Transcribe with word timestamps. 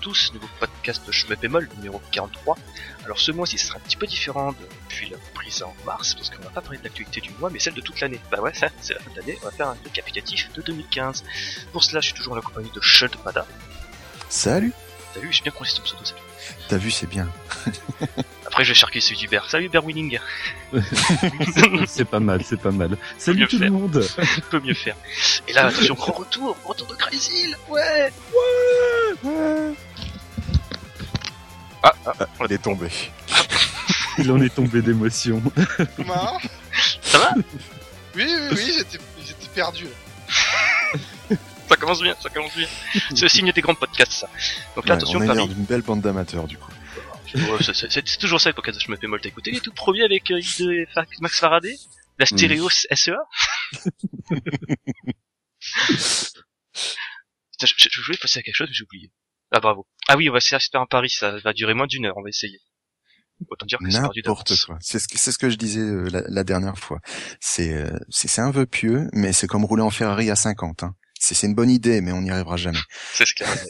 tous, 0.00 0.32
nouveau 0.32 0.48
podcast 0.58 1.06
de 1.06 1.12
Schmeppemol 1.12 1.68
numéro 1.76 2.00
43. 2.10 2.56
Alors 3.04 3.18
ce 3.18 3.32
mois-ci 3.32 3.58
sera 3.58 3.78
un 3.78 3.80
petit 3.80 3.96
peu 3.96 4.06
différent 4.06 4.52
depuis 4.52 5.10
la 5.10 5.18
prise 5.34 5.62
en 5.62 5.74
mars, 5.84 6.14
parce 6.14 6.30
qu'on 6.30 6.42
va 6.42 6.50
pas 6.50 6.62
parler 6.62 6.78
de 6.78 6.84
l'actualité 6.84 7.20
du 7.20 7.30
mois, 7.38 7.50
mais 7.50 7.58
celle 7.58 7.74
de 7.74 7.80
toute 7.80 8.00
l'année. 8.00 8.18
Bah 8.30 8.40
ouais, 8.40 8.52
c'est 8.54 8.94
la 8.94 9.00
fin 9.00 9.10
de 9.10 9.16
l'année, 9.16 9.38
on 9.42 9.44
va 9.44 9.50
faire 9.50 9.68
un 9.68 9.76
récapitulatif 9.84 10.50
de 10.54 10.62
2015. 10.62 11.24
Pour 11.72 11.84
cela, 11.84 12.00
je 12.00 12.06
suis 12.06 12.14
toujours 12.14 12.32
en 12.32 12.36
la 12.36 12.42
compagnie 12.42 12.70
de 12.74 12.80
Shud 12.80 13.14
Pada. 13.22 13.46
Salut 14.28 14.72
T'as 15.12 15.20
vu, 15.20 15.32
j'ai 15.32 15.42
bien 15.42 15.52
prononcé 15.52 15.76
ton 15.76 15.82
pseudo, 15.82 16.02
c'est 16.04 16.14
T'as 16.68 16.76
vu, 16.76 16.90
c'est 16.90 17.08
bien. 17.08 17.28
Après, 18.46 18.64
je 18.64 18.70
vais 18.70 18.74
chercher 18.74 19.00
celui 19.00 19.18
d'Hubert. 19.18 19.50
Salut 19.50 19.66
Hubert 19.66 19.84
Winning 19.84 20.18
c'est 21.88 22.04
pas 22.04 22.20
mal, 22.20 22.42
c'est 22.44 22.60
pas 22.60 22.70
mal. 22.70 22.96
Salut 23.18 23.40
mieux 23.40 23.48
tout 23.48 23.58
faire. 23.58 23.66
le 23.66 23.72
monde 23.72 24.06
peut 24.50 24.60
mieux 24.60 24.74
faire. 24.74 24.96
Et 25.48 25.52
là, 25.52 25.66
attention, 25.66 25.94
grand 25.94 26.12
retour, 26.12 26.56
retour 26.64 26.86
de 26.86 26.94
Crazy 26.94 27.54
Ouais 27.68 28.12
Ah, 31.82 31.92
ah, 32.06 32.12
Elle 32.40 32.52
est 32.52 32.58
tombée. 32.62 32.90
Il 34.18 34.30
en 34.32 34.40
est 34.40 34.54
tombé 34.54 34.82
d'émotion. 34.82 35.42
Thomas 35.96 36.38
ça 37.02 37.18
va? 37.18 37.34
Oui, 38.14 38.26
oui, 38.26 38.48
oui, 38.52 38.72
j'étais, 38.76 38.98
j'étais 39.26 39.46
perdu. 39.54 39.86
Ça 41.68 41.76
commence 41.76 42.02
bien, 42.02 42.14
ça 42.20 42.28
commence 42.28 42.54
bien. 42.56 42.66
C'est 43.10 43.22
le 43.22 43.28
signe 43.28 43.52
des 43.52 43.60
grands 43.60 43.74
podcasts, 43.74 44.12
ça. 44.12 44.28
Donc 44.76 44.86
là, 44.88 44.94
Ouais, 44.94 45.00
attention, 45.00 45.20
on 45.20 45.22
est 45.22 45.54
d'une 45.54 45.64
belle 45.64 45.82
bande 45.82 46.00
d'amateurs, 46.02 46.46
du 46.46 46.58
coup. 46.58 46.70
Ouais, 47.34 47.42
c'est- 47.60 47.74
c'est 47.74 47.90
c'est 48.08 48.18
toujours 48.18 48.40
ça, 48.40 48.48
le 48.50 48.54
podcast 48.54 48.76
de 48.78 48.84
Je 48.84 48.90
me 48.90 48.96
fais 48.96 49.06
mal. 49.06 49.20
T'as 49.20 49.28
écouté 49.28 49.52
les 49.52 49.60
tout 49.60 49.72
premiers 49.72 50.02
avec 50.02 50.30
euh, 50.32 50.40
et 50.40 50.88
Max 51.20 51.38
Faraday 51.38 51.76
La 52.18 52.26
stéréo 52.26 52.68
SEA 52.68 53.12
Putain, 57.52 57.66
je, 57.66 57.74
je- 57.76 57.88
je 57.90 58.00
voulais 58.02 58.18
passer 58.18 58.40
à 58.40 58.42
quelque 58.42 58.54
chose, 58.56 58.68
mais 58.68 58.74
j'ai 58.74 58.84
oublié. 58.84 59.10
Ah 59.52 59.60
bravo. 59.60 59.86
Ah 60.08 60.16
oui, 60.16 60.28
on 60.28 60.32
va 60.32 60.38
essayer 60.38 60.58
de 60.58 60.62
faire 60.70 60.80
un 60.80 60.86
pari, 60.86 61.10
ça 61.10 61.38
va 61.38 61.52
durer 61.52 61.74
moins 61.74 61.86
d'une 61.86 62.06
heure, 62.06 62.16
on 62.16 62.22
va 62.22 62.28
essayer. 62.28 62.58
Autant 63.48 63.66
dire 63.66 63.78
que 63.78 63.90
c'est 63.90 64.00
perdu 64.00 64.22
d'avance. 64.22 64.44
C'est 64.80 64.98
ce 64.98 65.08
que, 65.08 65.18
c'est 65.18 65.32
ce 65.32 65.38
que 65.38 65.48
je 65.48 65.56
disais 65.56 65.80
euh, 65.80 66.08
la, 66.10 66.22
la 66.28 66.44
dernière 66.44 66.76
fois. 66.78 67.00
C'est, 67.40 67.72
euh, 67.72 67.98
c'est, 68.10 68.28
c'est 68.28 68.42
un 68.42 68.50
vœu 68.50 68.66
pieux, 68.66 69.08
mais 69.12 69.32
c'est 69.32 69.46
comme 69.46 69.64
rouler 69.64 69.82
en 69.82 69.90
Ferrari 69.90 70.30
à 70.30 70.36
50. 70.36 70.82
Hein. 70.82 70.94
C'est, 71.18 71.34
c'est 71.34 71.46
une 71.46 71.54
bonne 71.54 71.70
idée, 71.70 72.02
mais 72.02 72.12
on 72.12 72.20
n'y 72.20 72.30
arrivera 72.30 72.56
jamais. 72.56 72.78
C'est 73.14 73.26
ce 73.26 73.34
qu'il 73.34 73.46
y 73.46 73.48
a 73.48 73.52
à 73.52 73.54
mettre. 73.54 73.68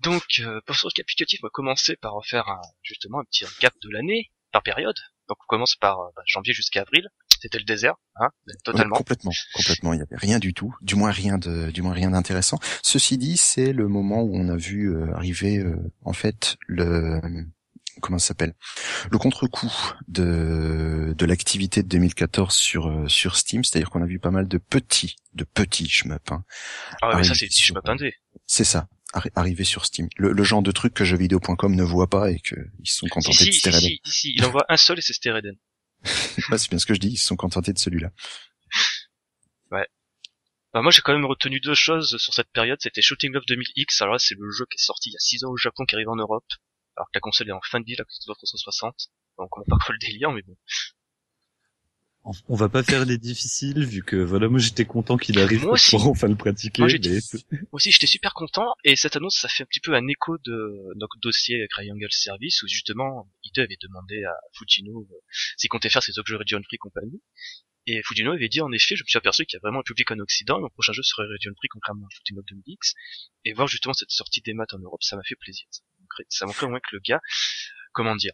Donc, 0.00 0.22
euh, 0.40 0.60
pour 0.66 0.76
ce 0.76 0.86
récapitulatif, 0.86 1.40
on 1.42 1.46
va 1.46 1.50
commencer 1.50 1.96
par 1.96 2.14
faire 2.24 2.48
un, 2.48 2.60
justement 2.82 3.20
un 3.20 3.24
petit 3.24 3.44
recap 3.44 3.74
de 3.82 3.90
l'année, 3.90 4.30
par 4.50 4.62
période. 4.62 4.96
Donc 5.28 5.38
on 5.42 5.46
commence 5.46 5.76
par 5.76 5.96
bah, 6.16 6.22
janvier 6.26 6.52
jusqu'à 6.52 6.82
avril. 6.82 7.08
C'était 7.42 7.58
le 7.58 7.64
désert, 7.64 7.94
hein, 8.14 8.28
totalement. 8.62 8.94
Ouais, 8.94 8.98
complètement, 8.98 9.32
complètement. 9.54 9.92
Il 9.94 9.98
y 9.98 10.02
avait 10.02 10.14
rien 10.16 10.38
du 10.38 10.54
tout, 10.54 10.72
du 10.80 10.94
moins 10.94 11.10
rien 11.10 11.38
de, 11.38 11.72
du 11.72 11.82
moins 11.82 11.92
rien 11.92 12.10
d'intéressant. 12.10 12.60
Ceci 12.84 13.18
dit, 13.18 13.36
c'est 13.36 13.72
le 13.72 13.88
moment 13.88 14.22
où 14.22 14.36
on 14.36 14.48
a 14.48 14.54
vu 14.56 14.94
euh, 14.94 15.12
arriver, 15.14 15.58
euh, 15.58 15.74
en 16.04 16.12
fait, 16.12 16.56
le 16.68 17.20
comment 18.00 18.18
ça 18.18 18.28
s'appelle, 18.28 18.54
le 19.10 19.18
contre-coup 19.18 19.72
de 20.08 21.14
de 21.18 21.26
l'activité 21.26 21.82
de 21.82 21.88
2014 21.88 22.54
sur 22.54 22.86
euh, 22.88 23.08
sur 23.08 23.36
Steam, 23.36 23.64
c'est-à-dire 23.64 23.90
qu'on 23.90 24.02
a 24.02 24.06
vu 24.06 24.18
pas 24.20 24.30
mal 24.30 24.46
de 24.46 24.58
petits, 24.58 25.16
de 25.34 25.42
petits 25.44 25.88
shmup. 25.88 26.30
Hein. 26.30 26.44
Ah 27.02 27.08
ouais, 27.10 27.16
mais 27.16 27.24
ça 27.24 27.34
c'est 27.34 27.46
je 27.50 27.52
sur- 27.56 27.74
m'attendais. 27.74 28.14
C'est 28.46 28.64
ça, 28.64 28.88
arri- 29.14 29.30
arriver 29.34 29.64
sur 29.64 29.84
Steam. 29.84 30.08
Le, 30.16 30.32
le 30.32 30.42
genre 30.44 30.62
de 30.62 30.70
truc 30.70 30.94
que 30.94 31.04
jeuxvideo.com 31.04 31.74
ne 31.74 31.82
voit 31.82 32.08
pas 32.08 32.30
et 32.30 32.38
que 32.40 32.54
ils 32.80 32.88
se 32.88 32.98
sont 32.98 33.08
contentés 33.08 33.44
si, 33.44 33.50
de 33.50 33.54
Stereden. 33.54 33.80
si, 33.80 34.00
si, 34.04 34.32
il 34.36 34.44
envoie 34.44 34.64
un 34.68 34.76
seul 34.76 34.98
et 34.98 35.02
c'est 35.02 35.12
Stereden. 35.12 35.56
Ouais, 36.50 36.58
c'est 36.58 36.70
bien 36.70 36.78
ce 36.78 36.86
que 36.86 36.94
je 36.94 37.00
dis, 37.00 37.10
ils 37.10 37.16
se 37.16 37.26
sont 37.26 37.36
contentés 37.36 37.72
de 37.72 37.78
celui-là. 37.78 38.10
Bah, 40.72 40.80
moi 40.80 40.90
j'ai 40.90 41.02
quand 41.02 41.12
même 41.12 41.26
retenu 41.26 41.60
deux 41.60 41.74
choses 41.74 42.16
sur 42.16 42.32
cette 42.32 42.50
période, 42.50 42.78
c'était 42.80 43.02
Shooting 43.02 43.32
Love 43.32 43.44
2000X, 43.46 44.02
alors 44.02 44.14
là 44.14 44.18
c'est 44.18 44.34
le 44.38 44.50
jeu 44.50 44.64
qui 44.70 44.76
est 44.76 44.82
sorti 44.82 45.10
il 45.10 45.12
y 45.12 45.16
a 45.16 45.18
6 45.18 45.44
ans 45.44 45.50
au 45.50 45.56
Japon 45.58 45.84
qui 45.84 45.94
arrive 45.94 46.08
en 46.08 46.16
Europe, 46.16 46.46
alors 46.96 47.08
que 47.08 47.16
la 47.16 47.20
console 47.20 47.50
est 47.50 47.52
en 47.52 47.60
fin 47.60 47.80
de 47.80 47.84
vie, 47.84 47.94
la 47.94 48.04
Xbox 48.04 48.40
360, 48.40 48.94
donc 49.36 49.58
on 49.58 49.64
pas 49.64 49.76
quoi 49.84 49.92
le 49.92 49.98
délire, 49.98 50.32
mais 50.32 50.40
bon. 50.40 50.56
On 52.24 52.54
va 52.54 52.68
pas 52.68 52.84
faire 52.84 53.04
les 53.04 53.18
difficiles 53.18 53.84
vu 53.84 54.04
que 54.04 54.16
voilà 54.16 54.48
moi 54.48 54.60
j'étais 54.60 54.84
content 54.84 55.16
qu'il 55.16 55.40
arrive 55.40 55.64
Moi 55.64 55.76
pour 55.90 56.06
enfin 56.06 56.28
le 56.28 56.36
pratiquer. 56.36 56.82
Moi, 56.82 56.90
mais 56.92 57.20
Moi 57.50 57.60
aussi 57.72 57.90
j'étais 57.90 58.06
super 58.06 58.32
content, 58.32 58.74
et 58.84 58.94
cette 58.94 59.16
annonce 59.16 59.40
ça 59.40 59.48
fait 59.48 59.64
un 59.64 59.66
petit 59.66 59.80
peu 59.80 59.94
un 59.94 60.06
écho 60.06 60.38
de 60.38 60.94
notre 60.94 61.16
dossier 61.20 61.66
Triangle 61.68 62.10
Service, 62.10 62.62
où 62.62 62.68
justement 62.68 63.28
ID 63.42 63.58
avait 63.58 63.78
demandé 63.80 64.22
à 64.24 64.34
Fujino 64.56 65.08
euh, 65.10 65.14
s'il 65.56 65.68
comptait 65.68 65.90
faire 65.90 66.02
ses 66.02 66.18
objets 66.20 66.36
Region 66.36 66.60
Free 66.62 66.78
Company, 66.78 67.20
et 67.86 68.00
Fujino 68.04 68.30
avait 68.32 68.48
dit 68.48 68.60
en 68.60 68.70
effet, 68.70 68.94
je 68.94 69.02
me 69.02 69.08
suis 69.08 69.18
aperçu 69.18 69.44
qu'il 69.44 69.56
y 69.56 69.58
a 69.58 69.60
vraiment 69.62 69.80
un 69.80 69.84
public 69.84 70.08
en 70.12 70.18
Occident, 70.20 70.58
et 70.58 70.62
mon 70.62 70.70
prochain 70.70 70.92
jeu 70.92 71.02
serait 71.02 71.24
Region 71.24 71.52
Free 71.56 71.68
contrairement 71.68 72.06
à 72.06 72.34
Love 72.34 72.44
2000X, 72.52 72.94
et 73.44 73.52
voir 73.52 73.66
justement 73.66 73.94
cette 73.94 74.10
sortie 74.10 74.42
des 74.42 74.54
maths 74.54 74.74
en 74.74 74.78
Europe, 74.78 75.02
ça 75.02 75.16
m'a 75.16 75.22
fait 75.24 75.36
plaisir. 75.36 75.66
Ça 76.28 76.46
montrait 76.46 76.66
au 76.66 76.70
moins 76.70 76.80
que 76.80 76.94
le 76.94 77.00
gars, 77.04 77.20
comment 77.92 78.14
dire, 78.14 78.32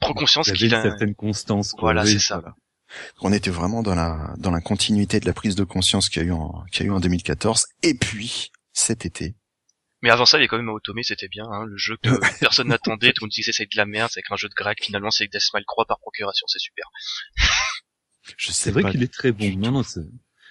prend 0.00 0.14
conscience 0.14 0.48
il 0.48 0.50
y 0.50 0.52
avait 0.52 0.58
qu'il 0.58 0.68
une 0.68 0.74
a... 0.74 0.82
certaine 0.82 1.14
constance. 1.14 1.72
quoi. 1.72 1.80
Voilà, 1.92 2.04
c'est 2.06 2.18
ça. 2.18 2.42
On 3.20 3.32
était 3.32 3.50
vraiment 3.50 3.82
dans 3.82 3.94
la 3.94 4.34
dans 4.38 4.50
la 4.50 4.60
continuité 4.60 5.20
de 5.20 5.26
la 5.26 5.32
prise 5.32 5.54
de 5.54 5.62
conscience 5.64 6.08
qu'il 6.08 6.22
y 6.22 6.24
a 6.24 6.28
eu 6.28 6.32
en 6.32 6.64
qu'il 6.72 6.84
y 6.86 6.88
a 6.88 6.92
eu 6.92 6.94
en 6.94 7.00
2014 7.00 7.66
et 7.82 7.94
puis 7.94 8.50
cet 8.72 9.06
été. 9.06 9.36
Mais 10.02 10.10
avant 10.10 10.24
ça, 10.24 10.38
il 10.38 10.40
y 10.40 10.42
avait 10.42 10.48
quand 10.48 10.56
même 10.56 10.70
Automé, 10.70 11.02
c'était 11.02 11.28
bien, 11.28 11.44
hein, 11.44 11.66
le 11.66 11.76
jeu 11.76 11.96
que 12.02 12.08
personne 12.40 12.68
n'attendait, 12.68 13.12
tout 13.12 13.22
le 13.22 13.26
monde 13.26 13.32
disait 13.32 13.52
c'est 13.52 13.66
de 13.70 13.76
la 13.76 13.84
merde, 13.86 14.10
c'est 14.10 14.20
avec 14.20 14.30
un 14.32 14.36
jeu 14.36 14.48
de 14.48 14.54
grec, 14.54 14.78
finalement 14.82 15.10
c'est 15.10 15.24
avec 15.24 15.32
Deathmile 15.32 15.64
Croix 15.66 15.84
par 15.86 15.98
procuration, 16.00 16.46
c'est 16.48 16.58
super. 16.58 16.86
Je 18.36 18.46
sais 18.46 18.52
C'est 18.52 18.70
vrai 18.70 18.82
pas 18.82 18.90
qu'il 18.90 19.02
est 19.02 19.12
très 19.12 19.30
bon. 19.32 19.38
du 19.44 19.56
Non 19.56 19.70
non, 19.72 19.82
c'est- 19.82 20.00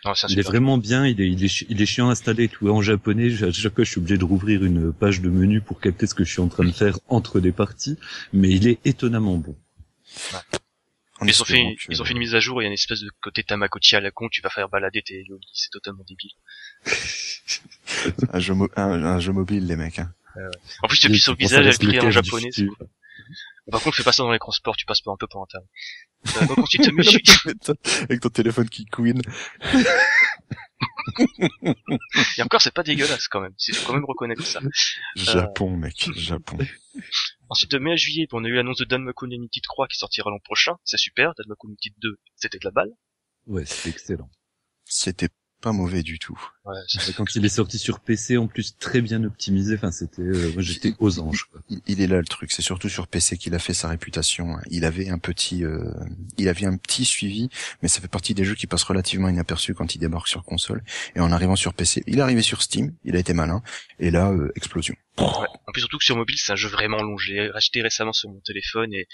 Non, 0.05 0.13
il 0.29 0.39
est 0.39 0.43
vraiment 0.43 0.77
bien. 0.77 1.05
Il 1.05 1.19
est 1.21 1.29
il 1.29 1.43
est 1.43 1.47
chi- 1.49 1.65
il 1.69 1.81
est 1.81 1.85
chiant 1.85 2.07
à 2.09 2.11
installer 2.13 2.45
et 2.45 2.47
tout 2.49 2.69
en 2.69 2.81
japonais. 2.81 3.43
À 3.43 3.51
chaque 3.51 3.75
fois 3.75 3.83
je 3.83 3.89
suis 3.91 3.99
obligé 3.99 4.17
de 4.17 4.23
rouvrir 4.23 4.63
une 4.63 4.93
page 4.93 5.19
de 5.21 5.29
menu 5.29 5.59
pour 5.61 5.79
capter 5.81 6.07
ce 6.07 6.15
que 6.15 6.23
je 6.23 6.31
suis 6.31 6.41
en 6.41 6.47
train 6.47 6.63
de 6.65 6.71
faire 6.71 6.97
entre 7.09 7.39
les 7.39 7.51
parties. 7.51 7.97
Mais 8.31 8.49
il 8.49 8.67
est 8.67 8.79
étonnamment 8.85 9.37
bon. 9.37 9.55
Ils 11.21 11.41
ont 11.41 11.43
fait, 11.43 11.55
espérant 11.55 11.75
que- 11.75 11.81
ils 11.89 12.01
ont 12.01 12.05
fait 12.05 12.13
une 12.13 12.19
mise 12.19 12.33
à 12.33 12.39
jour, 12.39 12.61
il 12.61 12.63
y 12.63 12.67
a 12.67 12.69
une 12.69 12.73
espèce 12.73 13.01
de 13.01 13.11
côté 13.21 13.43
Tamagotchi 13.43 13.97
à 13.97 13.99
la 13.99 14.09
con, 14.09 14.29
tu 14.29 14.41
vas 14.41 14.49
faire 14.49 14.69
balader 14.69 15.01
tes 15.01 15.21
yogis, 15.27 15.49
c'est 15.53 15.69
totalement 15.69 16.05
débile. 16.07 16.31
un 18.33 18.39
jeu, 18.39 18.53
mo- 18.53 18.69
un, 18.77 19.03
un 19.03 19.19
jeu 19.19 19.33
mobile 19.33 19.65
les 19.67 19.75
mecs. 19.75 19.99
Hein. 19.99 20.13
En 20.81 20.87
plus, 20.87 21.01
depuis 21.01 21.17
Et 21.17 21.19
son 21.19 21.35
tu 21.35 21.43
penses 21.43 21.53
à 21.53 21.61
visage, 21.61 21.77
elle 21.81 21.89
écrit 21.93 22.07
en 22.07 22.11
japonais. 22.11 22.49
Par 23.69 23.81
contre, 23.81 23.97
fais 23.97 24.03
pas 24.03 24.13
ça 24.13 24.23
dans 24.23 24.31
les 24.31 24.39
transports, 24.39 24.77
tu 24.77 24.85
passes 24.85 25.01
pas 25.01 25.11
un 25.11 25.17
peu 25.17 25.27
pour 25.27 25.45
Euh, 26.27 26.45
donc 26.47 26.57
ensuite, 26.59 26.87
Michi- 26.93 27.21
Avec 28.03 28.19
ton 28.21 28.29
téléphone 28.29 28.69
qui 28.69 28.85
couine. 28.85 29.21
et 32.37 32.41
encore, 32.41 32.61
c'est 32.61 32.73
pas 32.73 32.83
dégueulasse 32.83 33.27
quand 33.27 33.41
même, 33.41 33.53
il 33.67 33.75
faut 33.75 33.87
quand 33.87 33.93
même 33.93 34.05
reconnaître 34.05 34.45
ça. 34.45 34.59
Japon 35.15 35.75
mec, 35.75 36.09
Japon. 36.15 36.57
Ensuite, 37.49 37.71
de 37.71 37.79
mai 37.79 37.93
à 37.93 37.95
juillet, 37.95 38.27
on 38.31 38.43
a 38.43 38.47
eu 38.47 38.53
l'annonce 38.53 38.77
de 38.77 38.85
Danmaku 38.85 39.25
Unlimited 39.25 39.63
3 39.63 39.87
qui 39.87 39.97
sortira 39.97 40.29
l'an 40.29 40.39
prochain, 40.43 40.73
c'est 40.83 40.97
super, 40.97 41.33
Danmaku 41.37 41.67
Unlimited 41.67 41.93
2, 42.01 42.17
c'était 42.35 42.59
de 42.59 42.65
la 42.65 42.71
balle. 42.71 42.91
Ouais, 43.47 43.65
c'est 43.65 43.89
excellent. 43.89 44.29
C'était 44.85 45.29
pas 45.61 45.71
mauvais 45.71 46.03
du 46.03 46.19
tout. 46.19 46.39
Ouais, 46.65 46.75
c'est- 46.87 47.13
Quand 47.13 47.35
il 47.35 47.43
est 47.45 47.49
sorti 47.49 47.77
sur 47.77 47.99
PC, 47.99 48.37
en 48.37 48.47
plus 48.47 48.77
très 48.77 49.01
bien 49.01 49.23
optimisé, 49.23 49.75
enfin 49.75 49.91
c'était, 49.91 50.21
euh, 50.21 50.51
moi 50.53 50.61
j'étais 50.61 50.93
aux 50.99 51.19
anges. 51.19 51.45
Quoi. 51.51 51.61
Il, 51.69 51.81
il 51.87 52.01
est 52.01 52.07
là 52.07 52.17
le 52.17 52.25
truc, 52.25 52.51
c'est 52.51 52.61
surtout 52.61 52.89
sur 52.89 53.07
PC 53.07 53.37
qu'il 53.37 53.53
a 53.55 53.59
fait 53.59 53.73
sa 53.73 53.87
réputation. 53.89 54.57
Il 54.69 54.85
avait 54.85 55.09
un 55.09 55.19
petit, 55.19 55.63
euh, 55.63 55.91
il 56.37 56.47
avait 56.47 56.65
un 56.65 56.77
petit 56.77 57.05
suivi, 57.05 57.49
mais 57.81 57.87
ça 57.89 57.99
fait 58.01 58.07
partie 58.07 58.33
des 58.33 58.45
jeux 58.45 58.55
qui 58.55 58.67
passent 58.67 58.83
relativement 58.83 59.29
inaperçus 59.29 59.73
quand 59.73 59.95
il 59.95 59.99
débarque 59.99 60.27
sur 60.27 60.43
console. 60.43 60.83
Et 61.15 61.19
en 61.19 61.31
arrivant 61.31 61.55
sur 61.55 61.73
PC, 61.73 62.03
il 62.07 62.19
est 62.19 62.21
arrivé 62.21 62.41
sur 62.41 62.61
Steam, 62.61 62.93
il 63.03 63.15
a 63.15 63.19
été 63.19 63.33
malin, 63.33 63.61
et 63.99 64.11
là 64.11 64.31
euh, 64.31 64.51
explosion. 64.55 64.95
Ouais. 65.17 65.25
En 65.67 65.71
plus, 65.73 65.81
surtout 65.81 65.97
que 65.97 66.05
sur 66.05 66.15
mobile, 66.15 66.37
c'est 66.37 66.51
un 66.53 66.55
jeu 66.55 66.69
vraiment 66.69 67.01
long. 67.03 67.17
J'ai 67.17 67.51
acheté 67.53 67.81
récemment 67.81 68.13
sur 68.13 68.29
mon 68.29 68.39
téléphone 68.39 68.93
et 68.93 69.07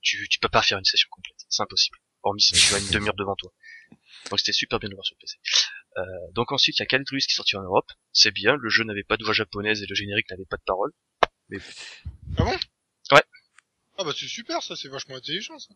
tu, 0.00 0.28
tu 0.28 0.38
peux 0.40 0.48
pas 0.48 0.62
faire 0.62 0.78
une 0.78 0.84
session 0.84 1.06
complète. 1.10 1.36
C'est 1.48 1.62
impossible. 1.62 1.98
Hormis 2.24 2.40
si 2.42 2.52
tu 2.54 2.74
as 2.74 2.78
une 2.78 2.88
demi-heure 2.90 3.14
devant 3.16 3.36
toi. 3.36 3.52
Donc 4.30 4.40
c'était 4.40 4.52
super 4.52 4.78
bien 4.80 4.88
de 4.88 4.94
voir 4.94 5.04
sur 5.04 5.16
PC. 5.20 5.36
Euh, 5.96 6.02
donc 6.32 6.52
ensuite, 6.52 6.78
il 6.78 6.82
y 6.82 6.82
a 6.82 6.86
Caldrus 6.86 7.26
qui 7.26 7.32
est 7.32 7.36
sorti 7.36 7.56
en 7.56 7.62
Europe. 7.62 7.90
C'est 8.12 8.32
bien. 8.32 8.56
Le 8.56 8.68
jeu 8.68 8.84
n'avait 8.84 9.04
pas 9.04 9.16
de 9.16 9.24
voix 9.24 9.34
japonaise 9.34 9.82
et 9.82 9.86
le 9.86 9.94
générique 9.94 10.30
n'avait 10.30 10.44
pas 10.44 10.56
de 10.56 10.62
parole. 10.66 10.92
Ah 12.38 12.44
bon? 12.44 12.56
Ouais. 13.12 13.22
Ah 13.98 14.04
bah 14.04 14.12
c'est 14.16 14.26
super 14.26 14.62
ça, 14.62 14.74
c'est 14.76 14.88
vachement 14.88 15.16
intelligent 15.16 15.58
ça. 15.58 15.74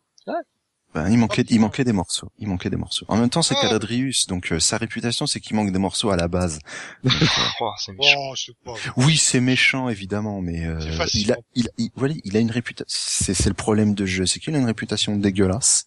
Ben, 0.95 1.07
il 1.09 1.19
manquait, 1.19 1.43
il 1.49 1.59
manquait 1.59 1.83
des 1.83 1.91
morceaux. 1.93 2.31
Il 2.39 2.47
manquait 2.47 2.71
des 2.71 2.75
morceaux. 2.75 3.05
En 3.09 3.17
même 3.17 3.29
temps, 3.29 3.43
c'est 3.43 3.53
Ah. 3.57 3.61
Caladrius, 3.61 4.25
donc 4.25 4.51
euh, 4.51 4.59
sa 4.59 4.77
réputation, 4.77 5.27
c'est 5.27 5.39
qu'il 5.39 5.55
manque 5.55 5.71
des 5.71 5.77
morceaux 5.77 6.09
à 6.09 6.15
la 6.15 6.27
base. 6.27 6.57
Donc, 7.03 7.13
euh, 7.13 7.25
Oh, 7.61 7.71
c'est 7.77 7.91
méchant. 7.91 8.33
Pas. 8.65 8.73
oui, 8.97 9.17
c'est 9.17 9.39
méchant 9.39 9.87
évidemment, 9.89 10.41
mais 10.41 10.65
euh, 10.65 10.79
il 11.13 11.31
a, 11.31 11.37
il, 11.53 11.69
il, 11.77 11.89
voilà, 11.95 12.15
il 12.23 12.35
a 12.35 12.39
une 12.39 12.49
réputation. 12.49 12.85
C'est, 12.89 13.35
c'est 13.35 13.49
le 13.49 13.53
problème 13.55 13.93
de 13.93 14.05
jeu, 14.07 14.25
c'est 14.25 14.39
qu'il 14.39 14.55
a 14.55 14.57
une 14.57 14.65
réputation 14.65 15.15
dégueulasse. 15.15 15.85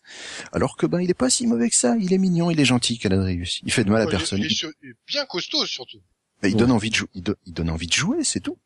Alors 0.53 0.77
que 0.77 0.87
ben, 0.87 1.01
il 1.01 1.11
est 1.11 1.15
pas 1.15 1.31
si 1.31 1.49
mauvais 1.49 1.69
que 1.69 1.77
ça. 1.77 1.97
Il 1.99 2.13
est 2.13 2.19
mignon, 2.19 2.51
il 2.51 2.61
est 2.61 2.65
gentil, 2.65 2.99
Caladrius. 2.99 3.59
Il 3.65 3.73
fait 3.73 3.83
de 3.85 3.91
mal 3.91 4.03
à 4.03 4.05
Ouais, 4.05 4.11
personne. 4.13 4.39
Il 4.39 4.47
est, 4.47 4.55
sur- 4.55 4.71
il 4.85 4.91
est 4.91 4.95
bien 5.09 5.25
costaud 5.27 5.67
surtout. 5.67 5.99
Mais 6.45 6.51
il 6.51 6.55
Ouais. 6.55 6.61
donne 6.61 6.71
envie 6.73 6.91
de 6.91 6.95
jouer. 6.95 7.09
Il, 7.15 7.23
do- 7.25 7.37
il 7.45 7.53
donne 7.53 7.71
envie 7.71 7.89
de 7.89 7.93
jouer, 7.93 8.23
c'est 8.23 8.41
tout. 8.41 8.59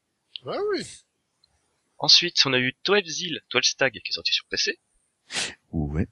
Ouais 0.44 0.56
oui. 0.74 0.84
Ensuite, 1.98 2.36
on 2.44 2.52
a 2.52 2.58
eu 2.58 2.74
12 2.84 3.04
Zil, 3.06 3.40
12 3.50 3.64
Stag 3.64 3.92
qui 3.92 3.98
est 4.10 4.12
sorti 4.12 4.34
sur 4.34 4.44
PC. 4.50 4.78
Ouais. 5.72 6.06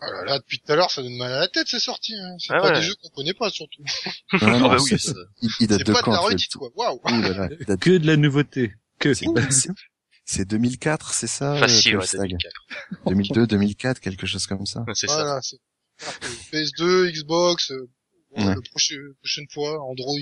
Ah 0.00 0.10
là 0.10 0.24
là, 0.24 0.38
depuis 0.38 0.60
tout 0.60 0.72
à 0.72 0.76
l'heure, 0.76 0.90
ça 0.90 1.02
donne 1.02 1.16
mal 1.16 1.32
à 1.32 1.40
la 1.40 1.48
tête, 1.48 1.66
ces 1.68 1.80
sorties. 1.80 2.14
Hein. 2.14 2.36
C'est 2.38 2.52
Ah 2.52 2.60
pas 2.60 2.68
ouais. 2.72 2.80
des 2.80 2.82
jeux 2.86 2.94
qu'on 3.02 3.08
connaît 3.10 3.34
pas, 3.34 3.50
surtout. 3.50 3.82
Ah 4.32 4.58
non, 4.58 4.68
bah 4.68 4.76
oui, 4.80 4.88
c'est- 4.90 4.98
ça- 4.98 5.12
il, 5.42 5.50
il 5.60 5.66
date 5.66 5.78
C'est 5.78 5.84
de 5.84 5.92
pas 5.92 5.98
de 6.00 6.04
quand 6.04 6.12
la 6.12 6.18
le- 6.18 6.24
redite, 6.24 6.54
quoi. 6.54 6.70
Waouh. 6.76 7.00
Date- 7.66 7.80
Que 7.80 7.98
de 7.98 8.06
la 8.06 8.16
nouveauté. 8.16 8.74
Que. 9.00 9.12
c'est- 9.14 9.26
c'est- 9.50 9.70
C'est 10.24 10.44
2004, 10.44 11.14
c'est 11.14 11.26
ça 11.26 11.54
euh, 11.54 11.58
Facile, 11.58 11.94
ouais, 11.96 12.00
Pulstag 12.00 12.20
2004. 12.28 12.54
2002, 13.06 13.46
2004, 13.46 13.98
quelque 14.00 14.26
chose 14.26 14.46
comme 14.46 14.66
ça. 14.66 14.84
C'est 14.94 15.06
ça. 15.06 15.14
Voilà, 15.14 15.40
c'est 15.42 15.56
PS2, 16.52 17.10
Xbox, 17.10 17.70
euh, 17.70 17.88
Ouais. 18.36 18.44
la 18.44 18.56
prochaine, 18.70 18.98
prochaine 19.20 19.46
fois, 19.52 19.82
Android. 19.82 20.18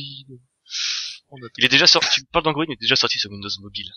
On. 1.30 1.36
Il 1.58 1.64
est 1.64 1.68
déjà 1.68 1.86
sorti, 1.88 2.20
tu 2.20 2.24
parles 2.32 2.44
d'Android, 2.44 2.64
il 2.68 2.72
est 2.72 2.80
déjà 2.80 2.94
sorti 2.96 3.18
sur 3.18 3.30
Windows 3.30 3.48
Mobile. 3.60 3.90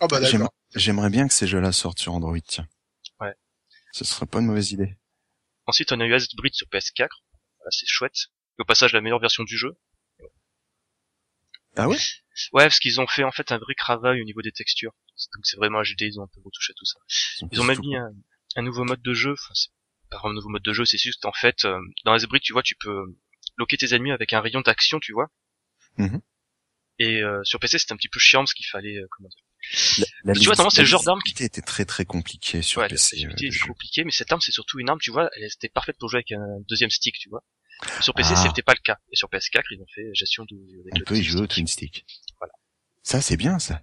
Ah 0.00 0.08
bah 0.08 0.18
d'accord. 0.20 0.52
J'aimerais 0.74 1.10
bien 1.10 1.28
que 1.28 1.32
ces 1.34 1.46
jeux-là 1.46 1.70
sortent 1.70 2.00
sur 2.00 2.12
Android, 2.12 2.36
tiens. 2.46 2.66
Ouais. 3.20 3.32
Ce 3.92 4.04
serait 4.04 4.26
pas 4.26 4.40
une 4.40 4.46
mauvaise 4.46 4.72
idée. 4.72 4.96
Ensuite, 5.72 5.90
on 5.92 6.00
a 6.00 6.04
eu 6.04 6.12
Asbrid 6.12 6.52
sur 6.52 6.66
PS4. 6.66 6.98
Voilà, 6.98 7.70
c'est 7.70 7.86
chouette. 7.86 8.26
Au 8.58 8.64
passage, 8.66 8.92
la 8.92 9.00
meilleure 9.00 9.20
version 9.20 9.42
du 9.42 9.56
jeu. 9.56 9.74
Ah 11.76 11.88
ouais? 11.88 11.96
Ouais, 12.52 12.64
parce 12.64 12.78
qu'ils 12.78 13.00
ont 13.00 13.06
fait 13.06 13.24
en 13.24 13.32
fait 13.32 13.52
un 13.52 13.56
vrai 13.56 13.72
travail 13.74 14.20
au 14.20 14.24
niveau 14.24 14.42
des 14.42 14.52
textures. 14.52 14.92
Donc 15.34 15.46
c'est 15.46 15.56
vraiment 15.56 15.80
HD, 15.80 16.02
ils 16.02 16.20
ont 16.20 16.24
un 16.24 16.28
peu 16.28 16.42
retouché 16.44 16.74
tout 16.76 16.84
ça. 16.84 16.98
Ils 17.50 17.58
ont 17.58 17.64
même 17.64 17.78
mis 17.78 17.96
un, 17.96 18.12
un 18.56 18.62
nouveau 18.62 18.84
mode 18.84 19.00
de 19.00 19.14
jeu. 19.14 19.32
Enfin, 19.32 19.54
c'est 19.54 19.70
pas 20.10 20.20
un 20.24 20.34
nouveau 20.34 20.50
mode 20.50 20.62
de 20.62 20.74
jeu, 20.74 20.84
c'est 20.84 20.98
juste 20.98 21.24
en 21.24 21.32
fait, 21.32 21.64
euh, 21.64 21.80
dans 22.04 22.12
Asbrid, 22.12 22.42
tu 22.42 22.52
vois, 22.52 22.62
tu 22.62 22.74
peux 22.74 23.16
bloquer 23.56 23.78
tes 23.78 23.94
ennemis 23.94 24.12
avec 24.12 24.34
un 24.34 24.42
rayon 24.42 24.60
d'action, 24.60 25.00
tu 25.00 25.14
vois. 25.14 25.30
Mhm. 25.96 26.20
Et 26.98 27.22
euh, 27.22 27.42
sur 27.44 27.60
PC, 27.60 27.78
c'était 27.78 27.94
un 27.94 27.96
petit 27.96 28.10
peu 28.10 28.20
chiant 28.20 28.40
parce 28.40 28.52
qu'il 28.52 28.66
fallait, 28.66 28.98
euh, 28.98 29.06
comment 29.10 29.30
dire, 29.30 29.42
La, 29.98 30.04
la 30.24 30.32
Tu 30.34 30.40
vois, 30.40 30.54
normalement, 30.54 30.70
c'est 30.70 30.82
le 30.82 30.86
genre 30.86 31.04
d'arme 31.04 31.20
qui- 31.22 31.42
était 31.42 31.60
très 31.62 31.84
très 31.84 32.04
compliquée 32.04 32.62
sur 32.62 32.80
ouais, 32.80 32.84
la 32.86 32.88
PC. 32.90 33.24
euh, 33.24 33.50
jeu. 33.50 33.66
compliquée, 33.66 34.04
mais 34.04 34.10
cette 34.10 34.30
arme, 34.32 34.40
c'est 34.40 34.52
surtout 34.52 34.78
une 34.80 34.88
arme, 34.90 34.98
tu 35.00 35.10
vois, 35.10 35.30
elle 35.36 35.44
était 35.44 35.68
parfaite 35.68 35.96
pour 35.98 36.08
jouer 36.08 36.18
avec 36.18 36.32
un 36.32 36.60
deuxième 36.68 36.90
stick, 36.90 37.16
tu 37.18 37.28
vois. 37.28 37.44
Sur 38.00 38.14
PC, 38.14 38.32
Ah. 38.36 38.44
c'était 38.46 38.62
pas 38.62 38.74
le 38.74 38.82
cas. 38.84 38.98
Et 39.12 39.16
sur 39.16 39.28
PS4, 39.28 39.62
ils 39.72 39.80
ont 39.80 39.86
fait 39.94 40.10
gestion 40.14 40.44
de, 40.44 40.56
avec 40.82 40.94
On 40.94 40.98
le 40.98 41.04
peut 41.04 41.16
y 41.16 41.22
jouer 41.22 41.40
au 41.42 41.46
Twin 41.46 41.66
Stick. 41.66 42.04
Voilà. 42.38 42.52
Ça, 43.02 43.20
c'est 43.20 43.36
bien, 43.36 43.58
ça. 43.58 43.82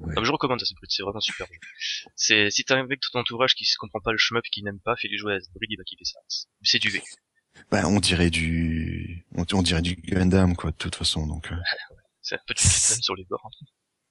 Ouais. 0.00 0.14
Ah, 0.16 0.20
je 0.22 0.30
recommande 0.30 0.62
Asbrid, 0.62 0.88
c'est 0.90 1.02
vraiment 1.02 1.18
super. 1.20 1.48
C'est, 2.14 2.50
si 2.50 2.62
t'as 2.64 2.76
un 2.76 2.86
mec 2.86 3.00
de 3.00 3.06
ton 3.12 3.18
entourage 3.18 3.54
qui 3.56 3.64
se 3.64 3.76
comprend 3.78 3.98
pas 4.00 4.12
le 4.12 4.18
shmup 4.18 4.44
qui 4.52 4.62
n'aime 4.62 4.78
pas, 4.78 4.94
fais-lui 4.94 5.18
jouer 5.18 5.32
à 5.32 5.36
Asbrid, 5.38 5.68
il 5.70 5.76
va 5.76 5.82
kiffer 5.82 6.04
ça. 6.04 6.20
C'est 6.62 6.78
du 6.78 6.88
V. 6.90 7.02
Bah, 7.72 7.82
on 7.88 7.98
dirait 7.98 8.30
du, 8.30 9.26
on, 9.34 9.62
dirait 9.62 9.82
du 9.82 9.96
Gundam, 9.96 10.54
quoi, 10.54 10.70
de 10.70 10.76
toute 10.76 10.94
façon, 10.94 11.26
donc, 11.26 11.50
euh, 11.50 11.56
C'est 12.22 12.36
un 12.36 12.38
Vietnam 12.46 13.02
sur 13.02 13.16
les 13.16 13.24
bords. 13.24 13.42
hein. 13.44 13.66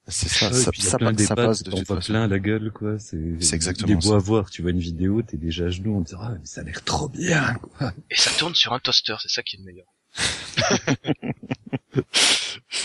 C'est 0.08 0.30
ça, 0.30 0.48
Ouais, 0.48 0.54
ça, 0.54 0.70
et 0.70 0.72
puis 0.72 0.82
il 0.82 0.86
y 0.86 0.88
a 0.88 0.92
ça, 0.92 0.98
plein 0.98 1.08
ça 1.12 1.16
d'EHPAD, 1.16 1.36
passe 1.36 1.64
de 1.64 1.72
t'en 1.72 1.78
toute 1.78 1.88
façon. 1.88 2.14
plein 2.14 2.28
la 2.28 2.40
gueule, 2.40 2.72
quoi. 2.72 2.98
C'est, 3.00 3.42
C'est 3.42 3.56
exactement 3.56 3.88
Des 3.88 3.96
beaux 3.96 4.02
ça. 4.12 4.16
à 4.16 4.20
voir. 4.20 4.50
Tu 4.50 4.62
vois 4.62 4.72
une 4.72 4.80
vidéo, 4.80 5.22
t'es 5.22 5.38
déjà 5.38 5.66
à 5.66 5.70
genoux, 5.70 5.98
on 5.98 6.04
te 6.04 6.10
dit, 6.10 6.16
ah, 6.20 6.36
mais 6.40 6.46
ça 6.46 6.62
a 6.62 6.64
l'air 6.64 6.84
trop 6.84 7.10
bien, 7.10 7.54
quoi. 7.56 7.94
Et 8.10 8.16
ça 8.16 8.32
tourne 8.38 8.56
sur 8.56 8.74
un 8.74 8.80
toaster, 8.80 9.16
c'est 9.22 9.30
ça 9.30 9.44
qui 9.44 9.58
est 9.58 9.60
le 9.60 9.66
meilleur. 9.66 9.88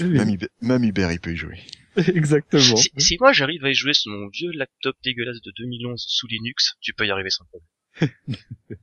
Même, 0.00 0.28
Hubert- 0.30 0.48
même 0.60 0.84
il 0.84 0.92
peut 0.92 1.32
y 1.32 1.36
jouer. 1.36 1.58
Exactement. 1.96 2.76
Si, 2.76 2.90
si 2.96 3.16
moi 3.20 3.32
j'arrive 3.32 3.64
à 3.64 3.70
y 3.70 3.74
jouer 3.74 3.94
sur 3.94 4.10
mon 4.12 4.28
vieux 4.28 4.50
laptop 4.52 4.96
dégueulasse 5.04 5.40
de 5.42 5.52
2011 5.58 6.02
sous 6.08 6.26
Linux, 6.26 6.74
tu 6.80 6.92
peux 6.94 7.06
y 7.06 7.10
arriver 7.10 7.30
sans 7.30 7.44
problème. 7.44 7.68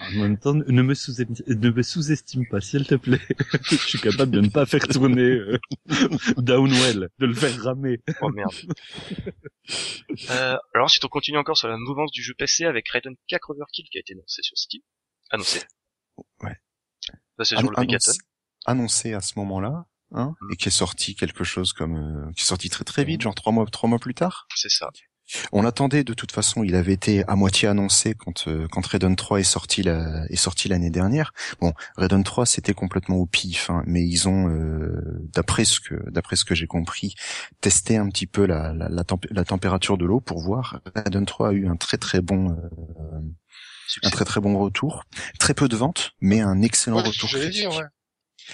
En 0.00 0.12
même 0.12 0.38
temps, 0.38 0.54
ne 0.54 0.82
me 0.82 0.94
sous-estime, 0.94 1.34
ne 1.46 1.70
me 1.70 1.82
sous-estime 1.82 2.46
pas, 2.48 2.60
s'il 2.60 2.86
te 2.86 2.94
plaît. 2.94 3.20
Je 3.70 3.76
suis 3.76 4.00
capable 4.00 4.32
de 4.32 4.40
ne 4.40 4.48
pas 4.48 4.64
faire 4.66 4.86
tourner 4.88 5.20
euh, 5.22 5.58
Downwell, 6.38 7.10
de 7.18 7.26
le 7.26 7.34
faire 7.34 7.56
ramer. 7.62 8.00
Oh 8.22 8.30
merde. 8.30 8.50
euh, 10.30 10.56
alors 10.74 10.84
ensuite 10.86 11.04
on 11.04 11.08
continue 11.08 11.38
encore 11.38 11.56
sur 11.56 11.68
la 11.68 11.76
mouvance 11.76 12.10
du 12.12 12.22
jeu 12.22 12.34
PC 12.36 12.64
avec 12.64 12.88
Raiden 12.88 13.14
4 13.28 13.50
Overkill 13.50 13.86
qui 13.90 13.98
a 13.98 14.00
été 14.00 14.14
annoncé 14.14 14.42
sur 14.42 14.56
Steam. 14.56 14.82
Annoncé. 15.30 15.60
Ouais. 16.42 16.56
Ça 17.38 17.44
c'est 17.44 17.56
Annon- 17.56 17.68
sur 17.68 17.70
le 17.72 17.86
Megaton. 17.86 18.10
annoncé, 18.10 18.18
annoncé 18.66 19.12
à 19.14 19.20
ce 19.20 19.38
moment-là, 19.38 19.86
hein, 20.12 20.34
Mm. 20.40 20.52
et 20.52 20.56
qui 20.56 20.68
est 20.68 20.72
sorti 20.72 21.14
quelque 21.14 21.44
chose 21.44 21.72
comme, 21.72 21.96
euh, 21.96 22.32
qui 22.32 22.42
est 22.42 22.46
sorti 22.46 22.68
très 22.68 22.84
très 22.84 23.04
vite, 23.04 23.20
genre 23.22 23.34
trois 23.34 23.52
mois, 23.52 23.66
trois 23.66 23.88
mois 23.88 23.98
plus 23.98 24.14
tard. 24.14 24.46
C'est 24.56 24.68
ça. 24.70 24.90
On 25.52 25.62
l'attendait 25.62 26.04
de 26.04 26.14
toute 26.14 26.32
façon, 26.32 26.64
il 26.64 26.74
avait 26.74 26.92
été 26.92 27.24
à 27.28 27.36
moitié 27.36 27.68
annoncé 27.68 28.14
quand 28.14 28.48
euh, 28.48 28.66
quand 28.70 28.84
Raiden 28.86 29.16
3 29.16 29.40
est 29.40 29.44
sorti 29.44 29.82
la, 29.82 30.24
est 30.28 30.36
sorti 30.36 30.68
l'année 30.68 30.90
dernière. 30.90 31.32
Bon, 31.60 31.72
Raiden 31.96 32.24
3 32.24 32.46
c'était 32.46 32.74
complètement 32.74 33.16
au 33.16 33.26
pif, 33.26 33.70
hein, 33.70 33.82
mais 33.86 34.02
ils 34.06 34.28
ont 34.28 34.48
euh, 34.48 35.00
d'après 35.34 35.64
ce 35.64 35.80
que 35.80 35.94
d'après 36.10 36.36
ce 36.36 36.44
que 36.44 36.54
j'ai 36.54 36.66
compris, 36.66 37.14
testé 37.60 37.96
un 37.96 38.08
petit 38.08 38.26
peu 38.26 38.46
la 38.46 38.72
la, 38.72 38.88
la, 38.88 39.02
tempé- 39.04 39.28
la 39.30 39.44
température 39.44 39.98
de 39.98 40.04
l'eau 40.04 40.20
pour 40.20 40.40
voir. 40.40 40.80
Raiden 40.94 41.26
3 41.26 41.48
a 41.48 41.52
eu 41.52 41.68
un 41.68 41.76
très 41.76 41.96
très 41.98 42.20
bon 42.20 42.50
euh, 42.50 43.20
un 44.04 44.10
très 44.10 44.24
très 44.24 44.40
bon 44.40 44.58
retour, 44.58 45.04
très 45.38 45.54
peu 45.54 45.68
de 45.68 45.76
ventes, 45.76 46.12
mais 46.20 46.40
un 46.40 46.62
excellent 46.62 46.98
Ouais, 46.98 47.08
retour 47.08 47.28
critique. 47.28 47.52
dire, 47.52 47.70
ouais. 47.76 47.84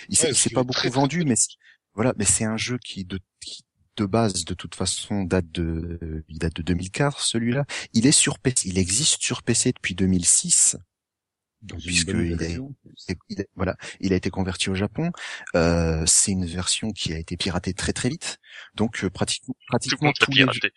Il 0.09 0.17
s'est 0.17 0.29
Ouais, 0.29 0.55
pas 0.55 0.63
beaucoup 0.63 0.81
très, 0.81 0.89
vendu, 0.89 1.25
mais 1.27 1.35
voilà, 1.95 2.13
mais 2.17 2.25
c'est 2.25 2.45
un 2.45 2.57
jeu 2.57 2.79
qui 2.79 3.05
de 3.05 3.19
qui, 3.41 3.65
de 3.97 4.07
base 4.07 4.45
de 4.45 4.55
toute 4.55 4.75
façon 4.75 5.25
date 5.25 5.51
de 5.53 6.25
il 6.29 6.39
date 6.39 6.55
de 6.57 6.63
2004 6.63 7.21
celui-là. 7.21 7.65
Il 7.93 8.07
est 8.07 8.13
sur 8.13 8.39
PC, 8.39 8.69
il 8.69 8.79
existe 8.79 9.23
sur 9.23 9.43
PC 9.43 9.73
depuis 9.73 9.95
2006. 9.95 10.77
Dans 11.63 11.79
une 11.79 11.87
Puisque 11.87 12.09
il 12.09 12.33
est- 12.33 12.35
version. 12.37 12.75
Et 13.09 13.15
il 13.31 13.41
est- 13.41 13.49
voilà, 13.57 13.77
il 13.99 14.13
a 14.13 14.17
été 14.17 14.31
converti 14.31 14.69
au 14.71 14.75
Japon. 14.75 15.11
Euh, 15.57 16.05
c'est 16.07 16.31
une 16.33 16.45
version 16.45 16.91
qui 16.93 17.13
a 17.15 17.19
été 17.19 17.37
piratée 17.37 17.73
très 17.73 17.93
très 17.93 18.09
vite. 18.11 18.39
Donc 18.75 19.03
euh, 19.03 19.11
pratiquement 19.11 19.55
pratiquement 19.69 20.13
tous 20.13 20.31
les 20.31 20.45
piraté. 20.45 20.71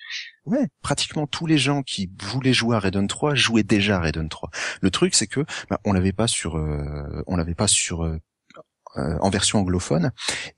Ouais, 0.45 0.67
pratiquement 0.81 1.27
tous 1.27 1.45
les 1.45 1.57
gens 1.59 1.83
qui 1.83 2.09
voulaient 2.23 2.53
jouer 2.53 2.75
à 2.77 2.79
Raiden 2.79 3.07
3 3.07 3.35
jouaient 3.35 3.61
déjà 3.63 3.97
à 3.97 3.99
Raiden 3.99 4.29
3. 4.29 4.49
Le 4.81 4.89
truc 4.89 5.13
c'est 5.15 5.27
que 5.27 5.41
bah, 5.69 5.79
on 5.83 5.91
l'avait 5.93 6.13
pas 6.13 6.27
sur 6.27 6.55
euh, 6.57 7.21
on 7.27 7.35
l'avait 7.35 7.55
pas 7.55 7.67
sur 7.67 8.03
en 8.95 9.29
version 9.29 9.59
anglophone. 9.59 10.11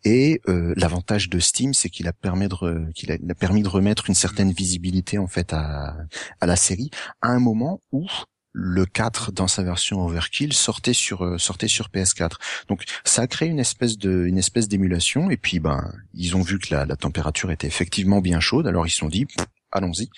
Et 0.04 0.42
euh, 0.48 0.74
l'avantage 0.78 1.30
de 1.30 1.39
Steam 1.39 1.74
c'est 1.74 1.89
qu'il 1.89 2.07
a 2.07 2.13
permis 2.13 2.48
de 2.48 2.92
qu'il 2.94 3.12
a, 3.12 3.36
permis 3.36 3.63
de 3.63 3.67
remettre 3.67 4.10
une 4.10 4.15
certaine 4.15 4.51
visibilité 4.51 5.17
en 5.17 5.27
fait 5.27 5.53
à 5.53 5.96
à 6.39 6.46
la 6.46 6.55
série 6.55 6.89
à 7.22 7.29
un 7.29 7.39
moment 7.39 7.82
où 7.91 8.08
le 8.53 8.86
4 8.86 9.32
dans 9.32 9.48
sa 9.48 9.63
version 9.63 10.05
Overkill 10.05 10.53
sortait 10.53 10.94
sur 10.94 11.24
euh, 11.24 11.38
sortait 11.38 11.67
sur 11.67 11.88
PS4. 11.89 12.34
Donc 12.67 12.84
ça 13.03 13.24
a 13.24 13.27
créé 13.27 13.50
une 13.50 13.60
espèce 13.60 13.98
de 13.98 14.25
une 14.25 14.38
espèce 14.38 14.67
d'émulation. 14.67 15.29
Et 15.29 15.38
puis 15.38 15.60
ben 15.60 15.94
ils 16.13 16.36
ont 16.36 16.41
vu 16.41 16.60
que 16.60 16.74
la, 16.74 16.86
la 16.86 16.96
température 16.96 17.51
était 17.51 17.67
effectivement 17.67 18.20
bien 18.20 18.39
chaude. 18.39 18.67
Alors 18.67 18.88
ils 18.88 18.91
se 18.91 18.98
sont 18.98 19.10
dit 19.10 19.27
allons-y 19.72 20.10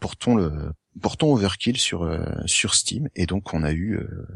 portons 0.00 0.36
le 0.36 0.72
portons 1.00 1.32
Overkill 1.34 1.78
sur 1.78 2.02
euh, 2.02 2.24
sur 2.46 2.74
Steam. 2.74 3.08
Et 3.14 3.26
donc 3.26 3.52
on 3.54 3.62
a 3.62 3.72
eu 3.72 3.96
euh, 3.96 4.26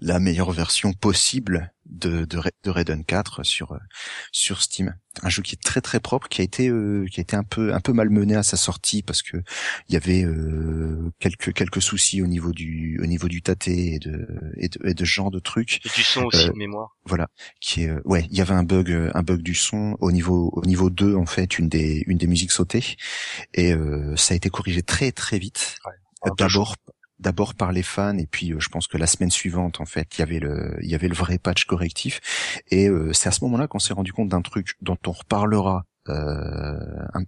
la 0.00 0.18
meilleure 0.18 0.52
version 0.52 0.92
possible 0.92 1.72
de 1.86 2.24
de, 2.24 2.40
de 2.64 2.70
Raiden 2.70 3.04
4 3.04 3.44
sur 3.44 3.78
sur 4.32 4.60
Steam. 4.62 4.94
Un 5.22 5.28
jeu 5.28 5.42
qui 5.42 5.54
est 5.54 5.62
très 5.62 5.80
très 5.80 6.00
propre, 6.00 6.28
qui 6.28 6.40
a 6.40 6.44
été 6.44 6.68
euh, 6.68 7.06
qui 7.10 7.20
a 7.20 7.22
été 7.22 7.36
un 7.36 7.44
peu 7.44 7.72
un 7.72 7.80
peu 7.80 7.92
malmené 7.92 8.34
à 8.34 8.42
sa 8.42 8.56
sortie 8.56 9.02
parce 9.02 9.22
que 9.22 9.36
il 9.88 9.94
y 9.94 9.96
avait 9.96 10.24
euh, 10.24 11.10
quelques 11.20 11.52
quelques 11.54 11.80
soucis 11.80 12.22
au 12.22 12.26
niveau 12.26 12.52
du 12.52 12.98
au 13.02 13.06
niveau 13.06 13.28
du 13.28 13.40
tâté 13.42 13.94
et 13.94 13.98
de 13.98 14.26
et 14.56 14.68
de, 14.68 14.78
et 14.88 14.94
de 14.94 15.04
genre 15.04 15.30
de 15.30 15.38
trucs 15.38 15.80
Et 15.86 15.88
du 15.94 16.02
son 16.02 16.24
aussi 16.24 16.46
Euh, 16.46 16.48
de 16.48 16.58
mémoire. 16.58 16.96
voilà 17.04 17.28
qui 17.60 17.84
est 17.84 17.88
euh, 17.90 18.00
ouais 18.04 18.26
il 18.30 18.36
y 18.36 18.40
avait 18.40 18.54
un 18.54 18.64
bug 18.64 18.90
un 19.14 19.22
bug 19.22 19.40
du 19.42 19.54
son 19.54 19.96
au 20.00 20.10
niveau 20.12 20.50
au 20.54 20.62
niveau 20.66 20.90
2 20.90 21.14
en 21.14 21.26
fait 21.26 21.58
une 21.58 21.68
des 21.68 22.02
une 22.06 22.18
des 22.18 22.26
musiques 22.26 22.52
sautées 22.52 22.96
et 23.54 23.72
euh, 23.72 24.14
ça 24.16 24.34
a 24.34 24.36
été 24.36 24.50
corrigé 24.50 24.82
très 24.82 25.12
très 25.12 25.38
vite 25.38 25.76
Ouais. 25.86 25.92
D'abord 26.36 26.74
d'abord 27.18 27.54
par 27.54 27.72
les 27.72 27.82
fans 27.82 28.18
et 28.18 28.26
puis 28.26 28.52
euh, 28.52 28.60
je 28.60 28.68
pense 28.68 28.86
que 28.86 28.98
la 28.98 29.06
semaine 29.06 29.30
suivante 29.30 29.80
en 29.80 29.86
fait 29.86 30.16
il 30.16 30.20
y 30.20 30.22
avait 30.22 30.38
le 30.38 30.76
il 30.82 30.90
y 30.90 30.94
avait 30.94 31.08
le 31.08 31.14
vrai 31.14 31.38
patch 31.38 31.64
correctif 31.64 32.20
et 32.70 32.88
euh, 32.88 33.12
c'est 33.12 33.28
à 33.28 33.32
ce 33.32 33.42
moment-là 33.44 33.68
qu'on 33.68 33.78
s'est 33.78 33.94
rendu 33.94 34.12
compte 34.12 34.28
d'un 34.28 34.42
truc 34.42 34.76
dont 34.82 34.98
on 35.06 35.12
reparlera 35.12 35.84
euh, 36.08 36.78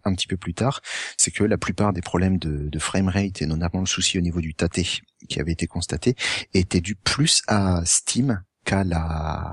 un, 0.05 0.15
petit 0.15 0.27
peu 0.29 0.37
plus 0.37 0.55
tard, 0.55 0.81
c'est 1.17 1.31
que 1.31 1.43
la 1.43 1.59
plupart 1.59 1.93
des 1.93 2.01
problèmes 2.01 2.39
de, 2.39 2.69
de 2.69 2.79
framerate 2.79 3.43
et 3.43 3.47
notamment 3.47 3.81
le 3.81 3.87
souci 3.87 4.19
au 4.19 4.21
niveau 4.21 4.41
du 4.41 4.55
tâté 4.55 4.87
qui 5.29 5.41
avait 5.41 5.53
été 5.53 5.67
constaté 5.67 6.15
étaient 6.55 6.81
dus 6.81 6.95
plus 6.95 7.43
à 7.49 7.83
Steam 7.85 8.43
qu'à 8.65 8.85
la 8.85 9.53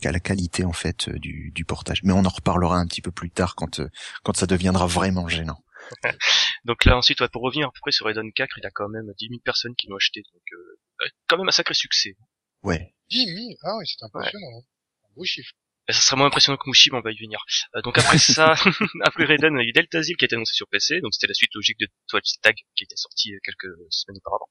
qu'à 0.00 0.12
la 0.12 0.20
qualité 0.20 0.64
en 0.64 0.72
fait 0.72 1.08
euh, 1.08 1.18
du, 1.18 1.52
du 1.54 1.64
portage. 1.64 2.02
Mais 2.04 2.12
on 2.12 2.24
en 2.24 2.28
reparlera 2.28 2.76
un 2.76 2.86
petit 2.86 3.00
peu 3.00 3.10
plus 3.10 3.30
tard 3.30 3.54
quand 3.54 3.80
euh, 3.80 3.88
quand 4.22 4.36
ça 4.36 4.46
deviendra 4.46 4.86
vraiment 4.86 5.28
gênant. 5.28 5.62
Donc 6.64 6.84
là 6.84 6.96
ensuite, 6.96 7.20
ouais, 7.20 7.28
pour 7.28 7.42
revenir 7.42 7.68
à 7.68 7.70
peu 7.72 7.78
près 7.80 7.90
sur 7.92 8.06
Raiden 8.06 8.32
4, 8.32 8.58
il 8.58 8.62
y 8.62 8.66
a 8.66 8.70
quand 8.70 8.88
même 8.88 9.12
10 9.18 9.28
000 9.28 9.40
personnes 9.44 9.74
qui 9.76 9.86
l'ont 9.88 9.96
acheté. 9.96 10.22
Donc 10.32 10.42
euh, 10.52 11.08
quand 11.28 11.38
même 11.38 11.48
un 11.48 11.52
sacré 11.52 11.74
succès. 11.74 12.16
Ouais. 12.62 12.94
10 13.10 13.26
000 13.26 13.38
Ah 13.62 13.76
oui, 13.78 13.86
c'est 13.86 14.04
impressionnant. 14.04 14.58
hein. 14.58 14.62
Un 15.08 15.14
beau 15.16 15.24
chiffre. 15.24 15.52
Et 15.88 15.92
ça 15.92 16.00
sera 16.00 16.16
moins 16.16 16.26
impressionnant 16.26 16.56
que 16.58 16.68
Mushi, 16.68 16.90
mais 16.92 16.98
on 16.98 17.00
va 17.00 17.10
y 17.10 17.18
venir. 17.18 17.42
Euh, 17.74 17.82
donc 17.82 17.98
après 17.98 18.18
ça, 18.18 18.54
après 19.04 19.24
Raiden, 19.24 19.54
il 19.54 19.62
y 19.62 19.66
a 19.66 19.68
eu 19.68 19.72
Delta 19.72 20.02
Zil 20.02 20.16
qui 20.16 20.24
a 20.24 20.26
été 20.26 20.36
annoncé 20.36 20.54
sur 20.54 20.68
PC, 20.68 21.00
donc 21.00 21.14
c'était 21.14 21.26
la 21.26 21.34
suite 21.34 21.50
logique 21.54 21.78
de 21.80 21.88
Twitch 22.06 22.38
Tag 22.42 22.54
qui 22.76 22.84
était 22.84 22.96
sorti 22.96 23.34
euh, 23.34 23.38
quelques 23.42 23.66
semaines 23.90 24.18
auparavant. 24.18 24.48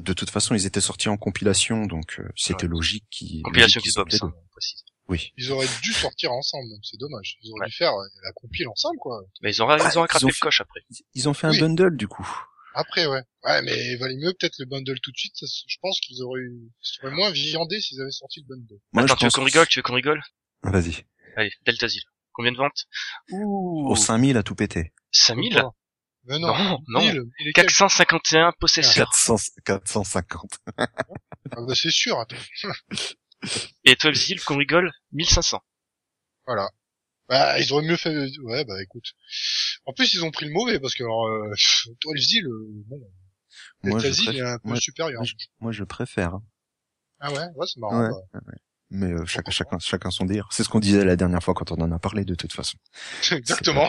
De 0.00 0.12
toute 0.14 0.30
façon, 0.30 0.54
ils 0.54 0.64
étaient 0.66 0.80
sortis 0.80 1.08
en 1.08 1.16
compilation, 1.18 1.84
donc 1.84 2.20
euh, 2.20 2.28
c'était 2.36 2.62
Ouais. 2.64 2.68
logique 2.70 3.04
qu'ils 3.10 3.42
Compilation 3.42 3.80
logique. 3.80 4.22
Oui. 5.10 5.32
Ils 5.36 5.50
auraient 5.52 5.66
dû 5.82 5.92
sortir 5.92 6.32
ensemble. 6.32 6.68
C'est 6.82 6.96
dommage. 6.98 7.36
Ils 7.42 7.50
auraient 7.50 7.60
Ouais. 7.62 7.66
dû 7.66 7.72
faire 7.76 7.92
euh, 7.92 8.06
la 8.22 8.32
compile 8.32 8.68
ensemble, 8.68 8.96
quoi. 8.98 9.20
Mais 9.42 9.50
ils 9.52 9.62
ont, 9.62 9.66
ils 9.66 9.72
ont 9.72 9.76
ils 9.76 9.98
rattrapé 9.98 10.24
ont 10.24 10.28
le 10.28 10.32
fait- 10.32 10.40
coche 10.40 10.60
après. 10.60 10.80
Ils 11.14 11.28
ont 11.28 11.34
fait 11.34 11.46
un 11.48 11.58
bundle 11.58 11.96
du 11.96 12.06
coup. 12.08 12.26
Après, 12.74 13.04
ouais. 13.06 13.20
Ouais, 13.44 13.62
mais 13.62 13.76
il 13.92 13.98
valait 13.98 14.16
mieux 14.16 14.32
peut-être 14.32 14.54
le 14.60 14.66
bundle 14.66 14.98
tout 15.00 15.10
de 15.10 15.16
suite. 15.16 15.34
ça 15.36 15.46
je 15.66 15.76
pense 15.82 15.98
qu'ils 16.00 16.22
auraient, 16.22 16.40
eu- 16.40 16.70
ils 16.82 16.86
seraient 16.86 17.10
moins 17.10 17.30
viandés 17.32 17.80
s'ils 17.80 18.00
avaient 18.00 18.10
sorti 18.12 18.40
le 18.40 18.54
bundle. 18.54 18.78
Moi, 18.92 19.02
Attends, 19.02 19.14
je 19.14 19.18
tu 19.18 19.24
veux 19.26 19.30
qu'on 19.32 19.44
rigole 19.44 19.66
Tu 19.66 19.78
veux 19.80 19.82
qu'on 19.82 19.94
rigole? 19.94 20.22
Vas-y. 20.62 21.04
Allez, 21.36 21.52
Deltazil. 21.66 22.02
Combien 22.32 22.52
de 22.52 22.56
ventes? 22.58 22.86
Ouh, 23.32 23.88
Au 23.90 23.96
5000 23.96 24.36
à 24.36 24.44
tout 24.44 24.54
pété. 24.54 24.92
5000 25.10 25.52
Pourquoi 25.54 25.74
Mais 26.26 26.38
non. 26.38 26.56
Non, 26.56 26.78
non. 26.88 27.00
1000, 27.00 27.22
il 27.40 27.48
est 27.48 27.52
quel? 27.52 27.66
451 27.66 28.52
possesseurs. 28.60 29.06
400, 29.10 29.36
450. 29.64 30.58
Ah 30.78 30.86
bah, 31.66 31.74
c'est 31.74 31.90
sûr, 31.90 32.16
attends. 32.20 32.36
Et 33.84 33.96
12 33.96 34.44
qu'on 34.44 34.56
rigole 34.58 34.90
1500. 35.12 35.60
Voilà. 36.46 36.68
Bah, 37.28 37.58
ils 37.60 37.72
auraient 37.72 37.84
mieux 37.86 37.96
fait, 37.96 38.14
ouais, 38.42 38.64
bah, 38.64 38.82
écoute. 38.82 39.12
En 39.86 39.92
plus, 39.92 40.14
ils 40.14 40.24
ont 40.24 40.30
pris 40.32 40.46
le 40.46 40.52
mauvais, 40.52 40.80
parce 40.80 40.94
que, 40.94 41.04
alors, 41.04 41.26
euh, 41.28 41.52
toi, 42.00 42.12
le 42.14 42.20
Zil, 42.20 42.44
euh, 42.46 42.66
bon, 42.88 43.00
Moi, 43.84 43.98
je 44.00 44.10
Zil 44.10 44.24
préfère- 44.26 44.46
est 44.46 44.50
un 44.50 44.58
peu 44.58 44.68
moi- 44.68 44.80
supérieur. 44.80 45.20
moi, 45.20 45.26
je- 45.26 45.46
Moi, 45.60 45.72
je 45.72 45.84
préfère. 45.84 46.38
Ah 47.20 47.30
ouais, 47.32 47.38
ouais, 47.54 47.66
c'est 47.66 47.78
marrant. 47.80 48.02
Ouais. 48.02 48.10
bah. 48.34 48.40
Mais 48.92 49.12
euh, 49.12 49.24
chacun, 49.24 49.52
chacun, 49.52 49.78
chacun 49.78 50.10
son 50.10 50.24
délire. 50.24 50.48
C'est 50.50 50.64
ce 50.64 50.68
qu'on 50.68 50.80
disait 50.80 51.04
la 51.04 51.14
dernière 51.14 51.40
fois 51.40 51.54
quand 51.54 51.70
on 51.70 51.76
en 51.76 51.92
a 51.92 51.98
parlé 52.00 52.24
de 52.24 52.34
toute 52.34 52.52
façon. 52.52 52.76
Exactement. 53.30 53.88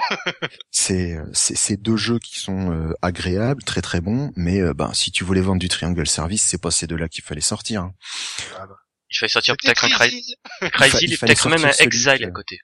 C'est 0.70 1.16
euh, 1.18 1.26
c'est 1.34 1.56
c'est 1.58 1.76
deux 1.78 1.98
jeux 1.98 2.20
qui 2.20 2.40
sont 2.40 2.72
euh, 2.72 2.94
agréables, 3.02 3.64
très 3.64 3.82
très 3.82 4.00
bons, 4.00 4.32
mais 4.36 4.62
euh, 4.62 4.76
ben 4.76 4.94
si 4.94 5.10
tu 5.12 5.24
voulais 5.24 5.42
vendre 5.42 5.60
du 5.60 5.70
Triangle 5.70 6.06
Service, 6.06 6.44
c'est 6.44 6.62
pas 6.62 6.70
ces 6.70 6.86
deux-là 6.86 7.10
qu'il 7.10 7.24
fallait 7.24 7.42
sortir. 7.42 7.82
hein. 7.82 7.96
Il 9.12 9.18
fallait 9.18 9.30
sortir 9.30 9.56
peut-être 9.62 9.84
un 9.86 9.90
très 9.90 10.10
Cry- 10.10 10.22
Zil. 10.22 10.36
Cryzil 10.72 11.10
il 11.10 11.14
et 11.14 11.18
fallait 11.18 11.34
peut-être 11.34 11.50
même 11.50 11.66
un 11.66 11.72
Exile 11.84 12.24
à 12.26 12.32
côté. 12.32 12.60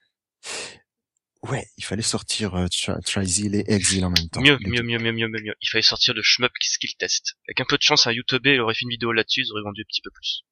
Ouais, 1.44 1.66
il 1.77 1.84
fallait 1.84 2.01
sortir 2.01 2.56
euh, 2.56 2.66
et 2.68 3.74
Exil 3.74 4.04
en 4.06 4.10
même 4.10 4.30
temps. 4.30 4.42
Mieux, 4.42 4.58
mieux, 4.62 4.82
mieux, 4.82 4.98
mieux, 5.00 5.12
mieux, 5.12 5.27
mieux, 5.27 5.42
mieux. 5.44 5.56
Il 5.62 5.70
fallait 5.70 5.82
sortir 5.82 6.13
le 6.13 6.22
shmup 6.24 6.51
skill 6.60 6.96
test. 6.98 7.36
Avec 7.48 7.62
un 7.62 7.66
peu 7.68 7.77
de 7.77 7.82
chance, 7.84 8.08
un 8.08 8.12
YouTuber 8.12 8.60
aurait 8.60 8.74
fait 8.74 8.84
une 8.84 8.89
vidéo 8.89 9.12
là-dessus, 9.12 9.42
ils 9.46 9.51
auraient 9.51 9.63
vendu 9.63 9.82
un 9.82 9.88
petit 9.88 10.01
peu 10.01 10.10
plus. 10.10 10.44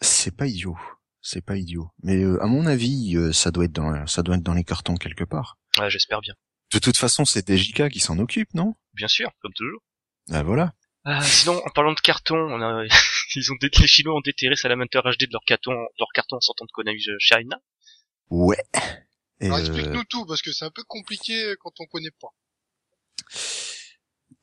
C'est 0.00 0.36
pas 0.36 0.46
idiot. 0.46 0.76
C'est 1.22 1.44
pas 1.44 1.56
idiot. 1.56 1.88
Mais 2.02 2.22
euh, 2.22 2.42
à 2.42 2.46
mon 2.46 2.66
avis, 2.66 3.16
euh, 3.16 3.32
ça 3.32 3.50
doit 3.50 3.64
être 3.64 3.72
dans 3.72 4.06
ça 4.06 4.22
doit 4.22 4.36
être 4.36 4.42
dans 4.42 4.52
les 4.54 4.64
cartons 4.64 4.96
quelque 4.96 5.24
part. 5.24 5.56
Ouais, 5.78 5.88
j'espère 5.88 6.20
bien. 6.20 6.34
De 6.72 6.78
toute 6.78 6.96
façon, 6.96 7.24
c'est 7.24 7.48
DJK 7.48 7.88
qui 7.88 8.00
s'en 8.00 8.18
occupe, 8.18 8.52
non? 8.54 8.74
Bien 8.92 9.08
sûr, 9.08 9.30
comme 9.40 9.52
toujours. 9.54 9.80
Ah 10.30 10.42
voilà. 10.42 10.74
Ah, 11.04 11.22
sinon, 11.22 11.60
en 11.64 11.70
parlant 11.70 11.92
de 11.92 12.00
carton, 12.00 12.36
on 12.36 12.60
a, 12.60 12.84
ils 13.34 13.52
ont 13.52 13.56
les 13.60 13.86
Chinois 13.86 14.14
ont 14.14 14.20
déterré 14.20 14.56
Salamander 14.56 15.00
HD 15.04 15.26
de 15.26 15.32
leur 15.32 15.44
carton, 15.44 15.72
leur 15.98 16.08
carton 16.14 16.36
en 16.36 16.40
sortant 16.40 16.64
de 16.64 16.70
Konami 16.72 17.00
China. 17.18 17.60
Ouais. 18.30 18.56
Et, 19.40 19.46
Alors, 19.46 19.58
euh, 19.58 19.60
explique-nous 19.60 20.04
tout, 20.04 20.24
parce 20.26 20.42
que 20.42 20.52
c'est 20.52 20.64
un 20.64 20.70
peu 20.70 20.82
compliqué 20.86 21.54
quand 21.60 21.72
on 21.80 21.86
connaît 21.86 22.12
pas. 22.20 22.28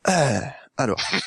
Euh, 0.10 0.39
alors, 0.77 1.00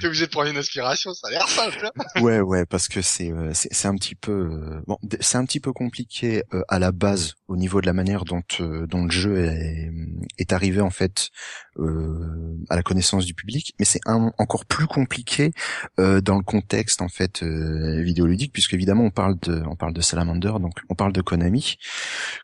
T'es 0.00 0.06
obligé 0.06 0.26
de 0.26 0.30
prendre 0.30 0.50
une 0.50 0.58
inspiration, 0.58 1.14
ça 1.14 1.28
a 1.28 1.30
l'air 1.30 1.48
simple, 1.48 1.86
hein. 1.86 2.02
ouais, 2.20 2.40
ouais, 2.40 2.66
parce 2.66 2.88
que 2.88 3.00
c'est 3.00 3.30
euh, 3.30 3.50
c'est 3.54 3.88
un 3.88 3.94
petit 3.94 4.14
peu 4.14 4.32
euh, 4.32 4.82
bon, 4.86 4.98
c'est 5.20 5.38
un 5.38 5.44
petit 5.44 5.60
peu 5.60 5.72
compliqué 5.72 6.42
euh, 6.52 6.62
à 6.68 6.78
la 6.78 6.92
base 6.92 7.34
au 7.48 7.56
niveau 7.56 7.80
de 7.80 7.86
la 7.86 7.94
manière 7.94 8.24
dont 8.24 8.42
dont 8.58 9.04
le 9.04 9.10
jeu 9.10 9.38
est 9.38 9.90
est 10.38 10.52
arrivé 10.52 10.80
en 10.82 10.90
fait 10.90 11.30
euh, 11.78 12.58
à 12.68 12.76
la 12.76 12.82
connaissance 12.82 13.24
du 13.24 13.32
public, 13.32 13.74
mais 13.78 13.86
c'est 13.86 14.00
encore 14.06 14.66
plus 14.66 14.86
compliqué 14.86 15.52
euh, 15.98 16.20
dans 16.20 16.36
le 16.36 16.44
contexte 16.44 17.00
en 17.00 17.08
fait 17.08 17.42
euh, 17.42 18.02
vidéoludique, 18.02 18.52
puisque 18.52 18.74
évidemment 18.74 19.04
on 19.04 19.10
parle 19.10 19.38
de 19.40 19.62
on 19.66 19.76
parle 19.76 19.94
de 19.94 20.00
Salamander, 20.02 20.52
donc 20.60 20.74
on 20.90 20.94
parle 20.94 21.12
de 21.12 21.22
Konami, 21.22 21.76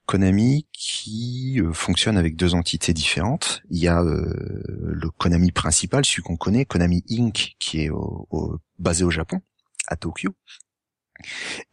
Konami 0.07 0.67
qui 0.73 1.61
euh, 1.61 1.73
fonctionne 1.73 2.17
avec 2.17 2.37
deux 2.37 2.55
entités 2.55 2.95
différentes. 2.95 3.63
Il 3.71 3.79
y 3.79 3.89
a 3.89 4.01
euh, 4.01 4.33
le 4.69 5.11
Konami 5.19 5.51
principal, 5.53 6.05
celui 6.05 6.23
qu'on 6.23 6.37
connaît, 6.37 6.65
Konami 6.65 7.05
Inc, 7.11 7.55
qui 7.59 7.83
est 7.83 7.91
au- 7.91 8.27
au- 8.31 8.59
basé 8.79 9.05
au 9.05 9.11
Japon, 9.11 9.41
à 9.89 9.97
Tokyo. 9.97 10.35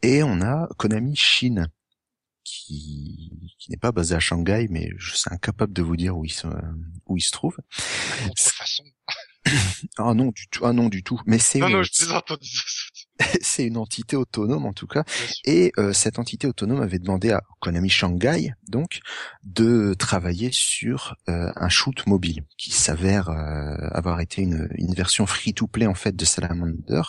Et 0.02 0.22
on 0.22 0.40
a 0.40 0.68
Konami 0.76 1.14
Chine, 1.16 1.68
qui, 2.44 3.30
qui 3.58 3.70
n'est 3.70 3.76
pas 3.76 3.92
basé 3.92 4.14
à 4.14 4.20
Shanghai, 4.20 4.66
mais 4.70 4.90
je 4.98 5.14
suis 5.14 5.28
incapable 5.30 5.72
de 5.72 5.82
vous 5.82 5.96
dire 5.96 6.16
où 6.16 6.24
il 6.24 6.30
se, 6.32 6.46
où 7.06 7.16
il 7.16 7.20
se 7.22 7.30
trouve. 7.32 7.56
De 8.24 8.28
toute 8.28 8.38
façon. 8.40 8.84
Ah 9.98 10.12
non 10.14 10.32
du 10.32 10.48
tout, 10.48 10.64
ah 10.66 10.72
non 10.72 10.88
du 10.88 11.04
tout. 11.04 11.20
Mais 11.26 11.38
c'est 11.38 11.60
Non, 11.60 11.68
non, 11.68 11.82
je 11.84 11.90
c'est 13.40 13.66
une 13.66 13.76
entité 13.76 14.16
autonome 14.16 14.66
en 14.66 14.72
tout 14.72 14.86
cas. 14.86 15.04
Et 15.44 15.72
euh, 15.78 15.92
cette 15.92 16.18
entité 16.18 16.46
autonome 16.46 16.82
avait 16.82 16.98
demandé 16.98 17.30
à 17.30 17.42
Konami 17.60 17.88
Shanghai 17.88 18.52
donc 18.68 19.00
de 19.42 19.94
travailler 19.94 20.50
sur 20.52 21.16
euh, 21.28 21.50
un 21.56 21.68
shoot 21.68 22.06
mobile 22.06 22.44
qui 22.58 22.72
s'avère 22.72 23.30
euh, 23.30 23.88
avoir 23.92 24.20
été 24.20 24.42
une, 24.42 24.68
une 24.74 24.94
version 24.94 25.26
free-to-play 25.26 25.86
en 25.86 25.94
fait 25.94 26.14
de 26.14 26.24
Salamander. 26.24 27.02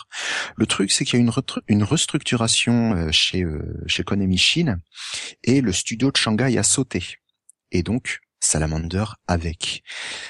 Le 0.56 0.66
truc 0.66 0.92
c'est 0.92 1.04
qu'il 1.04 1.18
y 1.18 1.22
a 1.22 1.24
une, 1.24 1.32
une 1.68 1.82
restructuration 1.82 2.94
euh, 2.94 3.10
chez 3.12 3.42
euh, 3.42 3.82
chez 3.86 4.04
Konami 4.04 4.38
Chine 4.38 4.80
et 5.44 5.60
le 5.60 5.72
studio 5.72 6.10
de 6.10 6.16
Shanghai 6.16 6.56
a 6.58 6.62
sauté. 6.62 7.18
Et 7.70 7.82
donc 7.82 8.20
Salamander 8.40 9.04
avec. 9.26 9.82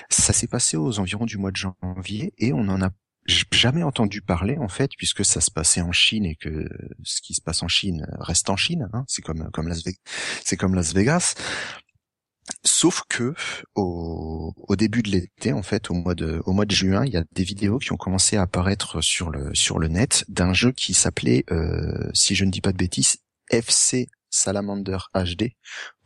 Ça 0.08 0.32
s'est 0.32 0.47
passé 0.47 0.76
aux 0.76 0.99
environs 0.99 1.26
du 1.26 1.37
mois 1.37 1.50
de 1.50 1.56
janvier 1.56 2.32
et 2.38 2.52
on 2.52 2.68
en 2.68 2.80
a 2.82 2.90
jamais 3.28 3.82
entendu 3.82 4.23
parler 4.23 4.56
en 4.58 4.68
fait 4.68 4.90
puisque 4.97 5.25
ça 5.25 5.40
se 5.40 5.50
passait 5.50 5.80
en 5.80 5.92
Chine 5.92 6.25
et 6.25 6.37
que 6.37 6.68
ce 7.04 7.20
qui 7.20 7.35
se 7.35 7.40
passe 7.40 7.62
en 7.62 7.68
Chine 7.68 8.06
reste 8.18 8.50
en 8.50 8.56
Chine 8.56 8.88
hein, 8.92 9.04
c'est 9.06 9.23
comme 9.23 9.50
comme 9.52 9.68
Las 9.68 9.85
Vegas 9.85 10.56
comme 10.58 10.75
Las 10.75 10.94
Vegas. 10.94 11.35
Sauf 12.64 13.02
que 13.08 13.35
au, 13.75 14.54
au 14.56 14.76
début 14.76 15.02
de 15.02 15.11
l'été 15.11 15.52
en 15.52 15.62
fait 15.62 15.90
au 15.90 15.94
mois 15.94 16.14
de 16.14 16.40
au 16.47 16.52
mois 16.52 16.64
de 16.64 16.75
juin 16.75 17.04
il 17.04 17.12
y 17.12 17.16
a 17.16 17.25
des 17.32 17.44
vidéos 17.44 17.78
qui 17.78 17.92
ont 17.92 17.97
commencé 17.97 18.37
à 18.37 18.42
apparaître 18.42 19.02
sur 19.02 19.30
le 19.30 19.54
sur 19.54 19.78
le 19.78 19.88
net 19.88 20.25
d'un 20.28 20.54
jeu 20.54 20.73
qui 20.73 20.94
s'appelait 20.94 21.44
euh, 21.50 22.11
si 22.14 22.35
je 22.35 22.44
ne 22.47 22.50
dis 22.50 22.62
pas 22.62 22.73
de 22.73 22.78
bêtises 22.78 23.18
FC 23.50 24.08
Salamander 24.30 24.99
HD 25.14 25.52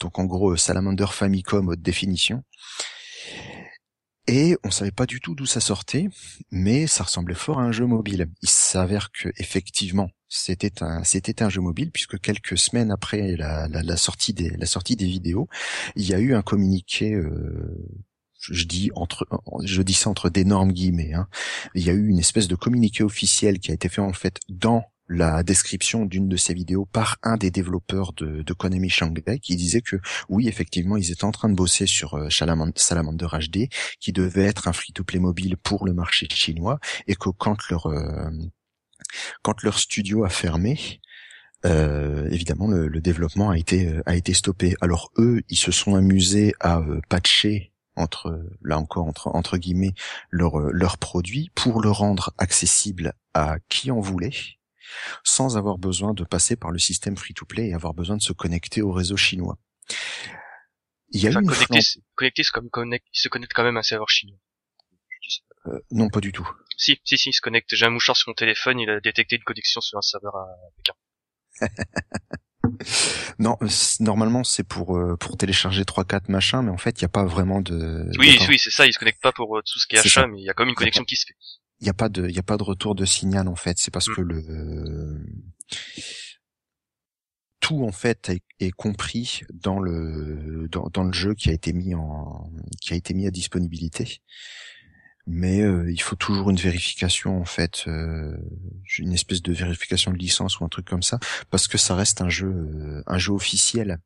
donc 0.00 0.18
en 0.18 0.24
gros 0.24 0.56
Salamander 0.56 1.06
Famicom 1.10 1.68
haute 1.68 1.80
définition 1.80 2.42
et 4.28 4.56
on 4.62 4.70
savait 4.70 4.92
pas 4.92 5.06
du 5.06 5.20
tout 5.20 5.34
d'où 5.34 5.46
ça 5.46 5.60
sortait, 5.60 6.08
mais 6.50 6.86
ça 6.86 7.04
ressemblait 7.04 7.34
fort 7.34 7.58
à 7.58 7.62
un 7.62 7.72
jeu 7.72 7.86
mobile. 7.86 8.28
Il 8.42 8.48
s'avère 8.48 9.10
que 9.10 9.30
effectivement, 9.36 10.10
c'était 10.28 10.82
un 10.82 11.02
c'était 11.02 11.42
un 11.42 11.48
jeu 11.48 11.60
mobile 11.60 11.90
puisque 11.90 12.20
quelques 12.20 12.56
semaines 12.56 12.92
après 12.92 13.36
la, 13.36 13.96
sortie 13.96 14.32
des 14.32 14.50
la 14.50 14.66
sortie 14.66 14.96
des 14.96 15.06
vidéos, 15.06 15.48
il 15.96 16.06
y 16.06 16.14
a 16.14 16.20
eu 16.20 16.34
un 16.34 16.42
communiqué. 16.42 17.14
Euh, 17.14 17.84
je 18.50 18.64
dis 18.64 18.90
entre 18.94 19.26
je 19.64 19.82
dis 19.82 19.94
ça 19.94 20.10
entre 20.10 20.30
d'énormes 20.30 20.72
guillemets. 20.72 21.14
Hein. 21.14 21.28
Il 21.74 21.84
y 21.84 21.90
a 21.90 21.92
eu 21.92 22.08
une 22.08 22.18
espèce 22.18 22.48
de 22.48 22.54
communiqué 22.54 23.02
officiel 23.02 23.58
qui 23.58 23.70
a 23.72 23.74
été 23.74 23.88
fait 23.88 24.00
en 24.00 24.12
fait 24.12 24.38
dans 24.48 24.84
la 25.12 25.42
description 25.42 26.06
d'une 26.06 26.28
de 26.28 26.36
ces 26.36 26.54
vidéos 26.54 26.86
par 26.86 27.18
un 27.22 27.36
des 27.36 27.50
développeurs 27.50 28.12
de, 28.14 28.52
Konami 28.52 28.88
Shanghai 28.88 29.38
qui 29.40 29.56
disait 29.56 29.80
que 29.80 29.96
oui 30.28 30.48
effectivement 30.48 30.96
ils 30.96 31.10
étaient 31.10 31.24
en 31.24 31.32
train 31.32 31.48
de 31.48 31.54
bosser 31.54 31.86
sur 31.86 32.14
euh, 32.14 32.28
Salamander, 32.30 33.26
HD 33.26 33.68
qui 34.00 34.12
devait 34.12 34.44
être 34.44 34.68
un 34.68 34.72
free-to-play 34.72 35.18
mobile 35.18 35.56
pour 35.56 35.86
le 35.86 35.92
marché 35.92 36.26
chinois 36.30 36.78
et 37.06 37.14
que 37.14 37.28
quand 37.30 37.56
leur 37.70 37.86
euh, 37.86 38.30
quand 39.42 39.62
leur 39.62 39.78
studio 39.78 40.24
a 40.24 40.28
fermé, 40.28 41.00
euh, 41.66 42.28
évidemment 42.30 42.68
le, 42.68 42.88
le 42.88 43.00
développement 43.00 43.50
a 43.50 43.58
été 43.58 44.00
a 44.06 44.16
été 44.16 44.32
stoppé. 44.32 44.74
Alors 44.80 45.10
eux, 45.18 45.42
ils 45.48 45.56
se 45.56 45.72
sont 45.72 45.94
amusés 45.94 46.54
à 46.60 46.80
patcher 47.08 47.72
entre 47.96 48.42
là 48.62 48.78
encore 48.78 49.06
entre 49.06 49.28
entre 49.28 49.58
guillemets 49.58 49.94
leur 50.30 50.58
leur 50.58 50.96
produit 50.98 51.50
pour 51.54 51.82
le 51.82 51.90
rendre 51.90 52.32
accessible 52.38 53.12
à 53.34 53.56
qui 53.68 53.90
en 53.90 54.00
voulait 54.00 54.32
sans 55.24 55.56
avoir 55.56 55.78
besoin 55.78 56.14
de 56.14 56.24
passer 56.24 56.56
par 56.56 56.70
le 56.70 56.78
système 56.78 57.16
free-to-play 57.16 57.68
et 57.68 57.74
avoir 57.74 57.94
besoin 57.94 58.16
de 58.16 58.22
se 58.22 58.32
connecter 58.32 58.82
au 58.82 58.92
réseau 58.92 59.16
chinois. 59.16 59.58
Il 61.10 61.22
y 61.22 61.26
a 61.26 61.30
Enfin, 61.30 61.40
une 61.40 61.46
connecté, 62.16 62.42
c'est 62.42 62.52
comme 62.52 62.70
connect, 62.70 63.06
il 63.12 63.18
se 63.18 63.28
connecte 63.28 63.52
quand 63.54 63.64
même 63.64 63.76
à 63.76 63.80
un 63.80 63.84
serveur 63.84 64.08
chinois. 64.08 64.38
Euh, 65.66 65.78
non 65.90 66.08
pas 66.08 66.20
du 66.20 66.32
tout. 66.32 66.48
Si, 66.76 67.00
si, 67.04 67.16
si, 67.16 67.30
il 67.30 67.32
se 67.32 67.40
connecte. 67.40 67.74
J'ai 67.74 67.86
un 67.86 67.90
mouchoir 67.90 68.16
sur 68.16 68.30
mon 68.30 68.34
téléphone, 68.34 68.80
il 68.80 68.90
a 68.90 69.00
détecté 69.00 69.36
une 69.36 69.44
connexion 69.44 69.80
sur 69.80 69.98
un 69.98 70.02
serveur 70.02 70.34
à 70.34 70.46
Pékin. 70.76 70.94
Non, 73.38 73.58
normalement 74.00 74.44
c'est 74.44 74.62
pour 74.62 74.96
euh, 74.96 75.16
pour 75.16 75.36
télécharger 75.36 75.84
3 75.84 76.04
4 76.04 76.28
machins 76.28 76.62
mais 76.62 76.70
en 76.70 76.76
fait, 76.76 77.00
il 77.00 77.02
y 77.02 77.04
a 77.04 77.08
pas 77.08 77.24
vraiment 77.24 77.60
de 77.60 78.08
Oui, 78.18 78.38
oui, 78.48 78.58
c'est 78.58 78.70
ça, 78.70 78.86
il 78.86 78.92
se 78.92 78.98
connecte 78.98 79.20
pas 79.20 79.32
pour 79.32 79.56
euh, 79.56 79.62
tout 79.62 79.78
ce 79.78 79.86
qui 79.86 79.96
est 79.96 79.98
achat, 79.98 80.22
ça. 80.22 80.26
mais 80.26 80.40
il 80.40 80.44
y 80.44 80.50
a 80.50 80.54
quand 80.54 80.62
même 80.64 80.70
une 80.70 80.76
connexion 80.76 81.04
qui 81.04 81.16
se 81.16 81.26
fait. 81.26 81.34
Il 81.82 81.86
y 81.86 81.90
a 81.90 81.94
pas 81.94 82.08
de 82.08 82.28
il 82.28 82.38
a 82.38 82.42
pas 82.42 82.56
de 82.56 82.62
retour 82.62 82.94
de 82.94 83.04
signal 83.04 83.48
en 83.48 83.56
fait, 83.56 83.76
c'est 83.78 83.90
parce 83.90 84.08
Mm. 84.08 84.14
que 84.14 84.20
le 84.22 85.26
tout 87.60 87.84
en 87.84 87.92
fait 87.92 88.28
est, 88.28 88.42
est 88.60 88.70
compris 88.70 89.42
dans 89.52 89.78
le 89.78 90.68
dans, 90.70 90.88
dans 90.92 91.04
le 91.04 91.12
jeu 91.12 91.34
qui 91.34 91.50
a 91.50 91.52
été 91.52 91.72
mis 91.72 91.94
en 91.94 92.50
qui 92.80 92.94
a 92.94 92.96
été 92.96 93.14
mis 93.14 93.26
à 93.26 93.30
disponibilité. 93.30 94.20
Mais 95.26 95.60
euh, 95.60 95.88
il 95.90 96.00
faut 96.00 96.16
toujours 96.16 96.50
une 96.50 96.56
vérification 96.56 97.40
en 97.40 97.44
fait, 97.44 97.84
euh, 97.86 98.36
une 98.98 99.12
espèce 99.12 99.40
de 99.40 99.52
vérification 99.52 100.10
de 100.12 100.18
licence 100.18 100.58
ou 100.58 100.64
un 100.64 100.68
truc 100.68 100.86
comme 100.86 101.04
ça, 101.04 101.20
parce 101.48 101.68
que 101.68 101.78
ça 101.78 101.94
reste 101.94 102.20
un 102.20 102.28
jeu 102.28 102.48
euh, 102.48 103.02
un 103.06 103.18
jeu 103.18 103.32
officiel. 103.32 103.98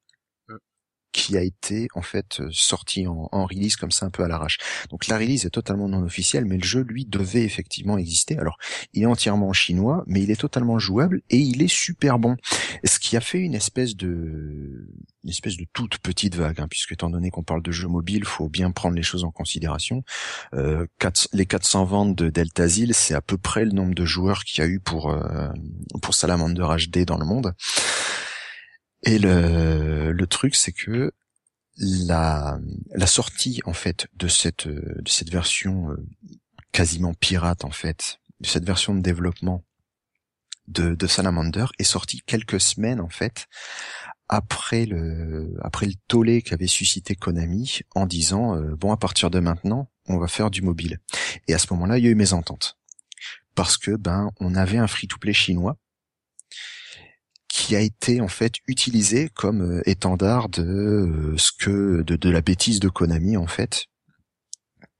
Qui 1.12 1.36
a 1.36 1.42
été 1.42 1.88
en 1.94 2.02
fait 2.02 2.40
euh, 2.40 2.48
sorti 2.52 3.06
en, 3.06 3.28
en 3.32 3.46
release 3.46 3.76
comme 3.76 3.90
ça 3.90 4.06
un 4.06 4.10
peu 4.10 4.22
à 4.22 4.28
l'arrache. 4.28 4.58
Donc 4.90 5.06
la 5.08 5.18
release 5.18 5.46
est 5.46 5.50
totalement 5.50 5.88
non 5.88 6.02
officielle, 6.02 6.44
mais 6.44 6.56
le 6.56 6.64
jeu 6.64 6.82
lui 6.82 7.04
devait 7.06 7.44
effectivement 7.44 7.98
exister. 7.98 8.38
Alors 8.38 8.58
il 8.92 9.02
est 9.02 9.06
entièrement 9.06 9.48
en 9.48 9.52
chinois, 9.52 10.04
mais 10.06 10.22
il 10.22 10.30
est 10.30 10.40
totalement 10.40 10.78
jouable 10.78 11.22
et 11.30 11.38
il 11.38 11.62
est 11.62 11.72
super 11.72 12.18
bon. 12.18 12.36
Ce 12.84 12.98
qui 12.98 13.16
a 13.16 13.20
fait 13.20 13.40
une 13.40 13.54
espèce 13.54 13.96
de 13.96 14.88
une 15.26 15.30
espèce 15.30 15.56
de 15.56 15.66
toute 15.72 15.98
petite 15.98 16.36
vague, 16.36 16.60
hein, 16.60 16.68
puisque 16.70 16.92
étant 16.92 17.10
donné 17.10 17.30
qu'on 17.30 17.42
parle 17.42 17.60
de 17.60 17.72
jeux 17.72 17.88
mobiles, 17.88 18.24
faut 18.24 18.48
bien 18.48 18.70
prendre 18.70 18.94
les 18.94 19.02
choses 19.02 19.24
en 19.24 19.32
considération. 19.32 20.04
Euh, 20.54 20.86
les 21.32 21.46
400 21.46 21.84
ventes 21.84 22.14
de 22.14 22.30
Deltazil, 22.30 22.94
c'est 22.94 23.14
à 23.14 23.20
peu 23.20 23.36
près 23.36 23.64
le 23.64 23.72
nombre 23.72 23.94
de 23.94 24.04
joueurs 24.04 24.44
qu'il 24.44 24.62
y 24.62 24.66
a 24.66 24.70
eu 24.70 24.78
pour 24.78 25.10
euh, 25.10 25.48
pour 26.00 26.14
Salamander 26.14 26.68
HD 26.78 27.04
dans 27.04 27.18
le 27.18 27.24
monde. 27.24 27.54
Et 29.06 29.18
le, 29.18 30.24
truc, 30.26 30.56
c'est 30.56 30.72
que 30.72 31.12
la, 31.78 32.58
sortie 33.06 33.60
en 33.64 33.72
fait 33.72 34.08
de 34.14 34.26
cette 34.26 34.66
version 35.30 35.90
euh, 35.90 36.06
quasiment 36.72 37.14
pirate 37.14 37.64
en 37.64 37.70
fait, 37.70 38.18
de 38.40 38.46
cette 38.46 38.64
version 38.64 38.94
de 38.94 39.00
développement 39.00 39.64
de, 40.68 40.94
de 40.94 41.06
Salamander 41.06 41.66
est 41.78 41.84
sortie 41.84 42.20
quelques 42.26 42.60
semaines 42.60 43.00
en 43.00 43.08
fait 43.08 43.46
après 44.28 44.84
le 44.84 45.54
tollé 46.08 46.42
qu'avait 46.42 46.66
suscité 46.66 47.14
Konami 47.14 47.82
en 47.94 48.06
disant 48.06 48.56
euh, 48.56 48.74
bon 48.74 48.90
à 48.90 48.96
partir 48.96 49.30
de 49.30 49.38
maintenant 49.38 49.88
on 50.08 50.18
va 50.18 50.26
faire 50.26 50.50
du 50.50 50.62
mobile 50.62 50.98
et 51.46 51.54
à 51.54 51.58
ce 51.58 51.72
moment-là 51.72 51.98
il 51.98 52.04
y 52.04 52.08
a 52.08 52.10
eu 52.10 52.16
mes 52.16 52.32
ententes 52.32 52.78
parce 53.54 53.76
que 53.76 53.92
ben 53.92 54.32
on 54.40 54.56
avait 54.56 54.78
un 54.78 54.88
free-to-play 54.88 55.32
chinois 55.32 55.78
qui 57.56 57.74
a 57.74 57.80
été 57.80 58.20
en 58.20 58.28
fait 58.28 58.56
utilisé 58.66 59.30
comme 59.30 59.78
euh, 59.78 59.82
étendard 59.86 60.50
de 60.50 60.62
euh, 60.62 61.38
ce 61.38 61.52
que 61.58 62.02
de, 62.02 62.28
la 62.28 62.42
bêtise 62.42 62.80
de 62.80 62.90
Konami 62.90 63.38
en 63.38 63.46
fait 63.46 63.86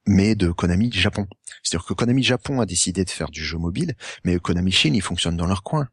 mais 0.06 0.34
de 0.34 0.50
Konami 0.50 0.90
Japon. 0.90 1.26
C'est-à-dire 1.62 1.84
que 1.84 1.92
Konami 1.92 2.22
Japon 2.22 2.60
a 2.60 2.66
décidé 2.66 3.04
de 3.04 3.10
faire 3.10 3.28
du 3.28 3.44
jeu 3.44 3.58
mobile, 3.58 3.94
mais 4.24 4.38
Konami 4.38 4.70
Chine, 4.70 4.94
ils 4.94 5.02
fonctionnent 5.02 5.36
dans 5.36 5.46
leur 5.46 5.64
coin. 5.64 5.88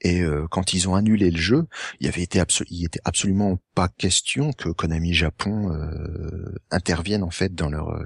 Et 0.00 0.20
euh, 0.20 0.46
quand 0.48 0.72
ils 0.74 0.88
ont 0.88 0.94
annulé 0.94 1.30
le 1.30 1.38
jeu, 1.38 1.66
il 2.00 2.06
y 2.06 2.08
avait 2.08 2.22
été 2.22 2.40
il 2.70 2.84
était 2.84 3.00
absolument 3.04 3.58
pas 3.74 3.88
question 3.88 4.52
que 4.52 4.68
Konami 4.68 5.12
Japon 5.12 5.72
euh, 5.72 6.54
intervienne 6.70 7.24
en 7.24 7.30
fait 7.30 7.54
dans 7.54 7.68
leur 7.68 7.98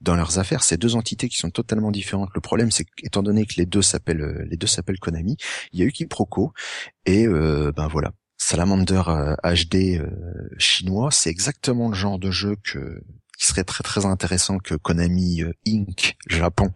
dans 0.00 0.16
leurs 0.16 0.38
affaires. 0.38 0.62
C'est 0.62 0.78
deux 0.78 0.96
entités 0.96 1.28
qui 1.28 1.36
sont 1.36 1.50
totalement 1.50 1.90
différentes. 1.90 2.30
Le 2.34 2.40
problème, 2.40 2.70
c'est 2.70 2.84
qu'étant 2.84 3.22
donné 3.22 3.44
que 3.44 3.54
les 3.56 3.66
deux 3.66 3.82
s'appellent 3.82 4.46
les 4.48 4.56
deux 4.56 4.66
s'appellent 4.66 4.98
Konami, 4.98 5.36
il 5.72 5.80
y 5.80 5.82
a 5.82 5.86
eu 5.86 5.92
quiproquo 5.92 6.52
et 7.04 7.26
euh, 7.26 7.72
ben 7.76 7.88
voilà. 7.88 8.12
Salamander 8.36 9.02
HD 9.42 10.02
chinois, 10.58 11.10
c'est 11.10 11.30
exactement 11.30 11.88
le 11.88 11.94
genre 11.94 12.18
de 12.18 12.30
jeu 12.30 12.56
que 12.62 13.00
qui 13.38 13.46
serait 13.46 13.64
très 13.64 13.82
très 13.82 14.06
intéressant 14.06 14.58
que 14.58 14.74
Konami 14.74 15.42
Inc. 15.66 16.16
Japon 16.26 16.72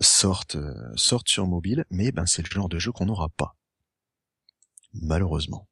sorte 0.00 0.56
sorte 0.96 1.28
sur 1.28 1.46
mobile, 1.46 1.84
mais 1.90 2.12
ben 2.12 2.26
c'est 2.26 2.42
le 2.42 2.50
genre 2.50 2.68
de 2.68 2.78
jeu 2.78 2.92
qu'on 2.92 3.06
n'aura 3.06 3.28
pas 3.30 3.56
malheureusement. 4.92 5.68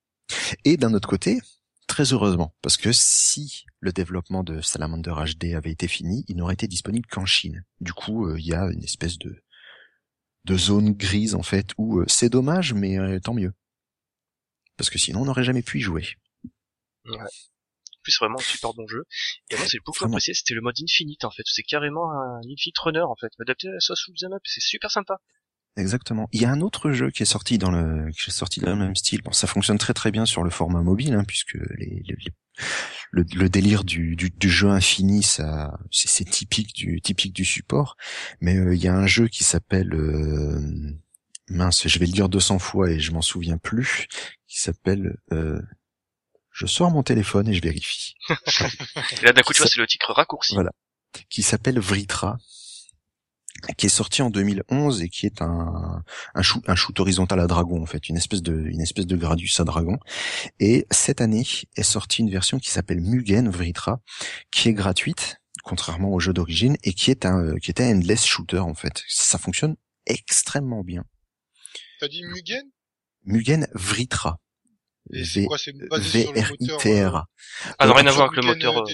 Et 0.65 0.77
d'un 0.77 0.95
autre 0.95 1.09
côté, 1.09 1.41
très 1.87 2.13
heureusement, 2.13 2.55
parce 2.63 2.77
que 2.77 2.91
si 2.93 3.65
le 3.81 3.93
développement 3.93 4.45
de 4.45 4.61
Salamander 4.61 5.15
HD 5.39 5.55
avait 5.55 5.71
été 5.71 5.89
fini, 5.89 6.25
il 6.29 6.37
n'aurait 6.37 6.55
été 6.55 6.69
disponible 6.69 7.09
qu'en 7.09 7.27
Chine. 7.27 7.65
Du 7.81 7.93
coup, 7.93 8.27
euh, 8.27 8.39
il 8.39 8.47
y 8.47 8.55
a 8.55 8.65
une 8.71 8.85
espèce 8.85 9.19
de 9.19 9.43
de 10.45 10.57
zone 10.57 10.93
grise 10.93 11.35
en 11.35 11.43
fait 11.43 11.73
où 11.77 11.99
euh, 11.99 12.05
c'est 12.09 12.31
dommage, 12.31 12.73
mais 12.73 12.99
euh, 12.99 13.21
tant 13.21 13.35
mieux, 13.35 13.53
parce 14.79 14.89
que 14.89 14.99
sinon 14.99 15.23
on 15.23 15.25
n'aurait 15.27 15.45
jamais 15.45 15.63
pu 15.63 15.79
y 15.79 15.83
jouer. 15.83 16.07
Ouais. 17.05 17.19
En 17.19 18.01
plus, 18.03 18.17
vraiment 18.19 18.39
un 18.39 18.43
super 18.43 18.73
bon 18.73 18.87
jeu. 18.87 19.05
Et 19.51 19.57
moi, 19.57 19.67
c'est 19.69 19.81
beaucoup 19.85 20.05
apprécié, 20.05 20.33
c'était 20.33 20.55
le 20.55 20.63
mode 20.63 20.77
Infinite, 20.81 21.25
en 21.25 21.31
fait. 21.31 21.43
C'est 21.45 21.63
carrément 21.63 22.11
un 22.11 22.41
Infinite 22.51 22.79
Runner, 22.79 23.03
en 23.03 23.17
fait. 23.17 23.29
Adapté 23.41 23.69
à 23.69 23.73
la 23.73 23.81
sauce 23.81 24.09
up, 24.09 24.43
c'est 24.45 24.61
super 24.61 24.91
sympa. 24.91 25.19
Exactement. 25.79 26.29
Il 26.33 26.43
y 26.43 26.45
a 26.45 26.51
un 26.51 26.61
autre 26.61 26.91
jeu 26.91 27.11
qui 27.11 27.23
est 27.23 27.27
sorti 27.27 27.57
dans 27.57 27.71
le 27.71 28.11
qui 28.11 28.31
est 28.31 28.33
sorti 28.33 28.61
dans 28.61 28.71
le 28.71 28.77
même 28.77 28.97
style. 28.97 29.23
Bon, 29.23 29.31
ça 29.31 29.47
fonctionne 29.47 29.79
très 29.79 29.95
très 29.95 30.11
bien 30.11 30.27
sur 30.27 30.43
le 30.43 30.51
format 30.51 30.83
mobile, 30.83 31.15
hein, 31.15 31.23
puisque 31.25 31.55
les, 31.55 32.03
les, 32.05 32.17
le, 33.13 33.25
le, 33.37 33.49
délire 33.49 33.85
du, 33.85 34.17
du, 34.17 34.31
du, 34.31 34.51
jeu 34.51 34.69
infini, 34.69 35.23
ça 35.23 35.79
c'est 35.93 36.29
typique 36.29 36.75
du 36.75 37.01
typique 37.01 37.33
du 37.33 37.45
support. 37.45 37.97
Mais 38.41 38.57
euh, 38.57 38.75
il 38.75 38.83
y 38.83 38.89
a 38.89 38.95
un 38.95 39.07
jeu 39.07 39.29
qui 39.29 39.45
s'appelle 39.45 39.95
euh, 39.95 40.61
mince, 41.49 41.87
je 41.87 41.99
vais 42.01 42.07
le 42.07 42.13
dire 42.13 42.29
200 42.29 42.59
fois 42.59 42.91
et 42.91 42.99
je 42.99 43.13
m'en 43.13 43.23
souviens 43.23 43.57
plus, 43.57 44.09
qui 44.49 44.61
s'appelle 44.61 45.17
euh, 45.31 45.63
je 46.51 46.67
sors 46.67 46.91
mon 46.91 47.05
téléphone 47.05 47.47
et 47.47 47.55
je 47.55 47.63
vérifie. 47.63 48.17
et 48.29 48.35
là 49.25 49.33
d'un 49.33 49.43
coup 49.43 49.53
tu 49.53 49.63
vois 49.63 49.71
c'est 49.73 49.81
le 49.81 49.87
titre 49.87 50.13
raccourci. 50.13 50.55
Voilà. 50.55 50.73
Qui 51.31 51.43
s'appelle 51.43 51.79
Vritra 51.79 52.37
qui 53.77 53.87
est 53.87 53.91
sorti 53.91 54.23
en 54.23 54.31
2011 54.31 55.03
et 55.03 55.09
qui 55.09 55.27
est 55.27 55.43
un 55.43 56.03
un 56.35 56.43
shoot, 56.43 56.63
un 56.69 56.75
shoot 56.75 56.99
horizontal 57.01 57.41
à 57.41 57.47
dragon 57.47 57.83
en 57.83 57.87
fait, 57.87 58.09
une 58.09 58.17
espèce 58.17 58.43
de 58.43 58.55
une 58.67 58.81
espèce 58.81 59.07
de 59.07 59.17
Gradius 59.17 59.59
à 59.61 59.65
dragon. 59.65 59.99
Et 60.61 60.87
cette 60.91 61.21
année 61.21 61.47
est 61.77 61.83
sortie 61.83 62.23
une 62.23 62.31
version 62.31 62.59
qui 62.59 62.71
s'appelle 62.71 63.01
Mugen 63.01 63.49
Vritra, 63.49 64.01
qui 64.51 64.69
est 64.69 64.75
gratuite 64.75 65.41
contrairement 65.65 66.13
au 66.13 66.21
jeu 66.21 66.33
d'origine 66.33 66.77
et 66.83 66.95
qui 66.95 67.11
est 67.11 67.27
un 67.27 67.57
qui 67.57 67.71
était 67.71 67.85
un 67.85 67.97
endless 67.97 68.25
shooter 68.25 68.59
en 68.59 68.75
fait. 68.75 69.03
Ça 69.09 69.39
fonctionne 69.39 69.77
extrêmement 70.07 70.83
bien. 70.83 71.05
T'as 72.01 72.09
dit 72.09 72.23
Mugen? 72.25 72.71
Mugen 73.25 73.67
Vritra. 73.75 74.39
V-R-I-T-R-A. 75.11 77.27
Ah, 77.79 77.87
non, 77.87 77.95
rien 77.95 78.07
à 78.07 78.11
voir 78.11 78.29
avec 78.29 78.37
le 78.37 78.47
moteur. 78.47 78.77
Euh, 78.79 78.85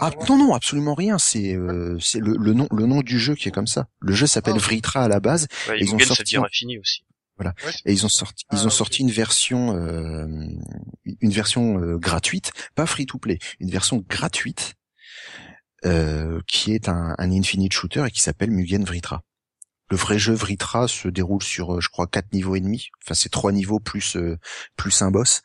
ah, 0.00 0.10
non, 0.28 0.38
non, 0.38 0.54
absolument 0.54 0.94
rien. 0.94 1.18
C'est, 1.18 1.54
euh, 1.54 1.98
c'est 2.00 2.20
le, 2.20 2.36
le, 2.38 2.54
nom, 2.54 2.68
le 2.70 2.86
nom 2.86 3.02
du 3.02 3.18
jeu 3.18 3.34
qui 3.34 3.48
est 3.48 3.52
comme 3.52 3.66
ça. 3.66 3.88
Le 4.00 4.14
jeu 4.14 4.26
s'appelle 4.26 4.54
ah, 4.56 4.60
Vritra 4.60 5.04
à 5.04 5.08
la 5.08 5.20
base. 5.20 5.46
Et 5.74 5.80
ils 5.80 5.94
ont 5.94 5.98
sorti. 5.98 6.36
infini 6.36 6.78
aussi. 6.78 7.04
Voilà. 7.38 7.54
et 7.84 7.92
ils 7.92 8.04
ont 8.04 8.08
sorti, 8.08 8.44
ils 8.50 8.64
ont 8.64 8.66
ah, 8.66 8.70
sorti 8.70 9.02
une 9.02 9.12
version, 9.12 9.76
euh, 9.76 10.26
une 11.20 11.30
version 11.30 11.80
euh, 11.80 11.96
gratuite, 11.96 12.50
pas 12.74 12.84
free 12.84 13.06
to 13.06 13.18
play, 13.18 13.38
une 13.60 13.70
version 13.70 14.04
gratuite, 14.08 14.74
euh, 15.84 16.40
qui 16.48 16.74
est 16.74 16.88
un, 16.88 17.14
un 17.16 17.30
infinite 17.30 17.72
shooter 17.72 18.04
et 18.06 18.10
qui 18.10 18.20
s'appelle 18.20 18.50
Mugen 18.50 18.84
Vritra. 18.84 19.22
Le 19.90 19.96
vrai 19.96 20.18
jeu 20.18 20.34
Vritra 20.34 20.86
se 20.86 21.08
déroule 21.08 21.42
sur, 21.42 21.76
euh, 21.76 21.80
je 21.80 21.88
crois, 21.88 22.06
quatre 22.06 22.32
niveaux 22.32 22.56
et 22.56 22.60
demi. 22.60 22.88
Enfin, 23.02 23.14
c'est 23.14 23.30
trois 23.30 23.52
niveaux 23.52 23.80
plus 23.80 24.16
euh, 24.16 24.38
plus 24.76 25.02
un 25.02 25.10
boss. 25.10 25.42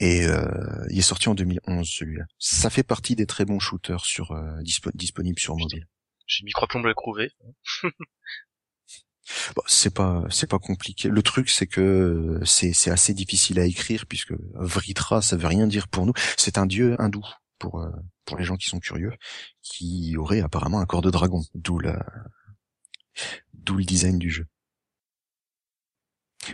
Et 0.00 0.26
euh, 0.26 0.84
il 0.90 0.98
est 0.98 1.02
sorti 1.02 1.28
en 1.28 1.34
2011 1.34 1.88
celui-là. 1.88 2.24
Ça 2.38 2.70
fait 2.70 2.82
partie 2.82 3.14
des 3.14 3.26
très 3.26 3.44
bons 3.44 3.60
shooters 3.60 4.04
sur 4.04 4.32
euh, 4.32 4.60
disponibles 4.94 5.38
sur 5.38 5.56
mobile. 5.56 5.86
J'ai 6.26 6.44
micro-plomb 6.44 6.86
éprouvé. 6.88 7.30
bon, 7.84 9.62
c'est 9.66 9.94
pas 9.94 10.24
c'est 10.30 10.48
pas 10.48 10.58
compliqué. 10.58 11.08
Le 11.08 11.22
truc 11.22 11.48
c'est 11.48 11.66
que 11.66 12.40
c'est 12.44 12.72
c'est 12.72 12.90
assez 12.90 13.14
difficile 13.14 13.60
à 13.60 13.66
écrire 13.66 14.06
puisque 14.06 14.34
Vritra 14.54 15.22
ça 15.22 15.36
veut 15.36 15.46
rien 15.46 15.66
dire 15.66 15.86
pour 15.86 16.06
nous. 16.06 16.14
C'est 16.36 16.58
un 16.58 16.66
dieu 16.66 17.00
hindou 17.00 17.24
pour 17.58 17.86
pour 18.24 18.36
les 18.36 18.44
gens 18.44 18.56
qui 18.56 18.66
sont 18.68 18.80
curieux 18.80 19.12
qui 19.62 20.16
aurait 20.16 20.40
apparemment 20.40 20.80
un 20.80 20.86
corps 20.86 21.02
de 21.02 21.10
dragon, 21.10 21.42
d'où 21.54 21.78
la 21.78 22.04
D'où 23.52 23.76
le 23.76 23.84
design 23.84 24.18
du 24.18 24.30
jeu. 24.30 24.46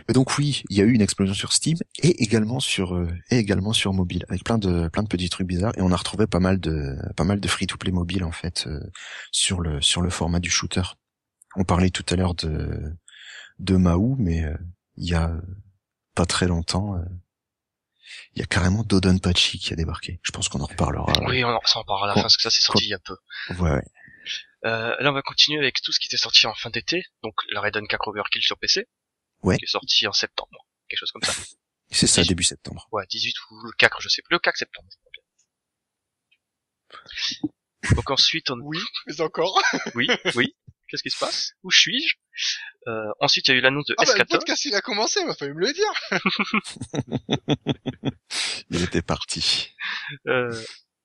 Mais 0.07 0.13
donc 0.13 0.37
oui, 0.37 0.63
il 0.69 0.77
y 0.77 0.81
a 0.81 0.85
eu 0.85 0.93
une 0.93 1.01
explosion 1.01 1.33
sur 1.33 1.51
Steam 1.53 1.77
et 2.01 2.23
également 2.23 2.59
sur 2.59 2.95
euh, 2.95 3.07
et 3.29 3.37
également 3.37 3.73
sur 3.73 3.93
mobile 3.93 4.25
avec 4.29 4.43
plein 4.43 4.57
de 4.57 4.87
plein 4.87 5.03
de 5.03 5.07
petits 5.07 5.29
trucs 5.29 5.47
bizarres 5.47 5.73
et 5.77 5.81
on 5.81 5.91
a 5.91 5.95
retrouvé 5.97 6.27
pas 6.27 6.39
mal 6.39 6.59
de 6.59 6.95
pas 7.15 7.25
mal 7.25 7.39
de 7.39 7.47
free 7.47 7.67
to 7.67 7.77
play 7.77 7.91
mobile 7.91 8.23
en 8.23 8.31
fait 8.31 8.67
euh, 8.67 8.79
sur 9.31 9.59
le 9.59 9.81
sur 9.81 10.01
le 10.01 10.09
format 10.09 10.39
du 10.39 10.49
shooter. 10.49 10.83
On 11.55 11.63
parlait 11.63 11.89
tout 11.89 12.05
à 12.09 12.15
l'heure 12.15 12.35
de 12.35 12.95
de 13.59 13.75
Mahou 13.75 14.15
mais 14.17 14.45
euh, 14.45 14.55
il 14.95 15.09
y 15.09 15.13
a 15.13 15.33
pas 16.15 16.25
très 16.25 16.47
longtemps 16.47 16.95
il 18.35 18.39
y 18.39 18.43
a 18.43 18.45
carrément 18.45 18.83
Dodonpachi 18.83 19.59
qui 19.59 19.73
a 19.73 19.75
débarqué. 19.75 20.19
Je 20.23 20.31
pense 20.31 20.49
qu'on 20.49 20.59
en 20.59 20.65
reparlera. 20.65 21.13
Oui, 21.27 21.43
on 21.43 21.49
en, 21.49 21.59
ça 21.65 21.79
en 21.79 21.83
parlera 21.83 22.05
à 22.05 22.09
la 22.09 22.15
fin 22.15 22.21
parce 22.23 22.37
que 22.37 22.43
ça 22.43 22.49
c'est 22.49 22.61
sorti 22.61 22.85
il 22.85 22.89
y 22.89 22.93
a 22.93 22.99
peu. 22.99 23.15
Ouais. 23.59 23.81
Euh, 24.65 24.95
là, 24.99 25.09
on 25.09 25.13
va 25.13 25.21
continuer 25.21 25.59
avec 25.59 25.81
tout 25.81 25.91
ce 25.91 25.99
qui 25.99 26.07
était 26.07 26.17
sorti 26.17 26.45
en 26.47 26.53
fin 26.53 26.69
d'été, 26.69 27.03
donc 27.23 27.33
la 27.49 27.61
Raiden 27.61 27.87
4 27.87 28.07
Overkill 28.09 28.43
sur 28.43 28.57
PC, 28.57 28.87
ouais. 29.43 29.57
qui 29.57 29.65
est 29.65 29.67
sorti 29.67 30.07
en 30.07 30.13
septembre, 30.13 30.67
quelque 30.87 30.99
chose 30.99 31.11
comme 31.11 31.23
ça. 31.23 31.33
C'est 31.89 32.07
ça, 32.07 32.23
début 32.23 32.43
septembre. 32.43 32.87
Ouais, 32.91 33.03
18 33.09 33.35
ou 33.49 33.63
le 33.65 33.71
4, 33.77 34.01
je 34.01 34.09
sais 34.09 34.21
plus, 34.21 34.33
le 34.33 34.39
4 34.39 34.57
septembre. 34.57 34.87
Donc 37.95 38.09
ensuite, 38.09 38.49
on... 38.49 38.57
Oui, 38.61 38.79
mais 39.07 39.19
encore. 39.21 39.61
oui, 39.95 40.07
oui. 40.35 40.55
Qu'est-ce 40.87 41.03
qui 41.03 41.09
se 41.09 41.17
passe? 41.17 41.53
Où 41.63 41.71
suis-je? 41.71 42.15
Euh, 42.87 43.11
Ensuite, 43.21 43.47
il 43.47 43.51
y 43.51 43.53
a 43.53 43.57
eu 43.57 43.61
l'annonce 43.61 43.85
de 43.85 43.95
ah 43.97 44.03
bah, 44.05 44.13
le 44.17 44.25
podcast, 44.25 44.65
il 44.65 44.75
a 44.75 44.81
commencé, 44.81 45.21
il 45.21 45.27
va 45.27 45.35
falloir 45.35 45.57
me 45.57 45.65
le 45.65 45.71
dire. 45.71 45.93
il 48.69 48.83
était 48.83 49.01
parti. 49.01 49.73
Euh, 50.27 50.51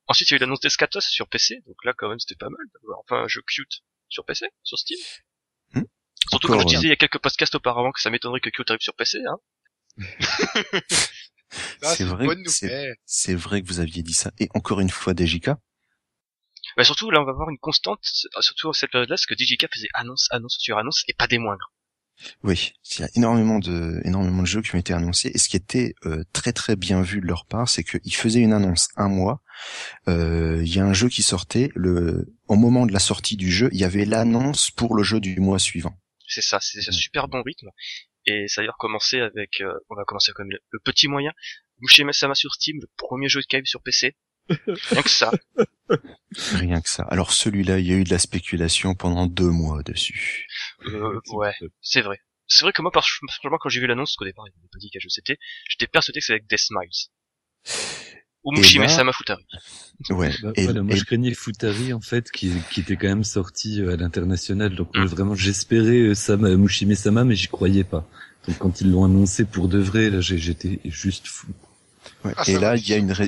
Ensuite, 0.09 0.31
il 0.31 0.33
y 0.33 0.35
a 0.35 0.37
eu 0.37 0.41
l'annonce 0.41 0.61
d'Escatos 0.61 1.01
sur 1.01 1.29
PC, 1.29 1.63
donc 1.67 1.85
là, 1.85 1.93
quand 1.97 2.09
même, 2.09 2.19
c'était 2.19 2.37
pas 2.37 2.49
mal 2.49 2.65
d'avoir 2.75 3.01
enfin 3.01 3.25
un 3.25 3.29
jeu 3.29 3.43
cute 3.47 3.83
sur 4.09 4.25
PC, 4.25 4.47
sur 4.63 4.79
Steam. 4.79 4.99
Hmm 5.75 5.83
Surtout 6.31 6.49
quand 6.49 6.61
je 6.61 6.67
disais 6.67 6.87
il 6.87 6.89
y 6.89 6.93
a 6.93 6.97
quelques 6.97 7.19
podcasts 7.19 7.55
auparavant 7.55 7.93
que 7.93 8.01
ça 8.01 8.11
m'étonnerait 8.11 8.41
que 8.41 8.51
Cute 8.51 8.71
arrive 8.71 8.81
sur 8.81 8.95
PC, 8.95 9.21
hein. 9.27 9.39
ah, 11.83 11.95
c'est 11.95 12.05
vrai, 12.05 12.27
c'est 13.07 13.35
que 13.35 13.67
vous 13.67 13.81
aviez 13.81 14.03
dit 14.03 14.13
ça. 14.13 14.33
Et 14.39 14.49
encore 14.55 14.81
une 14.81 14.91
fois, 14.91 15.15
DJK. 15.17 15.51
Bah 16.77 16.85
surtout 16.85 17.11
là 17.11 17.23
on 17.23 17.25
va 17.25 17.33
voir 17.33 17.49
une 17.49 17.59
constante, 17.59 18.01
surtout 18.41 18.71
à 18.71 18.75
cette 18.75 18.91
période-là, 18.91 19.17
c'est 19.17 19.33
que 19.33 19.39
DJK 19.39 19.73
faisait 19.73 19.89
annonce, 19.95 20.27
annonce 20.31 20.57
sur 20.59 20.77
annonce 20.77 21.05
et 21.07 21.15
pas 21.15 21.29
des 21.29 21.39
moindres. 21.39 21.73
Oui, 22.43 22.73
il 22.91 23.01
y 23.01 23.05
a 23.05 23.09
énormément 23.15 23.59
de 23.59 24.01
énormément 24.05 24.43
de 24.43 24.47
jeux 24.47 24.63
qui 24.63 24.75
ont 24.75 24.79
été 24.79 24.93
annoncés 24.95 25.31
et 25.35 25.39
ce 25.39 25.49
qui 25.49 25.57
était 25.57 25.95
euh, 26.07 26.25
très 26.33 26.53
très 26.53 26.75
bien 26.77 27.03
vu 27.03 27.21
de 27.21 27.27
leur 27.27 27.45
part, 27.47 27.69
c'est 27.69 27.85
qu'ils 27.85 28.15
faisaient 28.15 28.41
une 28.41 28.53
annonce 28.55 28.89
un 28.97 29.09
mois. 29.09 29.43
euh, 30.09 30.63
Il 30.65 30.75
y 30.75 30.81
a 30.81 30.85
un 30.85 30.93
jeu 30.95 31.09
qui 31.09 31.23
sortait, 31.23 31.71
le 31.75 32.33
au 32.49 32.57
moment 32.57 32.87
de 32.87 32.93
la 32.93 33.01
sortie 33.01 33.37
du 33.37 33.51
jeu, 33.53 33.69
il 33.73 33.79
y 33.79 33.85
avait 33.85 34.05
l'annonce 34.05 34.71
pour 34.71 34.95
le 34.95 35.03
jeu 35.03 35.21
du 35.21 35.39
mois 35.41 35.59
suivant. 35.59 35.95
C'est 36.27 36.43
ça, 36.43 36.59
c'est 36.61 36.79
un 36.89 36.93
super 36.93 37.29
bon 37.29 37.43
rythme. 37.43 37.69
Et 38.27 38.47
ça 38.49 38.61
a 38.61 38.63
d'ailleurs 38.63 38.77
commencé 38.79 39.21
avec, 39.21 39.61
euh, 39.61 39.73
on 39.91 39.95
va 39.95 40.05
commencer 40.05 40.33
comme 40.33 40.51
le, 40.51 40.59
le 40.71 40.81
petit 40.81 41.07
moyen, 41.07 41.33
Mushime 41.81 42.13
Sama 42.13 42.35
sur 42.35 42.55
Steam, 42.55 42.79
le 42.81 42.89
premier 42.97 43.29
jeu 43.29 43.41
de 43.41 43.47
Cave 43.47 43.65
sur 43.67 43.83
PC. 43.83 44.17
Rien 44.49 45.03
que 45.03 45.11
ça. 45.11 45.31
Rien 46.55 46.81
que 46.81 46.89
ça. 46.89 47.03
Alors 47.05 47.33
celui-là, 47.33 47.79
il 47.79 47.87
y 47.87 47.93
a 47.93 47.97
eu 47.97 48.05
de 48.05 48.11
la 48.11 48.19
spéculation 48.19 48.95
pendant 48.95 49.27
deux 49.27 49.51
mois 49.51 49.83
dessus. 49.83 50.47
Euh, 50.87 51.21
ouais, 51.33 51.55
c'est 51.81 52.03
vrai. 52.03 52.19
C'est 52.49 52.65
vrai 52.65 52.73
que 52.73 52.81
moi, 52.83 52.91
par- 52.93 53.05
franchement, 53.07 53.59
quand 53.61 53.69
j'ai 53.69 53.81
vu 53.81 53.87
l'annonce, 53.89 54.15
qu'au 54.17 54.25
départ, 54.25 54.45
il 54.47 54.53
n'avait 54.57 54.69
pas 54.73 54.79
dit 54.79 54.89
quel 54.93 55.03
jeu 55.03 55.09
c'était, 55.09 55.37
j'étais 55.69 55.87
persuadé 55.89 56.21
que 56.21 56.25
c'était 56.27 56.35
avec 56.35 56.47
Death 56.49 56.61
Smiles. 56.61 57.11
Ou 58.45 58.53
Et 58.55 58.59
Mushime 58.59 58.83
là- 58.83 58.89
Sama 58.89 59.13
Futari. 59.13 59.45
Ouais. 60.11 60.31
Bah, 60.41 60.53
et, 60.55 60.65
voilà, 60.67 60.83
moi 60.85 60.95
et- 60.95 60.99
je 60.99 61.05
craignais 61.05 61.35
Futari 61.35 61.93
en 61.93 62.01
fait 62.01 62.31
qui, 62.31 62.53
qui 62.71 62.81
était 62.81 62.97
quand 62.97 63.09
même 63.09 63.25
sorti 63.25 63.81
euh, 63.83 63.95
à 63.95 63.97
l'international 63.97 64.77
donc 64.77 64.95
Mm. 64.95 65.01
euh, 65.01 65.07
vraiment 65.07 65.35
j'espérais 65.35 65.99
euh, 66.11 66.15
Sama, 66.15 66.51
Mushime 66.57 66.95
Sama 66.95 67.25
mais 67.25 67.35
j'y 67.35 67.49
croyais 67.49 67.83
pas 67.83 68.09
donc 68.47 68.59
quand 68.59 68.81
ils 68.81 68.93
l'ont 68.93 69.05
annoncé 69.05 69.45
pour 69.47 69.67
de 69.69 69.79
vrai 69.81 70.11
là 70.11 70.21
j'étais 70.21 70.79
juste 70.85 71.27
fou 71.27 71.49
ouais. 72.25 72.35
Ah, 72.37 72.45
et 72.47 72.57
là, 72.59 72.77
il 72.77 72.89
y 72.89 72.93
a 72.93 72.99
une 72.99 73.11
ra- 73.11 73.25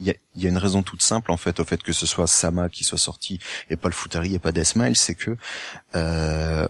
il 0.00 0.06
y 0.06 0.10
a, 0.10 0.14
y 0.36 0.46
a 0.46 0.48
une 0.48 0.58
raison 0.58 0.82
toute 0.82 1.02
simple 1.02 1.32
en 1.32 1.36
fait 1.36 1.60
au 1.60 1.64
fait 1.64 1.82
que 1.82 1.92
ce 1.92 2.06
soit 2.06 2.26
Sama 2.26 2.68
qui 2.68 2.84
soit 2.84 2.98
sorti 2.98 3.38
et 3.68 3.76
pas 3.76 3.88
le 3.88 3.94
Futari 3.94 4.34
et 4.34 4.38
pas 4.38 4.52
Deathmile, 4.52 4.96
c'est 4.96 5.14
que 5.14 5.36
euh, 5.94 6.66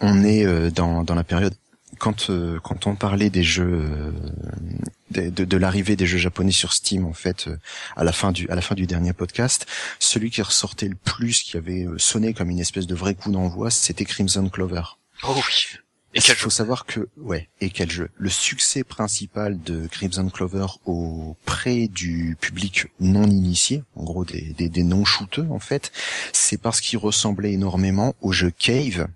on 0.00 0.24
est 0.24 0.44
euh, 0.46 0.70
dans, 0.70 1.02
dans 1.04 1.14
la 1.14 1.24
période 1.24 1.54
quand 1.98 2.30
euh, 2.30 2.60
quand 2.62 2.86
on 2.86 2.94
parlait 2.94 3.30
des 3.30 3.42
jeux 3.42 3.82
euh, 3.82 4.12
de, 5.10 5.30
de, 5.30 5.44
de 5.44 5.56
l'arrivée 5.56 5.96
des 5.96 6.06
jeux 6.06 6.18
japonais 6.18 6.52
sur 6.52 6.72
Steam 6.72 7.04
en 7.06 7.12
fait 7.12 7.48
euh, 7.48 7.58
à 7.96 8.04
la 8.04 8.12
fin 8.12 8.30
du 8.30 8.48
à 8.48 8.54
la 8.54 8.60
fin 8.60 8.74
du 8.74 8.86
dernier 8.86 9.12
podcast, 9.12 9.66
celui 9.98 10.30
qui 10.30 10.42
ressortait 10.42 10.88
le 10.88 10.94
plus, 10.94 11.42
qui 11.42 11.56
avait 11.56 11.86
euh, 11.86 11.98
sonné 11.98 12.34
comme 12.34 12.50
une 12.50 12.60
espèce 12.60 12.86
de 12.86 12.94
vrai 12.94 13.14
coup 13.14 13.32
d'envoi, 13.32 13.70
c'était 13.70 14.04
Crimson 14.04 14.48
Clover. 14.48 14.82
Oh. 15.24 15.34
Et 16.14 16.18
Il 16.18 16.22
quel 16.22 16.36
faut 16.36 16.44
jeu. 16.48 16.56
savoir 16.56 16.86
que, 16.86 17.08
ouais, 17.18 17.48
et 17.60 17.68
quel 17.70 17.90
jeu. 17.90 18.08
Le 18.16 18.30
succès 18.30 18.82
principal 18.82 19.60
de 19.62 19.86
Crimson 19.88 20.28
Clover 20.30 20.66
auprès 20.86 21.86
du 21.88 22.36
public 22.40 22.86
non 23.00 23.24
initié, 23.26 23.82
en 23.94 24.04
gros 24.04 24.24
des, 24.24 24.54
des, 24.56 24.68
des 24.68 24.82
non-shooteux 24.84 25.46
en 25.50 25.58
fait, 25.58 25.92
c'est 26.32 26.56
parce 26.60 26.80
qu'il 26.80 26.98
ressemblait 26.98 27.52
énormément 27.52 28.14
au 28.22 28.32
jeu 28.32 28.50
Cave 28.50 29.08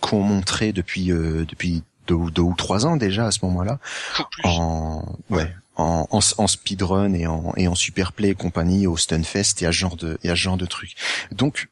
qu'on 0.00 0.22
montrait 0.22 0.72
depuis 0.72 1.06
depuis 1.06 1.44
depuis 1.46 1.82
deux, 2.06 2.14
ou- 2.14 2.30
deux 2.30 2.42
ou 2.42 2.54
trois 2.56 2.86
ans 2.86 2.96
déjà 2.96 3.26
à 3.26 3.30
ce 3.30 3.38
moment-là 3.44 3.78
Faut 4.12 4.24
en 4.44 5.16
ouais 5.30 5.54
en, 5.76 6.06
en, 6.10 6.18
en 6.38 6.46
speedrun 6.48 7.12
et 7.14 7.26
en 7.26 7.52
et 7.56 7.68
en 7.68 7.74
superplay 7.74 8.30
et 8.30 8.34
compagnie 8.34 8.86
au 8.86 8.96
Stunfest 8.96 9.60
et 9.62 9.66
à 9.66 9.72
ce 9.72 9.78
genre 9.78 9.96
de 9.96 10.18
et 10.24 10.30
à 10.30 10.34
ce 10.34 10.40
genre 10.40 10.56
de 10.56 10.66
trucs. 10.66 10.96
Donc 11.32 11.68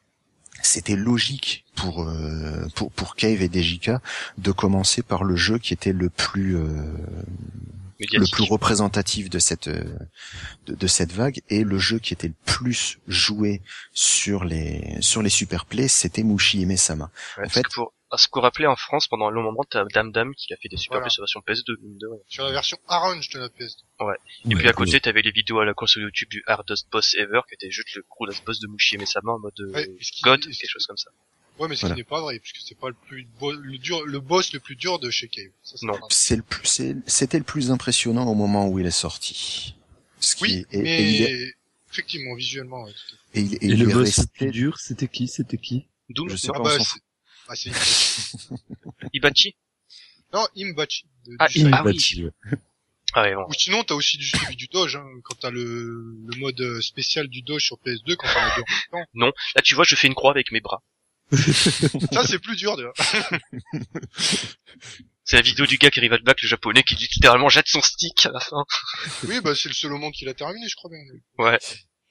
c'était 0.68 0.96
logique 0.96 1.64
pour 1.74 2.02
euh, 2.02 2.66
pour 2.74 2.90
pour 2.92 3.16
Cave 3.16 3.42
et 3.42 3.50
DJK 3.52 3.92
de 4.38 4.52
commencer 4.52 5.02
par 5.02 5.24
le 5.24 5.36
jeu 5.36 5.58
qui 5.58 5.72
était 5.72 5.92
le 5.92 6.10
plus 6.10 6.56
euh, 6.56 6.66
le 7.98 8.30
plus 8.30 8.44
représentatif 8.44 9.28
de 9.30 9.38
cette 9.38 9.68
euh, 9.68 9.82
de, 10.66 10.74
de 10.74 10.86
cette 10.86 11.12
vague 11.12 11.40
et 11.48 11.64
le 11.64 11.78
jeu 11.78 11.98
qui 11.98 12.12
était 12.12 12.28
le 12.28 12.34
plus 12.44 12.98
joué 13.08 13.60
sur 13.92 14.44
les 14.44 14.96
sur 15.00 15.22
les 15.22 15.30
superplays 15.30 15.88
c'était 15.88 16.22
Mushi 16.22 16.64
Sama. 16.76 17.04
Ouais, 17.04 17.10
en 17.10 17.42
parce 17.42 17.54
fait- 17.54 17.62
que 17.62 17.74
pour, 17.74 17.92
à 18.10 18.16
ce 18.18 18.28
qu'on 18.28 18.40
rappelait 18.40 18.66
en 18.66 18.76
France, 18.76 19.06
pendant 19.08 19.26
un 19.28 19.30
long 19.30 19.42
moment, 19.42 19.64
t'as 19.68 19.84
Dame 19.84 20.12
Dame 20.12 20.34
qui 20.34 20.52
a 20.52 20.56
fait 20.56 20.68
des 20.68 20.76
super 20.76 20.98
Voilà. 20.98 21.10
sur 21.10 21.20
la 21.20 21.24
version 21.24 21.40
PS2, 21.46 21.76
mine 21.82 21.98
de 21.98 22.06
rien. 22.06 22.20
Sur 22.28 22.44
la 22.44 22.52
version 22.52 22.78
Orange 22.88 23.28
de 23.30 23.38
la 23.40 23.48
PS2. 23.48 23.76
Et 24.50 24.54
puis 24.54 24.68
à 24.68 24.72
côté, 24.72 25.00
t'avais 25.00 25.22
les 25.22 25.30
vidéos 25.30 25.58
à 25.60 25.64
la 25.64 25.74
course 25.74 25.92
sur 25.92 26.00
YouTube 26.00 26.28
du 26.30 26.42
Hardest 26.46 26.88
Boss 26.90 27.14
Ever, 27.16 27.40
qui 27.48 27.54
était 27.54 27.70
juste 27.70 27.94
le 27.94 28.04
Hardest 28.20 28.44
Boss 28.44 28.60
de 28.60 28.66
Mushi 28.68 28.96
Sama 29.06 29.32
en 29.32 29.38
mode 29.38 29.52
euh, 29.60 29.72
Ouais, 29.72 29.90
ce 30.00 30.22
God, 30.22 30.42
ce 30.42 30.48
quelque 30.48 30.70
chose 30.70 30.86
comme 30.86 30.96
ça. 30.96 31.10
Ouais, 31.58 31.66
mais 31.68 31.74
ce 31.74 31.80
Voilà. 31.80 31.96
qui 31.96 32.00
n'est 32.00 32.04
pas 32.04 32.20
vrai, 32.20 32.38
puisque 32.38 32.58
c'est 32.64 32.78
pas 32.78 32.88
le 32.88 32.94
plus 32.94 33.26
le 33.40 33.78
dur, 33.78 34.06
le 34.06 34.20
boss 34.20 34.52
le 34.52 34.60
plus 34.60 34.76
dur 34.76 34.98
de 35.00 35.10
chez 35.10 35.26
Cave. 35.28 35.50
Ça, 35.64 35.74
Non. 35.82 35.94
pas. 35.98 36.06
C'est 36.10 36.36
le 36.36 36.42
plus 36.42 36.66
c'est- 36.68 36.96
c'était 37.06 37.38
le 37.38 37.44
plus 37.44 37.70
impressionnant 37.72 38.26
au 38.30 38.34
moment 38.34 38.68
où 38.68 38.78
il 38.78 38.86
est 38.86 38.90
sorti. 38.92 39.74
Ce 40.20 40.36
qui 40.36 40.42
Oui, 40.44 40.66
est- 40.70 40.74
et, 40.78 40.82
mais 40.82 40.98
et 41.02 41.10
il 41.16 41.22
est, 41.24 41.54
effectivement, 41.92 42.34
visuellement, 42.36 42.84
ouais, 42.84 42.92
et 43.34 43.40
il, 43.40 43.54
et 43.54 43.56
et, 43.56 43.66
il 43.66 43.78
le 43.80 43.86
boss 43.86 44.04
resté 44.04 44.22
le 44.22 44.28
plus 44.36 44.50
dur 44.52 44.78
c'était 44.78 45.08
qui? 45.08 45.26
C'était 45.26 45.58
qui? 45.58 45.86
Doom, 46.10 46.30
Je 46.30 46.36
sais 46.36 46.46
pas, 46.48 46.54
Ah 46.56 46.60
on 46.60 46.64
bah, 46.64 46.78
ah, 47.48 47.56
c'est, 47.56 47.70
Ibachi? 49.12 49.56
Non, 50.32 50.46
Imbachi. 50.56 51.04
de- 51.26 51.36
Ah, 51.38 51.48
du 51.48 51.60
Im- 51.60 51.64
site. 51.64 51.74
ah 51.74 51.82
oui. 51.84 51.90
Impachi, 51.90 52.24
ouais. 52.24 52.30
Ah 53.14 53.22
ouais, 53.22 53.34
bon. 53.34 53.46
Ou 53.48 53.54
sinon, 53.54 53.82
t'as 53.84 53.94
aussi 53.94 54.18
du, 54.18 54.26
celui 54.26 54.54
du 54.56 54.66
Doge, 54.68 54.96
hein, 54.96 55.06
quand 55.24 55.34
t'as 55.40 55.50
le, 55.50 55.62
le 56.26 56.36
mode 56.38 56.60
euh, 56.60 56.80
spécial 56.82 57.26
du 57.28 57.40
Doge 57.42 57.64
sur 57.64 57.76
PS2, 57.78 58.16
quand 58.16 58.28
t'en 58.32 58.40
as 58.40 58.56
deux 58.56 58.62
en 58.92 58.98
même 59.14 59.32
Là, 59.56 59.62
tu 59.62 59.74
vois, 59.74 59.84
je 59.84 59.94
fais 59.96 60.06
une 60.08 60.14
croix 60.14 60.30
avec 60.30 60.52
mes 60.52 60.60
bras. 60.60 60.82
Ça, 61.32 62.26
c'est 62.26 62.38
plus 62.38 62.56
dur, 62.56 62.76
déjà. 62.76 62.92
C'est 65.24 65.36
la 65.36 65.42
vidéo 65.42 65.66
du 65.66 65.76
gars 65.76 65.90
qui 65.90 66.00
arrive 66.00 66.12
à 66.14 66.16
le 66.16 66.22
back, 66.22 66.40
le 66.42 66.48
japonais, 66.48 66.82
qui 66.82 66.94
littéralement 66.94 67.48
jette 67.50 67.68
son 67.68 67.82
stick 67.82 68.24
à 68.26 68.30
la 68.30 68.40
fin. 68.40 68.64
Oui, 69.24 69.40
bah, 69.42 69.54
c'est 69.54 69.68
le 69.68 69.74
seul 69.74 69.92
au 69.92 69.98
monde 69.98 70.12
qui 70.14 70.24
l'a 70.24 70.32
terminé, 70.34 70.66
je 70.68 70.76
crois 70.76 70.90
bien. 70.90 71.00
Ouais. 71.38 71.58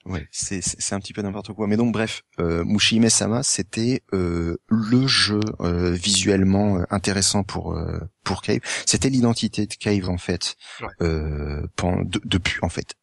Ouais, 0.06 0.26
c'est 0.30 0.62
c'est 0.62 0.94
un 0.94 1.00
petit 1.00 1.12
peu 1.12 1.20
n'importe 1.22 1.52
quoi. 1.52 1.66
Mais 1.66 1.76
donc 1.76 1.92
bref, 1.92 2.22
euh, 2.40 2.64
Mushihime 2.64 3.10
Sama, 3.10 3.42
c'était 3.42 4.02
euh, 4.14 4.56
le 4.68 5.06
jeu 5.06 5.40
euh, 5.60 5.90
visuellement 5.90 6.78
euh, 6.78 6.84
intéressant 6.90 7.42
pour 7.42 7.74
euh, 7.74 7.98
pour 8.24 8.40
Cave. 8.40 8.60
C'était 8.86 9.10
l'identité 9.10 9.66
de 9.66 9.74
Cave 9.74 10.08
en 10.08 10.16
fait. 10.16 10.56
Ouais. 10.80 10.88
Euh, 11.02 11.66
pen- 11.76 12.04
de- 12.08 12.22
depuis 12.24 12.58
en 12.62 12.68
fait. 12.70 12.94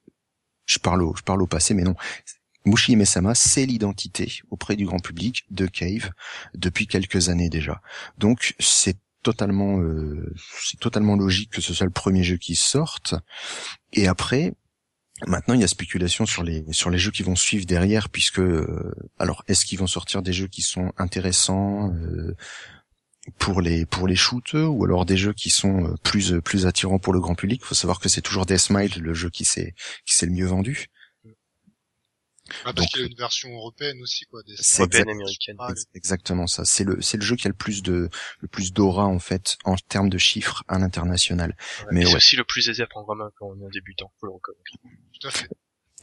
Je 0.65 0.79
parle 0.79 1.03
au 1.03 1.13
je 1.15 1.21
parle 1.21 1.41
au 1.43 1.47
passé, 1.47 1.73
mais 1.75 1.83
non. 1.83 1.95
Mushihime 2.65 3.05
Sama, 3.05 3.35
c'est 3.35 3.67
l'identité 3.67 4.39
auprès 4.49 4.75
du 4.75 4.85
grand 4.87 4.99
public 4.99 5.45
de 5.51 5.67
Cave 5.67 6.09
depuis 6.55 6.87
quelques 6.87 7.29
années 7.29 7.49
déjà. 7.49 7.81
Donc 8.17 8.55
c'est 8.59 8.97
totalement 9.21 9.79
euh, 9.79 10.33
c'est 10.63 10.79
totalement 10.79 11.15
logique 11.15 11.51
que 11.51 11.61
ce 11.61 11.73
soit 11.73 11.85
le 11.85 11.91
premier 11.91 12.23
jeu 12.23 12.37
qui 12.37 12.55
sorte. 12.55 13.13
Et 13.93 14.07
après, 14.07 14.53
Maintenant, 15.25 15.53
il 15.53 15.61
y 15.61 15.63
a 15.63 15.67
spéculation 15.67 16.25
sur 16.25 16.43
les 16.43 16.65
sur 16.71 16.89
les 16.89 16.97
jeux 16.97 17.11
qui 17.11 17.23
vont 17.23 17.37
suivre 17.37 17.65
derrière, 17.65 18.09
puisque 18.09 18.39
euh, 18.39 18.93
alors 19.17 19.43
est-ce 19.47 19.65
qu'ils 19.65 19.79
vont 19.79 19.87
sortir 19.87 20.21
des 20.21 20.33
jeux 20.33 20.47
qui 20.47 20.61
sont 20.61 20.91
intéressants 20.97 21.93
euh, 21.93 22.35
pour 23.39 23.61
les 23.61 23.85
pour 23.85 24.07
les 24.07 24.17
shooters 24.17 24.69
ou 24.69 24.83
alors 24.83 25.05
des 25.05 25.15
jeux 25.15 25.31
qui 25.33 25.49
sont 25.49 25.85
euh, 25.85 25.95
plus 26.03 26.33
plus 26.43 26.65
attirants 26.65 26.99
pour 26.99 27.13
le 27.13 27.21
grand 27.21 27.35
public? 27.35 27.61
Il 27.63 27.67
faut 27.67 27.75
savoir 27.75 28.01
que 28.01 28.09
c'est 28.09 28.21
toujours 28.21 28.45
Deathmile 28.45 29.01
le 29.01 29.13
jeu 29.13 29.29
qui 29.29 29.45
s'est 29.45 29.73
qui 30.05 30.15
s'est 30.15 30.25
le 30.25 30.33
mieux 30.33 30.47
vendu. 30.47 30.87
Ah, 32.63 32.65
parce 32.65 32.75
Donc, 32.75 32.87
qu'il 32.89 33.01
y 33.01 33.03
a 33.03 33.07
une 33.07 33.15
version 33.17 33.49
européenne 33.53 33.99
aussi, 34.01 34.25
quoi. 34.25 34.41
Des... 34.43 34.53
C'est 34.57 34.81
Européenne, 34.83 35.09
américaine. 35.09 35.55
Ah, 35.59 35.69
ex- 35.71 35.85
exactement 35.95 36.45
ça. 36.47 36.63
C'est 36.63 36.83
le 36.83 37.01
c'est 37.01 37.17
le 37.17 37.23
jeu 37.23 37.35
qui 37.35 37.47
a 37.47 37.49
le 37.49 37.55
plus 37.55 37.81
de 37.81 38.09
le 38.39 38.47
plus 38.47 38.71
d'aura 38.71 39.05
en 39.05 39.19
fait 39.19 39.57
en 39.65 39.75
termes 39.75 40.09
de 40.09 40.17
chiffres 40.17 40.63
à 40.67 40.77
l'international 40.77 41.55
Ouais. 41.79 41.85
mais 41.91 42.01
c'est 42.03 42.09
ouais. 42.09 42.15
aussi 42.17 42.35
le 42.35 42.43
plus 42.43 42.69
aisé 42.69 42.83
à 42.83 42.87
prendre 42.87 43.09
en 43.09 43.15
main 43.15 43.31
quand 43.37 43.47
on 43.47 43.59
est 43.61 43.65
un 43.65 43.69
débutant, 43.69 44.11
faut 44.19 44.27
le 44.27 44.33
reconnaître. 44.33 44.63
Tout 45.19 45.27
à 45.27 45.31
fait. 45.31 45.49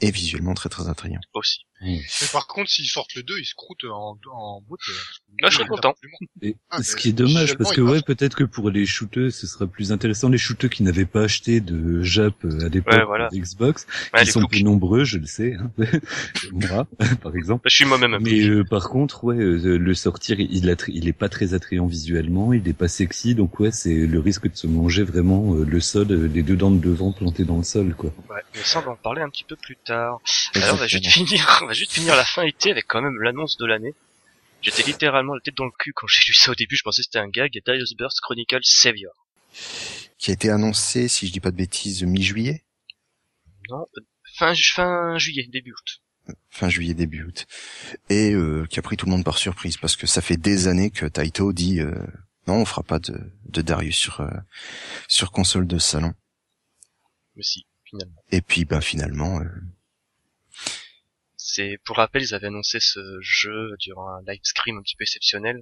Et 0.03 0.11
visuellement 0.11 0.55
très 0.55 0.69
très 0.69 0.88
attrayant. 0.88 1.21
Aussi. 1.35 1.61
Mais 1.85 2.01
par 2.33 2.47
contre, 2.47 2.71
s'ils 2.71 2.87
sortent 2.87 3.15
le 3.17 3.25
2, 3.25 3.41
ils 3.41 3.45
se 3.45 3.57
croûtent 3.57 3.85
en, 3.91 4.17
en 4.33 4.61
beauté. 4.61 4.85
hein. 4.91 5.35
Là, 5.41 5.51
je 5.51 5.57
serais 5.57 5.67
content. 5.67 5.95
Et 6.41 6.55
Ah, 6.71 6.81
ce 6.81 6.95
qui 6.95 7.09
est 7.09 7.12
dommage, 7.12 7.57
parce 7.57 7.73
que 7.73 7.81
ouais, 7.81 8.03
peut-être 8.03 8.37
que 8.37 8.45
pour 8.45 8.71
les 8.71 8.87
shooters, 8.87 9.33
ce 9.33 9.49
sera 9.49 9.67
plus 9.67 9.91
intéressant. 9.91 10.29
Les 10.29 10.38
shooters 10.38 10.71
qui 10.71 10.85
n'avaient 10.85 11.07
pas 11.07 11.23
acheté 11.23 11.61
de 11.61 12.01
Jap 12.03 12.35
euh, 12.45 12.67
à 12.67 12.69
l'époque 12.69 12.93
Ouais, 12.95 13.05
voilà. 13.05 13.29
Xbox, 13.33 13.88
Ouais, 14.15 14.23
qui 14.25 14.31
sont 14.31 14.47
plus 14.47 14.62
nombreux, 14.62 15.03
je 15.03 15.19
le 15.19 15.27
sais, 15.27 15.55
hein. 15.55 15.73
moi, 16.53 16.87
par 17.23 17.35
exemple. 17.35 17.62
Bah, 17.65 17.69
je 17.71 17.75
suis 17.77 17.85
moi-même 17.85 18.15
un 18.15 18.19
peu. 18.19 18.31
Mais 18.31 18.45
euh, 18.45 18.62
par 18.65 18.88
contre, 18.88 19.25
ouais, 19.25 19.37
euh, 19.37 19.77
le 19.77 19.95
sortir, 19.95 20.38
il, 20.38 20.71
a 20.71 20.77
il 20.87 21.09
est 21.09 21.12
pas 21.12 21.29
très 21.29 21.53
attrayant 21.55 21.87
visuellement, 21.87 22.53
il 22.53 22.69
est 22.69 22.73
pas 22.75 22.88
sexy, 22.88 23.35
donc 23.35 23.59
ouais, 23.61 23.73
c'est 23.73 24.07
le 24.07 24.21
risque 24.21 24.49
de 24.49 24.57
se 24.57 24.69
manger 24.69 25.03
vraiment 25.03 25.55
euh, 25.57 25.65
le 25.65 25.81
sol, 25.81 26.07
euh, 26.11 26.29
les 26.29 26.45
deux 26.45 26.57
dents 26.57 26.71
de 26.71 26.79
devant 26.79 27.11
plantées 27.12 27.45
dans 27.45 27.57
le 27.59 27.65
sol, 27.65 27.95
quoi. 27.97 28.11
Ouais, 28.31 28.41
mais 28.55 28.61
ça, 28.62 28.79
on 28.81 28.83
va 28.83 28.91
en 28.93 28.97
parler 28.97 29.23
un 29.23 29.31
petit 29.31 29.45
peu 29.45 29.57
plus 29.57 29.77
tard. 29.77 29.91
Alors, 29.92 30.20
on 30.72 30.76
va 30.76 30.87
juste 30.87 31.07
finir, 31.07 31.59
on 31.62 31.66
va 31.66 31.72
juste 31.72 31.92
finir 31.92 32.16
la 32.16 32.24
fin 32.24 32.42
été 32.44 32.70
avec 32.70 32.87
quand 32.87 33.02
même 33.02 33.20
l'annonce 33.20 33.57
de 33.59 33.66
l'année. 33.66 33.94
J'étais 34.62 34.83
littéralement 34.85 35.35
la 35.35 35.40
tête 35.40 35.57
dans 35.57 35.64
le 35.64 35.72
cul 35.78 35.92
quand 35.92 36.07
j'ai 36.07 36.20
lu 36.26 36.35
ça 36.35 36.52
au 36.52 36.55
début, 36.55 36.76
je 36.76 36.83
pensais 36.83 37.02
que 37.02 37.07
c'était 37.07 37.18
un 37.18 37.28
gag, 37.28 37.57
et 37.57 37.62
Darius 37.64 37.94
Burst 37.96 38.20
Chronicle 38.20 38.61
Savior. 38.62 39.12
Qui 40.18 40.31
a 40.31 40.35
été 40.35 40.50
annoncé, 40.50 41.09
si 41.09 41.26
je 41.26 41.33
dis 41.33 41.40
pas 41.40 41.50
de 41.50 41.57
bêtises, 41.57 42.05
mi-juillet, 42.05 42.62
Non, 43.70 43.87
euh, 43.96 44.00
fin, 44.37 44.55
ju- 44.55 44.72
fin 44.72 45.18
juillet, 45.18 45.48
début 45.50 45.72
août. 45.72 46.35
fin 46.48 46.68
juillet 46.68 46.94
début 46.94 47.24
août, 47.24 47.46
et 48.09 48.31
euh, 48.33 48.64
qui 48.70 48.78
a 48.78 48.83
pris 48.83 48.96
tout 48.96 49.07
le 49.07 49.11
monde 49.12 49.24
par 49.24 49.37
surprise 49.38 49.76
parce 49.78 49.96
que 49.96 50.07
ça 50.07 50.20
fait 50.22 50.37
des 50.37 50.68
années 50.68 50.90
que 50.92 51.07
Taito 51.07 51.52
dit 51.52 51.81
euh, 51.81 51.92
non, 52.46 52.55
on 52.59 52.64
fera 52.64 52.85
pas 52.85 53.00
de, 53.00 53.18
de 53.46 53.62
Darius 53.62 53.96
sur 53.96 54.20
euh, 54.20 54.31
sur 55.09 55.33
console 55.33 55.66
de 55.66 55.78
salon. 55.78 56.14
Mais 57.35 57.42
si, 57.42 57.66
finalement. 57.85 58.22
Et 58.31 58.40
puis 58.42 58.64
bah 58.64 58.81
finalement, 58.81 59.40
C'est 61.55 61.79
pour 61.85 61.97
rappel, 61.99 62.23
ils 62.23 62.35
avaient 62.35 62.47
annoncé 62.47 62.81
ce 62.81 62.99
jeu 63.21 63.77
durant 63.79 64.09
un 64.09 64.23
live 64.27 64.41
stream 64.43 64.79
un 64.79 64.83
petit 64.83 64.97
peu 64.97 65.03
exceptionnel. 65.03 65.57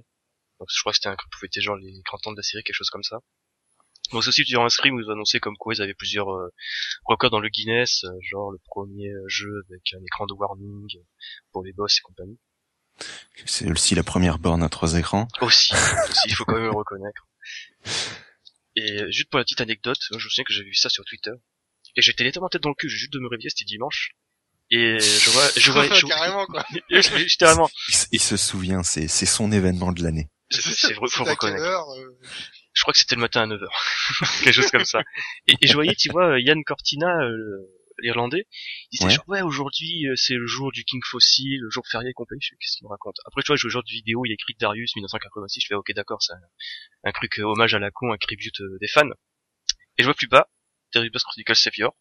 Donc 0.57 0.69
je 0.73 0.79
crois 0.79 0.93
que 0.93 0.95
c'était 0.95 1.09
un 1.09 1.17
pouvait 1.31 1.49
être 1.53 1.61
genre 1.61 1.75
les 1.75 2.01
30 2.05 2.27
ans 2.27 2.31
de 2.31 2.37
la 2.37 2.43
série, 2.43 2.63
quelque 2.63 2.77
chose 2.77 2.89
comme 2.89 3.03
ça. 3.03 3.17
Donc 4.13 4.25
aussi 4.25 4.43
durant 4.43 4.63
un 4.63 4.69
stream 4.69 4.95
où 4.95 5.01
ils 5.01 5.09
ont 5.09 5.11
annoncé 5.11 5.41
comme 5.41 5.57
quoi 5.57 5.73
ils 5.73 5.81
avaient 5.81 5.93
plusieurs 5.93 6.29
euh, 6.29 6.47
records 7.03 7.31
dans 7.31 7.41
le 7.41 7.49
Guinness, 7.49 8.05
euh, 8.05 8.09
genre 8.21 8.51
le 8.51 8.59
premier 8.67 9.11
jeu 9.27 9.65
avec 9.69 9.81
un 9.93 10.01
écran 10.01 10.27
de 10.27 10.33
warning 10.33 10.87
pour 11.51 11.61
les 11.61 11.73
boss 11.73 11.97
et 11.97 12.01
compagnie. 12.03 12.39
c'est 13.45 13.69
aussi 13.69 13.93
la 13.93 14.03
première 14.03 14.39
borne 14.39 14.63
à 14.63 14.69
trois 14.69 14.97
écrans. 14.97 15.27
Aussi, 15.41 15.73
aussi, 16.09 16.21
il 16.27 16.35
faut 16.35 16.45
quand 16.45 16.55
même 16.55 16.71
le 16.71 16.77
reconnaître. 16.77 17.27
Et 18.77 19.11
juste 19.11 19.29
pour 19.29 19.39
la 19.39 19.43
petite 19.43 19.59
anecdote, 19.59 19.99
je 20.09 20.15
me 20.15 20.19
souviens 20.19 20.45
que 20.45 20.53
j'avais 20.53 20.69
vu 20.69 20.75
ça 20.75 20.87
sur 20.87 21.03
Twitter. 21.03 21.33
Et 21.97 22.01
j'étais 22.01 22.23
littéralement 22.23 22.47
tête 22.47 22.63
dans 22.63 22.69
le 22.69 22.75
cul, 22.75 22.87
j'ai 22.87 22.97
juste 22.97 23.11
de 23.11 23.19
me 23.19 23.27
réveiller, 23.27 23.49
c'était 23.49 23.65
dimanche. 23.65 24.15
Et 24.71 24.97
je 24.99 25.29
vois, 25.31 25.47
je 25.57 25.71
vois, 25.71 25.93
je 25.93 26.05
Carrément, 26.07 26.45
quoi. 26.45 26.65
j'étais 26.89 27.45
vraiment, 27.45 27.69
Il, 27.89 27.95
se- 27.95 28.07
il 28.13 28.21
se 28.21 28.37
souvient, 28.37 28.83
c'est 28.83 29.07
c'est 29.09 29.25
son 29.25 29.51
événement 29.51 29.91
de 29.91 30.01
l'année. 30.01 30.29
c'est 30.49 30.93
faut 30.93 31.05
quelle 31.07 31.29
reconnaître. 31.31 31.61
heure, 31.63 31.89
euh, 31.97 32.17
Je 32.73 32.81
crois 32.81 32.93
que 32.93 32.99
c'était 32.99 33.15
le 33.15 33.21
matin 33.21 33.41
à 33.41 33.47
9h. 33.47 33.67
Quelque 34.43 34.53
chose 34.53 34.71
comme 34.71 34.85
ça. 34.85 35.01
Et, 35.47 35.55
et 35.61 35.67
je 35.67 35.73
voyais, 35.73 35.93
tu 35.95 36.09
vois, 36.09 36.39
Yann 36.39 36.63
Cortina, 36.63 37.07
euh, 37.21 37.67
l'Irlandais, 37.99 38.47
il 38.91 38.97
disait 38.97 39.05
Ouais. 39.09 39.11
genre, 39.15 39.25
ouais, 39.27 39.41
aujourd'hui, 39.41 40.07
euh, 40.07 40.13
c'est 40.15 40.35
le 40.35 40.47
jour 40.47 40.71
du 40.71 40.85
King 40.85 41.01
Fossil, 41.03 41.59
le 41.61 41.69
jour 41.69 41.83
férié 41.91 42.09
et 42.09 42.13
compagnie. 42.13 42.41
Je 42.41 42.49
fais, 42.51 42.55
qu'est-ce 42.61 42.77
qu'il 42.77 42.85
me 42.87 42.91
raconte? 42.91 43.17
Après, 43.25 43.41
tu 43.43 43.47
vois, 43.47 43.57
je 43.57 43.61
joue 43.63 43.67
au 43.67 43.71
jeu 43.71 43.81
de 43.85 43.91
vidéo, 43.91 44.23
il 44.25 44.29
y 44.29 44.31
a 44.31 44.35
écrit 44.35 44.55
Darius 44.57 44.95
1986, 44.95 45.59
je 45.61 45.67
fais, 45.67 45.75
ok, 45.75 45.91
d'accord, 45.93 46.21
c'est 46.23 46.31
un, 46.33 47.09
un 47.09 47.11
truc 47.11 47.39
euh, 47.39 47.43
hommage 47.43 47.73
à 47.75 47.79
la 47.79 47.91
con, 47.91 48.13
un 48.13 48.17
tribute 48.17 48.61
euh, 48.61 48.77
des 48.79 48.87
fans. 48.87 49.09
Et 49.97 50.03
je 50.03 50.05
vois 50.05 50.13
plus 50.15 50.27
bas, 50.27 50.47
Terrible 50.93 51.19
Chronicle 51.19 51.55
Savior. 51.57 51.93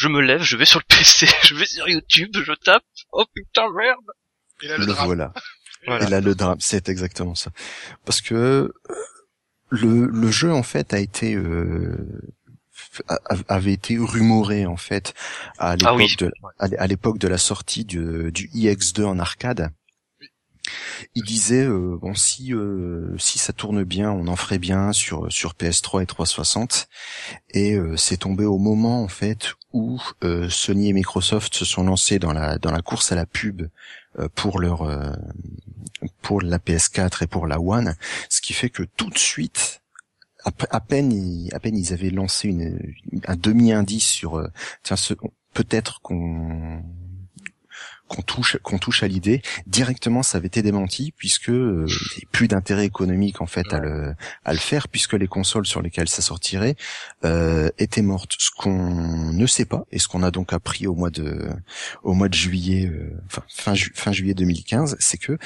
Je 0.00 0.08
me 0.08 0.20
lève, 0.22 0.42
je 0.42 0.56
vais 0.56 0.64
sur 0.64 0.78
le 0.80 0.84
PC, 0.88 1.26
je 1.42 1.54
vais 1.54 1.66
sur 1.66 1.86
YouTube, 1.86 2.30
je 2.34 2.52
tape, 2.64 2.82
oh 3.12 3.24
putain, 3.34 3.66
merde! 3.76 3.98
Et 4.62 4.68
là, 4.68 4.76
le 4.78 4.86
Le 4.86 4.92
drame. 4.92 5.06
voilà. 5.06 5.32
Voilà. 5.86 6.06
Et 6.06 6.10
là, 6.10 6.20
le 6.20 6.34
drame, 6.34 6.58
c'est 6.60 6.90
exactement 6.90 7.34
ça. 7.34 7.50
Parce 8.04 8.20
que 8.20 8.34
euh, 8.34 8.72
le, 9.70 10.06
le 10.06 10.30
jeu, 10.30 10.52
en 10.52 10.62
fait, 10.62 10.92
a 10.92 10.98
été 10.98 11.34
euh, 11.34 11.96
a- 13.08 13.18
avait 13.48 13.72
été 13.72 13.96
rumoré 13.98 14.66
en 14.66 14.76
fait 14.76 15.14
à 15.58 15.76
l'époque 15.76 15.88
Ah 15.90 15.94
oui. 15.96 16.14
de 16.18 16.30
à 16.58 16.66
l'é- 16.68 16.76
à 16.76 16.86
l'époque 16.86 17.16
de 17.18 17.28
la 17.28 17.38
sortie 17.38 17.86
du, 17.86 18.30
du 18.30 18.48
iX2 18.48 19.04
en 19.04 19.18
arcade. 19.18 19.70
Il 21.14 21.22
disait 21.24 21.64
euh, 21.64 21.96
bon 22.00 22.14
si 22.14 22.52
euh, 22.54 23.16
si 23.18 23.38
ça 23.38 23.52
tourne 23.52 23.84
bien, 23.84 24.10
on 24.10 24.26
en 24.28 24.36
ferait 24.36 24.58
bien 24.58 24.92
sur 24.92 25.30
sur 25.32 25.54
PS3 25.54 26.02
et 26.02 26.06
360 26.06 26.88
et 27.50 27.74
euh, 27.74 27.96
c'est 27.96 28.18
tombé 28.18 28.44
au 28.44 28.58
moment 28.58 29.02
en 29.02 29.08
fait 29.08 29.54
où 29.72 30.00
euh, 30.24 30.48
Sony 30.48 30.88
et 30.88 30.92
Microsoft 30.92 31.54
se 31.54 31.64
sont 31.64 31.84
lancés 31.84 32.18
dans 32.18 32.32
la 32.32 32.58
dans 32.58 32.72
la 32.72 32.82
course 32.82 33.12
à 33.12 33.14
la 33.14 33.26
pub 33.26 33.62
euh, 34.18 34.28
pour 34.34 34.60
leur 34.60 34.82
euh, 34.82 35.12
pour 36.22 36.40
la 36.42 36.58
PS4 36.58 37.24
et 37.24 37.26
pour 37.26 37.46
la 37.46 37.60
One, 37.60 37.94
ce 38.28 38.40
qui 38.40 38.52
fait 38.52 38.70
que 38.70 38.82
tout 38.82 39.10
de 39.10 39.18
suite 39.18 39.82
à, 40.44 40.50
pe- 40.50 40.66
à 40.70 40.80
peine 40.80 41.12
ils, 41.12 41.54
à 41.54 41.60
peine 41.60 41.76
ils 41.76 41.92
avaient 41.92 42.10
lancé 42.10 42.48
une, 42.48 42.78
un 43.26 43.36
demi 43.36 43.72
indice 43.72 44.06
sur 44.06 44.42
tiens 44.82 44.96
peut-être 45.52 46.00
qu'on 46.00 46.82
qu'on 48.10 48.22
touche 48.22 48.56
qu'on 48.64 48.78
touche 48.78 49.02
à 49.04 49.08
l'idée 49.08 49.40
directement 49.66 50.22
ça 50.24 50.38
avait 50.38 50.48
été 50.48 50.62
démenti 50.62 51.12
puisque 51.16 51.48
euh, 51.50 51.86
il 51.88 51.92
y 51.92 52.16
avait 52.16 52.26
plus 52.32 52.48
d'intérêt 52.48 52.84
économique 52.84 53.40
en 53.40 53.46
fait 53.46 53.72
à 53.72 53.78
le 53.78 54.14
à 54.44 54.52
le 54.52 54.58
faire 54.58 54.88
puisque 54.88 55.12
les 55.14 55.28
consoles 55.28 55.64
sur 55.66 55.80
lesquelles 55.80 56.08
ça 56.08 56.20
sortirait 56.20 56.74
euh, 57.24 57.70
étaient 57.78 58.02
mortes 58.02 58.32
ce 58.38 58.50
qu'on 58.50 59.32
ne 59.32 59.46
sait 59.46 59.64
pas 59.64 59.84
et 59.92 59.98
ce 60.00 60.08
qu'on 60.08 60.24
a 60.24 60.32
donc 60.32 60.52
appris 60.52 60.86
au 60.88 60.94
mois 60.96 61.10
de 61.10 61.48
au 62.02 62.12
mois 62.14 62.28
de 62.28 62.34
juillet 62.34 62.86
euh, 62.86 63.12
enfin 63.26 63.44
fin 63.48 63.74
ju- 63.74 63.92
fin 63.94 64.10
juillet 64.12 64.34
2015 64.34 64.96
c'est 64.98 65.18
que 65.18 65.38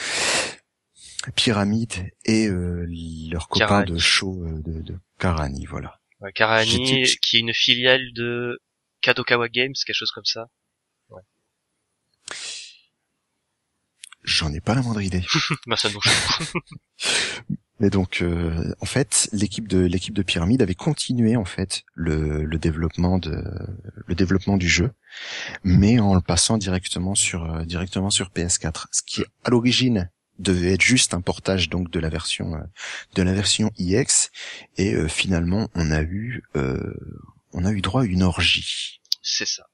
Pyramide 1.37 1.92
et 2.24 2.46
euh, 2.48 2.87
leur 3.31 3.48
copain 3.48 3.66
Karani. 3.66 3.92
de 3.92 3.98
show 3.98 4.44
de, 4.64 4.83
de 4.83 4.94
Karani 5.18 5.66
voilà 5.66 5.98
Ouais, 6.20 6.33
Karani, 6.33 7.05
qui 7.20 7.37
est 7.37 7.40
une 7.40 7.53
filiale 7.53 8.00
de 8.14 8.59
Kadokawa 9.03 9.48
Games, 9.50 9.74
quelque 9.87 9.96
chose 9.96 10.11
comme 10.12 10.24
ça. 10.24 10.46
J'en 14.23 14.53
ai 14.53 14.61
pas 14.61 14.75
la 14.75 14.83
moindre 14.83 15.03
idée 15.03 15.25
Bah, 15.67 15.77
ça 15.77 15.89
Mais 17.81 17.91
donc, 17.91 18.23
euh, 18.23 18.73
en 18.81 18.87
fait, 18.87 19.29
l'équipe 19.33 19.67
de 19.67 19.79
l'équipe 19.79 20.15
de 20.15 20.23
Pyramide 20.23 20.63
avait 20.63 20.77
continué 20.77 21.37
en 21.37 21.45
fait 21.45 21.83
le, 21.95 22.45
le 22.45 22.59
développement 22.59 23.19
de 23.19 23.45
le 24.07 24.15
développement 24.15 24.57
du 24.57 24.69
jeu, 24.69 24.93
mais 25.65 25.99
en 25.99 26.15
le 26.15 26.21
passant 26.21 26.57
directement 26.57 27.17
sur 27.17 27.45
euh, 27.45 27.65
directement 27.65 28.11
sur 28.11 28.31
PS4, 28.31 28.87
ce 28.93 29.03
qui 29.03 29.25
à 29.43 29.51
l'origine 29.51 30.09
devait 30.39 30.75
être 30.75 30.83
juste 30.83 31.15
un 31.15 31.21
portage 31.21 31.69
donc 31.69 31.91
de 31.91 31.99
la 31.99 32.09
version 32.09 32.55
euh, 32.55 32.63
de 33.17 33.23
la 33.23 33.33
version 33.33 33.73
iX, 33.77 34.31
et 34.77 34.95
euh, 34.95 35.09
finalement 35.09 35.69
on 35.75 35.91
a 35.91 36.03
eu 36.03 36.45
euh, 36.57 36.95
on 37.53 37.65
a 37.65 37.73
eu 37.73 37.81
droit 37.81 38.03
à 38.03 38.07
une 38.07 38.23
orgie. 38.23 39.01
C'est 39.21 39.47
ça. 39.47 39.65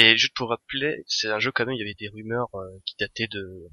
Et 0.00 0.16
juste 0.16 0.34
pour 0.34 0.48
rappeler, 0.48 1.04
c'est 1.06 1.28
un 1.28 1.38
jeu 1.38 1.52
quand 1.52 1.66
même, 1.66 1.74
il 1.74 1.78
y 1.78 1.82
avait 1.82 1.92
des 1.92 2.08
rumeurs 2.08 2.48
euh, 2.54 2.80
qui 2.86 2.96
dataient 2.98 3.28
de, 3.30 3.68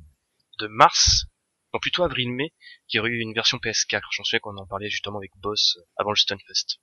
de 0.60 0.68
mars, 0.68 1.26
non 1.74 1.80
plutôt 1.80 2.04
avril-mai, 2.04 2.52
qu'il 2.88 2.98
y 2.98 3.00
aurait 3.00 3.12
eu 3.12 3.22
une 3.22 3.34
version 3.34 3.58
PS4. 3.60 4.02
J'en 4.12 4.26
souviens 4.26 4.40
qu'on 4.40 4.58
en 4.58 4.66
parlait 4.66 4.90
justement 4.90 5.20
avec 5.20 5.32
Boss 5.38 5.78
euh, 5.78 5.86
avant 5.96 6.12
le 6.12 6.18
Stunfest. 6.18 6.80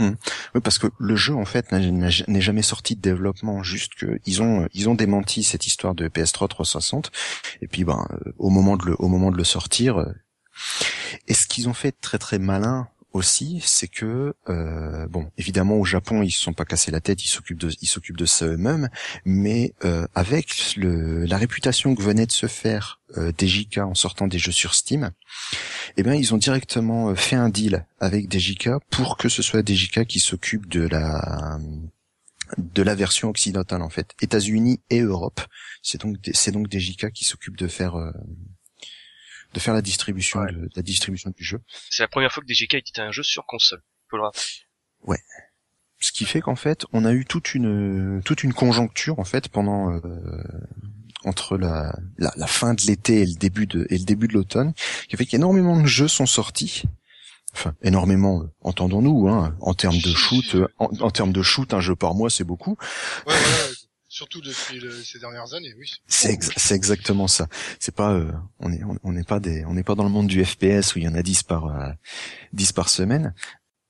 Oui, 0.00 0.60
parce 0.64 0.78
que 0.78 0.88
le 0.98 1.14
jeu 1.14 1.34
en 1.34 1.44
fait 1.44 1.70
n'est 1.70 2.40
jamais 2.40 2.62
sorti 2.62 2.96
de 2.96 3.00
développement, 3.00 3.62
juste 3.62 3.94
que 3.94 4.18
ils 4.24 4.42
ont 4.42 4.66
ils 4.72 4.88
ont 4.88 4.94
démenti 4.94 5.44
cette 5.44 5.66
histoire 5.66 5.94
de 5.94 6.08
PS3 6.08 6.48
360 6.48 7.12
et 7.60 7.68
puis 7.68 7.84
ben 7.84 8.04
euh, 8.10 8.32
au 8.38 8.50
moment 8.50 8.76
de 8.76 8.86
le 8.86 8.96
au 8.98 9.06
moment 9.06 9.30
de 9.30 9.36
le 9.36 9.44
sortir 9.44 9.98
euh, 9.98 10.12
et 11.28 11.34
ce 11.34 11.46
qu'ils 11.46 11.68
ont 11.68 11.74
fait 11.74 11.92
très 11.92 12.18
très 12.18 12.38
malin 12.38 12.88
aussi, 13.12 13.62
c'est 13.64 13.88
que 13.88 14.34
euh, 14.48 15.06
bon, 15.08 15.30
évidemment 15.36 15.76
au 15.76 15.84
Japon 15.84 16.22
ils 16.22 16.30
se 16.30 16.40
sont 16.40 16.52
pas 16.52 16.64
cassés 16.64 16.90
la 16.90 17.00
tête, 17.00 17.24
ils 17.24 17.28
s'occupent 17.28 17.60
de 17.60 17.70
ils 17.80 17.86
s'occupent 17.86 18.16
de 18.16 18.24
ça 18.24 18.46
eux-mêmes, 18.46 18.88
mais 19.24 19.74
euh, 19.84 20.06
avec 20.14 20.76
le 20.76 21.24
la 21.24 21.36
réputation 21.36 21.94
que 21.94 22.02
venait 22.02 22.26
de 22.26 22.32
se 22.32 22.46
faire 22.46 23.00
euh, 23.18 23.32
DJK 23.36 23.78
en 23.78 23.94
sortant 23.94 24.26
des 24.26 24.38
jeux 24.38 24.52
sur 24.52 24.74
Steam, 24.74 25.10
eh 25.96 26.02
bien 26.02 26.14
ils 26.14 26.34
ont 26.34 26.38
directement 26.38 27.10
euh, 27.10 27.14
fait 27.14 27.36
un 27.36 27.48
deal 27.48 27.86
avec 28.00 28.32
DJK 28.32 28.70
pour 28.90 29.16
que 29.16 29.28
ce 29.28 29.42
soit 29.42 29.66
DJK 29.66 30.06
qui 30.06 30.20
s'occupe 30.20 30.68
de 30.68 30.86
la 30.88 31.58
de 32.58 32.82
la 32.82 32.94
version 32.94 33.28
occidentale 33.28 33.82
en 33.82 33.88
fait, 33.88 34.14
États-Unis 34.20 34.80
et 34.90 35.00
Europe. 35.00 35.40
C'est 35.82 36.00
donc 36.00 36.16
c'est 36.32 36.52
donc 36.52 36.70
DJK 36.70 37.10
qui 37.12 37.24
s'occupe 37.24 37.56
de 37.56 37.66
faire 37.66 37.96
euh, 37.96 38.12
de 39.52 39.60
faire 39.60 39.74
la 39.74 39.82
distribution 39.82 40.40
Ouais. 40.40 40.52
de, 40.52 40.58
de 40.60 40.70
la 40.76 40.82
distribution 40.82 41.30
du 41.36 41.44
jeu. 41.44 41.60
C'est 41.90 42.02
la 42.02 42.08
première 42.08 42.32
fois 42.32 42.42
que 42.42 42.52
DJK 42.52 42.74
éditait 42.74 43.02
un 43.02 43.12
jeu 43.12 43.22
sur 43.22 43.44
console. 43.46 43.82
Faut 44.10 44.16
le 44.16 44.22
rappeler. 44.24 44.40
Ce 46.00 46.10
qui 46.10 46.24
fait 46.24 46.40
qu'en 46.40 46.56
fait, 46.56 46.84
on 46.92 47.04
a 47.04 47.12
eu 47.12 47.24
toute 47.24 47.54
une 47.54 48.22
toute 48.24 48.42
une 48.42 48.52
conjoncture 48.52 49.20
en 49.20 49.24
fait 49.24 49.48
pendant 49.48 49.92
euh, 49.92 50.00
entre 51.24 51.56
la, 51.56 51.94
la 52.18 52.32
la 52.36 52.46
fin 52.48 52.74
de 52.74 52.82
l'été 52.82 53.22
et 53.22 53.26
le 53.26 53.34
début 53.34 53.68
de 53.68 53.86
et 53.88 53.98
le 53.98 54.04
début 54.04 54.26
de 54.26 54.32
l'automne, 54.32 54.74
qui 55.08 55.16
fait 55.16 55.26
qu'énormément 55.26 55.80
de 55.80 55.86
jeux 55.86 56.08
sont 56.08 56.26
sortis. 56.26 56.82
Enfin, 57.54 57.74
énormément, 57.82 58.42
euh, 58.42 58.46
entendons-nous, 58.62 59.28
hein, 59.28 59.54
en 59.60 59.74
termes 59.74 59.98
de 60.00 60.12
shoot, 60.12 60.54
euh, 60.56 60.66
en, 60.78 60.86
en 61.00 61.10
termes 61.10 61.32
de 61.32 61.42
shoot, 61.42 61.72
un 61.74 61.80
jeu 61.80 61.94
par 61.94 62.14
mois, 62.14 62.30
c'est 62.30 62.44
beaucoup. 62.44 62.76
Ouais, 63.26 63.34
ouais, 63.34 63.38
surtout 64.12 64.40
depuis 64.42 64.78
le- 64.78 65.02
ces 65.02 65.18
dernières 65.18 65.54
années, 65.54 65.72
oui. 65.78 65.90
C'est 66.06 66.32
ex- 66.32 66.50
c'est 66.56 66.74
exactement 66.74 67.26
ça. 67.28 67.48
C'est 67.80 67.94
pas, 67.94 68.12
euh, 68.12 68.30
on 68.60 68.70
est 68.72 68.80
on 69.02 69.12
n'est 69.12 69.24
pas 69.24 69.40
des, 69.40 69.64
on 69.64 69.72
n'est 69.74 69.82
pas 69.82 69.94
dans 69.94 70.04
le 70.04 70.10
monde 70.10 70.26
du 70.26 70.44
FPS 70.44 70.94
où 70.94 70.98
il 70.98 71.04
y 71.04 71.08
en 71.08 71.14
a 71.14 71.22
10 71.22 71.42
par 71.44 71.66
euh, 71.66 71.90
10 72.52 72.72
par 72.72 72.88
semaine. 72.90 73.34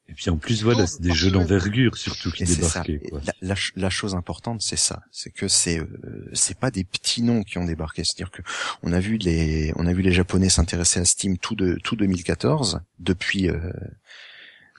Et 0.08 0.14
puis 0.14 0.28
en 0.30 0.37
plus, 0.37 0.62
voilà, 0.62 0.87
c'est 0.87 1.00
des 1.00 1.12
jeux 1.14 1.30
d'envergure 1.30 1.96
surtout 1.96 2.30
qui 2.30 2.42
Et 2.42 2.46
c'est 2.46 2.62
ça. 2.62 2.82
débarquaient. 2.82 3.08
Quoi. 3.08 3.20
La, 3.24 3.32
la 3.40 3.54
la 3.76 3.90
chose 3.90 4.14
importante, 4.14 4.61
c'est 4.62 4.76
ça, 4.76 5.02
c'est 5.11 5.30
que 5.30 5.48
c'est 5.48 5.78
euh, 5.80 6.28
c'est 6.35 6.58
pas 6.58 6.70
des 6.70 6.85
petits 6.85 7.22
noms 7.22 7.42
qui 7.42 7.58
ont 7.58 7.64
débarqué. 7.64 8.04
C'est-à-dire 8.04 8.30
que 8.30 8.42
on 8.82 8.92
a 8.92 9.00
vu 9.00 9.16
les 9.16 9.72
on 9.76 9.87
a 9.87 9.92
vu 9.92 10.02
les 10.02 10.12
Japonais 10.12 10.50
s'intéresser 10.50 11.00
à 11.00 11.04
Steam 11.04 11.38
tout 11.38 11.54
de 11.56 11.78
tout 11.82 11.96
2014 11.96 12.80
depuis 12.98 13.48
euh, 13.48 13.58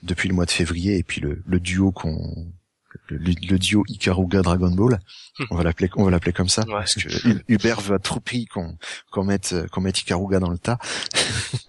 depuis 0.04 0.28
le 0.28 0.34
mois 0.34 0.46
de 0.46 0.50
février 0.52 0.98
et 0.98 1.02
puis 1.02 1.20
le, 1.20 1.42
le 1.46 1.58
duo 1.60 1.90
qu'on 1.92 2.52
le, 3.08 3.18
le 3.18 3.58
duo 3.58 3.84
Ikaruga 3.88 4.42
Dragon 4.42 4.70
Ball, 4.70 4.98
on 5.50 5.56
va 5.56 5.62
l'appeler 5.62 5.90
on 5.96 6.04
va 6.04 6.10
l'appeler 6.10 6.32
comme 6.32 6.48
ça 6.48 6.62
Ouais. 6.66 6.74
parce 6.74 6.94
que 6.94 7.08
Hubert 7.48 7.80
veut 7.80 7.94
à 7.96 7.98
tout 7.98 8.20
prix 8.20 8.46
qu'on 8.46 8.76
qu'on 9.10 9.24
mette 9.24 9.52
euh, 9.52 9.66
qu'on 9.68 9.80
mette 9.80 10.00
Ikaruga 10.00 10.38
dans 10.38 10.50
le 10.50 10.58
tas. 10.58 10.78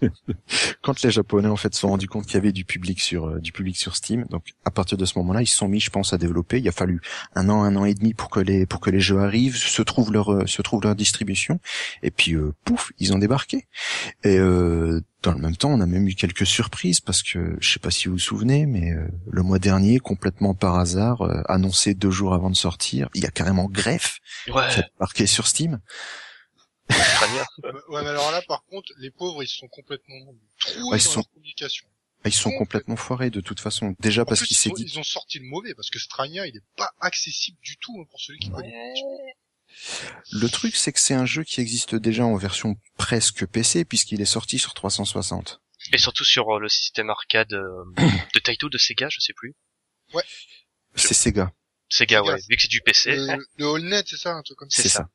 Quand 0.82 1.02
les 1.02 1.10
Japonais 1.10 1.48
en 1.48 1.56
fait 1.56 1.74
se 1.74 1.80
sont 1.80 1.88
rendus 1.88 2.08
compte 2.08 2.26
qu'il 2.26 2.34
y 2.34 2.38
avait 2.38 2.52
du 2.52 2.64
public 2.64 3.00
sur 3.00 3.26
euh, 3.28 3.38
du 3.40 3.52
public 3.52 3.76
sur 3.76 3.96
Steam, 3.96 4.24
donc 4.30 4.44
à 4.64 4.70
partir 4.70 4.96
de 4.98 5.04
ce 5.04 5.18
moment-là, 5.18 5.42
ils 5.42 5.46
se 5.46 5.56
sont 5.56 5.68
mis, 5.68 5.80
je 5.80 5.90
pense, 5.90 6.12
à 6.12 6.18
développer. 6.18 6.58
Il 6.58 6.68
a 6.68 6.72
fallu 6.72 7.00
un 7.34 7.48
an, 7.48 7.62
un 7.62 7.76
an 7.76 7.84
et 7.84 7.94
demi 7.94 8.14
pour 8.14 8.30
que 8.30 8.40
les 8.40 8.66
pour 8.66 8.80
que 8.80 8.90
les 8.90 9.00
jeux 9.00 9.18
arrivent, 9.18 9.56
se 9.56 9.82
trouvent 9.82 10.12
leur 10.12 10.32
euh, 10.32 10.46
se 10.46 10.62
trouve 10.62 10.82
leur 10.82 10.94
distribution, 10.94 11.60
et 12.02 12.10
puis 12.10 12.34
euh, 12.34 12.52
pouf, 12.64 12.92
ils 12.98 13.12
ont 13.14 13.18
débarqué. 13.18 13.66
Et 14.24 14.38
euh, 14.38 15.00
dans 15.22 15.32
le 15.32 15.38
même 15.38 15.56
temps, 15.56 15.70
on 15.70 15.80
a 15.80 15.86
même 15.86 16.06
eu 16.06 16.14
quelques 16.14 16.46
surprises 16.46 17.00
parce 17.00 17.22
que 17.22 17.56
je 17.60 17.68
sais 17.72 17.78
pas 17.80 17.90
si 17.90 18.06
vous 18.06 18.14
vous 18.14 18.18
souvenez, 18.18 18.66
mais 18.66 18.92
euh, 18.92 19.08
le 19.30 19.42
mois 19.42 19.58
dernier, 19.58 19.98
complètement 19.98 20.54
par 20.54 20.76
hasard, 20.78 21.22
euh, 21.22 21.42
annoncé 21.48 21.94
deux 21.94 22.10
jours 22.10 22.32
avant 22.34 22.50
de 22.50 22.56
sortir, 22.56 23.08
il 23.14 23.22
y 23.22 23.26
a 23.26 23.30
carrément 23.30 23.64
Greffe 23.64 24.18
Ouais, 24.48 24.68
qui 24.72 24.80
a 24.80 24.88
marqué 25.00 25.26
sur 25.26 25.46
Steam. 25.46 25.80
Strania. 26.90 27.44
Ouais, 27.88 28.02
mais 28.02 28.08
alors 28.10 28.30
là, 28.30 28.42
par 28.46 28.64
contre, 28.66 28.92
les 28.98 29.10
pauvres, 29.10 29.42
ils 29.42 29.48
sont 29.48 29.66
complètement 29.68 30.16
troués 30.60 30.82
Ouais, 30.90 30.98
ils 30.98 31.04
dans 31.04 31.10
sont- 31.10 31.20
leur 31.20 31.30
communication. 31.32 31.86
Ah, 32.24 32.28
Ils 32.28 32.32
sont 32.32 32.50
Complètement. 32.52 32.96
foirés 32.96 33.30
de 33.30 33.40
toute 33.40 33.60
façon. 33.60 33.94
Déjà 34.00 34.22
En 34.22 34.24
parce 34.24 34.40
plus, 34.40 34.48
qu'il 34.48 34.56
ils, 34.56 34.60
s'est 34.60 34.70
ont, 34.70 34.74
dit. 34.74 34.82
ils 34.84 34.98
ont 34.98 35.04
sorti 35.04 35.38
le 35.38 35.46
mauvais, 35.46 35.74
parce 35.74 35.90
que 35.90 35.98
Strania, 35.98 36.46
il 36.46 36.56
est 36.56 36.64
pas 36.76 36.90
accessible 37.00 37.58
du 37.62 37.76
tout 37.76 37.96
hein, 38.00 38.04
pour 38.10 38.20
celui 38.20 38.38
qui 38.40 38.50
connaît. 38.50 38.72
Le 40.32 40.48
truc, 40.48 40.76
c'est 40.76 40.92
que 40.92 41.00
c'est 41.00 41.14
un 41.14 41.26
jeu 41.26 41.44
qui 41.44 41.60
existe 41.60 41.94
déjà 41.94 42.24
en 42.24 42.36
version 42.36 42.76
presque 42.96 43.46
PC 43.46 43.84
puisqu'il 43.84 44.20
est 44.20 44.24
sorti 44.24 44.58
sur 44.58 44.74
360. 44.74 45.60
Et 45.92 45.98
surtout 45.98 46.24
sur 46.24 46.48
euh, 46.50 46.60
le 46.60 46.68
système 46.68 47.10
arcade 47.10 47.52
euh, 47.52 47.84
de 48.34 48.38
Taito, 48.40 48.68
de 48.68 48.78
Sega, 48.78 49.08
je 49.08 49.20
sais 49.20 49.32
plus. 49.34 49.54
C'est 50.94 51.14
Sega. 51.14 51.52
Sega, 51.88 52.18
Sega, 52.18 52.22
ouais. 52.22 52.40
Vu 52.48 52.56
que 52.56 52.62
c'est 52.62 52.68
du 52.68 52.80
PC, 52.80 53.16
Le, 53.16 53.46
le 53.58 53.66
AllNet, 53.68 54.04
c'est 54.06 54.16
ça, 54.16 54.32
un 54.32 54.42
truc 54.42 54.58
comme 54.58 54.70
ça. 54.70 54.82
C'est 54.82 54.88
ça. 54.88 55.08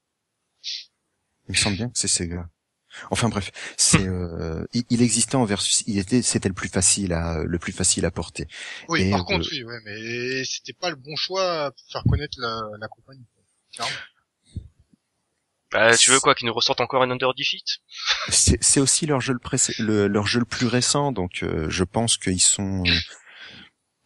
Il 1.48 1.52
me 1.52 1.58
semble 1.58 1.76
bien 1.76 1.90
que 1.90 1.98
c'est 1.98 2.08
Sega. 2.08 2.50
Enfin 3.10 3.30
bref, 3.30 3.52
c'est 3.78 4.06
euh, 4.06 4.66
il, 4.74 4.84
il 4.90 5.02
existait 5.02 5.36
en 5.36 5.46
version, 5.46 5.84
il 5.88 5.98
était, 5.98 6.22
c'était 6.22 6.50
le 6.50 6.54
plus 6.54 6.68
facile 6.68 7.14
à 7.14 7.42
le 7.44 7.58
plus 7.58 7.72
facile 7.72 8.06
à 8.06 8.12
porter. 8.12 8.48
Oui, 8.90 9.04
Et, 9.04 9.12
par 9.12 9.22
euh, 9.22 9.24
contre, 9.24 9.48
oui, 9.52 9.64
ouais, 9.64 9.80
mais 9.86 10.44
c'était 10.44 10.74
pas 10.74 10.90
le 10.90 10.98
bon 10.98 11.16
choix 11.16 11.72
pour 11.72 11.86
faire 11.92 12.04
connaître 12.04 12.38
la, 12.40 12.62
la 12.80 12.88
compagnie. 12.90 13.26
Clairement. 13.74 13.96
Bah, 15.72 15.98
tu 15.98 16.10
veux 16.12 16.20
quoi, 16.20 16.36
qu'ils 16.36 16.48
nous 16.48 16.54
ressortent 16.54 16.82
encore 16.82 17.04
un 17.04 17.12
Under 17.12 17.34
Defeat? 17.34 17.80
C'est 18.30 18.58
c'est 18.64 18.80
aussi 18.80 19.06
leur 19.06 19.22
jeu 19.22 19.34
le, 19.34 19.40
pré- 19.40 19.58
le- 19.80 20.08
leur 20.08 20.26
jeu 20.28 20.40
le 20.40 20.46
plus 20.46 20.68
récent, 20.68 21.12
donc 21.12 21.44
euh, 21.44 21.70
je 21.70 21.84
pense 21.84 22.18
qu'ils 22.18 22.42
sont 22.42 22.84
euh, 22.84 23.00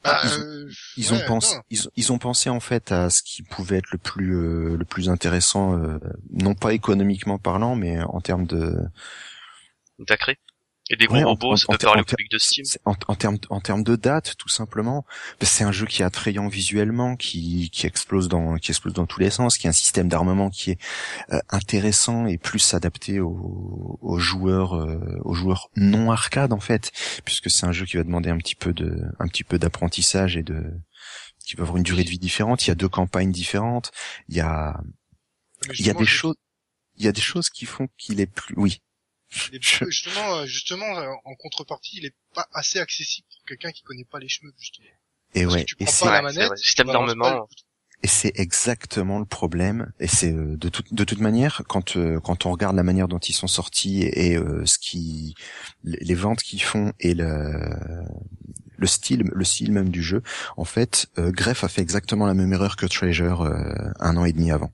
Bah, 0.04 0.19
ils 0.23 0.39
ont- 0.39 0.43
euh, 0.43 0.69
ils 0.97 1.13
ouais, 1.13 1.19
ont 1.19 1.21
pensé 1.21 1.56
ils, 1.69 1.80
ils 1.95 2.12
ont 2.12 2.17
pensé 2.19 2.49
en 2.49 2.60
fait 2.60 2.91
à 2.91 3.10
ce 3.10 3.21
qui 3.23 3.43
pouvait 3.43 3.78
être 3.78 3.91
le 3.91 3.97
plus 3.97 4.36
euh, 4.36 4.78
le 4.78 4.86
plus 4.86 5.10
intéressant, 5.10 5.78
euh, 5.78 5.97
non 6.32 6.56
pas 6.56 6.73
économiquement 6.73 7.38
parlant, 7.39 7.75
mais 7.75 8.01
en 8.01 8.21
termes 8.21 8.45
de 8.47 8.78
D'acré 9.99 10.38
Et 10.91 10.95
des 10.98 11.08
gros 11.08 11.15
Ouais, 11.15 11.24
en- 11.24 11.30
robots, 11.30 11.54
en- 11.54 11.56
ça 11.56 11.65
en 11.69 11.74
peut 11.74 11.80
parler 11.86 12.02
au 12.02 12.06
public 12.06 12.30
de 12.32 12.38
Steam. 12.38 12.63
En, 12.86 12.93
en 13.08 13.15
termes 13.15 13.38
en 13.50 13.60
termes 13.60 13.84
de 13.84 13.95
date, 13.95 14.36
tout 14.38 14.50
simplement, 14.50 15.04
Ben, 15.39 15.48
c'est 15.48 15.63
un 15.63 15.71
jeu 15.71 15.88
qui 15.88 16.04
est 16.04 16.06
attrayant 16.06 16.48
visuellement, 16.48 17.15
qui 17.15 17.69
qui 17.71 17.88
explose 17.88 18.28
dans 18.28 18.58
qui 18.58 18.69
explose 18.71 18.93
dans 18.93 19.08
tous 19.08 19.19
les 19.19 19.32
sens, 19.32 19.58
qui 19.58 19.65
a 19.65 19.71
un 19.71 19.74
système 19.74 20.08
d'armement 20.10 20.50
qui 20.52 20.71
est 20.71 20.80
euh, 21.32 21.39
intéressant 21.50 22.28
et 22.28 22.38
plus 22.38 22.74
adapté 22.76 23.19
aux, 23.19 23.98
aux 24.02 24.19
joueurs 24.19 24.76
euh, 24.76 25.19
aux 25.24 25.34
joueurs 25.34 25.69
non 25.76 26.12
arcade 26.12 26.54
en 26.54 26.60
fait, 26.60 26.91
puisque 27.26 27.50
c'est 27.50 27.65
un 27.65 27.71
jeu 27.71 27.86
qui 27.88 27.98
va 27.98 28.04
demander 28.04 28.30
un 28.30 28.38
petit 28.38 28.56
peu 28.56 28.71
de 28.74 29.02
un 29.19 29.28
petit 29.28 29.43
peu 29.43 29.58
d'apprentissage 29.58 30.38
et 30.38 30.43
de 30.43 30.62
qui 31.45 31.56
va 31.56 31.63
avoir 31.63 31.78
une 31.78 31.84
durée 31.84 32.04
de 32.04 32.10
vie 32.10 32.19
différente. 32.19 32.65
Il 32.65 32.69
y 32.69 32.71
a 32.71 32.76
deux 32.76 32.89
campagnes 32.89 33.32
différentes. 33.32 33.91
Il 34.30 34.36
y 34.36 34.41
a 34.41 34.80
il 35.80 35.86
y 35.86 35.89
a 35.89 35.93
des 35.93 36.06
choses 36.06 36.36
il 36.98 37.06
y 37.06 37.08
a 37.08 37.12
des 37.12 37.21
choses 37.21 37.50
qui 37.50 37.65
font 37.65 37.88
qu'il 37.98 38.19
est 38.21 38.28
plus 38.28 38.54
oui. 38.58 38.82
Justement, 39.62 40.38
euh, 40.38 40.45
justement, 40.45 40.98
euh, 41.00 41.08
en 41.26 41.36
contrepartie, 41.36 41.98
il 41.98 42.06
est 42.06 42.15
pas 42.34 42.48
assez 42.54 42.80
accessible 42.80 43.28
pour 43.30 43.43
quelqu'un 43.45 43.71
qui 43.71 43.84
connaît 43.84 44.06
pas 44.10 44.19
les 44.19 44.30
chemins, 44.30 44.52
justement. 44.58 44.88
Et 45.34 45.43
Parce 45.43 45.54
que 45.56 45.60
ouais, 45.60 45.65
tu 45.65 45.76
et 45.80 45.86
prends 45.86 45.93
c'est 45.93 46.06
pas 46.06 46.12
la 46.21 46.24
Ouais, 46.24 46.32
c'est 46.32 46.36
manette, 46.38 46.48
vrai. 46.50 46.58
Système 46.58 46.88
d'armement. 46.88 47.48
Et 48.04 48.08
c'est 48.08 48.34
exactement 48.36 49.19
le 49.19 49.26
problème. 49.26 49.91
Et 50.00 50.08
c'est 50.08 50.32
euh, 50.32 50.56
de 50.58 50.69
toute 50.69 50.93
de 50.93 51.04
toute 51.04 51.19
manière 51.19 51.63
quand 51.67 51.98
euh, 51.98 52.19
quand 52.19 52.45
on 52.45 52.52
regarde 52.52 52.76
la 52.76 52.84
manière 52.84 53.08
dont 53.08 53.17
ils 53.19 53.34
sont 53.34 53.48
sortis 53.48 54.04
et, 54.04 54.32
et, 54.34 54.38
euh, 54.38 54.65
ce 54.65 54.78
qui 54.78 55.34
les 55.84 56.13
ventes 56.13 56.43
qu'ils 56.43 56.62
font 56.62 56.93
et 57.00 57.13
le 57.15 57.74
le 58.78 58.88
style 58.88 59.24
le 59.34 59.43
style 59.45 59.71
même 59.71 59.89
du 59.89 60.04
jeu, 60.04 60.21
en 60.58 60.65
fait, 60.65 61.08
euh, 61.17 61.32
Greff 61.32 61.63
a 61.63 61.67
fait 61.69 61.82
exactement 61.82 62.26
la 62.28 62.34
même 62.34 62.52
erreur 62.54 62.76
que 62.76 62.86
Treasure 62.86 63.41
euh, 63.41 63.74
un 64.00 64.17
an 64.17 64.26
et 64.26 64.34
demi 64.34 64.52
avant. 64.52 64.71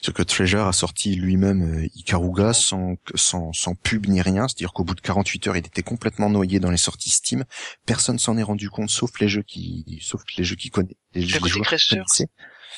Ce 0.00 0.10
que 0.10 0.22
Treasure 0.22 0.66
a 0.66 0.72
sorti 0.72 1.14
lui-même 1.14 1.84
euh, 1.84 1.88
Ikaruga 1.94 2.52
sans, 2.52 2.96
sans, 3.14 3.52
sans 3.52 3.74
pub 3.74 4.06
ni 4.06 4.20
rien, 4.22 4.48
c'est-à-dire 4.48 4.72
qu'au 4.72 4.84
bout 4.84 4.94
de 4.94 5.00
48 5.00 5.46
heures, 5.48 5.56
il 5.56 5.66
était 5.66 5.82
complètement 5.82 6.30
noyé 6.30 6.60
dans 6.60 6.70
les 6.70 6.76
sorties 6.76 7.10
Steam. 7.10 7.44
Personne 7.86 8.18
s'en 8.18 8.36
est 8.38 8.42
rendu 8.42 8.70
compte, 8.70 8.90
sauf 8.90 9.18
les 9.20 9.28
jeux 9.28 9.42
qui, 9.42 9.98
sauf 10.02 10.22
les 10.36 10.44
jeux 10.44 10.56
qui 10.56 10.70
connaissent, 10.70 10.96
les, 11.14 11.22
les 11.22 11.26
côté, 11.40 11.50
connaissaient. 11.94 12.26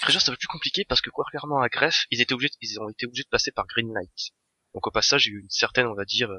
Treasure, 0.03 0.21
c'est 0.21 0.29
un 0.31 0.33
peu 0.33 0.39
plus 0.39 0.49
compliqué 0.49 0.85
parce 0.89 1.01
que 1.01 1.11
contrairement 1.11 1.61
à 1.61 1.69
Grefg, 1.69 2.07
ils 2.11 2.21
étaient 2.21 2.35
obligés, 2.35 2.49
de- 2.51 2.57
ils 2.61 2.79
ont 2.81 2.89
été 2.89 3.07
obligés 3.07 3.23
de 3.23 3.29
passer 3.29 3.53
par 3.53 3.67
Greenlight. 3.67 4.33
Donc 4.75 4.87
au 4.87 4.91
passage, 4.91 5.27
il 5.27 5.31
y 5.31 5.33
a 5.35 5.39
eu 5.39 5.41
une 5.43 5.51
certaine, 5.51 5.87
on 5.87 5.95
va 5.95 6.05
dire, 6.05 6.31
euh, 6.31 6.39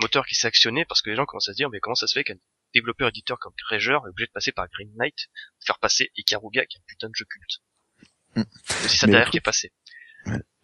moteur 0.00 0.26
qui 0.26 0.34
s'est 0.34 0.46
actionné 0.48 0.84
parce 0.88 1.02
que 1.02 1.10
les 1.10 1.16
gens 1.16 1.26
commencent 1.26 1.48
à 1.48 1.52
se 1.52 1.56
dire, 1.56 1.70
mais 1.70 1.78
comment 1.80 1.94
ça 1.94 2.06
se 2.06 2.14
fait 2.18 2.24
qu'un 2.24 2.34
développeur 2.74 3.08
éditeur 3.08 3.38
comme 3.38 3.52
Treasure 3.58 4.02
est 4.06 4.10
obligé 4.10 4.26
de 4.26 4.32
passer 4.32 4.52
par 4.52 4.66
Greenlight 4.68 5.16
pour 5.58 5.66
faire 5.66 5.78
passer 5.78 6.10
Ikaruga 6.16 6.66
qui 6.66 6.76
est 6.76 6.80
un 6.80 6.84
putain 6.86 7.08
de 7.08 7.14
jeu 7.14 7.24
culte? 7.24 7.60
Hmm. 8.36 8.42
C'est 8.88 9.06
derrière 9.06 9.24
truc- 9.24 9.32
qui 9.32 9.36
est 9.38 9.40
passé. 9.40 9.72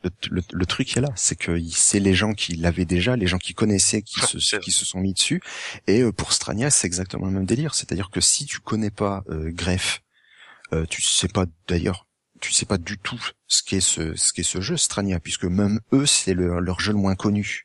Le, 0.04 0.10
le- 0.30 0.42
le 0.52 0.66
truc 0.66 0.96
est 0.96 1.00
là, 1.00 1.08
c'est 1.16 1.34
que 1.36 1.58
c'est 1.72 1.98
les 1.98 2.14
gens 2.14 2.32
qui 2.32 2.54
l'avaient 2.54 2.84
déjà, 2.84 3.16
les 3.16 3.26
gens 3.26 3.38
qui 3.38 3.54
connaissaient, 3.54 4.02
qui 4.02 4.20
Ah, 4.22 4.26
se, 4.28 4.38
c'est 4.38 4.60
qui 4.60 4.70
se 4.70 4.84
sont 4.84 5.00
mis 5.00 5.14
dessus. 5.14 5.40
Et 5.88 6.02
euh, 6.02 6.12
pour 6.12 6.32
Strania, 6.32 6.70
c'est 6.70 6.86
exactement 6.86 7.26
le 7.26 7.32
même 7.32 7.46
délire. 7.46 7.74
C'est-à-dire 7.74 8.10
que 8.10 8.20
si 8.20 8.44
tu 8.44 8.60
connais 8.60 8.90
pas 8.90 9.24
euh, 9.30 9.50
Greff, 9.52 10.02
euh, 10.72 10.84
tu 10.88 11.02
sais 11.02 11.28
pas 11.28 11.46
d'ailleurs, 11.66 12.06
tu 12.40 12.52
sais 12.52 12.66
pas 12.66 12.78
du 12.78 12.98
tout 12.98 13.20
ce 13.48 13.62
qu'est 13.64 13.80
ce, 13.80 14.14
ce 14.14 14.32
qu'est 14.32 14.42
ce 14.44 14.60
jeu 14.60 14.76
Strania, 14.76 15.18
puisque 15.18 15.44
même 15.44 15.80
eux, 15.92 16.06
c'est 16.06 16.34
le- 16.34 16.60
leur 16.60 16.78
jeu 16.78 16.92
le 16.92 16.98
moins 16.98 17.16
connu. 17.16 17.62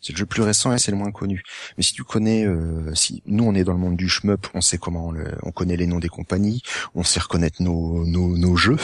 C'est 0.00 0.12
le 0.12 0.18
jeu 0.18 0.24
le 0.24 0.28
plus 0.28 0.42
récent 0.42 0.72
et 0.72 0.78
c'est 0.78 0.90
le 0.90 0.96
moins 0.98 1.12
connu. 1.12 1.42
Mais 1.76 1.82
si 1.82 1.92
tu 1.92 2.04
connais, 2.04 2.46
euh, 2.46 2.94
si 2.94 3.22
nous 3.26 3.44
on 3.44 3.54
est 3.54 3.64
dans 3.64 3.72
le 3.72 3.78
monde 3.78 3.96
du 3.96 4.08
shmup, 4.08 4.46
on 4.54 4.60
sait 4.60 4.78
comment, 4.78 5.10
le- 5.10 5.36
on 5.42 5.50
connaît 5.50 5.76
les 5.76 5.86
noms 5.86 5.98
des 5.98 6.08
compagnies, 6.08 6.62
on 6.94 7.02
sait 7.02 7.20
reconnaître 7.20 7.62
nos, 7.62 8.06
nos, 8.06 8.36
nos 8.38 8.56
jeux. 8.56 8.78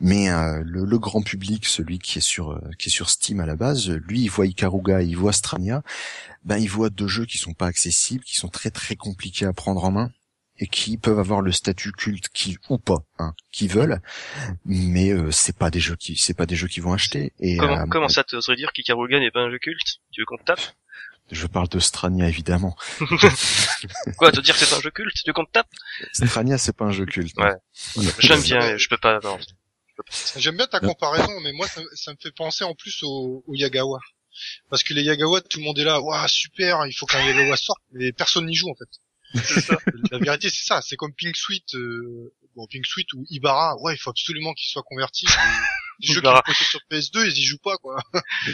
Mais 0.00 0.30
euh, 0.30 0.62
le, 0.64 0.84
le 0.84 0.98
grand 0.98 1.22
public, 1.22 1.66
celui 1.66 1.98
qui 1.98 2.18
est 2.18 2.22
sur 2.22 2.52
euh, 2.52 2.60
qui 2.78 2.88
est 2.88 2.92
sur 2.92 3.10
Steam 3.10 3.40
à 3.40 3.46
la 3.46 3.56
base, 3.56 3.90
lui, 3.90 4.22
il 4.22 4.28
voit 4.28 4.46
Ikaruga, 4.46 5.02
il 5.02 5.16
voit 5.16 5.32
Strania, 5.32 5.82
ben 6.44 6.58
il 6.58 6.68
voit 6.68 6.90
deux 6.90 7.08
jeux 7.08 7.26
qui 7.26 7.38
sont 7.38 7.54
pas 7.54 7.66
accessibles, 7.66 8.24
qui 8.24 8.36
sont 8.36 8.48
très 8.48 8.70
très 8.70 8.96
compliqués 8.96 9.46
à 9.46 9.52
prendre 9.52 9.84
en 9.84 9.90
main 9.90 10.10
et 10.58 10.66
qui 10.66 10.98
peuvent 10.98 11.18
avoir 11.18 11.40
le 11.40 11.52
statut 11.52 11.92
culte 11.92 12.28
qui 12.28 12.58
ou 12.68 12.78
pas, 12.78 13.04
hein, 13.18 13.34
qui 13.50 13.66
veulent, 13.66 14.00
mais 14.64 15.10
euh, 15.10 15.30
c'est 15.30 15.56
pas 15.56 15.70
des 15.70 15.80
jeux 15.80 15.96
qui 15.96 16.16
c'est 16.16 16.34
pas 16.34 16.46
des 16.46 16.56
jeux 16.56 16.68
qu'ils 16.68 16.82
vont 16.82 16.92
acheter. 16.92 17.32
Et 17.40 17.56
Comment, 17.56 17.80
euh, 17.80 17.86
comment 17.90 18.08
ça 18.08 18.22
t'oserais 18.24 18.56
dire 18.56 18.72
qu'Ikaruga 18.72 19.18
n'est 19.18 19.30
pas 19.32 19.40
un 19.40 19.50
jeu 19.50 19.58
culte? 19.58 19.98
Tu 20.12 20.20
veux 20.20 20.26
qu'on 20.26 20.36
te 20.38 20.44
tape? 20.44 20.60
Je 21.34 21.46
parle 21.46 21.68
de 21.68 21.78
Strania 21.78 22.28
évidemment. 22.28 22.76
Quoi, 24.16 24.32
te 24.32 24.40
dire 24.40 24.56
que 24.58 24.64
c'est 24.64 24.74
un 24.74 24.80
jeu 24.80 24.90
culte 24.90 25.14
Tu 25.14 25.22
veux 25.26 25.32
qu'on 25.32 25.44
te 25.44 25.52
tape 25.52 25.68
Strania 26.12 26.58
c'est 26.58 26.76
pas 26.76 26.84
un 26.86 26.92
jeu 26.92 27.06
culte. 27.06 27.36
Ouais. 27.36 27.52
J'aime 28.18 28.42
bien, 28.42 28.58
mais 28.58 28.78
je 28.78 28.88
peux 28.88 28.96
pas, 28.98 29.20
non. 29.22 29.38
J'aime 30.36 30.56
bien 30.56 30.66
ta 30.66 30.80
comparaison, 30.80 31.38
mais 31.40 31.52
moi, 31.52 31.68
ça, 31.68 31.80
ça 31.94 32.12
me 32.12 32.16
fait 32.20 32.32
penser 32.32 32.64
en 32.64 32.74
plus 32.74 33.02
au, 33.02 33.44
au 33.46 33.54
Yagawa. 33.54 34.00
Parce 34.68 34.82
que 34.82 34.92
les 34.94 35.02
Yagawa, 35.02 35.40
tout 35.42 35.58
le 35.60 35.64
monde 35.64 35.78
est 35.78 35.84
là, 35.84 36.00
waouh, 36.00 36.26
super, 36.28 36.84
il 36.86 36.92
faut 36.92 37.06
qu'un 37.06 37.24
Yagawa 37.24 37.56
sorte, 37.56 37.78
mais 37.92 38.12
personne 38.12 38.46
n'y 38.46 38.54
joue, 38.56 38.68
en 38.70 38.74
fait. 38.74 39.42
C'est 39.44 39.60
ça. 39.60 39.76
La 40.10 40.18
vérité, 40.18 40.48
c'est 40.50 40.64
ça, 40.64 40.80
c'est 40.82 40.96
comme 40.96 41.12
Pink 41.12 41.36
Sweet, 41.36 41.74
euh, 41.76 42.32
bon, 42.56 42.66
Pink 42.68 42.86
Sweet 42.86 43.12
ou 43.14 43.24
Ibarra, 43.30 43.76
ouais, 43.82 43.94
il 43.94 43.98
faut 43.98 44.10
absolument 44.10 44.52
qu'il 44.54 44.68
soit 44.68 44.82
converti. 44.82 45.26
Les 46.00 46.08
jeux 46.08 46.14
qui 46.14 46.18
Ibarra. 46.26 46.42
sont 46.46 46.64
sur 46.64 46.80
PS2, 46.90 47.26
ils 47.28 47.38
y 47.38 47.44
jouent 47.44 47.58
pas, 47.62 47.76
quoi. 47.76 47.96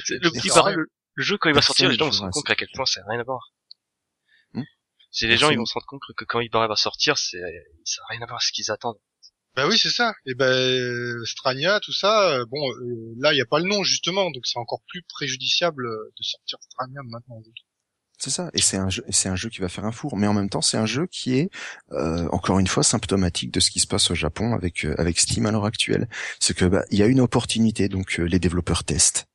C'est- 0.04 0.22
Le 0.22 0.28
rien. 0.28 0.76
le, 0.76 0.86
le 1.14 1.24
jeu 1.24 1.38
quand 1.38 1.48
il 1.48 1.54
va 1.54 1.62
sortir, 1.62 1.88
les 1.88 1.96
gens 1.96 2.06
vont 2.06 2.12
se 2.12 2.20
rendre 2.20 2.32
compte 2.32 2.50
à 2.50 2.54
quel 2.54 2.68
point 2.74 2.86
ça 2.86 3.00
n'a 3.00 3.06
rien 3.10 3.20
à 3.20 3.24
voir. 3.24 3.52
Hmm 4.54 4.62
C'est 5.10 5.26
les 5.26 5.36
gens, 5.36 5.50
ils 5.50 5.58
vont 5.58 5.66
se 5.66 5.74
rendre 5.74 5.86
compte 5.86 6.02
que 6.16 6.24
quand 6.24 6.40
Ibarra 6.40 6.68
va 6.68 6.76
sortir, 6.76 7.18
c'est, 7.18 7.40
ça 7.84 8.02
n'a 8.02 8.06
rien 8.10 8.22
à 8.22 8.26
voir 8.26 8.36
avec 8.36 8.42
ce 8.42 8.52
qu'ils 8.52 8.70
attendent. 8.70 8.98
Bah 9.56 9.66
oui, 9.66 9.76
c'est 9.76 9.90
ça. 9.90 10.14
Et 10.26 10.34
ben 10.34 10.46
euh, 10.46 11.24
Strania, 11.24 11.80
tout 11.80 11.92
ça, 11.92 12.30
euh, 12.30 12.44
bon, 12.48 12.70
euh, 12.70 13.14
là, 13.18 13.32
il 13.34 13.36
y 13.36 13.40
a 13.40 13.46
pas 13.46 13.58
le 13.58 13.68
nom, 13.68 13.82
justement, 13.82 14.30
donc 14.30 14.46
c'est 14.46 14.58
encore 14.58 14.80
plus 14.86 15.02
préjudiciable 15.02 15.84
de 15.84 16.22
sortir 16.22 16.58
Strania 16.60 17.00
maintenant. 17.04 17.42
C'est 18.22 18.28
ça, 18.28 18.50
et 18.52 18.60
c'est 18.60 18.76
un 18.76 18.90
jeu, 18.90 19.02
et 19.08 19.12
c'est 19.12 19.30
un 19.30 19.34
jeu 19.34 19.48
qui 19.48 19.62
va 19.62 19.70
faire 19.70 19.86
un 19.86 19.92
four, 19.92 20.18
mais 20.18 20.26
en 20.26 20.34
même 20.34 20.50
temps 20.50 20.60
c'est 20.60 20.76
un 20.76 20.84
jeu 20.84 21.06
qui 21.06 21.36
est 21.36 21.48
euh, 21.92 22.28
encore 22.32 22.58
une 22.58 22.66
fois 22.66 22.82
symptomatique 22.82 23.50
de 23.50 23.60
ce 23.60 23.70
qui 23.70 23.80
se 23.80 23.86
passe 23.86 24.10
au 24.10 24.14
Japon 24.14 24.52
avec 24.52 24.84
euh, 24.84 24.94
avec 24.98 25.18
Steam 25.18 25.46
à 25.46 25.50
l'heure 25.50 25.64
actuelle. 25.64 26.06
C'est 26.38 26.54
que 26.54 26.66
bah 26.66 26.84
il 26.90 26.98
y 26.98 27.02
a 27.02 27.06
une 27.06 27.20
opportunité, 27.20 27.88
donc 27.88 28.20
euh, 28.20 28.24
les 28.24 28.38
développeurs 28.38 28.84
testent. 28.84 29.26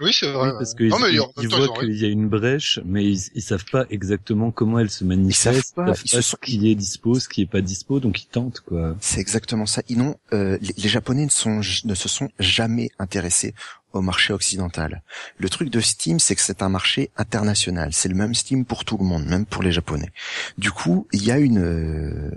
Oui, 0.00 0.12
c'est 0.12 0.26
Oui, 0.26 0.32
vrai. 0.34 0.52
parce 0.58 0.74
qu'ils 0.74 0.86
ils, 0.86 1.22
ils 1.42 1.48
voient 1.48 1.68
ils 1.74 1.78
qu'il 1.80 1.96
y 2.02 2.04
a 2.04 2.08
une 2.08 2.28
brèche, 2.28 2.80
mais 2.84 3.04
ils, 3.04 3.20
ils 3.34 3.42
savent 3.42 3.64
pas 3.72 3.86
exactement 3.90 4.50
comment 4.50 4.78
elle 4.78 4.90
se 4.90 5.04
manifeste. 5.04 5.74
savent 5.74 5.86
pas, 5.86 5.92
ils 6.04 6.08
se 6.10 6.16
pas 6.16 6.22
sont- 6.22 6.36
ce 6.42 6.46
qui 6.46 6.70
est 6.70 6.74
dispo, 6.74 7.18
ce 7.18 7.28
qui 7.28 7.42
est 7.42 7.46
pas 7.50 7.60
dispo, 7.62 7.98
donc 8.00 8.22
ils 8.22 8.26
tentent 8.26 8.60
quoi. 8.60 8.96
C'est 9.00 9.20
exactement 9.20 9.66
ça. 9.66 9.82
Ils 9.88 9.98
n'ont, 9.98 10.16
euh, 10.32 10.58
les, 10.60 10.74
les 10.76 10.88
Japonais 10.88 11.24
ne, 11.24 11.30
sont, 11.30 11.60
ne 11.84 11.94
se 11.94 12.08
sont 12.08 12.28
jamais 12.38 12.90
intéressés 12.98 13.54
au 13.92 14.02
marché 14.02 14.34
occidental. 14.34 15.02
Le 15.38 15.48
truc 15.48 15.70
de 15.70 15.80
Steam, 15.80 16.18
c'est 16.20 16.34
que 16.34 16.42
c'est 16.42 16.60
un 16.62 16.68
marché 16.68 17.10
international. 17.16 17.94
C'est 17.94 18.10
le 18.10 18.14
même 18.14 18.34
Steam 18.34 18.66
pour 18.66 18.84
tout 18.84 18.98
le 18.98 19.04
monde, 19.04 19.24
même 19.24 19.46
pour 19.46 19.62
les 19.62 19.72
Japonais. 19.72 20.12
Du 20.58 20.70
coup, 20.70 21.06
il 21.12 21.24
y 21.24 21.30
a 21.30 21.38
une, 21.38 21.58
euh, 21.58 22.30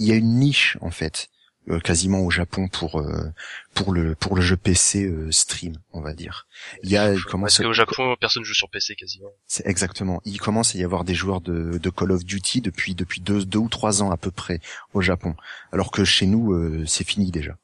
il 0.00 0.06
y 0.06 0.12
a 0.12 0.16
une 0.16 0.38
niche 0.40 0.76
en 0.80 0.90
fait 0.90 1.28
euh, 1.68 1.80
quasiment 1.80 2.20
au 2.20 2.30
Japon 2.30 2.68
pour 2.68 3.00
euh, 3.00 3.32
pour 3.74 3.92
le 3.92 4.14
pour 4.14 4.36
le 4.36 4.42
jeu 4.42 4.56
PC 4.56 5.04
euh, 5.04 5.30
stream, 5.30 5.76
on 5.92 6.00
va 6.00 6.14
dire. 6.14 6.46
Il 6.82 6.90
y 6.90 6.96
a 6.96 7.10
il 7.10 7.14
Parce 7.14 7.24
commence 7.24 7.58
qu'au 7.58 7.72
Japon, 7.72 8.16
personne 8.20 8.44
joue 8.44 8.54
sur 8.54 8.70
PC 8.70 8.94
quasiment. 8.94 9.30
c'est 9.46 9.66
exactement. 9.66 10.20
Il 10.24 10.38
commence 10.40 10.74
à 10.74 10.78
y 10.78 10.84
avoir 10.84 11.04
des 11.04 11.14
joueurs 11.14 11.40
de, 11.40 11.78
de 11.78 11.90
Call 11.90 12.12
of 12.12 12.24
Duty 12.24 12.60
depuis 12.60 12.94
depuis 12.94 13.20
deux 13.20 13.44
deux 13.44 13.58
ou 13.58 13.68
trois 13.68 14.02
ans 14.02 14.10
à 14.10 14.16
peu 14.16 14.30
près 14.30 14.60
au 14.94 15.00
Japon, 15.00 15.34
alors 15.72 15.90
que 15.90 16.04
chez 16.04 16.26
nous 16.26 16.52
euh, 16.52 16.84
c'est 16.86 17.04
fini 17.06 17.30
déjà. 17.30 17.56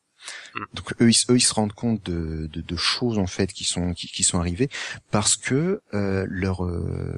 Mm. 0.54 0.60
Donc 0.74 0.94
eux 1.00 1.10
ils, 1.10 1.42
se 1.42 1.54
rendent 1.54 1.72
compte 1.72 2.02
de, 2.04 2.76
choses 2.76 3.18
en 3.18 3.26
fait 3.26 3.52
qui 3.52 3.64
sont 3.64 3.92
qui, 3.92 4.22
sont 4.22 4.38
arrivées 4.38 4.68
parce 5.10 5.36
que 5.36 5.82
euh, 5.94 6.24
leur 6.28 6.64
euh, 6.64 7.16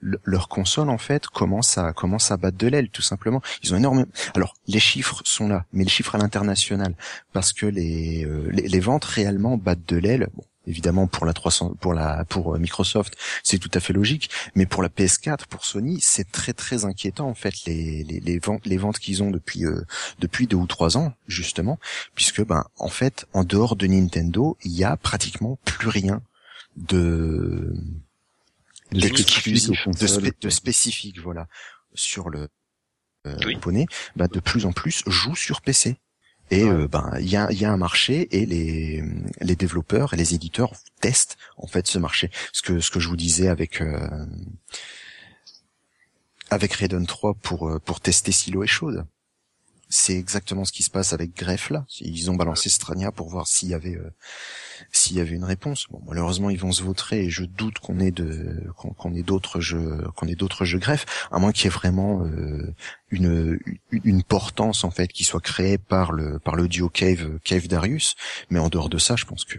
le- 0.00 0.20
leur 0.24 0.48
console 0.48 0.88
en 0.88 0.98
fait 0.98 1.26
commence 1.26 1.78
à 1.78 1.92
commence 1.92 2.30
à 2.30 2.36
battre 2.36 2.56
de 2.56 2.68
l'aile 2.68 2.88
tout 2.90 3.02
simplement. 3.02 3.42
Ils 3.62 3.74
ont 3.74 3.76
énormément. 3.76 4.08
Alors 4.34 4.54
les 4.66 4.80
chiffres 4.80 5.20
sont 5.24 5.48
là, 5.48 5.66
mais 5.72 5.84
les 5.84 5.90
chiffres 5.90 6.14
à 6.14 6.18
l'international 6.18 6.94
parce 7.32 7.52
que 7.52 7.66
les, 7.66 8.24
euh, 8.24 8.48
les 8.50 8.68
les 8.68 8.80
ventes 8.80 9.04
réellement 9.04 9.56
battent 9.56 9.88
de 9.88 9.96
l'aile. 9.96 10.28
Bon, 10.34 10.44
évidemment 10.66 11.06
pour 11.06 11.26
la 11.26 11.32
300 11.32 11.74
pour 11.80 11.94
la 11.94 12.24
pour 12.24 12.54
euh, 12.54 12.58
Microsoft 12.58 13.16
c'est 13.42 13.58
tout 13.58 13.70
à 13.74 13.80
fait 13.80 13.92
logique 13.92 14.30
mais 14.54 14.66
pour 14.66 14.82
la 14.82 14.88
PS4 14.88 15.46
pour 15.48 15.64
Sony 15.64 15.98
c'est 16.00 16.30
très 16.32 16.52
très 16.52 16.84
inquiétant 16.84 17.28
en 17.28 17.34
fait 17.34 17.54
les 17.66 18.02
les, 18.04 18.20
les 18.20 18.38
ventes 18.38 18.64
les 18.66 18.76
ventes 18.78 18.98
qu'ils 18.98 19.22
ont 19.22 19.30
depuis 19.30 19.64
euh, 19.66 19.82
depuis 20.20 20.46
deux 20.46 20.56
ou 20.56 20.66
trois 20.66 20.96
ans 20.96 21.12
justement 21.28 21.78
puisque 22.14 22.42
ben 22.44 22.64
en 22.78 22.88
fait 22.88 23.26
en 23.32 23.44
dehors 23.44 23.76
de 23.76 23.86
Nintendo 23.86 24.56
il 24.64 24.72
y 24.72 24.84
a 24.84 24.96
pratiquement 24.96 25.58
plus 25.64 25.88
rien 25.88 26.22
de 26.76 27.74
De 28.92 29.00
de, 29.00 29.08
consoles. 29.84 30.08
spé- 30.08 30.32
de 30.40 30.50
spécifique 30.50 31.20
voilà 31.20 31.46
sur 31.94 32.30
le 32.30 32.48
euh, 33.26 33.36
Oui. 33.46 33.54
japonais 33.54 33.86
bah, 34.16 34.28
de 34.28 34.40
plus 34.40 34.66
en 34.66 34.72
plus 34.72 35.02
jouent 35.06 35.36
sur 35.36 35.60
PC 35.62 35.96
et 36.50 36.64
Ouais. 36.64 36.70
euh, 36.70 36.88
ben 36.88 37.10
il 37.20 37.28
y 37.28 37.36
a, 37.36 37.50
il 37.50 37.58
y 37.60 37.64
a 37.64 37.72
un 37.72 37.76
marché 37.76 38.28
et 38.36 38.46
les 38.46 39.02
les 39.40 39.56
développeurs 39.56 40.14
et 40.14 40.16
les 40.16 40.34
éditeurs 40.34 40.72
testent 41.00 41.36
en 41.56 41.66
fait 41.66 41.86
ce 41.86 41.98
marché 41.98 42.30
ce 42.52 42.62
que 42.62 42.80
ce 42.80 42.90
que 42.90 43.00
je 43.00 43.08
vous 43.08 43.16
disais 43.16 43.48
avec 43.48 43.80
euh, 43.80 44.26
avec 46.50 46.72
Raiden 46.74 47.06
3 47.06 47.34
pour 47.34 47.68
euh, 47.68 47.78
pour 47.80 48.00
tester 48.00 48.32
si 48.32 48.50
l'eau 48.50 48.62
est 48.62 48.66
chaude 48.68 49.06
c'est 49.94 50.16
exactement 50.16 50.64
ce 50.64 50.72
qui 50.72 50.82
se 50.82 50.90
passe 50.90 51.12
avec 51.12 51.36
Grefg 51.36 51.70
là 51.70 51.86
ils 52.00 52.30
ont 52.30 52.34
balancé 52.34 52.68
Strania 52.68 53.12
pour 53.12 53.28
voir 53.28 53.46
s'il 53.46 53.68
y 53.68 53.74
avait 53.74 53.94
euh, 53.94 54.10
s'il 54.90 55.16
y 55.16 55.20
avait 55.20 55.34
une 55.34 55.44
réponse 55.44 55.86
bon 55.90 56.02
malheureusement 56.06 56.50
ils 56.50 56.58
vont 56.58 56.72
se 56.72 56.82
vautrer 56.82 57.24
et 57.24 57.30
je 57.30 57.44
doute 57.44 57.78
qu'on 57.78 58.00
ait 58.00 58.10
de 58.10 58.64
qu'on 58.76 59.14
ait 59.14 59.22
d'autres 59.22 59.60
jeux 59.60 60.04
qu'on 60.16 60.26
ait 60.26 60.34
d'autres 60.34 60.64
jeux 60.64 60.78
Grefg 60.78 61.06
à 61.30 61.38
moins 61.38 61.52
qu'il 61.52 61.64
y 61.64 61.66
ait 61.68 61.70
vraiment 61.70 62.24
euh, 62.24 62.74
une, 63.10 63.58
une 63.92 64.22
portance 64.24 64.82
en 64.82 64.90
fait 64.90 65.08
qui 65.08 65.22
soit 65.22 65.40
créée 65.40 65.78
par 65.78 66.10
le 66.10 66.38
par 66.40 66.56
le 66.56 66.66
duo 66.66 66.88
Cave 66.88 67.38
Cave 67.44 67.68
Darius 67.68 68.16
mais 68.50 68.58
en 68.58 68.68
dehors 68.68 68.88
de 68.88 68.98
ça 68.98 69.14
je 69.16 69.24
pense 69.24 69.44
que 69.44 69.58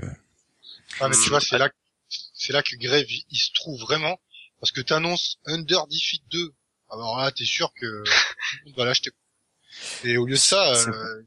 Ah, 0.99 1.09
mais 1.09 1.15
tu 1.15 1.29
vois, 1.29 1.41
c'est 1.41 1.57
là, 1.57 1.69
c'est 2.33 2.53
là 2.53 2.61
que 2.63 2.75
Grave, 2.77 3.05
il, 3.07 3.37
se 3.37 3.51
trouve 3.53 3.79
vraiment, 3.81 4.19
parce 4.59 4.71
que 4.71 4.81
t'annonces 4.81 5.37
Under 5.45 5.87
Defeat 5.87 6.23
2. 6.31 6.53
Alors 6.91 7.17
là, 7.17 7.31
t'es 7.31 7.45
sûr 7.45 7.71
que 7.73 7.85
monde 8.65 8.75
va 8.77 8.85
l'acheter. 8.85 9.11
Et 10.03 10.17
au 10.17 10.25
lieu 10.25 10.33
de 10.35 10.39
ça, 10.39 10.73
euh, 10.73 11.23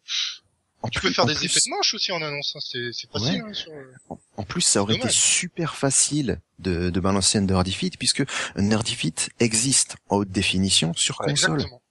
en 0.83 0.89
tu 0.89 1.01
plus- 1.01 1.09
peux 1.09 1.15
faire 1.15 1.25
en 1.25 1.27
des 1.29 1.35
plus- 1.35 1.47
effets 1.47 1.61
de 1.67 1.71
manche 1.71 1.95
aussi 1.95 2.13
en 2.13 2.23
annonce, 2.23 2.55
hein, 2.57 2.61
c'est, 2.63 2.93
c'est 2.93 3.11
facile, 3.11 3.43
hein, 3.47 3.53
sur, 3.53 3.73
euh, 3.73 3.93
En- 4.11 4.19
En 4.37 4.43
plus, 4.45 4.61
ça 4.61 4.81
aurait 4.83 4.97
été 4.97 5.09
super 5.11 5.75
facile 5.77 6.41
de, 6.61 6.91
de 6.91 7.01
balancer 7.01 7.39
Under 7.39 7.65
Defeat 7.65 7.99
puisque 7.99 8.23
Under 8.55 8.83
Defeat 8.85 9.31
existe 9.41 9.97
en 10.09 10.17
haute 10.19 10.31
définition 10.31 10.95
sur 10.95 11.21
Ouais, 11.21 11.31
console. 11.31 11.55
exactement. 11.55 11.83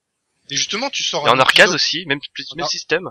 Et 0.50 0.56
justement, 0.56 0.90
tu 0.90 1.04
sors 1.04 1.28
Et 1.28 1.32
un 1.32 1.34
en 1.34 1.40
arcade 1.40 1.70
aussi, 1.72 2.06
même, 2.06 2.20
même 2.56 2.66
Ah. 2.66 2.70
système. 2.70 3.10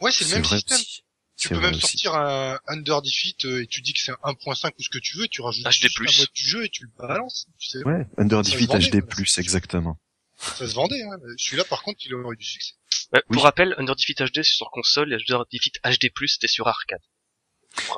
Ouais, 0.00 0.10
c'est 0.10 0.24
le 0.24 0.30
même 0.32 0.42
vrai 0.42 0.56
système. 0.56 0.76
aussi. 0.78 1.04
Tu 1.36 1.50
peux 1.50 1.60
même 1.60 1.70
aussi. 1.70 1.80
sortir 1.82 2.14
un 2.16 2.58
Under 2.66 3.00
Defeat 3.00 3.44
euh, 3.44 3.62
et 3.62 3.66
tu 3.68 3.80
dis 3.80 3.92
que 3.92 4.00
c'est 4.00 4.10
un 4.10 4.18
1.5 4.24 4.72
ou 4.76 4.82
ce 4.82 4.88
que 4.88 4.98
tu 4.98 5.16
veux 5.18 5.26
et 5.26 5.28
tu 5.28 5.40
rajoutes 5.40 5.64
HD+. 5.64 5.86
la 6.04 6.12
mode 6.18 6.28
du 6.34 6.44
jeu 6.48 6.64
et 6.64 6.68
tu 6.68 6.82
le 6.82 6.90
balances. 6.98 7.46
Tu 7.60 7.68
sais, 7.68 7.84
Ouais, 7.84 8.04
Under 8.16 8.42
Defeat 8.42 8.68
HD+, 8.72 9.38
exactement. 9.38 9.96
Ça 10.38 10.66
se 10.68 10.74
vendait. 10.74 11.02
Hein. 11.02 11.16
Celui-là, 11.36 11.64
par 11.64 11.82
contre, 11.82 11.98
il 12.04 12.14
aurait 12.14 12.34
eu 12.34 12.36
du 12.36 12.44
succès. 12.44 12.74
Ouais, 13.12 13.20
Oui. 13.28 13.34
Pour 13.34 13.42
rappel, 13.44 13.74
Under 13.78 13.94
Defeat 13.96 14.20
HD 14.22 14.36
c'est 14.36 14.54
sur 14.54 14.70
console 14.70 15.12
et 15.12 15.16
Under 15.16 15.44
Defeat 15.52 15.74
HD+, 15.84 16.10
c'était 16.26 16.48
sur 16.48 16.66
arcade. 16.68 17.00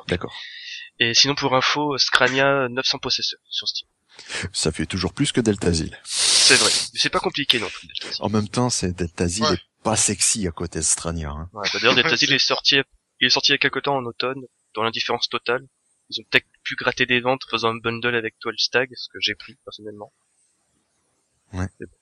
D'accord. 0.07 0.33
Et 0.99 1.13
sinon 1.13 1.35
pour 1.35 1.55
info, 1.55 1.97
Scrania 1.97 2.67
900 2.69 2.99
possesseurs 2.99 3.39
sur 3.49 3.67
Steam. 3.67 3.87
Ça 4.53 4.71
fait 4.71 4.85
toujours 4.85 5.13
plus 5.13 5.31
que 5.31 5.41
Deltazil. 5.41 5.97
C'est 6.03 6.55
vrai. 6.55 6.69
Mais 6.93 6.99
c'est 6.99 7.09
pas 7.09 7.19
compliqué 7.19 7.59
non 7.59 7.69
plus. 7.69 7.87
Deltazil. 7.87 8.21
En 8.23 8.29
même 8.29 8.47
temps, 8.47 8.69
c'est 8.69 8.91
Deltazil 8.91 9.43
Ouais. 9.45 9.53
est 9.53 9.83
pas 9.83 9.95
sexy 9.95 10.47
à 10.47 10.51
côté 10.51 10.79
de 10.79 10.83
Strania. 10.83 11.29
Hein. 11.31 11.49
Ouais, 11.53 11.67
bah 11.73 11.79
D'ailleurs, 11.79 11.95
Deltazil 11.95 12.31
est 12.33 12.39
sorti, 12.39 12.75
il 13.19 13.25
est 13.27 13.29
sorti 13.29 13.49
il 13.49 13.53
y 13.53 13.55
a 13.55 13.57
quelque 13.57 13.79
temps 13.79 13.95
en 13.95 14.05
automne, 14.05 14.41
dans 14.75 14.83
l'indifférence 14.83 15.27
totale. 15.29 15.65
Ils 16.09 16.19
ont 16.21 16.25
peut-être 16.29 16.45
pu 16.63 16.75
gratter 16.75 17.05
des 17.05 17.21
ventes 17.21 17.41
faisant 17.49 17.69
un 17.69 17.77
bundle 17.77 18.15
avec 18.15 18.35
12 18.43 18.53
Stag, 18.57 18.89
ce 18.95 19.07
que 19.09 19.17
j'ai 19.21 19.33
pris 19.35 19.55
personnellement. 19.63 20.11
Ouais. 21.53 21.67
Mais 21.79 21.85
bon. 21.87 21.95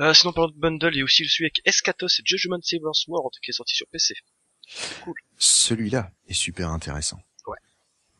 Euh, 0.00 0.14
sinon, 0.14 0.32
de 0.32 0.58
bundle, 0.58 0.90
il 0.94 0.98
y 0.98 1.00
a 1.02 1.04
aussi 1.04 1.24
celui 1.28 1.44
avec 1.44 1.60
Escatos 1.64 2.18
et 2.18 2.22
Judgment 2.24 2.60
Saber's 2.62 3.00
Sword 3.04 3.30
qui 3.42 3.50
est 3.50 3.54
sorti 3.54 3.74
sur 3.74 3.86
PC. 3.88 4.14
Celui-là 5.38 6.10
est 6.28 6.34
super 6.34 6.70
intéressant. 6.70 7.20
Ouais. 7.46 7.58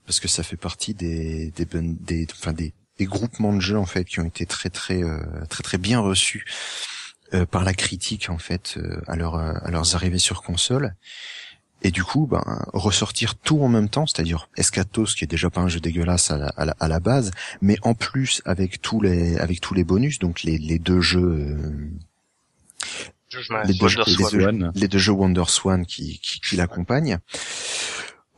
Parce 0.06 0.20
que 0.20 0.28
ça 0.28 0.42
fait 0.42 0.56
partie 0.56 0.94
des 0.94 1.50
des 1.52 1.64
bun- 1.64 1.96
des 2.00 2.26
enfin 2.32 2.52
des, 2.52 2.74
des 2.98 3.06
groupements 3.06 3.54
de 3.54 3.60
jeux 3.60 3.78
en 3.78 3.86
fait 3.86 4.04
qui 4.04 4.20
ont 4.20 4.24
été 4.26 4.44
très 4.44 4.68
très 4.68 5.02
euh, 5.02 5.20
très 5.48 5.62
très 5.62 5.78
bien 5.78 6.00
reçus 6.00 6.44
euh, 7.32 7.46
par 7.46 7.64
la 7.64 7.72
critique 7.72 8.28
en 8.28 8.38
fait 8.38 8.74
euh, 8.76 9.00
à 9.06 9.16
leur 9.16 9.36
euh, 9.36 9.54
à 9.62 9.70
leurs 9.70 9.94
arrivées 9.94 10.18
sur 10.18 10.42
console. 10.42 10.94
Et 11.84 11.90
du 11.90 12.04
coup, 12.04 12.26
ben 12.26 12.42
ressortir 12.72 13.34
tout 13.34 13.60
en 13.62 13.68
même 13.68 13.88
temps, 13.88 14.06
c'est-à-dire 14.06 14.48
Escatos 14.56 15.14
qui 15.16 15.24
est 15.24 15.26
déjà 15.26 15.50
pas 15.50 15.60
un 15.60 15.68
jeu 15.68 15.80
dégueulasse 15.80 16.30
à 16.30 16.38
la, 16.38 16.48
à 16.56 16.64
la, 16.64 16.76
à 16.78 16.86
la 16.88 17.00
base, 17.00 17.32
mais 17.60 17.76
en 17.82 17.94
plus 17.94 18.40
avec 18.44 18.80
tous 18.80 19.00
les 19.00 19.36
avec 19.38 19.60
tous 19.60 19.74
les 19.74 19.82
bonus, 19.84 20.18
donc 20.20 20.42
les 20.44 20.58
les 20.58 20.78
deux 20.78 21.00
jeux 21.00 21.20
euh, 21.22 21.90
les 23.64 23.74
deux, 23.74 23.86
Wonder 23.86 24.02
les 24.06 24.12
Swan. 24.24 24.58
deux- 24.74 24.80
les 24.80 24.88
deux 24.88 24.98
jeux 24.98 25.12
Wonder 25.12 25.44
Swan 25.48 25.86
qui, 25.86 26.18
qui, 26.20 26.40
qui 26.40 26.56
l'accompagnent, 26.56 27.18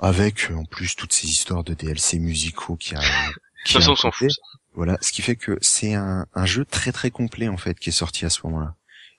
avec 0.01 0.51
euh, 0.51 0.55
en 0.55 0.64
plus 0.64 0.95
toutes 0.97 1.12
ces 1.12 1.26
histoires 1.28 1.64
de 1.64 1.74
DLC 1.74 2.18
musicaux 2.18 2.76
qui 2.76 2.95
a. 2.95 3.01
De 3.64 3.70
qui 3.70 3.76
a 3.78 3.90
on 3.90 3.97
s'en 3.97 4.11
côté. 4.11 4.26
fout. 4.26 4.30
ça. 4.30 4.42
Voilà, 4.74 4.99
ce 5.01 5.11
qui 5.12 5.22
fait 5.22 5.36
que 5.36 5.57
c'est 5.62 5.95
un, 5.95 6.26
un 6.34 6.45
jeu 6.47 6.64
très 6.66 6.92
très 6.92 7.11
complet 7.11 7.49
en 7.49 7.57
fait 7.57 7.78
qui 7.78 7.88
est 7.88 7.92
sorti 7.92 8.26
à 8.26 8.30
ce 8.30 8.40
moment-là. 8.45 8.74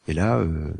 Et 0.07 0.13
là, 0.13 0.35
euh, 0.37 0.71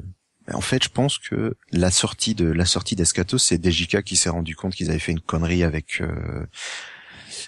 en 0.53 0.61
fait, 0.61 0.83
je 0.83 0.89
pense 0.89 1.17
que 1.17 1.55
la 1.71 1.91
sortie 1.91 2.35
de 2.35 2.45
la 2.45 2.65
sortie 2.65 2.95
d'Escatos, 2.95 3.39
c'est 3.39 3.63
DJK 3.63 4.03
qui 4.03 4.15
s'est 4.15 4.29
rendu 4.29 4.55
compte 4.55 4.75
qu'ils 4.75 4.89
avaient 4.89 4.99
fait 4.99 5.11
une 5.11 5.19
connerie 5.19 5.63
avec 5.63 6.01
euh, 6.01 6.45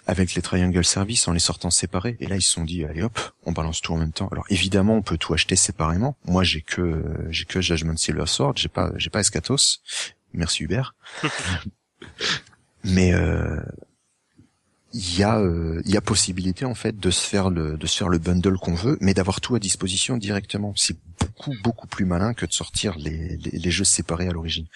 avec 0.08 0.34
les 0.34 0.42
Triangle 0.42 0.84
Service 0.84 1.28
en 1.28 1.34
les 1.34 1.40
sortant 1.40 1.70
séparés. 1.70 2.18
Et 2.20 2.28
là, 2.28 2.36
ils 2.36 2.42
se 2.42 2.52
sont 2.52 2.64
dit, 2.64 2.86
allez 2.86 3.04
hop, 3.04 3.20
on 3.46 3.52
balance 3.52 3.82
tout 3.82 3.94
en 3.94 3.98
même 3.98 4.14
temps. 4.14 4.30
Alors 4.32 4.46
évidemment, 4.50 4.96
on 4.96 5.02
peut 5.02 5.18
tout 5.18 5.34
acheter 5.34 5.56
séparément. 5.56 6.18
Moi, 6.26 6.44
j'ai 6.44 6.62
que 6.62 7.04
j'ai 7.30 7.46
que 7.46 7.62
Judgment 7.62 7.98
Silver 7.98 8.26
Sword, 8.26 8.54
j'ai 8.56 8.70
pas 8.70 8.92
j'ai 8.96 9.10
pas 9.10 9.20
Escatos. 9.20 9.82
Merci 10.34 10.64
Hubert. 10.64 10.96
Mais 12.84 13.14
euh, 13.14 13.60
il 14.98 15.20
y 15.20 15.24
a 15.24 15.40
euh, 15.40 15.82
il 15.86 15.92
y 15.92 15.98
a 15.98 16.02
possibilité 16.02 16.66
en 16.66 16.74
fait 16.76 16.98
de 17.00 17.12
se 17.12 17.26
faire 17.28 17.50
le 17.50 17.78
de 17.78 17.86
se 17.88 17.98
faire 17.98 18.10
le 18.10 18.18
bundle 18.18 18.58
qu'on 18.58 18.74
veut, 18.76 18.98
mais 19.00 19.14
d'avoir 19.14 19.42
tout 19.42 19.56
à 19.56 19.60
disposition 19.60 20.18
directement. 20.18 20.74
C'est 20.76 20.98
beaucoup 21.20 21.54
beaucoup 21.64 21.88
plus 21.88 22.06
malin 22.06 22.34
que 22.34 22.46
de 22.46 22.52
sortir 22.54 22.98
les 22.98 23.38
les, 23.38 23.52
les 23.52 23.72
jeux 23.72 23.84
séparés 23.84 24.28
à 24.28 24.32
l'origine. 24.32 24.68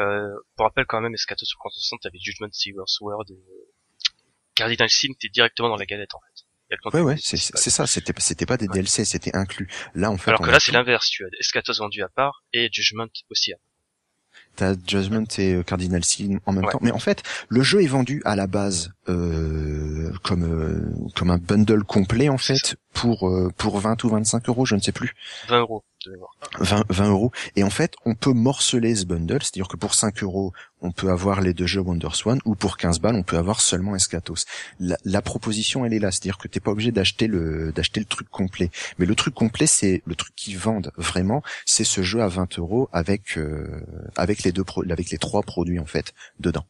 Euh, 0.00 0.28
pour 0.56 0.64
rappel 0.66 0.86
quand 0.86 1.00
même, 1.00 1.14
Escatos 1.14 1.44
sur 1.46 1.58
360 1.58 2.06
avec 2.06 2.20
Judgment 2.22 2.48
Saber's 2.52 2.92
Sword 2.92 3.24
et 3.30 3.38
Cardinal 4.54 4.88
Sin, 4.88 5.08
t'es 5.18 5.28
directement 5.28 5.68
dans 5.68 5.76
la 5.76 5.86
galette 5.86 6.14
en 6.14 6.20
fait. 6.20 6.44
Ouais 6.92 7.00
ouais, 7.00 7.16
c'est 7.18 7.36
ça. 7.38 7.86
C'était 7.86 8.12
c'était 8.18 8.44
pas 8.46 8.58
des 8.58 8.68
Ouais. 8.68 8.74
DLC, 8.74 9.04
c'était 9.06 9.34
inclus. 9.34 9.68
Là 9.94 10.10
en 10.10 10.18
fait, 10.18 10.28
Alors 10.30 10.42
que 10.42 10.50
là, 10.50 10.60
c'est 10.60 10.72
l'inverse. 10.72 11.08
Tu 11.08 11.24
as 11.24 11.28
Escatos 11.40 11.78
vendu 11.78 12.02
à 12.02 12.08
part 12.08 12.44
et 12.52 12.68
Judgment 12.70 13.08
aussi 13.30 13.52
à 13.52 13.56
part. 13.56 13.67
T'as 14.56 14.74
Judgment 14.86 15.24
et 15.38 15.54
euh, 15.54 15.62
Cardinal 15.62 16.04
Sin 16.04 16.38
en 16.44 16.52
même 16.52 16.64
Ouais. 16.64 16.72
temps. 16.72 16.80
Mais 16.82 16.90
en 16.90 16.98
fait, 16.98 17.22
le 17.48 17.62
jeu 17.62 17.80
est 17.82 17.86
vendu 17.86 18.20
à 18.24 18.34
la 18.34 18.48
base 18.48 18.90
euh, 19.08 20.12
comme 20.24 20.42
euh, 20.42 20.92
comme 21.14 21.30
un 21.30 21.38
bundle 21.38 21.84
complet 21.84 22.28
en 22.28 22.38
fait 22.38 22.74
pour 22.92 23.28
euh, 23.28 23.52
pour 23.56 23.78
20 23.78 24.02
ou 24.04 24.08
25 24.08 24.48
euros, 24.48 24.66
je 24.66 24.74
ne 24.74 24.80
sais 24.80 24.90
plus. 24.92 25.14
20 25.48 25.60
euros. 25.60 25.84
20, 26.60 26.84
20 26.88 27.10
euros. 27.10 27.32
Et 27.56 27.62
en 27.62 27.70
fait, 27.70 27.94
on 28.04 28.14
peut 28.14 28.32
morceler 28.32 28.94
ce 28.94 29.04
bundle, 29.04 29.42
c'est-à-dire 29.42 29.68
que 29.68 29.76
pour 29.76 29.94
5 29.94 30.22
euros, 30.22 30.52
on 30.80 30.92
peut 30.92 31.10
avoir 31.10 31.40
les 31.40 31.54
deux 31.54 31.66
jeux 31.66 31.80
Wonder 31.80 32.10
Swan, 32.12 32.38
ou 32.44 32.54
pour 32.54 32.76
15 32.76 33.00
balles, 33.00 33.16
on 33.16 33.22
peut 33.22 33.36
avoir 33.36 33.60
seulement 33.60 33.96
Escatos. 33.96 34.44
La, 34.78 34.96
la 35.04 35.22
proposition, 35.22 35.84
elle 35.84 35.92
est 35.92 35.98
là, 35.98 36.10
c'est-à-dire 36.10 36.38
que 36.38 36.48
t'es 36.48 36.60
pas 36.60 36.70
obligé 36.70 36.92
d'acheter 36.92 37.26
le 37.26 37.72
d'acheter 37.72 38.00
le 38.00 38.06
truc 38.06 38.28
complet. 38.30 38.70
Mais 38.98 39.06
le 39.06 39.14
truc 39.14 39.34
complet, 39.34 39.66
c'est 39.66 40.02
le 40.06 40.14
truc 40.14 40.34
qu'ils 40.36 40.58
vendent 40.58 40.92
vraiment, 40.96 41.42
c'est 41.66 41.84
ce 41.84 42.02
jeu 42.02 42.22
à 42.22 42.28
20 42.28 42.58
euros 42.58 42.88
avec 42.92 43.36
euh, 43.36 43.84
avec 44.16 44.44
les 44.44 44.52
deux 44.52 44.64
avec 44.90 45.10
les 45.10 45.18
trois 45.18 45.42
produits 45.42 45.80
en 45.80 45.86
fait 45.86 46.14
dedans. 46.38 46.64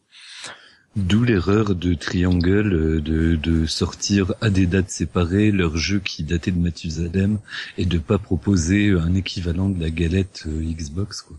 D'où 0.97 1.23
l'erreur 1.23 1.75
de 1.75 1.95
Triangle 1.95 2.73
euh, 2.73 3.01
de, 3.01 3.37
de 3.37 3.67
sortir 3.67 4.35
à 4.41 4.51
des 4.51 4.67
dates 4.67 4.91
séparées 4.91 5.53
leur 5.53 5.77
jeu 5.77 6.01
qui 6.01 6.25
datait 6.25 6.51
de 6.51 6.59
Mathusalem 6.59 7.39
et 7.77 7.85
de 7.87 7.99
pas 7.99 8.19
proposer 8.19 8.91
un 8.91 9.15
équivalent 9.15 9.69
de 9.69 9.81
la 9.81 9.91
galette 9.91 10.45
euh, 10.47 10.61
Xbox 10.61 11.23
quoi. 11.23 11.37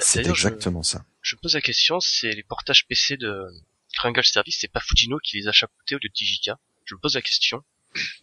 C'est 0.00 0.24
je, 0.24 0.30
exactement 0.30 0.82
ça. 0.82 1.04
je 1.22 1.36
me 1.36 1.40
pose 1.40 1.54
la 1.54 1.60
question, 1.60 2.00
c'est 2.00 2.32
les 2.32 2.42
portages 2.42 2.86
PC 2.88 3.16
de 3.16 3.46
Triangle 3.94 4.24
Service, 4.24 4.58
c'est 4.60 4.70
pas 4.70 4.80
Fujino 4.80 5.18
qui 5.18 5.38
les 5.38 5.48
a 5.48 5.52
chapeautés 5.52 5.94
au 5.94 5.98
lieu 5.98 6.08
de 6.08 6.14
Dijika 6.14 6.58
Je 6.84 6.94
me 6.94 7.00
pose 7.00 7.14
la 7.14 7.22
question. 7.22 7.62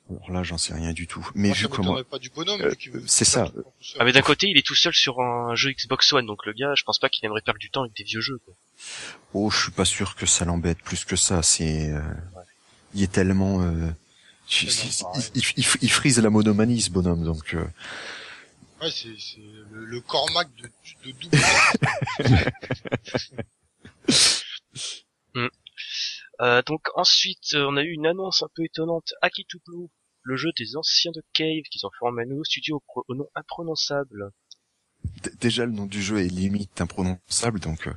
Alors 0.09 0.31
là, 0.31 0.43
j'en 0.43 0.57
sais 0.57 0.73
rien 0.73 0.93
du 0.93 1.07
tout. 1.07 1.29
Mais 1.35 1.49
Moi, 1.49 1.57
vu 1.57 1.67
comment, 1.67 1.97
Euh, 1.97 3.01
c'est 3.05 3.25
ça. 3.25 3.51
Ah 3.99 4.05
mais 4.05 4.13
d'un 4.13 4.21
côté, 4.21 4.47
il 4.47 4.57
est 4.57 4.65
tout 4.65 4.75
seul 4.75 4.93
sur 4.93 5.19
un 5.19 5.55
jeu 5.55 5.71
Xbox 5.71 6.13
One, 6.13 6.25
donc 6.25 6.45
le 6.45 6.53
gars, 6.53 6.73
je 6.75 6.83
pense 6.83 6.99
pas 6.99 7.09
qu'il 7.09 7.25
aimerait 7.25 7.41
perdre 7.41 7.59
du 7.59 7.69
temps 7.69 7.81
avec 7.81 7.95
des 7.95 8.03
vieux 8.03 8.21
jeux. 8.21 8.39
Quoi. 8.45 8.53
Oh, 9.33 9.49
je 9.49 9.63
suis 9.63 9.71
pas 9.71 9.85
sûr 9.85 10.15
que 10.15 10.25
ça 10.25 10.45
l'embête 10.45 10.79
plus 10.81 11.05
que 11.05 11.15
ça. 11.15 11.41
C'est, 11.43 11.91
euh, 11.91 12.01
il 12.93 13.03
est 13.03 13.11
tellement, 13.11 13.61
euh, 13.61 13.89
il, 14.61 14.67
Tellement 14.67 15.11
pareil. 15.13 15.31
il, 15.35 15.43
il, 15.57 15.65
il 15.81 15.91
frise 15.91 16.19
la 16.19 16.29
monomanie 16.29 16.81
ce 16.81 16.89
bonhomme, 16.91 17.23
donc. 17.23 17.53
euh, 17.53 17.65
Ouais, 18.79 18.91
c'est, 18.91 19.15
c'est 19.19 19.41
le, 19.71 19.85
le 19.85 20.01
Cormac 20.01 20.47
de, 20.55 20.69
de 21.05 21.11
double. 21.11 21.37
Euh, 26.39 26.61
donc 26.67 26.87
ensuite, 26.95 27.53
euh, 27.55 27.65
on 27.67 27.77
a 27.77 27.81
eu 27.83 27.91
une 27.93 28.05
annonce 28.05 28.43
un 28.43 28.47
peu 28.55 28.63
étonnante. 28.63 29.13
Akitu 29.21 29.57
Blue, 29.65 29.87
le 30.21 30.35
jeu 30.35 30.49
des 30.57 30.75
anciens 30.77 31.11
de 31.11 31.23
Cave, 31.33 31.63
qu'ils 31.71 31.85
ont 31.85 31.91
formé 31.97 32.23
un 32.23 32.25
nouveau 32.27 32.43
studio 32.43 32.83
au, 32.95 33.03
au 33.07 33.15
nom 33.15 33.27
imprononçable. 33.33 34.29
Déjà 35.39 35.65
le 35.65 35.71
nom 35.71 35.85
du 35.85 36.01
jeu 36.01 36.19
est 36.19 36.27
limite 36.27 36.79
imprononçable, 36.81 37.59
donc. 37.59 37.87
euh, 37.87 37.93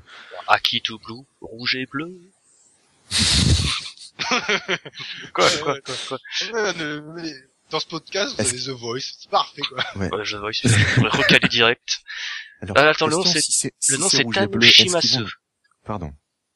Akitu 0.48 0.94
Blue, 1.04 1.22
rouge 1.40 1.76
et 1.76 1.86
bleu. 1.86 2.12
quoi, 5.32 5.48
quoi, 5.62 5.80
quoi, 5.80 5.94
quoi. 6.08 6.18
Dans 7.70 7.78
ce 7.80 7.86
podcast, 7.86 8.34
vous 8.34 8.40
avez 8.40 8.58
The 8.58 8.68
Voice, 8.70 9.00
c'est 9.20 9.30
parfait, 9.30 9.62
quoi. 9.62 9.84
Ouais, 9.96 10.08
je 10.24 10.36
vois, 10.36 10.50
je 10.50 10.66
recaler 11.16 11.48
direct. 11.48 12.00
Alors, 12.62 12.76
Ah, 12.78 12.88
attends, 12.88 13.06
le 13.06 13.16
nom, 13.16 13.24
c'est- 13.24 13.72
Le 13.88 13.96
nom 13.98 14.08
c'est 14.08 14.24
Tanoshimasu. 14.24 15.18
Pardon. 15.84 16.12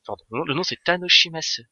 Pardon, 0.07 0.25
le 0.45 0.55
nom- 0.55 0.65
c'est 0.65 0.79
Tanoshimasu. 0.85 1.63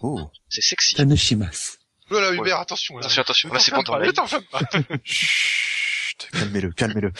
Oh. 0.00 0.30
C'est 0.48 0.62
sexy. 0.62 0.94
Tanoshimas. 0.94 1.76
Oh 2.10 2.14
là, 2.18 2.30
Ouais. 2.30 2.38
Hubert, 2.38 2.58
attention, 2.60 2.96
là. 2.96 3.00
Attention, 3.06 3.22
attention, 3.22 3.52
là 3.52 3.60
c'est 3.60 4.12
t'enflamme 4.12 4.44
pas. 4.50 4.60
Chut, 5.04 6.28
calmez-le, 6.32 6.72
calmez-le. 6.72 7.12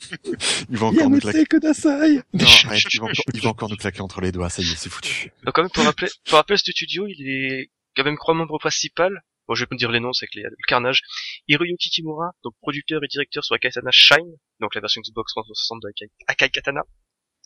il 0.70 0.76
va 0.76 0.86
encore 0.86 1.10
nous 1.10 1.18
claquer. 1.20 1.44
Kudasai 1.46 2.20
Non, 2.32 2.44
arrête, 2.66 2.82
il 2.92 3.00
va 3.00 3.06
encore, 3.06 3.24
il 3.34 3.40
va 3.40 3.50
encore 3.50 3.68
nous 3.68 3.76
claquer 3.76 4.00
entre 4.00 4.20
les 4.20 4.32
doigts, 4.32 4.48
ça 4.50 4.62
y 4.62 4.66
est, 4.70 4.76
c'est 4.76 4.88
foutu. 4.90 5.30
Donc 5.44 5.54
quand 5.54 5.62
même 5.62 5.70
pour 5.70 5.84
rappeler, 5.84 6.08
pour 6.24 6.34
rappeler 6.34 6.56
ce 6.56 6.70
studio, 6.70 7.06
il 7.08 7.28
est 7.28 7.70
quand 7.96 8.04
même 8.04 8.16
trois 8.16 8.34
membres 8.34 8.58
principaux. 8.58 9.02
Bon, 9.48 9.54
je 9.54 9.62
vais 9.62 9.66
pas 9.66 9.76
dire 9.76 9.90
les 9.90 10.00
noms, 10.00 10.12
c'est 10.12 10.26
que 10.26 10.36
les- 10.38 10.42
le 10.44 10.66
carnage. 10.68 11.00
Hiroyuki 11.48 11.88
Kimura, 11.90 12.32
donc 12.44 12.54
producteur 12.60 13.02
et 13.02 13.08
directeur 13.08 13.42
sur 13.44 13.58
Katana 13.58 13.90
Shine, 13.92 14.36
donc 14.60 14.74
la 14.74 14.80
version 14.82 15.00
Xbox 15.00 15.32
360 15.32 15.80
de 15.82 15.88
Akai, 15.88 16.12
Akai 16.26 16.50
Katana. 16.50 16.82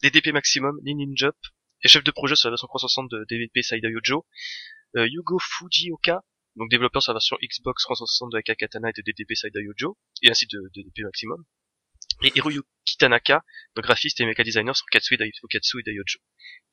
DDP 0.02 0.32
Maximum, 0.32 0.76
Ninjop, 0.82 1.36
et 1.84 1.88
chef 1.88 2.02
de 2.02 2.10
projet 2.10 2.34
sur 2.34 2.48
la 2.48 2.52
version 2.54 2.66
360 2.66 3.08
de 3.08 3.24
DDP 3.30 3.62
Saida 3.62 3.88
Yojo. 3.88 4.26
Euh, 4.96 5.06
Yugo 5.08 5.38
Fujioka, 5.38 6.22
donc 6.56 6.68
développeur 6.70 7.02
sur 7.02 7.12
la 7.12 7.18
version 7.18 7.36
Xbox 7.40 7.84
360 7.84 8.32
de 8.32 8.38
Akai 8.38 8.56
Katana 8.56 8.88
et 8.90 8.92
de 9.00 9.02
DDP 9.06 9.36
Saida 9.36 9.60
Yojo, 9.60 9.96
et 10.22 10.30
ainsi 10.30 10.46
de, 10.46 10.58
de 10.74 10.82
DDP 10.82 11.04
Maximum. 11.04 11.44
Et 12.22 12.32
Hiroyuki 12.34 12.96
Tanaka, 12.98 13.42
donc 13.76 13.84
graphiste 13.84 14.20
et 14.20 14.26
mecha 14.26 14.42
designer 14.42 14.76
sur 14.76 14.86
Katsu 14.90 15.14
et, 15.14 15.22
et 15.22 15.82
Daiojo. 15.84 16.18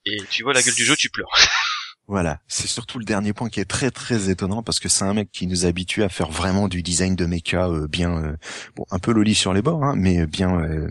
Et 0.06 0.18
tu 0.30 0.44
vois 0.44 0.54
la 0.54 0.62
gueule 0.62 0.76
du 0.76 0.86
jeu, 0.86 0.96
tu 0.96 1.10
pleures. 1.10 1.32
Voilà, 2.10 2.42
c'est 2.48 2.66
surtout 2.66 2.98
le 2.98 3.06
dernier 3.06 3.34
point 3.34 3.50
qui 3.50 3.60
est 3.60 3.70
très 3.70 3.92
très 3.92 4.32
étonnant 4.32 4.64
parce 4.64 4.80
que 4.80 4.90
c'est 4.90 5.04
un 5.04 5.14
mec 5.14 5.30
qui 5.32 5.46
nous 5.46 5.68
habitue 5.68 6.02
à 6.02 6.10
faire 6.10 6.32
vraiment 6.32 6.68
du 6.68 6.82
design 6.82 7.16
de 7.16 7.28
mecha 7.28 7.68
euh, 7.68 7.88
bien, 7.88 8.18
euh, 8.18 8.36
bon, 8.76 8.84
un 8.90 8.98
peu 8.98 9.14
loli 9.14 9.36
sur 9.36 9.54
les 9.54 9.62
bords, 9.62 9.84
hein, 9.84 9.94
mais 9.96 10.26
bien, 10.26 10.60
euh, 10.60 10.90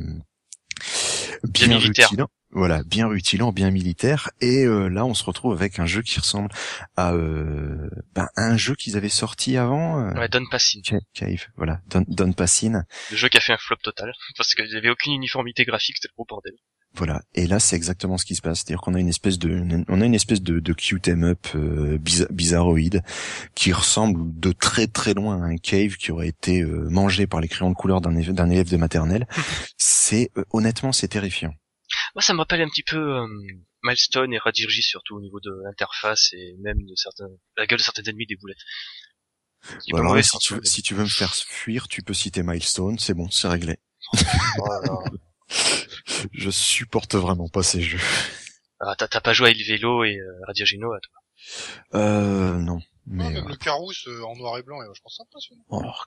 bien, 1.43 1.67
militaire. 1.67 2.07
rutilant. 2.07 2.29
Voilà, 2.51 2.83
bien 2.85 3.07
rutilant, 3.07 3.53
bien 3.53 3.71
militaire. 3.71 4.31
Et 4.41 4.65
euh, 4.65 4.89
là, 4.89 5.05
on 5.05 5.13
se 5.13 5.23
retrouve 5.23 5.53
avec 5.53 5.79
un 5.79 5.85
jeu 5.87 6.01
qui 6.03 6.19
ressemble 6.19 6.49
à 6.97 7.13
euh, 7.13 7.91
ben, 8.15 8.27
un 8.37 8.57
jeu 8.57 8.75
qu'ils 8.75 8.97
avaient 8.97 9.11
sorti 9.11 9.57
avant. 9.59 10.01
euh, 10.01 10.15
Ouais, 10.15 10.29
Don 10.29 10.45
Passin. 10.51 10.81
Ca- 10.83 10.99
Cave, 11.13 11.45
voilà, 11.57 11.81
Don, 11.89 12.05
Don 12.09 12.33
Passin. 12.33 12.85
Le 13.11 13.17
jeu 13.17 13.29
qui 13.29 13.37
a 13.37 13.41
fait 13.41 13.53
un 13.53 13.59
flop 13.59 13.77
total. 13.83 14.13
Parce 14.39 14.55
qu'il 14.55 14.65
n'y 14.65 14.77
avait 14.77 14.89
aucune 14.91 15.13
uniformité 15.13 15.65
graphique, 15.65 15.97
c'était 15.97 16.09
le 16.11 16.15
gros 16.17 16.25
bordel. 16.27 16.55
Voilà. 16.95 17.21
Et 17.35 17.47
là, 17.47 17.61
c'est 17.61 17.77
exactement 17.77 18.17
ce 18.17 18.25
qui 18.25 18.35
se 18.35 18.41
passe. 18.41 18.61
C'est-à-dire 18.61 18.81
qu'on 18.81 18.95
a 18.95 18.99
une 18.99 19.11
espèce 19.11 19.39
de, 19.39 19.85
on 19.87 20.01
a 20.01 20.05
une 20.07 20.15
espèce 20.15 20.41
de, 20.41 20.59
de 20.59 20.73
cute 20.73 21.07
em 21.09 21.23
up 21.25 21.47
euh, 21.55 21.99
bizar- 21.99 22.33
bizarroïde 22.33 23.03
qui 23.55 23.73
ressemble 23.75 24.41
de 24.41 24.53
très 24.53 24.87
très 24.87 25.13
loin 25.13 25.43
à 25.43 25.47
un 25.47 25.59
cave 25.59 25.97
qui 25.97 26.13
aurait 26.13 26.29
été 26.29 26.63
euh, 26.63 26.89
mangé 26.89 27.27
par 27.27 27.43
les 27.43 27.47
crayons 27.49 27.71
de 27.71 27.77
couleur 27.77 28.01
d'un 28.01 28.17
élève, 28.17 28.33
d'un 28.33 28.49
élève 28.49 28.71
de 28.71 28.77
maternelle. 28.79 29.29
c'est 29.77 30.31
euh, 30.39 30.45
honnêtement, 30.51 30.93
c'est 30.93 31.09
terrifiant. 31.09 31.53
Moi, 32.15 32.23
ça 32.23 32.33
me 32.35 32.39
rappelle 32.39 32.63
un 32.63 32.69
petit 32.69 32.83
peu 32.83 32.97
euh, 32.97 33.27
Milestone 33.83 34.33
et 34.33 34.39
Radirji, 34.39 34.83
surtout 34.83 35.17
au 35.17 35.21
niveau 35.21 35.41
de 35.41 35.51
l'interface 35.65 36.31
et 36.33 36.55
même 36.61 36.79
de 36.85 36.95
certains, 36.97 37.29
la 37.57 37.67
gueule 37.67 37.79
de 37.79 37.85
certains 37.85 38.03
ennemis 38.03 38.27
des 38.27 38.37
boulettes. 38.37 38.59
Pas 39.91 39.99
Alors 39.99 40.23
si 40.25 40.39
tu, 40.39 40.55
veux, 40.55 40.61
doute. 40.61 40.67
si 40.69 40.83
tu 40.83 40.95
veux 40.95 41.03
me 41.05 41.09
faire 41.09 41.35
fuir, 41.35 41.89
tu 41.89 42.03
peux 42.03 42.15
citer 42.15 42.43
Milestone. 42.43 42.99
C'est 42.99 43.15
bon, 43.15 43.29
c'est 43.31 43.49
réglé. 43.49 43.79
Voilà. 44.59 44.99
Je 46.33 46.51
supporte 46.51 47.15
vraiment 47.15 47.49
pas 47.49 47.63
ces 47.63 47.81
jeux. 47.81 48.01
Ah, 48.81 48.95
t'as 48.97 49.21
pas 49.21 49.33
joué 49.33 49.49
à 49.49 49.51
Il 49.51 49.65
Vélo 49.65 50.05
et 50.05 50.17
euh, 50.19 50.41
Radirgino, 50.47 50.93
à 50.93 50.99
toi? 51.01 52.01
Euh, 52.01 52.55
non. 52.55 52.77
Ouais, 52.77 52.83
Mais 53.07 53.31
même 53.31 53.45
euh, 53.47 53.49
le 53.49 53.57
Carous 53.57 53.93
euh, 54.07 54.23
en 54.23 54.37
noir 54.37 54.59
et 54.59 54.63
blanc, 54.63 54.81
et 54.83 54.87
je 54.95 55.01
pense 55.01 55.19
impressionnant. 55.21 55.65
alors, 55.73 56.07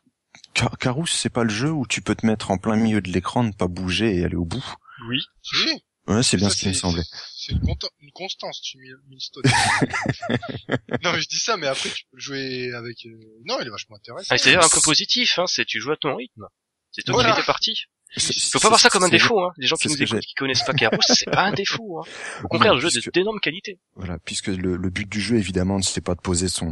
Car- 0.53 0.77
Carous, 0.77 1.07
c'est 1.07 1.29
pas 1.29 1.43
le 1.43 1.49
jeu 1.49 1.69
où 1.71 1.85
tu 1.85 2.01
peux 2.01 2.15
te 2.15 2.25
mettre 2.25 2.51
en 2.51 2.57
plein 2.57 2.75
milieu 2.77 3.01
de 3.01 3.09
l'écran, 3.11 3.43
ne 3.43 3.51
pas 3.51 3.67
bouger 3.67 4.15
et 4.17 4.23
aller 4.23 4.35
au 4.35 4.45
bout? 4.45 4.63
Oui. 5.09 5.19
Si, 5.41 5.83
Ouais, 6.07 6.23
c'est 6.23 6.37
bien 6.37 6.49
ça, 6.49 6.55
ce 6.55 6.61
qui 6.61 6.67
me 6.67 6.73
semblait. 6.73 7.03
C'est 7.35 7.53
une, 7.53 8.11
constance, 8.13 8.61
tu 8.61 8.77
Mil- 8.79 8.95
Milestone. 9.07 9.43
non, 11.03 11.13
mais 11.13 11.21
je 11.21 11.27
dis 11.27 11.39
ça, 11.39 11.57
mais 11.57 11.67
après, 11.67 11.89
tu 11.89 12.03
peux 12.09 12.17
le 12.17 12.21
jouer 12.21 12.73
avec... 12.73 13.05
euh, 13.05 13.09
Non, 13.45 13.57
il 13.61 13.67
est 13.67 13.69
vachement 13.71 13.95
intéressant. 13.97 14.27
Ah, 14.29 14.37
C'est-à-dire 14.37 14.63
un 14.63 14.69
peu 14.69 14.81
positif, 14.81 15.37
hein, 15.39 15.45
c'est 15.47 15.65
tu 15.65 15.79
joues 15.79 15.91
à 15.91 15.97
ton 15.97 16.15
rythme. 16.15 16.45
C'est 16.91 17.03
toi 17.03 17.13
Voilà. 17.15 17.39
qui. 17.61 17.75
C'est- 18.17 18.33
Faut 18.51 18.59
pas 18.59 18.67
voir 18.67 18.79
ça 18.81 18.89
comme 18.89 19.03
un 19.03 19.09
défaut, 19.09 19.39
hein. 19.41 19.51
Les 19.57 19.65
gens 19.67 19.77
qui 19.77 19.87
nous 19.87 20.01
écoutent, 20.03 20.19
qui 20.19 20.33
connaissent 20.33 20.63
pas 20.65 20.73
Carous, 20.73 20.97
c'est 21.07 21.29
pas 21.31 21.43
un 21.45 21.53
défaut, 21.53 21.99
hein. 21.99 22.09
Au 22.43 22.49
contraire, 22.49 22.73
Non, 22.73 22.79
le 22.81 22.89
jeu 22.89 22.97
est 22.97 23.13
d'énorme 23.15 23.39
qualité. 23.39 23.79
Voilà, 23.95 24.17
puisque 24.25 24.47
le, 24.47 24.75
le 24.75 24.89
but 24.89 25.07
du 25.07 25.21
jeu, 25.21 25.37
évidemment, 25.37 25.81
c'est 25.81 26.01
pas 26.01 26.15
de 26.15 26.19
poser 26.19 26.49
son, 26.49 26.69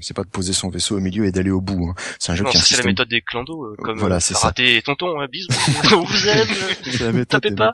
c'est 0.00 0.14
pas 0.14 0.22
de 0.22 0.28
poser 0.28 0.52
son 0.52 0.68
vaisseau 0.68 0.96
au 0.96 1.00
milieu 1.00 1.24
et 1.24 1.32
d'aller 1.32 1.50
au 1.50 1.60
bout. 1.60 1.88
hein. 1.90 1.94
C'est 2.20 2.30
un 2.30 2.36
jeu 2.36 2.44
Non, 2.44 2.50
qui 2.50 2.58
a 2.58 2.60
ça 2.60 2.62
un 2.62 2.66
c'est 2.66 2.74
la 2.74 2.76
système. 2.76 2.92
méthode 2.92 3.08
des 3.08 3.20
clandos, 3.22 3.64
euh, 3.64 3.74
comme 3.78 3.98
Voilà, 3.98 4.16
euh, 4.16 4.20
c'est 4.20 4.34
ça. 4.34 4.40
Karaté 4.42 4.76
et 4.76 4.82
tonton, 4.82 5.20
hein, 5.20 5.26
bisous. 5.28 5.48
On 5.92 6.04
vous 6.04 6.28
aime. 6.28 6.48
C'est 6.84 7.00
la 7.00 7.10
méthode 7.12 7.42
Tapez 7.42 7.54
pas. 7.56 7.72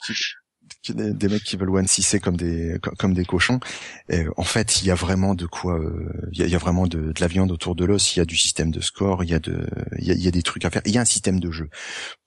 Des, 0.90 1.12
des 1.12 1.28
mecs 1.28 1.44
qui 1.44 1.56
veulent 1.56 1.70
one 1.70 1.86
c 1.86 2.18
comme 2.20 2.36
des 2.36 2.76
comme, 2.98 3.14
des 3.14 3.24
cochons. 3.24 3.60
Et, 4.08 4.24
en 4.36 4.42
fait, 4.44 4.82
il 4.82 4.86
y 4.86 4.90
a 4.90 4.94
vraiment 4.94 5.34
de 5.34 5.46
quoi, 5.46 5.78
euh, 5.78 6.12
il 6.32 6.38
y, 6.40 6.42
a, 6.42 6.46
y 6.46 6.54
a 6.54 6.58
vraiment 6.58 6.86
de, 6.86 7.12
de 7.12 7.20
la 7.20 7.26
viande 7.28 7.52
autour 7.52 7.74
de 7.76 7.84
l'os. 7.84 8.16
Il 8.16 8.18
y 8.18 8.22
a 8.22 8.24
du 8.24 8.36
système 8.36 8.70
de 8.70 8.80
score, 8.80 9.24
il 9.24 9.30
y 9.30 9.34
a 9.34 9.38
de, 9.38 9.66
il 9.98 10.06
y 10.06 10.10
a, 10.10 10.14
y 10.14 10.28
a 10.28 10.30
des 10.30 10.42
trucs 10.42 10.64
à 10.64 10.70
faire. 10.70 10.82
Il 10.86 10.92
y 10.92 10.98
a 10.98 11.02
un 11.02 11.04
système 11.06 11.40
de 11.40 11.50
jeu 11.50 11.68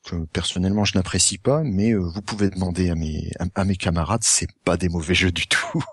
que 0.06 0.26
personnellement 0.34 0.86
je 0.86 0.96
n'apprécie 0.98 1.38
pas, 1.38 1.64
mais 1.64 1.92
euh, 1.94 2.00
vous 2.00 2.22
pouvez 2.22 2.50
demander 2.50 2.90
à 2.90 2.96
mes 2.96 3.32
à, 3.40 3.46
à 3.62 3.66
mes 3.66 3.76
camarades, 3.76 4.24
c'est 4.24 4.48
pas 4.64 4.78
des 4.78 4.90
mauvais 4.90 5.16
jeux 5.16 5.32
du 5.32 5.48
tout. 5.48 5.84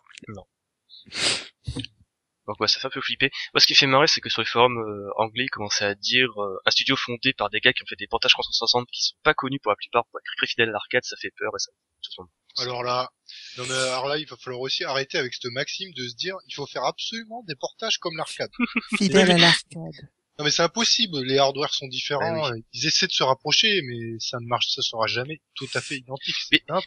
Donc 2.47 2.59
ouais, 2.61 2.67
ça 2.69 2.81
fait 2.81 2.89
un 2.89 2.91
peu 2.91 3.01
flipper. 3.01 3.31
Moi, 3.55 3.61
ce 3.61 3.67
qui 3.67 3.75
fait 3.75 3.87
marrer, 3.87 4.09
c'est 4.09 4.21
que 4.21 4.29
sur 4.29 4.43
les 4.43 4.47
forums 4.47 4.77
euh, 4.79 5.09
anglais, 5.17 5.45
ils 5.45 5.51
commençaient 5.51 5.85
à 5.85 5.95
dire 5.95 6.29
euh, 6.43 6.59
un 6.67 6.71
studio 6.73 6.97
fondé 6.97 7.33
par 7.33 7.51
des 7.51 7.61
gars 7.61 7.73
qui 7.73 7.83
ont 7.83 7.87
fait 7.87 7.97
des 7.97 8.09
portages 8.09 8.33
360 8.33 8.89
qui 8.91 9.01
sont 9.03 9.15
pas 9.23 9.35
connus 9.35 9.61
pour 9.61 9.71
la 9.71 9.77
plupart 9.77 10.05
pour 10.07 10.19
être 10.19 10.27
très 10.37 10.47
fidèles 10.49 10.71
à 10.71 10.73
l'arcade, 10.73 11.05
ça 11.05 11.17
fait 11.21 11.31
peur 11.39 11.53
et 11.55 11.59
ça. 11.61 11.71
ça- 12.03 12.23
Alors 12.59 12.83
là, 12.83 13.11
non, 13.59 13.65
mais 13.67 13.75
alors 13.75 14.09
là, 14.09 14.19
il 14.19 14.27
va 14.27 14.37
falloir 14.37 14.61
aussi 14.61 14.85
arrêter 14.85 15.19
avec 15.19 15.33
cette 15.35 15.51
maxime 15.53 15.93
de 15.95 16.07
se 16.09 16.15
dire, 16.15 16.37
il 16.47 16.55
faut 16.55 16.67
faire 16.67 16.85
absolument 16.85 17.43
des 17.49 17.55
portages 17.55 17.99
comme 17.99 18.17
l'arcade. 18.17 18.51
Fidèle 18.99 19.31
à 19.31 19.39
l'arcade. 19.39 20.09
Non 20.39 20.47
mais 20.47 20.51
c'est 20.51 20.63
impossible, 20.63 21.23
les 21.25 21.37
hardwares 21.37 21.75
sont 21.75 21.87
différents, 21.89 22.47
Ah 22.47 22.53
ils 22.73 22.87
essaient 22.87 23.07
de 23.07 23.13
se 23.13 23.23
rapprocher, 23.23 23.83
mais 23.83 24.19
ça 24.19 24.39
ne 24.41 24.47
marche, 24.47 24.69
ça 24.75 24.81
sera 24.81 25.07
jamais 25.07 25.43
tout 25.55 25.69
à 25.75 25.83
fait 25.83 25.99
identique. 25.99 26.35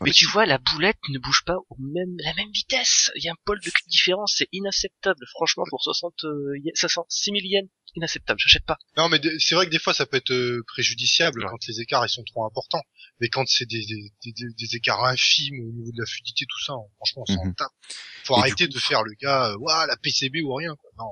Mais 0.02 0.12
tu 0.12 0.26
vois, 0.26 0.48
la 0.48 0.58
boulette 0.58 0.98
ne 1.10 1.20
bouge 1.20 1.44
pas 1.46 1.56
au 1.70 1.76
même, 1.78 2.16
la 2.18 2.34
même 2.34 2.52
vitesse. 2.52 3.12
Il 3.16 3.24
y 3.24 3.30
a 3.30 3.34
un 3.34 3.38
pôle 3.46 3.62
de 3.62 3.72
différence, 3.88 4.34
c'est 4.38 4.50
inacceptable. 4.52 5.24
Franchement, 5.30 5.64
pour 5.70 5.84
60, 5.84 6.14
euh, 6.24 6.58
yen- 6.64 6.74
500, 6.74 7.06
6000 7.08 7.46
yens, 7.46 7.70
inacceptable. 7.96 8.40
J'achète 8.42 8.66
pas. 8.66 8.78
Non 8.98 9.10
mais 9.10 9.20
c'est 9.40 9.56
vrai 9.56 9.66
que 9.66 9.72
des 9.72 9.80
fois 9.80 9.94
ça 9.94 10.06
peut 10.06 10.18
être 10.18 10.32
euh, 10.32 10.64
préjudiciable 10.68 11.42
Ouais. 11.44 11.48
quand 11.50 11.58
les 11.68 11.82
écarts 11.82 12.06
ils 12.06 12.10
sont 12.10 12.24
trop 12.24 12.46
importants, 12.46 12.82
mais 13.20 13.30
quand 13.30 13.44
c'est 13.48 13.66
des, 13.68 13.86
des, 13.86 14.12
des, 14.24 14.32
des- 14.58 14.76
écarts 14.76 15.04
infimes 15.06 15.60
au 15.68 15.72
niveau 15.72 15.92
de 15.92 16.00
la 16.00 16.06
fluidité 16.06 16.46
tout 16.50 16.64
ça, 16.66 16.74
on- 16.74 16.90
franchement 16.98 17.24
on 17.28 17.34
s'en 17.34 17.46
Mhm. 17.46 17.56
tape. 17.56 17.68
Faut 18.26 18.36
Et 18.38 18.40
arrêter 18.40 18.68
de 18.68 18.78
faire 18.80 19.04
le 19.04 19.14
gars, 19.22 19.52
euh, 19.52 19.58
Ouah, 19.60 19.86
la 19.88 19.96
PCB 19.98 20.42
ou 20.44 20.54
rien 20.56 20.76
quoi. 20.76 20.90
Non. 20.98 21.12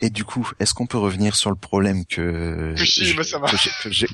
Et 0.00 0.10
du 0.10 0.24
coup, 0.24 0.48
est-ce 0.60 0.74
qu'on 0.74 0.86
peut 0.86 0.96
revenir 0.98 1.34
sur 1.34 1.50
le 1.50 1.56
problème 1.56 2.06
que 2.06 2.72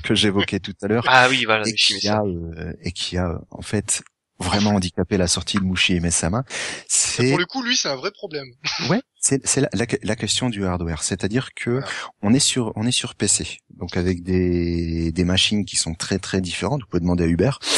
que 0.03 0.15
j'évoquais 0.15 0.59
tout 0.59 0.73
à 0.81 0.87
l'heure 0.87 1.03
Ah 1.07 1.27
oui, 1.29 1.45
voilà, 1.45 1.67
et 1.67 1.73
qui 1.73 2.07
a 2.07 2.21
euh, 2.21 2.73
et 2.81 2.91
qui 2.91 3.17
a 3.17 3.39
en 3.51 3.61
fait 3.61 4.03
vraiment 4.39 4.71
handicapé 4.71 5.17
la 5.17 5.27
sortie 5.27 5.57
de 5.57 5.63
Mushi 5.63 5.93
et 5.95 5.99
Mesama, 5.99 6.43
c'est 6.87 7.29
Pour 7.29 7.39
le 7.39 7.45
coup, 7.45 7.61
lui, 7.63 7.75
c'est 7.77 7.87
un 7.89 7.95
vrai 7.95 8.11
problème. 8.11 8.47
ouais, 8.89 9.01
c'est 9.19 9.45
c'est 9.47 9.61
la, 9.61 9.69
la, 9.73 9.85
la 10.03 10.15
question 10.15 10.49
du 10.49 10.65
hardware, 10.65 11.03
c'est-à-dire 11.03 11.53
que 11.55 11.81
on 12.21 12.33
est 12.33 12.39
sur 12.39 12.73
on 12.75 12.85
est 12.85 12.91
sur 12.91 13.15
PC, 13.15 13.59
donc 13.69 13.95
avec 13.97 14.23
des 14.23 15.11
des 15.11 15.23
machines 15.23 15.65
qui 15.65 15.75
sont 15.77 15.93
très 15.95 16.19
très 16.19 16.41
différentes. 16.41 16.81
Vous 16.81 16.87
pouvez 16.87 17.01
demander 17.01 17.23
à 17.23 17.27
Hubert. 17.27 17.59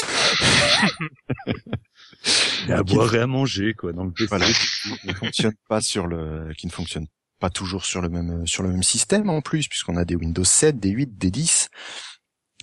Et 2.68 2.74
à 2.74 2.84
boire 2.84 3.14
et 3.16 3.20
à 3.20 3.28
manger, 3.28 3.74
quoi, 3.74 3.94
dans 3.94 4.04
le 4.04 4.12
PC. 4.12 4.28
Voilà. 4.30 4.46
qui 4.48 5.08
ne 5.08 5.14
fonctionne 5.14 5.54
pas 5.70 5.82
sur 5.82 6.08
le, 6.08 6.54
qui 6.58 6.68
ne 6.68 6.72
fonctionne 6.72 7.08
pas 7.40 7.50
toujours 7.50 7.86
sur 7.86 8.02
le 8.02 8.10
même 8.10 8.46
sur 8.48 8.64
le 8.64 8.70
même 8.70 8.84
système 8.84 9.30
en 9.30 9.42
plus, 9.42 9.68
puisqu'on 9.68 9.96
a 9.96 10.04
des 10.06 10.16
Windows 10.16 10.44
7, 10.44 10.80
des 10.80 10.90
8, 10.90 11.18
des 11.18 11.32
10, 11.32 11.70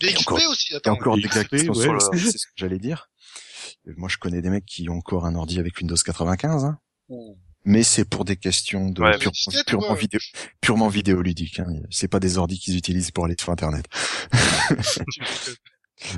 Des 0.01 0.09
Et 0.09 0.13
XP 0.15 0.21
encore- 0.33 0.39
aussi, 0.51 0.75
et 0.75 0.89
encore 0.89 1.17
des 1.17 1.23
XP, 1.29 1.53
ouais, 1.53 1.59
sur 1.75 1.93
le, 1.95 2.01
c'est- 2.01 2.19
c'est 2.19 2.39
ce 2.39 2.47
que 2.47 2.53
j'allais 2.57 2.79
dire. 2.79 3.09
Moi, 3.97 4.09
je 4.09 4.17
connais 4.19 4.41
des 4.43 4.51
mecs 4.51 4.65
qui 4.67 4.89
ont 4.89 4.97
encore 4.99 5.27
un 5.27 5.35
ordi 5.35 5.59
avec 5.59 5.77
Windows 5.79 5.97
95, 5.97 6.65
hein. 6.65 6.79
mais 7.65 7.83
c'est 7.83 8.05
pour 8.05 8.25
des 8.25 8.37
questions 8.37 8.91
de 8.91 9.03
Ouais, 9.03 9.19
pure- 9.19 9.33
purement 9.67 9.93
ouais. 9.93 9.99
vidéo, 9.99 10.21
purement 10.61 10.89
vidéoludique. 10.89 11.61
Hein. 11.61 11.67
C'est 11.91 12.09
pas 12.09 12.21
des 12.21 12.39
ordis 12.39 12.59
qu'ils 12.59 12.77
utilisent 12.77 13.11
pour 13.11 13.25
aller 13.27 13.37
sur 13.39 13.51
Internet. 13.51 13.87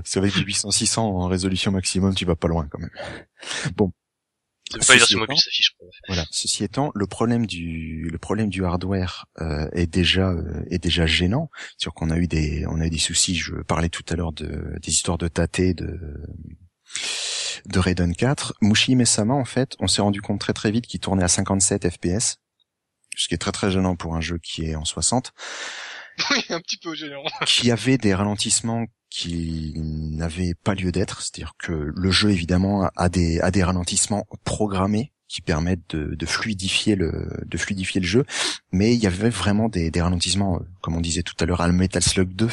C'est 0.05 0.19
avec 0.19 0.33
du 0.33 0.45
800-600 0.45 0.99
en 1.01 1.27
résolution 1.27 1.71
maximum, 1.71 2.15
tu 2.15 2.25
vas 2.25 2.35
pas 2.35 2.49
loin 2.49 2.67
quand 2.71 2.79
même. 2.79 2.91
C'est 4.69 4.79
pas 4.79 4.85
Ceci 4.85 4.99
versions 4.99 5.23
étant-. 5.25 5.35
Voilà. 6.09 6.25
Ceci 6.33 6.65
étant, 6.65 6.91
le 6.95 7.07
problème 7.07 7.47
du 7.47 8.09
le 8.11 8.19
problème 8.19 8.49
du 8.49 8.65
hardware 8.65 9.27
euh, 9.41 9.69
est 9.73 9.87
déjà 9.87 10.31
euh, 10.31 10.65
est 10.71 10.79
déjà 10.83 11.07
gênant. 11.07 11.51
C'est 11.79 11.91
qu'on 11.91 12.11
a 12.11 12.17
eu 12.17 12.27
des 12.27 12.65
on 12.67 12.81
a 12.81 12.87
eu 12.87 12.91
des 12.91 12.99
soucis. 12.99 13.37
Je 13.37 13.55
parlais 13.63 13.91
tout 13.91 14.03
à 14.09 14.17
l'heure 14.17 14.33
de 14.33 14.77
des 14.83 14.91
histoires 14.91 15.19
de 15.19 15.29
Tate 15.29 15.61
de 15.77 16.01
de 17.65 17.79
Raiden 17.79 18.15
4. 18.15 18.55
Mushi 18.61 18.95
Mesama, 18.97 19.35
en 19.35 19.45
fait, 19.45 19.75
on 19.81 19.87
s'est 19.87 20.03
rendu 20.03 20.21
compte 20.21 20.41
très 20.41 20.53
très 20.53 20.71
vite 20.71 20.87
qu'il 20.87 21.01
tournait 21.01 21.25
à 21.25 21.29
57 21.29 21.89
FPS, 21.91 22.37
ce 23.17 23.29
qui 23.29 23.35
est 23.35 23.39
très 23.39 23.53
très 23.53 23.71
gênant 23.71 23.97
pour 23.97 24.15
un 24.15 24.21
jeu 24.21 24.39
qui 24.39 24.67
est 24.67 24.75
en 24.75 24.85
60, 24.85 25.33
Oui, 26.31 26.45
un 26.51 26.61
petit 26.61 26.79
peu 26.79 26.95
gênant. 26.95 27.23
qui 27.47 27.71
avait 27.71 27.99
des 27.99 28.15
ralentissements 28.15 28.87
qui 29.11 29.73
n'avaient 29.77 30.55
pas 30.55 30.75
lieu 30.75 30.93
d'être. 30.93 31.23
C'est-à-dire 31.23 31.53
que 31.59 31.73
le 31.95 32.11
jeu, 32.11 32.31
évidemment, 32.31 32.91
a 32.97 33.09
des, 33.09 33.41
a 33.41 33.51
des 33.51 33.63
ralentissements 33.63 34.27
programmés 34.45 35.13
qui 35.29 35.41
permettent 35.43 35.91
de, 35.91 36.15
de 36.15 36.27
fluidifier 36.27 36.95
le 36.95 37.29
de 37.45 37.59
fluidifier 37.59 38.01
le 38.01 38.07
jeu 38.07 38.25
mais 38.71 38.95
il 38.95 39.03
y 39.03 39.09
avait 39.09 39.29
vraiment 39.29 39.69
des, 39.69 39.91
des 39.91 40.01
ralentissements 40.01 40.57
euh, 40.57 40.65
comme 40.81 40.95
on 40.95 41.01
disait 41.01 41.25
tout 41.25 41.35
à 41.41 41.47
l'heure 41.47 41.61
à 41.61 41.69
Metal 41.73 42.01
Slug 42.01 42.33
2 42.37 42.49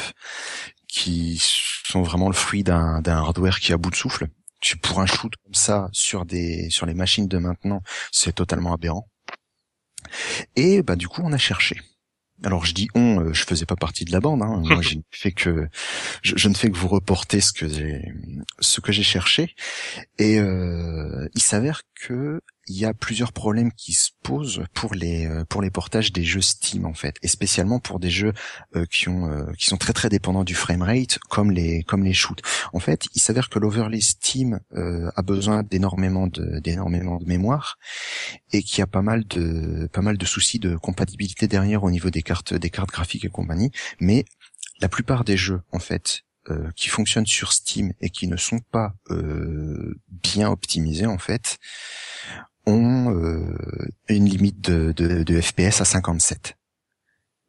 qui 0.88 1.40
sont 1.40 2.02
vraiment 2.02 2.26
le 2.28 2.34
fruit 2.34 2.64
d'un 2.64 3.00
d'un 3.00 3.18
hardware 3.18 3.60
qui 3.60 3.70
est 3.70 3.74
à 3.74 3.78
bout 3.78 3.90
de 3.90 3.94
souffle 3.96 4.26
Tu- 4.64 4.78
pour 4.78 5.00
un 5.00 5.06
shoot 5.06 5.32
comme 5.44 5.52
ça 5.52 5.88
sur 5.92 6.24
des 6.24 6.70
sur 6.70 6.86
les 6.86 6.94
machines 6.94 7.28
de 7.28 7.36
maintenant 7.36 7.82
c'est 8.10 8.34
totalement 8.34 8.72
aberrant 8.72 9.06
et 10.56 10.82
bah 10.82 10.96
du 10.96 11.06
coup 11.06 11.20
on 11.22 11.32
a 11.34 11.38
cherché 11.38 11.76
alors 12.42 12.64
je 12.64 12.72
dis 12.72 12.88
on, 12.94 13.20
euh, 13.20 13.32
je 13.34 13.44
faisais 13.44 13.66
pas 13.66 13.76
partie 13.76 14.04
de 14.04 14.12
la 14.12 14.20
bande. 14.20 14.42
Hein. 14.42 14.60
Moi, 14.64 14.82
j'ai 14.82 15.00
fait 15.10 15.32
que 15.32 15.68
je, 16.22 16.34
je 16.36 16.48
ne 16.48 16.54
fais 16.54 16.68
que 16.70 16.76
vous 16.76 16.88
reporter 16.88 17.40
ce 17.40 17.52
que 17.52 17.68
j'ai 17.68 18.02
ce 18.58 18.80
que 18.80 18.90
j'ai 18.90 19.04
cherché. 19.04 19.54
Et 20.18 20.38
euh, 20.40 21.28
il 21.34 21.40
s'avère 21.42 21.82
que 21.94 22.40
il 22.68 22.76
y 22.76 22.84
a 22.84 22.94
plusieurs 22.94 23.32
problèmes 23.32 23.72
qui 23.72 23.92
se 23.92 24.10
posent 24.22 24.64
pour 24.72 24.94
les 24.94 25.26
euh, 25.26 25.44
pour 25.44 25.62
les 25.62 25.70
portages 25.70 26.12
des 26.12 26.24
jeux 26.24 26.40
Steam 26.40 26.86
en 26.86 26.94
fait, 26.94 27.16
et 27.22 27.28
spécialement 27.28 27.78
pour 27.80 28.00
des 28.00 28.10
jeux 28.10 28.32
euh, 28.76 28.86
qui 28.86 29.08
ont 29.08 29.30
euh, 29.30 29.52
qui 29.58 29.66
sont 29.66 29.76
très 29.76 29.92
très 29.92 30.08
dépendants 30.08 30.44
du 30.44 30.54
framerate, 30.54 31.18
comme 31.28 31.50
les 31.50 31.82
comme 31.82 32.04
les 32.04 32.14
shoots. 32.14 32.42
En 32.72 32.80
fait, 32.80 33.06
il 33.14 33.20
s'avère 33.20 33.48
que 33.48 33.58
l'overlay 33.58 34.00
Steam 34.00 34.60
euh, 34.74 35.10
a 35.16 35.22
besoin 35.22 35.62
d'énormément 35.62 36.26
de 36.26 36.60
d'énormément 36.60 37.18
de 37.18 37.26
mémoire 37.26 37.78
et 38.52 38.62
qu'il 38.62 38.78
y 38.78 38.82
a 38.82 38.86
pas 38.86 39.02
mal 39.02 39.24
de 39.24 39.88
pas 39.92 40.02
mal 40.02 40.16
de 40.16 40.26
soucis 40.26 40.58
de 40.58 40.76
compatibilité 40.76 41.48
derrière 41.48 41.84
au 41.84 41.90
niveau 41.90 42.10
des 42.10 42.22
cartes 42.22 42.54
des 42.54 42.70
cartes 42.70 42.90
graphiques 42.90 43.24
et 43.24 43.30
compagnie. 43.30 43.70
Mais 44.00 44.24
la 44.80 44.88
plupart 44.88 45.24
des 45.24 45.36
jeux 45.36 45.62
en 45.72 45.78
fait 45.78 46.24
euh, 46.50 46.70
qui 46.76 46.90
fonctionnent 46.90 47.26
sur 47.26 47.54
Steam 47.54 47.94
et 48.02 48.10
qui 48.10 48.28
ne 48.28 48.36
sont 48.36 48.60
pas 48.70 48.92
euh, 49.08 49.98
bien 50.08 50.50
optimisés 50.50 51.06
en 51.06 51.16
fait 51.16 51.58
ont 52.66 53.14
euh, 53.14 53.56
une 54.08 54.26
limite 54.26 54.60
de, 54.60 54.92
de, 54.92 55.22
de 55.22 55.40
FPS 55.40 55.80
à 55.80 55.84
57. 55.84 56.56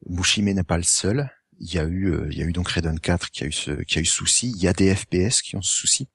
Bushime 0.08 0.52
n'est 0.52 0.64
pas 0.64 0.78
le 0.78 0.84
seul. 0.84 1.30
Il 1.60 1.74
y 1.74 1.80
a 1.80 1.86
eu, 1.86 2.12
euh, 2.12 2.28
il 2.32 2.38
y 2.38 2.42
a 2.42 2.46
eu 2.46 2.52
donc 2.52 2.68
Raiden 2.68 3.00
4 3.00 3.32
qui 3.32 3.44
a 3.44 3.48
eu 3.48 3.52
ce, 3.52 3.72
qui 3.72 3.98
a 3.98 4.02
eu 4.02 4.06
souci. 4.06 4.52
Il 4.56 4.62
y 4.62 4.68
a 4.68 4.74
des 4.74 4.94
FPS 4.94 5.42
qui 5.42 5.56
ont 5.56 5.62
ce 5.62 5.76
souci. 5.76 6.08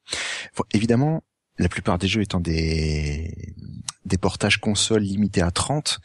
Bon, 0.57 0.65
évidemment, 0.73 1.23
la 1.59 1.69
plupart 1.69 1.99
des 1.99 2.09
jeux 2.09 2.23
étant 2.23 2.41
des, 2.41 3.55
des 4.05 4.19
portages 4.19 4.59
consoles 4.59 5.03
limités 5.03 5.43
à 5.43 5.51
30, 5.51 6.01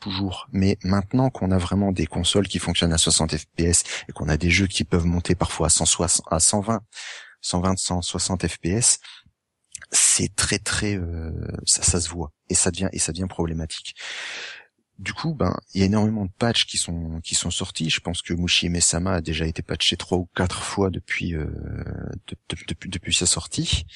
toujours. 0.00 0.48
Mais 0.52 0.78
maintenant 0.82 1.30
qu'on 1.30 1.50
a 1.50 1.58
vraiment 1.58 1.92
des 1.92 2.06
consoles 2.06 2.48
qui 2.48 2.58
fonctionnent 2.58 2.92
à 2.92 2.98
60 2.98 3.36
FPS 3.36 3.84
et 4.08 4.12
qu'on 4.12 4.28
a 4.28 4.36
des 4.36 4.50
jeux 4.50 4.66
qui 4.66 4.84
peuvent 4.84 5.04
monter 5.04 5.34
parfois 5.34 5.66
à 5.66 5.70
160, 5.70 6.26
à 6.30 6.40
120, 6.40 6.80
120, 7.40 7.78
160 7.78 8.48
FPS, 8.48 8.98
c'est 9.92 10.34
très 10.36 10.58
très, 10.58 10.96
euh, 10.96 11.32
ça, 11.66 11.82
ça 11.82 12.00
se 12.00 12.08
voit 12.08 12.32
et 12.48 12.54
ça 12.54 12.70
devient 12.70 12.88
et 12.92 12.98
ça 12.98 13.12
devient 13.12 13.26
problématique. 13.28 13.94
Du 14.98 15.14
coup, 15.14 15.34
ben, 15.34 15.56
il 15.72 15.80
y 15.80 15.82
a 15.82 15.86
énormément 15.86 16.26
de 16.26 16.30
patchs 16.38 16.66
qui 16.66 16.76
sont 16.76 17.20
qui 17.24 17.34
sont 17.34 17.50
sortis. 17.50 17.88
Je 17.88 18.00
pense 18.00 18.20
que 18.20 18.34
Mushi 18.34 18.68
Mesama 18.68 19.14
a 19.14 19.20
déjà 19.22 19.46
été 19.46 19.62
patché 19.62 19.96
trois 19.96 20.18
ou 20.18 20.28
quatre 20.36 20.62
fois 20.62 20.90
depuis 20.90 21.34
euh, 21.34 21.46
de- 22.26 22.36
de- 22.50 22.88
depuis 22.88 23.14
sa 23.14 23.24
sortie. 23.24 23.86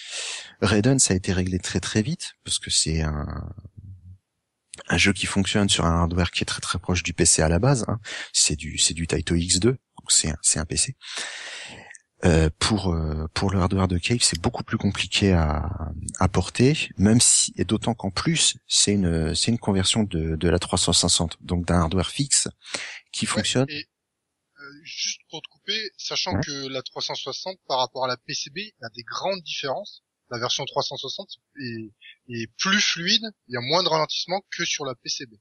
Raiden, 0.63 0.99
ça 0.99 1.13
a 1.13 1.17
été 1.17 1.33
réglé 1.35 1.59
très 1.59 1.81
très 1.81 2.01
vite 2.01 2.35
parce 2.45 2.59
que 2.59 2.71
c'est 2.71 3.03
un 3.03 3.51
un 4.89 4.97
jeu 4.99 5.13
qui 5.13 5.27
fonctionne 5.27 5.69
sur 5.69 5.85
un 5.85 5.93
hardware 6.01 6.31
qui 6.31 6.43
est 6.43 6.47
très 6.47 6.61
très 6.61 6.79
proche 6.79 7.03
du 7.03 7.13
PC 7.13 7.43
à 7.43 7.49
la 7.49 7.59
base. 7.59 7.85
hein. 7.89 8.01
C'est 8.33 8.57
du 8.57 8.79
c'est 8.79 8.95
du 8.95 9.07
Taito 9.07 9.35
X2, 9.35 9.61
donc 9.63 9.79
c'est 10.09 10.33
c'est 10.43 10.59
un 10.59 10.65
PC. 10.65 10.97
Euh, 12.25 12.49
pour 12.59 12.95
euh, 12.95 13.29
pour 13.35 13.51
le 13.51 13.61
hardware 13.61 13.87
de 13.87 13.99
Cave, 13.99 14.20
c'est 14.22 14.41
beaucoup 14.41 14.64
plus 14.64 14.79
compliqué 14.79 15.33
à, 15.33 15.68
à 16.18 16.29
porter, 16.29 16.89
même 16.97 17.20
si 17.20 17.53
et 17.57 17.64
d'autant 17.64 17.93
qu'en 17.95 18.11
plus 18.11 18.57
c'est 18.66 18.93
une 18.95 19.35
c'est 19.35 19.51
une 19.51 19.59
conversion 19.59 20.05
de 20.05 20.35
de 20.37 20.49
la 20.49 20.59
360, 20.59 21.37
donc 21.43 21.66
d'un 21.66 21.81
hardware 21.81 22.09
fixe 22.11 22.49
qui 23.12 23.27
fonctionne. 23.27 23.66
Et, 23.68 23.85
euh, 24.59 24.64
juste 24.85 25.20
pour 25.29 25.43
te 25.43 25.49
couper, 25.49 25.79
sachant 25.99 26.35
Ouais. 26.35 26.41
que 26.47 26.68
la 26.68 26.81
360 26.83 27.59
par 27.68 27.79
rapport 27.81 28.05
à 28.07 28.09
la 28.09 28.16
PCB, 28.16 28.61
il 28.61 28.83
y 28.83 28.87
a 28.87 28.91
des 28.97 29.03
grandes 29.03 29.43
différences. 29.43 30.03
La 30.31 30.39
version 30.39 30.64
360 30.64 31.29
est, 31.61 31.93
est 32.31 32.51
plus 32.57 32.81
fluide, 32.81 33.25
il 33.49 33.53
y 33.55 33.57
a 33.59 33.61
moins 33.61 33.83
de 33.83 33.89
ralentissement 33.89 34.41
que 34.57 34.64
sur 34.64 34.87
la 34.87 34.95
PCB. 34.95 35.35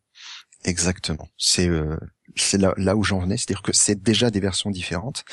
Exactement. 0.65 1.27
C'est 1.37 1.67
euh, 1.67 1.97
c'est 2.35 2.57
là 2.57 2.73
là 2.77 2.95
où 2.95 3.03
j'en 3.03 3.19
venais, 3.19 3.37
c'est-à-dire 3.37 3.61
que 3.61 3.73
c'est 3.73 4.01
déjà 4.01 4.29
des 4.31 4.39
versions 4.39 4.69
différentes. 4.69 5.25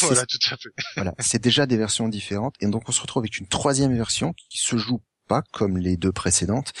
Voilà, 0.00 0.26
tout 0.26 0.38
à 0.50 0.56
fait. 0.56 0.70
Voilà, 0.96 1.14
c'est 1.18 1.42
déjà 1.42 1.66
des 1.66 1.76
versions 1.76 2.08
différentes 2.08 2.54
et 2.60 2.66
donc 2.66 2.88
on 2.88 2.92
se 2.92 3.00
retrouve 3.00 3.22
avec 3.22 3.38
une 3.38 3.46
troisième 3.46 3.94
version 3.94 4.32
qui 4.50 4.58
se 4.58 4.76
joue 4.76 5.00
pas 5.28 5.42
comme 5.52 5.78
les 5.78 5.96
deux 5.96 6.12
précédentes 6.12 6.72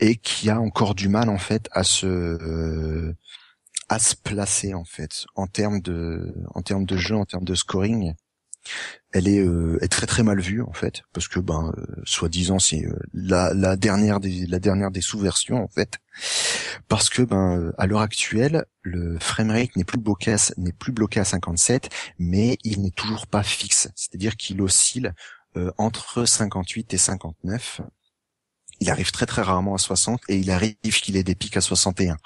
et 0.00 0.16
qui 0.16 0.50
a 0.50 0.60
encore 0.60 0.94
du 0.94 1.08
mal 1.08 1.28
en 1.28 1.38
fait 1.38 1.68
à 1.72 1.84
se 1.84 2.06
euh, 2.06 3.16
à 3.88 3.98
se 3.98 4.16
placer 4.16 4.74
en 4.74 4.84
fait 4.84 5.24
en 5.34 5.46
termes 5.46 5.80
de 5.80 6.34
en 6.54 6.62
termes 6.62 6.84
de 6.84 6.96
jeu, 6.96 7.16
en 7.16 7.24
termes 7.24 7.44
de 7.44 7.54
scoring. 7.54 8.14
Elle 9.12 9.28
est, 9.28 9.40
euh, 9.40 9.78
est 9.82 9.88
très 9.88 10.06
très 10.06 10.22
mal 10.22 10.40
vue 10.40 10.62
en 10.62 10.72
fait 10.72 11.02
parce 11.12 11.28
que 11.28 11.40
ben 11.40 11.72
euh, 11.76 12.02
soi-disant 12.04 12.58
c'est 12.58 12.84
euh, 12.84 12.98
la, 13.14 13.54
la 13.54 13.76
dernière 13.76 14.20
des 14.20 14.46
la 14.46 14.58
dernière 14.58 14.90
des 14.90 15.00
sous-versions 15.00 15.62
en 15.62 15.68
fait. 15.68 15.98
Parce 16.88 17.08
que 17.08 17.22
ben 17.22 17.58
euh, 17.58 17.72
à 17.78 17.86
l'heure 17.86 18.00
actuelle 18.00 18.64
le 18.82 19.18
framerate 19.18 19.74
n'est 19.76 19.84
plus 19.84 19.98
bloqué 19.98 20.36
n'est 20.58 20.72
plus 20.72 20.92
bloqué 20.92 21.20
à 21.20 21.24
57 21.24 21.88
mais 22.18 22.58
il 22.64 22.82
n'est 22.82 22.90
toujours 22.90 23.26
pas 23.26 23.42
fixe. 23.42 23.88
C'est-à-dire 23.94 24.36
qu'il 24.36 24.60
oscille 24.60 25.12
euh, 25.56 25.72
entre 25.78 26.24
58 26.24 26.92
et 26.92 26.98
59 26.98 27.80
il 28.80 28.90
arrive 28.90 29.10
très 29.10 29.26
très 29.26 29.42
rarement 29.42 29.74
à 29.74 29.78
60 29.78 30.20
et 30.28 30.36
il 30.36 30.50
arrive 30.50 30.76
qu'il 30.82 31.16
ait 31.16 31.22
des 31.22 31.34
pics 31.34 31.56
à 31.56 31.60
61 31.60 32.16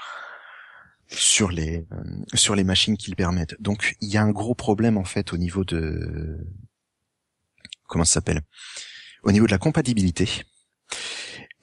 sur 1.10 1.50
les 1.50 1.86
euh, 1.92 2.04
sur 2.34 2.54
les 2.54 2.64
machines 2.64 2.96
qui 2.96 3.10
le 3.10 3.16
permettent. 3.16 3.60
Donc 3.60 3.96
il 4.00 4.08
y 4.08 4.16
a 4.16 4.22
un 4.22 4.30
gros 4.30 4.54
problème 4.54 4.96
en 4.96 5.04
fait 5.04 5.32
au 5.32 5.36
niveau 5.36 5.64
de 5.64 6.38
comment 7.88 8.04
ça 8.04 8.14
s'appelle 8.14 8.42
Au 9.22 9.32
niveau 9.32 9.46
de 9.46 9.50
la 9.50 9.58
compatibilité. 9.58 10.28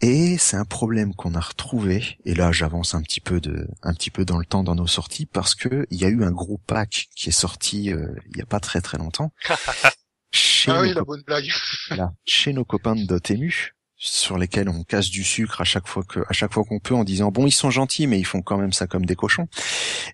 Et 0.01 0.37
c'est 0.37 0.57
un 0.57 0.65
problème 0.65 1.15
qu'on 1.15 1.33
a 1.33 1.39
retrouvé. 1.39 2.19
Et 2.23 2.35
là, 2.35 2.51
j'avance 2.51 2.93
un 2.93 3.01
petit 3.01 3.19
peu 3.19 3.41
de, 3.41 3.67
un 3.81 3.93
petit 3.95 4.11
peu 4.11 4.25
dans 4.25 4.37
le 4.37 4.45
temps 4.45 4.63
dans 4.63 4.75
nos 4.75 4.85
sorties 4.85 5.25
parce 5.25 5.55
que 5.55 5.87
il 5.89 5.99
y 5.99 6.05
a 6.05 6.09
eu 6.09 6.23
un 6.23 6.31
gros 6.31 6.59
pack 6.67 7.07
qui 7.15 7.29
est 7.29 7.31
sorti 7.31 7.91
euh, 7.91 8.13
il 8.29 8.37
y 8.37 8.41
a 8.41 8.45
pas 8.45 8.59
très 8.59 8.81
très 8.81 8.99
longtemps. 8.99 9.31
chez, 10.31 10.71
Ah 10.71 10.75
nos 10.75 10.81
oui, 10.81 10.93
la 10.93 11.03
bonne 11.03 11.23
blague. 11.23 11.49
chez 12.25 12.53
nos 12.53 12.63
copains 12.63 12.95
de 12.95 13.05
Dotemu, 13.05 13.73
sur 13.97 14.37
lesquels 14.37 14.69
on 14.69 14.83
casse 14.83 15.09
du 15.09 15.23
sucre 15.23 15.61
à 15.61 15.63
chaque 15.63 15.87
fois 15.87 16.03
que 16.03 16.19
à 16.29 16.33
chaque 16.33 16.53
fois 16.53 16.63
qu'on 16.63 16.79
peut 16.79 16.93
en 16.93 17.03
disant 17.03 17.31
bon 17.31 17.47
ils 17.47 17.51
sont 17.51 17.71
gentils 17.71 18.05
mais 18.05 18.19
ils 18.19 18.25
font 18.25 18.41
quand 18.41 18.57
même 18.57 18.71
ça 18.71 18.85
comme 18.85 19.05
des 19.05 19.15
cochons 19.15 19.47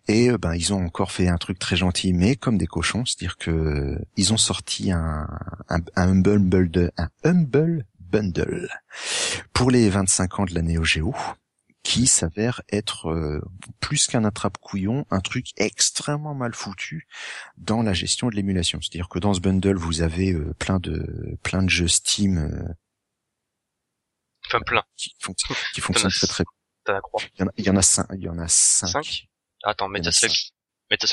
et 0.08 0.30
euh, 0.30 0.38
ben 0.38 0.56
ils 0.56 0.74
ont 0.74 0.86
encore 0.86 1.12
fait 1.12 1.28
un 1.28 1.38
truc 1.38 1.60
très 1.60 1.76
gentil 1.76 2.14
mais 2.14 2.36
comme 2.36 2.58
des 2.58 2.68
cochons 2.68 3.04
c'est-à-dire 3.06 3.38
que 3.38 4.00
ils 4.16 4.32
ont 4.32 4.38
sorti 4.38 4.92
un 4.92 5.28
un, 5.70 5.82
humble 5.96 6.40
bundle 6.40 6.92
un 6.98 7.10
humble 7.26 7.86
bundle 8.00 8.70
pour 9.52 9.70
les 9.70 9.90
25 9.90 10.40
ans 10.40 10.46
de 10.46 10.54
la 10.56 10.62
Neo 10.62 10.84
Geo 10.84 11.14
qui 11.84 12.08
s'avère 12.08 12.62
être 12.72 13.10
euh, 13.10 13.42
plus 13.82 14.08
qu'un 14.08 14.24
attrape-couillon, 14.24 15.06
un 15.12 15.20
truc 15.20 15.48
extrêmement 15.58 16.34
mal 16.34 16.56
foutu 16.56 17.08
dans 17.58 17.84
la 17.84 17.94
gestion 17.94 18.30
de 18.30 18.36
l'émulation. 18.36 18.80
C'est-à-dire 18.82 19.10
que 19.10 19.20
dans 19.20 19.34
ce 19.34 19.42
bundle, 19.42 19.76
vous 19.76 20.02
avez 20.02 20.32
euh, 20.32 20.54
plein 20.58 20.80
de 20.80 21.38
plein 21.44 21.62
de 21.62 21.70
jeux 21.70 21.90
Steam 21.90 22.38
euh, 22.38 22.74
Enfin, 24.48 24.60
plein. 24.62 24.84
qui, 24.98 25.16
fonctionnent 25.20 25.58
qui 25.74 25.82
fonctionnent 25.82 26.12
très 26.12 26.28
très. 26.28 26.44
T'as 26.84 26.94
la 26.94 27.02
croix. 27.02 27.22
Il 27.36 27.40
y 27.40 27.44
en 27.44 27.48
a, 27.48 27.52
il 27.58 27.66
y 27.66 27.70
en 27.70 27.78
a 27.78 27.82
cinq. 27.82 28.08
Il 28.14 28.22
y 28.24 28.30
en 28.30 28.38
a 28.40 28.48
cinq. 28.48 28.88
Cinq 28.88 29.28
Attends, 29.64 29.88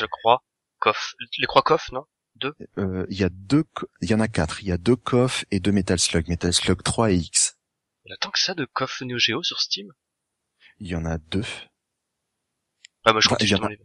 croix, 0.09 0.43
coff. 0.79 1.15
Les 1.39 1.47
croix 1.47 1.63
coff, 1.63 1.91
non 1.93 2.05
Euh, 2.79 3.07
il 3.09 3.19
y 3.19 3.25
a 3.25 3.29
deux, 3.29 3.65
il 4.01 4.11
y 4.11 4.15
en 4.15 4.21
a 4.21 4.29
quatre. 4.29 4.63
Il 4.63 4.69
y 4.69 4.73
a 4.73 4.79
deux 4.79 4.97
KOF 4.97 5.45
et 5.51 5.61
deux 5.61 5.73
Metal 5.73 5.99
Slug, 5.99 6.29
Metal 6.29 6.53
Slug 6.53 6.83
3 6.83 7.13
et 7.13 7.17
X. 7.17 7.57
Il 8.05 8.11
y 8.11 8.13
a 8.13 8.17
tant 8.17 8.31
que 8.31 8.41
ça 8.41 8.55
de 8.55 8.65
coff 8.65 9.01
Neo 9.03 9.19
Geo 9.19 9.43
sur 9.43 9.61
Steam 9.61 9.93
Il 10.81 10.89
y 10.89 10.97
en 10.97 11.05
a 11.05 11.19
deux. 11.19 11.45
Ah 13.05 13.13
bah 13.13 13.21
je 13.21 13.29
compte 13.29 13.41
justement 13.41 13.67
a- 13.67 13.71
les 13.71 13.79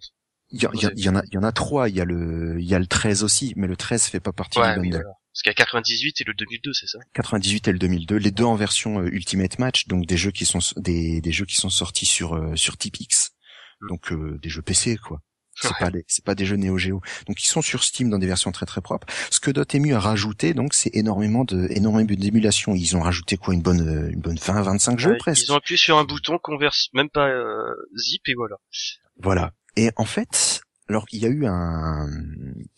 Il 0.51 0.61
y, 0.63 0.67
en 0.67 0.71
a, 1.15 1.21
il 1.25 1.33
y 1.33 1.37
en 1.37 1.43
a 1.43 1.51
trois. 1.51 1.89
Il 1.89 1.95
y 1.95 2.01
a 2.01 2.05
le, 2.05 2.59
il 2.59 2.65
y 2.65 2.73
a 2.75 2.79
le 2.79 2.87
13 2.87 3.23
aussi, 3.23 3.53
mais 3.57 3.67
le 3.67 3.77
13 3.77 4.07
fait 4.07 4.19
pas 4.19 4.33
partie 4.33 4.59
Ouais, 4.59 4.73
du 4.73 4.79
oui, 4.79 4.89
bundle. 4.89 5.03
voilà. 5.03 5.17
Parce 5.35 5.43
qu'il 5.43 5.49
y 5.49 5.51
a 5.51 5.65
98 5.65 6.21
et 6.21 6.23
le 6.23 6.33
2002, 6.33 6.71
c'est 6.73 6.87
ça? 6.87 6.99
98 7.13 7.67
et 7.67 7.71
le 7.73 7.77
2002, 7.79 8.15
les 8.15 8.31
deux 8.31 8.45
en 8.45 8.55
version 8.55 9.01
euh, 9.01 9.07
Ultimate 9.11 9.59
Match, 9.59 9.85
donc 9.87 10.05
des 10.05 10.15
jeux 10.15 10.31
qui 10.31 10.45
sont 10.45 10.59
des, 10.77 11.19
des 11.19 11.31
jeux 11.33 11.45
qui 11.45 11.55
sont 11.57 11.69
sortis 11.69 12.05
sur 12.05 12.35
euh, 12.35 12.55
sur 12.55 12.77
Tipix, 12.77 13.31
donc 13.89 14.13
euh, 14.13 14.39
des 14.41 14.47
jeux 14.49 14.61
PC 14.61 14.95
quoi. 14.97 15.19
C'est 15.57 15.67
Ouais. 15.69 15.73
pas 15.79 15.89
des, 15.91 16.03
c'est 16.07 16.23
pas 16.25 16.35
des 16.35 16.45
jeux 16.45 16.55
Neo 16.57 16.77
Geo. 16.77 17.01
Donc 17.27 17.41
ils 17.41 17.47
sont 17.47 17.61
sur 17.61 17.83
Steam 17.83 18.09
dans 18.09 18.17
des 18.19 18.27
versions 18.27 18.51
très 18.51 18.65
très 18.65 18.81
propres. 18.81 19.07
Ce 19.31 19.39
que 19.41 19.51
Dotemu 19.51 19.93
a 19.93 19.99
rajouté 19.99 20.53
donc 20.53 20.73
c'est 20.73 20.93
énormément 20.95 21.43
de 21.45 21.67
énormément 21.69 22.13
d'émulation. 22.13 22.73
Ils 22.75 22.95
ont 22.95 23.01
rajouté 23.01 23.35
quoi? 23.37 23.53
Une 23.53 23.61
bonne 23.61 23.81
euh, 23.81 24.09
une 24.11 24.19
bonne 24.21 24.37
20 24.37 24.61
25 24.61 24.99
jeux 24.99 25.17
presque. 25.17 25.43
Ils 25.47 25.51
ont 25.51 25.55
appuyé 25.55 25.77
sur 25.77 25.97
un 25.97 26.03
bouton, 26.05 26.37
converse, 26.41 26.87
même 26.93 27.09
pas 27.09 27.27
euh, 27.27 27.73
zip 27.97 28.21
et 28.27 28.33
voilà. 28.35 28.55
Voilà. 29.21 29.51
Et 29.77 29.91
en 29.97 30.05
fait, 30.05 30.61
alors 30.87 31.05
il 31.11 31.19
y 31.19 31.25
a 31.25 31.29
eu 31.29 31.45
un, 31.47 32.07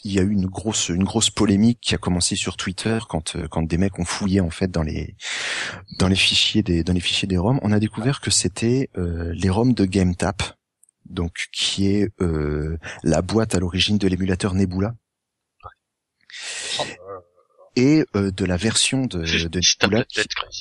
il 0.03 0.13
y 0.13 0.19
a 0.19 0.21
eu 0.21 0.31
une 0.31 0.45
grosse, 0.45 0.89
une 0.89 1.03
grosse 1.03 1.29
polémique 1.29 1.79
qui 1.81 1.93
a 1.93 1.97
commencé 1.97 2.35
sur 2.35 2.55
Twitter 2.55 2.99
quand, 3.09 3.35
euh, 3.35 3.47
quand 3.49 3.63
des 3.63 3.77
mecs 3.77 3.99
ont 3.99 4.05
fouillé 4.05 4.39
en 4.39 4.49
fait 4.49 4.69
dans 4.71 4.83
les, 4.83 5.15
dans 5.99 6.07
les 6.07 6.15
fichiers 6.15 6.63
des, 6.63 6.83
dans 6.83 6.93
les 6.93 6.99
fichiers 7.01 7.27
des 7.27 7.37
ROM. 7.37 7.59
On 7.63 7.71
a 7.71 7.79
découvert 7.79 8.21
que 8.21 8.31
c'était 8.31 8.89
euh, 8.97 9.31
les 9.33 9.49
ROM 9.49 9.73
de 9.73 9.85
GameTap, 9.85 10.41
donc 11.05 11.47
qui 11.51 11.87
est 11.87 12.09
euh, 12.21 12.77
la 13.03 13.21
boîte 13.21 13.55
à 13.55 13.59
l'origine 13.59 13.97
de 13.97 14.07
l'émulateur 14.07 14.53
Nebula 14.53 14.95
et 17.75 18.05
euh, 18.15 18.31
de 18.31 18.45
la 18.45 18.57
version 18.57 19.05
de, 19.05 19.19
de 19.47 19.59
Nebula. 19.83 20.05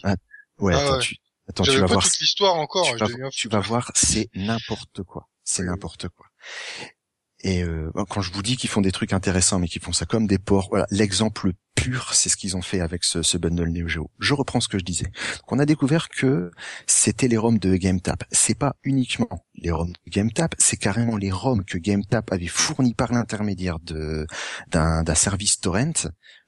Ah, 0.05 0.17
Ouais, 0.59 0.75
Ah 0.75 0.79
attends, 0.95 0.99
tu, 1.01 1.17
attends, 1.49 1.65
tu 1.65 1.71
J'avais 1.71 1.81
vas 1.83 1.87
pas 1.87 1.93
voir. 1.95 2.05
toute 2.05 2.19
l'histoire 2.21 2.55
encore, 2.55 2.87
tu 2.87 2.99
je 2.99 3.05
vas, 3.05 3.31
tu 3.31 3.49
voir, 3.49 3.93
c'est 3.95 4.31
n'importe 4.35 5.03
quoi. 5.03 5.29
C'est 5.45 5.65
n'importe 5.65 6.09
quoi. 6.09 6.27
Et 7.47 7.63
euh, 7.63 7.93
quand 8.11 8.23
je 8.23 8.33
vous 8.33 8.43
dis 8.43 8.57
qu'ils 8.57 8.69
font 8.69 8.81
des 8.81 8.91
trucs 8.91 9.13
intéressants, 9.13 9.61
mais 9.61 9.69
qu'ils 9.69 9.81
font 9.81 9.93
ça 9.93 10.05
comme 10.05 10.27
des 10.27 10.39
porcs, 10.39 10.67
voilà, 10.69 10.85
l'exemple 10.91 11.53
pur, 11.77 12.15
c'est 12.15 12.29
ce 12.29 12.37
qu'ils 12.37 12.57
ont 12.57 12.63
fait 12.63 12.81
avec 12.81 13.05
ce, 13.05 13.23
ce 13.23 13.39
bundle 13.39 13.69
Neo 13.69 13.87
Geo. 13.87 14.11
Je 14.19 14.35
reprends 14.35 14.61
ce 14.61 14.69
que 14.69 14.79
je 14.79 14.85
disais. 14.85 15.05
Donc 15.05 15.53
on 15.53 15.59
a 15.61 15.67
découvert 15.67 16.09
que 16.09 16.51
c'était 16.87 17.29
les 17.29 17.37
ROM 17.37 17.59
de 17.59 17.77
GameTap. 17.77 18.25
C'est 18.33 18.59
pas 18.59 18.75
uniquement 18.83 19.45
les 19.55 19.71
ROM 19.71 19.93
de 19.93 20.11
GameTap, 20.11 20.55
c'est 20.59 20.77
carrément 20.77 21.17
les 21.17 21.31
ROM 21.31 21.65
que 21.65 21.79
GameTap 21.79 22.33
avait 22.33 22.47
fournis 22.47 22.95
par 22.95 23.13
l'intermédiaire 23.13 23.79
de 23.79 24.27
d'un 24.69 25.03
d'un 25.05 25.15
service 25.15 25.61
torrent. 25.61 25.93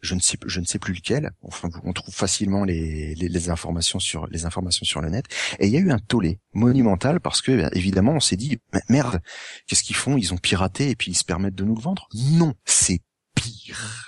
Je 0.01 0.15
ne 0.15 0.21
sais 0.21 0.39
je 0.47 0.61
ne 0.61 0.65
sais 0.65 0.79
plus 0.79 0.95
lequel. 0.95 1.31
Enfin, 1.43 1.69
on 1.85 1.93
trouve 1.93 2.15
facilement 2.15 2.65
les, 2.65 3.15
les 3.15 3.29
les 3.29 3.51
informations 3.51 4.01
sur 4.01 4.27
les 4.29 4.45
informations 4.47 4.85
sur 4.85 5.01
le 5.01 5.11
net. 5.11 5.27
Et 5.61 5.67
il 5.67 5.73
y 5.73 5.77
a 5.77 5.81
eu 5.81 5.91
un 5.93 5.99
tollé 5.99 6.41
monumental 6.55 7.21
parce 7.21 7.43
que 7.43 7.53
ben, 7.53 7.71
évidemment 7.73 8.13
on 8.13 8.21
s'est 8.21 8.37
dit 8.37 8.59
merde, 8.89 9.21
qu'est-ce 9.67 9.83
qu'ils 9.83 9.97
font? 9.97 10.17
Ils 10.17 10.33
ont 10.33 10.39
piraté 10.39 10.91
et 10.91 10.97
puis 10.97 11.13
ils 11.13 11.17
se 11.17 11.25
permettent 11.25 11.55
de 11.55 11.65
nous 11.65 11.75
le 11.75 11.83
vendre? 11.83 12.09
Non, 12.15 12.55
c'est 12.65 13.01
pire. 13.35 14.08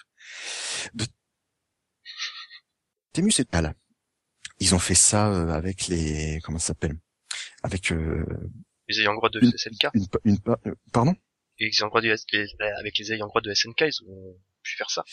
C'est 3.31 3.49
pas 3.49 3.61
là. 3.61 3.75
Ils 4.61 4.75
ont 4.75 4.79
fait 4.79 4.95
ça 4.95 5.29
euh, 5.29 5.51
avec 5.51 5.87
les 5.89 6.41
comment 6.43 6.59
ça 6.59 6.69
s'appelle? 6.69 6.97
Avec 7.63 7.93
euh, 7.93 8.25
Les 8.89 9.01
ayants 9.01 9.15
droit 9.15 9.29
de 9.31 9.41
Une- 9.41 9.53
SNK. 9.57 9.89
une, 9.95 10.07
une 10.25 10.39
euh, 10.67 10.75
pardon? 10.93 11.15
Et 11.59 11.67
les 11.67 11.71
ayants 11.79 11.89
droit 11.89 12.01
de, 12.01 12.07
les- 12.09 12.49
avec 12.79 12.99
les 12.99 13.13
ayants 13.13 13.27
droit 13.27 13.41
de 13.43 13.53
SNK, 13.53 13.81
ils 13.83 14.03
ont 14.09 14.37
pu 14.63 14.77
faire 14.77 14.91
ça. 14.91 15.05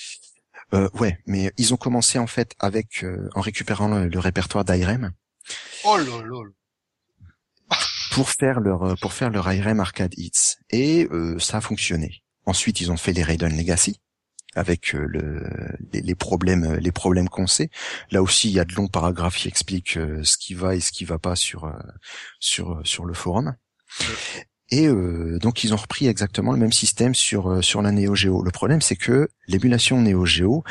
euh, 0.74 0.90
Ouais, 0.94 1.18
mais 1.26 1.52
ils 1.58 1.74
ont 1.74 1.78
commencé 1.78 2.18
en 2.20 2.28
fait 2.28 2.56
avec 2.60 3.04
euh, 3.04 3.30
en 3.36 3.42
récupérant 3.42 3.88
le, 3.88 4.08
le 4.08 4.20
répertoire 4.20 4.64
d'IREM 4.66 5.12
Oh 5.86 5.98
là 5.98 6.04
là. 6.04 6.44
là. 6.44 6.50
pour 8.12 8.30
faire 8.30 8.60
leur 8.62 8.84
euh, 8.84 8.96
pour 9.02 9.14
faire 9.14 9.30
leur 9.30 9.52
IRM 9.52 9.80
Arcade 9.80 10.14
Hits 10.18 10.56
et 10.70 11.08
euh, 11.12 11.40
ça 11.40 11.58
a 11.58 11.62
fonctionné. 11.62 12.24
Ensuite, 12.46 12.80
ils 12.80 12.92
ont 12.92 12.98
fait 12.98 13.12
les 13.14 13.24
Raiden 13.24 13.56
Legacy 13.58 14.00
avec 14.58 14.96
euh, 14.96 15.06
le, 15.08 15.44
les, 15.94 16.02
les 16.02 16.16
problèmes 16.16 16.64
euh, 16.64 16.78
les 16.80 16.92
problèmes 16.92 17.30
qu'on 17.30 17.48
sait. 17.48 17.70
Là 18.12 18.22
aussi, 18.22 18.50
il 18.50 18.54
y 18.54 18.60
a 18.60 18.66
de 18.66 18.74
longs 18.74 18.88
paragraphes 18.88 19.38
qui 19.38 19.48
expliquent 19.48 19.98
euh, 19.98 20.24
ce 20.24 20.38
qui 20.38 20.54
va 20.54 20.76
et 20.76 20.80
ce 20.80 20.92
qui 20.92 21.06
va 21.06 21.20
pas 21.20 21.36
sur 21.36 21.66
euh, 21.66 21.74
sur 22.40 22.82
sur 22.84 23.06
le 23.06 23.14
forum. 23.14 23.56
Et 24.70 24.88
euh, 24.88 25.40
donc 25.40 25.64
ils 25.64 25.74
ont 25.74 25.78
repris 25.78 26.08
exactement 26.08 26.52
le 26.52 26.58
même 26.58 26.74
système 26.74 27.16
sur 27.16 27.64
sur 27.64 27.82
la 27.82 27.92
Neo 27.92 28.16
Geo. 28.16 28.44
Le 28.44 28.52
problème 28.52 28.82
c'est 28.82 28.98
que 28.98 29.30
l'émulation 29.48 30.02
Neo 30.02 30.26
Geo 30.26 30.64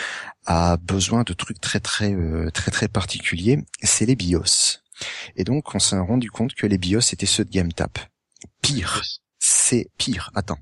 a 0.44 0.76
besoin 0.76 1.22
de 1.22 1.32
trucs 1.32 1.60
très 1.60 1.80
très 1.80 2.12
euh, 2.12 2.50
très 2.50 2.70
très 2.70 2.88
particuliers. 2.88 3.58
C'est 3.82 4.06
les 4.06 4.16
BIOS. 4.16 4.80
Et 5.36 5.44
donc 5.44 5.74
on 5.74 5.78
s'est 5.78 5.98
rendu 5.98 6.30
compte 6.30 6.54
que 6.54 6.66
les 6.66 6.78
BIOS 6.78 7.12
étaient 7.12 7.26
ceux 7.26 7.44
de 7.44 7.50
GameTap. 7.50 7.98
Pire, 8.60 9.02
c'est 9.38 9.88
pire. 9.96 10.30
Attends, 10.34 10.58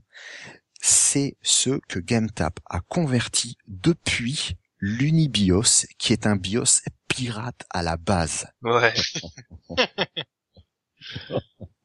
c'est 0.86 1.38
ce 1.40 1.80
que 1.88 1.98
GameTap 1.98 2.60
a 2.68 2.80
converti 2.80 3.56
depuis 3.66 4.54
l'Unibios, 4.78 5.86
qui 5.96 6.12
est 6.12 6.26
un 6.26 6.36
BIOS 6.36 6.82
pirate 7.08 7.64
à 7.70 7.82
la 7.82 7.96
base. 7.96 8.46
Ouais. 8.60 8.92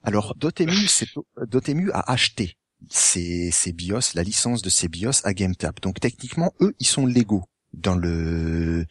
Alors 0.03 0.35
Dotemu, 0.35 0.85
c'est 0.87 1.07
Dotemu 1.47 1.91
a 1.93 2.11
acheté 2.11 2.57
ces, 2.89 3.51
ces 3.51 3.71
BIOS, 3.71 4.15
la 4.15 4.23
licence 4.23 4.61
de 4.61 4.69
ces 4.69 4.89
BIOS 4.89 5.23
à 5.23 5.33
GameTap. 5.33 5.79
Donc 5.79 6.01
techniquement, 6.01 6.53
eux, 6.59 6.75
ils 6.79 6.87
sont 6.87 7.05
légaux 7.05 7.45
dans 7.71 7.95
le 7.95 8.85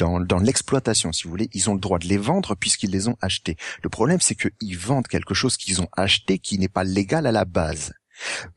dans, 0.00 0.18
dans 0.18 0.38
l'exploitation, 0.38 1.12
si 1.12 1.22
vous 1.22 1.30
voulez. 1.30 1.50
Ils 1.52 1.70
ont 1.70 1.74
le 1.74 1.80
droit 1.80 2.00
de 2.00 2.08
les 2.08 2.18
vendre 2.18 2.56
puisqu'ils 2.56 2.90
les 2.90 3.06
ont 3.06 3.16
achetés. 3.20 3.56
Le 3.84 3.90
problème, 3.90 4.20
c'est 4.20 4.34
qu'ils 4.34 4.76
vendent 4.76 5.06
quelque 5.06 5.34
chose 5.34 5.56
qu'ils 5.56 5.80
ont 5.80 5.88
acheté 5.96 6.40
qui 6.40 6.58
n'est 6.58 6.68
pas 6.68 6.82
légal 6.82 7.28
à 7.28 7.32
la 7.32 7.44
base. 7.44 7.92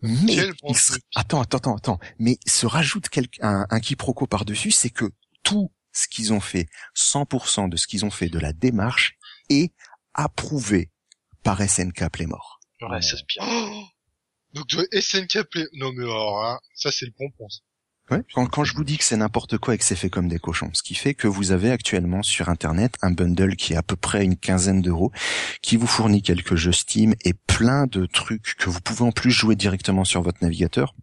Mais 0.02 0.36
Quel 0.36 0.52
bon 0.62 0.70
il 0.70 0.76
se- 0.78 0.94
attends, 1.16 1.42
attends, 1.42 1.58
attends, 1.58 1.76
attends. 1.76 2.00
Mais 2.20 2.38
se 2.48 2.66
rajoute 2.66 3.10
quelque- 3.10 3.42
un, 3.42 3.66
un 3.70 3.80
quiproquo 3.80 4.28
par-dessus, 4.28 4.72
c'est 4.72 4.90
que 4.90 5.12
tout 5.44 5.72
ce 5.92 6.08
qu'ils 6.08 6.32
ont 6.34 6.40
fait, 6.40 6.68
100% 6.96 7.68
de 7.70 7.76
ce 7.78 7.88
qu'ils 7.88 8.06
ont 8.06 8.12
fait 8.12 8.30
de 8.30 8.40
la 8.40 8.54
démarche 8.54 9.18
est 9.50 9.74
approuvé 10.14 10.92
par 11.44 11.62
SNK 11.62 12.10
Playmore. 12.10 12.60
Ouais, 12.82 13.02
ça 13.02 13.18
se 13.18 13.24
pire. 13.28 13.44
Oh 13.46 13.84
Donc 14.54 14.68
de 14.68 14.88
SNK 15.00 15.44
Play... 15.44 15.66
Non 15.74 15.92
mais 15.94 16.04
alors, 16.04 16.46
hein, 16.46 16.60
ça 16.76 16.92
c'est 16.92 17.06
le 17.06 17.12
pompon. 17.18 17.48
ça. 17.50 17.60
Ouais. 18.12 18.24
Quand, 18.34 18.46
quand 18.48 18.64
je 18.64 18.76
vous 18.76 18.84
dis 18.84 18.98
que 18.98 19.04
c'est 19.04 19.18
n'importe 19.18 19.58
quoi 19.58 19.76
et 19.76 19.78
que 19.78 19.84
c'est 19.84 19.96
fait 19.96 20.10
comme 20.10 20.28
des 20.28 20.40
cochons, 20.40 20.70
ce 20.74 20.82
qui 20.84 20.96
fait 20.96 21.14
que 21.14 21.28
vous 21.28 21.52
avez 21.52 21.72
actuellement 21.72 22.24
sur 22.24 22.50
Internet 22.50 22.96
un 23.02 23.12
bundle 23.12 23.56
qui 23.56 23.74
est 23.74 23.78
à 23.78 23.84
peu 23.84 23.96
près 23.96 24.24
une 24.24 24.36
quinzaine 24.36 24.82
d'euros, 24.82 25.12
qui 25.62 25.78
vous 25.78 25.88
fournit 25.88 26.22
quelques 26.22 26.56
jeux 26.56 26.72
Steam 26.72 27.14
et 27.24 27.34
plein 27.34 27.86
de 27.88 28.06
trucs 28.06 28.56
que 28.58 28.70
vous 28.70 28.82
pouvez 28.82 29.02
en 29.02 29.12
plus 29.12 29.32
jouer 29.32 29.56
directement 29.56 30.06
sur 30.06 30.22
votre 30.22 30.44
navigateur. 30.44 30.96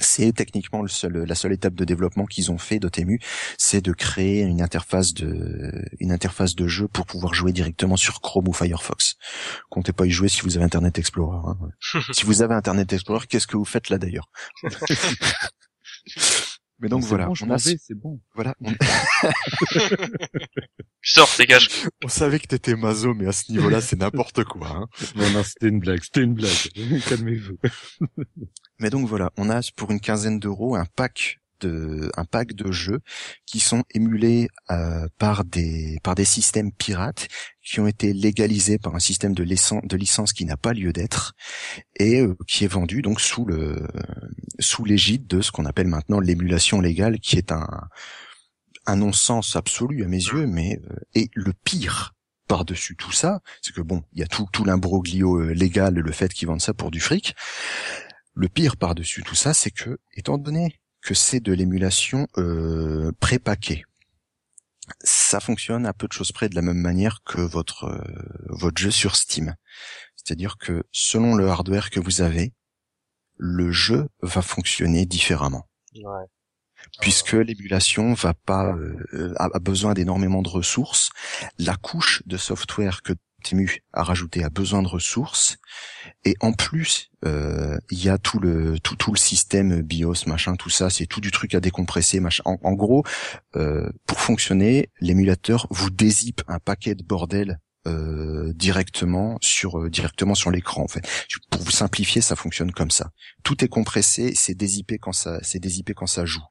C'est 0.00 0.32
techniquement 0.34 0.82
le 0.82 0.88
seul, 0.88 1.24
la 1.24 1.34
seule 1.34 1.52
étape 1.52 1.74
de 1.74 1.84
développement 1.84 2.26
qu'ils 2.26 2.50
ont 2.50 2.58
fait 2.58 2.78
Dotemu, 2.78 3.18
c'est 3.56 3.80
de 3.80 3.92
créer 3.92 4.42
une 4.42 4.60
interface 4.60 5.14
de, 5.14 5.72
une 6.00 6.12
interface 6.12 6.54
de 6.54 6.66
jeu 6.66 6.86
pour 6.86 7.06
pouvoir 7.06 7.32
jouer 7.32 7.52
directement 7.52 7.96
sur 7.96 8.20
Chrome 8.20 8.48
ou 8.48 8.52
Firefox. 8.52 9.14
Comptez 9.70 9.92
pas 9.92 10.04
y 10.04 10.10
jouer 10.10 10.28
si 10.28 10.42
vous 10.42 10.56
avez 10.56 10.66
Internet 10.66 10.98
Explorer. 10.98 11.38
hein. 11.46 12.00
si 12.12 12.24
vous 12.26 12.42
avez 12.42 12.54
Internet 12.54 12.92
Explorer, 12.92 13.26
qu'est-ce 13.26 13.46
que 13.46 13.56
vous 13.56 13.64
faites 13.64 13.88
là 13.88 13.96
d'ailleurs? 13.96 14.28
Mais 16.78 16.88
donc 16.90 17.04
voilà, 17.04 17.26
bon, 17.26 17.34
je 17.34 17.44
on 17.46 17.50
a, 17.50 17.58
c'est 17.58 17.78
bon. 17.94 18.20
voilà, 18.34 18.54
on, 18.60 18.70
Sors, 21.02 21.30
dégage. 21.38 21.70
on 22.04 22.08
savait 22.08 22.38
que 22.38 22.48
t'étais 22.48 22.76
mazo, 22.76 23.14
mais 23.14 23.26
à 23.26 23.32
ce 23.32 23.50
niveau-là, 23.50 23.80
c'est 23.80 23.96
n'importe 23.98 24.44
quoi. 24.44 24.68
Hein. 24.68 24.86
Non, 25.14 25.30
non, 25.30 25.42
c'était 25.42 25.68
une 25.68 25.80
blague, 25.80 26.02
c'était 26.02 26.20
une 26.22 26.34
blague. 26.34 26.50
Calmez-vous. 27.08 27.56
Mais 28.78 28.90
donc 28.90 29.08
voilà, 29.08 29.32
on 29.38 29.48
a 29.48 29.60
pour 29.74 29.90
une 29.90 30.00
quinzaine 30.00 30.38
d'euros 30.38 30.76
un 30.76 30.84
pack 30.84 31.40
de 31.60 32.10
un 32.16 32.24
pack 32.24 32.54
de 32.54 32.70
jeux 32.72 33.00
qui 33.46 33.60
sont 33.60 33.84
émulés 33.94 34.48
euh, 34.70 35.06
par 35.18 35.44
des 35.44 35.98
par 36.02 36.14
des 36.14 36.24
systèmes 36.24 36.72
pirates 36.72 37.28
qui 37.62 37.80
ont 37.80 37.86
été 37.86 38.12
légalisés 38.12 38.78
par 38.78 38.94
un 38.94 39.00
système 39.00 39.34
de 39.34 39.42
licence 39.42 39.82
de 39.84 39.96
licence 39.96 40.32
qui 40.32 40.44
n'a 40.44 40.56
pas 40.56 40.72
lieu 40.72 40.92
d'être 40.92 41.34
et 41.96 42.20
euh, 42.20 42.36
qui 42.46 42.64
est 42.64 42.68
vendu 42.68 43.02
donc 43.02 43.20
sous 43.20 43.44
le 43.44 43.86
sous 44.58 44.84
l'égide 44.84 45.26
de 45.26 45.40
ce 45.40 45.50
qu'on 45.50 45.66
appelle 45.66 45.88
maintenant 45.88 46.20
l'émulation 46.20 46.80
légale 46.80 47.20
qui 47.20 47.36
est 47.36 47.52
un 47.52 47.66
un 48.86 48.96
non-sens 48.96 49.56
absolu 49.56 50.04
à 50.04 50.08
mes 50.08 50.16
yeux 50.16 50.46
mais 50.46 50.80
euh, 50.90 50.96
et 51.14 51.30
le 51.34 51.52
pire 51.52 52.16
par-dessus 52.46 52.96
tout 52.96 53.12
ça, 53.12 53.40
c'est 53.60 53.74
que 53.74 53.80
bon, 53.80 54.02
il 54.12 54.20
y 54.20 54.22
a 54.22 54.26
tout, 54.26 54.46
tout 54.52 54.64
l'imbroglio 54.64 55.40
euh, 55.40 55.52
légal, 55.52 55.94
le 55.94 56.12
fait 56.12 56.32
qu'ils 56.32 56.48
vendent 56.48 56.60
ça 56.60 56.74
pour 56.74 56.90
du 56.90 57.00
fric. 57.00 57.34
Le 58.34 58.48
pire 58.48 58.76
par-dessus 58.76 59.22
tout 59.22 59.34
ça, 59.34 59.54
c'est 59.54 59.70
que, 59.70 59.98
étant 60.14 60.38
donné 60.38 60.78
que 61.06 61.14
c'est 61.14 61.38
de 61.38 61.52
l'émulation 61.52 62.26
euh, 62.36 63.12
pré-paquée, 63.20 63.84
ça 65.04 65.38
fonctionne 65.38 65.86
à 65.86 65.92
peu 65.92 66.08
de 66.08 66.12
choses 66.12 66.32
près 66.32 66.48
de 66.48 66.56
la 66.56 66.62
même 66.62 66.80
manière 66.80 67.22
que 67.24 67.40
votre 67.40 67.84
euh, 67.84 68.02
votre 68.48 68.76
jeu 68.82 68.90
sur 68.90 69.14
Steam. 69.14 69.54
C'est-à-dire 70.16 70.58
que 70.58 70.82
selon 70.90 71.36
le 71.36 71.46
hardware 71.48 71.90
que 71.90 72.00
vous 72.00 72.22
avez, 72.22 72.52
le 73.36 73.70
jeu 73.70 74.08
va 74.20 74.42
fonctionner 74.42 75.06
différemment. 75.06 75.68
Ouais. 75.94 76.26
Puisque 77.00 77.34
l'émulation 77.34 78.12
va 78.14 78.34
pas 78.34 78.74
euh, 78.74 79.32
a 79.36 79.60
besoin 79.60 79.94
d'énormément 79.94 80.42
de 80.42 80.48
ressources, 80.48 81.10
la 81.56 81.76
couche 81.76 82.24
de 82.26 82.36
software 82.36 83.02
que 83.02 83.12
Temu 83.42 83.82
a 83.92 84.02
rajouté 84.02 84.42
a 84.44 84.50
besoin 84.50 84.82
de 84.82 84.88
ressources 84.88 85.56
et 86.24 86.34
en 86.40 86.52
plus 86.52 87.10
euh, 87.24 87.78
il 87.90 88.02
y 88.02 88.08
a 88.08 88.18
tout 88.18 88.38
le 88.38 88.78
tout 88.80 88.96
tout 88.96 89.12
le 89.12 89.18
système 89.18 89.82
BIOS 89.82 90.26
machin 90.26 90.56
tout 90.56 90.70
ça 90.70 90.90
c'est 90.90 91.06
tout 91.06 91.20
du 91.20 91.30
truc 91.30 91.54
à 91.54 91.60
décompresser 91.60 92.20
machin 92.20 92.42
en, 92.44 92.72
gros 92.72 93.04
euh, 93.54 93.88
pour 94.06 94.20
fonctionner 94.20 94.90
l'émulateur 95.00 95.66
vous 95.70 95.90
dézippe 95.90 96.42
un 96.48 96.58
paquet 96.58 96.94
de 96.94 97.04
bordel 97.04 97.58
euh, 97.86 98.52
directement 98.54 99.38
sur 99.40 99.78
euh, 99.78 99.88
directement 99.88 100.34
sur 100.34 100.50
l'écran 100.50 100.82
en 100.82 100.88
fait. 100.88 101.06
Pour 101.50 101.62
vous 101.62 101.70
simplifier, 101.70 102.20
ça 102.20 102.34
fonctionne 102.34 102.72
comme 102.72 102.90
ça. 102.90 103.10
Tout 103.44 103.64
est 103.64 103.68
compressé, 103.68 104.32
c'est 104.34 104.56
dézippé 104.56 104.98
quand 104.98 105.12
ça 105.12 105.38
c'est 105.42 105.60
dézippé 105.60 105.94
quand 105.94 106.08
ça 106.08 106.24
joue. 106.24 106.42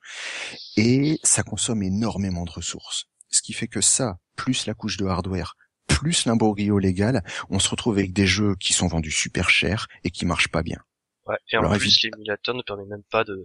Et 0.78 1.20
ça 1.24 1.44
consomme 1.44 1.84
énormément 1.84 2.46
de 2.46 2.52
ressources. 2.52 3.08
Ce 3.30 3.42
qui 3.42 3.52
fait 3.52 3.68
que 3.68 3.82
ça 3.82 4.18
plus 4.38 4.66
la 4.66 4.74
couche 4.74 4.96
de 4.96 5.06
hardware 5.06 5.56
plus 5.96 6.26
l'imbroglio 6.26 6.78
légal, 6.78 7.24
on 7.50 7.60
se 7.60 7.70
retrouve 7.70 7.98
avec 7.98 8.12
des 8.12 8.28
jeux 8.28 8.56
qui 8.60 8.74
sont 8.74 8.88
vendus 8.88 9.12
super 9.12 9.50
cher 9.50 9.88
et 10.04 10.12
qui 10.12 10.26
marchent 10.26 10.50
pas 10.50 10.62
bien. 10.64 10.80
Ouais, 11.26 11.38
et 11.52 11.58
en 11.58 11.62
Alors, 11.62 11.78
plus, 11.78 12.04
l'émulateur 12.04 12.54
ne 12.54 12.62
permet 12.62 12.86
même 12.86 13.04
pas 13.10 13.24
de, 13.24 13.36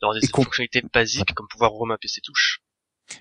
d'avoir 0.00 0.18
des 0.18 0.26
fonctionnalités 0.28 0.82
basiques 0.94 1.34
comme 1.34 1.48
pouvoir 1.48 1.72
remapper 1.72 2.08
ses 2.08 2.20
touches. 2.20 2.60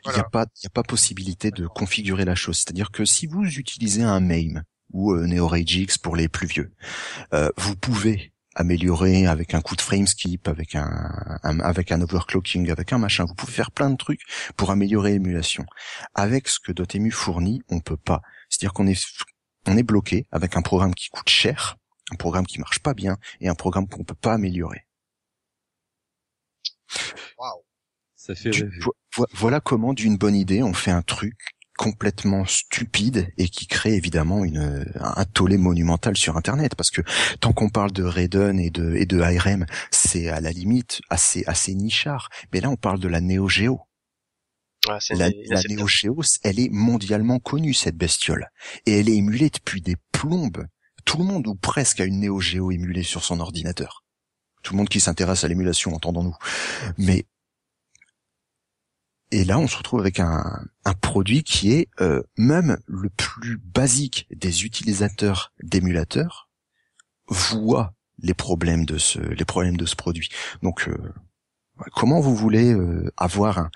Il 0.05 0.11
n'y 0.11 0.19
a 0.19 0.23
pas, 0.23 0.45
il 0.63 0.67
a 0.67 0.69
pas 0.69 0.83
possibilité 0.83 1.49
de 1.51 1.65
configurer 1.67 2.23
la 2.25 2.35
chose. 2.35 2.57
C'est-à-dire 2.57 2.91
que 2.91 3.03
si 3.05 3.25
vous 3.25 3.43
utilisez 3.45 4.03
un 4.03 4.19
MAME 4.19 4.63
ou 4.91 5.13
euh, 5.13 5.25
NeoRageX 5.27 5.97
pour 5.97 6.15
les 6.15 6.29
plus 6.29 6.47
vieux, 6.47 6.71
euh, 7.33 7.49
vous 7.57 7.75
pouvez 7.75 8.31
améliorer 8.55 9.27
avec 9.27 9.53
un 9.53 9.61
coup 9.61 9.75
de 9.75 9.81
frame 9.81 10.07
skip, 10.07 10.47
avec 10.47 10.75
un, 10.75 10.89
un- 11.43 11.59
avec 11.59 11.91
un 11.91 12.01
overclocking, 12.01 12.71
avec 12.71 12.91
un 12.93 12.97
machin. 12.97 13.25
Vous 13.25 13.35
pouvez 13.35 13.53
faire 13.53 13.71
plein 13.71 13.89
de 13.89 13.97
trucs 13.97 14.21
pour 14.55 14.71
améliorer 14.71 15.11
l'émulation. 15.11 15.65
Avec 16.15 16.47
ce 16.47 16.59
que 16.59 16.71
Dotemu 16.71 17.11
fournit, 17.11 17.61
on 17.69 17.79
peut 17.79 17.97
pas. 17.97 18.21
C'est-à-dire 18.57 18.73
qu'on 18.73 18.87
est, 18.87 18.99
on 19.67 19.77
est 19.77 19.83
bloqué 19.83 20.25
avec 20.31 20.57
un 20.57 20.63
programme 20.63 20.95
qui 20.95 21.09
coûte 21.09 21.29
cher, 21.29 21.77
un 22.11 22.15
programme 22.15 22.47
qui 22.47 22.59
marche 22.59 22.79
pas 22.79 22.95
bien 22.95 23.17
et 23.39 23.49
un 23.49 23.53
programme 23.53 23.87
qu'on 23.87 24.03
peut 24.03 24.15
pas 24.15 24.33
améliorer. 24.33 24.87
Waouh. 27.37 27.61
Ça 28.15 28.33
fait 28.33 28.49
Du- 28.49 28.63
rêver. 28.63 28.79
vo- 28.81 28.95
vo- 29.15 29.27
voilà 29.33 29.59
comment 29.59 29.93
d'une 29.93 30.17
bonne 30.17 30.35
idée 30.35 30.63
on 30.63 30.73
fait 30.73 30.89
un 30.91 31.03
truc 31.03 31.35
complètement 31.77 32.43
stupide 32.45 33.31
et 33.37 33.47
qui 33.49 33.67
crée 33.67 33.93
évidemment 33.93 34.43
une, 34.43 34.91
un 34.99 35.25
tollé 35.25 35.57
monumental 35.57 36.17
sur 36.17 36.35
Internet 36.35 36.73
parce 36.73 36.89
que 36.89 37.01
tant 37.39 37.53
qu'on 37.53 37.69
parle 37.69 37.91
de 37.91 38.03
Raiden 38.03 38.59
et 38.59 38.71
de, 38.71 38.95
et 38.95 39.05
de 39.05 39.21
ARM, 39.21 39.67
c'est 39.91 40.29
à 40.29 40.41
la 40.41 40.49
limite 40.51 41.01
assez, 41.11 41.43
assez 41.45 41.75
nichard. 41.75 42.29
Mais 42.51 42.61
là, 42.61 42.71
on 42.71 42.77
parle 42.77 42.99
de 42.99 43.07
la 43.07 43.21
Neo 43.21 43.47
Geo. 43.47 43.81
La, 44.87 44.99
la 45.09 45.29
inacceptable. 45.29 45.79
Neo 45.79 45.87
Geo, 45.87 46.21
elle 46.43 46.59
est 46.59 46.69
mondialement 46.71 47.39
connue, 47.39 47.73
cette 47.73 47.97
bestiole. 47.97 48.49
Et 48.85 48.99
elle 48.99 49.09
est 49.09 49.15
émulée 49.15 49.49
depuis 49.49 49.81
des 49.81 49.97
plombes. 50.11 50.65
Tout 51.05 51.17
le 51.17 51.23
monde, 51.23 51.47
ou 51.47 51.55
presque, 51.55 51.99
a 51.99 52.05
une 52.05 52.19
Neo 52.19 52.39
Geo 52.39 52.71
émulée 52.71 53.03
sur 53.03 53.23
son 53.23 53.39
ordinateur. 53.39 54.05
Tout 54.63 54.73
le 54.73 54.77
monde 54.77 54.89
qui 54.89 54.99
s'intéresse 54.99 55.43
à 55.43 55.47
l'émulation, 55.47 55.93
entendons-nous. 55.93 56.35
Mais 56.97 57.25
et 59.31 59.43
là, 59.43 59.59
on 59.59 59.67
se 59.67 59.77
retrouve 59.77 59.99
avec 59.99 60.19
un, 60.19 60.65
un 60.85 60.93
produit 60.93 61.43
qui 61.43 61.73
est 61.73 61.89
euh, 61.99 62.23
même 62.37 62.77
le 62.85 63.09
plus 63.09 63.57
basique 63.57 64.25
des 64.33 64.63
utilisateurs 64.63 65.53
d'émulateurs 65.61 66.49
voit 67.27 67.93
les 68.19 68.33
problèmes 68.33 68.85
de 68.85 68.97
ce 68.97 69.19
les 69.19 69.45
problèmes 69.45 69.75
de 69.75 69.85
ce 69.85 69.95
produit. 69.97 70.29
Donc, 70.63 70.87
euh, 70.87 71.13
comment 71.93 72.21
vous 72.21 72.35
voulez 72.35 72.73
euh, 72.73 73.11
avoir 73.17 73.57
un, 73.57 73.71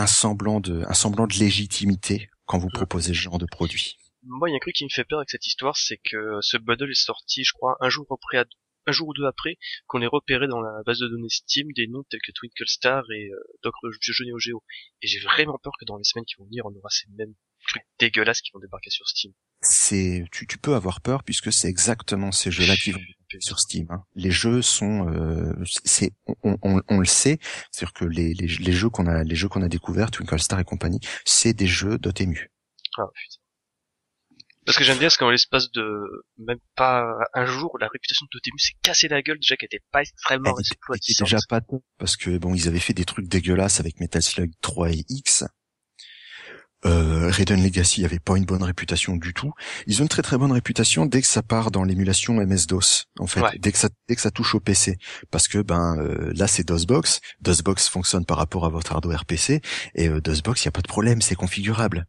un 0.00 0.06
semblant 0.06 0.60
de 0.60 0.82
un 0.88 0.94
semblant 0.94 1.26
de 1.26 1.34
légitimité 1.34 2.30
quand 2.46 2.58
vous 2.58 2.68
proposez 2.68 3.14
ce 3.14 3.18
genre 3.18 3.38
de 3.38 3.46
produit 3.46 3.98
Moi, 4.24 4.48
il 4.48 4.52
y 4.52 4.54
a 4.54 4.56
un 4.56 4.60
truc 4.60 4.74
qui 4.74 4.84
me 4.84 4.90
fait 4.90 5.04
peur 5.04 5.18
avec 5.18 5.30
cette 5.30 5.46
histoire, 5.46 5.76
c'est 5.76 5.98
que 5.98 6.38
ce 6.40 6.56
bundle 6.56 6.90
est 6.90 6.94
sorti, 6.94 7.44
je 7.44 7.52
crois, 7.52 7.76
un 7.80 7.88
jour 7.88 8.06
après, 8.10 8.44
un 8.86 8.92
jour 8.92 9.08
ou 9.08 9.14
deux 9.14 9.26
après, 9.26 9.58
qu'on 9.86 10.02
ait 10.02 10.06
repéré 10.06 10.48
dans 10.48 10.60
la 10.60 10.82
base 10.84 10.98
de 10.98 11.08
données 11.08 11.28
Steam 11.28 11.68
des 11.76 11.86
noms 11.86 12.02
tels 12.10 12.20
que 12.20 12.32
Twinkle 12.32 12.66
Star 12.66 13.04
et 13.10 13.30
euh, 13.30 13.36
Doc 13.62 13.74
le 13.82 13.90
jeu 14.00 14.24
Neo 14.24 14.38
Geo. 14.38 14.64
Et 15.02 15.06
j'ai 15.06 15.20
vraiment 15.20 15.58
peur 15.62 15.74
que 15.78 15.84
dans 15.84 15.96
les 15.96 16.04
semaines 16.04 16.24
qui 16.24 16.34
vont 16.38 16.46
venir, 16.46 16.64
on 16.66 16.74
aura 16.74 16.88
ces 16.90 17.08
mêmes 17.16 17.34
trucs 17.70 17.84
dégueulasses 17.98 18.40
qui 18.42 18.50
vont 18.52 18.60
débarquer 18.60 18.90
sur 18.90 19.06
Steam. 19.08 19.32
C'est 19.62 20.24
tu, 20.32 20.46
tu 20.46 20.58
peux 20.58 20.74
avoir 20.74 21.00
peur 21.00 21.22
puisque 21.24 21.52
c'est 21.52 21.68
exactement 21.68 22.32
ces 22.32 22.50
jeux-là 22.50 22.76
qui 22.76 22.92
vont 22.92 23.00
sur 23.40 23.60
Steam. 23.60 23.86
hein. 23.90 24.02
Les 24.14 24.30
jeux 24.30 24.60
sont, 24.62 25.08
euh, 25.08 25.52
c'est, 25.84 26.12
on, 26.42 26.58
on, 26.62 26.80
on 26.88 26.98
le 26.98 27.04
sait, 27.06 27.38
c'est-à-dire 27.70 27.92
que 27.92 28.04
les, 28.04 28.34
les, 28.34 28.46
les 28.48 28.72
jeux 28.72 28.90
qu'on 28.90 29.06
a, 29.06 29.22
les 29.22 29.36
jeux 29.36 29.48
qu'on 29.48 29.62
a 29.62 29.68
découverts, 29.68 30.10
Twinkle 30.10 30.40
Star 30.40 30.58
et 30.58 30.64
compagnie, 30.64 31.00
c'est 31.24 31.52
des 31.52 31.66
jeux 31.68 31.96
Dotemu. 31.98 32.50
Ah, 32.98 33.02
putain. 33.14 33.36
Parce 34.66 34.76
que 34.76 34.84
j'aime 34.84 34.98
bien, 34.98 35.08
c'est 35.08 35.16
qu'en 35.18 35.30
l'espace 35.30 35.70
de 35.72 36.24
même 36.38 36.58
pas 36.76 37.04
un 37.34 37.46
jour, 37.46 37.76
la 37.80 37.88
réputation 37.88 38.26
de 38.26 38.30
Dotemu 38.36 38.58
s'est 38.58 38.74
cassé 38.82 39.08
la 39.08 39.22
gueule 39.22 39.38
déjà 39.38 39.56
qu'elle 39.56 39.68
était 39.72 39.84
pas 39.90 40.02
extrêmement 40.02 40.52
resplendissante. 40.52 41.26
déjà 41.26 41.38
pas 41.48 41.60
parce 41.98 42.16
que 42.16 42.36
bon, 42.38 42.54
ils 42.54 42.68
avaient 42.68 42.78
fait 42.78 42.92
des 42.92 43.04
trucs 43.04 43.26
dégueulasses 43.26 43.80
avec 43.80 43.98
Metal 44.00 44.22
Slug 44.22 44.52
3 44.60 44.90
et 44.92 45.04
X. 45.08 45.44
Euh, 46.86 47.28
Raiden 47.30 47.62
Legacy 47.62 48.04
avait 48.06 48.18
pas 48.18 48.36
une 48.38 48.46
bonne 48.46 48.62
réputation 48.62 49.16
du 49.16 49.34
tout. 49.34 49.52
Ils 49.86 50.00
ont 50.00 50.04
une 50.04 50.08
très 50.08 50.22
très 50.22 50.38
bonne 50.38 50.52
réputation 50.52 51.04
dès 51.04 51.20
que 51.20 51.26
ça 51.26 51.42
part 51.42 51.70
dans 51.70 51.84
l'émulation 51.84 52.34
MS-DOS. 52.40 53.04
En 53.18 53.26
fait, 53.26 53.42
Ouais. 53.42 53.58
dès 53.58 53.70
que 53.72 53.76
ça 53.78 53.90
dès 54.08 54.16
que 54.16 54.22
ça 54.22 54.30
touche 54.30 54.54
au 54.54 54.60
PC, 54.60 54.96
parce 55.30 55.46
que 55.46 55.58
ben 55.58 55.98
euh, 55.98 56.32
là 56.34 56.46
c'est 56.46 56.64
DOSBox. 56.64 57.20
DOSBox 57.42 57.88
fonctionne 57.88 58.24
par 58.24 58.38
rapport 58.38 58.64
à 58.64 58.70
votre 58.70 58.92
hardware 58.92 59.26
PC 59.26 59.60
et 59.94 60.08
euh, 60.08 60.20
DOSBox, 60.22 60.62
il 60.62 60.64
y 60.64 60.68
a 60.68 60.72
pas 60.72 60.80
de 60.80 60.88
problème, 60.88 61.20
c'est 61.20 61.34
configurable. 61.34 62.06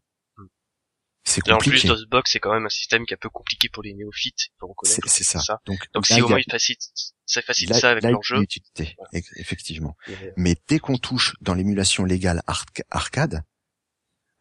C'est 1.23 1.47
Et 1.47 1.51
en 1.51 1.57
plus, 1.59 1.69
compliqué. 1.71 1.87
DOSBox 1.89 2.31
c'est 2.31 2.39
quand 2.39 2.53
même 2.53 2.65
un 2.65 2.69
système 2.69 3.05
qui 3.05 3.13
est 3.13 3.17
un 3.17 3.21
peu 3.21 3.29
compliqué 3.29 3.69
pour 3.69 3.83
les 3.83 3.93
néophytes, 3.93 4.47
faut 4.59 4.67
reconnaître. 4.67 5.01
C'est 5.07 5.23
ça. 5.23 5.59
Donc, 5.67 5.79
Donc 5.93 6.09
là, 6.09 6.15
si 6.15 6.21
au 6.21 6.25
a- 6.25 6.29
moins 6.29 6.39
ils 6.39 6.49
facilitent, 6.51 6.89
ça 7.27 7.41
facilite 7.43 7.75
ça 7.75 7.91
avec 7.91 8.03
leur 8.03 8.23
jeu. 8.23 8.41
utilité, 8.41 8.95
effectivement. 9.35 9.95
euh, 10.09 10.13
Mais 10.37 10.55
dès 10.67 10.79
qu'on 10.79 10.97
touche 10.97 11.35
dans 11.41 11.53
l'émulation 11.53 12.05
légale 12.05 12.41
arc- 12.47 12.81
arcade, 12.89 13.43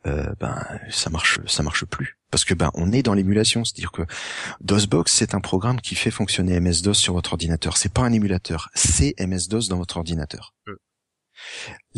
euh, 0.06 0.32
ben 0.40 0.56
ça 0.90 1.10
marche, 1.10 1.40
ça 1.46 1.62
marche 1.62 1.84
plus. 1.84 2.18
Parce 2.30 2.44
que 2.44 2.54
ben 2.54 2.70
on 2.74 2.92
est 2.92 3.02
dans 3.02 3.14
l'émulation, 3.14 3.64
c'est-à-dire 3.64 3.92
que 3.92 4.02
DOSBox 4.60 5.12
c'est 5.12 5.34
un 5.34 5.40
programme 5.40 5.80
qui 5.80 5.94
fait 5.94 6.10
fonctionner 6.10 6.58
MS-DOS 6.60 6.94
sur 6.94 7.12
votre 7.14 7.32
ordinateur. 7.32 7.76
C'est 7.76 7.92
pas 7.92 8.02
un 8.02 8.12
émulateur, 8.12 8.70
c'est 8.74 9.14
MS-DOS 9.18 9.68
dans 9.68 9.76
votre 9.78 9.96
ordinateur. 9.96 10.54
Mm. 10.66 10.72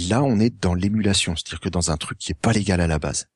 Là 0.09 0.22
on 0.22 0.38
est 0.40 0.50
dans 0.50 0.74
l'émulation, 0.74 1.36
c'est-à-dire 1.36 1.61
que 1.61 1.68
dans 1.68 1.90
un 1.90 1.96
truc 1.96 2.18
qui 2.18 2.32
est 2.32 2.40
pas 2.40 2.53
légal 2.53 2.80
à 2.80 2.86
la 2.86 2.98
base, 2.98 3.26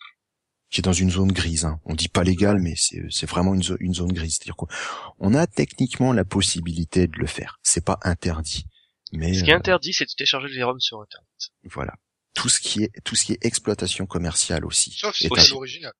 qui 0.70 0.80
est 0.80 0.82
dans 0.82 0.92
une 0.92 1.10
zone 1.10 1.30
grise. 1.32 1.64
Hein. 1.64 1.78
On 1.84 1.94
dit 1.94 2.08
pas 2.08 2.24
légal, 2.24 2.58
mais 2.60 2.74
c'est 2.76 3.02
c'est 3.10 3.28
vraiment 3.28 3.54
une, 3.54 3.62
zo- 3.62 3.76
une 3.80 3.94
zone 3.94 4.12
grise. 4.12 4.34
C'est-à-dire 4.36 4.56
qu'on 4.56 5.34
a 5.34 5.46
techniquement 5.46 6.12
la 6.12 6.24
possibilité 6.24 7.06
de 7.06 7.16
le 7.18 7.26
faire. 7.26 7.58
C'est 7.62 7.84
pas 7.84 7.98
interdit. 8.02 8.66
Mais 9.12 9.32
Ce 9.34 9.44
qui 9.44 9.50
est 9.50 9.54
euh, 9.54 9.58
interdit, 9.58 9.92
c'est 9.92 10.04
de 10.06 10.10
télécharger 10.16 10.48
les 10.48 10.62
ROM 10.64 10.80
sur 10.80 11.00
Internet. 11.00 11.28
voilà. 11.72 11.94
Tout 12.36 12.48
ce 12.48 12.60
qui 12.60 12.84
est 12.84 12.92
tout 13.04 13.16
ce 13.16 13.24
qui 13.24 13.32
est 13.32 13.38
exploitation 13.42 14.06
commerciale 14.06 14.64
aussi. 14.64 14.92
Sauf 14.92 15.16
si 15.16 15.26
est 15.26 15.30
c'est 15.36 15.50
l'original. 15.50 15.92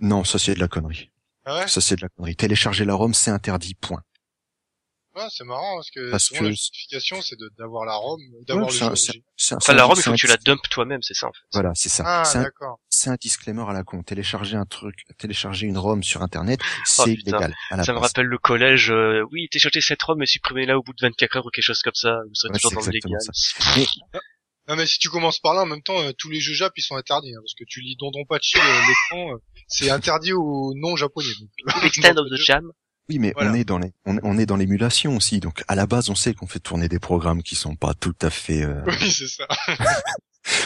Non, 0.00 0.24
ça 0.24 0.38
c'est 0.38 0.54
de 0.54 0.60
la 0.60 0.68
connerie. 0.68 1.10
Ah 1.44 1.58
ouais? 1.60 1.68
Ça 1.68 1.80
c'est 1.80 1.96
de 1.96 2.02
la 2.02 2.08
connerie. 2.08 2.36
Télécharger 2.36 2.84
la 2.84 2.94
ROM, 2.94 3.12
c'est 3.14 3.30
interdit. 3.30 3.74
Point. 3.74 4.02
Ouais, 5.14 5.26
c'est 5.28 5.44
marrant 5.44 5.74
parce 5.76 5.90
que 5.90 6.10
Parce 6.10 6.24
souvent, 6.24 6.40
que- 6.40 6.44
la 6.46 6.50
justification 6.52 7.20
c'est 7.20 7.38
de- 7.38 7.50
d'avoir 7.58 7.84
la 7.84 7.94
ROM, 7.94 8.18
d'avoir 8.46 8.66
Ouais, 8.68 8.72
le 8.72 8.78
c'est 8.78 8.84
jeu 8.84 8.90
un- 8.90 8.94
c'est- 8.94 9.10
original. 9.10 9.22
c'est 9.36 9.54
un- 9.54 9.56
Enfin, 9.58 9.66
c'est 9.66 9.74
la 9.74 9.82
un- 9.82 9.84
ROM, 9.86 9.92
il 9.92 9.96
c'est 9.96 10.02
faut 10.04 10.10
un 10.10 10.14
que 10.14 10.20
tu 10.20 10.26
la 10.28 10.36
dumpes 10.38 10.68
toi-même, 10.70 11.02
c'est 11.02 11.12
ça 11.14 11.26
en 11.26 11.32
fait. 11.32 11.38
Voilà, 11.52 11.72
c'est 11.74 11.88
ça. 11.90 12.04
Ah, 12.06 12.24
c'est 12.24 12.38
un, 12.38 12.42
d'accord. 12.44 12.80
c'est 12.88 13.10
un 13.10 13.16
disclaimer 13.20 13.64
à 13.68 13.72
la 13.74 13.82
con. 13.84 14.02
Télécharger 14.02 14.56
un 14.56 14.64
truc, 14.64 15.04
télécharger 15.18 15.66
une 15.66 15.76
ROM 15.76 16.02
sur 16.02 16.22
Internet, 16.22 16.60
Oh, 16.64 16.80
c'est 16.86 17.12
illégal. 17.12 17.54
À 17.70 17.76
la 17.76 17.84
Ça 17.84 17.92
me 17.92 17.98
rappelle 17.98 18.24
le 18.26 18.38
collège, 18.38 18.90
euh, 18.90 19.22
oui, 19.32 19.48
téléchargez 19.50 19.80
cette 19.82 20.02
ROM 20.02 20.22
et 20.22 20.26
supprimez-la 20.26 20.78
au 20.78 20.82
bout 20.82 20.92
de 20.94 21.00
24 21.04 21.36
heures 21.36 21.44
ou 21.46 21.50
quelque 21.50 21.64
chose 21.64 21.82
comme 21.82 21.92
ça, 21.94 22.20
vous 22.28 22.34
serez 22.34 22.52
Ouais, 22.52 22.58
toujours 22.60 22.80
dans 22.80 22.86
le 22.86 22.92
légal. 22.92 23.18
Non 24.68 24.76
mais 24.76 24.86
si 24.86 24.98
tu 24.98 25.08
commences 25.08 25.40
par 25.40 25.54
là, 25.54 25.62
en 25.62 25.66
même 25.66 25.82
temps, 25.82 26.00
euh, 26.00 26.12
tous 26.16 26.30
les 26.30 26.38
jeux 26.40 26.54
Jap 26.54 26.72
ils 26.76 26.82
sont 26.82 26.94
interdits, 26.96 27.34
hein, 27.34 27.40
parce 27.42 27.54
que 27.54 27.64
tu 27.66 27.80
lis 27.80 27.96
Dondon 27.98 28.24
Pachi 28.28 28.58
euh, 28.58 28.80
l'écran, 28.88 29.32
euh, 29.34 29.38
c'est 29.66 29.90
interdit 29.90 30.32
aux 30.32 30.72
non 30.76 30.94
japonais. 30.96 31.28
Donc, 31.40 31.84
Extend 31.84 32.16
of 32.16 32.28
the 32.30 32.36
jam. 32.36 32.70
Oui, 33.08 33.18
mais 33.18 33.32
Voilà. 33.34 33.50
on 33.50 33.54
est 33.54 33.64
dans 33.64 33.78
les, 33.78 33.90
on, 34.06 34.18
on 34.22 34.38
est 34.38 34.46
dans 34.46 34.56
l'émulation 34.56 35.16
aussi. 35.16 35.40
Donc, 35.40 35.64
à 35.66 35.74
la 35.74 35.86
base, 35.86 36.08
on 36.10 36.14
sait 36.14 36.34
qu'on 36.34 36.46
fait 36.46 36.60
tourner 36.60 36.88
des 36.88 37.00
programmes 37.00 37.42
qui 37.42 37.56
sont 37.56 37.74
pas 37.74 37.94
tout 37.94 38.14
à 38.22 38.30
fait, 38.30 38.62
euh, 38.62 38.80
oui, 38.86 39.10
c'est 39.10 39.26
ça. 39.26 39.46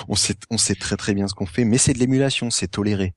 on 0.08 0.14
sait, 0.14 0.36
on 0.50 0.58
sait 0.58 0.74
très 0.74 0.96
très 0.98 1.14
bien 1.14 1.26
ce 1.28 1.34
qu'on 1.34 1.46
fait, 1.46 1.64
mais 1.64 1.78
c'est 1.78 1.94
de 1.94 1.98
l'émulation, 1.98 2.50
c'est 2.50 2.68
toléré. 2.68 3.14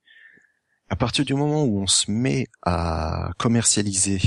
À 0.88 0.96
partir 0.96 1.24
du 1.26 1.34
moment 1.34 1.64
où 1.64 1.82
on 1.82 1.86
se 1.86 2.10
met 2.10 2.46
à 2.62 3.30
commercialiser 3.38 4.18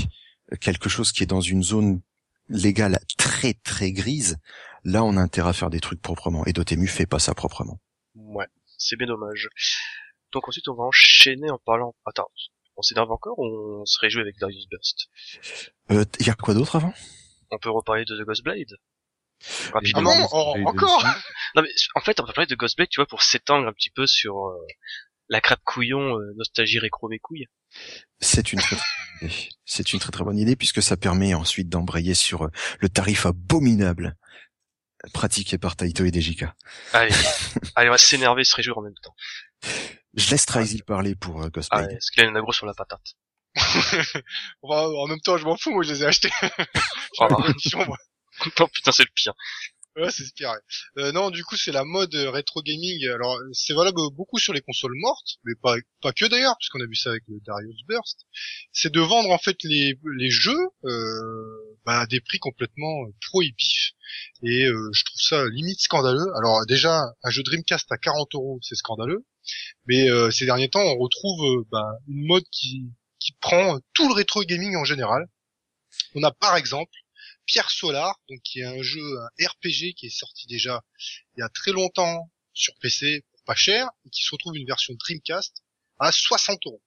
quelque 0.60 0.88
chose 0.88 1.10
qui 1.12 1.24
est 1.24 1.26
dans 1.26 1.40
une 1.40 1.62
zone 1.64 2.00
légale 2.48 3.00
très 3.18 3.54
très 3.54 3.90
grise, 3.92 4.36
là, 4.84 5.04
on 5.04 5.16
a 5.16 5.20
intérêt 5.20 5.50
à 5.50 5.52
faire 5.52 5.70
des 5.70 5.80
trucs 5.80 6.00
proprement. 6.00 6.44
Et 6.46 6.52
Dotemu 6.52 6.86
fait 6.86 7.06
pas 7.06 7.18
ça 7.18 7.34
proprement. 7.34 7.80
Ouais, 8.14 8.46
c'est 8.78 8.96
bien 8.96 9.06
dommage. 9.06 9.48
Donc 10.32 10.48
ensuite, 10.48 10.68
on 10.68 10.74
va 10.74 10.84
enchaîner 10.84 11.50
en 11.50 11.58
parlant... 11.58 11.94
Attends, 12.04 12.28
on 12.76 12.82
s'énerve 12.82 13.10
encore 13.10 13.38
ou 13.38 13.80
on 13.82 13.84
se 13.84 13.98
réjouit 14.00 14.22
avec 14.22 14.36
Darius 14.38 14.66
Burst? 14.68 15.08
Euh, 15.90 16.04
y 16.20 16.30
a 16.30 16.34
quoi 16.34 16.54
d'autre 16.54 16.76
avant? 16.76 16.92
On 17.50 17.58
peut 17.58 17.70
reparler 17.70 18.04
de 18.04 18.16
The 18.20 18.26
Ghost 18.26 18.42
Blade? 18.42 18.76
Ah 19.68 19.74
Rapidement. 19.74 20.28
Oh, 20.32 20.54
Encore 20.66 21.04
Non 21.54 21.62
mais 21.62 21.68
en 21.94 22.00
fait, 22.00 22.20
on 22.20 22.24
va 22.24 22.32
parler 22.32 22.46
de 22.46 22.54
Ghost 22.54 22.76
Blade, 22.76 22.88
tu 22.90 23.00
vois, 23.00 23.06
pour 23.06 23.22
s'étendre 23.22 23.66
un 23.68 23.72
petit 23.72 23.90
peu 23.90 24.06
sur 24.06 24.46
euh, 24.46 24.56
la 25.28 25.40
crabe 25.40 25.58
couillon, 25.64 26.18
euh, 26.18 26.32
nostalgie 26.36 26.78
récro 26.78 27.08
mes 27.08 27.18
couilles. 27.18 27.46
C'est 28.20 28.52
une 28.52 28.60
très, 28.60 28.76
très 28.76 28.84
bonne 29.20 29.28
idée. 29.28 29.48
C'est 29.64 29.92
une 29.92 29.98
très 30.00 30.12
très 30.12 30.24
bonne 30.24 30.38
idée 30.38 30.56
puisque 30.56 30.82
ça 30.82 30.96
permet 30.96 31.34
ensuite 31.34 31.68
d'embrayer 31.68 32.14
sur 32.14 32.44
euh, 32.44 32.50
le 32.80 32.88
tarif 32.88 33.26
abominable 33.26 34.16
pratiqué 35.12 35.58
par 35.58 35.76
Taito 35.76 36.04
et 36.04 36.10
DJK. 36.12 36.44
Allez, 36.92 37.14
allez, 37.76 37.88
on 37.88 37.92
va 37.92 37.98
s'énerver 37.98 38.42
et 38.42 38.44
se 38.44 38.54
réjouir 38.56 38.78
en 38.78 38.82
même 38.82 38.94
temps. 39.02 39.14
Je 40.14 40.30
laisse 40.30 40.46
Trazy 40.46 40.82
parler 40.82 41.14
pour 41.14 41.40
euh, 41.42 41.46
Ah 41.46 41.50
Ghostblade. 41.50 41.86
ouais, 41.88 41.94
parce 41.94 42.10
qu'il 42.10 42.22
a 42.22 42.26
une 42.26 42.36
agro 42.36 42.52
sur 42.52 42.66
la 42.66 42.74
patate. 42.74 43.14
En 44.62 45.06
même 45.06 45.20
temps, 45.20 45.36
je 45.36 45.44
m'en 45.44 45.56
fous, 45.56 45.70
moi 45.72 45.82
je 45.84 45.92
les 45.92 46.02
ai 46.02 46.06
achetés. 46.06 46.30
Oh, 47.20 47.28
moi. 47.30 47.96
non, 48.58 48.66
putain, 48.68 48.90
c'est 48.92 49.04
le 49.04 49.10
pire. 49.14 49.32
C'est. 50.10 50.24
Euh, 50.98 51.12
non, 51.12 51.30
du 51.30 51.44
coup, 51.44 51.56
c'est 51.56 51.70
la 51.72 51.84
mode 51.84 52.14
euh, 52.14 52.30
rétro 52.30 52.62
gaming. 52.62 53.06
Alors, 53.08 53.38
c'est 53.52 53.74
valable 53.74 54.00
beaucoup 54.12 54.38
sur 54.38 54.52
les 54.52 54.60
consoles 54.60 54.96
mortes, 54.96 55.38
mais 55.44 55.54
pas 55.62 55.76
pas 56.02 56.12
que 56.12 56.24
d'ailleurs, 56.24 56.56
puisqu'on 56.58 56.80
a 56.80 56.86
vu 56.86 56.96
ça 56.96 57.10
avec 57.10 57.22
le 57.28 57.38
Darius 57.46 57.82
Burst. 57.86 58.26
C'est 58.72 58.92
de 58.92 59.00
vendre 59.00 59.30
en 59.30 59.38
fait 59.38 59.56
les 59.62 59.98
les 60.18 60.30
jeux 60.30 60.68
euh, 60.84 61.74
bah, 61.84 62.00
à 62.00 62.06
des 62.06 62.20
prix 62.20 62.38
complètement 62.38 63.04
euh, 63.04 63.12
prohibitifs. 63.30 63.92
Et 64.42 64.64
euh, 64.66 64.90
je 64.92 65.04
trouve 65.04 65.20
ça 65.20 65.48
limite 65.48 65.80
scandaleux. 65.80 66.26
Alors 66.36 66.64
déjà, 66.66 67.04
un 67.22 67.30
jeu 67.30 67.42
Dreamcast 67.42 67.90
à 67.92 67.98
40 67.98 68.34
euros, 68.34 68.58
c'est 68.62 68.74
scandaleux. 68.74 69.24
Mais 69.86 70.10
euh, 70.10 70.30
ces 70.30 70.46
derniers 70.46 70.70
temps, 70.70 70.82
on 70.82 70.96
retrouve 70.96 71.64
bah, 71.70 71.92
une 72.08 72.26
mode 72.26 72.44
qui 72.50 72.90
qui 73.20 73.32
prend 73.40 73.78
tout 73.94 74.08
le 74.08 74.14
rétro 74.14 74.42
gaming 74.44 74.76
en 74.76 74.84
général. 74.84 75.26
On 76.14 76.22
a 76.22 76.32
par 76.32 76.56
exemple 76.56 76.92
Pierre 77.46 77.70
Solar, 77.70 78.18
donc 78.28 78.40
qui 78.42 78.60
est 78.60 78.64
un 78.64 78.82
jeu, 78.82 79.02
un 79.18 79.46
RPG 79.46 79.94
qui 79.96 80.06
est 80.06 80.16
sorti 80.16 80.46
déjà 80.46 80.82
il 81.36 81.40
y 81.40 81.42
a 81.42 81.48
très 81.48 81.72
longtemps 81.72 82.30
sur 82.52 82.74
PC 82.80 83.24
pour 83.32 83.42
pas 83.44 83.54
cher, 83.54 83.88
et 84.04 84.10
qui 84.10 84.22
se 84.22 84.30
retrouve 84.30 84.56
une 84.56 84.66
version 84.66 84.94
Dreamcast 84.94 85.62
à 85.98 86.12
60 86.12 86.60
euros. 86.66 86.82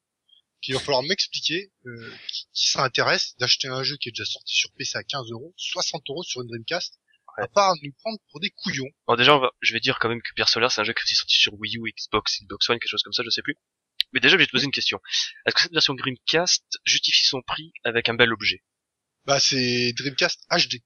Il 0.63 0.73
va 0.73 0.79
falloir 0.79 1.03
m'expliquer 1.03 1.71
euh, 1.85 2.13
qui, 2.27 2.47
qui 2.51 2.65
ça 2.67 2.83
intéresse 2.83 3.35
d'acheter 3.37 3.67
un 3.67 3.83
jeu 3.83 3.95
qui 3.97 4.09
est 4.09 4.11
déjà 4.11 4.25
sorti 4.25 4.55
sur 4.55 4.71
PC 4.73 4.97
à 4.97 5.03
15 5.03 5.31
euros, 5.31 5.53
60 5.55 6.03
euros 6.09 6.23
sur 6.23 6.41
une 6.41 6.47
Dreamcast, 6.47 6.99
à 7.37 7.47
part 7.47 7.75
nous 7.83 7.91
prendre 8.01 8.17
pour 8.31 8.39
des 8.39 8.49
couillons. 8.49 8.89
Bon, 9.07 9.15
déjà, 9.15 9.35
on 9.35 9.39
va, 9.39 9.51
je 9.61 9.73
vais 9.73 9.79
dire 9.79 9.99
quand 9.99 10.09
même 10.09 10.21
que 10.21 10.33
Pierre 10.33 10.49
Solar, 10.49 10.71
c'est 10.71 10.81
un 10.81 10.83
jeu 10.83 10.93
qui 10.93 11.01
est 11.01 11.15
sorti 11.15 11.37
sur 11.37 11.53
Wii 11.53 11.77
U, 11.77 11.93
Xbox, 11.95 12.41
Xbox 12.41 12.69
One, 12.69 12.79
quelque 12.79 12.89
chose 12.89 13.03
comme 13.03 13.13
ça, 13.13 13.23
je 13.23 13.29
sais 13.29 13.43
plus. 13.43 13.55
Mais 14.13 14.19
déjà, 14.19 14.33
je 14.33 14.37
vais 14.37 14.47
te 14.47 14.51
poser 14.51 14.65
une 14.65 14.71
question. 14.71 14.99
Est-ce 15.45 15.55
que 15.55 15.61
cette 15.61 15.73
version 15.73 15.93
Dreamcast 15.93 16.63
justifie 16.85 17.25
son 17.25 17.41
prix 17.41 17.71
avec 17.83 18.09
un 18.09 18.15
bel 18.15 18.33
objet? 18.33 18.63
Bah 19.27 19.39
c'est 19.39 19.93
Dreamcast 19.97 20.39
HD. 20.49 20.81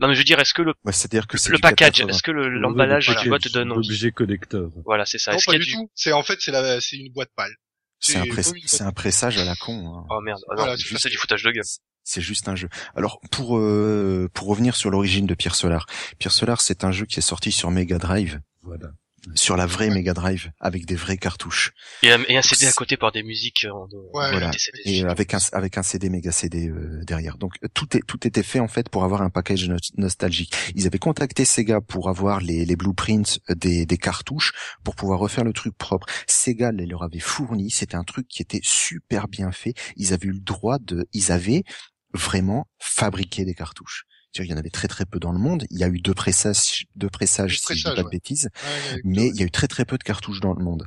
Non, 0.00 0.08
mais 0.08 0.14
je 0.14 0.18
veux 0.18 0.24
dire, 0.24 0.40
est-ce 0.40 0.52
que 0.52 0.62
le, 0.62 0.74
Ouais, 0.84 0.92
c'est-à-dire 0.92 1.28
que 1.28 1.38
c'est 1.38 1.50
le 1.50 1.56
du 1.56 1.60
package, 1.62 1.98
480. 1.98 2.12
est-ce 2.12 2.22
que 2.24 2.32
l'emballage, 2.32 3.08
le 3.10 3.14
tu 3.14 3.28
vois, 3.28 3.38
te 3.38 3.48
donne 3.48 3.68
L'objet 3.68 4.10
collector. 4.10 4.72
Voilà, 4.84 5.06
c'est 5.06 5.18
ça. 5.18 5.30
non 5.30 5.38
Est-ce 5.38 5.46
pas 5.46 5.56
du 5.58 5.70
tout. 5.70 5.88
C'est 5.94 6.12
en 6.12 6.24
fait 6.24 6.40
c'est 6.40 6.50
la 6.50 6.80
c'est 6.80 6.96
une 6.96 7.12
boîte 7.12 7.30
pâle. 7.36 7.54
C'est 8.00 8.18
un, 8.18 8.24
c'est 8.66 8.92
pressage 8.92 9.38
à 9.38 9.44
la 9.44 9.54
con. 9.54 9.96
hein. 9.96 10.06
Oh 10.10 10.20
merde, 10.20 10.40
ah 10.50 10.54
Voilà, 10.56 10.76
c'est 10.76 11.08
du 11.08 11.16
foutage 11.16 11.42
de 11.44 11.52
gueule. 11.52 11.64
C'est 12.02 12.20
juste 12.20 12.48
un 12.48 12.56
jeu. 12.56 12.68
Alors 12.96 13.20
pour 13.30 13.56
euh, 13.56 14.28
pour 14.34 14.48
revenir 14.48 14.74
sur 14.76 14.90
l'origine 14.90 15.26
de 15.26 15.34
Pierre 15.34 15.54
Solar, 15.54 15.86
Pierre 16.18 16.32
Solar 16.32 16.60
c'est 16.60 16.84
un 16.84 16.92
jeu 16.92 17.06
qui 17.06 17.20
est 17.20 17.22
sorti 17.22 17.50
sur 17.52 17.70
Mega 17.70 17.98
Drive, 17.98 18.40
Voilà. 18.62 18.90
Sur 19.34 19.56
la 19.56 19.66
vraie 19.66 19.90
Mega 19.90 20.12
Drive 20.14 20.50
avec 20.60 20.86
des 20.86 20.94
vraies 20.96 21.16
cartouches 21.16 21.72
Et 22.02 22.12
un, 22.12 22.22
et 22.28 22.36
un 22.36 22.42
CD 22.42 22.66
à 22.66 22.72
côté 22.72 22.96
par 22.96 23.12
des 23.12 23.22
musiques, 23.22 23.64
euh, 23.64 23.70
en, 23.72 23.88
Ouais, 24.12 24.30
Voilà. 24.30 24.50
des 24.50 24.58
CD. 24.58 24.80
et 24.84 25.04
euh, 25.04 25.08
avec 25.10 25.34
un 25.34 25.38
avec 25.52 25.78
un 25.78 25.82
CD 25.82 26.10
Mega 26.10 26.32
CD 26.32 26.68
euh, 26.68 27.00
derrière. 27.04 27.38
Donc 27.38 27.52
euh, 27.64 27.68
tout 27.74 27.96
est 27.96 28.02
tout 28.06 28.26
était 28.26 28.42
fait 28.42 28.60
en 28.60 28.68
fait 28.68 28.88
pour 28.88 29.04
avoir 29.04 29.22
un 29.22 29.30
package 29.30 29.68
no- 29.68 29.76
nostalgique. 29.96 30.54
Ils 30.74 30.86
avaient 30.86 30.98
contacté 30.98 31.44
Sega 31.44 31.80
pour 31.80 32.08
avoir 32.08 32.40
les 32.40 32.64
les 32.64 32.76
blueprints 32.76 33.38
des 33.56 33.86
des 33.86 33.98
cartouches 33.98 34.52
pour 34.84 34.94
pouvoir 34.94 35.18
refaire 35.18 35.44
le 35.44 35.52
truc 35.52 35.76
propre. 35.76 36.06
Sega 36.26 36.72
les 36.72 36.86
leur 36.86 37.02
avait 37.02 37.18
fourni, 37.20 37.70
c'était 37.70 37.96
un 37.96 38.04
truc 38.04 38.28
qui 38.28 38.42
était 38.42 38.60
super 38.62 39.28
bien 39.28 39.50
fait. 39.52 39.74
Ils 39.96 40.12
avaient 40.12 40.28
eu 40.28 40.32
le 40.32 40.40
droit 40.40 40.78
de 40.78 41.06
ils 41.12 41.32
avaient 41.32 41.64
vraiment 42.12 42.66
fabriqué 42.78 43.44
des 43.44 43.54
cartouches. 43.54 44.04
Il 44.42 44.50
y 44.50 44.54
en 44.54 44.56
avait 44.56 44.70
très 44.70 44.88
très 44.88 45.04
peu 45.04 45.20
dans 45.20 45.32
le 45.32 45.38
monde. 45.38 45.64
Il 45.70 45.78
y 45.78 45.84
a 45.84 45.88
eu 45.88 46.00
deux 46.00 46.14
pressages, 46.14 46.86
deux 46.96 47.10
pressages, 47.10 47.60
si 47.60 47.74
je 47.74 47.78
dis 47.78 47.82
pas 47.84 47.94
de 47.94 48.02
ouais. 48.02 48.10
bêtises 48.10 48.48
Ouais, 48.64 49.00
mais 49.04 49.28
il 49.28 49.36
y 49.36 49.42
a 49.42 49.46
eu 49.46 49.50
très 49.50 49.68
très 49.68 49.84
peu 49.84 49.96
de 49.98 50.02
cartouches 50.02 50.40
dans 50.40 50.54
le 50.54 50.64
monde. 50.64 50.86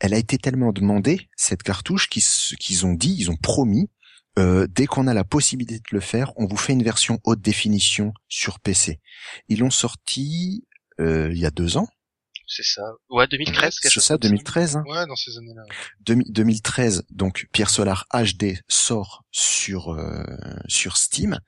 Elle 0.00 0.14
a 0.14 0.18
été 0.18 0.38
tellement 0.38 0.72
demandée, 0.72 1.28
cette 1.36 1.62
cartouche, 1.62 2.08
qu'ils 2.08 2.86
ont 2.86 2.94
dit, 2.94 3.14
ils 3.18 3.30
ont 3.30 3.36
promis, 3.36 3.90
euh, 4.38 4.66
dès 4.70 4.86
qu'on 4.86 5.08
a 5.08 5.14
la 5.14 5.24
possibilité 5.24 5.78
de 5.80 5.84
le 5.90 6.00
faire, 6.00 6.32
on 6.36 6.46
vous 6.46 6.56
fait 6.56 6.72
une 6.72 6.84
version 6.84 7.18
haute 7.24 7.40
définition 7.40 8.12
sur 8.28 8.60
PC. 8.60 9.00
Ils 9.48 9.58
l'ont 9.58 9.70
sorti 9.70 10.64
euh, 11.00 11.30
il 11.32 11.38
y 11.38 11.46
a 11.46 11.50
deux 11.50 11.76
ans, 11.76 11.88
C'est 12.46 12.64
ça. 12.64 12.82
Ouais, 13.10 13.26
2013, 13.26 13.80
quelque 13.80 13.92
c'est 13.92 14.00
ça, 14.00 14.14
comme 14.14 14.30
2013. 14.30 14.76
hein. 14.76 14.84
Ouais, 14.86 15.06
dans 15.06 15.16
ces 15.16 15.36
années-là. 15.36 15.62
2000 16.00 16.32
2013, 16.32 17.04
donc 17.10 17.48
Pierre 17.52 17.70
Solar 17.70 18.06
HD 18.12 18.58
sort 18.68 19.24
sur 19.32 19.90
euh, 19.90 20.22
sur 20.68 20.96
Steam 20.96 21.40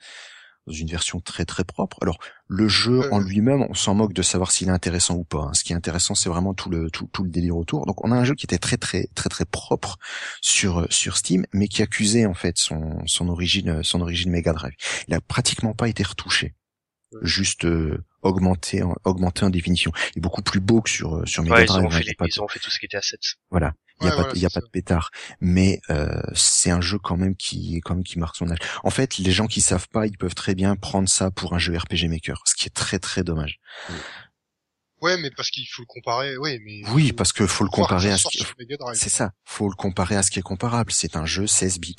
dans 0.67 0.73
une 0.73 0.89
version 0.89 1.21
très 1.21 1.45
très 1.45 1.65
propre. 1.65 1.97
Alors 2.03 2.19
le 2.47 2.69
jeu 2.69 3.01
Euh. 3.05 3.11
en 3.13 3.19
lui-même, 3.19 3.63
on 3.69 3.75
s'en 3.75 3.95
moque 3.95 4.13
de 4.13 4.23
savoir 4.23 4.51
s'il 4.53 4.69
est 4.69 4.73
intéressant 4.73 5.15
ou 5.17 5.25
pas. 5.25 5.39
hein. 5.39 5.55
Ce 5.55 5.65
qui 5.65 5.73
est 5.73 5.77
intéressant, 5.77 6.15
c'est 6.15 6.29
vraiment 6.29 6.55
tout 6.55 6.69
le 6.71 6.91
tout, 6.91 7.09
tout 7.13 7.23
le 7.25 7.31
délire 7.31 7.57
autour. 7.57 7.87
Donc 7.87 8.05
on 8.05 8.13
a 8.13 8.17
un 8.17 8.25
jeu 8.25 8.35
qui 8.35 8.47
était 8.47 8.59
très 8.59 8.77
très 8.77 9.09
très 9.15 9.29
très 9.31 9.45
propre 9.47 9.97
sur 10.41 10.87
sur 10.93 11.17
Steam, 11.17 11.47
mais 11.53 11.67
qui 11.69 11.83
accusait 11.83 12.27
en 12.27 12.35
fait 12.35 12.59
son 12.59 13.01
son 13.07 13.29
origine 13.29 13.83
son 13.83 14.01
origine 14.01 14.31
Mega 14.31 14.53
Drive. 14.53 14.75
Il 15.09 15.15
a 15.15 15.21
pratiquement 15.21 15.73
pas 15.75 15.89
été 15.89 16.03
retouché, 16.03 16.55
juste 17.23 17.65
euh, 17.65 18.05
augmenté 18.23 18.83
en, 18.83 18.95
augmenté 19.05 19.45
en 19.45 19.51
définition. 19.51 19.93
Il 20.15 20.19
est 20.19 20.21
beaucoup 20.23 20.43
plus 20.43 20.61
beau 20.61 20.83
que 20.83 20.91
sur 20.91 21.17
euh, 21.17 21.27
sur 21.27 21.43
Mega 21.43 21.55
Ouais, 21.57 21.63
ils 21.65 21.67
Drive. 21.67 21.85
ont, 21.85 21.89
hein. 21.89 21.91
fait 21.91 22.01
Il 22.03 22.07
y 22.07 22.09
a 22.09 22.11
les- 22.11 22.15
pas 22.17 22.25
de- 22.27 22.31
ils 22.35 22.41
ont 22.43 22.49
fait 22.49 22.59
tout 22.61 22.71
ce 22.71 22.79
qui 22.79 22.85
était 22.87 22.97
assets. 22.99 23.17
voilà. 23.51 23.73
Il 24.01 24.07
y 24.07 24.09
a 24.09 24.12
Ouais, 24.12 24.16
pas, 24.16 24.22
voilà, 24.24 24.38
y 24.38 24.46
a 24.46 24.51
pas 24.51 24.61
de 24.61 24.68
pétard, 24.68 25.11
mais 25.40 25.80
euh, 25.90 26.20
c'est 26.34 26.70
un 26.70 26.80
jeu 26.80 26.98
quand 26.98 27.16
même 27.16 27.36
qui, 27.36 27.80
quand 27.84 27.94
même 27.94 28.05
qui 28.05 28.18
marque 28.18 28.36
son 28.36 28.51
âge. 28.51 28.59
En 28.82 28.90
fait, 28.90 29.18
les 29.18 29.32
gens 29.32 29.46
qui 29.46 29.61
savent 29.61 29.88
pas, 29.88 30.07
ils 30.07 30.16
peuvent 30.16 30.34
très 30.34 30.55
bien 30.55 30.76
prendre 30.76 31.09
ça 31.09 31.30
pour 31.30 31.55
un 31.55 31.59
jeu 31.59 31.76
RPG 31.76 32.09
Maker, 32.09 32.42
ce 32.46 32.55
qui 32.55 32.66
est 32.66 32.74
très 32.74 32.98
très 32.98 33.22
dommage. 33.22 33.59
Ouais, 35.01 35.16
mais 35.16 35.30
parce 35.30 35.51
qu'il 35.51 35.66
faut 35.66 35.82
le 35.82 35.86
comparer. 35.86 36.36
Oui, 36.36 36.59
mais 36.64 36.82
Oui, 36.90 37.12
parce 37.12 37.32
que 37.32 37.46
faut 37.46 37.64
le 37.64 37.70
comparer 37.70 38.11
à 38.11 38.18
ce 38.18 38.28
qui, 38.28 38.44
c'est 38.94 39.09
ça, 39.09 39.32
faut 39.44 39.68
le 39.68 39.74
comparer 39.74 40.16
à 40.16 40.22
ce 40.22 40.30
qui 40.30 40.38
est 40.38 40.42
comparable. 40.42 40.92
C'est 40.92 41.16
un 41.16 41.24
jeu 41.24 41.46
16 41.46 41.78
bits 41.78 41.96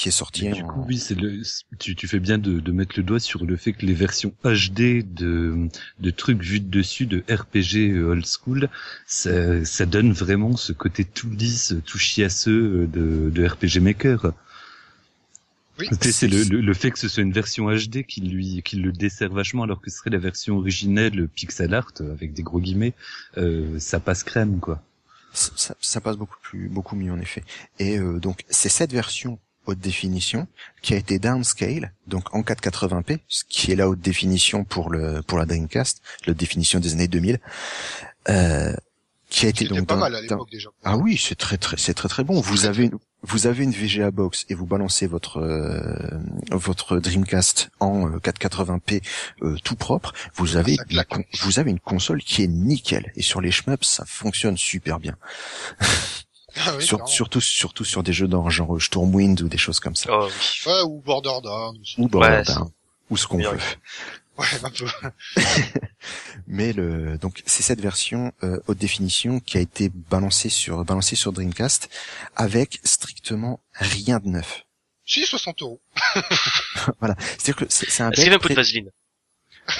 qui 0.00 0.08
est 0.08 0.12
sorti 0.12 0.44
Mais 0.44 0.52
du 0.52 0.62
en- 0.62 0.68
coup, 0.68 0.84
oui, 0.86 0.98
c'est 0.98 1.14
le, 1.14 1.42
tu, 1.78 1.96
tu 1.96 2.06
fais 2.06 2.20
bien 2.20 2.38
de, 2.38 2.60
de 2.60 2.72
mettre 2.72 2.94
le 2.96 3.02
doigt 3.02 3.18
sur 3.20 3.44
le 3.44 3.56
fait 3.56 3.72
que 3.72 3.84
les 3.84 3.94
versions 3.94 4.32
HD 4.44 5.02
de, 5.02 5.68
de 5.98 6.10
trucs 6.10 6.42
vus 6.42 6.60
de 6.60 6.68
dessus, 6.68 7.06
de 7.06 7.24
RPG 7.28 7.90
euh, 7.92 8.10
old 8.12 8.24
school, 8.26 8.68
ça, 9.06 9.64
ça 9.64 9.86
donne 9.86 10.12
vraiment 10.12 10.56
ce 10.56 10.72
côté 10.72 11.04
tout 11.04 11.30
lisse, 11.30 11.74
tout 11.84 11.98
chiasseux 11.98 12.82
euh, 12.82 12.86
de, 12.86 13.30
de 13.30 13.46
RPG 13.46 13.80
Maker. 13.80 14.32
Oui. 15.78 15.88
Tu 15.88 15.94
sais, 16.00 16.12
C'est 16.12 16.28
le, 16.28 16.42
le, 16.44 16.60
le 16.60 16.74
fait 16.74 16.90
que 16.90 16.98
ce 16.98 17.08
soit 17.08 17.22
une 17.22 17.32
version 17.32 17.68
HD 17.70 18.04
qui 18.04 18.20
lui 18.20 18.62
qui 18.62 18.76
le 18.76 18.92
dessert 18.92 19.32
vachement 19.32 19.62
alors 19.62 19.80
que 19.80 19.90
ce 19.90 19.98
serait 19.98 20.10
la 20.10 20.18
version 20.18 20.56
originelle 20.58 21.28
pixel 21.28 21.72
art 21.74 21.92
euh, 22.00 22.12
avec 22.12 22.32
des 22.32 22.42
gros 22.42 22.60
guillemets, 22.60 22.94
euh, 23.36 23.78
ça 23.78 24.00
passe 24.00 24.24
crème 24.24 24.58
quoi. 24.60 24.82
ça, 25.32 25.74
ça 25.80 26.00
passe 26.00 26.16
beaucoup 26.16 26.38
plus 26.42 26.68
beaucoup 26.68 26.96
mieux 26.96 27.12
en 27.12 27.20
effet. 27.20 27.44
Et 27.78 27.98
euh, 27.98 28.18
donc 28.18 28.44
c'est 28.48 28.68
cette 28.68 28.92
version 28.92 29.38
haute 29.68 29.78
définition 29.78 30.48
qui 30.82 30.94
a 30.94 30.96
été 30.96 31.18
downscale, 31.18 31.92
donc 32.06 32.34
en 32.34 32.40
480p, 32.40 33.18
ce 33.28 33.44
qui 33.48 33.70
est 33.72 33.76
la 33.76 33.88
haute 33.88 34.00
définition 34.00 34.64
pour 34.64 34.90
le 34.90 35.22
pour 35.22 35.38
la 35.38 35.46
Dreamcast, 35.46 36.00
la 36.26 36.34
définition 36.34 36.80
des 36.80 36.92
années 36.94 37.08
2000. 37.08 37.38
Euh, 38.28 38.74
qui 39.30 39.44
a 39.44 39.50
été 39.50 39.66
donc 39.66 39.86
pas 39.86 39.96
mal 39.96 40.14
à 40.14 40.22
l'époque 40.22 40.50
déjà. 40.50 40.70
ah 40.84 40.96
oui, 40.96 41.20
c'est 41.22 41.34
très 41.34 41.58
très 41.58 41.76
c'est 41.76 41.92
très 41.92 42.08
très 42.08 42.24
bon. 42.24 42.40
Vous 42.40 42.64
avez 42.64 42.84
une, 42.86 42.98
vous 43.22 43.46
avez 43.46 43.62
une 43.64 43.72
VGA 43.72 44.10
box 44.10 44.46
et 44.48 44.54
vous 44.54 44.64
balancez 44.64 45.06
votre 45.06 45.36
euh, 45.38 46.18
votre 46.50 46.98
Dreamcast 46.98 47.68
en 47.78 48.08
euh, 48.10 48.18
480p 48.20 49.02
euh, 49.42 49.56
tout 49.62 49.76
propre. 49.76 50.14
Vous 50.34 50.56
avez 50.56 50.78
la 50.90 51.04
con- 51.04 51.24
vous 51.42 51.58
avez 51.58 51.70
une 51.70 51.78
console 51.80 52.22
qui 52.22 52.42
est 52.42 52.46
nickel 52.48 53.12
et 53.16 53.22
sur 53.22 53.42
les 53.42 53.50
shmups 53.50 53.86
ça 53.86 54.04
fonctionne 54.06 54.56
super 54.56 54.98
bien. 54.98 55.14
Ah 56.66 56.74
oui, 56.76 56.82
Sur- 56.84 56.98
clairement. 56.98 57.06
surtout 57.06 57.40
surtout 57.40 57.84
sur 57.84 58.02
des 58.02 58.12
jeux 58.12 58.28
d'or 58.28 58.50
genre 58.50 58.80
Stormwind 58.80 59.40
ou 59.42 59.48
des 59.48 59.58
choses 59.58 59.80
comme 59.80 59.96
ça 59.96 60.08
Oh 60.12 60.26
oui. 60.28 60.72
Ouais, 60.72 60.80
ou 60.82 61.00
Borderlands. 61.00 61.74
ou 61.98 62.08
Borderlands 62.08 62.44
c'est- 62.44 63.10
ou 63.10 63.16
ce 63.16 63.26
qu'on 63.26 63.38
veut. 63.38 63.58
Ouais, 64.38 64.46
un 64.62 64.70
peu. 64.70 64.86
Mais 66.46 66.72
le 66.72 67.18
donc 67.18 67.42
c'est 67.46 67.62
cette 67.62 67.80
version 67.80 68.32
euh, 68.44 68.60
haute 68.66 68.78
définition 68.78 69.40
qui 69.40 69.58
a 69.58 69.60
été 69.60 69.90
balancée 70.10 70.48
sur 70.48 70.84
balancée 70.84 71.16
sur 71.16 71.32
Dreamcast 71.32 71.88
avec 72.36 72.80
strictement 72.84 73.60
rien 73.74 74.18
de 74.20 74.28
neuf. 74.28 74.64
Si, 75.04 75.24
60 75.24 75.62
euros. 75.62 75.80
Voilà, 77.00 77.16
c'est-à-dire 77.18 77.56
que 77.56 77.64
c'est 77.68 77.90
c'est 77.90 78.02
un 78.02 78.10
Est-ce 78.10 78.16
qu'il 78.20 78.24
y 78.24 78.26
avait 78.28 78.36
un 78.36 78.38
peu 78.38 78.48
de 78.50 78.54
vaseline? 78.54 78.90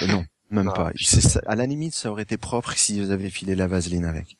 Euh, 0.03 0.07
Non, 0.07 0.25
même 0.51 0.69
Ah. 0.75 0.77
pas. 0.77 0.91
C'est 0.97 1.21
ça- 1.21 1.41
à 1.47 1.55
la 1.55 1.67
limite, 1.67 1.95
ça 1.95 2.11
aurait 2.11 2.23
été 2.23 2.37
propre 2.39 2.73
si 2.77 3.01
vous 3.01 3.11
avez 3.11 3.31
filé 3.31 3.55
la 3.55 3.67
vaseline 3.67 4.05
avec. 4.07 4.37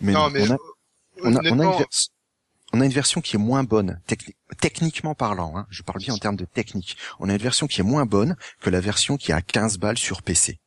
Mais, 0.00 0.12
non, 0.12 0.24
non, 0.24 0.30
mais 0.30 0.42
on, 0.48 0.50
a, 0.52 0.54
euh, 0.54 0.58
on, 1.22 1.34
a, 1.36 1.40
on, 1.50 1.58
a 1.60 1.64
une 1.78 1.84
on 2.74 2.80
a 2.80 2.84
une 2.84 2.92
version 2.92 3.20
qui 3.20 3.36
est 3.36 3.38
moins 3.38 3.64
bonne, 3.64 4.00
techni- 4.08 4.34
techniquement 4.60 5.14
parlant. 5.14 5.56
Hein, 5.56 5.66
je 5.70 5.82
parle 5.82 6.00
bien 6.00 6.14
en 6.14 6.18
termes 6.18 6.36
de 6.36 6.44
technique. 6.44 6.96
On 7.18 7.28
a 7.28 7.32
une 7.32 7.38
version 7.42 7.66
qui 7.66 7.80
est 7.80 7.84
moins 7.84 8.04
bonne 8.06 8.36
que 8.60 8.70
la 8.70 8.80
version 8.80 9.16
qui 9.16 9.32
a 9.32 9.40
15 9.40 9.78
balles 9.78 9.96
sur 9.98 10.22
PC, 10.22 10.58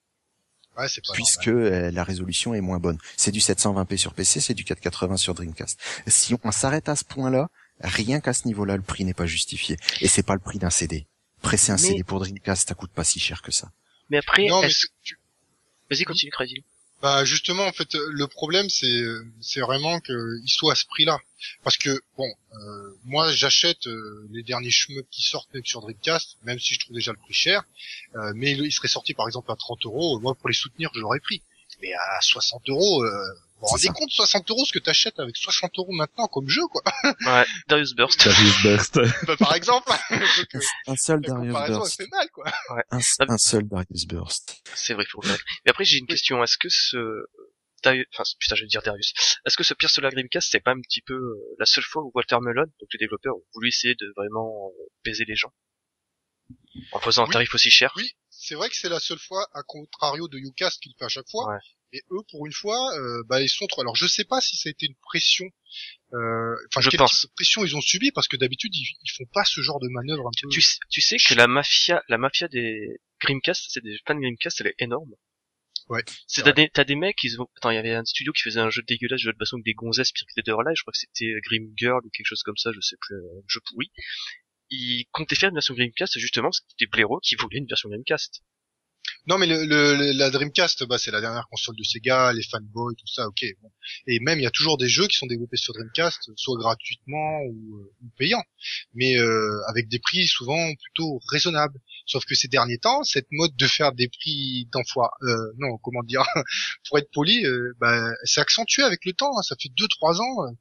ouais, 0.77 0.87
c'est 0.87 1.05
pas 1.05 1.13
puisque 1.13 1.47
normal. 1.47 1.73
euh, 1.73 1.91
la 1.91 2.03
résolution 2.03 2.53
est 2.53 2.61
moins 2.61 2.79
bonne. 2.79 2.97
C'est 3.17 3.31
du 3.31 3.39
720p 3.39 3.97
sur 3.97 4.13
PC, 4.13 4.39
c'est 4.39 4.53
du 4.55 4.63
480 4.63 5.17
sur 5.17 5.33
Dreamcast. 5.35 5.79
Si 6.07 6.35
on 6.43 6.51
s'arrête 6.51 6.89
à 6.89 6.95
ce 6.95 7.03
point-là, 7.05 7.49
rien 7.81 8.19
qu'à 8.19 8.33
ce 8.33 8.47
niveau-là, 8.47 8.77
le 8.77 8.83
prix 8.83 9.05
n'est 9.05 9.13
pas 9.13 9.25
justifié. 9.27 9.77
Et 10.01 10.07
c'est 10.07 10.23
pas 10.23 10.33
le 10.33 10.39
prix 10.39 10.57
d'un 10.59 10.69
CD. 10.71 11.07
Presser 11.41 11.71
un 11.71 11.75
Mais- 11.75 11.81
CD 11.81 12.03
pour 12.03 12.19
Dreamcast, 12.19 12.67
ça 12.69 12.75
coûte 12.75 12.91
pas 12.91 13.03
si 13.03 13.19
cher 13.19 13.41
que 13.41 13.51
ça. 13.51 13.71
Mais 14.09 14.17
après, 14.17 14.47
Non, 14.47 14.61
mais 14.61 14.67
est-ce- 14.67 14.87
tu- 15.03 15.17
vas-y 15.89 16.03
continue 16.03 16.31
Crazy. 16.31 16.63
Bah 17.01 17.25
justement 17.25 17.65
en 17.65 17.71
fait 17.71 17.95
le 17.95 18.27
problème 18.27 18.69
c'est 18.69 19.03
c'est 19.41 19.61
vraiment 19.61 19.99
que 19.99 20.39
il 20.43 20.49
soit 20.49 20.73
à 20.73 20.75
ce 20.75 20.85
prix-là. 20.85 21.17
Parce 21.63 21.77
que 21.77 21.99
bon 22.17 22.31
euh, 22.53 22.97
moi 23.05 23.31
j'achète 23.31 23.87
euh, 23.87 24.27
les 24.31 24.43
derniers 24.43 24.69
shmups 24.69 25.07
qui 25.09 25.23
sortent 25.23 25.51
même 25.53 25.65
sur 25.65 25.81
Dreamcast 25.81 26.37
même 26.43 26.59
si 26.59 26.75
je 26.75 26.79
trouve 26.79 26.95
déjà 26.95 27.11
le 27.11 27.17
prix 27.17 27.33
cher 27.33 27.63
euh, 28.15 28.33
mais 28.35 28.51
il 28.51 28.71
serait 28.71 28.87
sorti 28.87 29.15
par 29.15 29.25
exemple 29.27 29.51
à 29.51 29.55
30 29.55 29.85
euros 29.85 30.19
moi 30.19 30.35
pour 30.35 30.47
les 30.49 30.53
soutenir 30.53 30.91
je 30.93 30.99
l'aurais 30.99 31.19
pris. 31.19 31.41
Mais 31.81 31.93
à 31.93 32.21
60 32.21 32.69
euros 32.69 33.03
vous 33.61 33.67
vous 33.67 33.71
rendez 33.71 33.87
ça. 33.87 33.93
compte 33.93 34.11
60 34.11 34.49
euros 34.51 34.65
ce 34.65 34.73
que 34.73 34.79
t'achètes 34.79 35.19
avec 35.19 35.37
60 35.37 35.71
euros 35.77 35.91
maintenant 35.93 36.27
comme 36.27 36.47
jeu 36.49 36.61
quoi 36.71 36.81
Ouais, 37.25 37.45
Darius 37.67 37.93
Burst. 37.93 38.25
Darius 38.25 38.63
Burst. 38.63 38.99
Bah, 39.27 39.37
par 39.37 39.55
exemple 39.55 39.89
Donc, 40.09 40.55
euh, 40.55 40.59
Un 40.87 40.95
seul 40.95 41.21
Darius 41.21 41.53
Burst. 41.53 41.97
fait 41.97 42.07
mal 42.11 42.29
quoi 42.31 42.45
Un, 42.91 42.99
un 43.29 43.37
seul 43.37 43.63
Darius 43.67 44.05
Burst. 44.07 44.61
C'est 44.75 44.93
vrai, 44.93 45.05
faut 45.09 45.21
faire. 45.21 45.37
Mais 45.65 45.71
après, 45.71 45.85
j'ai 45.85 45.97
une 45.97 46.07
question. 46.07 46.43
Est-ce 46.43 46.57
que 46.57 46.69
ce 46.69 46.97
Darius, 47.83 48.05
enfin, 48.13 48.23
putain, 48.39 48.55
je 48.55 48.61
vais 48.61 48.67
dire 48.67 48.81
Darius. 48.83 49.13
Est-ce 49.45 49.57
que 49.57 49.63
ce 49.63 49.73
Pierce 49.73 49.93
Solar 49.93 50.11
Dreamcast, 50.11 50.49
c'est 50.51 50.59
pas 50.59 50.71
un 50.71 50.81
petit 50.81 51.01
peu 51.01 51.13
euh, 51.15 51.55
la 51.57 51.65
seule 51.65 51.83
fois 51.83 52.03
où 52.03 52.11
Walter 52.13 52.37
Melon, 52.41 52.65
donc 52.79 52.89
les 52.93 52.99
développeurs, 52.99 53.35
ont 53.35 53.43
voulu 53.55 53.69
essayer 53.69 53.95
de 53.95 54.13
vraiment 54.15 54.69
euh, 54.79 54.83
baiser 55.03 55.25
les 55.25 55.35
gens? 55.35 55.51
En 56.91 56.99
faisant 56.99 57.25
un 57.25 57.27
tarif 57.27 57.53
aussi 57.55 57.69
cher? 57.71 57.91
Oui, 57.95 58.11
c'est 58.29 58.55
vrai 58.55 58.69
que 58.69 58.75
c'est 58.75 58.89
la 58.89 58.99
seule 58.99 59.19
fois, 59.19 59.47
à 59.53 59.63
contrario 59.63 60.27
de 60.27 60.37
Ucast 60.37 60.79
qu'il 60.81 60.93
fait 60.97 61.05
à 61.05 61.09
chaque 61.09 61.29
fois. 61.29 61.47
Ouais. 61.49 61.57
Et 61.93 62.01
eux, 62.11 62.21
pour 62.29 62.45
une 62.45 62.53
fois, 62.53 62.77
euh, 62.97 63.23
bah 63.27 63.41
ils 63.41 63.49
sont 63.49 63.67
trop. 63.67 63.81
Alors 63.81 63.95
je 63.95 64.07
sais 64.07 64.23
pas 64.25 64.39
si 64.41 64.55
ça 64.55 64.69
a 64.69 64.71
été 64.71 64.85
une 64.85 64.95
pression. 65.01 65.45
euh, 66.13 66.55
Enfin, 66.69 66.81
Je 66.81 66.89
quel 66.89 66.97
pense. 66.99 67.27
pression 67.35 67.63
ils 67.65 67.75
ont 67.75 67.81
subi 67.81 68.11
parce 68.11 68.27
que 68.27 68.37
d'habitude 68.37 68.73
ils, 68.75 68.87
ils 69.03 69.11
font 69.11 69.25
pas 69.33 69.43
ce 69.45 69.61
genre 69.61 69.79
de 69.79 69.89
manœuvre 69.89 70.27
un 70.27 70.31
peu. 70.41 70.47
tu, 70.49 70.61
sais- 70.61 70.79
tu 70.89 71.01
sais 71.01 71.17
que 71.17 71.33
la 71.33 71.47
mafia, 71.47 72.01
la 72.07 72.17
mafia 72.17 72.47
des 72.47 72.99
Dreamcast, 73.21 73.65
c'est 73.69 73.83
des 73.83 73.97
fans 74.07 74.15
de 74.15 74.21
Dreamcast, 74.21 74.61
elle 74.61 74.67
est 74.67 74.75
énorme. 74.79 75.11
Ouais, 75.89 76.03
C'est 76.25 76.43
t'as 76.43 76.53
des, 76.53 76.69
t'as 76.69 76.85
des 76.85 76.95
mecs, 76.95 77.21
ils 77.23 77.41
ont, 77.41 77.47
attends, 77.57 77.71
il 77.71 77.75
y 77.75 77.77
avait 77.77 77.93
un 77.93 78.05
studio 78.05 78.31
qui 78.31 78.43
faisait 78.43 78.61
un 78.61 78.69
jeu 78.69 78.81
dégueulasse, 78.83 79.19
jeu 79.19 79.33
de 79.33 79.37
baston 79.37 79.57
avec 79.57 79.65
des 79.65 79.73
gonzesses 79.73 80.13
que 80.13 80.21
des 80.37 80.41
Live, 80.45 80.75
je 80.75 80.83
crois 80.83 80.93
que 80.93 80.97
c'était 80.97 81.33
Grim 81.43 81.67
Girl 81.75 81.99
ou 82.05 82.09
quelque 82.09 82.25
chose 82.27 82.43
comme 82.43 82.55
ça, 82.55 82.71
je 82.73 82.79
sais 82.79 82.95
plus, 83.01 83.15
euh, 83.15 83.39
un 83.39 83.43
jeu 83.47 83.59
pourri. 83.69 83.91
Ils 84.69 85.05
comptaient 85.11 85.35
faire 85.35 85.49
une 85.49 85.55
version 85.55 85.73
Dreamcast 85.73 86.17
justement 86.17 86.47
parce 86.47 86.61
que 86.61 86.67
c'était 86.69 86.89
Blaireau 86.89 87.19
qui 87.19 87.35
voulait 87.35 87.57
une 87.57 87.67
version 87.67 87.89
Dreamcast. 87.89 88.41
Non, 89.27 89.37
mais 89.37 89.45
le, 89.45 89.65
le- 89.65 90.11
la 90.13 90.29
Dreamcast, 90.31 90.83
bah 90.87 90.97
c'est 90.97 91.11
la 91.11 91.21
dernière 91.21 91.47
console 91.49 91.75
de 91.75 91.83
Sega, 91.83 92.33
les 92.33 92.41
fanboys, 92.41 92.95
tout 92.95 93.05
ça, 93.07 93.27
ok. 93.27 93.45
Bon. 93.61 93.69
Et 94.07 94.19
même 94.19 94.39
il 94.39 94.43
y 94.43 94.47
a 94.47 94.51
toujours 94.51 94.77
des 94.77 94.89
jeux 94.89 95.07
qui 95.07 95.15
sont 95.15 95.27
développés 95.27 95.57
sur 95.57 95.73
Dreamcast, 95.73 96.31
soit 96.35 96.57
gratuitement 96.57 97.39
ou, 97.43 97.77
euh, 97.77 97.93
ou 98.03 98.09
payants, 98.17 98.43
mais 98.95 99.17
euh, 99.19 99.59
avec 99.67 99.87
des 99.89 99.99
prix 99.99 100.25
souvent 100.25 100.73
plutôt 100.75 101.19
raisonnables. 101.29 101.79
Sauf 102.07 102.25
que 102.25 102.33
ces 102.33 102.47
derniers 102.47 102.79
temps, 102.79 103.03
cette 103.03 103.27
mode 103.31 103.55
de 103.55 103.67
faire 103.67 103.91
des 103.93 104.09
prix 104.09 104.67
d'enfoiré, 104.73 105.11
euh, 105.23 105.53
non, 105.59 105.77
comment 105.83 106.01
dire, 106.03 106.23
pour 106.89 106.97
être 106.97 107.11
poli, 107.11 107.45
euh, 107.45 107.73
bah, 107.79 108.09
c'est 108.23 108.41
accentué 108.41 108.81
avec 108.83 109.05
le 109.05 109.13
temps. 109.13 109.37
hein. 109.37 109.43
ça 109.43 109.55
fait 109.61 109.69
deux 109.77 109.87
trois 109.87 110.19
ans, 110.19 110.45
euh, 110.47 110.51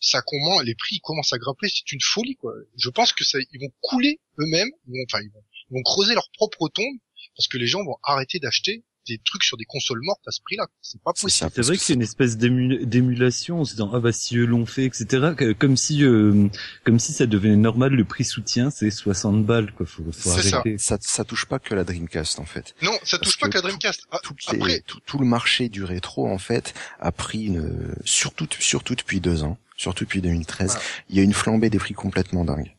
ça 0.00 0.20
commence, 0.22 0.64
les 0.64 0.74
prix 0.74 0.98
commencent 1.00 1.32
à 1.32 1.38
grimper, 1.38 1.68
c'est 1.68 1.92
une 1.92 2.00
folie 2.02 2.34
quoi. 2.36 2.52
Je 2.76 2.88
pense 2.90 3.12
que 3.12 3.22
ça, 3.24 3.38
ils 3.52 3.60
vont 3.60 3.72
couler 3.82 4.18
eux-mêmes, 4.40 4.70
enfin 5.06 5.22
ils 5.22 5.30
vont, 5.30 5.44
ils 5.70 5.74
vont 5.74 5.82
creuser 5.82 6.14
leur 6.14 6.28
propre 6.32 6.68
tombe 6.74 6.96
parce 7.36 7.48
que 7.48 7.58
les 7.58 7.66
gens 7.66 7.84
vont 7.84 7.96
arrêter 8.02 8.38
d'acheter 8.38 8.84
des 9.08 9.18
trucs 9.24 9.42
sur 9.42 9.56
des 9.56 9.64
consoles 9.64 10.00
mortes 10.02 10.20
à 10.28 10.30
ce 10.30 10.40
prix-là. 10.42 10.66
C'est 10.82 11.00
pas 11.02 11.12
C'est 11.16 11.22
possible. 11.22 11.50
C'est 11.54 11.62
vrai 11.62 11.76
que 11.78 11.82
c'est 11.82 11.94
une 11.94 12.02
espèce 12.02 12.36
d'ému- 12.36 12.84
d'émulation 12.84 13.60
en 13.60 13.64
se 13.64 13.72
disant 13.72 13.90
ah 13.94 13.98
bah 13.98 14.12
si 14.12 14.36
eux 14.36 14.44
l'ont 14.44 14.66
fait 14.66 14.84
etc 14.84 15.32
comme 15.58 15.76
si 15.78 16.04
euh, 16.04 16.48
comme 16.84 16.98
si 17.00 17.12
ça 17.14 17.26
devenait 17.26 17.56
normal 17.56 17.92
le 17.92 18.04
prix 18.04 18.24
soutien 18.24 18.70
c'est 18.70 18.90
60 18.90 19.44
balles 19.46 19.72
quoi 19.72 19.86
faut, 19.86 20.04
faut 20.04 20.12
C'est 20.12 20.50
ça. 20.50 20.58
arrêter 20.58 20.76
ça, 20.78 20.98
ça 21.00 21.24
touche 21.24 21.46
pas 21.46 21.58
que 21.58 21.74
la 21.74 21.82
Dreamcast 21.84 22.38
en 22.38 22.44
fait. 22.44 22.74
Non, 22.82 22.92
ça 23.02 23.16
touche 23.18 23.38
Parce 23.38 23.38
pas 23.38 23.48
que 23.48 23.52
qu'à 23.54 23.62
Dreamcast. 23.62 24.02
Ah, 24.12 24.20
les- 24.52 24.56
Après, 24.58 24.80
tout, 24.86 25.00
tout 25.06 25.18
le 25.18 25.26
marché 25.26 25.70
du 25.70 25.82
rétro 25.82 26.28
en 26.28 26.38
fait 26.38 26.74
a 27.00 27.10
pris 27.10 27.44
une, 27.46 27.94
surtout 28.04 28.46
surtout 28.60 28.94
depuis 28.94 29.20
deux 29.20 29.42
ans, 29.44 29.56
surtout 29.78 30.04
depuis 30.04 30.20
2013, 30.20 30.66
Voilà. 30.72 30.82
il 31.08 31.16
y 31.16 31.20
a 31.20 31.22
une 31.22 31.32
flambée 31.34 31.70
des 31.70 31.78
prix 31.78 31.94
complètement 31.94 32.44
dingue. 32.44 32.76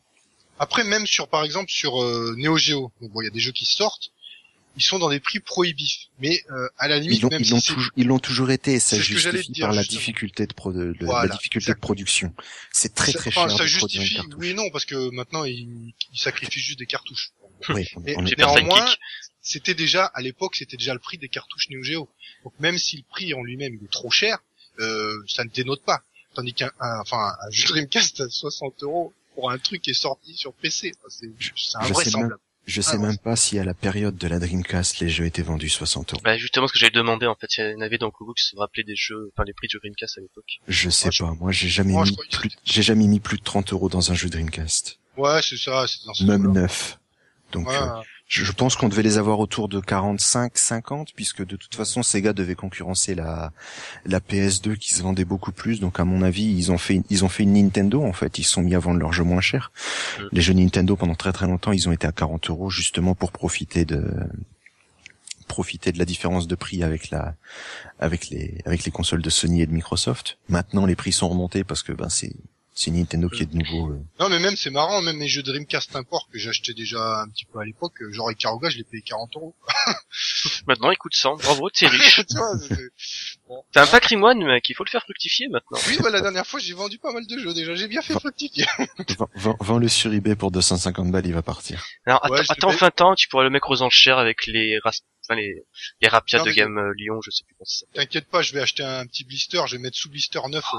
après 0.58 0.84
même 0.84 1.04
sur 1.06 1.28
par 1.28 1.42
exemple 1.44 1.68
sur 1.68 2.00
euh, 2.02 2.34
Neo 2.38 2.56
Geo, 2.56 2.92
bon 3.00 3.20
il 3.22 3.24
y 3.24 3.28
a 3.28 3.30
des 3.30 3.40
jeux 3.40 3.52
qui 3.52 3.64
sortent, 3.66 4.10
ils 4.76 4.82
sont 4.82 4.98
dans 4.98 5.10
des 5.10 5.20
prix 5.20 5.40
prohibifs. 5.40 6.06
Mais 6.20 6.42
euh, 6.50 6.68
à 6.78 6.88
la 6.88 6.98
limite 6.98 7.18
Ils 7.18 7.22
l'ont 7.22 7.28
même 7.30 7.40
ils 7.40 7.44
si 7.46 7.50
l'ont 7.52 7.60
c'est- 7.60 7.72
toujours 7.74 7.92
ils 7.96 8.06
l'ont 8.06 8.18
toujours 8.18 8.50
été 8.50 8.74
et 8.74 8.80
ça 8.80 8.96
C'est 8.96 9.02
ce 9.02 9.08
que 9.12 9.18
j'allais 9.18 9.38
justifie 9.38 9.52
te 9.52 9.54
dire, 9.54 9.66
par 9.66 9.74
la 9.74 9.82
justement. 9.82 9.98
difficulté 10.00 10.46
de, 10.46 10.52
pro, 10.54 10.72
de- 10.72 10.92
de- 10.98 11.04
Voilà, 11.04 11.28
la 11.28 11.34
difficulté 11.36 11.72
de 11.72 11.78
production. 11.78 12.34
C'est 12.72 12.94
très 12.94 13.12
très 13.12 13.28
enfin, 13.30 13.48
cher 13.48 13.58
ça 13.58 13.64
de 13.64 13.76
produire 13.78 14.02
une 14.02 14.06
justifie, 14.08 14.28
oui 14.36 14.48
et 14.50 14.54
non, 14.54 14.70
parce 14.70 14.84
que 14.84 15.10
maintenant 15.10 15.44
ils, 15.44 15.92
ils 16.12 16.18
sacrifient 16.18 16.60
juste 16.60 16.78
des 16.78 16.86
cartouches. 16.86 17.30
Oui, 17.68 17.86
on- 17.96 18.04
Et 18.06 18.16
on 18.16 18.26
est- 18.26 18.36
néanmoins, 18.38 18.86
c'était 19.40 19.74
déjà 19.74 20.06
à 20.06 20.20
l'époque, 20.22 20.56
c'était 20.56 20.76
déjà 20.76 20.94
le 20.94 21.00
prix 21.00 21.18
des 21.18 21.28
cartouches 21.28 21.68
Neo 21.70 21.82
Geo. 21.82 22.08
Donc 22.44 22.52
même 22.60 22.78
si 22.78 22.96
le 22.98 23.04
prix 23.10 23.34
en 23.34 23.42
lui-même 23.42 23.74
il 23.80 23.84
est 23.84 23.92
trop 23.92 24.10
cher, 24.10 24.38
euh, 24.80 25.16
ça 25.28 25.44
ne 25.44 25.50
dénote 25.50 25.82
pas. 25.82 26.02
Tandis 26.34 26.54
qu'un, 26.54 26.70
un- 26.80 27.00
enfin, 27.00 27.32
un 27.46 27.50
jeu 27.50 27.64
Dreamcast 27.68 28.20
à 28.22 28.28
60 28.30 28.82
euros 28.82 29.12
pour 29.34 29.50
un 29.50 29.58
truc 29.58 29.82
qui 29.82 29.90
est 29.90 29.94
sorti 29.94 30.34
sur 30.34 30.52
PC, 30.54 30.92
c'est 31.08 31.26
c'est 31.56 31.76
invraisemblable. 31.78 32.38
Je 32.64 32.80
sais 32.80 32.92
Ah, 32.94 32.98
même 32.98 33.18
pas 33.18 33.34
si 33.34 33.58
à 33.58 33.64
la 33.64 33.74
période 33.74 34.16
de 34.16 34.28
la 34.28 34.38
Dreamcast 34.38 35.00
les 35.00 35.08
jeux 35.08 35.24
étaient 35.26 35.42
vendus 35.42 35.68
60 35.68 36.12
euros. 36.12 36.22
Bah, 36.22 36.36
justement, 36.38 36.68
ce 36.68 36.72
que 36.72 36.78
j'avais 36.78 36.92
demandé, 36.92 37.26
en 37.26 37.34
fait, 37.34 37.48
il 37.58 37.70
y 37.70 37.74
en 37.74 37.80
avait 37.80 37.98
dans 37.98 38.06
le 38.06 38.34
qui 38.34 38.44
se 38.44 38.56
rappelait 38.56 38.84
des 38.84 38.94
jeux, 38.94 39.30
enfin, 39.34 39.44
les 39.44 39.52
prix 39.52 39.66
du 39.66 39.78
Dreamcast 39.78 40.18
à 40.18 40.20
l'époque. 40.20 40.60
Je 40.68 40.88
sais 40.88 41.06
Moi, 41.06 41.10
je- 41.12 41.22
pas. 41.24 41.30
Moi, 41.40 41.52
j'ai 41.52 41.68
jamais 41.68 41.94
mis 42.00 42.16
plus, 42.30 42.50
j'ai 42.64 42.82
jamais 42.82 43.06
mis 43.08 43.18
plus 43.20 43.38
de 43.38 43.42
30 43.42 43.72
euros 43.72 43.88
dans 43.88 44.12
un 44.12 44.14
jeu 44.14 44.28
Dreamcast. 44.28 44.98
Ouais, 45.16 45.40
c'est 45.42 45.56
ça, 45.56 45.86
c'est 45.88 46.04
dans 46.06 46.14
ce 46.14 46.24
Même 46.24 46.52
neuf. 46.52 46.98
Donc, 47.50 47.68
Ouais. 47.68 47.74
euh, 47.76 48.00
je, 48.32 48.44
je 48.44 48.52
pense 48.52 48.76
qu'on 48.76 48.88
devait 48.88 49.02
les 49.02 49.18
avoir 49.18 49.40
autour 49.40 49.68
de 49.68 49.78
45, 49.78 50.56
50, 50.56 51.12
puisque 51.14 51.44
de 51.44 51.56
toute 51.56 51.74
façon, 51.74 52.02
Sega 52.02 52.32
devait 52.32 52.54
concurrencer 52.54 53.14
la, 53.14 53.52
la 54.06 54.20
PS2 54.20 54.76
qui 54.78 54.94
se 54.94 55.02
vendait 55.02 55.26
beaucoup 55.26 55.52
plus. 55.52 55.80
Donc, 55.80 56.00
à 56.00 56.06
mon 56.06 56.22
avis, 56.22 56.44
ils 56.44 56.72
ont 56.72 56.78
fait, 56.78 57.02
ils 57.10 57.26
ont 57.26 57.28
fait 57.28 57.42
une 57.42 57.52
Nintendo, 57.52 58.02
en 58.02 58.14
fait. 58.14 58.38
Ils 58.38 58.44
se 58.44 58.52
sont 58.52 58.62
mis 58.62 58.74
à 58.74 58.78
vendre 58.78 59.00
leurs 59.00 59.12
jeux 59.12 59.22
moins 59.22 59.42
chers. 59.42 59.70
Mm. 60.18 60.22
Les 60.32 60.40
jeux 60.40 60.54
Nintendo, 60.54 60.96
pendant 60.96 61.14
très 61.14 61.32
très 61.32 61.46
longtemps, 61.46 61.72
ils 61.72 61.90
ont 61.90 61.92
été 61.92 62.06
à 62.06 62.12
40 62.12 62.48
euros, 62.48 62.70
justement 62.70 63.14
pour 63.14 63.32
profiter 63.32 63.84
de, 63.84 64.02
profiter 65.46 65.92
de 65.92 65.98
la 65.98 66.06
différence 66.06 66.46
de 66.46 66.54
prix 66.54 66.82
avec 66.82 67.10
la, 67.10 67.34
avec 67.98 68.30
les, 68.30 68.62
avec 68.64 68.84
les 68.84 68.90
consoles 68.90 69.20
de 69.20 69.28
Sony 69.28 69.60
et 69.60 69.66
de 69.66 69.72
Microsoft. 69.72 70.38
Maintenant, 70.48 70.86
les 70.86 70.96
prix 70.96 71.12
sont 71.12 71.28
remontés 71.28 71.64
parce 71.64 71.82
que, 71.82 71.92
ben, 71.92 72.08
c'est, 72.08 72.32
c'est 72.74 72.90
Nintendo 72.90 73.28
qui 73.28 73.42
est 73.42 73.46
de 73.46 73.56
nouveau, 73.56 73.90
euh, 73.92 74.00
Non, 74.20 74.28
mais 74.28 74.38
même 74.38 74.56
c'est 74.56 74.70
marrant, 74.70 75.02
même 75.02 75.18
les 75.18 75.28
jeux 75.28 75.42
Dreamcast 75.42 75.94
import 75.96 76.28
que 76.32 76.38
j'achetais 76.38 76.72
déjà 76.74 77.20
un 77.22 77.28
petit 77.28 77.44
peu 77.44 77.58
à 77.60 77.64
l'époque, 77.64 78.00
euh, 78.02 78.12
genre 78.12 78.30
Ikaruga, 78.30 78.70
je 78.70 78.78
l'ai 78.78 78.84
payé 78.84 79.02
40 79.02 79.36
euros. 79.36 79.54
Maintenant, 80.66 80.90
il 80.90 80.96
coûte 80.96 81.14
100. 81.14 81.36
Bravo, 81.36 81.70
t'es 81.70 81.86
riche. 81.86 82.20
Bon. 83.48 83.62
T'as 83.72 83.82
un 83.82 83.86
patrimoine, 83.86 84.42
mec, 84.44 84.66
il 84.70 84.74
faut 84.74 84.84
le 84.84 84.88
faire 84.88 85.02
fructifier 85.02 85.46
maintenant. 85.48 85.78
Oui, 85.88 85.98
bah, 86.02 86.08
la 86.08 86.22
dernière 86.22 86.46
fois, 86.46 86.58
j'ai 86.58 86.72
vendu 86.72 86.98
pas 86.98 87.12
mal 87.12 87.26
de 87.26 87.38
jeux 87.38 87.52
déjà. 87.52 87.74
J'ai 87.74 87.88
bien 87.88 88.00
fait 88.00 88.14
fructifier. 88.14 88.64
Vends- 89.18 89.28
vends- 89.34 89.56
Vends-le 89.60 89.88
sur 89.88 90.12
eBay 90.14 90.36
pour 90.36 90.50
250 90.50 91.10
balles, 91.10 91.26
il 91.26 91.34
va 91.34 91.42
partir. 91.42 91.84
Alors, 92.06 92.22
Ouais, 92.30 92.38
attends, 92.40 92.44
je 92.44 92.52
attends 92.52 92.70
vais- 92.70 92.76
20 92.76 93.00
ans, 93.02 93.14
tu 93.14 93.28
pourras 93.28 93.42
le 93.44 93.50
mettre 93.50 93.70
aux 93.70 93.82
enchères 93.82 94.16
avec 94.18 94.46
les 94.46 94.78
ras- 94.82 95.02
enfin, 95.24 95.34
les, 95.40 95.64
les 96.00 96.08
rapias 96.08 96.38
Non, 96.38 96.44
de 96.44 96.50
gamme 96.52 96.78
euh, 96.78 96.92
Lyon, 96.96 97.20
je 97.24 97.30
sais 97.30 97.44
plus 97.44 97.54
comment 97.54 97.64
ça 97.66 97.78
s'appelle. 97.80 97.94
T'inquiète 98.04 98.26
pas, 98.28 98.42
je 98.42 98.52
vais 98.52 98.60
acheter 98.60 98.82
un 98.82 99.06
petit 99.06 99.24
blister. 99.24 99.62
Je 99.66 99.76
vais 99.76 99.82
mettre 99.82 99.96
sous 99.96 100.08
blister 100.10 100.40
neuf. 100.48 100.64
euh, 100.74 100.78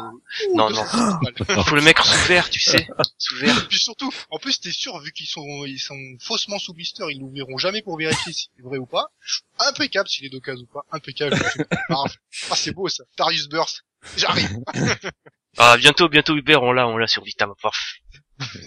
Non, 0.56 0.70
deux 0.70 0.76
non. 0.76 0.84
balles. 0.84 1.64
Faut 1.66 1.76
le 1.76 1.82
mettre 1.82 2.06
sous 2.06 2.28
verre, 2.28 2.50
tu 2.50 2.60
sais. 2.60 2.88
Sous 3.18 3.36
verre. 3.38 3.58
Et 3.58 3.68
puis 3.68 3.80
surtout, 3.80 4.12
en 4.30 4.38
plus, 4.40 4.60
t'es 4.60 4.72
sûr, 4.72 5.00
vu 5.00 5.12
qu'ils 5.12 5.28
sont, 5.28 5.66
ils 5.66 5.80
sont 5.80 5.98
faussement 6.20 6.60
sous 6.60 6.74
blister, 6.74 7.06
ils 7.10 7.20
l'ouvriront 7.20 7.58
jamais 7.58 7.82
pour 7.82 7.98
vérifier 7.98 8.34
si 8.34 8.50
c'est 8.56 8.64
vrai 8.64 8.78
ou 8.78 8.86
pas. 8.86 9.06
Impeccable 9.60 10.10
s'il 10.10 10.26
est 10.26 10.30
d'occasion 10.30 10.64
ou 10.64 10.74
pas. 10.74 10.86
Impeccable. 10.92 11.38
ah, 11.90 12.04
c'est 12.56 12.72
beau 12.74 12.90
ça. 12.90 13.04
Darius 13.18 13.48
Burst. 13.48 13.84
J'arrive. 14.18 14.50
Ah, 15.58 15.78
bientôt, 15.78 16.10
bientôt 16.10 16.36
Uber, 16.36 16.58
on 16.58 16.72
l'a, 16.72 16.88
on 16.88 16.98
l'a 16.98 17.08
sur 17.08 17.24
Vita, 17.24 17.46
on 17.46 17.50
va 17.50 17.56
pouvoir 17.56 17.74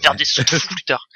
faire 0.01 0.15
des 0.15 0.25
sous 0.25 0.43
plus 0.43 0.83
tard. 0.85 1.07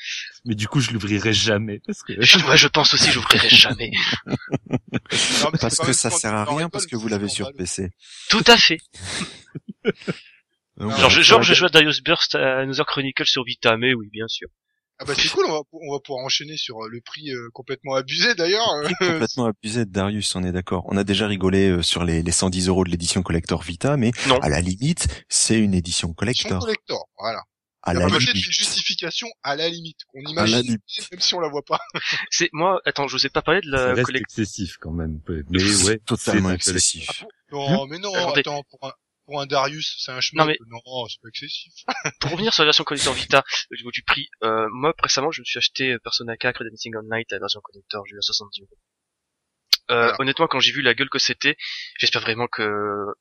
Mais 0.45 0.55
du 0.55 0.67
coup, 0.67 0.79
je 0.79 0.91
l'ouvrirai 0.91 1.33
jamais 1.33 1.79
parce 1.85 2.01
que 2.01 2.13
Je, 2.19 2.39
moi, 2.39 2.55
je 2.55 2.67
pense 2.67 2.93
aussi, 2.95 3.11
j'ouvrirai 3.11 3.49
jamais. 3.49 3.91
Non, 4.25 5.51
Parce 5.59 5.77
que 5.77 5.93
ça 5.93 6.09
sert 6.09 6.33
à 6.33 6.45
rien 6.45 6.65
en 6.65 6.69
parce 6.69 6.87
que 6.87 6.95
vous 6.95 7.07
l'avez 7.07 7.27
100 7.27 7.33
sur. 7.35 7.53
PC. 7.53 7.89
Tout 8.29 8.43
à 8.47 8.57
fait. 8.57 8.79
Donc, 10.77 10.97
Genre, 10.97 11.09
je, 11.09 11.21
genre, 11.21 11.43
je 11.43 11.53
joue 11.53 11.65
à 11.65 11.69
Darius 11.69 12.01
Burst 12.01 12.35
à 12.35 12.59
Another 12.59 12.85
Chronicle 12.85 13.25
sur 13.25 13.43
Vita, 13.43 13.77
mais 13.77 13.93
oui, 13.93 14.09
bien 14.11 14.27
sûr. 14.27 14.47
Ah 14.99 15.03
bah 15.05 15.13
c'est 15.17 15.29
cool, 15.29 15.45
on 15.47 15.51
va, 15.51 15.61
on 15.71 15.93
va 15.93 15.99
pouvoir 15.99 16.23
enchaîner 16.23 16.57
sur 16.57 16.77
euh, 16.83 16.87
le 16.87 17.01
prix 17.01 17.31
euh, 17.31 17.49
complètement 17.53 17.95
abusé 17.95 18.35
d'ailleurs. 18.35 18.69
euh, 18.83 18.87
complètement 18.99 19.45
abusé 19.47 19.85
de 19.85 19.89
Darius, 19.91 20.35
on 20.35 20.43
est 20.43 20.51
d'accord. 20.51 20.83
On 20.89 20.95
a 20.95 21.03
déjà 21.03 21.25
rigolé 21.25 21.69
euh, 21.69 21.81
sur 21.81 22.03
les, 22.03 22.21
les 22.21 22.31
110 22.31 22.67
euros 22.67 22.83
de 22.83 22.91
l'édition 22.91 23.23
collector 23.23 23.63
Vita, 23.63 23.97
mais 23.97 24.11
Non. 24.27 24.37
à 24.41 24.49
la 24.49 24.61
limite, 24.61 25.07
c'est 25.27 25.57
une 25.57 25.73
édition 25.73 26.13
collector. 26.13 26.59
collector, 26.59 27.07
voilà. 27.17 27.41
À 27.83 27.93
Il 27.93 27.95
y 27.95 27.99
la 27.99 28.05
a 28.05 28.09
peut-être 28.09 28.21
une 28.21 28.27
limite. 28.33 28.51
justification 28.51 29.27
à 29.43 29.55
la 29.55 29.67
limite, 29.69 29.97
qu'on 30.07 30.21
imagine, 30.21 30.61
limite. 30.61 30.81
même 31.11 31.19
si 31.19 31.33
on 31.33 31.39
la 31.39 31.49
voit 31.49 31.63
pas. 31.63 31.79
C'est, 32.29 32.49
moi, 32.53 32.79
attends, 32.85 33.07
je 33.07 33.17
vous 33.17 33.25
ai 33.25 33.29
pas 33.29 33.41
parlé 33.41 33.61
de 33.61 33.71
la 33.71 33.93
collection. 34.03 34.21
excessif 34.43 34.77
quand 34.79 34.91
même. 34.91 35.19
Mais 35.49 35.59
C'est 35.59 35.87
ouais, 35.87 35.97
totalement 35.99 36.49
c'est 36.49 36.51
un 36.51 36.55
excessif. 36.55 37.23
Non, 37.51 37.87
mais 37.87 37.97
non, 37.97 38.13
Attendez. 38.13 38.41
attends, 38.41 38.63
pour 38.69 38.87
un, 38.87 38.93
pour 39.25 39.41
un 39.41 39.45
Darius, 39.47 39.95
c'est 39.99 40.11
un 40.11 40.15
Non, 40.15 40.21
chemin. 40.21 40.45
mais- 40.45 40.57
Non, 40.69 40.79
c'est 41.07 41.19
pas 41.21 41.29
excessif. 41.29 41.73
Pour 42.19 42.31
revenir 42.31 42.53
sur 42.53 42.63
la 42.63 42.67
version 42.67 42.83
collector 42.83 43.13
Vita, 43.13 43.43
au 43.71 43.75
niveau 43.75 43.91
du 43.91 44.03
prix, 44.03 44.27
euh, 44.43 44.67
moi, 44.71 44.93
récemment, 45.01 45.31
je 45.31 45.41
me 45.41 45.45
suis 45.45 45.57
acheté 45.57 45.91
euh, 45.93 45.99
Persona 46.03 46.37
4 46.37 46.63
Dancing 46.63 46.93
on 46.97 47.03
Night, 47.15 47.27
la 47.31 47.39
version 47.39 47.61
collector, 47.63 48.03
j'ai 48.07 48.15
eu 48.15 48.19
à 48.19 48.21
70 48.21 48.61
euros. 48.61 48.77
Euh, 49.91 50.13
honnêtement, 50.19 50.47
quand 50.47 50.59
j'ai 50.59 50.71
vu 50.71 50.81
la 50.81 50.93
gueule 50.93 51.09
que 51.09 51.19
c'était, 51.19 51.57
j'espère 51.97 52.21
vraiment 52.21 52.47
que, 52.47 52.63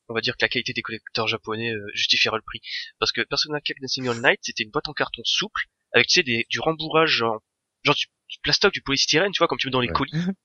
on 0.07 0.13
va 0.13 0.21
dire 0.21 0.33
que 0.35 0.43
la 0.45 0.49
qualité 0.49 0.73
des 0.73 0.81
collecteurs 0.81 1.27
japonais 1.27 1.71
euh, 1.73 1.85
justifiera 1.93 2.37
le 2.37 2.43
prix. 2.43 2.61
Parce 2.99 3.11
que 3.11 3.21
Persona 3.21 3.59
4 3.59 3.77
Dancing 3.81 4.07
on 4.09 4.15
Night, 4.15 4.39
c'était 4.41 4.63
une 4.63 4.71
boîte 4.71 4.87
en 4.87 4.93
carton 4.93 5.21
souple, 5.25 5.63
avec, 5.93 6.07
tu 6.07 6.15
sais, 6.15 6.23
des, 6.23 6.45
du 6.49 6.59
rembourrage, 6.59 7.11
genre, 7.11 7.41
genre 7.83 7.95
du, 7.95 8.05
du 8.29 8.39
plastoc, 8.41 8.71
du 8.73 8.81
polystyrène, 8.81 9.31
tu 9.31 9.39
vois, 9.39 9.47
comme 9.47 9.57
tu 9.57 9.67
mets 9.67 9.71
dans 9.71 9.81
les 9.81 9.89
Ouais. 9.89 9.93
colis. 9.93 10.13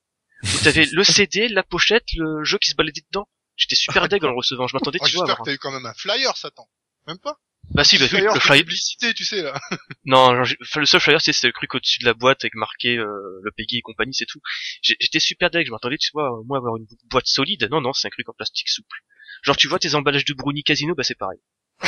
Où 0.42 0.58
t'avais 0.64 0.86
le 0.92 1.02
CD, 1.04 1.48
la 1.48 1.62
pochette, 1.62 2.04
le 2.14 2.44
jeu 2.44 2.58
qui 2.58 2.70
se 2.70 2.74
baladait 2.76 3.00
dedans. 3.10 3.28
J'étais 3.56 3.76
super 3.76 4.06
deg 4.08 4.22
en 4.24 4.28
le 4.28 4.36
recevant, 4.36 4.66
je 4.66 4.76
m'attendais, 4.76 4.98
Oh, 5.00 5.06
tu 5.06 5.16
vois, 5.16 5.24
à 5.24 5.26
J'espère 5.28 5.44
que 5.44 5.50
t'as 5.50 5.54
eu 5.54 5.58
quand 5.58 5.72
même 5.72 5.86
un 5.86 5.94
flyer, 5.94 6.36
Satan. 6.36 6.68
Même 7.06 7.18
pas 7.18 7.38
Bah 7.74 7.84
si, 7.84 7.98
bah, 7.98 8.04
oui, 8.04 8.08
Flyer 8.08 8.34
le 8.34 8.40
flyer, 8.40 8.60
publicité, 8.64 9.12
tu 9.14 9.24
sais, 9.24 9.42
là. 9.42 9.60
Non, 10.06 10.34
genre, 10.44 10.56
le 10.76 10.86
seul 10.86 11.00
flyer, 11.00 11.20
c'est 11.20 11.42
le 11.42 11.52
truc 11.52 11.74
au-dessus 11.74 11.98
de 12.00 12.04
la 12.06 12.14
boîte 12.14 12.44
avec 12.44 12.54
marqué 12.54 12.96
euh, 12.96 13.04
le 13.42 13.50
Peggy 13.56 13.78
et 13.78 13.82
compagnie, 13.82 14.14
c'est 14.14 14.24
tout. 14.26 14.40
J'étais 14.82 15.20
super 15.20 15.50
deg, 15.50 15.66
je 15.66 15.72
m'attendais, 15.72 15.98
tu 15.98 16.10
vois, 16.14 16.30
moi 16.46 16.58
avoir 16.58 16.76
une 16.76 16.84
bo- 16.84 16.96
boîte 17.10 17.26
solide. 17.26 17.68
Non, 17.70 17.80
non, 17.80 17.92
c'est 17.92 18.06
un 18.06 18.10
truc 18.10 18.28
en 18.28 18.32
plastique 18.32 18.68
souple. 18.68 18.98
Genre, 19.42 19.56
tu 19.56 19.68
vois 19.68 19.78
tes 19.78 19.94
emballages 19.94 20.24
de 20.24 20.34
Brownie 20.34 20.62
Casino, 20.62 20.94
bah 20.94 21.02
c'est 21.04 21.16
pareil. 21.18 21.38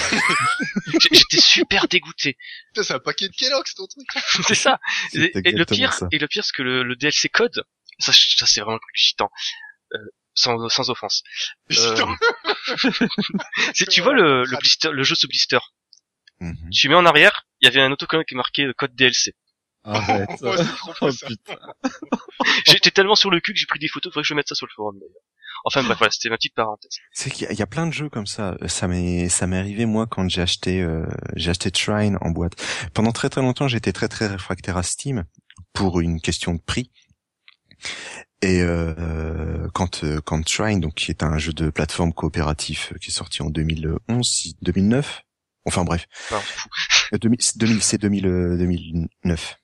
J'étais 1.13 1.41
super 1.41 1.89
dégoûté. 1.89 2.37
Putain, 2.69 2.83
c'est 2.83 2.95
un 2.95 2.99
paquet 2.99 3.29
de 3.29 3.35
Kellogg's, 3.35 3.75
ton 3.75 3.87
truc. 3.87 4.07
c'est 4.47 4.55
ça. 4.55 4.79
Et, 5.15 5.31
et 5.49 5.53
le 5.53 5.65
pire, 5.65 5.93
ça. 5.93 6.09
et 6.13 6.19
le 6.19 6.27
pire, 6.29 6.45
c'est 6.45 6.53
que 6.55 6.63
le, 6.63 6.83
le 6.83 6.97
DLC 6.97 7.29
code, 7.29 7.65
ça, 7.99 8.13
ça 8.13 8.47
c'est 8.47 8.61
vraiment 8.61 8.75
le 8.77 8.81
plus 8.93 9.01
chitant. 9.01 9.31
Euh, 9.95 9.99
sans, 10.39 10.69
sans 10.69 10.91
offense. 10.91 11.23
Euh, 11.73 12.07
c'est, 13.75 13.89
tu 13.89 14.01
vois 14.01 14.13
le, 14.15 14.45
le 14.45 14.57
blister, 14.59 14.91
le 14.93 15.03
jeu 15.03 15.15
sous 15.15 15.29
blister. 15.29 15.59
Mhm. 16.41 16.71
Tu 16.73 16.89
mets 16.89 16.95
en 16.95 17.05
arrière, 17.07 17.47
il 17.61 17.67
y 17.67 17.69
avait 17.69 17.81
un 17.81 17.91
autocollant 17.93 18.23
qui 18.25 18.63
euh, 18.65 18.73
code 18.77 18.95
DLC. 18.95 19.35
Arrête. 19.85 20.29
Oh, 21.01 21.11
Oh. 22.41 22.45
J'étais 22.67 22.91
tellement 22.91 23.15
sur 23.17 23.31
le 23.31 23.41
cul 23.41 23.53
que 23.53 23.59
j'ai 23.59 23.67
pris 23.67 23.79
des 23.81 23.89
photos, 23.89 24.13
faudrait 24.13 24.23
que 24.23 24.29
je 24.29 24.35
mette 24.35 24.49
ça 24.49 24.55
sur 24.55 24.67
le 24.67 24.73
forum 24.75 24.97
d'ailleurs. 24.99 25.23
Enfin 25.65 25.83
bref, 25.83 25.99
voilà, 25.99 26.11
c'était 26.13 26.29
ma 26.29 26.37
petite 26.37 26.55
parenthèse. 26.55 26.99
C'est 27.13 27.31
qu'il 27.31 27.43
y, 27.43 27.47
a- 27.47 27.53
il 27.53 27.59
y 27.59 27.63
a 27.63 27.67
plein 27.67 27.87
de 27.87 27.93
jeux 27.93 28.09
comme 28.09 28.27
ça. 28.27 28.57
Ça 28.69 28.87
m'est 28.87 29.29
ça 29.29 29.47
m'est 29.49 29.59
arrivé 29.59 29.87
moi 29.87 30.07
quand 30.07 30.29
j'ai 30.29 30.41
acheté 30.43 30.81
euh, 30.81 31.05
j'ai 31.35 31.51
acheté 31.51 31.71
Shrine 31.75 32.17
en 32.21 32.31
boîte. 32.31 32.53
Pendant 32.95 33.11
très 33.11 33.29
très 33.29 33.41
longtemps, 33.41 33.67
j'étais 33.67 33.93
très 33.93 34.07
très 34.09 34.29
réfractaire 34.29 34.77
à 34.77 34.85
Steam 34.85 35.25
pour 35.73 35.99
une 36.01 36.21
question 36.21 36.55
de 36.55 36.61
prix. 36.61 36.93
Et 38.41 38.61
euh, 38.63 39.67
quand 39.75 40.05
euh, 40.05 40.21
quand 40.25 40.49
Shrine, 40.49 40.81
donc 40.81 40.95
qui 40.95 41.11
est 41.11 41.23
un 41.25 41.39
jeu 41.39 41.53
de 41.53 41.71
plateforme 41.71 42.13
coopératif 42.13 42.93
euh, 42.93 42.99
qui 42.99 43.11
est 43.11 43.13
sorti 43.15 43.43
en 43.43 43.51
2011, 43.51 44.29
si- 44.29 44.57
2009, 44.63 45.23
enfin 45.65 45.85
bref. 45.85 46.07
Euh, 47.13 47.19
2000 47.19 47.41
c'est 47.43 47.59
2000 47.59 47.83
c'est 47.83 47.99
2000, 47.99 48.27
euh, 48.27 48.57
2009. 48.57 49.59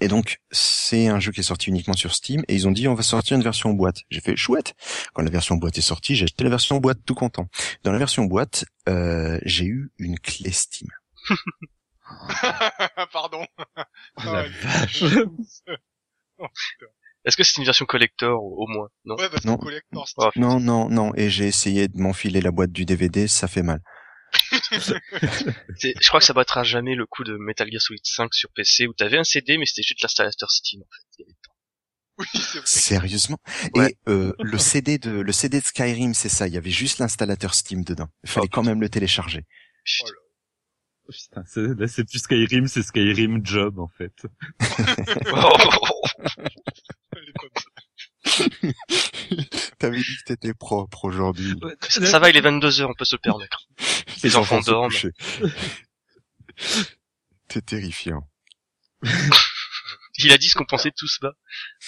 Et 0.00 0.08
donc, 0.08 0.38
c'est 0.50 1.08
un 1.08 1.20
jeu 1.20 1.32
qui 1.32 1.40
est 1.40 1.42
sorti 1.42 1.68
uniquement 1.68 1.92
sur 1.92 2.14
Steam, 2.14 2.42
et 2.48 2.54
ils 2.54 2.66
ont 2.66 2.70
dit, 2.70 2.88
on 2.88 2.94
va 2.94 3.02
sortir 3.02 3.36
une 3.36 3.42
version 3.42 3.74
boîte. 3.74 3.98
J'ai 4.10 4.20
fait, 4.22 4.36
chouette. 4.36 4.72
Quand 5.12 5.20
la 5.22 5.30
version 5.30 5.56
boîte 5.56 5.76
est 5.76 5.82
sortie, 5.82 6.16
j'ai 6.16 6.24
acheté 6.24 6.44
la 6.44 6.50
version 6.50 6.78
boîte 6.78 7.00
tout 7.04 7.14
content. 7.14 7.46
Dans 7.84 7.92
la 7.92 7.98
version 7.98 8.24
boîte, 8.24 8.64
euh, 8.88 9.38
j'ai 9.44 9.66
eu 9.66 9.90
une 9.98 10.18
clé 10.18 10.50
Steam. 10.50 10.88
Pardon. 13.12 13.46
Oh 13.58 14.22
la 14.24 14.32
Ouais. 14.32 14.48
vache. 14.62 15.04
Est-ce 17.24 17.36
que 17.36 17.44
c'est 17.44 17.58
une 17.58 17.64
version 17.64 17.86
collector 17.86 18.42
au, 18.42 18.66
moins? 18.68 18.88
Non? 19.04 19.14
Ouais, 19.16 19.28
parce 19.30 19.44
Non. 19.44 19.56
que 19.56 19.64
collector, 19.64 20.08
c'est- 20.08 20.14
Oh, 20.18 20.30
Non, 20.36 20.58
non, 20.60 20.88
non, 20.88 21.14
et 21.14 21.30
j'ai 21.30 21.46
essayé 21.46 21.88
de 21.88 21.96
m'enfiler 21.98 22.40
la 22.40 22.50
boîte 22.50 22.72
du 22.72 22.84
DVD, 22.84 23.28
ça 23.28 23.46
fait 23.48 23.62
mal. 23.62 23.80
Je 24.72 26.08
crois 26.08 26.20
que 26.20 26.26
ça 26.26 26.32
battra 26.32 26.64
jamais 26.64 26.94
le 26.94 27.06
coup 27.06 27.22
de 27.24 27.36
Metal 27.36 27.68
Gear 27.70 27.80
Solid 27.80 28.00
5 28.04 28.32
sur 28.34 28.48
PC 28.54 28.86
où 28.86 28.94
t'avais 28.94 29.18
un 29.18 29.24
CD 29.24 29.58
mais 29.58 29.66
c'était 29.66 29.82
juste 29.82 30.02
l'installateur 30.02 30.50
Steam 30.50 30.80
en 30.82 30.86
fait. 31.18 31.24
Oui. 32.18 32.26
Sérieusement? 32.64 33.38
Ouais. 33.74 33.90
Et 33.90 34.10
euh, 34.10 34.32
le 34.38 34.58
CD 34.58 34.98
de 34.98 35.10
le 35.10 35.32
CD 35.32 35.60
de 35.60 35.64
Skyrim, 35.64 36.14
c'est 36.14 36.28
ça. 36.28 36.46
Il 36.46 36.54
y 36.54 36.56
avait 36.58 36.70
juste 36.70 36.98
l'installateur 36.98 37.54
Steam 37.54 37.84
dedans. 37.84 38.08
Il 38.24 38.30
fallait 38.30 38.46
Oh, 38.50 38.54
quand 38.54 38.62
même 38.62 38.80
le 38.80 38.88
télécharger. 38.88 39.44
Putain. 39.84 40.12
Putain, 41.10 41.42
c'est- 41.46 41.74
là 41.78 41.88
c'est 41.88 42.04
plus 42.04 42.18
Skyrim, 42.20 42.66
c'est 42.68 42.82
Skyrim 42.82 43.44
Job 43.44 43.78
en 43.78 43.88
fait. 43.88 44.14
T'avais 49.78 49.98
dit 49.98 50.16
que 50.18 50.24
t'étais 50.26 50.54
propre 50.54 51.04
aujourd'hui. 51.04 51.54
ça, 51.88 52.06
ça 52.06 52.18
va, 52.18 52.30
il 52.30 52.36
est 52.36 52.40
22h, 52.40 52.84
on 52.84 52.94
peut 52.94 53.04
se 53.04 53.16
le 53.16 53.20
permettre. 53.20 53.66
Les 54.22 54.36
enfants 54.36 54.60
dorment. 54.60 54.92
T'es 57.48 57.60
terrifiant. 57.62 58.28
Il 60.18 60.32
a 60.32 60.38
dit 60.38 60.48
ce 60.48 60.54
qu'on 60.54 60.64
pensait 60.64 60.92
tous 60.96 61.18
bas. 61.20 61.32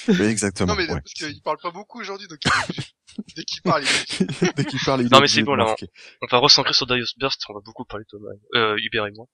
Oui, 0.09 0.23
exactement. 0.23 0.73
Non, 0.73 0.77
mais 0.77 0.89
ouais. 0.91 1.01
parce 1.01 1.13
qu'il 1.13 1.43
parle 1.43 1.59
pas 1.63 1.71
beaucoup 1.71 2.01
aujourd'hui, 2.01 2.27
donc 2.27 2.39
dès 3.37 3.45
qu'il 3.45 3.63
parle, 3.63 3.85
il 3.85 3.89
est 3.89 4.55
Dès 4.57 4.65
qu'il 4.65 4.81
parle, 4.81 5.03
il 5.03 5.11
Non, 5.11 5.21
mais 5.21 5.29
c'est 5.29 5.43
bon, 5.43 5.55
là, 5.55 5.65
marquer. 5.65 5.89
On 6.23 6.27
va 6.27 6.39
recentrer 6.39 6.73
sur 6.73 6.87
Darius 6.87 7.17
Burst, 7.19 7.43
on 7.49 7.55
va 7.55 7.61
beaucoup 7.65 7.85
parler 7.85 8.05
de 8.05 8.19
Thomas, 8.19 8.33
euh, 8.55 8.77
Hubert 8.79 9.07
et 9.07 9.13
moi. 9.13 9.27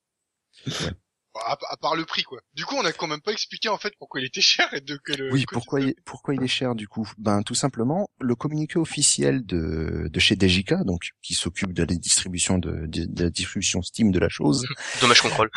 à, 1.36 1.56
à 1.70 1.76
part 1.76 1.94
le 1.94 2.04
prix, 2.04 2.24
quoi. 2.24 2.40
Du 2.54 2.64
coup, 2.64 2.74
on 2.76 2.84
a 2.84 2.92
quand 2.92 3.06
même 3.06 3.20
pas 3.20 3.32
expliqué, 3.32 3.68
en 3.68 3.78
fait, 3.78 3.94
pourquoi 3.98 4.20
il 4.20 4.26
était 4.26 4.40
cher 4.40 4.72
et 4.74 4.80
de 4.80 4.98
que 5.02 5.12
le... 5.12 5.32
Oui, 5.32 5.44
pourquoi 5.50 5.80
il, 5.80 5.94
pourquoi 6.04 6.34
il 6.34 6.42
est 6.42 6.48
cher 6.48 6.74
du 6.74 6.88
coup? 6.88 7.08
Ben 7.18 7.42
tout 7.42 7.54
simplement 7.54 8.10
le 8.18 8.34
communiqué 8.34 8.78
officiel 8.78 9.46
de, 9.46 10.08
de 10.10 10.20
chez 10.20 10.36
Dejika, 10.36 10.82
donc 10.84 11.10
qui 11.22 11.34
s'occupe 11.34 11.72
de 11.72 11.84
la 11.84 11.94
distribution 11.94 12.58
de, 12.58 12.86
de, 12.86 13.04
de 13.06 13.24
la 13.24 13.30
distribution 13.30 13.82
Steam 13.82 14.10
de 14.10 14.18
la 14.18 14.28
chose. 14.28 14.66
Dommage 15.00 15.20
contrôle. 15.20 15.50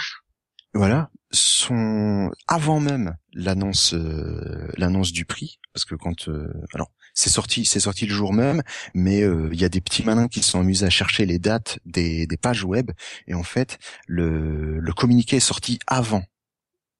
Voilà, 0.73 1.11
sont 1.31 2.31
avant 2.47 2.79
même 2.79 3.15
l'annonce 3.33 3.93
euh, 3.93 4.67
l'annonce 4.77 5.11
du 5.11 5.25
prix 5.25 5.59
parce 5.73 5.85
que 5.85 5.93
quand 5.93 6.29
euh, 6.29 6.51
alors 6.73 6.91
c'est 7.13 7.29
sorti 7.29 7.65
c'est 7.65 7.79
sorti 7.79 8.07
le 8.07 8.13
jour 8.13 8.33
même 8.33 8.63
mais 8.95 9.21
euh, 9.21 9.49
il 9.51 9.61
y 9.61 9.65
a 9.65 9.69
des 9.69 9.81
petits 9.81 10.03
malins 10.03 10.27
qui 10.27 10.41
se 10.41 10.49
sont 10.49 10.59
amusés 10.59 10.85
à 10.85 10.89
chercher 10.89 11.27
les 11.27 11.37
dates 11.37 11.77
des, 11.85 12.25
des 12.25 12.37
pages 12.37 12.63
web. 12.63 12.91
Et 13.27 13.35
en 13.35 13.43
fait 13.43 13.77
le 14.07 14.79
le 14.79 14.93
communiqué 14.93 15.37
est 15.37 15.39
sorti 15.39 15.77
avant 15.85 16.23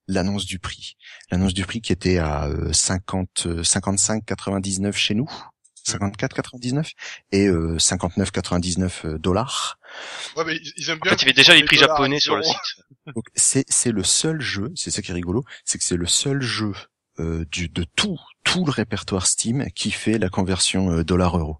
l'annonce 0.08 0.46
du 0.46 0.58
prix. 0.58 0.96
L'annonce 1.30 1.54
du 1.54 1.64
prix 1.64 1.80
qui 1.80 1.92
était 1.92 2.18
à 2.18 2.46
euh, 2.46 2.72
50 2.72 3.46
euh, 3.46 3.62
55,99 3.62 4.92
chez 4.92 5.14
nous. 5.14 5.30
54,99 5.86 6.92
et 7.32 7.46
euh, 7.46 7.76
59,99 7.76 9.18
dollars 9.18 9.78
Ouais, 10.36 10.44
mais 10.46 10.56
ils- 10.76 10.90
aiment 10.90 10.98
En 10.98 11.00
bien. 11.02 11.10
fait, 11.12 11.16
il 11.16 11.20
y 11.22 11.24
avait 11.26 11.32
déjà 11.32 11.54
les 11.54 11.64
prix 11.64 11.76
japonais 11.76 12.20
sur 12.20 12.36
le 12.36 12.42
site. 12.42 12.56
Donc 13.14 13.24
c'est 13.34 13.64
c'est 13.68 13.92
le 13.92 14.02
seul 14.04 14.40
jeu, 14.40 14.72
c'est 14.74 14.90
ça 14.90 15.02
qui 15.02 15.10
est 15.10 15.14
rigolo, 15.14 15.44
c'est 15.64 15.78
que 15.78 15.84
c'est 15.84 15.96
le 15.96 16.06
seul 16.06 16.40
jeu 16.42 16.72
euh, 17.20 17.44
du 17.52 17.68
de 17.68 17.84
tout 17.96 18.18
tout 18.42 18.64
le 18.66 18.70
répertoire 18.72 19.26
Steam 19.26 19.66
qui 19.74 19.90
fait 19.90 20.18
la 20.18 20.28
conversion 20.28 20.90
euh, 20.90 21.04
dollar-euro. 21.04 21.58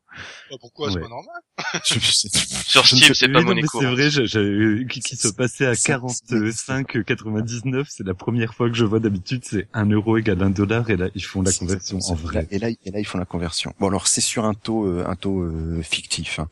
Bah, 0.51 0.57
pourquoi? 0.61 0.91
C'est 0.93 1.01
pas 1.01 1.09
normal 1.09 1.41
Je- 1.85 1.95
je- 1.95 2.29
Sur 2.67 2.83
je 2.85 2.97
Steam, 2.97 3.09
sais- 3.09 3.15
c'est 3.15 3.29
pas 3.29 3.41
Monaco. 3.41 3.81
C'est 3.81 3.87
vrai, 3.87 4.11
je- 4.11 4.25
je- 4.27 4.83
qui, 4.87 5.01
qui 5.01 5.17
se 5.17 5.29
passait 5.29 5.67
à 5.67 5.75
C'est- 5.75 5.93
45,99, 5.93 7.87
c'est 7.89 8.07
la 8.07 8.15
première 8.15 8.55
fois 8.55 8.69
que 8.69 8.75
je 8.77 8.85
vois 8.85 9.01
d'habitude, 9.01 9.43
c'est 9.45 9.69
un 9.73 9.87
euro 9.89 10.17
égale 10.19 10.43
un 10.43 10.51
dollar, 10.51 10.91
et 10.91 10.97
là, 10.97 11.09
ils 11.15 11.25
font 11.25 11.43
la 11.43 11.53
conversion 11.53 11.99
en 12.09 12.15
vrai. 12.15 12.47
Et 12.51 12.59
là, 12.59 12.69
et 12.71 12.91
là, 12.91 12.99
ils 13.01 13.07
font 13.07 13.19
la 13.19 13.25
conversion. 13.25 13.73
Bon, 13.81 13.89
alors 13.89 14.07
c'est 14.09 14.21
sur 14.21 14.45
un 14.45 14.55
taux, 14.55 14.87
euh, 14.87 15.05
un 15.07 15.17
taux 15.17 15.41
euh, 15.43 15.83
fictif. 15.83 16.39
Hein. 16.39 16.49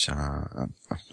C'est 0.00 0.12
un, 0.12 0.48
un, 0.56 0.68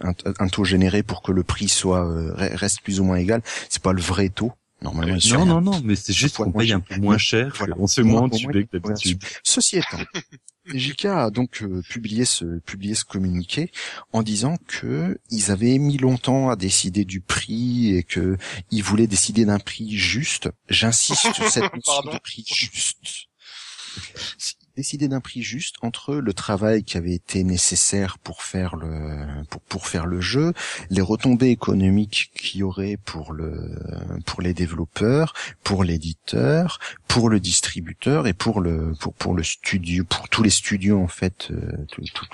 un- 0.10 0.34
un 0.40 0.48
taux 0.48 0.64
généré 0.64 1.02
pour 1.02 1.24
que 1.24 1.32
le 1.32 1.44
prix 1.44 1.68
soit 1.70 2.06
euh, 2.08 2.36
re- 2.36 2.56
reste 2.56 2.82
plus 2.82 3.00
ou 3.00 3.04
moins 3.04 3.18
égal. 3.18 3.42
C'est 3.70 3.82
pas 3.82 3.94
le 3.94 4.02
vrai 4.02 4.30
taux. 4.30 4.54
Normalement, 4.82 5.20
sur 5.20 5.40
Non, 5.40 5.46
non, 5.60 5.62
non, 5.72 5.82
mais 5.84 5.96
c'est 5.96 6.14
juste 6.14 6.36
qu'on 6.38 6.52
paye 6.52 6.74
un 6.74 6.82
peu 6.82 6.98
moins 6.98 7.18
cher, 7.18 7.56
Voilà. 7.58 7.76
on 7.80 7.88
se 7.88 8.02
moins- 8.02 8.22
entubé 8.24 8.66
que 8.68 8.78
d'habitude. 8.78 9.24
Ceci 9.42 9.78
étant, 9.78 9.98
JK 10.68 11.06
a 11.06 11.30
donc 11.32 11.64
euh, 11.64 11.82
publié 11.90 12.26
ce 12.26 12.60
publié 12.60 12.94
ce 12.94 13.06
communiqué 13.06 13.72
en 14.12 14.22
disant 14.22 14.58
que 14.68 15.18
ils 15.32 15.50
avaient 15.50 15.78
mis 15.80 15.98
longtemps 15.98 16.50
à 16.50 16.56
décider 16.56 17.06
du 17.06 17.22
prix 17.22 17.96
et 17.96 18.04
que 18.04 18.38
ils 18.70 18.84
voulaient 18.84 19.08
décider 19.08 19.46
d'un 19.46 19.60
prix 19.60 19.98
juste. 19.98 20.50
J'insiste 20.70 21.34
sur 21.34 21.50
cette 21.50 21.64
notion 21.74 22.12
de 22.14 22.20
prix 22.20 22.46
juste. 22.48 22.98
Décider 24.76 25.08
d'un 25.08 25.22
prix 25.22 25.42
juste 25.42 25.78
entre 25.84 26.16
le 26.16 26.34
travail 26.34 26.84
qui 26.84 26.98
avait 26.98 27.14
été 27.14 27.46
nécessaire 27.46 28.18
pour 28.18 28.44
faire 28.44 28.76
le 28.76 29.44
pour, 29.50 29.62
pour 29.62 29.88
faire 29.88 30.06
le 30.06 30.20
jeu, 30.20 30.54
les 30.90 31.02
retombées 31.02 31.50
économiques 31.50 32.32
qu'il 32.36 32.60
y 32.60 32.64
aurait 32.64 32.98
pour 32.98 33.32
le 33.32 33.72
pour 34.26 34.42
les 34.42 34.54
développeurs, 34.54 35.34
pour 35.64 35.86
l'éditeur, 35.86 36.80
pour 37.08 37.30
le 37.30 37.40
distributeur 37.40 38.28
et 38.28 38.34
pour 38.34 38.60
le 38.60 38.94
pour 39.00 39.14
pour 39.14 39.34
le 39.34 39.44
studio 39.44 40.04
pour 40.04 40.28
tous 40.28 40.44
les 40.44 40.50
studios 40.50 41.00
en 41.00 41.08
fait 41.08 41.52
euh, 41.52 41.86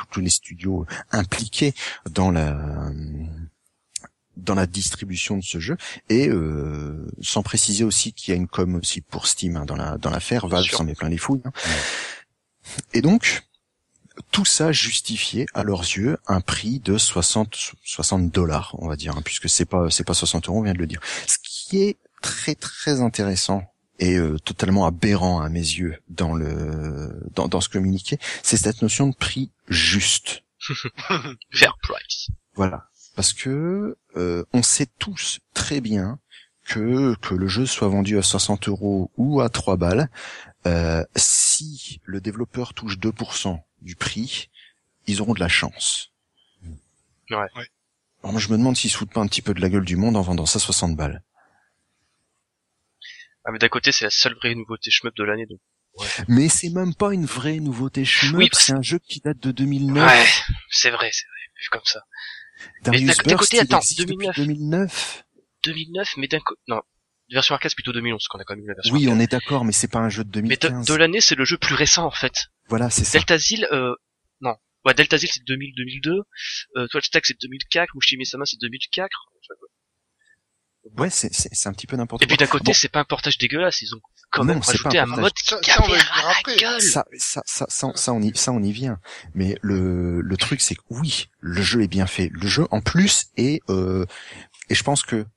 tous, 0.09 0.19
les 0.19 0.29
studios 0.29 0.87
impliqués 1.11 1.75
dans 2.09 2.31
la 2.31 2.91
dans 4.35 4.55
la 4.55 4.65
distribution 4.65 5.37
de 5.37 5.43
ce 5.43 5.59
jeu. 5.59 5.77
Et 6.09 6.27
euh, 6.27 7.05
sans 7.21 7.43
préciser 7.43 7.83
aussi 7.83 8.13
qu'il 8.13 8.33
y 8.33 8.33
a 8.33 8.37
une 8.37 8.47
com 8.47 8.75
aussi 8.75 9.01
pour 9.01 9.27
Steam 9.27 9.57
hein, 9.57 9.65
dans 9.65 9.75
la 9.75 9.99
dans 9.99 10.09
l'affaire. 10.09 10.47
Valve 10.47 10.71
s'en 10.71 10.85
met 10.85 10.95
plein 10.95 11.09
les 11.09 11.17
fouilles 11.17 11.41
hein. 11.45 11.51
Et 12.93 13.01
donc 13.01 13.43
tout 14.31 14.45
ça 14.45 14.71
justifiait 14.71 15.45
à 15.53 15.63
leurs 15.63 15.81
yeux 15.81 16.17
un 16.27 16.41
prix 16.41 16.79
de 16.79 16.97
60 16.97 17.73
60 17.83 18.29
dollars 18.29 18.75
on 18.79 18.87
va 18.87 18.95
dire 18.95 19.17
hein, 19.17 19.21
puisque 19.23 19.49
c'est 19.49 19.65
pas 19.65 19.89
c'est 19.89 20.03
pas 20.03 20.13
60 20.13 20.47
euros 20.47 20.59
on 20.59 20.63
vient 20.63 20.73
de 20.73 20.79
le 20.79 20.87
dire 20.87 21.01
ce 21.27 21.37
qui 21.41 21.81
est 21.81 21.97
très 22.21 22.55
très 22.55 23.01
intéressant 23.01 23.63
et 24.01 24.17
euh, 24.17 24.37
totalement 24.39 24.85
aberrant 24.85 25.41
à 25.41 25.47
mes 25.47 25.59
yeux 25.59 25.95
dans 26.09 26.33
le 26.33 27.29
dans, 27.35 27.47
dans 27.47 27.61
ce 27.61 27.69
communiqué, 27.69 28.17
c'est 28.43 28.57
cette 28.57 28.81
notion 28.81 29.07
de 29.07 29.15
prix 29.15 29.51
juste. 29.69 30.43
Fair 31.53 31.77
price. 31.81 32.29
Voilà, 32.55 32.89
parce 33.15 33.31
que 33.31 33.97
euh, 34.17 34.43
on 34.53 34.63
sait 34.63 34.87
tous 34.99 35.39
très 35.53 35.81
bien 35.81 36.19
que 36.65 37.15
que 37.21 37.35
le 37.35 37.47
jeu 37.47 37.65
soit 37.65 37.87
vendu 37.87 38.17
à 38.17 38.23
60 38.23 38.67
euros 38.67 39.11
ou 39.17 39.39
à 39.39 39.49
3 39.49 39.77
balles, 39.77 40.09
euh, 40.65 41.03
si 41.15 41.99
le 42.03 42.21
développeur 42.21 42.73
touche 42.73 42.97
2% 42.97 43.59
du 43.81 43.95
prix, 43.95 44.49
ils 45.07 45.21
auront 45.21 45.33
de 45.33 45.39
la 45.39 45.47
chance. 45.49 46.11
Ouais. 47.29 47.37
Ouais. 47.37 47.67
Alors 48.23 48.33
moi 48.33 48.39
je 48.41 48.49
me 48.49 48.57
demande 48.57 48.75
s'ils 48.77 48.91
se 48.91 48.97
foutent 48.97 49.13
pas 49.13 49.21
un 49.21 49.27
petit 49.27 49.41
peu 49.41 49.53
de 49.53 49.61
la 49.61 49.69
gueule 49.69 49.85
du 49.85 49.95
monde 49.95 50.15
en 50.17 50.21
vendant 50.21 50.45
ça 50.45 50.59
60 50.59 50.95
balles. 50.95 51.23
Ah, 53.43 53.51
mais 53.51 53.57
d'un 53.57 53.69
côté, 53.69 53.91
c'est 53.91 54.05
la 54.05 54.11
seule 54.11 54.35
vraie 54.35 54.53
nouveauté 54.53 54.91
shmup 54.91 55.15
de 55.15 55.23
l'année, 55.23 55.47
donc. 55.47 55.59
Mais 56.27 56.47
c'est 56.47 56.69
même 56.69 56.93
pas 56.93 57.11
une 57.13 57.25
vraie 57.25 57.59
nouveauté 57.59 58.05
shmup, 58.05 58.37
Oui, 58.37 58.49
c'est 58.53 58.73
un 58.73 58.81
jeu 58.83 58.99
qui 58.99 59.19
date 59.19 59.39
de 59.39 59.51
2009. 59.51 60.07
Ouais, 60.07 60.25
c'est 60.69 60.91
vrai, 60.91 61.09
c'est 61.11 61.25
vrai, 61.25 61.39
vu 61.61 61.69
comme 61.71 61.81
ça. 61.85 62.03
Darius 62.83 63.17
Mais 63.17 63.23
d'un- 63.31 63.37
côté, 63.37 63.59
attends, 63.59 63.79
existe 63.79 63.99
depuis 64.01 64.15
2009. 64.15 64.35
2009. 64.37 65.23
2009, 65.63 66.17
mais 66.17 66.27
d'un 66.27 66.39
côté, 66.39 66.61
non. 66.67 66.81
Version 67.31 67.55
arcade, 67.55 67.71
c'est 67.71 67.75
plutôt 67.75 67.93
2011, 67.93 68.17
parce 68.19 68.27
qu'on 68.27 68.39
a 68.39 68.43
quand 68.43 68.55
même 68.55 68.65
eu 68.65 68.67
la 68.67 68.73
version 68.75 68.93
Oui, 68.93 69.05
arcade. 69.05 69.17
on 69.17 69.21
est 69.21 69.31
d'accord, 69.31 69.65
mais 69.65 69.71
c'est 69.71 69.87
pas 69.87 69.99
un 69.99 70.09
jeu 70.09 70.23
de 70.23 70.41
Mais 70.41 70.55
de, 70.57 70.67
2015. 70.67 70.85
de 70.87 70.93
l'année, 70.95 71.21
c'est 71.21 71.35
le 71.35 71.45
jeu 71.45 71.57
plus 71.57 71.75
récent, 71.75 72.05
en 72.05 72.11
fait. 72.11 72.47
Voilà, 72.69 72.89
c'est 72.89 73.03
ça. 73.05 73.17
Delta 73.19 73.37
Zil, 73.37 73.67
euh, 73.71 73.93
non. 74.41 74.55
Ouais, 74.85 74.93
Delta 74.93 75.17
Zil, 75.17 75.29
c'est 75.31 75.43
2000-2002. 75.43 76.21
Euh, 76.77 76.87
Twitch 76.87 77.05
Stack, 77.07 77.25
c'est 77.25 77.39
2004. 77.41 77.89
Mushimi 77.95 78.25
Sama, 78.25 78.45
c'est 78.45 78.59
2004. 78.59 79.09
Ouais, 80.97 81.11
c'est 81.11 81.31
c'est 81.31 81.49
c'est 81.53 81.69
un 81.69 81.73
petit 81.73 81.85
peu 81.85 81.95
n'importe 81.95 82.23
Et 82.23 82.25
puis 82.27 82.37
quoi. 82.37 82.45
d'un 82.47 82.51
côté, 82.51 82.63
Bon. 82.65 82.73
c'est 82.73 82.89
pas 82.89 83.01
un 83.01 83.05
portage 83.05 83.37
dégueulasse. 83.37 83.83
Ils 83.83 83.93
ont 83.93 83.99
quand 84.31 84.41
Non, 84.43 84.53
même 84.55 84.63
c'est 84.63 84.71
rajouté 84.71 84.97
pas 84.97 85.03
un 85.03 85.05
mode 85.05 85.31
on 85.51 85.93
à 85.93 86.33
la 86.47 86.55
gueule. 86.57 86.81
Ça, 86.81 87.05
ça, 87.17 87.43
ça, 87.45 87.65
ça, 87.69 87.91
ça, 87.93 88.13
on 88.13 88.21
y, 88.21 88.35
ça, 88.35 88.51
on 88.51 88.63
y 88.63 88.71
vient. 88.71 88.99
Mais 89.35 89.55
le, 89.61 90.21
le 90.21 90.37
truc, 90.37 90.59
c'est 90.59 90.73
que 90.73 90.81
oui, 90.89 91.27
le 91.39 91.61
jeu 91.61 91.83
est 91.83 91.87
bien 91.87 92.07
fait. 92.07 92.29
Le 92.33 92.47
jeu, 92.47 92.65
en 92.71 92.81
plus, 92.81 93.27
est, 93.37 93.61
euh, 93.69 94.07
et 94.69 94.75
je 94.75 94.81
pense 94.83 95.03
que 95.03 95.27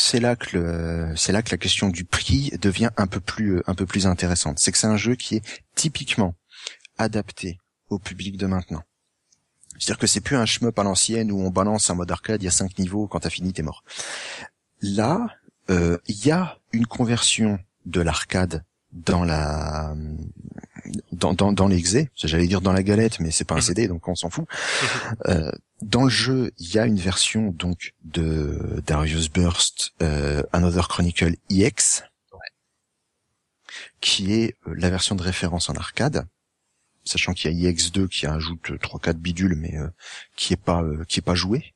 c'est 0.00 0.20
là 0.20 0.34
que 0.34 1.12
c'est 1.16 1.32
là 1.32 1.42
que 1.42 1.50
la 1.50 1.58
question 1.58 1.88
du 1.88 2.04
prix 2.04 2.50
devient 2.60 2.90
un 2.96 3.06
peu 3.06 3.20
plus, 3.20 3.58
euh, 3.58 3.62
un 3.66 3.74
peu 3.74 3.86
plus 3.86 4.06
intéressante. 4.06 4.58
C'est 4.58 4.72
que 4.72 4.78
c'est 4.78 4.86
un 4.86 4.96
jeu 4.96 5.14
qui 5.14 5.36
est 5.36 5.62
typiquement 5.74 6.34
adapté 6.98 7.58
au 7.90 7.98
public 7.98 8.36
de 8.36 8.46
maintenant. 8.46 8.82
C'est-à-dire 9.78 9.98
que 9.98 10.06
c'est 10.06 10.20
plus 10.20 10.36
un 10.36 10.46
shmup 10.46 10.78
à 10.78 10.82
l'ancienne 10.82 11.30
où 11.30 11.40
on 11.40 11.50
balance 11.50 11.90
un 11.90 11.94
mode 11.94 12.10
arcade, 12.10 12.42
il 12.42 12.46
y 12.46 12.48
a 12.48 12.52
cinq 12.52 12.78
niveaux, 12.78 13.06
quand 13.06 13.20
t'as 13.20 13.30
fini, 13.30 13.52
t'es 13.52 13.62
mort. 13.62 13.84
Là, 14.82 15.26
euh, 15.70 15.98
il 16.06 16.26
y 16.26 16.30
a 16.30 16.58
une 16.72 16.86
conversion 16.86 17.58
de 17.86 18.00
l'arcade 18.00 18.64
dans 18.92 19.24
la 19.24 19.94
dans 21.12 21.34
dans, 21.34 21.52
dans 21.52 21.68
l'exé, 21.68 22.10
j'allais 22.16 22.46
dire 22.46 22.60
dans 22.60 22.72
la 22.72 22.82
galette, 22.82 23.20
mais 23.20 23.30
c'est 23.30 23.44
pas 23.44 23.54
un 23.54 23.58
Mhm. 23.58 23.62
CD, 23.62 23.88
donc 23.88 24.08
on 24.08 24.14
s'en 24.14 24.30
fout. 24.30 24.46
Euh, 25.26 25.50
dans 25.82 26.04
le 26.04 26.10
jeu, 26.10 26.52
il 26.58 26.74
y 26.74 26.78
a 26.78 26.86
une 26.86 26.98
version 26.98 27.50
donc 27.52 27.94
de 28.04 28.82
Darius 28.86 29.30
Burst, 29.30 29.92
euh, 30.02 30.42
Another 30.52 30.88
Chronicle 30.88 31.36
EX, 31.50 32.02
qui 34.00 34.32
est 34.32 34.56
euh, 34.66 34.74
la 34.76 34.90
version 34.90 35.14
de 35.14 35.22
référence 35.22 35.68
en 35.70 35.74
arcade, 35.74 36.26
sachant 37.04 37.32
qu'il 37.32 37.52
y 37.58 37.66
a 37.66 37.70
EX2 37.70 38.08
qui 38.08 38.26
ajoute 38.26 38.78
trois 38.80 39.00
quatre 39.00 39.18
bidules, 39.18 39.56
mais 39.56 39.76
euh, 39.76 39.88
qui 40.36 40.52
est 40.52 40.62
pas 40.62 40.82
euh, 40.82 41.04
qui 41.08 41.20
est 41.20 41.22
pas 41.22 41.34
joué. 41.34 41.74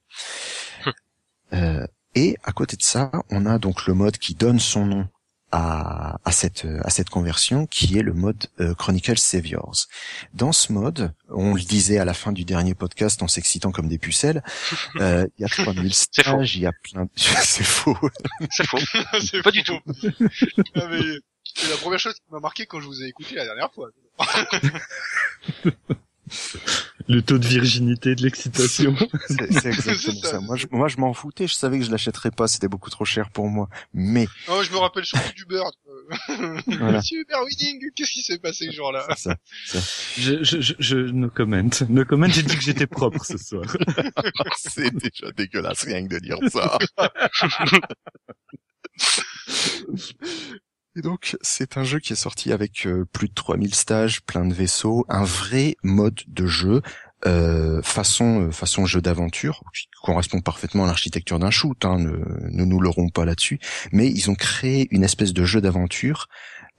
Euh, 1.53 1.87
et 2.15 2.37
à 2.45 2.53
côté 2.53 2.77
de 2.77 2.83
ça, 2.83 3.11
on 3.31 3.47
a 3.47 3.59
donc 3.59 3.87
le 3.87 3.95
mode 3.95 4.19
qui 4.19 4.35
donne 4.35 4.61
son 4.61 4.87
nom 4.87 5.09
à, 5.55 6.19
à 6.25 6.33
cette 6.33 6.67
à 6.83 6.91
cette 6.91 7.11
conversion, 7.11 7.67
qui 7.67 7.97
est 7.99 8.03
le 8.03 8.13
mode 8.13 8.47
euh, 8.61 8.75
Chronicle 8.75 9.17
Saviors. 9.19 9.87
Dans 10.35 10.53
ce 10.53 10.73
mode, 10.73 11.13
on 11.29 11.55
le 11.55 11.63
disait 11.63 11.99
à 11.99 12.05
la 12.05 12.13
fin 12.15 12.33
du 12.33 12.45
dernier 12.45 12.75
podcast 12.75 13.23
en 13.23 13.29
s'excitant 13.29 13.71
comme 13.71 13.89
des 13.89 13.99
pucelles, 13.99 14.43
euh, 14.97 15.27
il 15.39 15.43
y 15.43 15.45
a 15.45 15.49
3000 15.49 15.95
C'est 15.95 16.23
faux. 16.25 16.33
stages, 16.33 16.57
il 16.57 16.63
y 16.63 16.67
a 16.67 16.73
plein 16.73 17.05
de... 17.05 17.11
c'est 17.17 17.63
faux. 17.65 17.97
C'est 18.51 18.67
faux. 18.67 18.79
C'est 19.21 19.43
Pas 19.43 19.51
faux. 19.51 19.51
du 19.53 19.63
tout. 19.63 19.79
Ah, 20.75 20.87
mais 20.91 21.01
c'est 21.57 21.71
la 21.71 21.77
première 21.77 22.01
chose 22.01 22.15
qui 22.15 22.23
m'a 22.33 22.41
marqué 22.41 22.67
quand 22.67 22.81
je 22.81 22.87
vous 22.87 23.03
ai 23.03 23.07
écouté 23.07 23.37
la 23.37 23.45
dernière 23.45 23.73
fois. 23.73 23.91
Le 27.07 27.21
taux 27.21 27.39
de 27.39 27.47
virginité 27.47 28.15
de 28.15 28.23
l'excitation. 28.23 28.97
C'est 29.29 29.53
c'est 29.53 29.67
exactement 29.69 30.23
ça, 30.23 30.41
Moi, 30.41 30.57
je, 30.57 30.67
moi, 30.71 30.89
je 30.89 30.97
m'en 30.97 31.13
foutais. 31.13 31.47
Je 31.47 31.55
savais 31.55 31.79
que 31.79 31.85
je 31.85 31.91
l'achèterais 31.91 32.31
pas. 32.31 32.49
C'était 32.49 32.69
beaucoup 32.69 32.91
trop 32.91 33.05
cher 33.05 33.31
pour 33.31 33.49
moi. 33.49 33.69
Mais 33.93 34.27
Non, 34.49 34.63
je 34.63 34.73
me 34.73 34.79
rappelle 34.79 35.05
surtout 35.05 35.33
du 35.35 35.45
Bird. 35.45 35.73
Voilà. 36.67 37.01
Super 37.03 37.39
winning, 37.45 37.91
qu'est-ce 37.95 38.13
qui 38.13 38.23
s'est 38.23 38.39
passé 38.39 38.67
ce 38.71 38.77
jour-là? 38.77 39.07
Je, 40.19 40.43
je, 40.45 40.61
je, 40.61 40.75
je 40.79 40.97
no 40.97 41.31
comment. 41.31 41.63
No 41.89 42.05
comment, 42.05 42.29
j'ai 42.29 42.43
dit 42.43 42.57
que 42.57 42.63
j'étais 42.63 42.87
propre 42.87 43.25
ce 43.25 43.39
soir. 43.39 43.65
c'est 44.57 44.93
déjà 44.95 45.31
dégueulasse 45.33 45.85
rien 45.85 46.07
que 46.07 46.15
de 46.15 46.19
dire 46.19 46.39
ça. 46.51 46.79
Et 50.97 51.03
donc, 51.03 51.37
c'est 51.43 51.77
un 51.77 51.83
jeu 51.85 51.99
qui 51.99 52.13
est 52.13 52.17
sorti 52.17 52.53
avec 52.53 52.87
euh, 52.87 53.05
plus 53.13 53.29
de 53.29 53.35
3000 53.35 53.75
stages, 53.75 54.23
plein 54.23 54.45
de 54.47 54.55
vaisseaux, 54.55 55.05
un 55.09 55.25
vrai 55.25 55.77
mode 55.83 56.21
de 56.29 56.47
jeu 56.47 56.83
euh, 57.27 57.81
façon 57.83 58.43
euh, 58.43 58.51
façon 58.53 58.85
jeu 58.87 59.01
d'aventure 59.01 59.63
qui 59.75 59.89
correspond 60.03 60.41
parfaitement 60.41 60.85
à 60.85 60.87
l'architecture 60.87 61.39
d'un 61.39 61.51
shoot. 61.51 61.85
Hein, 61.85 61.99
ne, 61.99 62.11
ne 62.51 62.65
nous 62.65 62.79
l'aurons 62.81 63.09
pas 63.09 63.25
là-dessus. 63.25 63.59
Mais 63.93 64.09
ils 64.09 64.31
ont 64.31 64.35
créé 64.35 64.87
une 64.91 65.03
espèce 65.03 65.33
de 65.33 65.45
jeu 65.45 65.61
d'aventure 65.61 66.29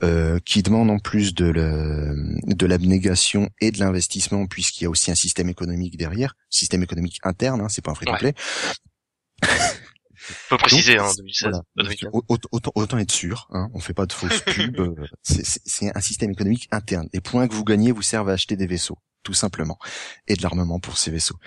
euh, 0.03 0.39
qui 0.45 0.61
demande 0.63 0.91
en 0.91 0.99
plus 0.99 1.33
de 1.33 1.45
le- 1.45 2.37
de 2.45 2.65
l'abnégation 2.65 3.49
et 3.59 3.71
de 3.71 3.79
l'investissement, 3.79 4.45
puisqu'il 4.45 4.83
y 4.83 4.87
a 4.87 4.89
aussi 4.89 5.09
un 5.11 5.15
système 5.15 5.49
économique 5.49 5.97
derrière, 5.97 6.35
système 6.49 6.83
économique 6.83 7.19
interne. 7.23 7.59
Hein, 7.61 7.67
c'est 7.69 7.83
pas 7.83 7.91
un 7.91 7.95
free 7.95 8.05
to 8.05 8.11
Ouais. 8.13 8.19
Faut 10.49 10.57
préciser, 10.57 10.95
Donc, 10.95 11.05
hein, 11.07 11.13
2016. 11.17 11.41
voilà. 11.49 11.57
euh, 11.59 11.83
2015. 11.83 12.09
Autant, 12.27 12.49
autant, 12.51 12.71
autant 12.75 12.97
être 12.97 13.11
sûr, 13.11 13.47
hein, 13.51 13.69
on 13.73 13.79
fait 13.79 13.93
pas 13.93 14.05
de 14.05 14.13
fausses 14.13 14.41
pubs. 14.45 14.79
euh, 14.79 14.95
c'est- 15.23 15.45
c'est 15.45 15.61
c'est 15.65 15.97
un 15.97 16.01
système 16.01 16.31
économique 16.31 16.67
interne. 16.71 17.07
Les 17.13 17.21
points 17.21 17.47
que 17.47 17.53
vous 17.53 17.63
gagnez 17.63 17.91
vous 17.91 18.01
servent 18.01 18.29
à 18.29 18.33
acheter 18.33 18.55
des 18.55 18.67
vaisseaux, 18.67 18.97
tout 19.23 19.33
simplement, 19.33 19.77
et 20.27 20.35
de 20.35 20.41
l'armement 20.43 20.79
pour 20.79 20.97
ces 20.97 21.11
vaisseaux. 21.11 21.37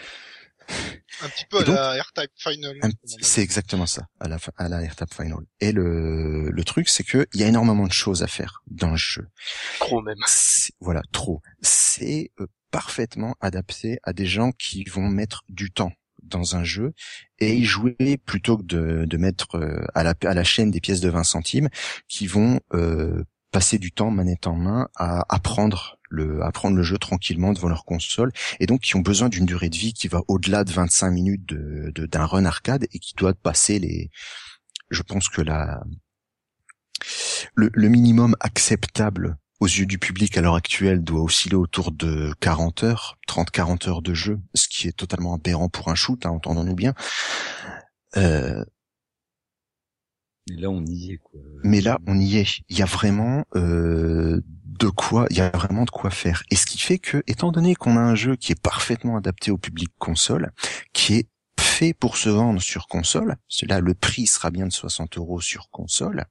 Un 1.22 1.28
petit 1.30 1.46
peu 1.46 1.58
Et 1.58 1.62
à 1.62 1.64
donc, 1.64 1.74
la 1.76 2.02
R-Type 2.02 2.30
Final. 2.36 2.76
C'est 3.22 3.40
exactement 3.40 3.86
ça, 3.86 4.06
à 4.20 4.28
la 4.28 4.36
à 4.58 4.68
la 4.68 4.82
AirTap 4.82 5.12
Final. 5.14 5.38
Et 5.60 5.72
le, 5.72 6.50
le 6.50 6.64
truc, 6.64 6.88
c'est 6.90 7.04
que 7.04 7.26
il 7.32 7.40
y 7.40 7.44
a 7.44 7.46
énormément 7.48 7.86
de 7.86 7.92
choses 7.92 8.22
à 8.22 8.26
faire 8.26 8.62
dans 8.66 8.90
le 8.90 8.96
jeu. 8.96 9.26
Trop 9.80 10.02
même. 10.02 10.18
C'est- 10.26 10.72
Voilà, 10.80 11.00
trop. 11.10 11.40
C'est 11.62 12.32
euh, 12.40 12.46
parfaitement 12.70 13.34
adapté 13.40 13.98
à 14.02 14.12
des 14.12 14.26
gens 14.26 14.52
qui 14.52 14.84
vont 14.84 15.08
mettre 15.08 15.42
du 15.48 15.70
temps 15.70 15.92
dans 16.28 16.56
un 16.56 16.64
jeu 16.64 16.92
et 17.38 17.54
y 17.56 17.64
jouer 17.64 18.18
plutôt 18.24 18.56
que 18.58 18.62
de, 18.62 19.04
de 19.04 19.16
mettre 19.16 19.56
euh, 19.56 19.84
à, 19.94 20.02
la, 20.02 20.14
à 20.22 20.34
la 20.34 20.44
chaîne 20.44 20.70
des 20.70 20.80
pièces 20.80 21.00
de 21.00 21.08
20 21.08 21.24
centimes 21.24 21.68
qui 22.08 22.26
vont 22.26 22.60
euh, 22.74 23.24
passer 23.50 23.78
du 23.78 23.92
temps 23.92 24.10
manette 24.10 24.46
en 24.46 24.54
main 24.56 24.88
à 24.96 25.24
apprendre 25.34 25.98
le, 26.10 26.42
apprendre 26.42 26.76
le 26.76 26.82
jeu 26.82 26.98
tranquillement 26.98 27.52
devant 27.52 27.68
leur 27.68 27.84
console 27.84 28.32
et 28.60 28.66
donc 28.66 28.80
qui 28.80 28.96
ont 28.96 29.00
besoin 29.00 29.28
d'une 29.28 29.46
durée 29.46 29.68
de 29.70 29.76
vie 29.76 29.92
qui 29.92 30.08
va 30.08 30.20
au-delà 30.28 30.64
de 30.64 30.72
25 30.72 31.10
minutes 31.10 31.46
de, 31.46 31.90
de- 31.94 32.06
d'un 32.06 32.24
run 32.24 32.44
arcade 32.44 32.86
et 32.92 32.98
qui 32.98 33.14
doit 33.14 33.34
passer 33.34 33.78
les, 33.78 34.10
je 34.90 35.02
pense 35.02 35.28
que 35.28 35.42
la, 35.42 35.82
le 37.54 37.88
minimum 37.88 38.36
acceptable 38.40 39.36
aux 39.60 39.66
yeux 39.66 39.86
du 39.86 39.98
public 39.98 40.36
à 40.36 40.40
l'heure 40.40 40.54
actuelle 40.54 41.02
doit 41.02 41.22
osciller 41.22 41.56
autour 41.56 41.90
de 41.92 42.32
40 42.40 42.84
heures, 42.84 43.18
30-40 43.28 43.88
heures 43.88 44.02
de 44.02 44.14
jeu, 44.14 44.38
ce 44.54 44.68
qui 44.68 44.88
est 44.88 44.96
totalement 44.96 45.34
aberrant 45.34 45.68
pour 45.68 45.88
un 45.88 45.94
shoot, 45.94 46.24
hein, 46.26 46.30
entendons-nous 46.30 46.74
bien. 46.76 46.94
Euh, 48.16 48.64
Et 50.50 50.56
là, 50.56 50.70
on 50.70 50.84
y 50.86 51.12
est, 51.12 51.18
quoi. 51.18 51.40
mais 51.62 51.80
là, 51.80 51.98
on 52.06 52.18
y 52.18 52.38
est. 52.38 52.60
Il 52.68 52.78
y 52.78 52.82
a 52.82 52.86
vraiment 52.86 53.44
euh, 53.56 54.40
de 54.64 54.88
quoi, 54.88 55.26
il 55.30 55.36
y 55.36 55.40
a 55.40 55.50
vraiment 55.50 55.84
de 55.84 55.90
quoi 55.90 56.10
faire. 56.10 56.42
Et 56.50 56.56
ce 56.56 56.64
qui 56.66 56.78
fait 56.78 56.98
que, 56.98 57.22
étant 57.26 57.50
donné 57.52 57.74
qu'on 57.74 57.96
a 57.96 58.00
un 58.00 58.14
jeu 58.14 58.36
qui 58.36 58.52
est 58.52 58.60
parfaitement 58.60 59.16
adapté 59.16 59.50
au 59.50 59.58
public 59.58 59.90
console, 59.98 60.52
qui 60.92 61.14
est 61.14 61.28
fait 61.60 61.94
pour 61.94 62.16
se 62.16 62.28
vendre 62.28 62.60
sur 62.60 62.86
console, 62.86 63.36
là 63.62 63.80
le 63.80 63.94
prix 63.94 64.26
sera 64.26 64.50
bien 64.50 64.66
de 64.66 64.72
60 64.72 65.18
euros 65.18 65.40
sur 65.40 65.70
console, 65.70 66.24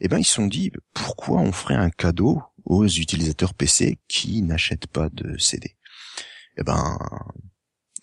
eh 0.00 0.08
ben 0.08 0.18
ils 0.18 0.24
se 0.24 0.34
sont 0.34 0.46
dit 0.46 0.72
pourquoi 0.94 1.40
on 1.40 1.52
ferait 1.52 1.74
un 1.76 1.90
cadeau 1.90 2.42
aux 2.64 2.86
utilisateurs 2.86 3.54
PC 3.54 3.98
qui 4.08 4.42
n'achètent 4.42 4.86
pas 4.86 5.08
de 5.10 5.36
CD. 5.38 5.76
Eh 6.58 6.62
ben 6.62 6.98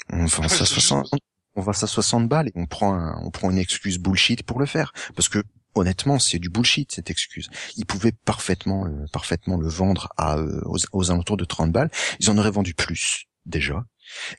on 0.09 0.25
vend 0.25 0.47
ça 0.47 0.65
c'est 0.65 0.73
60, 0.73 1.07
on 1.55 1.61
vend 1.61 1.73
ça 1.73 1.87
60 1.87 2.27
balles 2.29 2.47
et 2.49 2.51
on 2.55 2.65
prend 2.65 2.93
un- 2.93 3.19
on 3.23 3.29
prend 3.31 3.51
une 3.51 3.57
excuse 3.57 3.97
bullshit 3.99 4.43
pour 4.43 4.59
le 4.59 4.65
faire 4.65 4.93
parce 5.15 5.27
que 5.29 5.43
honnêtement 5.75 6.17
c'est 6.19 6.39
du 6.39 6.49
bullshit 6.49 6.91
cette 6.91 7.09
excuse. 7.11 7.49
Ils 7.75 7.85
pouvaient 7.85 8.13
parfaitement 8.13 8.85
le, 8.85 9.05
parfaitement 9.11 9.57
le 9.57 9.67
vendre 9.67 10.09
à 10.17 10.37
euh, 10.37 10.61
aux, 10.65 10.77
aux 10.93 11.11
alentours 11.11 11.37
de 11.37 11.45
30 11.45 11.71
balles. 11.71 11.91
Ils 12.19 12.29
en 12.29 12.37
auraient 12.37 12.51
vendu 12.51 12.73
plus 12.73 13.25
déjà. 13.45 13.83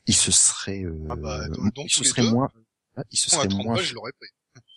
Ils 0.07 0.15
se 0.15 0.31
seraient 0.31 0.83
euh, 0.83 1.07
Ah 1.09 1.15
bah, 1.15 1.47
donc, 1.49 1.73
donc 1.75 1.85
ils 1.85 1.89
se 1.91 2.03
seraient 2.03 2.23
moins 2.31 2.49
ils 3.11 3.17
se 3.17 3.29
seraient 3.29 3.47
30 3.47 3.63
moins 3.65 3.75
balles, 3.75 3.85
je 3.85 3.93
l'aurais 3.93 4.11
pris. 4.19 4.29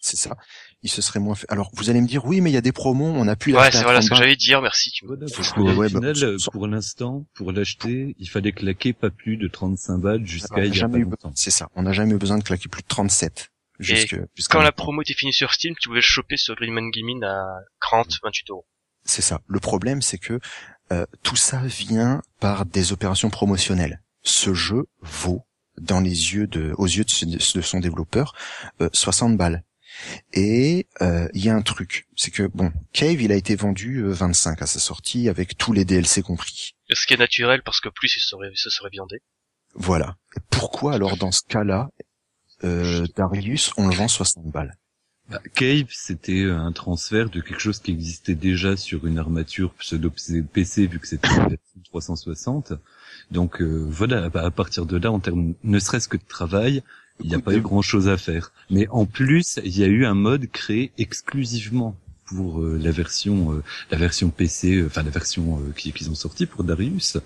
C'est 0.02 0.16
ça. 0.18 0.36
Ils 0.82 0.90
se 0.90 1.00
seraient 1.00 1.20
moins 1.20 1.34
fait. 1.36 1.46
Alors 1.48 1.70
vous 1.74 1.88
allez 1.88 2.00
me 2.00 2.06
dire 2.06 2.24
oui 2.26 2.40
mais 2.42 2.50
il 2.50 2.52
y 2.54 2.58
a 2.58 2.60
des 2.60 2.72
promos, 2.72 3.06
on 3.06 3.26
a 3.28 3.36
pu 3.36 3.54
Ouais, 3.56 3.70
c'est 3.70 3.82
voilà 3.82 4.00
30 4.00 4.02
ce 4.04 4.10
que 4.10 4.16
j'allais 4.16 4.36
dire, 4.36 4.60
merci. 4.60 4.90
Tu 4.90 5.04
me... 5.06 5.14
Voilà, 5.16 5.26
parce 5.34 5.48
Ouais, 5.50 5.54
qu'au 5.54 5.72
ouais, 5.80 5.88
bah, 5.88 6.12
final, 6.14 6.36
pour 6.52 6.66
l'instant, 6.66 7.24
pour 7.34 7.52
l'acheter, 7.52 8.14
il 8.18 8.28
fallait 8.28 8.52
claquer 8.52 8.92
pas 8.92 9.10
plus 9.10 9.36
de 9.38 9.48
35 9.48 9.98
balles 9.98 10.20
On 10.22 10.26
jusqu'à 10.26 10.56
n'a 10.56 10.64
il 10.66 10.68
y 10.68 10.70
a 10.70 10.74
jamais 10.74 10.92
pas 10.94 10.98
eu 10.98 11.04
longtemps. 11.04 11.32
C'est 11.34 11.50
ça. 11.52 11.68
On 11.76 11.82
n'a 11.82 11.92
jamais 11.92 12.14
eu 12.14 12.18
besoin 12.18 12.36
de 12.36 12.42
claquer 12.44 12.68
plus 12.68 12.82
de 12.82 12.88
37. 12.88 13.50
Jusque, 13.78 14.16
jusqu'à 14.36 14.58
Quand 14.58 14.62
la 14.62 14.70
promo 14.72 15.02
était 15.02 15.14
finie 15.14 15.32
sur 15.32 15.52
Steam, 15.52 15.74
tu 15.80 15.88
pouvais 15.88 16.00
le 16.00 16.04
choper 16.04 16.36
sur 16.36 16.54
Greenman 16.56 16.90
Gaming 16.90 17.22
à 17.24 17.42
30, 17.80 18.18
28 18.22 18.50
euros. 18.50 18.66
C'est 19.04 19.22
ça. 19.22 19.40
Le 19.48 19.58
problème, 19.60 20.02
c'est 20.02 20.18
que 20.18 20.38
euh, 20.92 21.06
tout 21.22 21.36
ça 21.36 21.58
vient 21.64 22.22
par 22.38 22.66
des 22.66 22.92
opérations 22.92 23.30
promotionnelles. 23.30 24.02
Ce 24.22 24.52
jeu 24.54 24.84
vaut, 25.00 25.42
dans 25.80 26.00
les 26.00 26.34
yeux 26.34 26.46
de, 26.46 26.74
aux 26.76 26.86
yeux 26.86 27.02
de, 27.04 27.10
ce- 27.10 27.24
de 27.58 27.62
son 27.62 27.80
développeur, 27.80 28.34
euh, 28.80 28.88
60 28.92 29.36
balles. 29.36 29.64
Et 30.32 30.86
euh, 31.00 31.28
il 31.34 31.44
y 31.44 31.50
a 31.50 31.54
un 31.54 31.62
truc, 31.62 32.06
c'est 32.16 32.30
que 32.30 32.44
bon, 32.44 32.72
Cave, 32.92 33.20
il 33.20 33.32
a 33.32 33.36
été 33.36 33.54
vendu 33.56 33.98
euh, 33.98 34.12
25 34.12 34.62
à 34.62 34.66
sa 34.66 34.78
sortie 34.78 35.28
avec 35.28 35.56
tous 35.56 35.72
les 35.72 35.84
DLC 35.84 36.22
compris. 36.22 36.74
Ce 36.90 37.06
qui 37.06 37.14
est 37.14 37.18
naturel 37.18 37.62
parce 37.64 37.80
que 37.80 37.88
plus 37.88 38.16
il 38.16 38.20
serait, 38.20 38.50
se 38.54 38.70
serait 38.70 38.90
viandé. 38.90 39.20
Voilà. 39.74 40.16
Et 40.36 40.40
pourquoi 40.50 40.94
alors 40.94 41.16
dans 41.16 41.32
ce 41.32 41.42
cas-là, 41.48 41.88
euh, 42.64 43.06
Darius, 43.16 43.72
on 43.76 43.88
le 43.88 43.94
vend 43.94 44.08
60 44.08 44.46
balles? 44.46 44.76
Bah, 45.30 45.40
Cave, 45.54 45.86
c'était 45.88 46.44
un 46.44 46.72
transfert 46.72 47.30
de 47.30 47.40
quelque 47.40 47.60
chose 47.60 47.78
qui 47.78 47.92
existait 47.92 48.34
déjà 48.34 48.76
sur 48.76 49.06
une 49.06 49.18
armature 49.18 49.72
pseudo 49.74 50.10
PC 50.52 50.86
vu 50.86 50.98
que 50.98 51.06
c'était 51.06 51.28
une 51.28 51.48
version 51.48 51.80
360. 51.84 52.74
Donc 53.30 53.62
euh, 53.62 53.86
voilà, 53.88 54.28
bah, 54.28 54.44
à 54.44 54.50
partir 54.50 54.84
de 54.84 54.96
là, 54.96 55.10
en 55.10 55.20
termes 55.20 55.54
ne 55.62 55.78
serait-ce 55.78 56.08
que 56.08 56.16
de 56.16 56.24
travail, 56.28 56.82
il 57.20 57.28
n'y 57.28 57.34
a 57.34 57.38
pas 57.40 57.52
eu 57.52 57.58
euh, 57.58 57.60
grand-chose 57.60 58.08
à 58.08 58.16
faire. 58.16 58.52
Mais 58.70 58.86
en 58.88 59.06
plus, 59.06 59.58
il 59.64 59.78
y 59.78 59.84
a 59.84 59.86
eu 59.88 60.04
un 60.04 60.14
mode 60.14 60.46
créé 60.50 60.92
exclusivement 60.98 61.96
pour 62.26 62.60
euh, 62.62 62.78
la 62.82 62.90
version 62.92 63.52
euh, 63.52 63.62
la 63.90 63.98
version 63.98 64.30
PC, 64.30 64.76
euh, 64.76 64.86
enfin 64.86 65.02
la 65.02 65.10
version 65.10 65.60
qui- 65.76 65.92
qu'ils 65.92 66.10
ont 66.10 66.14
sorti 66.14 66.46
pour 66.46 66.64
Darius. 66.64 67.18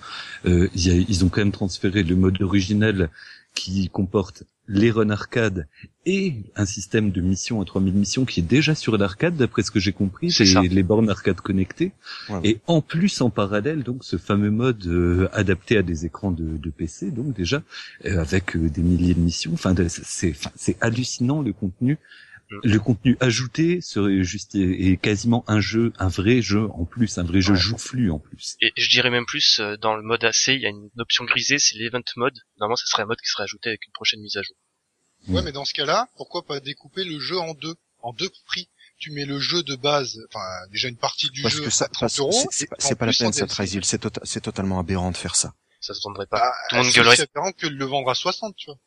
Euh, 0.47 0.69
il 0.75 0.87
y 0.87 0.91
a- 0.91 1.05
ils 1.09 1.25
ont 1.25 1.29
quand 1.29 1.41
même 1.41 1.53
transféré 1.53 2.03
le 2.03 2.17
mode 2.17 2.41
original 2.43 3.11
qui 3.57 3.89
comporte 3.89 4.45
les 4.69 4.91
runs 4.91 5.11
arcade 5.11 5.66
et 6.07 6.35
un 6.57 6.66
système 6.66 7.11
de 7.12 7.20
mission 7.20 7.61
à 7.61 7.65
3000 7.65 7.95
missions 7.95 8.24
qui 8.24 8.41
est 8.41 8.43
déjà 8.43 8.74
sur 8.74 8.97
l'arcade 8.99 9.37
d'après 9.37 9.62
ce 9.62 9.70
que 9.70 9.78
j'ai 9.81 9.93
compris, 9.93 10.31
C'est 10.45 10.45
les 10.74 10.83
bornes 10.83 11.09
arcade 11.09 11.41
connectées. 11.41 11.93
Ouais. 12.28 12.41
Et 12.45 12.59
en 12.66 12.81
plus, 12.83 13.20
en 13.20 13.31
parallèle, 13.31 13.83
donc 13.85 14.03
ce 14.05 14.16
fameux 14.19 14.51
mode 14.51 14.85
euh, 14.87 15.28
adapté 15.33 15.77
à 15.78 15.83
des 15.83 16.05
écrans 16.05 16.33
de, 16.33 16.57
de 16.57 16.70
PC, 16.70 17.11
donc 17.12 17.33
déjà 17.33 17.62
euh, 18.05 18.20
avec 18.20 18.57
euh, 18.57 18.69
des 18.69 18.83
milliers 18.83 19.15
de 19.15 19.20
missions. 19.20 19.53
Enfin, 19.55 19.73
de- 19.73 19.87
c'est 19.89 20.31
enfin, 20.31 20.51
c'est 20.57 20.77
hallucinant 20.81 21.43
le 21.43 21.53
contenu. 21.53 21.99
Mm. 22.51 22.60
Le 22.62 22.78
contenu 22.78 23.16
ajouté 23.20 23.81
serait 23.81 24.23
juste 24.23 24.55
et, 24.55 24.90
et 24.90 24.97
quasiment 24.97 25.44
un 25.48 25.60
jeu, 25.60 25.93
un 25.98 26.09
vrai 26.09 26.43
jeu 26.43 26.68
en 26.70 26.85
plus, 26.85 27.18
un 27.18 27.24
vrai 27.24 27.40
jeu 27.40 27.55
Ouais. 27.55 27.59
joufflu 27.59 28.10
en 28.10 28.18
plus. 28.20 28.56
Et 28.60 28.73
je 28.77 28.89
dirais 28.89 29.10
même 29.10 29.27
plus, 29.27 29.59
euh, 29.59 29.77
dans 29.77 29.97
le 29.97 30.02
mode 30.02 30.23
AC, 30.24 30.48
il 30.48 30.60
y 30.60 30.66
a 30.66 30.68
une 30.68 30.89
option 30.98 31.24
grisée, 31.24 31.59
c'est 31.59 31.77
l'event 31.77 32.01
mode. 32.16 32.39
Normalement, 32.59 32.77
ça 32.77 32.86
serait 32.86 33.02
un 33.02 33.06
mode 33.06 33.18
qui 33.20 33.28
serait 33.28 33.43
ajouté 33.44 33.68
avec 33.70 33.85
une 33.86 33.93
prochaine 33.93 34.20
mise 34.20 34.36
à 34.36 34.43
jour. 34.43 34.56
Ouais, 35.28 35.40
Mm. 35.43 35.44
mais 35.47 35.52
dans 35.52 35.64
ce 35.64 35.74
cas-là, 35.74 36.09
pourquoi 36.16 36.44
pas 36.47 36.60
découper 36.60 37.02
le 37.05 37.18
jeu 37.18 37.36
en 37.39 37.55
deux, 37.55 37.74
en 38.01 38.12
deux 38.12 38.31
prix? 38.47 38.68
Tu 38.98 39.10
mets 39.10 39.27
le 39.27 39.39
jeu 39.40 39.62
de 39.62 39.74
base, 39.77 40.18
enfin 40.32 40.44
déjà 40.70 40.89
une 40.89 40.97
partie 40.97 41.28
du 41.31 41.43
Parce 41.43 41.55
jeu 41.56 41.64
que 41.64 41.70
ça, 41.70 41.85
à 41.85 41.89
30 41.89 42.01
parce- 42.01 42.18
euros. 42.20 42.31
c'est- 42.32 42.47
c'est 42.51 42.66
pas, 42.66 42.77
c'est 42.78 42.90
la 42.90 42.97
peine, 43.12 43.32
ça. 43.32 43.47
C'est 43.82 43.98
tota- 44.01 44.20
c'est 44.24 44.40
totalement 44.40 44.78
aberrant 44.78 45.10
de 45.10 45.16
faire 45.16 45.35
ça. 45.36 45.52
Ça 45.81 45.93
se 45.93 46.01
vendrait 46.05 46.27
pas. 46.27 46.39
Bah, 46.39 46.52
Tout 46.70 46.77
le 46.77 46.82
monde 46.82 46.90
c'est 46.93 46.98
gueulerait. 47.01 47.12
aussi 47.14 47.23
aberrant 47.23 47.52
que 47.52 47.66
de 47.66 47.74
le 47.74 47.85
vendre 47.85 48.09
à 48.09 48.14
60, 48.14 48.56
tu 48.56 48.70
vois. 48.70 48.78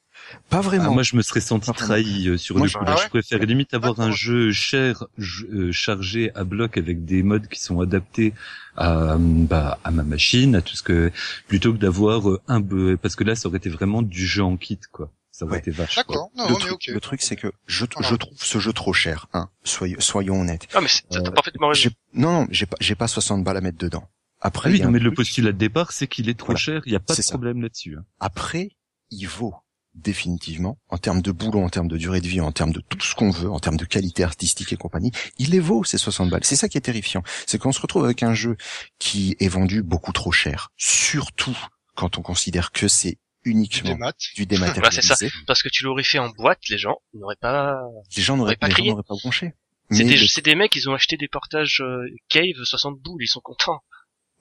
Pas 0.50 0.58
Ah, 0.58 0.62
vraiment. 0.62 0.94
moi, 0.94 1.04
je 1.04 1.16
me 1.16 1.22
serais 1.22 1.42
senti 1.42 1.72
trahi 1.72 2.28
euh, 2.30 2.38
sur 2.38 2.56
Moi, 2.58 2.66
le 2.68 2.72
je- 2.72 2.78
coup. 2.78 2.84
Ah 2.88 2.96
ouais 2.96 3.02
je 3.04 3.10
préfère 3.10 3.40
limite 3.40 3.74
avoir 3.74 4.00
un 4.00 4.12
jeu 4.12 4.52
cher, 4.52 5.06
euh, 5.20 5.72
chargé 5.72 6.32
à 6.36 6.44
bloc 6.44 6.78
avec 6.78 7.06
des 7.06 7.24
modes 7.24 7.48
qui 7.48 7.60
sont 7.60 7.80
adaptés 7.82 8.34
à, 8.78 9.16
bah, 9.20 9.80
à 9.84 9.92
ma 9.92 10.04
machine, 10.04 10.56
à 10.56 10.62
tout 10.62 10.76
ce 10.76 10.84
que, 10.84 11.12
plutôt 11.48 11.74
que 11.74 11.78
d'avoir 11.78 12.30
euh, 12.30 12.42
un 12.48 12.60
be- 12.62 12.96
parce 12.98 13.16
que 13.16 13.24
là, 13.24 13.36
ça 13.36 13.48
aurait 13.48 13.58
été 13.58 13.70
vraiment 13.70 14.02
du 14.02 14.26
jeu 14.26 14.44
en 14.44 14.58
kit, 14.58 14.80
quoi. 14.92 15.12
Ça 15.32 15.46
aurait 15.46 15.54
Ouais. 15.54 15.60
été 15.60 15.72
vache. 15.72 15.96
D'accord, 15.96 16.30
non, 16.36 16.46
le, 16.48 16.54
mais 16.54 16.60
truc, 16.60 16.72
ok. 16.74 16.88
le 16.88 17.00
truc, 17.00 17.22
c'est 17.22 17.36
que 17.38 17.52
je, 17.66 17.86
Ah. 17.96 18.02
je 18.04 18.16
trouve 18.16 18.38
ce 18.38 18.60
jeu 18.60 18.74
trop 18.74 18.92
cher. 18.94 19.28
Hein. 19.34 19.50
Soyons, 19.64 20.00
soyons 20.02 20.42
honnêtes. 20.42 20.68
Ah, 20.74 20.82
mais 20.82 20.88
c'est- 20.90 21.04
t'as 21.10 21.20
Euh, 21.20 21.32
parfaitement 21.32 21.70
raison. 21.70 21.90
Non, 22.14 22.42
non, 22.42 22.48
j'ai 22.52 22.66
pas, 22.66 22.76
j'ai 22.82 22.96
pas 22.96 23.08
60 23.08 23.44
balles 23.44 23.56
à 23.58 23.62
mettre 23.62 23.78
dedans. 23.78 24.10
Après, 24.42 24.70
Ah 24.70 24.74
oui, 24.74 24.82
non, 24.82 24.92
mais 24.92 25.00
le 25.00 25.14
postulat 25.14 25.52
de 25.54 25.58
départ, 25.58 25.92
c'est 25.94 26.08
qu'il 26.08 26.28
est 26.30 26.38
trop 26.38 26.48
Voilà. 26.48 26.60
cher. 26.60 26.82
Il 26.86 26.90
n'y 26.92 26.96
a 26.96 27.00
pas 27.00 27.16
de 27.16 27.22
ça. 27.22 27.32
problème 27.32 27.62
là-dessus. 27.62 27.96
hein. 28.00 28.04
après, 28.20 28.70
il 29.12 29.26
vaut 29.28 29.54
définitivement, 30.02 30.78
en 30.90 30.98
termes 30.98 31.22
de 31.22 31.32
boulot, 31.32 31.62
en 31.62 31.70
termes 31.70 31.88
de 31.88 31.98
durée 31.98 32.22
de 32.22 32.28
vie, 32.28 32.42
en 32.42 32.52
termes 32.52 32.72
de 32.74 32.82
tout 32.82 33.00
ce 33.02 33.16
qu'on 33.16 33.30
veut, 33.32 33.50
en 33.52 33.60
termes 33.60 33.78
de 33.78 33.86
qualité 33.86 34.24
artistique 34.24 34.72
et 34.74 34.78
compagnie, 34.78 35.12
il 35.38 35.52
les 35.52 35.60
vaut 35.60 35.84
ces 35.84 35.98
60 35.98 36.30
balles. 36.30 36.44
C'est 36.44 36.56
ça 36.56 36.68
qui 36.70 36.78
est 36.78 36.82
terrifiant. 36.82 37.24
C'est 37.48 37.58
qu'on 37.58 37.72
se 37.72 37.80
retrouve 37.82 38.06
avec 38.06 38.24
un 38.24 38.34
jeu 38.34 38.58
qui 39.00 39.36
est 39.40 39.48
vendu 39.48 39.84
beaucoup 39.84 40.12
trop 40.14 40.32
cher. 40.32 40.72
Surtout 40.78 41.58
quand 41.96 42.18
on 42.18 42.22
considère 42.22 42.72
que 42.72 42.88
c'est 42.88 43.18
uniquement 43.46 43.98
du 44.36 44.46
dématérialisé. 44.46 45.02
Bah, 45.10 45.16
c'est 45.18 45.30
Parce 45.48 45.64
que 45.64 45.70
tu 45.70 45.84
l'aurais 45.84 46.04
fait 46.04 46.20
en 46.20 46.30
boîte, 46.30 46.60
les 46.70 46.78
gens 46.78 46.98
n'auraient 47.14 47.36
pas... 47.40 47.76
Les 48.16 48.22
gens 48.24 48.38
n'auraient 48.38 48.56
pas 48.56 48.68
les 48.68 48.72
gens 48.72 48.76
crié. 48.78 48.90
n'auraient 48.92 49.04
pas 49.08 49.16
bronché. 49.16 49.54
C'est 49.92 50.04
des, 50.04 50.18
le- 50.18 50.28
c'est 50.28 50.44
des 50.46 50.54
mecs, 50.56 50.76
ils 50.76 50.88
ont 50.90 50.94
acheté 50.94 51.18
des 51.18 51.28
portages 51.28 51.82
euh, 51.82 52.06
Cave 52.28 52.64
60 52.64 53.00
boules, 53.00 53.24
ils 53.24 53.28
sont 53.28 53.40
contents. 53.42 53.80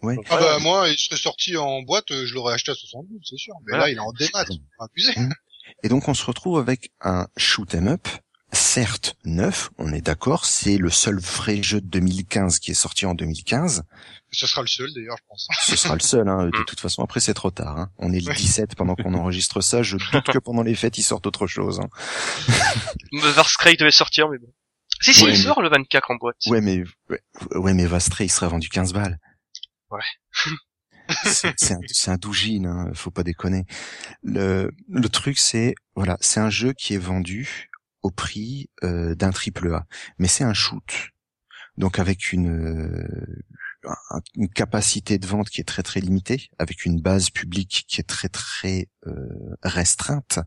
Ouais. 0.02 0.14
Donc, 0.14 0.26
Ah 0.30 0.36
bah 0.38 0.58
moi, 0.60 0.88
il 0.90 0.98
serait 0.98 1.16
sorti 1.16 1.56
en 1.56 1.80
boîte, 1.82 2.10
euh, 2.10 2.26
je 2.26 2.34
l'aurais 2.34 2.52
acheté 2.54 2.70
à 2.70 2.74
72, 2.74 3.18
c'est 3.24 3.36
sûr. 3.38 3.54
Mais 3.66 3.70
Voilà. 3.72 3.84
là, 3.86 3.90
il 3.90 3.96
est 3.96 4.00
en 4.00 4.12
démat. 4.12 4.44
Abusé. 4.78 5.12
Et 5.82 5.88
donc 5.88 6.08
on 6.08 6.14
se 6.14 6.24
retrouve 6.24 6.58
avec 6.58 6.90
un 7.00 7.26
shoot 7.36 7.74
'em 7.74 7.88
up, 7.88 8.08
certes 8.52 9.16
neuf, 9.24 9.70
on 9.78 9.92
est 9.92 10.00
d'accord, 10.00 10.44
c'est 10.46 10.78
le 10.78 10.90
seul 10.90 11.18
vrai 11.18 11.62
jeu 11.62 11.80
de 11.80 11.86
2015 11.86 12.58
qui 12.58 12.70
est 12.70 12.74
sorti 12.74 13.04
en 13.06 13.14
2015. 13.14 13.82
Ce 14.30 14.46
sera 14.46 14.62
le 14.62 14.66
seul 14.68 14.92
d'ailleurs, 14.94 15.16
je 15.18 15.22
pense. 15.28 15.48
Ce 15.62 15.76
sera 15.76 15.94
le 15.94 16.00
seul, 16.00 16.28
hein. 16.28 16.46
de 16.52 16.64
toute 16.64 16.80
façon 16.80 17.02
après 17.02 17.20
c'est 17.20 17.34
trop 17.34 17.50
tard. 17.50 17.78
Hein. 17.78 17.90
On 17.98 18.12
est 18.12 18.20
le 18.20 18.30
Oui. 18.30 18.36
17 18.36 18.74
pendant 18.74 18.94
qu'on 18.94 19.14
enregistre 19.14 19.60
ça, 19.60 19.82
je 19.82 19.96
doute 19.96 20.24
que 20.32 20.38
pendant 20.38 20.62
les 20.62 20.74
fêtes 20.74 20.98
ils 20.98 21.02
sortent 21.02 21.26
autre 21.26 21.46
chose. 21.46 21.80
Hein. 21.80 21.88
Varscray 23.34 23.76
devait 23.76 23.90
sortir, 23.90 24.28
mais 24.28 24.38
bon. 24.38 24.52
Si, 25.00 25.14
si, 25.14 25.24
Ouais, 25.24 25.30
il 25.30 25.38
mais- 25.38 25.44
sort 25.44 25.62
le 25.62 25.68
24 25.68 26.10
en 26.10 26.16
boîte. 26.16 26.36
Ouais 26.46 26.60
mais 26.60 26.82
ouais, 27.10 27.20
ouais, 27.54 27.74
mais 27.74 27.86
Vastre 27.86 28.20
il 28.22 28.30
serait 28.30 28.48
vendu 28.48 28.68
15 28.68 28.92
balles. 28.92 29.18
Ouais. 29.90 30.00
C'est 31.24 31.72
un, 31.72 32.12
un 32.12 32.16
doujin, 32.16 32.64
hein, 32.64 32.90
faut 32.94 33.10
pas 33.10 33.22
déconner. 33.22 33.64
Le, 34.22 34.70
le 34.88 35.08
truc, 35.08 35.38
c'est 35.38 35.74
voilà, 35.94 36.16
c'est 36.20 36.40
un 36.40 36.50
jeu 36.50 36.72
qui 36.72 36.94
est 36.94 36.98
vendu 36.98 37.70
au 38.02 38.10
prix 38.10 38.70
euh, 38.84 39.14
d'un 39.14 39.30
triple 39.30 39.74
A, 39.74 39.86
mais 40.18 40.28
c'est 40.28 40.44
un 40.44 40.54
shoot, 40.54 41.08
donc 41.76 41.98
avec 41.98 42.32
une 42.32 42.48
euh, 42.48 44.46
capacité 44.54 45.18
de 45.18 45.26
vente 45.26 45.50
qui 45.50 45.60
est 45.60 45.64
très 45.64 45.82
très 45.82 46.00
limitée, 46.00 46.48
avec 46.58 46.84
une 46.84 47.00
base 47.00 47.30
publique 47.30 47.84
qui 47.88 48.00
est 48.00 48.08
très 48.08 48.28
très 48.28 48.88
euh, 49.06 49.56
restreinte, 49.62 50.38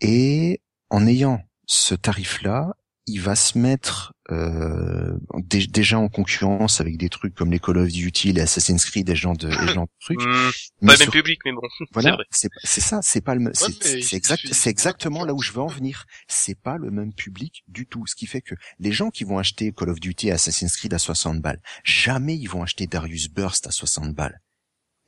et 0.00 0.62
en 0.90 1.06
ayant 1.06 1.42
ce 1.66 1.94
tarif-là, 1.94 2.76
il 3.06 3.20
va 3.20 3.34
se 3.36 3.58
mettre 3.58 4.12
euh, 4.30 5.12
dé- 5.36 5.66
déjà 5.66 5.98
en 5.98 6.08
concurrence 6.08 6.80
avec 6.80 6.96
des 6.96 7.10
trucs 7.10 7.34
comme 7.34 7.50
les 7.52 7.58
Call 7.58 7.76
of 7.78 7.88
Duty, 7.88 8.32
les 8.32 8.40
Assassin's 8.40 8.82
Creed, 8.86 9.08
et 9.10 9.14
ce 9.14 9.20
genre 9.20 9.36
de, 9.36 9.50
ce 9.50 9.72
genre 9.74 9.84
de 9.86 9.90
trucs. 10.00 10.20
Hmm, 10.24 10.50
Mais 10.80 10.86
pas 10.88 10.92
le 10.94 10.98
même 10.98 10.98
sur- 10.98 11.12
public, 11.12 11.40
mais 11.44 11.52
bon. 11.52 11.60
c'est 11.78 11.86
voilà, 11.92 12.16
c'est 12.32 12.80
ça, 12.80 13.00
c'est 13.02 13.20
pas 13.20 13.34
le, 13.34 13.40
me- 13.42 13.52
c'est 13.54 14.16
exact, 14.16 14.42
c'est 14.52 14.70
exactement 14.70 15.24
là 15.24 15.34
où 15.34 15.42
je 15.42 15.52
veux 15.52 15.60
en 15.60 15.66
venir. 15.66 16.06
C'est 16.28 16.58
pas 16.58 16.78
le 16.78 16.90
même 16.90 17.12
public 17.12 17.62
du 17.68 17.86
tout, 17.86 18.06
ce 18.06 18.14
qui 18.14 18.26
fait 18.26 18.40
que 18.40 18.54
les 18.78 18.92
gens 18.92 19.10
qui 19.10 19.24
vont 19.24 19.38
acheter 19.38 19.72
Call 19.72 19.90
of 19.90 20.00
Duty 20.00 20.28
et 20.28 20.32
Assassin's 20.32 20.74
Creed 20.76 20.94
à 20.94 20.98
60 20.98 21.40
balles, 21.42 21.60
jamais 21.84 22.36
ils 22.36 22.48
vont 22.48 22.62
acheter 22.62 22.86
Darius 22.86 23.28
Burst 23.28 23.66
à 23.66 23.70
60 23.70 24.14
balles. 24.14 24.40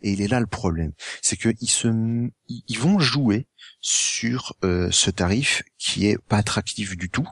Et 0.06 0.12
il 0.12 0.22
est 0.22 0.28
là 0.28 0.38
le 0.38 0.46
problème, 0.46 0.92
c'est 1.20 1.36
que 1.36 1.48
ils 1.60 1.68
se, 1.68 1.88
ils 2.46 2.78
vont 2.78 3.00
jouer 3.00 3.48
sur 3.80 4.54
euh, 4.62 4.88
ce 4.92 5.10
tarif 5.10 5.64
qui 5.78 6.06
est 6.06 6.16
pas 6.16 6.36
attractif 6.36 6.96
du 6.96 7.10
tout, 7.10 7.26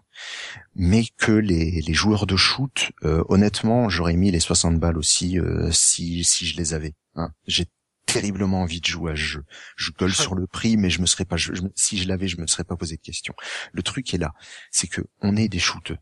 mais 0.74 1.04
que 1.16 1.30
les, 1.30 1.80
joueurs 1.94 2.26
de 2.26 2.34
shoot, 2.34 2.90
euh, 3.04 3.22
honnêtement, 3.28 3.88
j'aurais 3.88 4.16
mis 4.16 4.32
les 4.32 4.40
60 4.40 4.80
balles 4.80 4.98
aussi 4.98 5.38
euh, 5.38 5.70
si 5.70 6.24
je 6.24 6.56
les 6.56 6.74
avais. 6.74 6.94
Hein. 7.14 7.30
J'ai 7.46 7.66
terriblement 8.06 8.62
envie 8.62 8.80
de 8.80 8.86
jouer 8.86 9.12
à 9.12 9.14
ce 9.14 9.20
jeu. 9.20 9.44
Je 9.76 9.92
gueule 9.92 10.12
sur 10.12 10.34
le 10.34 10.48
prix, 10.48 10.76
mais 10.76 10.90
je 10.90 11.00
me 11.00 11.06
serais 11.06 11.24
pas, 11.24 11.36
je- 11.36 11.52
si 11.76 11.96
je 11.96 12.08
l'avais, 12.08 12.26
je 12.26 12.40
me 12.40 12.48
serais 12.48 12.64
pas 12.64 12.74
posé 12.76 12.96
de 12.96 13.02
questions. 13.02 13.34
Le 13.72 13.84
truc 13.84 14.12
est 14.14 14.18
là, 14.18 14.32
c'est 14.72 14.88
que 14.88 15.02
on 15.20 15.36
est 15.36 15.46
des 15.46 15.60
shooteux. 15.60 15.98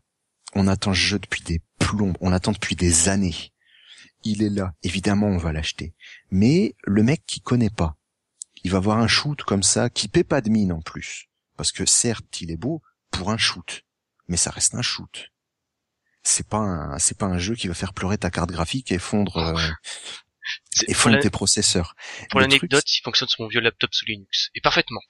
On 0.55 0.67
attend 0.67 0.95
ce 0.95 0.99
jeu 0.99 1.19
depuis 1.19 1.43
des 1.43 1.61
plombs, 1.77 2.13
on 2.19 2.31
l'attend 2.31 2.51
depuis 2.51 2.75
des 2.75 3.09
années. 3.09 3.52
Il 4.23 4.41
est 4.43 4.49
là, 4.49 4.73
évidemment, 4.83 5.27
on 5.27 5.37
va 5.37 5.51
l'acheter. 5.51 5.93
Mais 6.31 6.75
le 6.83 7.03
mec 7.03 7.23
qui 7.25 7.41
connaît 7.41 7.69
pas, 7.69 7.97
il 8.63 8.71
va 8.71 8.79
voir 8.79 8.97
un 8.99 9.07
shoot 9.07 9.41
comme 9.43 9.63
ça, 9.63 9.89
qui 9.89 10.07
paie 10.07 10.23
pas 10.23 10.41
de 10.41 10.49
mine 10.49 10.71
en 10.71 10.81
plus, 10.81 11.27
parce 11.57 11.71
que 11.71 11.85
certes, 11.85 12.39
il 12.41 12.49
est 12.51 12.57
beau 12.57 12.81
pour 13.11 13.31
un 13.31 13.37
shoot, 13.37 13.83
mais 14.27 14.37
ça 14.37 14.49
reste 14.51 14.75
un 14.75 14.81
shoot. 14.81 15.29
C'est 16.23 16.47
pas 16.47 16.57
un, 16.59 16.97
c'est 16.99 17.17
pas 17.17 17.25
un 17.25 17.37
jeu 17.37 17.55
qui 17.55 17.67
va 17.67 17.73
faire 17.73 17.93
pleurer 17.93 18.17
ta 18.17 18.29
carte 18.31 18.49
graphique 18.49 18.91
et 18.93 18.99
fondre, 18.99 19.37
euh, 19.37 19.55
C'est- 20.71 20.89
et 20.89 20.93
Pour 20.93 21.03
fondre 21.03 21.15
la- 21.17 21.21
tes 21.21 21.29
processeurs. 21.29 21.95
pour 22.29 22.39
l'anecdote, 22.39 22.83
il 22.97 23.01
fonctionne 23.01 23.27
sur 23.29 23.43
mon 23.43 23.47
vieux 23.49 23.59
laptop 23.61 23.93
sous 23.93 24.05
Linux. 24.05 24.49
Et 24.55 24.61
parfaitement. 24.61 25.01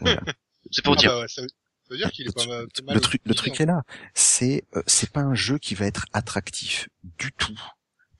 Voilà. 0.00 0.20
C'est 0.70 0.84
pour 0.84 0.94
Ah 0.94 0.96
dire. 0.96 1.10
bah 1.12 1.20
ouais, 1.20 1.28
ça, 1.28 1.42
veut, 1.42 1.48
ça 1.48 1.88
veut 1.90 1.96
dire 1.96 2.10
qu'il 2.12 2.28
est 2.28 2.32
pas 2.34 2.46
mal. 2.46 2.66
pas 2.68 2.82
mal 2.82 2.94
le 2.94 3.00
truc, 3.00 3.20
le 3.24 3.32
optimisé, 3.32 3.50
truc 3.56 3.60
est 3.60 3.66
là. 3.66 3.82
C'est, 4.14 4.64
euh, 4.76 4.82
c'est 4.86 5.10
pas 5.10 5.20
un 5.20 5.34
jeu 5.34 5.58
qui 5.58 5.74
va 5.74 5.86
être 5.86 6.06
attractif 6.12 6.88
du 7.02 7.32
tout 7.32 7.58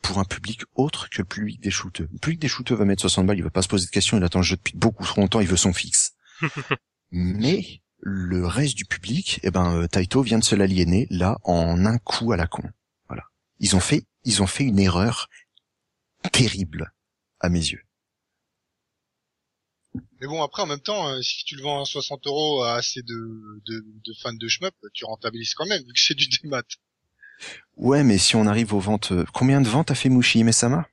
pour 0.02 0.18
un 0.18 0.24
public 0.24 0.62
autre 0.74 1.08
que 1.08 1.18
le 1.18 1.24
public 1.24 1.60
des 1.60 1.70
shooters. 1.70 2.08
Le 2.12 2.18
public 2.18 2.40
des 2.40 2.48
shooters 2.48 2.76
va 2.76 2.84
mettre 2.84 3.02
60 3.02 3.26
balles, 3.26 3.38
il 3.38 3.44
va 3.44 3.50
pas 3.50 3.62
se 3.62 3.68
poser 3.68 3.86
de 3.86 3.90
questions, 3.90 4.16
il 4.16 4.24
attend 4.24 4.40
le 4.40 4.44
jeu 4.44 4.56
depuis 4.56 4.76
beaucoup 4.76 5.04
trop 5.04 5.20
longtemps, 5.20 5.40
il 5.40 5.46
veut 5.46 5.56
son 5.56 5.72
fixe. 5.72 6.14
Mais 7.10 7.82
le 8.00 8.46
reste 8.46 8.76
du 8.76 8.84
public, 8.84 9.38
eh 9.44 9.50
ben, 9.50 9.76
euh, 9.76 9.86
Taito 9.86 10.22
vient 10.22 10.38
de 10.38 10.44
se 10.44 10.56
l'aliéner 10.56 11.06
là 11.08 11.38
en 11.44 11.86
un 11.86 11.98
coup 11.98 12.32
à 12.32 12.36
la 12.36 12.48
con. 12.48 12.64
Voilà. 13.06 13.22
Ils 13.60 13.76
ont 13.76 13.80
fait, 13.80 14.04
ils 14.24 14.42
ont 14.42 14.46
fait 14.46 14.64
une 14.64 14.80
erreur 14.80 15.28
terrible 16.32 16.92
à 17.40 17.48
mes 17.48 17.60
yeux. 17.60 17.82
Mais 20.20 20.26
bon, 20.26 20.42
après, 20.42 20.62
en 20.62 20.66
même 20.66 20.80
temps, 20.80 21.08
euh, 21.08 21.20
si 21.22 21.44
tu 21.44 21.56
le 21.56 21.62
vends 21.62 21.82
à 21.82 21.84
60 21.84 22.26
euros 22.26 22.62
à 22.62 22.74
assez 22.74 23.02
de, 23.02 23.62
de, 23.66 23.84
de 24.04 24.12
fans 24.20 24.32
de 24.32 24.48
shmup, 24.48 24.74
tu 24.94 25.04
rentabilises 25.04 25.54
quand 25.54 25.66
même, 25.66 25.82
vu 25.82 25.92
que 25.92 26.00
c'est 26.00 26.14
du 26.14 26.26
démat. 26.42 26.62
Ouais, 27.76 28.04
mais 28.04 28.18
si 28.18 28.36
on 28.36 28.46
arrive 28.46 28.74
aux 28.74 28.80
ventes, 28.80 29.12
euh, 29.12 29.24
combien 29.32 29.60
de 29.60 29.68
ventes 29.68 29.90
a 29.90 29.94
fait 29.94 30.08
Mushi 30.08 30.44
Mesama 30.44 30.86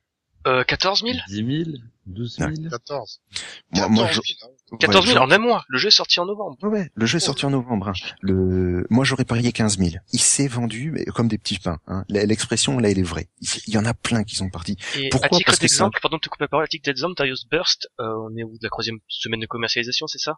Euh, 0.48 0.64
14 0.64 1.02
000 1.04 1.14
10 1.28 1.66
000 1.66 1.78
12 2.06 2.38
000 2.38 2.52
14. 2.72 3.22
Moi, 3.72 3.82
14 3.84 3.92
moi, 3.92 4.08
000, 4.12 4.22
je- 4.26 4.46
hein. 4.46 4.78
14 4.80 5.06
000 5.06 5.18
Ouais, 5.20 5.24
en 5.26 5.30
un 5.32 5.38
mois. 5.38 5.64
Le 5.68 5.78
jeu 5.78 5.90
est 5.90 5.92
sorti 5.92 6.20
en 6.20 6.26
novembre. 6.26 6.58
Ouais, 6.64 6.90
le 6.96 7.06
jeu 7.06 7.18
est 7.18 7.20
sorti 7.20 7.46
en 7.46 7.50
novembre. 7.52 7.90
hein. 7.90 7.94
Le, 8.22 8.88
moi 8.90 9.04
j'aurais 9.04 9.26
parié 9.26 9.52
15 9.52 9.78
000. 9.78 9.92
Il 10.14 10.20
s'est 10.20 10.48
vendu 10.48 10.92
mais 10.92 11.04
comme 11.06 11.28
des 11.28 11.38
petits 11.38 11.60
pains. 11.60 11.80
Hein. 11.88 12.04
L'expression 12.08 12.80
là, 12.80 12.90
elle 12.90 12.98
est 13.00 13.04
vraie. 13.04 13.28
Il 13.68 13.74
y 13.74 13.78
en 13.78 13.86
a 13.86 13.94
plein 13.94 14.24
qui 14.24 14.36
sont 14.36 14.50
partis. 14.50 14.78
Et 14.98 15.10
Pourquoi 15.10 15.28
à 15.36 15.38
titre 15.40 15.60
d'exemple, 15.60 16.00
pardon 16.02 16.18
de 16.18 16.22
te 16.22 16.30
couper 16.30 16.46
la 16.46 16.48
parole, 16.48 16.64
à 16.64 16.68
titre 16.68 16.86
d'exemple, 16.86 17.16
Darius 17.16 17.46
Burst, 17.48 17.90
euh, 18.00 18.06
on 18.30 18.36
est 18.38 18.44
où 18.44 18.54
de 18.58 18.64
la 18.64 18.70
troisième 18.70 19.00
semaine 19.08 19.42
de 19.42 19.46
commercialisation, 19.48 20.08
c'est 20.08 20.20
ça? 20.20 20.38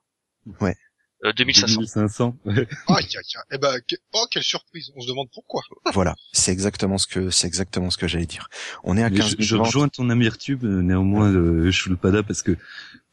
Ouais. 0.60 0.76
Euh, 1.24 1.34
2500. 1.34 1.76
2500. 1.82 2.36
ouais. 2.46 2.54
Aïe, 2.56 2.68
aïe, 2.88 3.16
aïe. 3.16 3.24
Eh 3.52 3.58
ben, 3.60 3.76
que- 3.88 3.96
oh, 4.14 4.26
quelle 4.32 4.42
surprise. 4.44 4.92
On 4.96 5.02
se 5.02 5.08
demande 5.08 5.28
pourquoi. 5.32 5.62
voilà, 5.94 6.16
c'est 6.32 6.52
exactement 6.52 6.98
ce 6.98 7.06
que 7.08 7.30
c'est 7.30 7.46
exactement 7.48 7.90
ce 7.92 7.98
que 7.98 8.08
j'allais 8.08 8.26
dire. 8.26 8.48
On 8.84 8.98
est 8.98 9.04
à 9.04 9.10
Mais 9.10 9.18
15 9.18 9.30
je, 9.32 9.36
000 9.38 9.42
je 9.44 9.56
rejoins 9.58 9.88
ton 9.88 10.10
amertume, 10.10 10.60
euh, 10.64 10.82
néanmoins, 10.82 11.32
euh, 11.32 11.70
Shulpada, 11.72 12.24
parce 12.24 12.42
que 12.42 12.58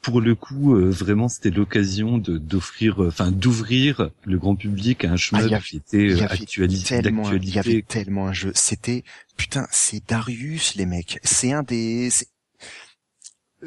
pour 0.01 0.21
le 0.21 0.35
coup, 0.37 0.77
euh, 0.77 0.89
vraiment, 0.91 1.29
c'était 1.29 1.51
l'occasion 1.51 2.19
de 2.19 2.39
d'offrir, 2.39 3.03
euh, 3.03 3.09
enfin, 3.09 3.31
d'ouvrir 3.31 4.11
le 4.25 4.39
grand 4.39 4.55
public 4.57 5.05
à 5.05 5.11
un 5.11 5.13
Ah, 5.15 5.17
chemin 5.17 5.43
il 5.45 5.51
y 5.51 5.55
a- 5.55 5.61
qui 5.61 5.77
était 5.77 5.97
Il 6.05 6.17
y 6.17 6.21
euh, 6.23 6.25
avait 6.25 6.35
actuali- 6.45 6.85
tellement, 6.85 7.23
il 7.33 7.45
y 7.45 7.59
avait 7.59 7.73
d'actualité. 7.81 7.83
tellement 7.83 8.29
un 8.29 8.33
jeu. 8.33 8.53
C'était 8.55 9.05
putain, 9.37 9.67
c'est 9.71 10.03
Darius 10.09 10.77
les 10.77 10.87
mecs. 10.87 11.19
C'est 11.25 11.53
un 11.53 11.63
des 11.63 12.09
c'est- 12.11 12.29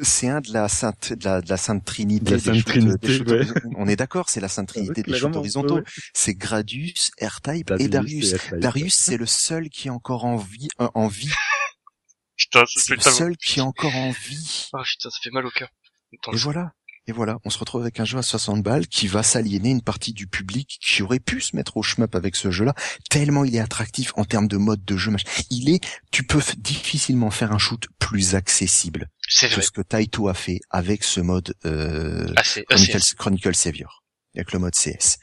c'est 0.00 0.28
un 0.28 0.40
de 0.40 0.52
la 0.52 0.68
sainte 0.68 1.12
de 1.12 1.24
la, 1.24 1.40
de 1.42 1.48
la 1.50 1.56
sainte 1.58 1.84
trinité 1.84 2.24
De 2.24 2.30
la 2.30 2.36
des 2.38 2.42
Sainte 2.44 2.54
shoots- 2.56 2.64
Trinité, 2.64 3.06
des 3.06 3.16
shoots 3.18 3.28
ouais. 3.28 3.34
horizontaux. 3.40 3.70
on 3.76 3.88
est 3.88 3.96
d'accord 3.96 4.30
c'est 4.30 4.40
la 4.40 4.48
sainte 4.48 4.68
trinité 4.68 5.02
des 5.02 5.18
shoots 5.18 5.36
horizontaux 5.36 5.76
ouais, 5.76 5.84
c'est 6.14 6.34
Gradius 6.34 7.10
R-Type 7.20 7.70
ouais. 7.70 7.82
et 7.82 7.88
Darius 7.88 8.32
et. 8.52 8.58
Darius, 8.58 8.94
c'est 8.94 9.16
le 9.18 9.26
seul 9.26 9.68
qui 9.68 9.88
est 9.88 9.90
encore 9.90 10.24
en 10.24 10.36
vie, 10.36 10.68
euh, 10.80 10.88
en 10.94 11.08
vie. 11.08 11.30
Putain, 12.36 12.64
C'est 12.66 12.94
le 12.96 13.00
seul 13.02 13.36
qui 13.36 13.58
est 13.60 13.62
encore 13.62 13.94
en 13.94 14.10
vie. 14.10 14.68
Oh 14.72 14.78
putain, 14.82 15.10
ça 15.10 15.18
fait 15.22 15.30
mal 15.30 15.46
au 15.46 15.50
cœur. 15.50 15.68
Et 16.12 16.18
voilà. 16.32 16.72
Et 17.08 17.12
voilà, 17.12 17.38
on 17.44 17.50
se 17.50 17.58
retrouve 17.58 17.82
avec 17.82 17.98
un 17.98 18.04
jeu 18.04 18.18
à 18.18 18.22
60 18.22 18.62
balles 18.62 18.86
qui 18.86 19.08
va 19.08 19.24
s'aliéner 19.24 19.70
une 19.70 19.82
partie 19.82 20.12
du 20.12 20.28
public 20.28 20.78
qui 20.80 21.02
aurait 21.02 21.18
pu 21.18 21.40
se 21.40 21.56
mettre 21.56 21.76
au 21.76 21.82
shmup 21.82 22.14
avec 22.14 22.36
ce 22.36 22.52
jeu-là, 22.52 22.74
tellement 23.10 23.44
il 23.44 23.56
est 23.56 23.60
attractif 23.60 24.12
en 24.16 24.24
termes 24.24 24.46
de 24.46 24.56
mode 24.56 24.84
de 24.84 24.96
jeu. 24.96 25.12
Il 25.50 25.68
est, 25.68 25.84
tu 26.12 26.22
peux 26.22 26.40
difficilement 26.58 27.30
faire 27.30 27.52
un 27.52 27.58
shoot 27.58 27.86
plus 27.98 28.36
accessible. 28.36 29.08
C'est 29.28 29.52
que 29.52 29.60
ce 29.60 29.72
que 29.72 29.82
Taito 29.82 30.28
a 30.28 30.34
fait 30.34 30.60
avec 30.70 31.02
ce 31.02 31.20
mode 31.20 31.54
euh, 31.64 32.32
Ah, 32.36 32.42
ah, 32.70 32.76
Chronicle 33.18 33.54
Savior, 33.54 34.04
avec 34.36 34.52
le 34.52 34.60
mode 34.60 34.74
CS. 34.74 35.18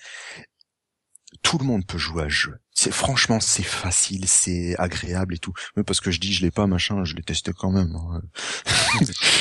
Tout 1.41 1.57
le 1.57 1.66
monde 1.66 1.86
peut 1.86 1.98
jouer 1.98 2.24
à 2.24 2.26
ce 2.26 2.30
jeu. 2.34 2.56
C'est 2.74 2.94
franchement 2.94 3.40
c'est 3.41 3.64
facile, 3.64 4.26
c'est 4.28 4.76
agréable 4.78 5.36
et 5.36 5.38
tout. 5.38 5.53
Mais 5.76 5.84
parce 5.84 5.99
que 6.02 6.11
je 6.11 6.20
dis 6.20 6.34
je 6.34 6.41
l'ai 6.41 6.52
pas 6.52 6.68
machin, 6.68 7.03
je 7.03 7.16
l'ai 7.16 7.24
testé 7.24 7.52
quand 7.57 7.72
même. 7.72 7.94
hein. 7.95 8.22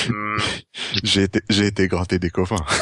Hmm, 0.09 0.37
J'ai 1.05 1.23
été 1.25 1.41
j'ai 1.49 1.66
été 1.66 1.89
gratter 1.89 2.19
des 2.19 2.31
copains. 2.31 2.65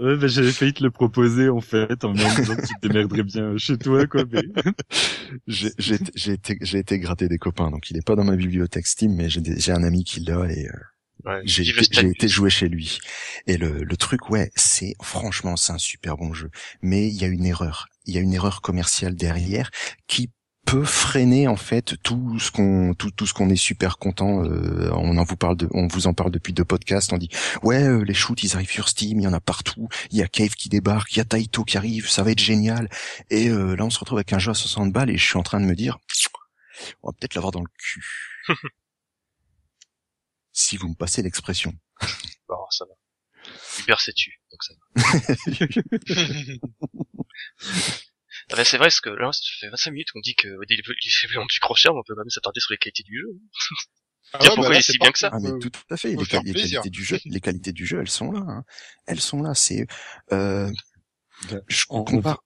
Ouais, 0.00 0.16
bah, 0.16 0.26
j'avais 0.26 0.50
failli 0.52 0.72
te 0.74 0.82
le 0.82 0.90
proposer, 0.90 1.48
en 1.48 1.60
fait, 1.60 2.04
en 2.04 2.14
me 2.14 2.16
disant 2.34 2.56
que 2.56 2.66
tu 2.66 2.74
te 2.82 2.88
démerderais 2.88 3.22
bien 3.22 3.56
chez 3.56 3.78
toi, 3.78 4.06
quoi, 4.08 4.24
mais... 4.30 4.42
J'ai 5.46 5.70
j'ai 5.78 5.94
été- 6.32 6.58
j'ai 6.60 6.78
été 6.78 6.98
gratter 6.98 7.28
des 7.28 7.38
copains. 7.38 7.70
Donc 7.70 7.90
il 7.90 7.96
est 7.96 8.04
pas 8.06 8.16
dans 8.16 8.24
ma 8.24 8.36
bibliothèque 8.36 8.86
Steam, 8.86 9.14
mais 9.14 9.28
j'ai 9.30 9.40
j'ai 9.58 9.72
un 9.72 9.84
ami 9.84 10.04
qui 10.04 10.20
l'a 10.20 10.46
et 10.50 10.66
euh, 10.68 11.30
ouais, 11.30 11.42
j'ai 11.44 11.64
été, 12.08 12.28
jouer 12.28 12.50
chez 12.50 12.68
lui. 12.68 12.98
Et 13.46 13.56
le, 13.56 13.84
le 13.84 13.96
truc, 13.96 14.30
ouais, 14.30 14.50
c'est 14.56 14.94
franchement 15.02 15.56
c'est 15.56 15.72
un 15.72 15.78
super 15.78 16.16
bon 16.16 16.32
jeu. 16.34 16.50
Mais 16.82 17.06
il 17.08 17.14
y 17.14 17.24
a 17.24 17.28
une 17.28 17.46
erreur. 17.46 17.86
Il 18.06 18.14
y 18.14 18.18
a 18.18 18.20
une 18.20 18.34
erreur 18.34 18.60
commerciale 18.60 19.14
derrière 19.14 19.70
qui 20.06 20.30
peut 20.64 20.84
freiner 20.84 21.46
en 21.46 21.56
fait 21.56 21.94
tout 22.02 22.38
ce 22.38 22.50
qu'on 22.50 22.94
tout, 22.94 23.10
tout 23.10 23.26
ce 23.26 23.34
qu'on 23.34 23.50
est 23.50 23.56
super 23.56 23.98
content. 23.98 24.44
euh, 24.44 24.90
on 24.94 25.16
en 25.18 25.24
vous 25.24 25.36
parle 25.36 25.56
de, 25.56 25.68
on 25.72 25.86
vous 25.86 26.06
en 26.06 26.14
parle 26.14 26.30
depuis 26.30 26.52
deux 26.52 26.64
podcasts. 26.64 27.12
On 27.12 27.18
dit 27.18 27.28
ouais 27.62 27.82
euh, 27.82 28.02
les 28.02 28.14
shoots 28.14 28.42
ils 28.42 28.54
arrivent 28.54 28.70
sur 28.70 28.88
Steam, 28.88 29.20
il 29.20 29.24
y 29.24 29.26
en 29.26 29.32
a 29.32 29.40
partout. 29.40 29.88
Il 30.10 30.18
y 30.18 30.22
a 30.22 30.28
Cave 30.28 30.54
qui 30.54 30.68
débarque, 30.68 31.14
il 31.14 31.18
y 31.18 31.20
a 31.20 31.24
Taito 31.24 31.64
qui 31.64 31.76
arrive, 31.76 32.08
ça 32.08 32.22
va 32.22 32.30
être 32.30 32.40
génial. 32.40 32.88
Et 33.30 33.48
euh, 33.48 33.76
là 33.76 33.84
on 33.84 33.90
se 33.90 33.98
retrouve 33.98 34.18
avec 34.18 34.32
un 34.32 34.38
jeu 34.38 34.50
à 34.50 34.54
60 34.54 34.92
balles 34.92 35.10
et 35.10 35.18
je 35.18 35.24
suis 35.24 35.38
en 35.38 35.42
train 35.42 35.60
de 35.60 35.66
me 35.66 35.74
dire 35.74 35.98
on 37.02 37.08
va 37.08 37.12
peut-être 37.12 37.34
l'avoir 37.34 37.52
dans 37.52 37.60
le 37.60 37.68
cul. 37.78 38.04
si 40.52 40.76
vous 40.76 40.88
me 40.88 40.94
passez 40.94 41.22
l'expression. 41.22 41.72
Bon, 42.48 42.56
ça 42.70 42.84
va. 42.84 42.94
Uber 43.80 43.96
s'est 43.98 44.12
tu, 44.12 44.40
donc 44.50 44.62
ça 44.62 44.74
va. 44.96 45.02
Ah 48.52 48.56
bah, 48.56 48.64
c'est 48.64 48.76
vrai, 48.76 48.86
parce 48.88 49.00
que 49.00 49.08
là, 49.08 49.32
ça 49.32 49.40
fait 49.60 49.68
25 49.70 49.90
minutes 49.92 50.10
qu'on 50.12 50.20
dit 50.20 50.34
que 50.34 50.48
vendu 51.34 51.60
trop 51.60 51.74
cher, 51.74 51.92
mais 51.94 52.00
on 52.00 52.02
peut 52.06 52.14
quand 52.14 52.20
même 52.22 52.28
s'attarder 52.30 52.60
sur 52.60 52.72
les 52.72 52.78
qualités 52.78 53.02
du 53.02 53.18
jeu. 53.18 53.28
Ah 54.32 54.38
Dire 54.38 54.50
ouais, 54.50 54.56
pourquoi 54.56 54.68
bah 54.70 54.74
là, 54.74 54.76
il 54.76 54.80
est 54.80 54.82
si 54.82 54.98
bien 54.98 55.12
que 55.12 55.18
ça. 55.18 55.30
Ah 55.32 55.38
mais 55.40 55.50
tout 55.60 55.70
à 55.90 55.96
fait, 55.96 56.08
les, 56.08 56.16
les 56.16 56.26
qualités 56.26 56.90
du 56.90 57.04
jeu, 57.04 57.18
les 57.24 57.40
qualités 57.40 57.72
du 57.72 57.86
jeu, 57.86 58.00
elles 58.00 58.10
sont 58.10 58.32
là. 58.32 58.40
hein. 58.40 58.64
Elles 59.06 59.20
sont 59.20 59.42
là. 59.42 59.54
C'est, 59.54 59.86
euh, 60.32 60.70
je 61.68 61.84
compare. 61.86 62.42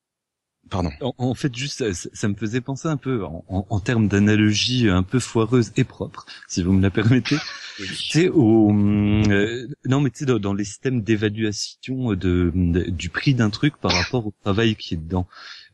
Pardon. 0.71 0.91
En, 1.01 1.15
en 1.19 1.35
fait, 1.35 1.55
juste, 1.57 1.93
ça, 1.93 2.09
ça 2.13 2.29
me 2.29 2.35
faisait 2.35 2.61
penser 2.61 2.89
un 2.89 2.97
peu, 2.97 3.25
en, 3.25 3.45
en- 3.49 3.67
en 3.69 3.81
termes 3.81 4.09
d'analogie 4.09 4.89
un 4.89 5.03
peu 5.03 5.19
foireuse 5.19 5.73
et 5.77 5.85
propre, 5.85 6.27
si 6.49 6.63
vous 6.63 6.73
me 6.73 6.83
la 6.83 6.91
permettez. 6.91 7.37
Oui. 7.81 7.87
Tu 8.11 8.29
au, 8.29 8.73
euh, 8.73 9.69
non 9.85 10.01
mais 10.01 10.11
tu 10.11 10.19
sais, 10.21 10.27
dans, 10.27 10.39
dans 10.39 10.53
les 10.55 10.65
systèmes 10.65 11.03
d'évaluation 11.03 12.15
de, 12.15 12.51
de- 12.55 12.91
du 12.91 13.09
prix 13.09 13.35
d'un 13.35 13.51
truc 13.51 13.77
par 13.77 13.93
rapport 13.93 14.27
au 14.27 14.35
travail 14.43 14.75
qui 14.77 14.95
est 14.95 14.99
dedans. 14.99 15.29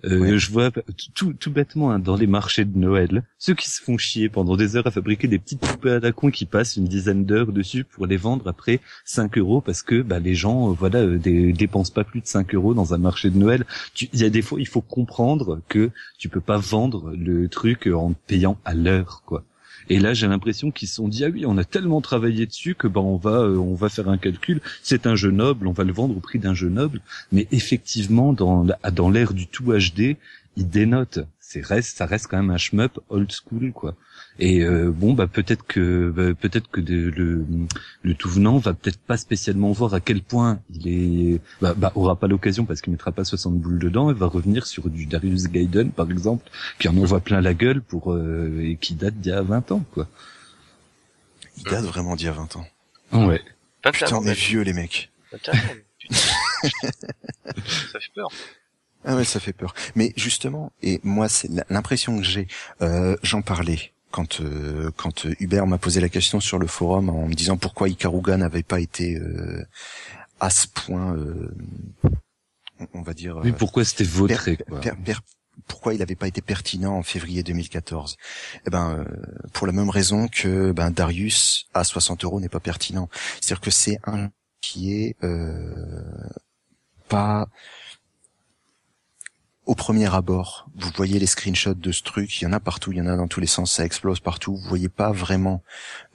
Euh, 0.05 0.19
Ouais. 0.21 0.39
Je 0.39 0.51
vois 0.51 0.71
tout, 1.15 1.33
tout 1.33 1.51
bêtement 1.51 1.91
hein, 1.91 1.99
dans 1.99 2.17
les 2.17 2.27
marchés 2.27 2.65
de 2.65 2.79
Noël, 2.79 3.23
ceux 3.39 3.55
qui 3.55 3.71
se 3.71 3.83
font 3.83 3.97
chier 3.97 4.29
pendant 4.29 4.57
des 4.57 4.77
heures 4.77 4.87
à 4.87 4.91
fabriquer 4.91 5.29
des 5.29 5.39
petites 5.39 5.61
poupées 5.61 5.93
à 5.93 5.99
la 6.01 6.13
con 6.13 6.31
qui 6.31 6.45
passent 6.47 6.77
une 6.77 6.85
dizaine 6.87 7.25
d'heures 7.25 7.53
dessus 7.53 7.85
pour 7.85 8.07
les 8.07 8.17
vendre 8.17 8.47
après 8.49 8.81
5 9.05 9.39
euros 9.39 9.61
parce 9.61 9.83
que 9.83 10.03
bah, 10.03 10.19
les 10.19 10.35
gens 10.35 10.71
euh, 10.71 10.75
voilà 10.79 11.01
euh, 11.01 11.19
dé- 11.19 11.53
dépensent 11.53 11.93
pas 11.93 12.05
plus 12.05 12.21
de 12.21 12.27
5 12.27 12.55
euros 12.55 12.75
dans 12.75 12.93
un 12.95 12.99
marché 12.99 13.31
de 13.31 13.39
Noël. 13.39 13.65
Il 14.13 14.21
y 14.21 14.25
a 14.25 14.31
des 14.31 14.43
fois 14.43 14.61
il 14.61 14.69
faut 14.69 14.81
comprendre 14.83 15.61
que 15.69 15.91
tu 16.19 16.29
peux 16.29 16.41
pas 16.41 16.59
vendre 16.59 17.13
le 17.17 17.49
truc 17.49 17.87
en 17.87 18.13
payant 18.27 18.59
à 18.65 18.75
l'heure 18.75 19.23
quoi. 19.25 19.43
Et 19.89 19.99
là, 19.99 20.15
j'ai 20.15 20.27
l'impression 20.27 20.71
qu'ils 20.71 20.89
se 20.89 20.97
sont 20.97 21.09
dit 21.09 21.25
ah 21.25 21.29
oui, 21.29 21.45
on 21.47 21.59
a 21.59 21.65
tellement 21.65 22.01
travaillé 22.01 22.47
dessus 22.47 22.75
que 22.75 22.89
ben 22.89 23.01
on 23.01 23.17
va 23.17 23.41
euh, 23.43 23.57
on 23.57 23.75
va 23.75 23.89
faire 23.89 24.09
un 24.09 24.19
calcul. 24.19 24.61
C'est 24.83 25.07
un 25.07 25.17
jeu 25.17 25.31
noble, 25.31 25.67
on 25.67 25.73
va 25.73 25.85
le 25.85 25.93
vendre 25.93 26.17
au 26.17 26.21
prix 26.21 26.39
d'un 26.39 26.55
jeu 26.55 26.69
noble. 26.69 27.01
Mais 27.33 27.47
effectivement, 27.53 28.33
dans 28.33 28.67
dans 28.93 29.11
l'ère 29.11 29.35
du 29.35 29.47
tout 29.47 29.73
HD, 29.73 30.17
il 30.57 30.69
dénote. 30.69 31.21
C'est 31.41 31.65
reste 31.65 31.97
ça 31.97 32.07
reste 32.07 32.27
quand 32.29 32.39
même 32.39 32.51
un 32.51 32.57
shmup 32.57 32.99
old 33.11 33.31
school 33.31 33.73
quoi. 33.73 33.95
Et 34.41 34.63
euh, 34.63 34.91
bon 34.91 35.13
bah 35.13 35.29
peut-être 35.29 35.65
que 35.65 36.11
bah, 36.11 36.35
peut-être 36.35 36.69
que 36.69 36.81
de- 36.81 37.09
le 37.11 37.45
le 38.03 38.15
tout 38.15 38.29
venant 38.29 38.59
va 38.59 38.75
peut-être 38.75 38.99
pas 38.99 39.17
spécialement 39.17 39.71
voir 39.71 39.95
à 39.95 40.01
quel 40.01 40.23
point 40.23 40.59
il 40.75 40.89
est 40.89 41.41
bah, 41.61 41.75
bah 41.77 41.93
aura 41.95 42.17
pas 42.17 42.27
l'occasion 42.27 42.65
parce 42.65 42.81
qu'il 42.81 42.91
mettra 42.93 43.13
pas 43.13 43.23
60 43.25 43.55
boules 43.59 43.79
dedans 43.79 44.11
et 44.11 44.15
va 44.15 44.27
revenir 44.27 44.67
sur 44.67 44.91
du 44.91 45.07
Darius 45.07 45.45
Gaiden 45.49 45.91
par 45.93 46.11
exemple 46.11 46.51
qui 46.81 46.89
en 46.89 46.97
envoie 46.97 47.21
plein 47.21 47.41
la 47.41 47.55
gueule 47.55 47.81
pour 47.81 48.13
euh, 48.13 48.61
et 48.61 48.75
qui 48.77 48.95
date 48.95 49.15
d'il 49.21 49.31
y 49.31 49.33
a 49.33 49.43
20 49.43 49.71
ans 49.71 49.85
quoi. 49.93 50.09
Il 51.57 51.63
date 51.65 51.85
vraiment 51.85 52.17
d'il 52.17 52.27
y 52.27 52.29
a 52.29 52.33
20 52.33 52.57
ans. 52.57 52.67
Ouais. 53.13 53.41
Pas 53.83 53.93
Putain, 53.93 54.17
on 54.17 54.23
est 54.23 54.27
mais- 54.31 54.35
vieux 54.35 54.63
les 54.63 54.73
mecs. 54.73 55.13
putain. 55.31 55.53
ça 56.83 58.01
fait 58.01 58.13
peur. 58.15 58.29
Ah 59.05 59.17
ouais, 59.17 59.25
ça 59.25 59.39
fait 59.39 59.53
peur. 59.53 59.75
Mais 59.95 60.13
justement, 60.17 60.73
et 60.83 61.01
moi, 61.05 61.29
c'est 61.29 61.49
l'impression 61.71 62.17
que 62.19 62.25
j'ai. 62.25 62.49
Euh, 62.83 63.17
J'en 63.23 63.43
parlais 63.43 63.93
quand 64.15 64.41
euh, 64.41 64.93
quand 64.97 65.27
euh, 65.27 65.35
Hubert 65.41 65.67
m'a 65.67 65.77
posé 65.79 66.01
la 66.01 66.09
question 66.09 66.39
sur 66.39 66.61
le 66.61 66.69
forum 66.69 67.11
en 67.11 67.27
me 67.27 67.35
disant 67.35 67.57
pourquoi 67.57 67.89
Ikaruga 67.89 68.37
n'avait 68.37 68.63
pas 68.63 68.79
été 68.79 69.17
euh, 69.17 69.67
à 70.39 70.51
ce 70.51 70.69
point, 70.69 71.17
euh, 71.17 71.53
on- 72.95 73.03
va 73.03 73.13
dire. 73.13 73.39
Oui, 73.43 73.51
euh, 73.51 73.55
pourquoi 73.59 73.85
c'était 73.85 74.05
vautré 74.05 74.57
per- 74.57 74.65
quoi. 74.69 74.81
per- 74.81 74.93
per- 75.05 75.19
pourquoi 75.67 75.95
il 75.95 75.99
n'avait 75.99 76.15
pas 76.15 76.29
été 76.29 76.41
pertinent 76.43 76.95
en 76.97 77.03
février 77.03 77.43
2014 77.43 78.17
Eh 78.67 78.71
ben, 78.71 78.99
euh, 78.99 79.05
pour 79.53 79.67
la 79.67 79.73
même 79.73 79.91
raison 79.91 80.29
que 80.29 80.71
ben 80.71 80.91
Darius 80.93 81.67
à 81.75 81.83
60 81.83 82.23
euros 82.25 82.41
n'est 82.41 82.49
pas 82.49 82.61
pertinent. 82.61 83.09
C'est-à-dire 83.41 83.61
que 83.63 83.71
c'est 83.73 83.99
un 84.05 84.31
qui 84.61 84.93
est 84.95 85.17
euh, 85.25 86.29
pas 87.09 87.49
au 89.67 89.75
premier 89.75 90.13
abord. 90.15 90.67
Vous 90.77 90.91
voyez 90.97 91.19
les 91.19 91.27
screenshots 91.27 91.75
de 91.75 91.91
ce 91.93 92.03
truc, 92.03 92.41
il 92.41 92.45
y 92.45 92.47
en 92.47 92.53
a 92.53 92.61
partout, 92.61 92.93
il 92.93 92.99
y 92.99 93.01
en 93.01 93.07
a 93.07 93.17
dans 93.17 93.29
tous 93.29 93.41
les 93.41 93.47
sens, 93.47 93.73
ça 93.73 93.85
explose 93.85 94.21
partout. 94.21 94.57
Vous 94.57 94.69
voyez 94.69 94.89
pas 94.89 95.11
vraiment, 95.13 95.63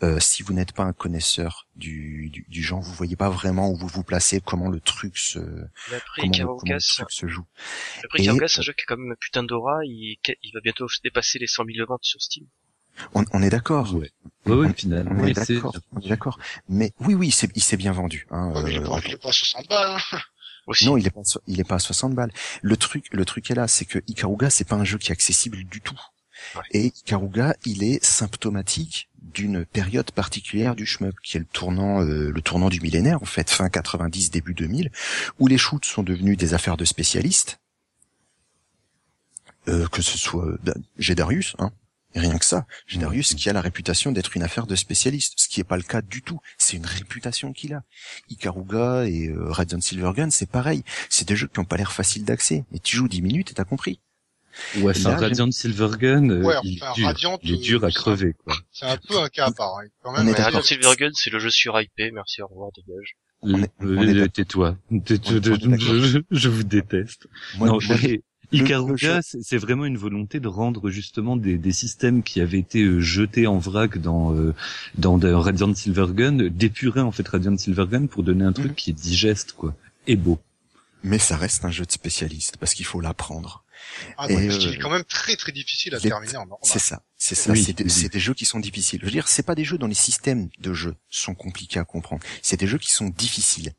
euh, 0.04 0.20
si 0.20 0.44
vous 0.44 0.54
n'êtes 0.54 0.72
pas 0.72 0.84
un 0.84 0.94
connaisseur 0.94 1.68
du, 1.76 2.30
du, 2.30 2.46
du 2.48 2.62
genre, 2.64 2.82
vous 2.82 2.94
voyez 2.94 3.16
pas 3.16 3.30
vraiment 3.30 3.70
où 3.72 3.76
vous 3.76 3.88
vous 3.88 4.04
placez, 4.04 4.40
comment 4.42 4.70
le 4.70 4.80
truc 4.80 5.18
se, 5.18 5.40
comment, 5.40 6.32
le- 6.32 6.46
comment 6.60 6.78
truc 6.80 7.12
se 7.12 7.28
joue. 7.28 7.46
après, 8.04 8.20
Et- 8.20 8.24
Ikaruga, 8.24 8.48
c'est 8.48 8.60
un 8.60 8.64
jeu 8.64 8.74
qui 8.74 8.84
a 8.84 8.86
quand 8.88 8.98
même 8.98 9.12
un 9.12 9.20
putain 9.20 9.44
d'aura, 9.44 9.80
il, 9.84 10.18
il 10.44 10.52
va 10.54 10.60
bientôt 10.62 10.88
dépasser 11.04 11.40
les 11.40 11.48
100 11.48 11.64
000 11.74 11.88
ventes 11.88 12.04
sur 12.04 12.22
Steam. 12.22 12.46
On, 13.16 13.24
on 13.32 13.42
est 13.42 13.50
d'accord. 13.50 13.94
Ouais. 13.96 14.12
Ouais, 14.46 14.56
ouais, 14.56 14.68
On- 14.68 14.74
finalement. 14.74 15.12
On 15.24 15.26
est 15.26 15.38
on 15.94 16.00
est 16.02 16.10
d'accord. 16.10 16.38
Mais 16.68 16.92
oui, 17.00 17.14
oui, 17.16 17.28
il 17.30 17.32
s'est, 17.32 17.48
il 17.56 17.64
s'est 17.64 17.78
bien 17.78 17.94
vendu. 17.94 18.28
Hein, 18.30 18.52
Ouais, 18.54 18.64
mais 18.64 18.72
il 18.72 18.76
est 18.76 18.80
euh, 18.82 18.90
pas, 18.90 19.00
il 19.06 19.14
est 19.14 19.22
pas 19.22 19.30
à 19.30 19.32
60 19.32 19.70
balles. 19.70 19.98
Hein. 20.12 20.18
Aussi. 20.70 20.86
non, 20.86 20.98
il 20.98 21.08
est 21.08 21.10
pas, 21.10 21.22
il 21.48 21.60
est 21.60 21.64
pas 21.64 21.76
à 21.76 21.80
60 21.80 22.14
balles. 22.14 22.32
Le 22.62 22.78
truc, 22.78 23.08
le 23.12 23.26
truc 23.26 23.50
est 23.50 23.56
là, 23.56 23.68
c'est 23.68 23.86
que 23.86 24.00
Ikaruga, 24.08 24.50
c'est 24.50 24.68
pas 24.68 24.76
un 24.76 24.86
jeu 24.86 25.00
qui 25.00 25.10
est 25.10 25.12
accessible 25.12 25.64
du 25.64 25.82
tout. 25.82 26.00
Ouais. 26.56 26.62
Et 26.72 26.86
Ikaruga, 26.86 27.56
il 27.66 27.84
est 27.84 28.04
symptomatique 28.04 29.10
d'une 29.22 29.66
période 29.66 30.12
particulière 30.12 30.76
du 30.76 30.86
shmup, 30.86 31.16
qui 31.24 31.38
est 31.38 31.40
le 31.40 31.46
tournant, 31.46 32.02
euh, 32.02 32.32
le 32.32 32.42
tournant 32.42 32.70
du 32.70 32.82
millénaire, 32.82 33.22
en 33.22 33.26
fait, 33.26 33.50
fin 33.50 33.68
90, 33.70 34.32
début 34.32 34.54
2000, 34.54 34.92
où 35.40 35.48
les 35.48 35.58
shoots 35.58 35.86
sont 35.86 36.04
devenus 36.04 36.38
des 36.38 36.54
affaires 36.54 36.78
de 36.78 36.86
spécialistes. 36.86 37.60
Euh, 39.68 39.88
que 39.88 40.02
ce 40.02 40.18
soit 40.18 40.46
euh, 40.46 40.74
Gédarius, 40.98 41.56
hein, 41.60 41.72
rien 42.16 42.38
que 42.38 42.46
ça. 42.46 42.66
Gédarius 42.88 43.34
qui 43.36 43.50
a 43.50 43.54
la 43.54 43.62
réputation 43.62 44.12
d'être 44.12 44.36
une 44.36 44.44
affaire 44.44 44.68
de 44.68 44.76
spécialiste, 44.76 45.34
ce 45.38 45.48
qui 45.48 45.60
est 45.60 45.64
pas 45.66 45.78
le 45.78 45.84
cas 45.84 46.02
du 46.02 46.22
tout. 46.22 46.40
C'est 46.58 46.78
une 46.78 46.86
réputation 46.86 47.54
qu'il 47.54 47.74
a. 47.74 47.84
Ikaruga 48.30 49.06
et 49.06 49.28
euh, 49.28 49.52
Red 49.52 49.76
c'est 50.32 50.50
pareil. 50.50 50.84
C'est 51.10 51.28
des 51.28 51.36
jeux 51.36 51.48
qui 51.48 51.60
ont 51.60 51.66
pas 51.66 51.78
l'air 51.78 51.92
faciles 51.92 52.26
d'accès. 52.26 52.66
Et 52.74 52.80
tu 52.80 52.98
joues 52.98 53.08
10 53.08 53.22
minutes 53.22 53.52
et 53.52 53.54
t'as 53.54 53.64
compris. 53.64 54.00
Ouais, 54.82 54.94
là, 54.94 55.16
Radiant 55.16 55.52
Silvergun, 55.52 56.30
euh, 56.30 56.44
Ouais, 56.44 56.56
il 56.64 56.78
est 56.80 56.84
enfin, 56.84 56.94
dur. 56.94 57.06
Radiant, 57.08 57.40
il 57.44 57.54
est 57.54 57.58
dur 57.58 57.84
euh, 57.84 57.88
à 57.88 57.92
crever, 57.92 58.34
quoi. 58.44 58.56
C'est 58.72 58.86
un 58.88 58.98
peu 58.98 59.20
un 59.20 59.30
cas 59.30 59.46
à 59.46 59.52
part. 59.52 59.78
hein. 59.78 59.88
Quand 60.02 60.12
même, 60.12 60.26
Mais. 60.26 60.34
Radiant 60.34 60.62
Silvergun, 60.62 61.12
c'est 61.14 61.30
le 61.30 61.40
jeu 61.40 61.50
sur 61.52 61.80
IP, 61.80 61.92
merci, 62.14 62.42
au 62.42 62.48
revoir, 62.48 62.72
dégage. 62.76 63.16
Euh. 63.82 64.28
Tais-toi. 64.28 64.76
Je, 64.92 66.50
vous 66.50 66.64
déteste. 66.64 67.28
Moi, 67.58 67.68
non, 67.68 67.78
moi, 67.88 67.98
mais 68.02 68.08
le- 68.08 68.14
le 68.16 68.22
Ikaruga, 68.52 69.22
c'est 69.22 69.58
vraiment 69.58 69.86
une 69.86 69.98
volonté 69.98 70.40
de 70.40 70.48
rendre 70.48 70.90
justement 70.90 71.36
des, 71.38 71.58
des 71.58 71.72
systèmes 71.72 72.24
qui 72.24 72.42
avaient 72.42 72.60
été 72.60 72.82
euh, 72.84 73.00
jetés 73.00 73.46
en 73.48 73.58
vrac 73.60 73.98
dans 74.00 74.34
euh, 74.36 74.54
dans 74.98 75.18
de 75.18 75.32
Radiant 75.32 75.74
Silvergun, 75.76 76.50
d'épurer 76.50 77.02
en 77.02 77.12
fait 77.12 77.28
Radiant 77.28 77.58
Silvergun 77.58 78.08
pour 78.08 78.24
donner 78.24 78.46
un 78.46 78.54
truc 78.54 78.70
Mhm. 78.72 78.76
qui 78.76 78.90
est 78.90 78.94
digeste 78.94 79.54
quoi, 79.54 79.76
et 80.08 80.16
beau. 80.16 80.40
mais 81.04 81.20
ça 81.20 81.38
reste 81.38 81.64
un 81.66 81.72
jeu 81.72 81.86
de 81.86 81.92
spécialiste 81.92 82.58
parce 82.58 82.74
qu'il 82.74 82.86
faut 82.86 83.02
l'apprendre. 83.02 83.64
Ah, 84.18 84.26
Et, 84.30 84.36
qu'il 84.36 84.68
euh, 84.68 84.74
est 84.74 84.78
quand 84.78 84.90
même 84.90 85.06
très 85.06 85.36
très 85.38 85.52
difficile 85.54 85.96
à 85.96 86.00
il 86.00 86.02
terminer 86.10 86.36
en 86.36 86.46
normal. 86.46 86.60
C'est 86.64 86.80
ça, 86.80 87.02
c'est 87.18 87.36
ça. 87.36 87.52
Oui, 87.54 87.64
c'est 87.64 87.78
des, 87.78 87.86
oui. 87.86 87.90
c'est 87.90 88.12
des 88.12 88.20
jeux 88.20 88.34
qui 88.34 88.44
sont 88.46 88.60
difficiles. 88.60 89.00
Je 89.00 89.06
veux 89.06 89.12
dire, 89.12 89.28
c'est 89.30 89.44
pas 89.44 89.56
des 89.56 89.64
jeux 89.64 89.78
dont 89.78 89.88
les 89.88 89.94
systèmes 89.94 90.50
de 90.60 90.74
jeu 90.74 90.96
sont 91.10 91.34
compliqués 91.34 91.80
à 91.80 91.86
comprendre. 91.86 92.22
C'est 92.42 92.60
des 92.60 92.68
jeux 92.68 92.78
qui 92.78 92.92
sont 92.92 93.08
difficiles. 93.10 93.72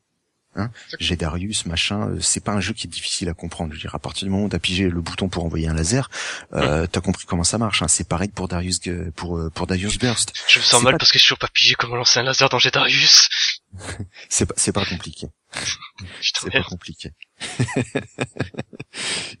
Hein 0.55 0.69
J'ai 0.99 1.15
Darius, 1.15 1.65
machin. 1.65 2.09
euh, 2.09 2.19
C'est 2.19 2.43
pas 2.43 2.51
un 2.51 2.59
jeu 2.59 2.73
qui 2.73 2.87
est 2.87 2.89
difficile 2.89 3.29
à 3.29 3.33
comprendre. 3.33 3.71
Je 3.71 3.77
veux 3.77 3.81
dire, 3.81 3.95
à 3.95 3.99
partir 3.99 4.25
du 4.25 4.31
moment 4.31 4.45
où 4.45 4.49
t'as 4.49 4.59
pigé 4.59 4.89
le 4.89 4.99
bouton 4.99 5.29
pour 5.29 5.45
envoyer 5.45 5.67
un 5.69 5.73
laser, 5.73 6.09
euh, 6.53 6.87
t'as 6.87 6.99
compris 6.99 7.25
comment 7.25 7.45
ça 7.45 7.57
marche. 7.57 7.81
Hein. 7.81 7.87
C'est 7.87 8.07
pareil 8.07 8.27
pour 8.29 8.47
Darius, 8.49 8.79
pour 9.15 9.37
euh, 9.37 9.49
pour 9.49 9.65
Darius 9.67 9.97
Burst. 9.97 10.33
Je 10.49 10.59
me 10.59 10.63
sens 10.63 10.83
mal 10.83 10.93
pas- 10.93 10.97
parce 10.99 11.11
que 11.13 11.19
je 11.19 11.23
suis 11.23 11.35
pas 11.35 11.47
pigé 11.53 11.75
comment 11.75 11.95
lancer 11.95 12.19
un 12.19 12.23
laser 12.23 12.49
dans 12.49 12.57
Darius. 12.73 13.29
C'est 14.27 14.45
pas, 14.45 14.53
c'est 14.57 14.73
pas 14.73 14.83
compliqué. 14.83 15.27
C'est 16.21 16.51
pas 16.51 16.61
compliqué. 16.63 17.11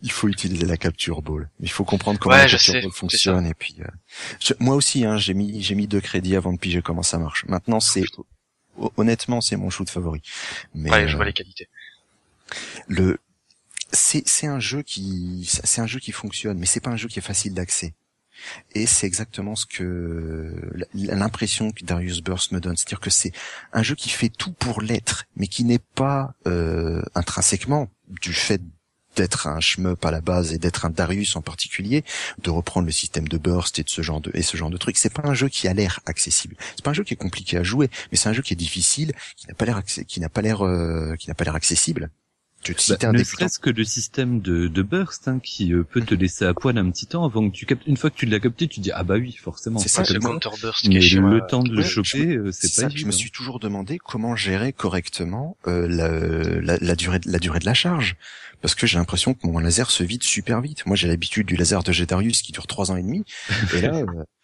il 0.01 0.11
faut 0.11 0.27
utiliser 0.29 0.65
la 0.65 0.77
capture 0.77 1.21
ball. 1.21 1.49
Il 1.59 1.69
faut 1.69 1.83
comprendre 1.83 2.19
comment 2.19 2.35
Ouais, 2.35 2.43
la 2.43 2.49
capture 2.49 2.73
sais, 2.73 2.81
ball 2.81 2.91
fonctionne 2.91 3.45
et 3.45 3.53
puis 3.53 3.75
euh, 3.81 3.85
je- 4.39 4.53
moi 4.59 4.75
aussi 4.75 5.03
hein, 5.05 5.17
j'ai 5.17 5.33
mis 5.33 5.61
j'ai 5.61 5.75
mis 5.75 5.87
deux 5.87 5.99
crédits 6.01 6.35
avant 6.35 6.53
de 6.53 6.57
piger 6.59 6.81
comment 6.81 7.03
ça 7.03 7.17
marche. 7.17 7.45
Maintenant 7.47 7.79
c'est 7.81 8.05
honnêtement 8.97 9.41
c'est 9.41 9.55
mon 9.55 9.69
shoot 9.69 9.89
favori. 9.89 10.21
Mais 10.73 10.89
Ouais, 10.91 11.07
je 11.07 11.13
euh, 11.13 11.15
vois 11.17 11.25
les 11.25 11.33
qualités. 11.33 11.67
le 12.87 13.17
c'est 13.93 14.23
c'est 14.25 14.47
un 14.47 14.59
jeu 14.59 14.81
qui 14.83 15.49
c'est 15.63 15.81
un 15.81 15.87
jeu 15.87 15.99
qui 15.99 16.11
fonctionne 16.11 16.57
mais 16.57 16.65
c'est 16.65 16.79
pas 16.79 16.91
un 16.91 16.97
jeu 16.97 17.07
qui 17.07 17.19
est 17.19 17.23
facile 17.23 17.53
d'accès. 17.53 17.93
Et 18.73 18.85
c'est 18.87 19.05
exactement 19.05 19.55
ce 19.55 19.65
que 19.67 20.71
l'impression 20.93 21.71
que 21.71 21.83
Darius 21.85 22.21
Burst 22.21 22.51
me 22.51 22.59
donne, 22.59 22.75
c'est-à-dire 22.75 22.99
que 22.99 23.11
c'est 23.11 23.33
un 23.71 23.83
jeu 23.83 23.93
qui 23.93 24.09
fait 24.09 24.29
tout 24.29 24.51
pour 24.51 24.81
l'être, 24.81 25.25
mais 25.35 25.47
qui 25.47 25.63
n'est 25.63 25.77
pas 25.79 26.33
euh, 26.47 27.03
intrinsèquement 27.13 27.91
du 28.07 28.33
fait 28.33 28.61
d'être 29.15 29.47
un 29.47 29.59
shmup 29.59 30.03
à 30.05 30.11
la 30.11 30.21
base 30.21 30.53
et 30.53 30.57
d'être 30.57 30.85
un 30.85 30.89
Darius 30.89 31.35
en 31.35 31.41
particulier, 31.41 32.03
de 32.43 32.49
reprendre 32.49 32.85
le 32.85 32.91
système 32.91 33.27
de 33.27 33.37
burst 33.37 33.79
et 33.79 33.83
de 33.83 33.89
ce 33.89 34.01
genre 34.01 34.21
de 34.21 34.31
et 34.33 34.41
ce 34.41 34.57
genre 34.57 34.69
de 34.69 34.77
trucs. 34.77 34.97
C'est 34.97 35.13
pas 35.13 35.27
un 35.27 35.33
jeu 35.33 35.49
qui 35.49 35.67
a 35.67 35.73
l'air 35.73 35.99
accessible. 36.05 36.55
C'est 36.75 36.83
pas 36.83 36.91
un 36.91 36.93
jeu 36.93 37.03
qui 37.03 37.13
est 37.13 37.17
compliqué 37.17 37.57
à 37.57 37.63
jouer, 37.63 37.89
mais 38.11 38.17
c'est 38.17 38.29
un 38.29 38.33
jeu 38.33 38.41
qui 38.41 38.53
est 38.53 38.57
difficile, 38.57 39.13
qui 39.35 39.47
n'a 39.47 39.53
pas 39.53 39.65
l'air 39.65 39.83
qui 39.83 40.19
n'a 40.19 40.29
pas 40.29 40.41
l'air 40.41 40.65
euh, 40.65 41.15
qui 41.15 41.27
n'a 41.29 41.35
pas 41.35 41.43
l'air 41.43 41.55
accessible. 41.55 42.09
Tu 42.61 42.75
si 42.77 42.91
Bah, 42.91 42.97
un 43.09 43.11
ne 43.13 43.23
serait-ce 43.23 43.59
que 43.59 43.69
le 43.69 43.83
système 43.83 44.39
de, 44.39 44.67
de 44.67 44.81
burst 44.81 45.27
hein, 45.27 45.39
qui 45.39 45.73
euh, 45.73 45.83
peut 45.83 46.01
te 46.01 46.13
laisser 46.13 46.45
à 46.45 46.53
poil 46.53 46.77
un 46.77 46.89
petit 46.91 47.07
temps 47.07 47.25
avant 47.25 47.49
que 47.49 47.55
tu 47.55 47.65
captes. 47.65 47.85
Une 47.87 47.97
fois 47.97 48.09
que 48.09 48.15
tu 48.15 48.25
l'as 48.25 48.39
capté, 48.39 48.67
tu 48.67 48.79
dis 48.79 48.91
ah 48.91 49.03
bah 49.03 49.15
oui 49.15 49.33
forcément. 49.33 49.79
C'est 49.79 49.89
ça, 49.89 50.05
C'est 50.05 50.13
le 50.13 50.19
counter 50.19 50.49
burst 50.61 50.81
qui 50.81 50.95
est 50.95 51.19
Mais 51.19 51.29
le 51.29 51.41
temps 51.47 51.63
de 51.63 51.71
le 51.71 51.77
Ouais, 51.81 51.83
choper, 51.83 52.35
euh, 52.35 52.51
c'est 52.51 52.67
ça 52.67 52.83
pas 52.83 52.89
que 52.89 52.97
je 52.97 53.05
me 53.05 53.11
suis 53.11 53.31
toujours 53.31 53.59
demandé 53.59 53.97
comment 53.97 54.35
gérer 54.35 54.73
correctement 54.73 55.57
euh, 55.67 55.87
la, 55.87 56.61
la, 56.61 56.77
la 56.79 56.95
durée 56.95 57.19
de, 57.19 57.31
la 57.31 57.39
durée 57.39 57.59
de 57.59 57.65
la 57.65 57.73
charge 57.73 58.15
parce 58.61 58.75
que 58.75 58.85
j'ai 58.85 58.99
l'impression 58.99 59.33
que 59.33 59.47
mon 59.47 59.57
laser 59.57 59.89
se 59.89 60.03
vide 60.03 60.21
super 60.23 60.61
vite. 60.61 60.85
Moi 60.85 60.95
j'ai 60.95 61.07
l'habitude 61.07 61.47
du 61.47 61.55
laser 61.55 61.81
de 61.83 61.91
Gédarius 61.91 62.43
qui 62.43 62.51
dure 62.51 62.67
trois 62.67 62.91
ans 62.91 62.95
et 62.95 63.01
demi 63.01 63.23
et 63.73 63.81
là 63.81 63.95
euh, 63.95 64.05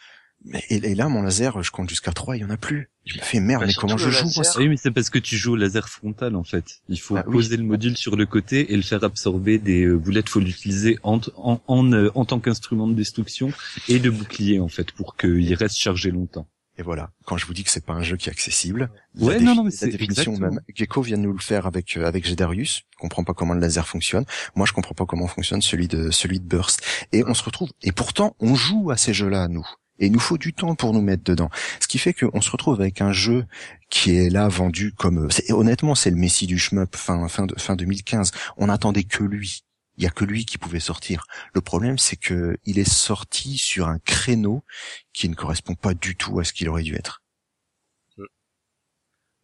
et, 0.70 0.76
et 0.76 0.96
là 0.96 1.10
mon 1.10 1.22
laser 1.22 1.62
je 1.64 1.72
compte 1.72 1.90
jusqu'à 1.90 2.12
trois 2.12 2.38
il 2.38 2.42
y 2.42 2.46
en 2.46 2.50
a 2.50 2.58
plus. 2.58 2.90
Je 3.06 3.18
me 3.18 3.24
fais 3.24 3.40
merde 3.40 3.62
Bah, 3.62 3.68
mais 3.68 3.74
comment 3.74 3.98
je 3.98 4.10
joue 4.10 4.28
ça 4.30 4.42
Ah 4.56 4.60
oui, 4.60 4.68
mais 4.70 4.78
c'est 4.78 4.92
parce 4.92 5.10
que 5.10 5.20
tu 5.20 5.38
joues 5.38 5.54
au 5.54 5.56
laser 5.56 5.88
frontal 5.88 6.36
en 6.36 6.44
fait. 6.44 6.82
Il 6.90 7.00
faut 7.00 7.16
Ah 7.18 7.24
oui. 7.28 7.34
poser 7.34 7.58
le 7.58 7.64
module 7.64 7.96
sur 7.98 8.16
le 8.16 8.26
côté 8.26 8.74
et 8.74 8.76
le 8.76 8.82
faire 8.82 9.04
absorber 9.04 9.60
des 9.60 9.86
euh, 9.86 9.98
boulettes. 9.98 10.30
Faut 10.30 10.40
l'utiliser 10.42 10.98
en, 11.04 11.20
en, 11.38 11.62
en, 11.68 11.94
euh, 11.94 12.10
en 12.16 12.26
tant 12.26 12.40
qu'instrument 12.40 12.88
de 12.88 12.94
destruction 12.96 13.52
et 13.88 14.00
de 14.00 14.10
bouclier 14.10 14.60
en 14.60 14.68
fait 14.68 14.92
pour 14.92 15.16
qu'il 15.16 15.54
reste 15.54 15.78
chargé 15.78 16.12
longtemps. 16.12 16.48
Et 16.80 16.84
voilà. 16.84 17.10
Quand 17.26 17.38
je 17.38 17.46
vous 17.48 17.56
dis 17.56 17.64
que 17.64 17.72
c'est 17.72 17.84
pas 17.86 17.94
un 17.94 18.04
jeu 18.04 18.18
qui 18.18 18.30
est 18.30 18.32
accessible, 18.32 18.92
Ouais, 19.18 19.40
la 19.40 19.42
non, 19.46 19.56
non, 19.56 19.64
mais 19.64 19.72
la 19.82 19.88
définition 19.88 20.34
exactement. 20.34 20.52
même. 20.52 20.60
Gecko 20.76 21.02
vient 21.02 21.18
de 21.18 21.24
nous 21.24 21.34
le 21.34 21.40
faire 21.40 21.66
avec 21.66 21.98
euh, 21.98 22.06
avec 22.06 22.28
Gedarius. 22.28 22.84
Je 22.92 22.98
comprends 23.00 23.24
pas 23.24 23.34
comment 23.34 23.56
le 23.56 23.60
laser 23.60 23.88
fonctionne. 23.88 24.26
Moi, 24.56 24.68
je 24.68 24.74
comprends 24.74 24.94
pas 24.94 25.06
comment 25.08 25.26
fonctionne 25.28 25.62
celui 25.64 25.88
de 25.88 26.12
celui 26.12 26.40
de 26.40 26.46
Burst. 26.46 26.82
Et 27.14 27.24
on 27.26 27.34
se 27.34 27.44
retrouve. 27.44 27.70
Et 27.82 27.92
pourtant, 27.92 28.36
on 28.40 28.54
joue 28.54 28.92
à 28.92 28.98
ces 28.98 29.12
jeux-là, 29.12 29.48
nous. 29.48 29.66
Et 30.00 30.08
il 30.08 30.12
nous 30.12 30.20
faut 30.20 30.38
du 30.38 30.54
temps 30.54 30.76
pour 30.76 30.94
nous 30.94 31.02
mettre 31.02 31.24
dedans. 31.24 31.50
Ce 31.82 31.88
qui 31.88 31.98
fait 31.98 32.14
qu'on 32.14 32.42
se 32.42 32.50
retrouve 32.52 32.80
avec 32.80 33.02
un 33.02 33.12
jeu 33.12 33.46
qui 33.90 34.16
est 34.16 34.30
là 34.30 34.48
vendu 34.48 34.94
comme, 34.94 35.26
euh, 35.26 35.30
c'est- 35.30 35.52
honnêtement, 35.52 35.96
c'est 35.96 36.10
le 36.12 36.18
messie 36.18 36.46
du 36.48 36.58
shmup 36.60 36.96
fin 36.96 37.28
fin 37.28 37.46
de, 37.46 37.60
fin 37.60 37.76
2015. 37.76 38.32
On 38.58 38.70
attendait 38.70 39.04
que 39.04 39.24
lui. 39.24 39.64
Il 40.00 40.04
y 40.04 40.08
a 40.08 40.12
que 40.12 40.26
lui 40.26 40.46
qui 40.46 40.60
pouvait 40.60 40.80
sortir. 40.80 41.26
Le 41.56 41.62
problème, 41.62 41.98
c'est 41.98 42.18
que 42.18 42.56
il 42.66 42.78
est 42.78 42.88
sorti 42.88 43.58
sur 43.58 43.88
un 43.88 43.98
créneau 43.98 44.64
qui 45.12 45.28
ne 45.28 45.34
correspond 45.34 45.74
pas 45.74 45.96
du 45.96 46.16
tout 46.16 46.40
à 46.40 46.44
ce 46.44 46.54
qu'il 46.54 46.70
aurait 46.70 46.84
dû 46.84 46.94
être. 46.94 47.24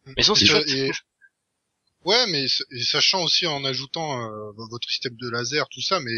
Mais 0.06 0.22
c'est 0.22 0.32
Et- 0.42 0.46
chouette. 0.46 0.68
et- 0.68 0.92
Ouais, 2.04 2.26
mais 2.28 2.44
sachant 2.84 3.22
aussi 3.22 3.46
en 3.46 3.64
ajoutant 3.64 4.20
euh, 4.20 4.52
votre 4.70 4.88
système 4.88 5.16
de 5.16 5.30
laser, 5.30 5.66
tout 5.70 5.80
ça, 5.80 6.00
mais 6.00 6.12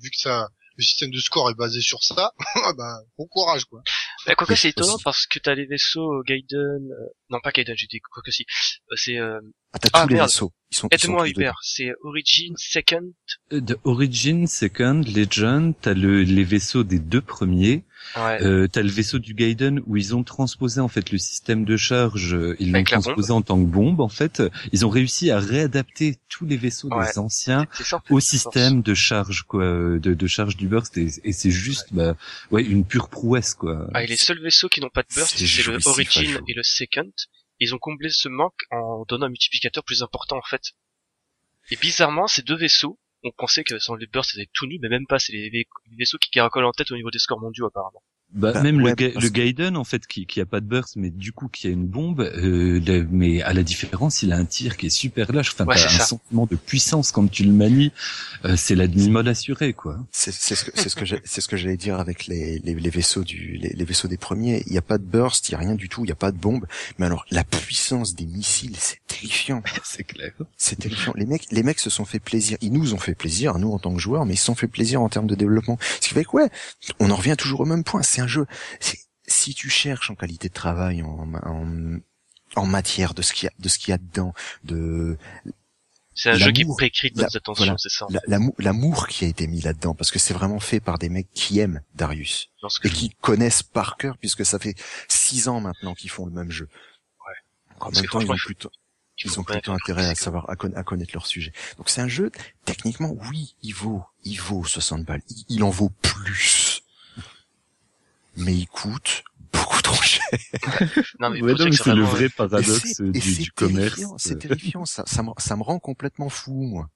vu 0.00 0.08
que 0.10 0.16
ça, 0.16 0.48
le 0.76 0.82
système 0.84 1.10
de 1.10 1.18
score 1.20 1.50
est 1.50 1.54
basé 1.54 1.80
sur 1.80 2.02
ça, 2.02 2.32
bah 2.76 2.98
bon 3.18 3.26
courage 3.26 3.64
quoi. 3.66 3.82
Bah, 4.26 4.34
quoique 4.34 4.52
Oui, 4.52 4.58
c'est 4.58 4.68
étonnant 4.70 4.98
parce 5.04 5.26
que 5.26 5.38
t'as 5.38 5.54
les 5.54 5.66
vaisseaux 5.66 6.12
euh, 6.12 6.22
Gaiden, 6.26 6.58
euh, 6.92 7.06
non 7.30 7.40
pas 7.42 7.50
Gaiden, 7.50 7.74
j'ai 7.76 7.86
dit 7.88 8.00
quoique 8.00 8.30
si, 8.30 8.44
Euh, 8.90 8.94
c'est 8.96 9.18
euh, 9.18 9.40
Ah, 9.72 9.78
t'as 9.78 9.88
Ah, 9.92 10.02
tous 10.06 10.14
les 10.14 10.20
vaisseaux. 10.20 10.52
Ils 10.70 10.76
sont, 10.76 10.88
aide-moi 10.90 11.28
Hubert, 11.28 11.58
c'est 11.62 11.90
Origin 12.02 12.54
Second, 12.56 13.12
Euh, 13.52 13.60
De 13.60 13.78
Origin, 13.84 14.46
Second, 14.46 15.02
Legend, 15.06 15.74
t'as 15.80 15.94
le, 15.94 16.22
les 16.22 16.44
vaisseaux 16.44 16.84
des 16.84 16.98
deux 16.98 17.20
premiers, 17.20 17.84
ouais, 18.16 18.42
euh, 18.42 18.68
t'as 18.68 18.82
le 18.82 18.88
vaisseau 18.90 19.18
du 19.18 19.34
Gaiden 19.34 19.80
où 19.86 19.96
ils 19.96 20.14
ont 20.14 20.22
transposé 20.24 20.80
en 20.80 20.88
fait 20.88 21.10
le 21.12 21.18
système 21.18 21.64
de 21.64 21.76
charge, 21.76 22.34
euh, 22.34 22.56
ils 22.58 22.72
l'ont 22.72 22.84
transposé 22.84 23.32
en 23.32 23.42
tant 23.42 23.58
que 23.62 23.68
bombe 23.68 24.00
en 24.00 24.08
fait. 24.08 24.42
Ils 24.72 24.84
ont 24.86 24.88
réussi 24.90 25.30
à 25.30 25.38
réadapter 25.38 26.18
tous 26.28 26.46
les 26.46 26.56
vaisseaux 26.56 26.88
Ouais. 26.92 27.06
des 27.06 27.18
anciens 27.18 27.66
au 28.10 28.20
système 28.20 28.82
de 28.82 28.94
charge 28.94 29.42
quoi, 29.42 29.64
euh, 29.64 29.98
de, 29.98 30.14
de 30.14 30.26
charge 30.26 30.56
du 30.56 30.68
burst 30.68 30.96
et, 30.98 31.08
et 31.24 31.32
c'est 31.32 31.50
juste 31.50 31.88
bah 31.92 32.16
ouais 32.50 32.62
une 32.62 32.84
pure 32.84 33.08
prouesse 33.08 33.54
quoi. 33.54 33.86
Ah, 33.94 34.02
et 34.02 34.06
les 34.06 34.16
seuls 34.16 34.40
vaisseaux 34.42 34.68
qui 34.68 34.80
n'ont 34.80 34.90
pas 34.90 35.02
de 35.02 35.08
burst, 35.14 35.36
C'est 35.38 35.66
le 35.66 35.78
Origin 35.86 36.40
et 36.48 36.54
le 36.54 36.62
Second. 36.62 37.10
Ils 37.60 37.74
ont 37.74 37.78
comblé 37.78 38.08
ce 38.10 38.28
manque 38.28 38.62
en 38.70 39.04
donnant 39.08 39.26
un 39.26 39.28
multiplicateur 39.28 39.84
plus 39.84 40.02
important 40.02 40.36
en 40.36 40.42
fait. 40.42 40.72
Et 41.70 41.76
bizarrement, 41.76 42.26
ces 42.26 42.42
deux 42.42 42.56
vaisseaux, 42.56 42.98
on 43.24 43.30
pensait 43.32 43.64
que 43.64 43.78
sans 43.78 43.94
les 43.94 44.06
bursts 44.06 44.32
c'était 44.32 44.50
tout 44.52 44.66
nu, 44.66 44.78
mais 44.80 44.88
même 44.88 45.06
pas, 45.06 45.18
c'est 45.18 45.32
les, 45.32 45.50
les 45.50 45.66
vaisseaux 45.98 46.18
qui 46.18 46.30
caracolent 46.30 46.64
en 46.64 46.72
tête 46.72 46.90
au 46.90 46.96
niveau 46.96 47.10
des 47.10 47.18
scores 47.18 47.40
mondiaux 47.40 47.66
apparemment. 47.66 48.02
Bah, 48.34 48.52
Bah, 48.52 48.62
même 48.62 48.82
ouais, 48.82 48.94
le, 48.98 49.12
parce 49.12 49.24
le 49.24 49.30
Gaiden 49.30 49.76
en 49.76 49.84
fait 49.84 50.06
qui 50.06 50.26
qui 50.26 50.40
a 50.40 50.46
pas 50.46 50.60
de 50.60 50.66
burst 50.66 50.96
mais 50.96 51.10
du 51.10 51.32
coup 51.32 51.48
qui 51.48 51.66
a 51.66 51.70
une 51.70 51.86
bombe 51.86 52.20
euh, 52.20 52.80
le- 52.80 53.06
mais 53.10 53.42
à 53.42 53.52
la 53.52 53.62
différence 53.62 54.22
il 54.22 54.32
a 54.32 54.36
un 54.36 54.44
tir 54.46 54.76
qui 54.76 54.86
est 54.86 54.90
super 54.90 55.32
lâche 55.32 55.50
enfin 55.52 55.66
Ouais, 55.66 55.76
t'as 55.76 55.86
un 55.86 55.98
ça. 55.98 56.04
sentiment 56.06 56.46
de 56.46 56.56
puissance 56.56 57.12
quand 57.12 57.30
tu 57.30 57.44
le 57.44 57.52
manies 57.52 57.92
euh, 58.44 58.56
c'est 58.56 58.74
la 58.74 58.86
demi-molle 58.86 59.28
assurée 59.28 59.72
quoi. 59.74 59.98
C'est 60.10 60.32
c'est 60.32 60.54
ce 60.54 60.64
que 60.64 60.70
c'est 60.74 60.88
ce 60.88 60.96
que 60.96 61.04
c'est 61.24 61.40
ce 61.40 61.48
que 61.48 61.56
j'allais 61.56 61.76
dire 61.76 62.00
avec 62.00 62.26
les, 62.26 62.58
les, 62.60 62.74
les 62.74 62.90
vaisseaux 62.90 63.22
du 63.24 63.58
les, 63.60 63.68
les 63.70 63.84
vaisseaux 63.84 64.08
des 64.08 64.16
premiers. 64.16 64.62
Il 64.66 64.72
n'y 64.72 64.78
a 64.78 64.82
pas 64.82 64.98
de 64.98 65.04
burst, 65.04 65.48
il 65.48 65.52
y 65.52 65.54
a 65.54 65.58
rien 65.58 65.74
du 65.74 65.88
tout, 65.88 66.02
il 66.02 66.06
n'y 66.06 66.12
a 66.12 66.16
pas 66.16 66.32
de 66.32 66.38
bombe. 66.38 66.66
Mais 66.98 67.06
alors 67.06 67.24
la 67.30 67.44
puissance 67.44 68.14
des 68.14 68.26
missiles, 68.26 68.76
c'est 68.78 68.98
terrifiant. 69.06 69.62
c'est 69.84 70.04
clair. 70.04 70.32
C'est 70.56 70.76
terrifiant. 70.78 71.12
Les 71.16 71.26
mecs, 71.26 71.46
les 71.50 71.62
mecs 71.62 71.78
se 71.78 71.90
sont 71.90 72.04
fait 72.04 72.18
plaisir. 72.18 72.56
Ils 72.62 72.72
nous 72.72 72.94
ont 72.94 72.98
fait 72.98 73.14
plaisir, 73.14 73.58
nous 73.58 73.72
en 73.72 73.78
tant 73.78 73.92
que 73.94 74.00
joueurs, 74.00 74.24
mais 74.26 74.34
ils 74.34 74.38
se 74.38 74.44
sont 74.46 74.54
fait 74.54 74.66
plaisir 74.68 75.02
en 75.02 75.08
termes 75.08 75.26
de 75.26 75.34
développement. 75.34 75.78
Ce 76.00 76.08
qui 76.08 76.14
fait 76.14 76.24
que 76.24 76.30
ouais, 76.32 76.48
on 76.98 77.10
en 77.10 77.16
revient 77.16 77.36
toujours 77.38 77.60
au 77.60 77.66
même 77.66 77.84
point. 77.84 78.02
C'est 78.02 78.21
un 78.22 78.26
jeu. 78.26 78.46
c'est- 78.80 78.98
Si 79.28 79.54
tu 79.54 79.70
cherches 79.70 80.10
en 80.10 80.14
qualité 80.16 80.48
de 80.48 80.52
travail, 80.54 81.02
en, 81.02 81.32
en, 81.34 81.98
en 82.56 82.66
matière 82.66 83.14
de 83.14 83.22
ce 83.22 83.32
qu'il 83.32 83.46
y 83.46 83.48
a, 83.48 83.52
de 83.58 83.68
ce 83.68 83.78
qu'il 83.78 83.90
y 83.90 83.92
a 83.94 83.98
dedans, 83.98 84.34
de 84.64 85.16
C'est 86.14 86.30
un 86.30 86.34
jeu 86.34 86.50
qui 86.52 86.64
précrit 86.64 87.10
la- 87.14 87.22
notre 87.24 87.36
attention, 87.38 87.64
voilà. 87.64 87.78
c'est 87.78 87.88
ça. 87.88 88.06
la- 88.10 88.20
l'amour 88.26 88.54
l'amour 88.58 89.06
qui 89.08 89.24
a 89.24 89.28
été 89.28 89.46
mis 89.46 89.60
là-dedans, 89.60 89.94
parce 89.94 90.10
que 90.10 90.18
c'est 90.18 90.34
vraiment 90.34 90.58
fait 90.60 90.80
par 90.80 90.98
des 90.98 91.08
mecs 91.08 91.30
qui 91.32 91.60
aiment 91.60 91.82
Darius 91.94 92.48
et 92.84 92.90
qui 92.90 93.10
connaissent 93.20 93.62
par 93.62 93.96
cœur, 93.96 94.18
puisque 94.18 94.44
ça 94.44 94.58
fait 94.58 94.74
six 95.08 95.48
ans 95.48 95.60
maintenant 95.60 95.94
qu'ils 95.94 96.10
font 96.10 96.26
le 96.26 96.32
même 96.32 96.50
jeu. 96.50 96.68
Ouais. 97.26 97.34
En 97.80 97.90
même 97.90 98.04
temps, 98.06 98.20
ils 98.20 98.30
ont 98.30 98.34
plutôt, 98.36 98.70
ils 99.24 99.38
ont 99.40 99.44
plutôt 99.44 99.72
intérêt 99.72 100.06
à 100.06 100.14
savoir 100.16 100.50
à, 100.50 100.56
conna- 100.56 100.76
à 100.76 100.82
connaître 100.82 101.12
leur 101.14 101.26
sujet. 101.26 101.52
Donc 101.78 101.88
c'est 101.88 102.00
un 102.02 102.08
jeu 102.08 102.30
techniquement 102.64 103.14
oui, 103.30 103.54
il 103.62 103.72
vaut 103.72 104.04
il 104.24 104.38
vaut 104.40 104.64
60 104.64 105.04
balles, 105.04 105.22
il, 105.30 105.44
il 105.48 105.62
en 105.64 105.70
vaut 105.70 105.90
plus. 106.02 106.71
Mais 108.36 108.54
il 108.54 108.66
coûte 108.66 109.24
beaucoup 109.52 109.80
trop 109.82 110.00
cher. 110.02 110.22
Non, 111.20 111.30
mais 111.30 111.42
Ouais, 111.42 111.54
mais 111.58 111.72
c'est 111.72 111.94
le 111.94 112.02
vrai 112.04 112.28
paradoxe 112.28 113.00
euh, 113.00 113.10
du, 113.12 113.50
commerce. 113.52 113.94
terrifiant, 113.96 114.14
C'est 114.18 114.34
euh. 114.34 114.38
terrifiant, 114.38 114.84
ça, 114.84 115.04
ça, 115.06 115.22
me, 115.22 115.30
ça 115.38 115.56
me 115.56 115.62
rend 115.62 115.78
complètement 115.78 116.28
fou, 116.28 116.52
moi. 116.62 116.88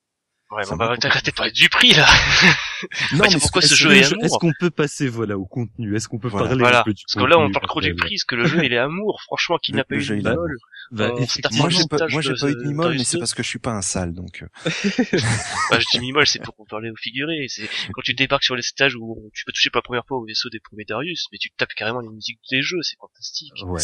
Ouais, 0.51 0.65
Ça 0.65 0.71
bon, 0.71 0.77
m'a 0.77 0.89
bah, 0.89 0.97
t'as 0.99 1.11
complètement 1.11 1.21
t'as 1.21 1.33
parlé 1.33 1.53
du 1.53 1.69
prix, 1.69 1.93
là. 1.95 2.07
Non, 3.13 3.25
c'est 3.29 3.35
mais 3.35 3.41
pourquoi 3.41 3.63
ce 3.63 3.75
jeu 3.75 3.93
est 3.93 4.01
Est-ce 4.01 4.15
amour. 4.15 4.39
qu'on 4.39 4.53
peut 4.59 4.71
passer 4.71 5.09
voilà 5.09 5.39
au 5.39 5.45
contenu? 5.47 5.95
Est-ce 5.97 6.09
qu'on 6.09 6.19
peut 6.19 6.29
Voilà. 6.29 6.49
parler 6.49 6.61
Voilà. 6.61 6.81
un 6.81 6.85
peu 6.85 6.93
du 6.95 7.03
Parce 7.05 7.25
que 7.25 7.31
là, 7.31 7.39
on 7.39 7.51
parle 7.51 7.67
trop 7.67 7.81
du 7.81 7.95
prix, 7.95 8.17
parce 8.17 8.25
que 8.25 8.35
le 8.37 8.47
jeu, 8.47 8.65
il 8.65 8.73
est 8.73 8.79
amour. 8.79 9.21
Franchement, 9.23 9.59
qui 9.59 9.73
n'a 9.73 9.85
pas 9.85 9.97
eu 9.97 10.05
de. 10.07 10.37
Bah, 10.93 11.13
effectivement, 11.19 11.65
Moi, 11.65 11.71
j'ai 11.71 11.85
pas, 11.91 12.07
moi, 12.09 12.21
j'ai 12.21 12.35
pas 12.35 12.49
eu 12.51 12.55
de 12.55 12.63
mimole, 12.63 12.93
mais 12.97 13.03
c'est 13.05 13.17
2. 13.17 13.21
parce 13.21 13.35
que 13.35 13.43
je 13.43 13.49
suis 13.49 13.59
pas 13.59 13.73
un 13.73 13.83
sale, 13.83 14.13
donc. 14.15 14.45
Bah, 15.71 15.79
je 15.81 15.85
dis 15.93 16.01
mimole, 16.01 16.27
c'est 16.27 16.43
pour 16.43 16.55
parler 16.69 16.91
au 16.91 16.97
figuré. 16.97 17.47
C'est 17.49 17.69
quand 17.93 18.03
tu 18.03 18.15
débarques 18.15 18.45
sur 18.45 18.55
les 18.57 18.63
stages 18.63 18.95
où 18.97 19.31
tu 19.35 19.45
peux 19.45 19.53
toucher 19.53 19.71
pour 19.71 19.79
la 19.79 19.83
première 19.83 20.07
fois 20.07 20.19
au 20.19 20.25
vaisseau 20.25 20.49
des 20.51 20.61
premiers 20.61 20.85
Darius, 20.85 21.27
mais 21.33 21.39
tu 21.39 21.51
tapes 21.57 21.75
carrément 21.75 22.01
les 22.01 22.09
musiques 22.09 22.39
des 22.51 22.63
jeux, 22.63 22.79
c'est 22.83 22.97
fantastique. 23.01 23.53
Ouais, 23.65 23.81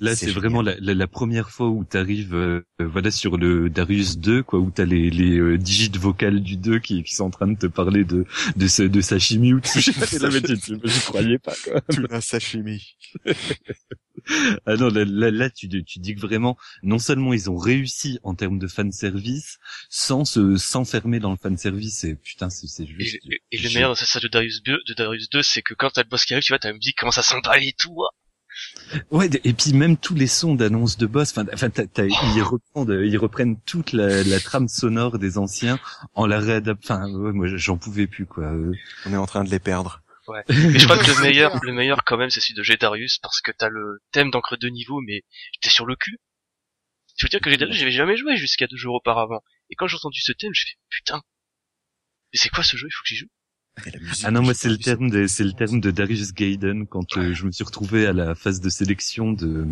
là, 0.00 0.14
c'est- 0.14 0.30
vraiment 0.30 0.62
la, 0.62 1.06
première 1.08 1.50
fois 1.50 1.68
où 1.68 1.84
t'arrives, 1.84 2.34
euh, 2.34 2.64
euh, 2.80 2.86
voilà, 2.86 3.10
sur 3.10 3.36
le 3.36 3.68
Darius 3.70 4.18
2, 4.18 4.42
quoi, 4.42 4.58
où 4.60 4.70
t'as 4.70 4.84
les, 4.84 5.10
les 5.10 5.58
digits 5.58 5.90
vocales 5.98 6.40
du 6.40 6.56
2 6.56 6.78
qui, 6.78 7.02
qui 7.02 7.14
sont 7.14 7.24
en 7.24 7.30
train 7.30 7.46
de 7.48 7.56
te 7.58 7.66
parler 7.66 8.04
de 8.04 8.17
de, 8.56 8.66
ce, 8.68 8.82
de 8.82 9.00
sashimi 9.00 9.52
ou 9.52 9.60
de 9.60 9.66
sushi. 9.66 9.92
J'y 10.84 11.00
croyais 11.00 11.38
pas, 11.38 11.54
quoi. 11.64 11.80
Tout 11.82 12.02
la 12.10 12.20
sashimi. 12.20 12.82
Ah 14.66 14.76
non, 14.76 14.88
là, 14.88 15.04
là, 15.06 15.30
là, 15.30 15.48
tu, 15.50 15.68
tu 15.84 15.98
dis 16.00 16.14
que 16.14 16.20
vraiment, 16.20 16.56
non 16.82 16.98
seulement 16.98 17.32
ils 17.32 17.48
ont 17.50 17.56
réussi 17.56 18.18
en 18.22 18.34
termes 18.34 18.58
de 18.58 18.66
fanservice, 18.66 19.58
sans 19.88 20.24
se 20.24 20.56
s'enfermer 20.56 21.18
dans 21.20 21.30
le 21.30 21.36
fanservice, 21.36 22.04
et 22.04 22.14
putain, 22.16 22.50
c'est 22.50 22.66
Et, 22.82 22.86
juste... 22.86 23.14
et- 23.30 23.40
et 23.52 23.58
le 23.58 23.68
meilleur 23.72 23.92
de 23.92 23.96
ça 23.98 24.20
de 24.20 24.28
Darius 24.28 24.62
2, 24.62 24.78
de 24.86 24.94
Darius 24.94 25.30
2, 25.30 25.42
c'est 25.42 25.62
que 25.62 25.72
quand 25.74 25.90
t'as 25.90 26.02
le 26.02 26.08
boss 26.08 26.24
qui 26.24 26.34
arrive, 26.34 26.44
tu 26.44 26.52
vois, 26.52 26.58
ta 26.58 26.72
musique 26.72 26.96
commence 26.98 27.18
à 27.18 27.22
s'emballer 27.22 27.68
et 27.68 27.72
tout. 27.78 27.96
Ouais, 29.10 29.28
et 29.44 29.52
puis 29.52 29.72
même 29.72 29.96
tous 29.96 30.14
les 30.14 30.26
sons 30.26 30.54
d'annonce 30.54 30.96
de 30.96 31.06
boss, 31.06 31.36
enfin, 31.36 31.70
t'as- 31.70 32.06
ils 32.06 32.42
reprennent, 32.42 33.04
ils 33.04 33.18
reprennent 33.18 33.60
toute 33.62 33.92
la, 33.92 34.22
la 34.24 34.40
trame 34.40 34.68
sonore 34.68 35.18
des 35.18 35.38
anciens 35.38 35.78
en 36.14 36.26
la 36.26 36.40
réadaptant. 36.40 36.94
Enfin, 36.94 37.12
ouais, 37.12 37.32
moi, 37.32 37.46
j'en 37.48 37.76
pouvais 37.76 38.06
plus, 38.06 38.26
quoi. 38.26 38.44
Euh, 38.44 38.72
On 39.06 39.12
est 39.12 39.16
en 39.16 39.26
train 39.26 39.44
de 39.44 39.50
les 39.50 39.58
perdre. 39.58 40.02
Mais 40.48 40.78
je 40.78 40.84
crois 40.84 40.98
que 40.98 41.06
le 41.06 41.22
meilleur, 41.22 41.58
le 41.62 41.72
meilleur 41.72 42.04
quand 42.04 42.16
même, 42.18 42.30
c'est 42.30 42.40
celui 42.40 42.54
de 42.54 42.62
G-Darius, 42.62 43.18
parce 43.18 43.40
que 43.40 43.50
t'as 43.50 43.68
le 43.68 44.00
thème 44.12 44.30
d'encre 44.30 44.56
de 44.56 44.68
niveau, 44.68 45.00
mais 45.00 45.22
j'étais 45.54 45.70
sur 45.70 45.86
le 45.86 45.96
cul. 45.96 46.18
Je 47.16 47.24
veux 47.26 47.30
dire 47.30 47.40
que 47.40 47.50
G-Darius, 47.50 47.76
j'avais 47.76 47.90
jamais 47.92 48.16
joué 48.16 48.36
jusqu'à 48.36 48.66
deux 48.66 48.76
jours 48.76 48.94
auparavant. 48.94 49.42
Et 49.70 49.74
quand 49.74 49.86
j'ai 49.86 49.96
entendu 49.96 50.20
ce 50.20 50.32
thème, 50.32 50.52
je 50.54 50.64
fais, 50.66 50.76
putain. 50.90 51.22
Mais 52.32 52.38
c'est 52.38 52.50
quoi 52.50 52.62
ce 52.62 52.76
jeu? 52.76 52.86
Il 52.88 52.92
faut 52.94 53.02
que 53.02 53.08
j'y 53.08 53.16
joue. 53.16 53.28
Musique 54.00 54.24
Ah 54.24 54.30
non, 54.30 54.42
moi 54.42 54.54
c'est 54.54 54.68
le 54.68 54.76
Darius, 54.76 54.84
terme 54.84 55.10
de 55.10 55.26
c'est 55.26 55.44
le 55.44 55.52
terme 55.52 55.80
de 55.80 55.90
Darius 55.90 56.32
Gaiden 56.32 56.86
quand 56.86 57.16
euh, 57.16 57.34
je 57.34 57.44
me 57.44 57.52
suis 57.52 57.64
retrouvé 57.64 58.06
à 58.06 58.12
la 58.12 58.34
phase 58.34 58.60
de 58.60 58.68
sélection 58.68 59.32
de 59.32 59.66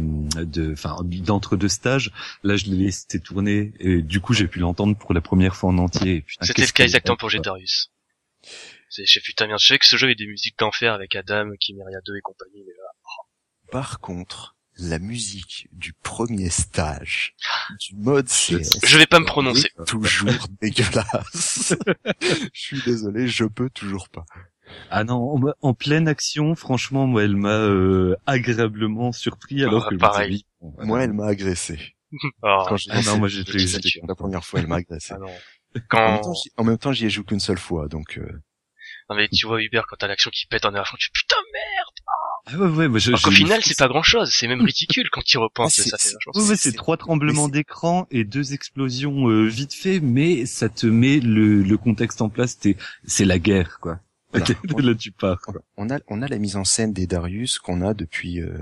de 0.45 0.73
enfin 0.73 0.97
d'entre 1.03 1.57
deux 1.57 1.69
stages. 1.69 2.13
Là, 2.43 2.57
je 2.57 2.67
l'ai 2.67 2.87
laissé 2.87 3.21
tourner 3.21 3.73
et 3.79 4.03
du 4.03 4.21
coup 4.21 4.33
j'ai 4.33 4.47
pu 4.47 4.59
l'entendre 4.59 4.97
pour 4.97 5.15
la 5.15 5.21
première 5.21 5.57
fois 5.57 5.71
en 5.71 5.79
entier. 5.79 6.25
C'était 6.41 6.63
le 6.63 6.73
cas 6.73 6.85
exactement 6.85 7.17
pour. 7.17 7.31
G-Darius. 7.31 7.91
C'est, 8.89 9.05
je 9.05 9.21
putain 9.21 9.47
merde, 9.47 9.61
je 9.61 9.67
sais 9.67 9.79
que 9.79 9.87
ce 9.87 9.97
jeu 9.97 10.11
est 10.11 10.15
des 10.15 10.27
musiques 10.27 10.59
d'enfer 10.59 10.93
avec 10.93 11.17
Adam, 11.17 11.51
Chimera 11.61 11.91
2 12.07 12.17
et 12.17 12.21
compagnie, 12.21 12.63
mais 12.65 12.73
là, 12.73 13.73
Par 13.73 14.01
contre, 14.01 14.56
la 14.79 14.99
musique 14.99 15.69
du 15.73 15.93
premier 15.95 16.51
stage 16.51 17.35
du 17.81 17.97
mode 17.97 18.29
CS 18.29 18.79
je 18.85 18.99
vais 18.99 19.07
pas 19.07 19.21
me 19.21 19.25
prononcer. 19.25 19.69
est 19.79 19.85
toujours 19.87 20.31
dégueulasse. 20.61 21.75
je 22.21 22.61
suis 22.61 22.83
désolé, 22.83 23.27
je 23.29 23.45
peux 23.45 23.71
toujours 23.71 24.09
pas. 24.09 24.25
Ah 24.91 25.05
non, 25.05 25.35
en, 25.37 25.53
en 25.63 25.75
pleine 25.75 26.09
action, 26.09 26.55
franchement, 26.55 27.07
moi 27.07 27.25
elle 27.25 27.37
m'a 27.37 27.59
euh, 27.59 28.17
agréablement 28.27 29.13
surpris 29.13 29.63
alors 29.65 29.85
Ah, 29.87 29.91
que 29.91 29.95
je 29.95 29.95
me 29.97 30.01
pareil. 30.01 30.27
suis 30.29 30.37
dit, 30.39 30.47
bon, 30.61 30.71
voilà. 30.75 30.87
Moi, 30.87 31.05
elle 31.05 31.13
m'a 31.13 31.27
agressé. 31.27 31.97
Ah, 32.43 32.65
Quand 32.69 32.77
j'ai 32.77 32.91
Ah 32.93 33.01
non, 33.03 33.19
moi, 33.19 33.29
j'étais- 33.29 33.59
La 34.07 34.15
première 34.15 34.45
fois, 34.45 34.61
elle 34.61 34.67
m'a 34.67 34.77
agressé. 34.77 35.15
ah 35.15 35.19
non. 35.19 35.27
En 35.29 35.33
même 35.75 35.85
Quand, 35.89 36.21
temps, 36.23 36.35
j'y- 36.35 36.51
en 36.57 36.65
même 36.65 36.79
temps, 36.79 36.93
j'y 36.93 37.07
ai 37.07 37.11
joué 37.11 37.25
qu'une 37.25 37.41
seule 37.41 37.59
fois, 37.59 37.89
donc 37.89 38.19
euh, 38.19 38.43
non 39.11 39.17
mais 39.17 39.29
tu 39.29 39.47
vois 39.47 39.63
Hubert, 39.63 39.87
quand 39.89 39.97
t'as 39.97 40.07
l'action 40.09 40.31
qui 40.31 40.47
pète 40.47 40.65
en 40.65 40.69
arrière, 40.75 40.95
tu 40.99 41.11
putain 41.11 41.37
merde! 41.53 41.86
Ah 42.49 42.57
ouais, 42.59 42.69
ouais, 42.69 42.89
moi, 42.89 42.99
je, 43.01 43.09
Alors 43.09 43.23
qu'au 43.23 43.31
je- 43.33 43.37
final, 43.39 43.61
c'est 43.65 43.77
pas 43.77 43.89
grand 43.89 44.05
chose, 44.05 44.31
c'est 44.33 44.47
même 44.47 44.61
ridicule 44.65 45.09
quand 45.11 45.25
tu 45.25 45.37
repenses, 45.39 45.81
Ah, 45.93 45.97
ça 45.99 46.09
Ouais, 46.35 46.57
C'est- 46.57 46.73
trois 46.73 46.97
tremblements 46.97 47.49
d'écran 47.49 48.07
et 48.11 48.25
deux 48.25 48.53
explosions 48.53 49.29
euh, 49.29 49.47
vite 49.47 49.75
fait, 49.75 49.99
mais 50.01 50.47
ça 50.47 50.69
te 50.69 50.87
met 50.87 51.19
le, 51.21 51.63
le 51.63 51.77
contexte 51.77 52.23
en 52.23 52.29
place. 52.29 52.59
t'es- 52.59 52.77
C'est 53.05 53.25
la 53.25 53.39
guerre, 53.41 53.79
quoi. 53.81 53.99
Là, 54.79 54.95
tu 54.95 55.13
pars. 55.13 55.41
On 55.77 55.89
a, 55.89 55.99
on 56.09 56.21
a 56.21 56.29
la 56.29 56.39
mise 56.39 56.57
en 56.57 56.65
scène 56.65 56.93
des 56.93 57.07
Darius 57.07 57.59
qu'on 57.59 57.81
a 57.81 57.95
depuis 57.95 58.41
euh, 58.43 58.59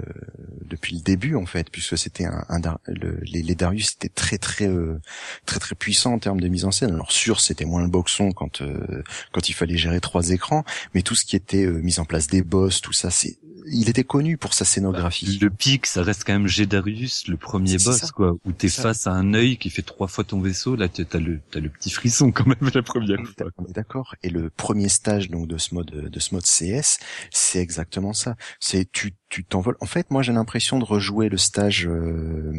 depuis 0.64 0.94
le 0.94 1.00
début 1.00 1.34
en 1.34 1.46
fait, 1.46 1.68
puisque 1.70 1.98
c'était 1.98 2.26
un, 2.26 2.44
un 2.48 2.60
le, 2.86 3.18
les, 3.22 3.42
les, 3.42 3.54
Darius 3.56 3.92
étaient 3.92 4.08
très 4.08 4.38
très 4.38 4.68
euh, 4.68 5.00
très 5.46 5.58
très 5.58 5.74
puissants 5.74 6.12
en 6.12 6.18
termes 6.20 6.40
de 6.40 6.48
mise 6.48 6.64
en 6.64 6.70
scène. 6.70 6.92
Alors 6.92 7.10
sûr, 7.10 7.40
c'était 7.40 7.64
moins 7.64 7.82
le 7.82 7.88
boxon 7.88 8.30
quand 8.30 8.62
euh, 8.62 9.02
quand 9.32 9.48
il 9.48 9.52
fallait 9.54 9.76
gérer 9.76 10.00
trois 10.00 10.30
écrans, 10.30 10.64
mais 10.94 11.02
tout 11.02 11.16
ce 11.16 11.24
qui 11.24 11.34
était 11.34 11.66
mise 11.66 11.98
en 11.98 12.04
place 12.04 12.28
des 12.28 12.42
boss, 12.42 12.80
tout 12.80 12.92
ça, 12.92 13.10
c'est 13.10 13.38
il 13.66 13.88
était 13.88 14.04
connu 14.04 14.36
pour 14.36 14.54
sa 14.54 14.64
scénographie. 14.64 15.38
le 15.40 15.50
pic, 15.50 15.86
ça 15.86 16.02
reste 16.02 16.24
quand 16.24 16.32
même 16.32 16.46
Gédarius, 16.46 17.26
le 17.28 17.36
premier 17.36 17.76
boss, 17.78 18.10
quoi, 18.10 18.36
où 18.44 18.52
t'es 18.52 18.68
face 18.68 19.06
à 19.06 19.12
un 19.12 19.34
œil 19.34 19.56
qui 19.56 19.70
fait 19.70 19.82
trois 19.82 20.08
fois 20.08 20.24
ton 20.24 20.40
vaisseau. 20.40 20.76
Là, 20.76 20.88
t'as 20.88 21.18
le, 21.18 21.40
t'as 21.50 21.60
le 21.60 21.68
petit 21.68 21.90
frisson 21.90 22.32
quand 22.32 22.46
même 22.46 22.70
la 22.74 22.82
première 22.82 23.20
fois. 23.24 23.50
On 23.58 23.66
est 23.66 23.72
d'accord. 23.72 24.14
Et 24.22 24.30
le 24.30 24.50
premier 24.50 24.88
stage 24.88 25.30
donc 25.30 25.48
de 25.48 25.58
ce 25.58 25.74
mode, 25.74 25.90
de 25.90 26.20
ce 26.20 26.34
mode 26.34 26.44
CS, 26.44 26.98
c'est 27.30 27.60
exactement 27.60 28.12
ça. 28.12 28.36
C'est 28.60 28.90
tu, 28.90 29.14
tu 29.28 29.44
t'envoles. 29.44 29.76
En 29.80 29.86
fait, 29.86 30.10
moi, 30.10 30.22
j'ai 30.22 30.32
l'impression 30.32 30.78
de 30.78 30.84
rejouer 30.84 31.28
le 31.28 31.38
stage, 31.38 31.86
euh, 31.86 32.52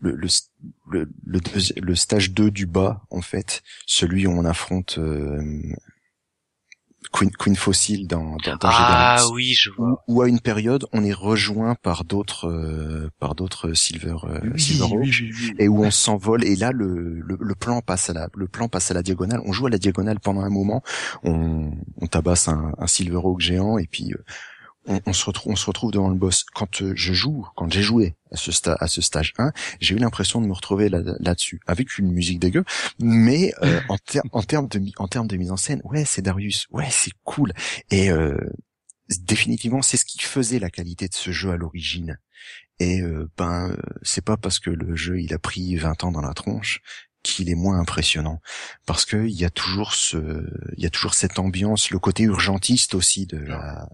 le, 0.00 0.16
le, 0.16 0.28
le, 0.90 1.08
le, 1.76 1.94
stage 1.94 2.32
2 2.32 2.50
du 2.50 2.66
bas, 2.66 3.02
en 3.10 3.22
fait, 3.22 3.62
celui 3.86 4.26
où 4.26 4.30
on 4.30 4.44
affronte 4.44 4.98
euh, 4.98 5.40
Queen, 7.12 7.30
Queen 7.30 7.56
Fossil 7.56 8.06
dans, 8.06 8.36
dans, 8.44 8.56
dans 8.56 8.68
Ah 8.70 9.22
oui, 9.32 9.54
je 9.54 9.70
vois. 9.70 10.04
Ou, 10.06 10.22
à 10.22 10.28
une 10.28 10.40
période, 10.40 10.86
on 10.92 11.02
est 11.02 11.12
rejoint 11.12 11.74
par 11.74 12.04
d'autres 12.04 12.48
euh, 12.48 13.10
par 13.18 13.34
d'autres 13.34 13.72
Silver 13.72 14.16
euh, 14.24 14.56
Silver 14.58 15.10
et 15.58 15.68
où 15.68 15.82
on 15.84 15.90
s'envole 15.90 16.44
et 16.44 16.56
là 16.56 16.72
le, 16.72 17.20
le, 17.20 17.38
le, 17.40 17.54
plan 17.54 17.80
passe 17.80 18.10
à 18.10 18.12
la 18.12 18.28
le 18.34 18.46
plan 18.46 18.68
passe 18.68 18.90
à 18.90 18.94
la 18.94 19.02
diagonale. 19.02 19.40
On 19.46 19.52
joue 19.52 19.66
à 19.66 19.70
la 19.70 19.78
diagonale 19.78 20.20
pendant 20.20 20.42
un 20.42 20.50
moment, 20.50 20.82
on, 21.24 21.72
on 22.00 22.06
tabasse 22.06 22.48
un, 22.48 22.72
un 22.78 22.86
Silver 22.86 23.20
Oak 23.22 23.40
géant 23.40 23.78
et 23.78 23.86
puis 23.86 24.12
euh, 24.12 24.22
on, 24.86 25.12
se 25.12 25.24
retrouve, 25.24 25.52
on 25.52 25.56
se 25.56 25.66
retrouve 25.66 25.92
devant 25.92 26.08
le 26.08 26.14
boss. 26.14 26.44
Quand 26.54 26.82
euh, 26.82 26.92
je 26.96 27.12
joue, 27.12 27.46
quand 27.56 27.70
j'ai 27.72 27.82
joué 27.82 28.14
à 28.32 28.36
ce, 28.36 28.50
à 28.68 28.86
ce 28.86 29.00
stage 29.00 29.34
1, 29.38 29.52
j'ai 29.80 29.94
eu 29.94 29.98
l'impression 29.98 30.40
de 30.40 30.46
me 30.46 30.52
retrouver 30.52 30.88
là-dessus, 30.88 31.60
avec 31.66 31.98
une 31.98 32.10
musique 32.10 32.38
dégueu, 32.38 32.64
mais 32.98 33.52
euh, 33.62 33.80
en, 33.88 33.96
en 34.32 34.42
termes 34.42 34.68
de, 34.68 34.80
en 34.98 35.08
termes 35.08 35.26
de 35.26 35.36
mise 35.36 35.50
en 35.50 35.56
scène, 35.56 35.80
ouais, 35.84 36.04
c'est 36.04 36.22
Darius, 36.22 36.66
ouais, 36.70 36.88
c'est 36.90 37.12
cool, 37.24 37.52
et 37.90 38.10
euh, 38.10 38.36
définitivement, 39.20 39.82
c'est 39.82 39.96
ce 39.96 40.04
qui 40.04 40.20
faisait 40.20 40.58
la 40.58 40.70
qualité 40.70 41.08
de 41.08 41.14
ce 41.14 41.30
jeu 41.30 41.50
à 41.50 41.56
l'origine. 41.56 42.18
Et 42.82 43.02
ben, 43.36 43.76
c'est 44.00 44.24
pas 44.24 44.38
parce 44.38 44.58
que 44.58 44.70
le 44.70 44.96
jeu 44.96 45.20
il 45.20 45.34
a 45.34 45.38
pris 45.38 45.76
20 45.76 46.04
ans 46.04 46.12
dans 46.12 46.22
la 46.22 46.32
tronche 46.32 46.80
qu'il 47.22 47.50
est 47.50 47.54
moins 47.54 47.78
impressionnant. 47.78 48.40
Parce 48.86 49.04
que 49.04 49.16
il 49.26 49.38
y 49.38 49.44
a 49.44 49.50
toujours 49.50 49.94
ce 49.94 50.16
il 50.76 50.82
y 50.82 50.86
a 50.86 50.90
toujours 50.90 51.14
cette 51.14 51.38
ambiance 51.38 51.90
le 51.90 51.98
côté 51.98 52.24
urgentiste 52.24 52.94
aussi 52.94 53.26
de 53.26 53.38
la 53.38 53.88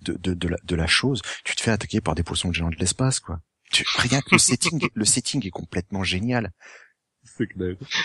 de, 0.00 0.14
de, 0.14 0.34
de 0.34 0.48
la 0.48 0.56
de 0.62 0.76
la 0.76 0.86
chose. 0.86 1.22
Tu 1.44 1.54
te 1.54 1.62
fais 1.62 1.70
attaquer 1.70 2.00
par 2.00 2.14
des 2.14 2.22
poissons 2.22 2.52
géants 2.52 2.70
de 2.70 2.76
l'espace 2.76 3.20
quoi. 3.20 3.40
Tu, 3.72 3.84
rien 3.96 4.20
que 4.20 4.32
le 4.32 4.38
setting 4.38 4.80
le 4.94 5.04
setting 5.04 5.46
est 5.46 5.50
complètement 5.50 6.04
génial. 6.04 6.52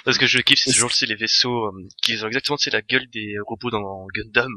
Parce 0.06 0.18
que 0.18 0.28
je 0.28 0.40
kiffe 0.40 0.60
c'est 0.64 0.74
toujours 0.74 0.92
les 1.02 1.16
vaisseaux 1.16 1.66
euh, 1.66 1.88
qui 2.04 2.22
ont 2.22 2.28
exactement 2.28 2.58
c'est 2.58 2.72
la 2.72 2.82
gueule 2.82 3.08
des 3.10 3.36
robots 3.46 3.72
dans 3.72 4.06
Gundam. 4.14 4.52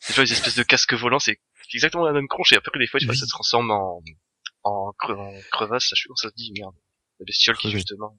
C'est 0.00 0.14
vois 0.14 0.24
les 0.24 0.32
espèces 0.32 0.56
de 0.56 0.62
casques 0.62 0.94
volants 0.94 1.18
c'est 1.18 1.40
exactement 1.72 2.04
la 2.04 2.12
même 2.12 2.28
cronche 2.28 2.52
et 2.52 2.56
après 2.56 2.78
des 2.78 2.86
fois 2.86 3.00
tu 3.00 3.06
vois, 3.06 3.14
ça 3.14 3.24
se 3.24 3.30
transforme 3.30 3.70
en 3.70 4.02
en, 4.64 4.92
crevasse 5.52 5.88
ça, 5.88 5.96
ça 6.16 6.28
se 6.28 6.34
dit 6.34 6.52
merde. 6.58 6.74
La 7.20 7.24
bestiole 7.24 7.56
qui 7.56 7.70
justement 7.70 8.18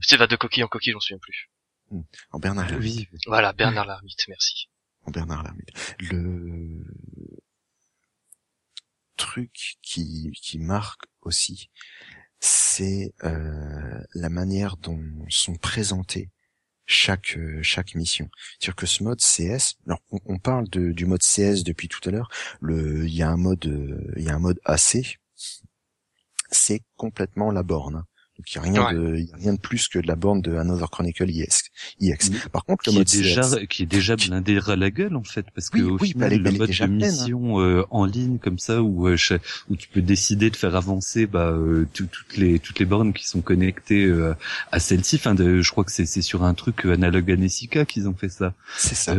c'est 0.00 0.16
va 0.16 0.26
de 0.26 0.36
coquille 0.36 0.64
en 0.64 0.68
coquille, 0.68 0.92
j'en 0.92 1.00
souviens 1.00 1.18
plus. 1.18 1.50
Hmm. 1.90 2.02
En 2.30 2.38
Bernard 2.38 2.68
Lermite. 2.68 3.08
Voilà, 3.26 3.52
Bernard 3.52 3.86
Lermite, 3.86 4.24
merci. 4.28 4.68
En 5.06 5.10
Bernard 5.10 5.42
Lermite. 5.42 5.96
Le 5.98 6.84
truc 9.16 9.78
qui, 9.82 10.32
qui 10.40 10.58
marque 10.58 11.04
aussi, 11.22 11.70
c'est 12.40 13.12
euh, 13.24 14.00
la 14.14 14.28
manière 14.28 14.76
dont 14.76 15.02
sont 15.28 15.56
présentées 15.56 16.30
chaque 16.86 17.38
chaque 17.62 17.94
mission. 17.94 18.30
C'est-à-dire 18.58 18.76
que 18.76 18.86
ce 18.86 19.02
mode 19.02 19.20
CS, 19.20 19.76
alors 19.86 20.00
on, 20.10 20.38
parle 20.38 20.68
de, 20.70 20.92
du 20.92 21.04
mode 21.04 21.20
CS 21.20 21.62
depuis 21.62 21.88
tout 21.88 22.00
à 22.08 22.12
l'heure. 22.12 22.30
Le, 22.60 23.06
il 23.06 23.14
y 23.14 23.22
a 23.22 23.28
un 23.28 23.36
mode, 23.36 23.64
il 24.16 24.22
y 24.22 24.30
a 24.30 24.34
un 24.34 24.38
mode 24.38 24.58
AC. 24.64 25.18
C'est 26.50 26.82
complètement 26.96 27.50
la 27.50 27.62
borne. 27.62 28.04
Donc 28.38 28.54
il 28.54 28.70
n'y 28.70 28.78
a 28.78 28.82
rien 28.82 28.92
de, 28.92 29.16
y 29.16 29.32
a 29.32 29.36
rien 29.36 29.54
de 29.54 29.58
plus 29.58 29.88
que 29.88 29.98
de 29.98 30.06
la 30.06 30.14
borne 30.14 30.40
de 30.40 30.54
Another 30.54 30.88
Chronicle 30.90 31.28
EX. 31.28 31.64
EX. 32.00 32.30
Par 32.52 32.64
contre, 32.64 32.84
le 32.86 32.92
qui 32.92 32.98
mode 32.98 33.08
est 33.08 33.20
déjà, 33.20 33.66
qui 33.66 33.82
est 33.82 33.86
déjà 33.86 34.14
blindé 34.14 34.60
à 34.64 34.76
la 34.76 34.90
gueule 34.90 35.16
en 35.16 35.24
fait, 35.24 35.46
parce 35.52 35.70
que 35.70 35.82
au 35.82 35.98
final, 35.98 36.38
le 36.38 36.52
mode 36.52 36.70
de 36.70 36.82
hein. 36.82 36.86
mission 36.86 37.60
euh, 37.60 37.84
en 37.90 38.04
ligne 38.04 38.38
comme 38.38 38.60
ça, 38.60 38.80
où 38.80 39.08
euh, 39.08 39.16
où 39.68 39.74
tu 39.74 39.88
peux 39.88 40.02
décider 40.02 40.50
de 40.50 40.56
faire 40.56 40.76
avancer 40.76 41.26
bah, 41.26 41.50
euh, 41.50 41.88
toutes 41.92 42.36
les 42.36 42.60
toutes 42.60 42.78
les 42.78 42.84
bornes 42.84 43.12
qui 43.12 43.26
sont 43.26 43.40
connectées 43.40 44.08
à 44.70 44.78
celle-ci. 44.78 45.16
Enfin, 45.16 45.34
je 45.36 45.70
crois 45.72 45.82
que 45.82 45.92
c'est 45.92 46.06
c'est 46.06 46.22
sur 46.22 46.44
un 46.44 46.54
truc 46.54 46.84
analogue 46.84 47.32
à 47.32 47.36
Nessica 47.36 47.84
qu'ils 47.84 48.08
ont 48.08 48.14
fait 48.14 48.28
ça. 48.28 48.54
C'est 48.76 48.94
ça. 48.94 49.16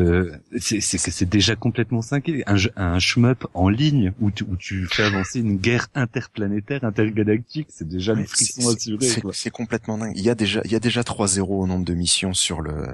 c'est 0.60 0.80
c'est 0.80 0.98
que 0.98 1.12
c'est 1.12 1.30
déjà 1.30 1.58
complètement 1.58 2.02
cinqué. 2.02 2.44
Un 2.48 2.56
un 2.78 3.00
shmup 3.00 3.48
en 3.54 3.68
ligne 3.68 4.14
où 4.22 4.32
tu, 4.32 4.46
où 4.46 4.56
tu 4.56 4.88
fais 4.90 5.04
avancer 5.04 5.40
une 5.40 5.58
guerre 5.58 5.88
interplanétaire 5.94 6.86
intergalactique, 6.86 7.68
c'est 7.70 7.88
déjà 7.88 8.14
le 8.14 8.24
frisson 8.24 8.70
assuré 8.74 9.09
c'est 9.34 9.50
complètement 9.50 9.98
dingue. 9.98 10.14
Il 10.16 10.24
y 10.24 10.30
a 10.30 10.36
déjà, 10.36 10.62
il 10.66 10.72
y 10.72 10.76
a 10.76 10.80
déjà 10.80 11.04
3 11.04 11.28
zéros 11.28 11.62
au 11.62 11.68
nombre 11.68 11.86
de 11.86 11.94
missions 11.94 12.34
sur 12.34 12.62
le, 12.62 12.88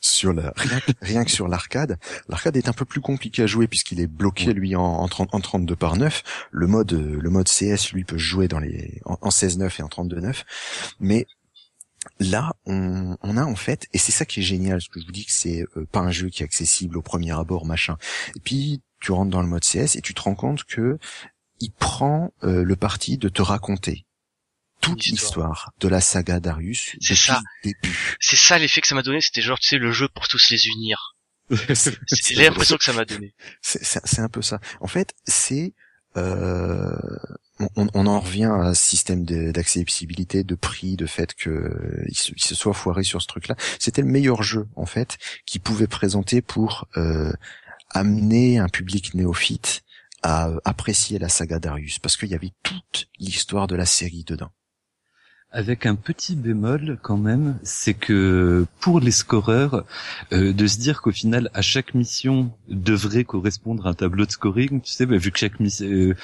sur 0.00 0.32
la, 0.32 0.52
rien, 1.02 1.24
que 1.24 1.30
sur 1.30 1.48
l'arcade. 1.48 1.98
L'arcade 2.28 2.56
est 2.56 2.68
un 2.68 2.72
peu 2.72 2.84
plus 2.84 3.00
compliqué 3.00 3.42
à 3.42 3.46
jouer 3.46 3.66
puisqu'il 3.66 4.00
est 4.00 4.06
bloqué, 4.06 4.52
lui, 4.52 4.76
en, 4.76 4.82
en, 4.82 5.08
30, 5.08 5.34
en 5.34 5.40
32 5.40 5.76
par 5.76 5.96
9. 5.96 6.22
Le 6.50 6.66
mode, 6.66 6.92
le 6.92 7.30
mode 7.30 7.48
CS, 7.48 7.92
lui, 7.92 8.04
peut 8.04 8.18
jouer 8.18 8.48
dans 8.48 8.58
les, 8.58 9.00
en, 9.04 9.18
en 9.20 9.28
16-9 9.28 9.80
et 9.80 9.82
en 9.82 9.88
32-9. 9.88 10.44
Mais 11.00 11.26
là, 12.20 12.52
on, 12.66 13.16
on, 13.22 13.36
a 13.36 13.44
en 13.44 13.56
fait, 13.56 13.86
et 13.92 13.98
c'est 13.98 14.12
ça 14.12 14.24
qui 14.24 14.40
est 14.40 14.44
génial, 14.44 14.80
ce 14.80 14.88
que 14.88 15.00
je 15.00 15.06
vous 15.06 15.12
dis 15.12 15.24
que 15.24 15.32
c'est 15.32 15.64
euh, 15.76 15.86
pas 15.90 16.00
un 16.00 16.10
jeu 16.10 16.28
qui 16.28 16.42
est 16.42 16.46
accessible 16.46 16.96
au 16.96 17.02
premier 17.02 17.32
abord, 17.32 17.66
machin. 17.66 17.96
Et 18.36 18.40
puis 18.40 18.82
tu 19.00 19.12
rentres 19.12 19.30
dans 19.30 19.42
le 19.42 19.48
mode 19.48 19.64
CS 19.64 19.96
et 19.96 20.00
tu 20.00 20.14
te 20.14 20.22
rends 20.22 20.34
compte 20.34 20.64
que 20.64 20.98
il 21.60 21.72
prend 21.72 22.32
euh, 22.44 22.62
le 22.62 22.76
parti 22.76 23.18
de 23.18 23.28
te 23.28 23.42
raconter 23.42 24.04
toute 24.88 25.06
l'histoire. 25.06 25.72
de 25.80 25.88
la 25.88 26.00
saga 26.00 26.40
Darius 26.40 26.96
c'est 27.00 27.14
ça. 27.14 27.40
c'est 28.20 28.36
ça 28.36 28.58
l'effet 28.58 28.80
que 28.80 28.86
ça 28.86 28.94
m'a 28.94 29.02
donné 29.02 29.20
c'était 29.20 29.42
genre 29.42 29.58
tu 29.58 29.68
sais 29.68 29.78
le 29.78 29.92
jeu 29.92 30.08
pour 30.08 30.28
tous 30.28 30.50
les 30.50 30.68
unir. 30.68 31.14
C'est 31.74 32.34
l'impression 32.34 32.76
que 32.76 32.84
ça 32.84 32.92
m'a 32.92 33.06
donné. 33.06 33.34
C'est 33.62 34.18
un 34.18 34.28
peu 34.28 34.42
ça. 34.42 34.60
En 34.80 34.86
fait 34.86 35.14
c'est 35.24 35.72
euh, 36.18 36.96
on, 37.76 37.88
on, 37.94 38.06
en 38.06 38.20
revient 38.20 38.50
à 38.52 38.74
ce 38.74 38.88
système 38.88 39.24
d'accessibilité, 39.24 40.44
de 40.44 40.54
prix, 40.54 40.96
de 40.96 41.06
fait 41.06 41.34
que 41.34 42.04
il 42.08 42.16
se, 42.16 42.32
se, 42.36 42.54
soit 42.54 42.74
foiré 42.74 43.02
sur 43.02 43.20
ce 43.22 43.26
truc-là. 43.26 43.56
C'était 43.78 44.02
le 44.02 44.08
meilleur 44.08 44.42
jeu 44.42 44.68
en 44.76 44.86
fait 44.86 45.18
qui 45.46 45.58
pouvait 45.58 45.86
présenter 45.86 46.40
pour 46.42 46.86
euh, 46.96 47.32
amener 47.90 48.58
un 48.58 48.68
public 48.68 49.14
néophyte 49.14 49.82
à 50.22 50.50
apprécier 50.64 51.18
la 51.18 51.28
saga 51.28 51.58
Darius. 51.58 51.98
Parce 51.98 52.16
qu'il 52.16 52.28
y 52.28 52.34
avait 52.34 52.52
toute 52.62 53.08
l'histoire 53.18 53.66
de 53.66 53.76
la 53.76 53.86
série 53.86 54.24
dedans. 54.24 54.50
Avec 55.50 55.86
un 55.86 55.94
petit 55.94 56.36
bémol 56.36 56.98
quand 57.00 57.16
même, 57.16 57.58
c'est 57.62 57.94
que 57.94 58.66
pour 58.80 59.00
les 59.00 59.10
scoreurs, 59.10 59.86
euh, 60.32 60.52
de 60.52 60.66
se 60.66 60.78
dire 60.78 61.00
qu'au 61.00 61.10
final, 61.10 61.50
à 61.54 61.62
chaque 61.62 61.94
mission 61.94 62.52
devrait 62.68 63.24
correspondre 63.24 63.86
un 63.86 63.94
tableau 63.94 64.26
de 64.26 64.30
scoring, 64.30 64.82
tu 64.82 64.92
sais, 64.92 65.06
bah, 65.06 65.16
vu 65.16 65.30
que 65.32 65.38
chaque 65.38 65.58
mission, 65.58 65.86
euh, 65.86 66.14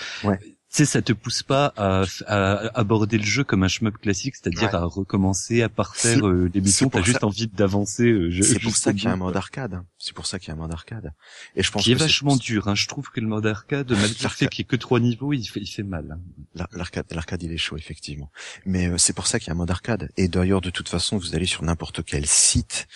sais, 0.76 0.84
ça 0.84 1.02
te 1.02 1.12
pousse 1.12 1.42
pas 1.42 1.72
à, 1.76 2.04
à, 2.26 2.78
aborder 2.78 3.18
le 3.18 3.24
jeu 3.24 3.44
comme 3.44 3.62
un 3.62 3.68
shmup 3.68 3.98
classique, 3.98 4.36
c'est-à-dire 4.36 4.74
à 4.74 4.84
recommencer, 4.84 5.62
à 5.62 5.68
parfaire 5.68 6.26
euh, 6.26 6.50
les 6.52 6.60
missions. 6.60 6.88
T'as 6.88 7.02
juste 7.02 7.24
envie 7.24 7.46
d'avancer. 7.46 8.04
Euh, 8.04 8.42
c'est 8.42 8.58
pour 8.58 8.76
ça 8.76 8.92
qu'il 8.92 9.04
y 9.04 9.06
a 9.08 9.12
un 9.12 9.16
mode 9.16 9.36
arcade. 9.36 9.82
C'est 9.98 10.14
pour 10.14 10.26
ça 10.26 10.38
qu'il 10.38 10.48
y 10.48 10.50
a 10.50 10.54
un 10.54 10.58
mode 10.58 10.72
arcade. 10.72 11.12
Et 11.56 11.62
je 11.62 11.70
pense 11.70 11.84
qui 11.84 11.92
est 11.92 11.96
vachement 11.96 12.36
dur. 12.36 12.68
Hein. 12.68 12.74
Je 12.74 12.88
trouve 12.88 13.10
que 13.10 13.20
le 13.20 13.26
mode 13.26 13.46
arcade, 13.46 13.90
malgré 13.90 14.24
le 14.24 14.28
fait 14.28 14.48
qu'il 14.48 14.60
y 14.60 14.62
ait 14.62 14.68
que 14.68 14.76
trois 14.76 15.00
niveaux, 15.00 15.32
il 15.32 15.44
fait, 15.44 15.60
il 15.60 15.66
fait 15.66 15.82
mal. 15.82 16.18
Hein. 16.56 16.66
L'arcade, 16.72 17.06
l'arcade, 17.10 17.42
il 17.42 17.52
est 17.52 17.58
chaud 17.58 17.76
effectivement. 17.76 18.30
Mais 18.66 18.88
euh, 18.88 18.98
c'est 18.98 19.12
pour 19.12 19.26
ça 19.26 19.38
qu'il 19.38 19.48
y 19.48 19.50
a 19.50 19.54
un 19.54 19.58
mode 19.58 19.70
arcade. 19.70 20.10
Et 20.16 20.28
d'ailleurs, 20.28 20.60
de 20.60 20.70
toute 20.70 20.88
façon, 20.88 21.18
vous 21.18 21.34
allez 21.34 21.46
sur 21.46 21.62
n'importe 21.62 22.04
quel 22.04 22.26
site 22.26 22.88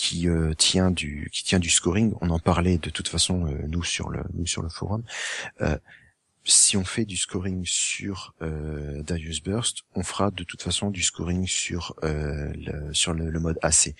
qui 0.00 0.30
euh, 0.30 0.54
tient 0.54 0.90
du 0.90 1.28
qui 1.30 1.44
tient 1.44 1.58
du 1.58 1.68
scoring. 1.68 2.14
On 2.22 2.30
en 2.30 2.38
parlait 2.38 2.78
de 2.78 2.88
toute 2.88 3.08
façon 3.08 3.46
euh, 3.46 3.66
nous 3.68 3.84
sur 3.84 4.08
le 4.08 4.22
nous 4.32 4.46
sur 4.46 4.62
le 4.62 4.70
forum. 4.70 5.02
Euh, 5.60 5.76
si 6.50 6.76
on 6.76 6.84
fait 6.84 7.04
du 7.04 7.16
scoring 7.16 7.64
sur 7.64 8.34
euh, 8.42 9.02
Darius 9.02 9.42
Burst, 9.42 9.82
on 9.94 10.02
fera 10.02 10.30
de 10.30 10.44
toute 10.44 10.62
façon 10.62 10.90
du 10.90 11.02
scoring 11.02 11.46
sur 11.46 11.94
euh, 12.02 12.52
le, 12.54 12.92
sur 12.92 13.12
le, 13.12 13.38
mode 13.38 13.58
AC, 13.62 13.94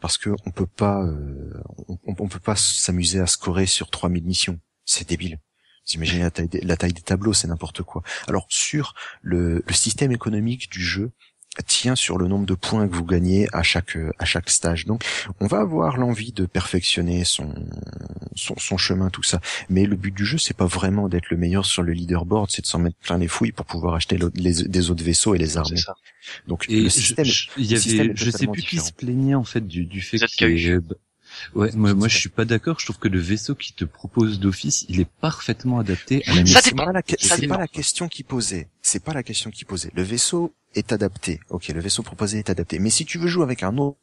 parce 0.00 0.18
que 0.18 0.30
on 0.46 0.50
peut 0.50 0.66
pas 0.66 1.04
euh, 1.04 1.52
on, 2.04 2.28
peut 2.28 2.40
pas 2.40 2.56
s'amuser 2.56 3.20
à 3.20 3.26
scorer 3.26 3.66
sur 3.66 3.90
3000 3.90 4.24
missions, 4.24 4.58
c'est 4.84 5.08
débile. 5.08 5.38
Vous 5.86 5.94
imaginez 5.94 6.22
la 6.22 6.30
taille 6.76 6.92
des, 6.92 7.02
tableaux, 7.02 7.32
c'est 7.32 7.48
n'importe 7.48 7.82
quoi. 7.82 8.02
Alors 8.28 8.46
sur 8.48 8.94
le 9.22 9.64
système 9.70 10.12
économique 10.12 10.70
du 10.70 10.82
jeu, 10.82 11.12
tient 11.66 11.96
sur 11.96 12.16
le 12.16 12.28
nombre 12.28 12.46
de 12.46 12.54
points 12.54 12.86
que 12.88 12.94
vous 12.94 13.04
gagnez 13.04 13.48
à 13.52 13.62
chaque 13.62 13.98
à 14.18 14.24
chaque 14.24 14.48
stage. 14.48 14.86
Donc, 14.86 15.04
on 15.40 15.46
va 15.46 15.58
avoir 15.60 15.96
l'envie 15.96 16.32
de 16.32 16.46
perfectionner 16.46 17.24
son, 17.24 17.52
son 18.36 18.54
son 18.56 18.76
chemin, 18.76 19.10
tout 19.10 19.22
ça. 19.22 19.40
Mais 19.68 19.84
le 19.84 19.96
but 19.96 20.14
du 20.14 20.24
jeu, 20.24 20.38
c'est 20.38 20.56
pas 20.56 20.66
vraiment 20.66 21.08
d'être 21.08 21.28
le 21.30 21.36
meilleur 21.36 21.66
sur 21.66 21.82
le 21.82 21.92
leaderboard, 21.92 22.50
c'est 22.50 22.62
de 22.62 22.66
s'en 22.66 22.78
mettre 22.78 22.96
plein 22.98 23.18
les 23.18 23.28
fouilles 23.28 23.52
pour 23.52 23.66
pouvoir 23.66 23.94
acheter 23.94 24.18
les, 24.34 24.52
des 24.62 24.90
autres 24.90 25.04
vaisseaux 25.04 25.34
et 25.34 25.38
les 25.38 25.56
ça. 25.76 25.94
Donc, 26.46 26.66
Et 26.68 26.76
le 26.76 26.84
je- 26.84 26.88
système, 26.88 27.24
je- 27.24 27.48
il 27.56 27.66
y 27.66 27.74
le 27.74 27.80
système 27.80 28.00
avait, 28.00 28.10
est 28.10 28.16
je 28.16 28.30
sais 28.30 28.46
plus 28.46 28.62
qui 28.62 28.78
se 28.78 28.92
plaignait 28.92 29.34
en 29.34 29.44
fait 29.44 29.66
du, 29.66 29.86
du 29.86 30.00
fait 30.00 30.18
Vous 30.18 30.94
Ouais, 31.54 31.70
moi, 31.74 31.94
moi 31.94 32.08
je 32.08 32.16
suis 32.18 32.28
pas 32.28 32.44
d'accord. 32.44 32.78
Je 32.80 32.86
trouve 32.86 32.98
que 32.98 33.08
le 33.08 33.18
vaisseau 33.18 33.54
qui 33.54 33.72
te 33.72 33.84
propose 33.84 34.40
d'office, 34.40 34.84
il 34.88 35.00
est 35.00 35.08
parfaitement 35.20 35.78
adapté 35.78 36.22
à 36.26 36.34
la 36.34 36.42
mission. 36.42 36.60
c'est 36.62 36.70
dépend. 36.70 36.84
pas 36.86 36.92
la, 36.92 37.02
que- 37.02 37.16
Ça 37.18 37.36
pas 37.48 37.58
la 37.58 37.68
question 37.68 38.08
qui 38.08 38.22
posait. 38.22 38.68
C'est 38.82 39.02
pas 39.04 39.12
la 39.14 39.22
question 39.22 39.50
qui 39.50 39.64
posait. 39.64 39.90
Le 39.94 40.02
vaisseau 40.02 40.54
est 40.74 40.92
adapté. 40.92 41.40
Ok, 41.50 41.68
le 41.68 41.80
vaisseau 41.80 42.02
proposé 42.02 42.38
est 42.38 42.50
adapté. 42.50 42.78
Mais 42.78 42.90
si 42.90 43.04
tu 43.04 43.18
veux 43.18 43.28
jouer 43.28 43.42
avec 43.44 43.62
un 43.62 43.76
autre, 43.78 43.98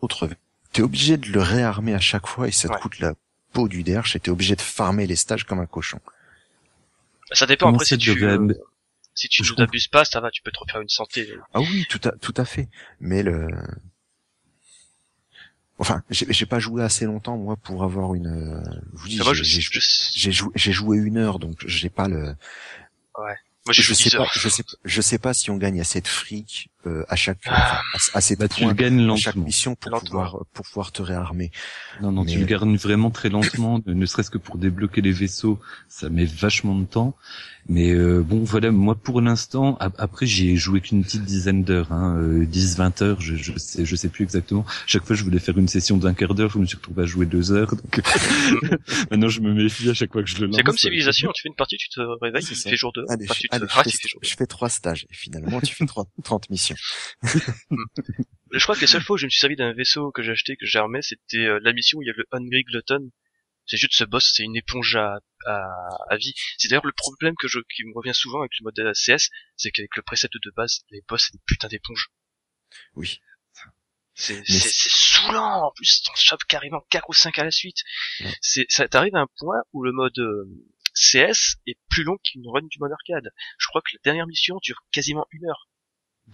autre 0.00 0.28
t'es 0.72 0.82
obligé 0.82 1.16
de 1.16 1.28
le 1.30 1.40
réarmer 1.40 1.94
à 1.94 2.00
chaque 2.00 2.26
fois 2.26 2.46
et 2.48 2.52
ça 2.52 2.68
te 2.68 2.74
Ouais. 2.74 2.80
coûte 2.80 2.98
la 3.00 3.14
peau 3.52 3.68
du 3.68 3.82
derche 3.82 4.14
et 4.16 4.20
t'es 4.20 4.30
obligé 4.30 4.54
de 4.56 4.60
farmer 4.60 5.06
les 5.06 5.16
stages 5.16 5.44
comme 5.44 5.60
un 5.60 5.66
cochon. 5.66 6.00
Ça 7.32 7.46
dépend 7.46 7.66
Comment 7.66 7.76
après 7.76 7.86
si 7.86 7.98
tu, 7.98 8.24
euh, 8.24 8.48
si 9.14 9.28
tu 9.28 9.42
ne 9.42 9.48
t'abuses 9.56 9.88
pas, 9.88 10.04
ça 10.04 10.20
va, 10.20 10.30
tu 10.30 10.42
peux 10.42 10.50
te 10.50 10.58
refaire 10.58 10.80
une 10.80 10.88
santé. 10.88 11.28
Ah 11.52 11.60
oui, 11.60 11.86
tout 11.90 12.00
à, 12.04 12.12
tout 12.12 12.34
à 12.36 12.44
fait. 12.44 12.68
Mais 13.00 13.22
le, 13.22 13.48
enfin, 15.78 16.02
j'ai 16.10 16.26
j'ai 16.30 16.46
pas 16.46 16.58
joué 16.58 16.82
assez 16.82 17.04
longtemps 17.06 17.36
moi 17.36 17.56
pour 17.56 17.84
avoir 17.84 18.14
une. 18.14 18.26
euh, 18.26 18.62
j'ai- 19.06 20.32
joué, 20.32 20.50
j'ai 20.54 20.72
joué 20.72 20.98
une 20.98 21.16
heure, 21.16 21.38
donc 21.38 21.56
j'ai 21.66 21.88
pas 21.88 22.08
le. 22.08 22.34
moi 23.16 23.34
j'ai 23.70 23.82
je 23.82 23.88
joué 23.88 23.94
sais 23.96 24.10
10 24.10 24.16
pas, 24.16 24.26
je 24.32 24.48
sais, 24.48 24.64
je 24.84 25.00
sais 25.02 25.18
pas 25.18 25.34
si 25.34 25.50
on 25.50 25.56
gagne 25.58 25.78
assez 25.80 26.00
de 26.00 26.08
fric 26.08 26.70
euh, 26.86 27.04
à 27.08 27.16
chaque, 27.16 27.40
Ah. 27.46 27.82
enfin, 27.94 27.98
assez 28.14 28.34
de 28.34 28.40
Bah, 28.40 28.48
tu 28.48 28.60
le 28.62 28.66
points 28.68 28.74
gagnes 28.74 29.10
à 29.10 29.16
chaque 29.16 29.34
lentement. 29.34 29.44
mission 29.46 29.74
pour 29.74 29.90
Lentement. 29.90 30.08
pouvoir 30.08 30.36
pour 30.54 30.64
pouvoir 30.66 30.92
te 30.92 31.02
réarmer. 31.02 31.50
Non, 32.00 32.12
non, 32.12 32.24
tu 32.24 32.38
le 32.38 32.46
gagnes 32.46 32.76
vraiment 32.76 33.10
très 33.10 33.28
lentement, 33.28 33.78
ne 33.86 33.92
ne 33.92 34.06
serait-ce 34.06 34.30
que 34.30 34.38
pour 34.38 34.56
débloquer 34.56 35.02
les 35.02 35.12
vaisseaux, 35.12 35.60
ça 35.88 36.08
met 36.08 36.24
vachement 36.24 36.74
de 36.76 36.84
temps. 36.86 37.14
Mais 37.70 37.90
euh, 37.92 38.22
bon, 38.22 38.44
voilà, 38.44 38.70
moi 38.70 38.94
pour 38.94 39.20
l'instant, 39.20 39.76
ap- 39.78 39.94
après 39.98 40.24
j'y 40.26 40.50
ai 40.50 40.56
joué 40.56 40.80
qu'une 40.80 41.04
petite 41.04 41.24
dizaine 41.24 41.64
d'heures, 41.64 41.92
hein, 41.92 42.16
euh, 42.18 42.46
10-20 42.46 43.02
heures, 43.04 43.20
je, 43.20 43.36
je 43.36 43.52
sais, 43.58 43.84
je 43.84 43.94
sais 43.96 44.08
plus 44.08 44.24
exactement. 44.24 44.64
Chaque 44.86 45.04
fois, 45.04 45.14
je 45.14 45.22
voulais 45.22 45.38
faire 45.38 45.58
une 45.58 45.68
session 45.68 45.98
d'un 45.98 46.14
quart 46.14 46.34
d'heure, 46.34 46.50
je 46.50 46.58
me 46.58 46.64
suis 46.64 46.76
retrouvé 46.76 47.02
à 47.02 47.06
jouer 47.06 47.26
deux 47.26 47.52
heures. 47.52 47.74
Donc 47.76 48.00
maintenant, 49.10 49.28
je 49.28 49.40
me 49.40 49.52
méfie 49.52 49.90
à 49.90 49.94
chaque 49.94 50.12
fois 50.12 50.22
que 50.22 50.28
je 50.30 50.38
le 50.40 50.46
lance. 50.46 50.56
C'est 50.56 50.62
comme 50.62 50.78
civilisation, 50.78 51.30
tu 51.34 51.42
fais 51.42 51.48
une 51.50 51.54
partie, 51.56 51.76
tu 51.76 51.88
te 51.90 52.00
réveilles, 52.22 52.42
ça. 52.42 52.70
fait 52.70 52.76
jour 52.76 52.92
2, 52.94 53.04
Allez, 53.08 53.24
enfin, 53.24 53.34
je, 53.34 53.40
tu 53.40 53.48
te 53.48 53.54
allez, 53.54 53.66
je 53.66 53.72
ah, 53.78 53.82
fais, 53.82 53.90
il 53.90 53.92
fait 53.92 54.08
jour 54.08 54.20
je 54.22 54.34
fais 54.36 54.46
trois 54.46 54.68
stages 54.70 55.06
et 55.10 55.14
finalement 55.14 55.60
tu 55.60 55.74
fais 55.74 55.84
trois- 55.86 56.06
30 56.24 56.48
missions. 56.50 56.76
Je 58.50 58.62
crois 58.62 58.74
que 58.76 58.80
les 58.80 58.86
seules 58.86 59.02
fois 59.02 59.14
où 59.14 59.18
je 59.18 59.26
me 59.26 59.30
suis 59.30 59.40
servi 59.40 59.56
d'un 59.56 59.72
vaisseau 59.74 60.10
que 60.10 60.22
j'ai 60.22 60.32
acheté, 60.32 60.56
que 60.56 60.64
j'ai 60.64 60.78
armé, 60.78 61.00
c'était 61.02 61.44
euh, 61.46 61.60
la 61.62 61.72
mission 61.72 61.98
où 61.98 62.02
il 62.02 62.06
y 62.06 62.10
a 62.10 62.14
le 62.16 62.24
Hungry 62.32 62.62
Glutton. 62.64 63.10
C'est 63.68 63.76
juste 63.76 63.94
ce 63.94 64.04
boss, 64.04 64.32
c'est 64.34 64.42
une 64.42 64.56
éponge 64.56 64.96
à, 64.96 65.20
à, 65.46 65.68
à 66.08 66.16
vie. 66.16 66.34
C'est 66.56 66.68
d'ailleurs 66.68 66.86
le 66.86 66.92
problème 66.92 67.34
que 67.38 67.46
je, 67.46 67.60
qui 67.74 67.84
me 67.84 67.94
revient 67.94 68.14
souvent 68.14 68.40
avec 68.40 68.52
le 68.58 68.64
mode 68.64 68.92
CS, 68.94 69.30
c'est 69.56 69.70
qu'avec 69.70 69.94
le 69.94 70.02
preset 70.02 70.28
de 70.32 70.50
base, 70.56 70.80
les 70.90 71.02
boss 71.06 71.24
c'est 71.26 71.34
des 71.34 71.42
putains 71.46 71.68
d'éponges. 71.68 72.10
Oui. 72.94 73.20
C'est, 74.14 74.42
saoulant, 74.44 75.66
en 75.66 75.70
plus, 75.70 76.02
t'en 76.02 76.14
chopes 76.16 76.42
carrément 76.48 76.84
4 76.90 77.08
ou 77.08 77.12
5 77.12 77.38
à 77.38 77.44
la 77.44 77.52
suite. 77.52 77.84
Ouais. 78.20 78.34
C'est, 78.40 78.66
ça 78.68 78.88
t'arrive 78.88 79.14
à 79.14 79.20
un 79.20 79.28
point 79.38 79.62
où 79.72 79.84
le 79.84 79.92
mode 79.92 80.18
euh, 80.18 80.44
CS 80.94 81.56
est 81.68 81.78
plus 81.88 82.02
long 82.02 82.18
qu'une 82.24 82.48
run 82.48 82.62
du 82.62 82.78
mode 82.80 82.90
arcade. 82.90 83.32
Je 83.58 83.68
crois 83.68 83.80
que 83.80 83.92
la 83.92 84.00
dernière 84.02 84.26
mission 84.26 84.58
dure 84.60 84.82
quasiment 84.90 85.26
une 85.30 85.46
heure. 85.46 85.68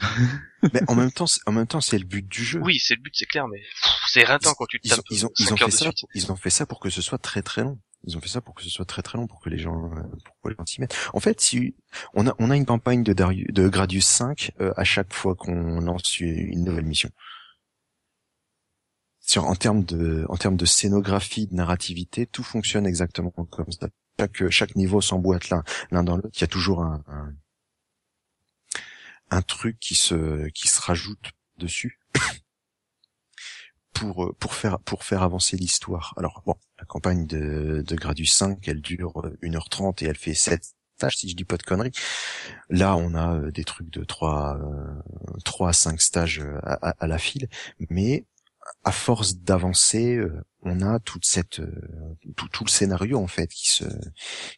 Mais 0.73 0.81
en 0.89 0.95
même 0.95 1.13
temps, 1.13 1.27
c'est- 1.27 1.41
en 1.47 1.53
même 1.53 1.67
temps, 1.67 1.81
c'est 1.81 1.99
le 1.99 2.05
but 2.05 2.27
du 2.27 2.43
jeu. 2.45 2.61
Oui, 2.63 2.79
c'est 2.79 2.95
le 2.95 3.01
but, 3.03 3.13
c'est 3.15 3.27
clair, 3.27 3.47
mais 3.49 3.63
c'est 4.09 4.25
rintant 4.25 4.55
quand 4.55 4.67
tu 4.67 4.81
te 4.81 4.87
Ils 4.87 4.91
tapes 4.91 5.05
ils 5.11 5.25
ont, 5.27 5.29
euh, 5.29 5.33
ils 5.39 5.53
ont 5.53 5.57
fait 5.57 5.71
ça, 5.71 5.85
pour, 5.85 6.09
ils 6.15 6.33
ont 6.33 6.37
fait 6.37 6.51
ça 6.51 6.67
pour 6.67 6.81
que 6.81 6.91
ce 6.91 7.03
soit 7.03 7.19
très 7.19 7.43
très 7.43 7.63
long. 7.63 7.79
Ils 8.07 8.17
ont 8.17 8.21
fait 8.21 8.29
ça 8.29 8.41
pour 8.41 8.55
que 8.55 8.63
ce 8.63 8.69
soit 8.71 8.85
très 8.85 9.03
très 9.03 9.17
long 9.19 9.27
pour 9.27 9.41
que 9.41 9.49
les 9.51 9.59
gens, 9.59 9.91
euh, 9.95 10.03
pour 10.25 10.37
que 10.43 10.49
les 10.51 10.55
gens 10.57 10.67
s'y 10.67 10.81
mettent. 10.81 10.97
En 11.15 11.21
fait, 11.21 11.41
si 11.41 11.75
on 12.15 12.27
a 12.27 12.35
on 12.39 12.51
a 12.51 12.57
une 12.57 12.67
campagne 12.67 13.03
de 13.03 13.13
Darius, 13.13 13.47
de 13.51 13.69
Gradius 13.69 14.05
5 14.07 14.51
euh, 14.61 14.73
à 14.77 14.85
chaque 14.85 15.13
fois 15.15 15.35
qu'on 15.35 15.81
lance 15.81 16.19
une 16.21 16.65
nouvelle 16.65 16.85
mission. 16.87 17.11
Sur 19.21 19.47
en 19.47 19.55
termes 19.55 19.85
de 19.85 20.27
en 20.29 20.37
termes 20.37 20.57
de 20.57 20.67
scénographie, 20.67 21.47
de 21.47 21.55
narrativité, 21.55 22.27
tout 22.27 22.43
fonctionne 22.43 22.87
exactement 22.87 23.31
comme 23.31 23.73
ça. 23.73 23.89
Chaque 24.21 24.51
chaque 24.51 24.77
niveau 24.77 25.01
s'emboîte 25.01 25.49
l'un 25.49 25.63
l'un 25.91 26.03
dans 26.05 26.17
l'autre. 26.17 26.29
Il 26.35 26.41
y 26.43 26.45
a 26.45 26.49
toujours 26.49 26.83
un, 26.83 27.03
un 27.09 27.33
un 29.35 29.43
truc 29.43 29.79
qui 29.81 29.95
se 29.95 30.49
qui 30.51 30.69
se 30.69 30.81
rajoute 30.81 31.33
dessus 31.59 32.01
pour 33.93 34.25
euh, 34.25 34.33
pour 34.39 34.55
faire 34.55 34.79
pour 34.81 35.05
faire 35.05 35.23
avancer 35.23 35.57
l'histoire. 35.57 36.15
Alors 36.17 36.43
bon, 36.47 36.55
la 36.79 36.85
campagne 36.85 37.27
de 37.27 37.83
de 37.87 37.97
Gradius 37.97 38.33
5, 38.33 38.67
elle 38.69 38.81
dure 38.81 39.25
euh, 39.25 39.37
1h30 39.43 40.05
et 40.05 40.09
elle 40.09 40.17
fait 40.17 40.35
7 40.35 40.65
stages 40.97 41.17
si 41.17 41.29
je 41.31 41.37
dis 41.37 41.45
pas 41.45 41.57
de 41.57 41.63
conneries. 41.63 41.93
Là, 42.71 42.97
on 42.97 43.15
a 43.15 43.35
euh, 43.37 43.51
des 43.51 43.65
trucs 43.65 43.91
de 43.91 44.05
3 44.05 44.59
euh, 44.59 45.03
3 45.45 45.71
à 45.71 45.73
5 45.73 46.01
stages 46.01 46.41
euh, 46.41 46.59
à, 46.65 46.91
à- 46.91 46.95
à 47.01 47.07
la 47.07 47.19
file, 47.19 47.49
mais 47.91 48.25
à 48.85 48.93
force 48.93 49.37
d'avancer, 49.37 50.17
euh, 50.17 50.45
on 50.63 50.81
a 50.81 50.99
toute 51.01 51.25
cette 51.25 51.61
euh, 51.61 52.17
tout, 52.37 52.49
tout 52.49 52.65
le 52.65 52.71
scénario 52.71 53.19
en 53.19 53.27
fait 53.27 53.49
qui 53.49 53.69
se 53.69 53.85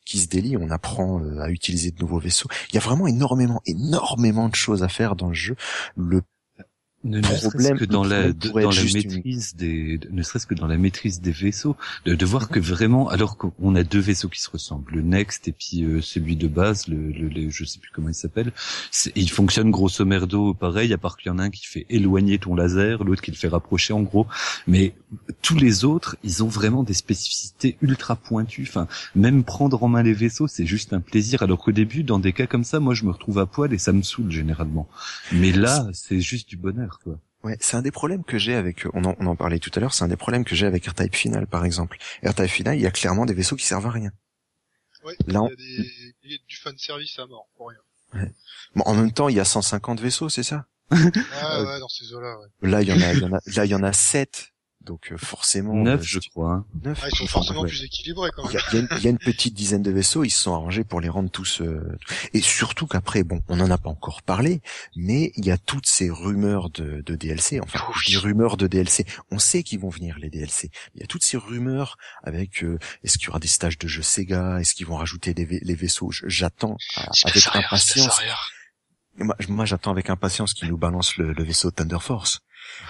qui 0.04 0.18
se 0.18 0.28
délie. 0.28 0.56
On 0.56 0.70
apprend 0.70 1.20
euh, 1.20 1.40
à 1.40 1.50
utiliser 1.50 1.90
de 1.90 2.00
nouveaux 2.00 2.18
vaisseaux. 2.18 2.48
Il 2.70 2.74
y 2.74 2.78
a 2.78 2.80
vraiment 2.80 3.06
énormément 3.06 3.60
énormément 3.66 4.48
de 4.48 4.54
choses 4.54 4.82
à 4.82 4.88
faire 4.88 5.16
dans 5.16 5.28
le 5.28 5.34
jeu. 5.34 5.56
Ne, 7.04 7.18
ne 7.18 7.22
serait-ce 7.24 7.68
que 7.78 7.84
dans 7.84 8.02
la, 8.02 8.32
de- 8.32 8.48
dans 8.64 8.70
une- 8.72 8.92
maîtrise 9.14 9.54
des, 9.54 9.98
de- 9.98 10.08
ne 10.10 10.22
serait-ce 10.22 10.46
que 10.46 10.54
dans 10.56 10.66
la 10.66 10.76
maîtrise 10.76 11.20
des 11.20 11.30
vaisseaux, 11.30 11.76
de, 12.04 12.14
de 12.16 12.26
voir 12.26 12.48
que 12.48 12.58
vraiment, 12.58 13.08
alors 13.08 13.36
qu'on 13.36 13.76
a 13.76 13.84
deux 13.84 14.00
vaisseaux 14.00 14.28
qui 14.28 14.40
se 14.40 14.50
ressemblent, 14.50 14.92
le 14.92 15.02
Next 15.02 15.46
et 15.46 15.52
puis 15.52 15.84
euh, 15.84 16.00
celui 16.00 16.34
de 16.34 16.48
base, 16.48 16.88
le, 16.88 17.12
le, 17.12 17.28
le- 17.28 17.50
je 17.50 17.64
sais 17.64 17.78
plus 17.78 17.90
comment 17.94 18.08
il 18.08 18.14
s'appelle, 18.14 18.50
ils 19.14 19.30
fonctionnent 19.30 19.70
grosso 19.70 20.04
merdo 20.04 20.52
pareil, 20.54 20.92
à 20.92 20.98
part 20.98 21.16
qu'il 21.16 21.30
y 21.30 21.32
en 21.32 21.38
a 21.38 21.44
un 21.44 21.50
qui 21.50 21.66
fait 21.66 21.86
éloigner 21.90 22.38
ton 22.38 22.56
laser, 22.56 23.04
l'autre 23.04 23.22
qui 23.22 23.30
le 23.30 23.36
fait 23.36 23.48
rapprocher 23.48 23.92
en 23.92 24.02
gros, 24.02 24.26
mais 24.66 24.92
tous 25.42 25.54
les 25.56 25.84
autres, 25.84 26.16
ils 26.24 26.42
ont 26.42 26.48
vraiment 26.48 26.82
des 26.82 26.94
spécificités 26.94 27.76
ultra 27.82 28.16
pointues. 28.16 28.66
Enfin, 28.68 28.88
même 29.14 29.44
prendre 29.44 29.80
en 29.84 29.86
main 29.88 30.02
les 30.02 30.12
vaisseaux, 30.12 30.48
c'est 30.48 30.66
juste 30.66 30.92
un 30.92 31.00
plaisir. 31.00 31.42
Alors 31.44 31.58
qu'au 31.62 31.70
début, 31.72 32.02
dans 32.02 32.18
des 32.18 32.32
cas 32.32 32.46
comme 32.48 32.64
ça, 32.64 32.80
moi, 32.80 32.94
je 32.94 33.04
me 33.04 33.10
retrouve 33.12 33.38
à 33.38 33.46
poil 33.46 33.72
et 33.72 33.78
ça 33.78 33.92
me 33.92 34.02
saoule 34.02 34.32
généralement. 34.32 34.88
Mais 35.30 35.52
là, 35.52 35.86
c'est 35.92 36.20
juste 36.20 36.48
du 36.48 36.56
bonheur, 36.56 36.95
quoi. 36.98 37.18
Ouais, 37.44 37.56
c'est 37.60 37.76
un 37.76 37.82
des 37.82 37.90
problèmes 37.92 38.24
que 38.24 38.38
j'ai 38.38 38.54
avec, 38.54 38.86
on 38.92 39.04
en, 39.04 39.14
on 39.20 39.26
en 39.26 39.36
parlait 39.36 39.58
tout 39.60 39.70
à 39.76 39.80
l'heure, 39.80 39.94
c'est 39.94 40.02
un 40.04 40.08
des 40.08 40.16
problèmes 40.16 40.44
que 40.44 40.54
j'ai 40.56 40.66
avec 40.66 40.84
R-Type 40.86 41.14
Final, 41.14 41.46
par 41.46 41.64
exemple. 41.64 41.96
R-Type 42.24 42.46
Final, 42.48 42.76
il 42.76 42.82
y 42.82 42.86
a 42.86 42.90
clairement 42.90 43.24
des 43.26 43.34
vaisseaux 43.34 43.56
qui 43.56 43.64
servent 43.66 43.86
à 43.86 43.90
rien. 43.90 44.10
Ouais, 45.04 45.14
Là, 45.28 45.42
on- 45.42 45.46
il 45.46 45.50
y 45.50 45.52
a 45.52 45.56
des, 45.56 45.92
il 46.24 46.32
y 46.32 46.34
a 46.34 46.38
du 46.48 46.56
fan 46.56 46.76
service 46.76 47.18
à 47.18 47.26
mort, 47.26 47.46
pour 47.56 47.68
rien. 47.68 47.78
Bon, 48.74 48.82
en 48.86 48.94
même 48.94 49.12
temps, 49.12 49.28
il 49.28 49.36
y 49.36 49.40
a 49.40 49.44
150 49.44 50.00
vaisseaux, 50.00 50.28
c'est 50.28 50.42
ça? 50.42 50.66
Ah 50.90 50.96
Euh, 50.96 50.96
ouais, 51.74 51.80
dans 51.80 51.88
ces 51.88 52.12
eaux-là, 52.12 52.36
ouais. 52.40 52.68
Là, 52.68 52.82
il 52.82 52.88
y 52.88 52.92
en 52.92 53.00
a, 53.00 53.12
il 53.14 53.20
y 53.20 53.24
en 53.24 53.32
a, 53.32 53.40
là, 53.46 53.64
il 53.64 53.70
y 53.70 53.74
en 53.74 53.82
a 53.82 53.92
7. 53.92 54.52
Donc, 54.86 55.12
euh, 55.12 55.16
forcément. 55.18 55.74
Neuf, 55.74 56.00
euh, 56.00 56.04
je 56.04 56.18
crois. 56.30 56.52
hein. 56.52 56.64
neuf. 56.84 57.00
Ah, 57.02 57.08
ils 57.12 57.16
sont 57.18 57.26
forcément 57.26 57.60
ouais. 57.62 57.68
plus 57.68 57.82
équilibrés, 57.82 58.30
quand 58.34 58.48
Il 58.48 58.52
y, 58.52 58.54
même. 58.54 58.62
a, 58.62 58.68
il 58.70 58.74
y 58.74 58.76
a 58.76 58.80
une, 58.80 58.88
il 58.98 59.04
y 59.04 59.06
a 59.08 59.10
une 59.10 59.18
petite 59.18 59.52
dizaine 59.54 59.82
de 59.82 59.90
vaisseaux, 59.90 60.22
ils 60.24 60.30
se 60.30 60.40
sont 60.42 60.54
arrangés 60.54 60.84
pour 60.84 61.00
les 61.00 61.08
rendre 61.08 61.28
tous. 61.28 61.60
euh, 61.60 61.98
et 62.32 62.40
surtout 62.40 62.86
qu'après, 62.86 63.24
bon, 63.24 63.42
on 63.48 63.56
n'en 63.56 63.70
a 63.70 63.78
pas 63.78 63.90
encore 63.90 64.22
parlé, 64.22 64.62
mais 64.94 65.32
il 65.36 65.44
y 65.44 65.50
a 65.50 65.58
toutes 65.58 65.86
ces 65.86 66.08
rumeurs 66.08 66.70
de, 66.70 67.02
de 67.04 67.16
DLC. 67.16 67.60
Enfin, 67.60 67.80
Oh 67.88 67.92
je 67.94 67.98
oui. 67.98 68.04
dis 68.06 68.16
rumeurs 68.16 68.56
de 68.56 68.66
DLC. 68.68 69.04
On 69.30 69.38
sait 69.40 69.62
qu'ils 69.64 69.80
vont 69.80 69.90
venir 69.90 70.16
les 70.18 70.30
DLC. 70.30 70.70
Il 70.94 71.00
y 71.00 71.04
a 71.04 71.06
toutes 71.06 71.24
ces 71.24 71.36
rumeurs 71.36 71.96
avec 72.22 72.62
euh, 72.62 72.78
est-ce 73.02 73.18
qu'il 73.18 73.26
y 73.26 73.30
aura 73.30 73.40
des 73.40 73.48
stages 73.48 73.78
de 73.78 73.88
jeux 73.88 74.02
Sega, 74.02 74.60
est-ce 74.60 74.74
qu'ils 74.74 74.86
vont 74.86 74.96
rajouter 74.96 75.34
des 75.34 75.46
les 75.62 75.74
vaisseaux? 75.74 76.10
J'attends 76.12 76.76
C'est 77.12 77.28
avec 77.28 77.46
impatience. 77.56 78.20
Moi, 79.48 79.64
j'attends 79.64 79.92
avec 79.92 80.10
impatience 80.10 80.52
qu'ils 80.52 80.68
nous 80.68 80.76
balancent 80.76 81.16
le, 81.16 81.32
le 81.32 81.42
vaisseau 81.42 81.70
Thunder 81.70 81.96
Force. 82.00 82.40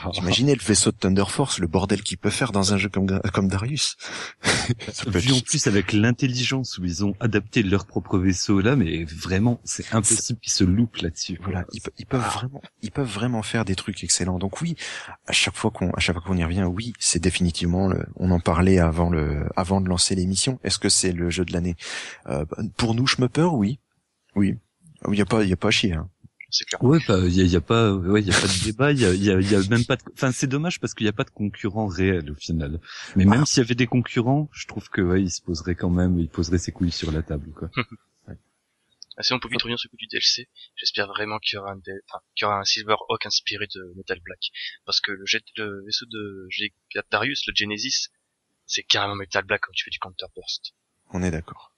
Ah. 0.04 0.10
Imaginez 0.14 0.54
le 0.54 0.62
vaisseau 0.62 0.90
de 0.90 0.96
Thunder 0.96 1.24
Force, 1.28 1.58
le 1.58 1.66
bordel 1.66 2.02
qu'il 2.02 2.18
peut 2.18 2.30
faire 2.30 2.52
dans 2.52 2.72
un 2.74 2.76
jeu 2.78 2.88
comme, 2.88 3.20
comme 3.32 3.48
Darius. 3.48 3.96
Vu 5.06 5.32
en 5.32 5.40
plus 5.40 5.66
avec 5.66 5.92
l'intelligence 5.92 6.78
où 6.78 6.84
ils 6.84 7.04
ont 7.04 7.14
adapté 7.20 7.62
leur 7.62 7.86
propre 7.86 8.18
vaisseau 8.18 8.60
là, 8.60 8.76
mais 8.76 9.04
vraiment, 9.04 9.60
c'est 9.64 9.92
impossible 9.94 10.38
qu'ils 10.40 10.52
se 10.52 10.64
loupent 10.64 10.96
là-dessus. 10.98 11.38
Voilà, 11.42 11.64
ils, 11.72 11.80
pe- 11.80 11.90
ils 11.98 12.06
peuvent 12.06 12.20
vraiment, 12.32 12.62
ils 12.82 12.90
peuvent 12.90 13.08
vraiment 13.10 13.42
faire 13.42 13.64
des 13.64 13.74
trucs 13.74 14.02
excellents. 14.04 14.38
Donc 14.38 14.60
oui, 14.60 14.76
à 15.26 15.32
chaque 15.32 15.56
fois 15.56 15.70
qu'on, 15.70 15.90
à 15.90 16.00
chaque 16.00 16.16
fois 16.16 16.24
qu'on 16.24 16.36
y 16.36 16.44
revient, 16.44 16.64
oui, 16.64 16.92
c'est 16.98 17.18
définitivement. 17.20 17.88
Le, 17.88 18.04
on 18.16 18.30
en 18.30 18.40
parlait 18.40 18.78
avant 18.78 19.10
le, 19.10 19.46
avant 19.56 19.80
de 19.80 19.88
lancer 19.88 20.14
l'émission. 20.14 20.58
Est-ce 20.64 20.78
que 20.78 20.88
c'est 20.88 21.12
le 21.12 21.30
jeu 21.30 21.44
de 21.44 21.52
l'année? 21.52 21.76
Euh, 22.28 22.44
Pour 22.76 22.94
nous, 22.94 23.06
Schmupper, 23.06 23.48
oui, 23.52 23.78
oui. 24.34 24.56
Il 25.12 25.18
y 25.18 25.20
a 25.22 25.26
pas, 25.26 25.44
il 25.44 25.48
y 25.48 25.52
a 25.52 25.56
pas 25.56 25.68
à 25.68 25.70
chier. 25.70 25.92
Hein. 25.92 26.08
C'est 26.58 26.64
clair. 26.64 26.82
Ouais, 26.82 26.98
bah, 27.06 27.18
il 27.22 27.34
y 27.36 27.42
a, 27.42 27.44
y 27.44 27.56
a 27.56 27.60
pas, 27.60 27.92
ouais, 27.92 28.22
y 28.22 28.30
a 28.30 28.34
pas 28.40 28.46
de 28.46 28.64
débat, 28.64 28.90
il 28.92 29.00
y 29.00 29.04
a, 29.04 29.12
y 29.12 29.30
a- 29.30 29.40
y 29.40 29.54
a 29.54 29.68
même 29.68 29.84
pas 29.84 29.96
de, 29.96 30.02
enfin, 30.14 30.32
c'est 30.32 30.46
dommage 30.46 30.80
parce 30.80 30.94
qu'il 30.94 31.04
y 31.04 31.08
a 31.08 31.12
pas 31.12 31.24
de 31.24 31.30
concurrent 31.30 31.86
réel 31.86 32.30
au 32.30 32.34
final. 32.34 32.80
Mais 33.14 33.24
même 33.26 33.44
s'il 33.44 33.62
y 33.62 33.66
avait 33.66 33.74
des 33.74 33.86
concurrents, 33.86 34.48
je 34.52 34.66
trouve 34.66 34.88
que, 34.88 35.02
ouais, 35.02 35.20
il 35.22 35.30
se 35.30 35.42
poserait 35.42 35.74
quand 35.74 35.90
même, 35.90 36.18
il 36.18 36.28
poserait 36.28 36.56
ses 36.58 36.72
couilles 36.72 36.92
sur 36.92 37.12
la 37.12 37.22
table, 37.22 37.50
quoi. 37.52 37.70
Ah, 39.18 39.22
sinon, 39.22 39.38
pour 39.40 39.50
vite 39.50 39.62
revenir 39.62 39.78
sur 39.78 39.88
le 39.88 39.92
coup 39.92 39.96
du 39.96 40.06
DLC, 40.08 40.46
j'espère 40.74 41.06
vraiment 41.08 41.38
qu'il 41.38 41.56
y 41.56 41.58
aura 41.58 41.72
un, 41.72 41.76
D- 41.76 41.90
enfin, 42.06 42.18
qu'il 42.34 42.44
y 42.44 42.46
aura 42.48 42.58
un 42.60 42.64
Silverhawk 42.64 43.24
inspiré 43.24 43.66
de 43.74 43.94
Metal 43.96 44.20
Black. 44.20 44.50
Parce 44.84 45.00
que 45.00 45.10
le, 45.10 45.24
jet, 45.24 45.42
le 45.56 45.82
vaisseau 45.86 46.04
de 46.04 46.46
G- 46.50 46.74
Darius, 47.10 47.46
le 47.46 47.54
Genesis, 47.56 48.08
c'est 48.66 48.82
carrément 48.82 49.14
Metal 49.14 49.42
Black 49.44 49.62
quand 49.62 49.72
tu 49.72 49.84
fais 49.84 49.90
du 49.90 49.98
counter 49.98 50.26
burst. 50.36 50.74
On 51.14 51.22
est 51.22 51.30
d'accord. 51.30 51.72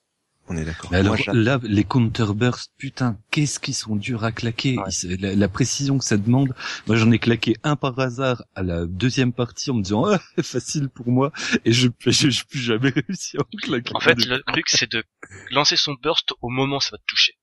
On 0.51 0.57
est 0.57 0.65
d'accord. 0.65 0.91
Mais 0.91 0.99
alors 0.99 1.16
Moi, 1.27 1.35
là, 1.35 1.61
les 1.62 1.85
counterbursts, 1.85 2.73
putain, 2.79 3.19
qu'est-ce 3.31 3.61
qu'ils 3.61 3.75
sont 3.75 3.97
durs 3.97 4.25
à 4.25 4.33
claquer. 4.33 4.79
Ouais. 4.79 5.16
La, 5.20 5.35
la 5.35 5.49
précision 5.49 5.99
que 5.99 6.05
ça 6.05 6.16
demande. 6.16 6.55
Moi, 6.87 6.97
j'en 6.97 7.11
ai 7.11 7.19
claqué 7.19 7.57
un 7.65 7.77
par 7.77 7.99
hasard 7.99 8.43
à 8.55 8.62
la 8.62 8.87
deuxième 8.87 9.33
partie 9.33 9.70
en 9.70 9.75
me 9.75 9.83
disant 9.83 10.07
ah, 10.07 10.20
facile 10.43 10.89
pour 10.89 11.09
moi, 11.09 11.33
et 11.65 11.73
je 11.73 11.89
je, 12.07 12.31
je 12.31 12.45
plus 12.45 12.61
jamais 12.61 12.91
réussi 12.91 13.37
à 13.37 13.41
en 13.41 13.59
claquer. 13.62 13.95
En 13.95 14.01
fait, 14.01 14.25
le 14.25 14.43
truc, 14.47 14.69
c'est 14.69 14.91
de 14.91 15.05
lancer 15.51 15.77
son 15.77 15.95
burst 15.95 16.33
au 16.41 16.49
moment 16.49 16.77
où 16.77 16.81
ça 16.81 16.91
va 16.93 16.99
te 16.99 17.07
toucher. 17.07 17.35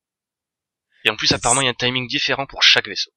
Et 1.03 1.09
en 1.09 1.15
plus, 1.15 1.31
apparemment, 1.31 1.61
il 1.61 1.65
y 1.65 1.67
a 1.67 1.71
un 1.71 1.75
timing 1.75 2.07
différent 2.07 2.47
pour 2.47 2.63
chaque 2.63 2.87
vaisseau. 2.87 3.11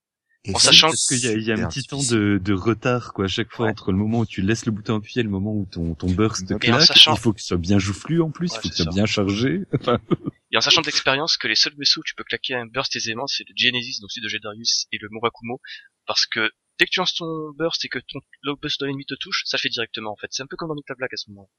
Et 0.48 0.54
en 0.54 0.58
sachant 0.58 0.88
Parce 0.88 1.06
qu'il 1.06 1.18
y 1.20 1.26
a, 1.28 1.32
il 1.32 1.42
y 1.42 1.52
a 1.52 1.54
un 1.54 1.68
petit 1.68 1.84
temps 1.84 2.02
de, 2.02 2.40
de 2.42 2.52
retard 2.54 3.12
quoi 3.12 3.26
à 3.26 3.28
chaque 3.28 3.52
fois 3.52 3.66
Ouais. 3.66 3.72
entre 3.72 3.92
le 3.92 3.98
moment 3.98 4.20
où 4.20 4.26
tu 4.26 4.42
laisses 4.42 4.66
le 4.66 4.72
bouton 4.72 4.96
appuyé 4.96 5.20
et 5.20 5.22
le 5.22 5.28
moment 5.30 5.52
où 5.54 5.66
ton, 5.70 5.94
ton 5.94 6.10
burst 6.10 6.50
Et 6.50 6.58
claque. 6.58 6.82
sachant- 6.82 7.14
Il 7.14 7.20
faut 7.20 7.32
que 7.32 7.40
ce 7.40 7.48
soit 7.48 7.56
bien 7.58 7.78
joufflu 7.78 8.20
en 8.22 8.30
plus, 8.30 8.50
Ouais, 8.52 8.58
il 8.58 8.62
faut 8.62 8.68
que 8.70 8.74
ce 8.74 8.82
soit 8.82 8.92
ça. 8.92 8.96
bien 8.96 9.06
chargé. 9.06 9.62
Et 10.50 10.56
en 10.56 10.60
sachant 10.62 10.80
d'expérience 10.80 11.36
que 11.36 11.46
les 11.46 11.54
seuls 11.54 11.74
vaisseaux 11.76 12.00
où 12.00 12.04
tu 12.04 12.14
peux 12.14 12.24
claquer 12.24 12.54
un 12.54 12.64
burst 12.66 12.96
aisément, 12.96 13.26
c'est 13.26 13.44
le 13.46 13.52
Genesis, 13.54 14.00
donc 14.00 14.10
celui 14.10 14.24
de 14.24 14.28
Jedarius, 14.30 14.86
et 14.92 14.98
le 14.98 15.08
Murakumo, 15.10 15.60
parce 16.06 16.24
que 16.26 16.50
dès 16.78 16.86
que 16.86 16.90
tu 16.90 17.00
lances 17.00 17.14
ton 17.14 17.52
burst 17.58 17.84
et 17.84 17.88
que 17.90 17.98
ton 17.98 18.20
le 18.42 18.54
burst 18.56 18.80
de 18.80 18.86
l'ennemi 18.86 19.04
te 19.04 19.14
touche, 19.14 19.42
ça 19.44 19.58
le 19.58 19.60
fait 19.60 19.68
directement 19.68 20.10
en 20.12 20.16
fait. 20.16 20.28
C'est 20.30 20.42
un 20.42 20.46
peu 20.46 20.56
comme 20.56 20.68
dans 20.68 20.74
Metal 20.74 20.96
Black 20.96 21.12
à 21.12 21.16
ce 21.18 21.28
moment. 21.30 21.50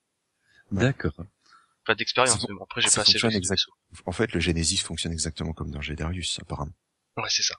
D'accord. 0.72 1.14
Enfin, 1.86 1.96
d'expérience, 1.96 2.46
bon, 2.48 2.64
après 2.64 2.82
j'ai 2.82 2.90
pas 2.90 3.02
assez 3.02 3.18
joué 3.18 3.36
exact-. 3.36 3.62
En 4.06 4.12
fait, 4.12 4.32
le 4.34 4.40
Genesis 4.40 4.78
fonctionne 4.78 5.12
exactement 5.14 5.54
comme 5.54 5.72
dans 5.72 5.82
Gedarius, 5.82 6.40
apparemment. 6.42 6.74
Ouais, 7.18 7.24
c'est 7.30 7.44
ça. 7.44 7.56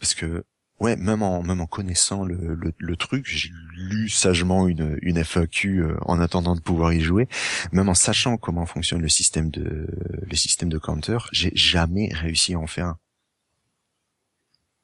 Parce 0.00 0.14
que, 0.14 0.44
ouais, 0.80 0.96
même 0.96 1.22
en, 1.22 1.42
même 1.42 1.60
en 1.60 1.66
connaissant 1.66 2.24
le, 2.24 2.54
le, 2.54 2.72
le 2.76 2.96
truc, 2.96 3.26
j'ai 3.26 3.50
lu 3.76 4.08
sagement 4.08 4.68
une, 4.68 4.98
une 5.02 5.22
FAQ 5.24 5.80
euh, 5.82 5.96
en 6.02 6.20
attendant 6.20 6.54
de 6.54 6.60
pouvoir 6.60 6.92
y 6.92 7.00
jouer. 7.00 7.28
Même 7.72 7.88
en 7.88 7.94
sachant 7.94 8.36
comment 8.36 8.66
fonctionne 8.66 9.00
le 9.02 9.08
système 9.08 9.50
de, 9.50 9.86
le 10.28 10.36
système 10.36 10.68
de 10.68 10.78
counter, 10.78 11.18
j'ai 11.32 11.52
jamais 11.54 12.10
réussi 12.12 12.54
à 12.54 12.58
en 12.58 12.66
faire 12.66 12.86
un. 12.86 12.98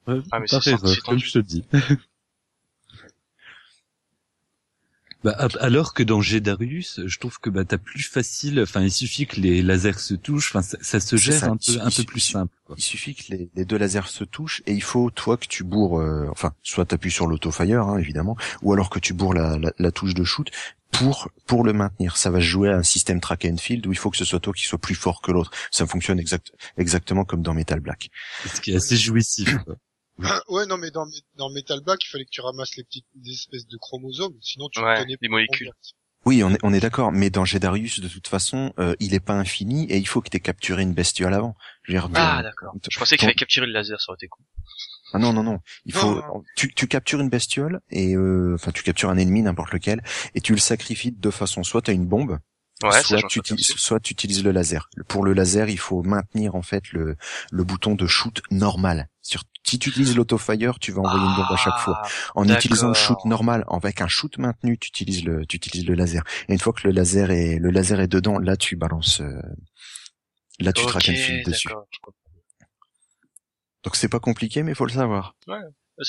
Ouais, 0.06 0.20
Ah, 0.32 0.40
mais 0.40 0.46
c'est- 0.48 0.76
c'est 0.86 1.00
comme 1.00 1.18
je 1.18 1.32
te 1.32 1.38
dis. 1.38 1.64
Bah, 5.24 5.36
alors 5.60 5.94
que 5.94 6.02
dans 6.02 6.20
Gedarius, 6.20 7.00
je 7.06 7.18
trouve 7.18 7.38
que 7.38 7.48
bah 7.48 7.64
t'as 7.64 7.78
plus 7.78 8.02
facile. 8.02 8.60
Enfin, 8.60 8.82
il 8.82 8.90
suffit 8.90 9.26
que 9.26 9.40
les 9.40 9.62
lasers 9.62 9.98
se 10.00 10.14
touchent. 10.14 10.50
Enfin, 10.50 10.62
ça, 10.62 10.76
ça 10.80 10.98
se 10.98 11.16
gère 11.16 11.38
ça, 11.38 11.46
un 11.46 11.56
peu, 11.56 11.80
un 11.80 11.90
suffit- 11.90 12.02
peu 12.02 12.06
plus 12.12 12.20
simple. 12.20 12.54
Quoi. 12.64 12.74
Il 12.76 12.82
suffit 12.82 13.14
que 13.14 13.22
les, 13.30 13.48
les 13.54 13.64
deux 13.64 13.78
lasers 13.78 14.08
se 14.08 14.24
touchent 14.24 14.62
et 14.66 14.72
il 14.72 14.82
faut 14.82 15.10
toi 15.10 15.36
que 15.36 15.46
tu 15.46 15.62
bourres, 15.62 16.00
euh, 16.00 16.26
enfin, 16.30 16.52
soit 16.62 16.86
t'appuies 16.86 17.12
sur 17.12 17.26
l'auto-fire, 17.28 17.82
hein, 17.82 17.98
évidemment, 17.98 18.36
ou 18.62 18.72
alors 18.72 18.90
que 18.90 18.98
tu 18.98 19.12
bourres 19.14 19.34
la, 19.34 19.58
la, 19.58 19.72
la 19.78 19.92
touche 19.92 20.14
de 20.14 20.24
shoot 20.24 20.50
pour 20.90 21.30
pour 21.46 21.64
le 21.64 21.72
maintenir. 21.72 22.16
Ça 22.16 22.30
va 22.30 22.40
jouer 22.40 22.70
à 22.70 22.76
un 22.76 22.82
système 22.82 23.20
track 23.20 23.44
and 23.44 23.58
field 23.58 23.86
où 23.86 23.92
il 23.92 23.98
faut 23.98 24.10
que 24.10 24.16
ce 24.16 24.24
soit 24.24 24.40
toi 24.40 24.52
qui 24.52 24.64
soit 24.64 24.78
plus 24.78 24.94
fort 24.96 25.22
que 25.22 25.30
l'autre. 25.30 25.52
Ça 25.70 25.86
fonctionne 25.86 26.18
exact, 26.18 26.52
exactement 26.76 27.24
comme 27.24 27.42
dans 27.42 27.54
Metal 27.54 27.78
Black. 27.80 28.10
Ce 28.52 28.60
qui 28.60 28.72
est 28.72 28.76
assez 28.76 28.96
jouissif. 28.96 29.56
Ouais, 30.48 30.66
non, 30.66 30.76
mais 30.76 30.90
dans, 30.90 31.06
dans 31.36 31.50
Metal 31.50 31.80
Black, 31.80 31.98
il 32.04 32.08
fallait 32.08 32.24
que 32.24 32.30
tu 32.30 32.40
ramasses 32.40 32.76
les 32.76 32.84
petites 32.84 33.06
des 33.14 33.32
espèces 33.32 33.66
de 33.66 33.76
chromosomes, 33.78 34.34
sinon 34.40 34.68
tu 34.70 34.80
Ouais, 34.80 34.96
connais 34.96 35.16
les 35.20 35.28
molécules. 35.28 35.70
Oui, 36.24 36.44
on 36.44 36.50
est, 36.54 36.58
on 36.62 36.72
est 36.72 36.78
d'accord, 36.78 37.10
mais 37.10 37.30
dans 37.30 37.44
Gedarius, 37.44 37.98
de 37.98 38.06
toute 38.06 38.28
façon, 38.28 38.72
euh, 38.78 38.94
il 39.00 39.12
est 39.12 39.18
pas 39.20 39.32
infini 39.34 39.90
et 39.90 39.96
il 39.96 40.06
faut 40.06 40.20
que 40.20 40.28
tu 40.30 40.36
aies 40.36 40.40
capturé 40.40 40.82
une 40.82 40.94
bestiole 40.94 41.34
avant. 41.34 41.56
Je 41.82 41.92
veux 41.92 41.98
dire, 41.98 42.08
Ah, 42.14 42.38
de- 42.38 42.42
d'accord. 42.44 42.74
Je 42.88 42.96
pensais 42.96 43.16
qu'il 43.16 43.24
fallait 43.26 43.34
capturer 43.34 43.66
le 43.66 43.72
laser, 43.72 44.00
ça 44.00 44.10
aurait 44.12 44.18
été 44.18 44.28
cool. 44.28 44.44
Ah 45.14 45.18
non, 45.18 45.32
non, 45.32 45.42
non. 45.42 45.58
Il 45.84 45.92
faut, 45.92 46.14
non, 46.14 46.44
tu, 46.56 46.72
tu 46.72 46.86
captures 46.86 47.20
une 47.20 47.28
bestiole 47.28 47.80
et, 47.90 48.14
euh, 48.14 48.54
enfin, 48.54 48.70
tu 48.70 48.82
captures 48.84 49.10
un 49.10 49.16
ennemi, 49.18 49.42
n'importe 49.42 49.72
lequel, 49.72 50.00
et 50.36 50.40
tu 50.40 50.52
le 50.52 50.58
sacrifies 50.60 51.10
de 51.10 51.18
deux 51.20 51.32
façons. 51.32 51.64
Soit 51.64 51.82
tu 51.82 51.90
as 51.90 51.94
une 51.94 52.06
bombe, 52.06 52.38
Ouais, 52.90 53.02
soit, 53.02 53.22
tu 53.28 53.38
utilises, 53.40 53.68
perso. 53.68 53.78
soit 53.78 54.00
tu 54.00 54.12
utilises 54.12 54.42
le 54.44 54.50
laser. 54.50 54.88
Pour 55.08 55.24
le 55.24 55.32
laser, 55.32 55.68
il 55.68 55.78
faut 55.78 56.02
maintenir 56.02 56.54
en 56.54 56.62
fait 56.62 56.90
le, 56.92 57.16
le 57.50 57.64
bouton 57.64 57.94
de 57.94 58.06
shoot 58.06 58.40
normal. 58.50 59.08
Sur, 59.22 59.44
si 59.64 59.78
tu 59.78 59.90
utilises 59.90 60.16
l'autofire, 60.16 60.78
tu 60.80 60.90
vas 60.92 61.00
envoyer 61.02 61.24
une 61.24 61.36
bombe 61.36 61.46
à 61.52 61.56
chaque 61.56 61.78
fois. 61.78 62.00
Ah, 62.02 62.08
En 62.34 62.44
utilisant 62.58 62.88
le 62.88 62.94
shoot 62.94 63.24
normal, 63.24 63.64
avec 63.70 64.00
un 64.00 64.08
shoot 64.08 64.36
maintenu, 64.38 64.76
tu 64.78 64.88
utilises 64.88 65.24
le, 65.24 65.46
tu 65.46 65.56
utilises 65.56 65.86
le 65.86 65.94
laser. 65.94 66.24
Et 66.48 66.52
une 66.52 66.58
fois 66.58 66.72
que 66.72 66.86
le 66.86 66.92
laser 66.92 67.30
est, 67.30 67.58
le 67.58 67.70
laser 67.70 68.00
est 68.00 68.08
dedans, 68.08 68.38
là 68.38 68.56
tu 68.56 68.74
balances, 68.76 69.20
euh, 69.20 69.40
là 70.58 70.72
tu 70.72 70.82
Ok, 70.82 70.88
traques 70.88 71.08
un 71.08 71.14
fil 71.14 71.42
dessus. 71.44 71.68
Donc 73.84 73.96
c'est 73.96 74.08
pas 74.08 74.20
compliqué, 74.20 74.62
mais 74.62 74.74
faut 74.74 74.86
le 74.86 74.92
savoir. 74.92 75.34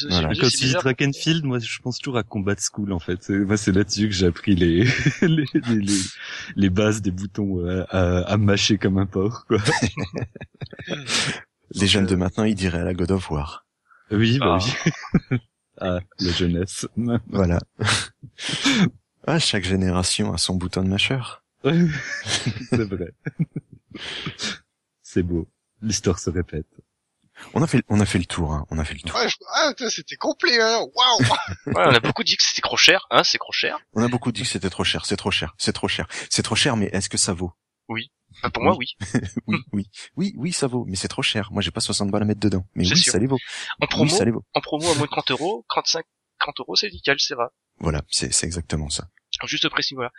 Voilà. 0.10 0.30
c'est- 0.34 0.42
Quand 0.42 0.48
tu 0.50 0.58
dis 0.66 0.74
track 0.74 1.02
and 1.02 1.12
field, 1.14 1.44
moi 1.46 1.60
je 1.60 1.80
pense 1.80 1.98
toujours 2.00 2.18
à 2.18 2.24
Combat 2.24 2.56
School 2.58 2.92
en 2.94 3.00
fait. 3.00 3.22
C'est- 3.24 3.38
Moi 3.40 3.58
c'est 3.58 3.72
là-dessus 3.72 4.08
que 4.10 4.14
j'ai 4.14 4.26
appris 4.28 4.56
les, 4.56 4.84
les, 5.22 5.46
les, 5.54 5.76
les, 5.76 6.00
les 6.56 6.70
bases 6.70 7.02
des 7.02 7.12
boutons 7.12 7.60
euh, 7.66 7.84
à, 7.90 8.20
à 8.32 8.38
mâcher 8.38 8.78
comme 8.78 8.98
un 8.98 9.06
porc. 9.06 9.46
Quoi. 9.48 9.58
Les 11.76 11.88
jeunes 11.88 12.06
de 12.06 12.16
maintenant, 12.16 12.44
ils 12.44 12.54
diraient 12.56 12.82
à 12.82 12.84
la 12.84 12.94
God 12.94 13.12
of 13.12 13.32
War. 13.32 13.66
Oui, 14.12 14.38
bah 14.38 14.60
Ah. 14.62 14.66
oui. 15.32 15.38
ah, 15.82 16.00
la 16.20 16.32
jeunesse. 16.32 16.88
Voilà. 17.30 17.60
ah, 19.26 19.40
chaque 19.40 19.64
génération 19.64 20.34
a 20.34 20.38
son 20.38 20.56
bouton 20.56 20.84
de 20.84 20.90
mâcheur. 20.90 21.44
C'est 21.64 22.84
vrai. 22.84 23.12
C'est 25.02 25.24
beau. 25.24 25.48
L'histoire 25.82 26.20
se 26.20 26.30
répète. 26.30 26.68
On 27.54 27.62
a 27.62 27.68
fait, 27.68 27.84
on 27.90 28.00
a 28.00 28.06
fait 28.06 28.20
le 28.20 28.26
tour, 28.26 28.54
hein. 28.54 28.66
On 28.70 28.78
a 28.78 28.86
fait 28.86 28.94
le 28.94 29.00
tour. 29.02 29.16
Ouais, 29.16 29.28
je- 29.28 29.36
ah, 29.56 29.70
putain, 29.76 29.90
c'était 29.90 30.16
complet, 30.16 30.60
hein. 30.62 30.80
Waouh! 30.96 31.20
Ouais, 31.68 31.74
on 31.88 31.94
a 31.96 32.00
beaucoup 32.00 32.24
dit 32.24 32.36
que 32.38 32.44
c'était 32.44 32.62
trop 32.62 32.78
cher, 32.78 33.06
hein, 33.10 33.24
c'est 33.24 33.38
trop 33.38 33.52
cher. 33.52 33.78
On 33.94 34.04
a 34.04 34.08
beaucoup 34.08 34.32
dit 34.32 34.42
que 34.44 34.48
c'était 34.48 34.70
trop 34.70 34.84
cher, 34.84 35.06
c'est 35.06 35.18
trop 35.18 35.32
cher, 35.32 35.54
c'est 35.58 35.74
trop 35.74 35.88
cher, 35.88 36.08
c'est 36.30 36.44
trop 36.44 36.56
cher, 36.56 36.76
mais 36.78 36.88
est-ce 36.94 37.10
que 37.10 37.18
ça 37.18 37.34
vaut? 37.34 37.54
Enfin, 38.38 38.50
pour 38.50 38.64
moi, 38.64 38.76
oui. 38.76 38.96
Oui, 39.48 39.58
oui, 39.74 39.86
oui, 40.16 40.34
oui, 40.38 40.52
ça 40.54 40.66
vaut, 40.66 40.86
mais 40.88 40.96
c'est 40.96 41.08
trop 41.08 41.22
cher. 41.22 41.50
Moi, 41.52 41.62
j'ai 41.62 41.70
pas 41.70 41.82
60 41.82 42.10
balles 42.10 42.24
à 42.24 42.26
mettre 42.26 42.40
dedans. 42.40 42.66
Mais 42.74 42.84
oui, 42.90 42.98
sûr. 42.98 43.12
ça 43.14 43.20
les 43.20 43.28
vaut. 43.28 43.38
En 43.80 43.86
promo, 43.86 44.06
Oui, 44.06 44.10
ça 44.18 44.26
les 44.26 44.32
vaut. 44.32 44.44
en 44.56 44.60
promo 44.62 44.90
à 44.92 44.96
moins 44.96 45.06
de 45.06 45.12
30 45.12 45.30
euros, 45.32 45.64
35, 45.70 46.04
30 46.40 46.60
euros, 46.62 46.76
c'est 46.76 46.90
nickel, 46.90 47.16
c'est 47.20 47.36
vrai. 47.36 47.46
Voilà, 47.80 48.02
c'est, 48.10 48.34
c'est 48.34 48.48
exactement 48.48 48.90
ça. 48.90 49.08
Juste 49.46 49.70
précis, 49.70 49.94
voilà. 49.94 50.12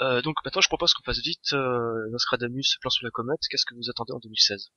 Euh, 0.00 0.22
donc 0.22 0.36
maintenant, 0.44 0.60
je 0.60 0.68
propose 0.68 0.92
qu'on 0.94 1.02
passe 1.02 1.18
vite 1.18 1.52
euh, 1.54 2.08
Nostradamus, 2.12 2.76
plan 2.80 2.90
sous 2.90 3.04
la 3.04 3.10
comète. 3.10 3.40
Qu'est-ce 3.50 3.64
que 3.66 3.74
vous 3.74 3.90
attendez 3.90 4.12
en 4.12 4.18
2016 4.20 4.68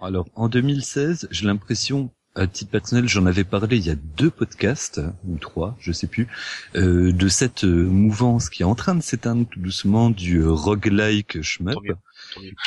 Alors, 0.00 0.26
en 0.34 0.48
2016, 0.48 1.28
j'ai 1.30 1.46
l'impression, 1.46 2.10
à 2.34 2.46
titre 2.46 2.70
personnel, 2.70 3.08
j'en 3.08 3.26
avais 3.26 3.44
parlé 3.44 3.76
il 3.76 3.86
y 3.86 3.90
a 3.90 3.94
deux 3.94 4.30
podcasts, 4.30 5.00
ou 5.26 5.38
trois, 5.38 5.76
je 5.78 5.92
sais 5.92 6.06
plus, 6.06 6.26
euh, 6.74 7.12
de 7.12 7.28
cette 7.28 7.64
euh, 7.64 7.84
mouvance 7.84 8.50
qui 8.50 8.62
est 8.62 8.66
en 8.66 8.74
train 8.74 8.94
de 8.94 9.02
s'éteindre 9.02 9.46
tout 9.48 9.60
doucement 9.60 10.10
du 10.10 10.38
euh, 10.38 10.50
roguelike 10.50 11.42
shmup, 11.42 11.78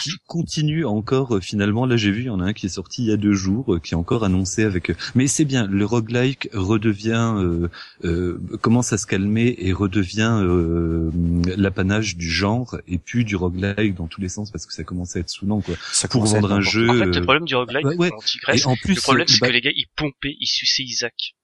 Qui 0.04 0.12
continue 0.28 0.86
encore, 0.86 1.36
euh, 1.38 1.40
finalement, 1.42 1.86
là 1.86 1.98
j'ai 1.98 2.12
vu, 2.12 2.22
il 2.22 2.26
y 2.26 2.30
en 2.30 2.40
a 2.40 2.46
un 2.46 2.54
qui 2.54 2.66
est 2.68 2.70
sorti 2.70 3.04
il 3.04 3.08
y 3.08 3.12
a 3.12 3.18
deux 3.18 3.34
jours, 3.34 3.76
euh, 3.76 3.80
qui 3.80 3.94
est 3.94 3.98
encore 3.98 4.24
annoncé 4.24 4.64
avec... 4.64 4.90
euh, 4.90 4.96
Mais 5.16 5.28
c'est 5.28 5.46
bien, 5.46 5.68
le 5.68 5.86
roguelike 5.86 6.50
redevient, 6.54 7.34
euh, 7.38 7.70
euh, 8.04 8.40
commence 8.62 8.94
à 8.94 8.98
se 8.98 9.06
calmer 9.06 9.56
et 9.60 9.74
redevient 9.74 10.40
euh, 10.44 11.10
l'apanage 11.58 12.18
du 12.18 12.30
genre, 12.30 12.78
et 12.88 12.98
plus 12.98 13.24
du 13.24 13.36
roguelike 13.36 13.96
dans 13.96 14.08
tous 14.08 14.22
les 14.22 14.30
sens, 14.30 14.52
parce 14.52 14.66
que 14.66 14.74
ça 14.74 14.84
commence 14.84 15.16
à 15.16 15.20
être 15.20 15.30
saoulant, 15.30 15.62
quoi. 15.62 15.76
Ça 15.92 16.08
Pour 16.08 16.26
vendre 16.26 16.52
un 16.52 16.62
jeu... 16.62 16.90
En 16.90 16.94
fait, 16.94 17.06
le 17.06 17.22
problème 17.24 17.46
du 17.46 17.56
roguelike, 17.56 17.86
ouais, 17.86 17.96
ouais. 17.98 18.12
et 18.54 18.66
en 18.66 18.76
plus, 18.76 18.96
le 18.96 19.02
problème, 19.02 19.28
c'est 19.28 19.40
bah, 19.40 19.48
que 19.48 19.54
les 19.54 19.62
gars, 19.62 19.72
ils 19.76 19.88
pompaient, 19.96 20.36
ils 20.40 20.48
suçaient 20.48 20.84
Isaac. 20.84 21.36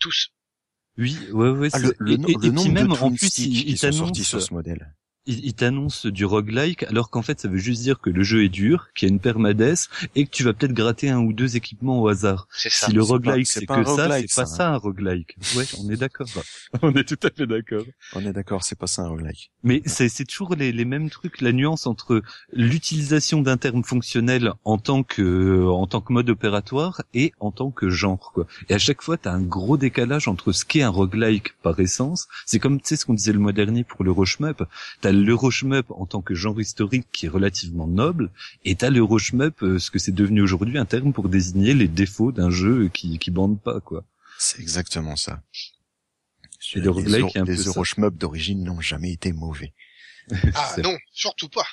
Tous. 0.00 0.28
Oui, 0.98 1.16
ouais, 1.32 1.48
ouais. 1.50 1.68
Ah, 1.72 1.78
c'est- 1.78 1.86
le, 1.86 1.94
le, 1.98 2.10
et, 2.12 2.14
et- 2.14 2.16
le 2.18 2.46
et 2.46 2.50
nombre 2.50 2.62
puis 2.64 2.70
même 2.72 2.88
de 2.88 2.92
en 2.92 3.10
plus, 3.10 3.28
Stick 3.28 3.46
il, 3.46 3.64
qui 3.64 3.70
il 3.70 3.78
sont 3.78 3.92
sortis 3.92 4.24
sur 4.24 4.42
ce 4.42 4.52
modèle. 4.52 4.92
Il, 5.26 5.44
il 5.44 5.54
t'annonce 5.54 6.06
du 6.06 6.24
roguelike, 6.24 6.84
alors 6.84 7.10
qu'en 7.10 7.22
fait, 7.22 7.40
ça 7.40 7.48
veut 7.48 7.58
juste 7.58 7.82
dire 7.82 8.00
que 8.00 8.10
le 8.10 8.22
jeu 8.22 8.44
est 8.44 8.48
dur, 8.48 8.88
qu'il 8.94 9.08
y 9.08 9.10
a 9.10 9.14
une 9.14 9.20
permadesse 9.20 9.88
et 10.14 10.26
que 10.26 10.30
tu 10.30 10.42
vas 10.42 10.52
peut-être 10.52 10.72
gratter 10.72 11.10
un 11.10 11.20
ou 11.20 11.32
deux 11.32 11.56
équipements 11.56 12.00
au 12.00 12.08
hasard. 12.08 12.48
C'est 12.50 12.70
ça. 12.70 12.86
si 12.86 12.92
le 12.92 13.02
roguelike 13.02 13.46
c'est 13.46 13.66
que 13.66 13.84
ça, 13.84 14.10
c'est 14.10 14.34
pas 14.34 14.46
ça, 14.46 14.46
ça 14.46 14.68
un 14.70 14.76
roguelike. 14.76 15.36
Ouais, 15.56 15.64
on 15.78 15.90
est 15.90 15.96
d'accord. 15.96 16.28
on 16.82 16.92
est 16.94 17.04
tout 17.04 17.18
à 17.22 17.30
fait 17.30 17.46
d'accord. 17.46 17.84
On 18.14 18.20
est 18.20 18.32
d'accord, 18.32 18.64
c'est 18.64 18.78
pas 18.78 18.86
ça 18.86 19.02
un 19.02 19.08
roguelike. 19.08 19.52
Mais 19.62 19.82
c'est 19.86 20.08
c'est 20.08 20.24
toujours 20.24 20.54
les, 20.54 20.72
les 20.72 20.84
mêmes 20.84 21.10
trucs, 21.10 21.40
la 21.40 21.52
nuance 21.52 21.86
entre 21.86 22.22
l'utilisation 22.52 23.42
d'un 23.42 23.56
terme 23.56 23.84
fonctionnel 23.84 24.52
en 24.64 24.78
tant 24.78 25.02
que 25.02 25.66
en 25.66 25.86
tant 25.86 26.00
que 26.00 26.12
mode 26.12 26.30
opératoire 26.30 27.02
et 27.14 27.32
en 27.40 27.52
tant 27.52 27.70
que 27.70 27.88
genre 27.88 28.32
quoi. 28.34 28.46
Et 28.68 28.74
à 28.74 28.78
chaque 28.78 29.02
fois, 29.02 29.16
t'as 29.16 29.32
un 29.32 29.42
gros 29.42 29.76
décalage 29.76 30.28
entre 30.28 30.52
ce 30.52 30.64
qu'est 30.64 30.82
un 30.82 30.88
roguelike 30.88 31.54
par 31.62 31.78
essence. 31.80 32.28
C'est 32.46 32.58
comme 32.58 32.80
tu 32.80 32.88
sais 32.88 32.96
ce 32.96 33.06
qu'on 33.06 33.14
disait 33.14 33.32
le 33.32 33.38
mois 33.38 33.52
dernier 33.52 33.84
pour 33.84 34.04
l'Euroshmup. 34.04 34.64
T'as 35.00 35.11
l'Euroshmup 35.12 35.90
en 35.90 36.06
tant 36.06 36.22
que 36.22 36.34
genre 36.34 36.60
historique 36.60 37.06
qui 37.12 37.26
est 37.26 37.28
relativement 37.28 37.86
noble, 37.86 38.30
et 38.64 38.74
t'as 38.74 38.90
l'Euroshmup, 38.90 39.62
euh, 39.62 39.78
ce 39.78 39.90
que 39.90 39.98
c'est 39.98 40.14
devenu 40.14 40.42
aujourd'hui 40.42 40.78
un 40.78 40.84
terme 40.84 41.12
pour 41.12 41.28
désigner 41.28 41.74
les 41.74 41.88
défauts 41.88 42.32
d'un 42.32 42.50
jeu 42.50 42.88
qui 42.92 43.18
qui 43.18 43.30
bande 43.30 43.60
pas 43.60 43.80
quoi. 43.80 44.04
C'est 44.38 44.60
exactement 44.60 45.16
ça. 45.16 45.42
Et 46.74 46.78
le 46.78 46.82
les 46.82 46.88
roguelike 46.88 47.36
est 47.36 47.40
un 47.40 47.44
peu 47.44 47.52
les. 47.52 47.66
Euroshmup 47.66 48.16
d'origine 48.16 48.64
n'ont 48.64 48.80
jamais 48.80 49.12
été 49.12 49.32
mauvais. 49.32 49.72
Ah, 50.54 50.76
non, 50.82 50.96
surtout 51.12 51.48
pas. 51.48 51.66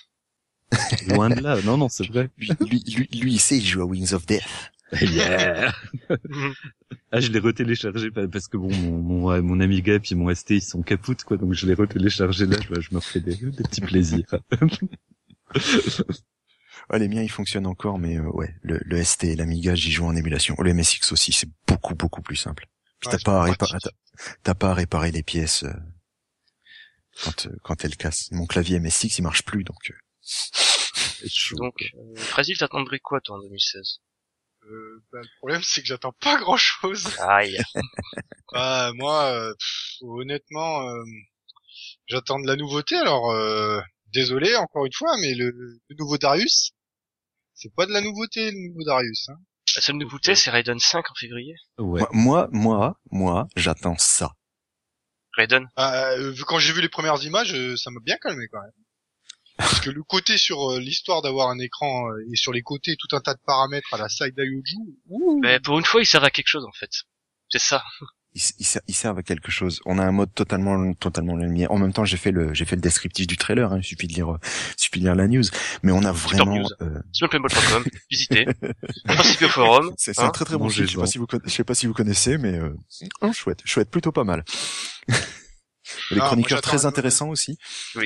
Loin 1.07 1.29
de 1.29 1.39
là. 1.39 1.61
Non, 1.61 1.77
non, 1.77 1.87
c'est 1.87 2.07
vrai. 2.07 2.29
Lui, 2.37 2.49
lui, 2.59 2.83
lui, 2.87 3.07
lui, 3.11 3.33
il 3.33 3.39
sait, 3.39 3.57
il 3.57 3.65
joue 3.65 3.81
à 3.81 3.85
Wings 3.85 4.13
of 4.13 4.25
Death. 4.25 4.71
Yeah. 5.01 5.71
ah, 7.11 7.19
je 7.19 7.29
l'ai 7.31 7.39
retéléchargé 7.39 8.09
pa- 8.11 8.27
parce 8.27 8.47
que 8.47 8.57
bon, 8.57 8.73
mon, 8.73 8.97
mon, 9.29 9.41
mon 9.43 9.59
Amiga 9.59 9.93
et 9.95 9.99
puis 9.99 10.15
mon 10.15 10.33
ST, 10.33 10.49
ils 10.51 10.61
sont 10.63 10.81
capoutes, 10.81 11.23
quoi. 11.23 11.37
Donc 11.37 11.53
je 11.53 11.67
l'ai 11.67 11.75
retéléchargé 11.75 12.45
là. 12.47 12.57
Je, 12.67 12.81
je 12.81 12.89
me 12.91 12.97
refais 12.97 13.19
des, 13.19 13.35
des 13.35 13.63
petits 13.63 13.81
plaisirs. 13.81 14.25
Ouais, 16.91 16.97
les 16.97 17.07
miens, 17.07 17.21
ils 17.21 17.29
fonctionnent 17.29 17.67
encore, 17.67 17.99
mais 17.99 18.17
euh, 18.17 18.23
ouais, 18.31 18.55
le, 18.63 18.79
le 18.83 19.03
ST 19.03 19.25
et 19.25 19.35
l'Amiga, 19.35 19.75
j'y 19.75 19.91
joue 19.91 20.05
en 20.05 20.15
émulation. 20.15 20.55
Le 20.59 20.73
MSX 20.73 21.11
aussi, 21.11 21.31
c'est 21.31 21.49
beaucoup, 21.67 21.93
beaucoup 21.93 22.21
plus 22.23 22.35
simple. 22.35 22.65
Puis 22.99 23.09
Ouais, 23.11 23.17
t'as 23.17 23.23
pas 23.23 23.43
à 23.43 23.53
pratique. 23.55 23.89
t'as- 24.43 24.55
pas 24.55 24.71
à 24.71 24.73
réparer 24.73 25.11
les 25.11 25.21
pièces 25.21 25.63
euh, 25.63 25.73
quand 27.23 27.45
euh, 27.45 27.55
quand 27.63 27.85
elles 27.85 27.95
cassent. 27.95 28.31
Mon 28.31 28.47
clavier 28.47 28.79
MSX, 28.79 29.19
il 29.19 29.21
marche 29.21 29.43
plus, 29.43 29.63
donc. 29.63 29.77
euh, 29.91 29.93
C'est 30.21 31.29
chaud, 31.29 31.57
Donc, 31.57 31.73
quoi. 31.77 32.01
euh, 32.01 32.15
Fragile, 32.15 32.57
t'attendrais 32.57 32.99
quoi, 32.99 33.21
toi, 33.21 33.37
en 33.37 33.41
2016 33.43 33.99
Euh, 34.65 35.03
bah, 35.11 35.19
le 35.21 35.27
problème, 35.39 35.61
c'est 35.63 35.81
que 35.81 35.87
j'attends 35.87 36.13
pas 36.21 36.37
grand 36.37 36.57
chose. 36.57 37.07
Aïe. 37.19 37.57
Ah, 38.51 38.89
moi, 38.95 39.25
euh, 39.25 39.53
pff, 39.53 39.97
honnêtement, 40.01 40.81
euh, 40.89 41.03
j'attends 42.07 42.39
de 42.39 42.47
la 42.47 42.55
nouveauté. 42.55 42.95
Alors, 42.95 43.29
euh, 43.29 43.79
désolé 44.11 44.55
encore 44.55 44.87
une 44.87 44.93
fois, 44.93 45.11
mais 45.21 45.35
le, 45.35 45.51
le 45.51 45.95
nouveau 45.99 46.17
Darius, 46.17 46.71
c'est 47.53 47.71
pas 47.75 47.85
de 47.85 47.91
la 47.91 48.01
nouveauté, 48.01 48.49
le 48.49 48.57
nouveau 48.69 48.83
Darius. 48.83 49.29
Hein. 49.29 49.35
La 49.75 49.83
seule 49.83 49.97
nouveauté, 49.97 50.33
c'est 50.33 50.49
Raiden 50.49 50.79
5 50.79 51.11
en 51.11 51.13
février. 51.13 51.53
Ouais. 51.77 52.01
Moi, 52.11 52.49
moi, 52.49 52.49
moi, 52.51 52.99
moi, 53.11 53.47
j'attends 53.55 53.97
ça. 53.99 54.31
Raiden 55.37 55.67
Ah, 55.75 56.13
euh, 56.13 56.31
vu- 56.31 56.43
quand 56.43 56.57
j'ai 56.57 56.73
vu 56.73 56.81
les 56.81 56.89
premières 56.89 57.23
images, 57.23 57.53
euh, 57.53 57.77
ça 57.77 57.91
m'a 57.91 57.99
bien 58.03 58.17
calmé 58.17 58.47
quand 58.51 58.61
même. 58.61 58.71
Parce 59.59 59.81
que 59.81 59.89
le 59.89 60.03
côté 60.03 60.37
sur 60.37 60.71
euh, 60.71 60.79
l'histoire 60.79 61.21
d'avoir 61.21 61.49
un 61.49 61.59
écran 61.59 62.09
euh, 62.09 62.31
et 62.31 62.35
sur 62.37 62.53
les 62.53 62.61
côtés 62.61 62.95
tout 62.97 63.13
un 63.13 63.19
tas 63.19 63.33
de 63.33 63.41
paramètres 63.45 63.93
à 63.93 63.97
la 63.97 64.07
side 64.07 64.33
Yoju, 64.37 64.77
ouh, 65.09 65.39
Mais 65.41 65.59
pour 65.59 65.77
une 65.77 65.85
fois, 65.85 66.01
ils 66.01 66.05
servent 66.05 66.23
à 66.23 66.31
quelque 66.31 66.47
chose, 66.47 66.65
en 66.65 66.71
fait. 66.71 66.89
C'est 67.49 67.59
ça. 67.59 67.83
Ils, 68.35 68.41
ils, 68.59 68.67
ils 68.87 68.95
servent 68.95 69.17
à 69.17 69.23
quelque 69.23 69.51
chose. 69.51 69.81
On 69.85 69.97
a 69.97 70.03
un 70.03 70.11
mode 70.11 70.33
totalement, 70.33 70.93
totalement 70.93 71.35
la 71.35 71.45
lumière. 71.45 71.71
En 71.71 71.77
même 71.77 71.91
temps, 71.91 72.05
j'ai 72.05 72.15
fait 72.15 72.31
le, 72.31 72.53
j'ai 72.53 72.63
fait 72.63 72.75
le 72.75 72.81
descriptif 72.81 73.27
du 73.27 73.35
trailer. 73.35 73.73
Hein, 73.73 73.79
il 73.79 73.83
suffit 73.83 74.07
de 74.07 74.13
lire, 74.13 74.29
euh, 74.29 74.39
il 74.77 74.81
suffit 74.81 74.99
de 74.99 75.05
lire 75.05 75.15
la 75.15 75.27
news. 75.27 75.43
Mais 75.83 75.91
on 75.91 76.03
a 76.03 76.11
vraiment. 76.11 76.55
news. 76.55 76.67
euh, 76.81 77.01
visitez. 78.09 78.45
Participez 79.05 79.45
au 79.45 79.49
forum. 79.49 79.93
c'est 79.97 80.13
c'est 80.13 80.21
hein. 80.21 80.27
un 80.27 80.29
très 80.29 80.45
très 80.45 80.57
bon 80.57 80.69
site. 80.69 80.85
Je 80.85 80.91
sais 80.91 80.97
pas 80.97 81.07
si 81.07 81.17
vous, 81.17 81.27
je 81.43 81.49
sais 81.49 81.63
pas 81.65 81.75
si 81.75 81.87
vous 81.87 81.93
connaissez, 81.93 82.37
mais 82.37 82.53
euh, 82.53 82.73
oh, 83.21 83.33
chouette, 83.33 83.61
chouette, 83.65 83.89
plutôt 83.89 84.11
pas 84.11 84.23
mal. 84.23 84.45
les 86.11 86.17
moi, 86.17 86.27
chroniqueurs 86.27 86.61
très 86.61 86.85
intéressants 86.85 87.29
aussi. 87.29 87.57
Quand 87.93 88.01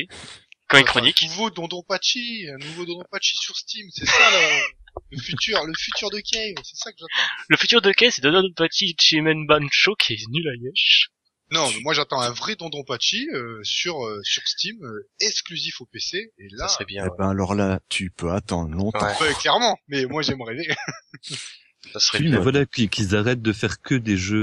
chronique. 0.82 1.22
Un 1.22 1.28
nouveau 1.28 1.50
Dondonpachi, 1.52 2.48
un 2.50 2.58
nouveau 2.58 2.86
Dondonpachi 2.86 3.36
sur 3.38 3.56
Steam, 3.56 3.88
c'est 3.94 4.08
ça 4.08 4.32
le, 4.32 4.64
le 5.12 5.22
futur, 5.22 5.64
le 5.64 5.74
futur 5.78 6.10
de 6.10 6.20
Cave, 6.20 6.64
c'est 6.64 6.76
ça 6.76 6.92
que 6.92 6.98
j'attends. 7.00 7.30
Le 7.50 7.58
futur 7.58 7.82
de 7.82 7.92
Kay, 7.92 8.10
c'est 8.10 8.22
Donald 8.22 8.54
Pachi 8.56 8.96
Chimen 9.00 9.46
Bancho 9.46 9.96
qui 9.96 10.14
est 10.14 10.28
nul 10.30 10.48
à 10.48 10.56
yesh. 10.56 11.10
Non, 11.52 11.70
mais 11.70 11.82
moi 11.82 11.94
j'attends 11.94 12.20
un 12.20 12.32
vrai 12.32 12.56
Dondonpachi 12.56 13.30
euh, 13.32 13.60
sur 13.64 14.04
euh, 14.06 14.22
sur 14.24 14.42
Steam, 14.48 14.76
euh, 14.84 15.08
exclusif 15.20 15.82
au 15.82 15.86
PC, 15.86 16.32
et 16.40 16.48
là, 16.52 16.68
Ça 16.68 16.76
serait 16.76 16.86
bien. 16.86 17.06
Eh 17.06 17.10
ben 17.18 17.30
alors 17.30 17.54
là, 17.54 17.80
tu 17.90 18.10
peux 18.10 18.32
attendre 18.32 18.76
longtemps. 18.76 19.06
Ouais, 19.06 19.28
ouais, 19.28 19.34
clairement, 19.36 19.78
mais 19.88 20.06
moi 20.06 20.24
j'aime 20.24 20.42
rêver. 20.42 20.68
ça 21.92 22.00
serait 22.00 22.20
Oui, 22.20 22.26
bien. 22.26 22.38
mais 22.38 22.42
voilà, 22.44 22.66
qu'ils 22.66 23.16
arrêtent 23.16 23.42
de 23.42 23.52
faire 23.54 23.82
que 23.82 23.96
des 23.96 24.18
jeux 24.18 24.38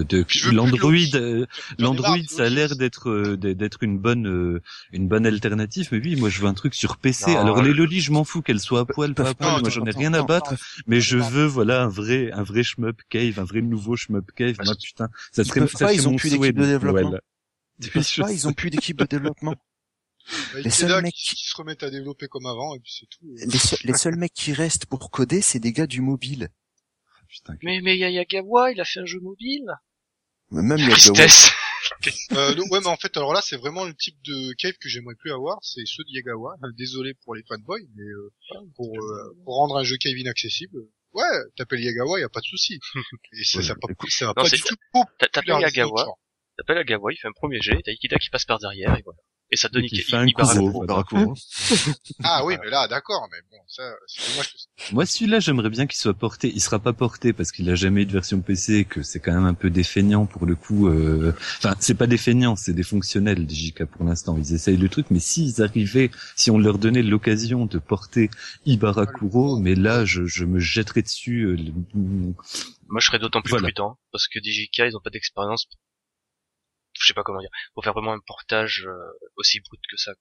euh, 0.00 0.04
de 0.08 0.24
Je 0.28 0.50
l'Android. 0.50 0.92
Euh, 1.14 1.46
L'Android, 1.78 2.16
ça 2.28 2.44
a 2.44 2.48
l'air 2.48 2.68
Loki. 2.68 2.78
d'être 2.78 3.08
euh, 3.10 3.36
d'être 3.36 3.82
une 3.82 3.98
bonne 3.98 4.26
euh, 4.26 4.60
une 4.92 5.08
bonne 5.08 5.24
alternative. 5.26 5.88
Mais 5.92 5.98
oui, 5.98 6.16
moi 6.16 6.28
je 6.28 6.40
veux 6.40 6.46
un 6.48 6.54
truc 6.54 6.74
sur 6.74 6.96
PC. 6.96 7.30
Non, 7.32 7.40
Alors 7.40 7.58
euh, 7.58 7.62
les 7.62 7.72
lolis, 7.74 8.00
je 8.00 8.12
m'en 8.12 8.24
fous 8.24 8.42
qu'elles 8.42 8.60
soient 8.60 8.80
à 8.80 8.84
poil, 8.84 9.14
pas 9.14 9.30
à 9.30 9.34
poil. 9.34 9.52
non, 9.52 9.60
moi 9.60 9.70
j'en 9.70 9.84
ai 9.84 9.90
rien 9.90 10.12
à 10.14 10.22
battre. 10.22 10.54
Mais 10.86 11.00
je 11.00 11.16
veux 11.18 11.46
voilà 11.46 11.82
un 11.84 11.88
vrai 11.88 12.30
un 12.32 12.42
vrai 12.42 12.62
shmup 12.62 13.00
cave, 13.08 13.38
un 13.38 13.44
vrai 13.44 13.62
nouveau 13.62 13.96
shmup 13.96 14.30
cave. 14.34 14.56
Bah, 14.58 14.64
Moi 14.66 14.74
putain, 14.82 15.08
ça 15.32 15.44
serait 15.44 15.66
ça 15.68 15.92
ils 15.92 16.06
ont 16.08 16.12
mon 16.12 16.16
plus 16.16 16.30
souhait 16.30 16.52
d'équipe 16.52 16.58
de 16.58 16.66
développement. 16.66 17.14
Ils 18.30 18.48
ont 18.48 18.52
plus 18.52 18.70
d'équipe 18.70 18.98
de 18.98 19.04
développement. 19.04 19.54
Bah, 20.52 20.60
Les 20.60 20.70
seuls 20.70 21.02
mecs 21.02 21.14
qui, 21.14 21.34
qui 21.36 21.44
se 21.48 21.56
remettent 21.56 21.82
à 21.82 21.90
développer 21.90 22.28
comme 22.28 22.46
avant, 22.46 22.74
et 22.74 22.80
puis 22.80 22.92
c'est 22.98 23.06
tout. 23.06 23.26
Les, 23.34 23.58
seuls- 23.58 23.78
les 23.84 23.94
seuls 23.94 24.16
mecs 24.16 24.32
qui 24.34 24.52
restent 24.52 24.86
pour 24.86 25.10
coder, 25.10 25.40
c'est 25.40 25.58
des 25.60 25.72
gars 25.72 25.86
du 25.86 26.00
mobile. 26.00 26.48
Putain, 27.28 27.54
Mais, 27.62 27.80
mais 27.82 27.96
Yayagawa, 27.98 28.72
il 28.72 28.80
a 28.80 28.84
fait 28.84 29.00
un 29.00 29.06
jeu 29.06 29.20
mobile. 29.20 29.66
Même 30.50 30.78
Yagawa. 30.78 30.94
Tristesse. 30.94 31.50
Euh, 32.32 32.54
le- 32.54 32.62
ouais, 32.70 32.80
mais 32.80 32.86
en 32.86 32.96
fait, 32.96 33.16
alors 33.16 33.32
là, 33.32 33.40
c'est 33.42 33.56
vraiment 33.56 33.84
le 33.84 33.94
type 33.94 34.16
de 34.24 34.52
cave 34.54 34.74
que 34.80 34.88
j'aimerais 34.88 35.14
plus 35.14 35.32
avoir, 35.32 35.58
c'est 35.62 35.84
ceux 35.86 36.04
de 36.04 36.10
Yagawa. 36.10 36.56
Désolé 36.76 37.14
pour 37.24 37.34
les 37.34 37.42
fanboys, 37.48 37.86
mais 37.96 38.02
euh, 38.02 38.30
pour, 38.76 38.94
euh, 38.98 39.36
pour 39.44 39.54
rendre 39.56 39.76
un 39.76 39.84
jeu 39.84 39.96
cave 39.98 40.16
inaccessible, 40.16 40.78
ouais, 41.12 41.24
t'appelles 41.56 41.80
Yagawa, 41.82 42.20
y 42.20 42.22
a 42.24 42.28
pas 42.28 42.40
de 42.40 42.46
souci. 42.46 42.78
Et 43.32 43.44
ça, 43.44 43.58
Ouais, 43.58 43.64
ça, 43.64 43.74
pas- 43.74 43.88
écoute, 43.90 44.10
ça 44.10 44.26
va 44.26 44.32
non, 44.36 44.42
pas 44.42 44.48
c'est 44.48 44.56
du 44.56 44.62
tout 44.62 44.74
T'appelles 45.18 45.60
Yagawa, 45.60 46.06
t'appelles 46.56 46.78
Yagawa, 46.78 47.12
il 47.12 47.16
fait 47.16 47.28
un 47.28 47.32
premier 47.32 47.60
jet, 47.60 47.78
t'as 47.84 47.92
Ikida 47.92 48.16
qui 48.18 48.30
passe 48.30 48.44
par 48.44 48.58
derrière, 48.58 48.96
et 48.96 49.02
voilà. 49.02 49.18
Et 49.50 49.56
ça 49.56 49.68
donne 49.70 49.84
Ike- 49.84 50.04
fait 50.04 50.16
un. 50.16 50.26
Barakuro. 50.86 51.34
Ah 52.24 52.44
oui, 52.44 52.56
mais 52.62 52.68
là, 52.70 52.86
d'accord, 52.88 53.26
mais 53.32 53.38
bon, 53.50 53.56
ça, 53.66 53.82
que 53.82 54.22
ça- 54.44 54.92
Moi, 54.92 55.06
celui-là, 55.06 55.40
j'aimerais 55.40 55.70
bien 55.70 55.86
qu'il 55.86 55.98
soit 55.98 56.12
porté. 56.12 56.52
Il 56.54 56.60
sera 56.60 56.78
pas 56.78 56.92
porté 56.92 57.32
parce 57.32 57.50
qu'il 57.50 57.68
a 57.70 57.74
jamais 57.74 58.02
eu 58.02 58.06
de 58.06 58.12
version 58.12 58.40
PC, 58.42 58.74
et 58.74 58.84
que 58.84 59.02
c'est 59.02 59.20
quand 59.20 59.32
même 59.32 59.46
un 59.46 59.54
peu 59.54 59.70
défeignant 59.70 60.26
pour 60.26 60.44
le 60.44 60.54
coup. 60.54 60.88
euh, 60.88 61.32
Enfin, 61.58 61.74
c'est 61.80 61.94
pas 61.94 62.06
défeignant, 62.06 62.56
c'est 62.56 62.74
des 62.74 62.82
fonctionnels 62.82 63.46
DJK 63.48 63.84
pour 63.86 64.04
l'instant. 64.04 64.36
Ils 64.36 64.52
essayent 64.52 64.76
le 64.76 64.88
truc, 64.90 65.06
mais 65.10 65.18
s'ils 65.20 65.62
arrivaient, 65.62 66.10
si 66.36 66.50
on 66.50 66.58
leur 66.58 66.76
donnait 66.78 67.02
l'occasion 67.02 67.64
de 67.64 67.78
porter 67.78 68.30
Ibarakuro, 68.66 69.58
mais 69.58 69.74
là, 69.74 70.04
je, 70.04 70.26
je 70.26 70.44
me 70.44 70.58
jetterais 70.58 71.02
dessus. 71.02 71.44
euh, 71.44 71.56
le- 71.56 71.72
Moi, 72.88 73.00
je 73.00 73.06
serais 73.06 73.18
d'autant 73.18 73.40
plus 73.40 73.50
Voilà. 73.50 73.68
prudent, 73.68 73.98
parce 74.12 74.28
que 74.28 74.38
DJK, 74.40 74.78
ils 74.90 74.96
ont 74.96 75.00
pas 75.02 75.10
d'expérience, 75.10 75.68
je 77.00 77.06
sais 77.06 77.14
pas 77.14 77.22
comment 77.22 77.40
dire, 77.40 77.50
pour 77.74 77.84
faire 77.84 77.92
vraiment 77.92 78.12
un 78.12 78.20
portage 78.26 78.84
euh, 78.86 78.94
aussi 79.36 79.60
brut 79.60 79.80
que 79.90 79.96
ça. 79.96 80.12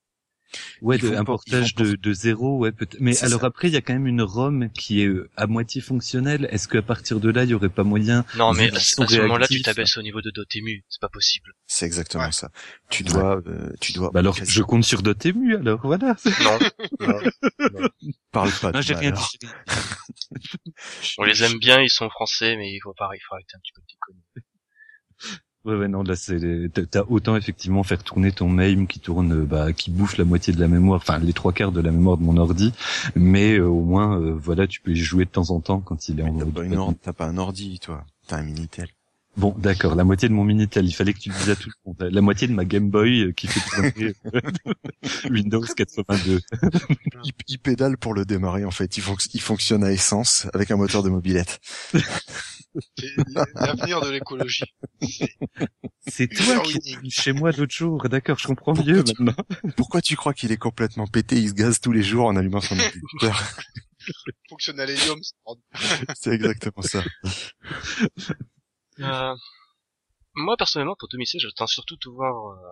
Ouais, 0.82 0.98
de- 0.98 1.14
un 1.14 1.26
portage 1.26 1.76
de, 1.76 1.96
de 1.96 2.14
zéro, 2.14 2.58
ouais, 2.60 2.72
peut-être. 2.72 3.02
Mais 3.02 3.22
alors 3.22 3.42
ça. 3.42 3.48
après, 3.48 3.68
il 3.68 3.74
y 3.74 3.78
a 3.78 3.82
quand 3.82 3.92
même 3.92 4.08
une 4.08 4.22
ROM 4.22 4.70
qui 4.72 5.02
est 5.02 5.08
euh, 5.08 5.30
à 5.36 5.46
moitié 5.46 5.82
fonctionnelle. 5.82 6.48
Est-ce 6.52 6.70
qu'à 6.70 6.82
partir 6.82 7.20
de 7.20 7.30
là, 7.30 7.44
il 7.44 7.50
y 7.50 7.54
aurait 7.54 7.68
pas 7.68 7.84
moyen 7.84 8.24
Non, 8.36 8.54
mais 8.54 8.74
à, 8.74 8.80
ce 8.80 9.02
moment-là, 9.24 9.46
tu 9.46 9.62
t'abaisses 9.62 9.98
au 9.98 10.02
niveau 10.02 10.22
de 10.22 10.32
Dotemu, 10.32 10.86
c'est 10.88 11.02
pas 11.02 11.10
possible. 11.10 11.52
C'est 11.66 11.86
exactement 11.86 12.24
Ouais. 12.24 12.32
ça. 12.32 12.50
Tu 12.90 13.04
dois, 13.04 13.42
euh, 13.46 13.74
tu 13.82 13.92
dois. 13.92 14.10
Bah 14.14 14.22
alors, 14.22 14.38
je 14.42 14.62
compte 14.64 14.86
sur 14.86 15.02
Dotemu, 15.02 15.58
alors 15.58 15.82
voilà. 15.84 16.16
Non, 16.42 16.60
parle 18.32 18.52
pas. 18.62 18.72
Non, 18.72 18.80
de 18.80 18.84
j'ai 18.84 18.96
rien 18.96 19.12
dit. 19.12 19.40
on 21.18 21.24
les 21.24 21.44
aime 21.44 21.58
bien, 21.60 21.82
ils 21.82 21.90
sont 21.90 22.10
français, 22.10 22.56
mais 22.56 22.72
il 22.72 22.80
faut 22.82 22.94
pas, 22.94 23.10
il 23.14 23.20
faut 23.28 23.36
arrêter 23.36 23.56
un 23.56 23.60
petit 23.60 23.74
peu 23.74 23.82
de 23.82 23.88
déconner. 23.88 24.47
Ouais, 25.66 25.76
ouais, 25.76 25.88
non, 25.90 26.02
là, 26.04 26.16
c'est, 26.16 26.40
t'as- 26.90 27.04
autant 27.10 27.36
effectivement 27.36 27.84
faire 27.84 28.02
tourner 28.02 28.32
ton 28.32 28.48
MAME 28.48 28.88
qui 28.88 29.00
tourne, 29.02 29.34
euh, 29.34 29.46
bah, 29.46 29.74
qui 29.74 29.92
bouffe 29.92 30.18
la 30.18 30.24
moitié 30.24 30.54
de 30.54 30.60
la 30.62 30.68
mémoire, 30.70 31.02
enfin, 31.02 31.20
les 31.20 31.34
trois 31.34 31.52
quarts 31.52 31.74
de 31.74 31.82
la 31.82 31.92
mémoire 31.92 32.18
de 32.18 32.24
mon 32.24 32.38
ordi, 32.38 32.72
mais 33.16 33.58
euh, 33.58 33.66
au 33.68 33.82
moins, 33.84 34.18
euh, 34.18 34.34
voilà, 34.34 34.66
tu 34.68 34.80
peux 34.80 34.92
y 34.92 34.96
jouer 34.96 35.26
de 35.26 35.30
temps 35.30 35.50
en 35.50 35.60
temps 35.60 35.82
quand 35.82 36.08
il 36.08 36.20
est 36.22 36.24
en 36.24 36.32
Mais 36.32 36.40
T'as 36.40 36.46
mode 36.46 36.54
pas, 36.54 36.64
une 36.64 36.76
or- 36.78 36.94
t'as 37.02 37.14
pas 37.14 37.26
un 37.26 37.38
ordi, 37.38 37.80
toi. 37.80 38.06
T'as 38.28 38.38
un 38.38 38.44
Minitel. 38.44 38.88
Bon, 39.38 39.54
d'accord, 39.60 39.94
la 39.94 40.04
moitié 40.04 40.28
de 40.30 40.34
mon 40.34 40.44
Minitel, 40.44 40.86
il 40.88 40.92
fallait 40.94 41.14
que 41.14 41.20
tu 41.20 41.30
le 41.30 41.36
dises 41.36 41.50
à 41.52 41.56
tout 41.56 41.70
le 41.70 41.76
monde. 41.86 42.12
La 42.12 42.22
moitié 42.22 42.48
de 42.48 42.54
ma 42.54 42.66
Game 42.66 42.90
Boy 42.90 43.22
euh, 43.26 43.32
qui 43.34 43.46
fait 43.48 43.60
tourner 43.94 44.16
Windows 45.30 45.62
82. 45.64 46.42
Il, 47.24 47.32
il 47.48 47.60
pédale 47.60 47.98
pour 47.98 48.14
le 48.14 48.26
démarrer, 48.26 48.64
en 48.66 48.72
fait. 48.72 48.98
Il, 48.98 49.04
fonc- 49.04 49.30
il 49.34 49.42
fonctionne 49.42 49.84
à 49.84 49.92
essence 49.92 50.48
avec 50.54 50.72
un 50.72 50.76
moteur 50.76 51.04
de 51.04 51.10
mobilette. 51.10 51.60
c'est 51.94 53.10
l'avenir 53.56 54.02
de 54.02 54.10
l'écologie. 54.10 54.66
C'est 56.08 56.28
toi 56.28 56.60
qui 56.62 56.82
chez 57.12 57.34
moi 57.34 57.52
l'autre 57.52 57.74
jour, 57.74 58.08
d'accord, 58.10 58.38
je 58.40 58.48
comprends 58.48 58.74
Pourquoi 58.74 58.92
mieux 58.94 59.04
tu- 59.04 59.14
maintenant. 59.24 59.44
Pourquoi 59.76 60.02
tu 60.02 60.16
crois 60.16 60.34
qu'il 60.34 60.52
est 60.52 60.58
complètement 60.58 61.06
pété 61.08 61.38
Il 61.38 61.50
se 61.50 61.54
gaze 61.54 61.80
tous 61.80 61.92
les 61.92 62.04
jours 62.04 62.26
en 62.28 62.36
allumant 62.36 62.62
son 62.62 62.76
ordinateur. 62.78 63.44
Fonctionne 64.50 64.80
à 64.80 64.86
l'hélium, 64.86 65.20
C'est 66.16 66.34
exactement 66.34 66.82
ça. 66.84 67.04
Euh, 69.00 69.36
moi, 70.36 70.56
personnellement, 70.58 70.96
pour 70.98 71.08
2016, 71.10 71.42
j'attends 71.42 71.68
surtout 71.68 71.96
de 71.98 72.10
voir 72.10 72.54
euh, 72.54 72.70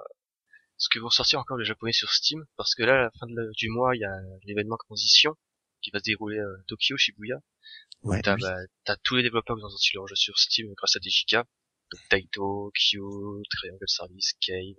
ce 0.77 0.89
que 0.89 0.99
vont 0.99 1.09
sortir 1.09 1.39
encore 1.39 1.57
les 1.57 1.65
japonais 1.65 1.93
sur 1.93 2.11
Steam, 2.11 2.45
parce 2.57 2.75
que 2.75 2.83
là, 2.83 2.93
à 2.93 3.01
la 3.03 3.11
fin 3.19 3.27
de 3.27 3.35
la- 3.35 3.49
du 3.57 3.69
mois, 3.69 3.95
il 3.95 3.99
y 4.01 4.05
a 4.05 4.13
l'événement 4.43 4.77
Transition 4.77 5.35
qui 5.81 5.91
va 5.91 5.99
se 5.99 6.03
dérouler 6.03 6.39
à 6.39 6.45
Tokyo, 6.67 6.97
Shibuya. 6.97 7.37
Ouais. 8.03 8.21
T'as 8.21 8.35
oui. 8.35 8.41
bah, 8.41 8.55
t'as 8.83 8.97
tous 8.97 9.15
les 9.15 9.23
développeurs 9.23 9.55
qui 9.57 9.63
ont 9.63 9.69
sorti 9.69 9.91
leur 9.95 10.07
jeu 10.07 10.15
sur 10.15 10.37
Steam 10.37 10.73
grâce 10.75 10.95
à 10.95 10.99
DJK. 10.99 11.45
Donc 11.91 12.01
Taito, 12.09 12.71
Kyo, 12.73 13.41
Triangle 13.49 13.87
Service, 13.87 14.33
Cave. 14.41 14.75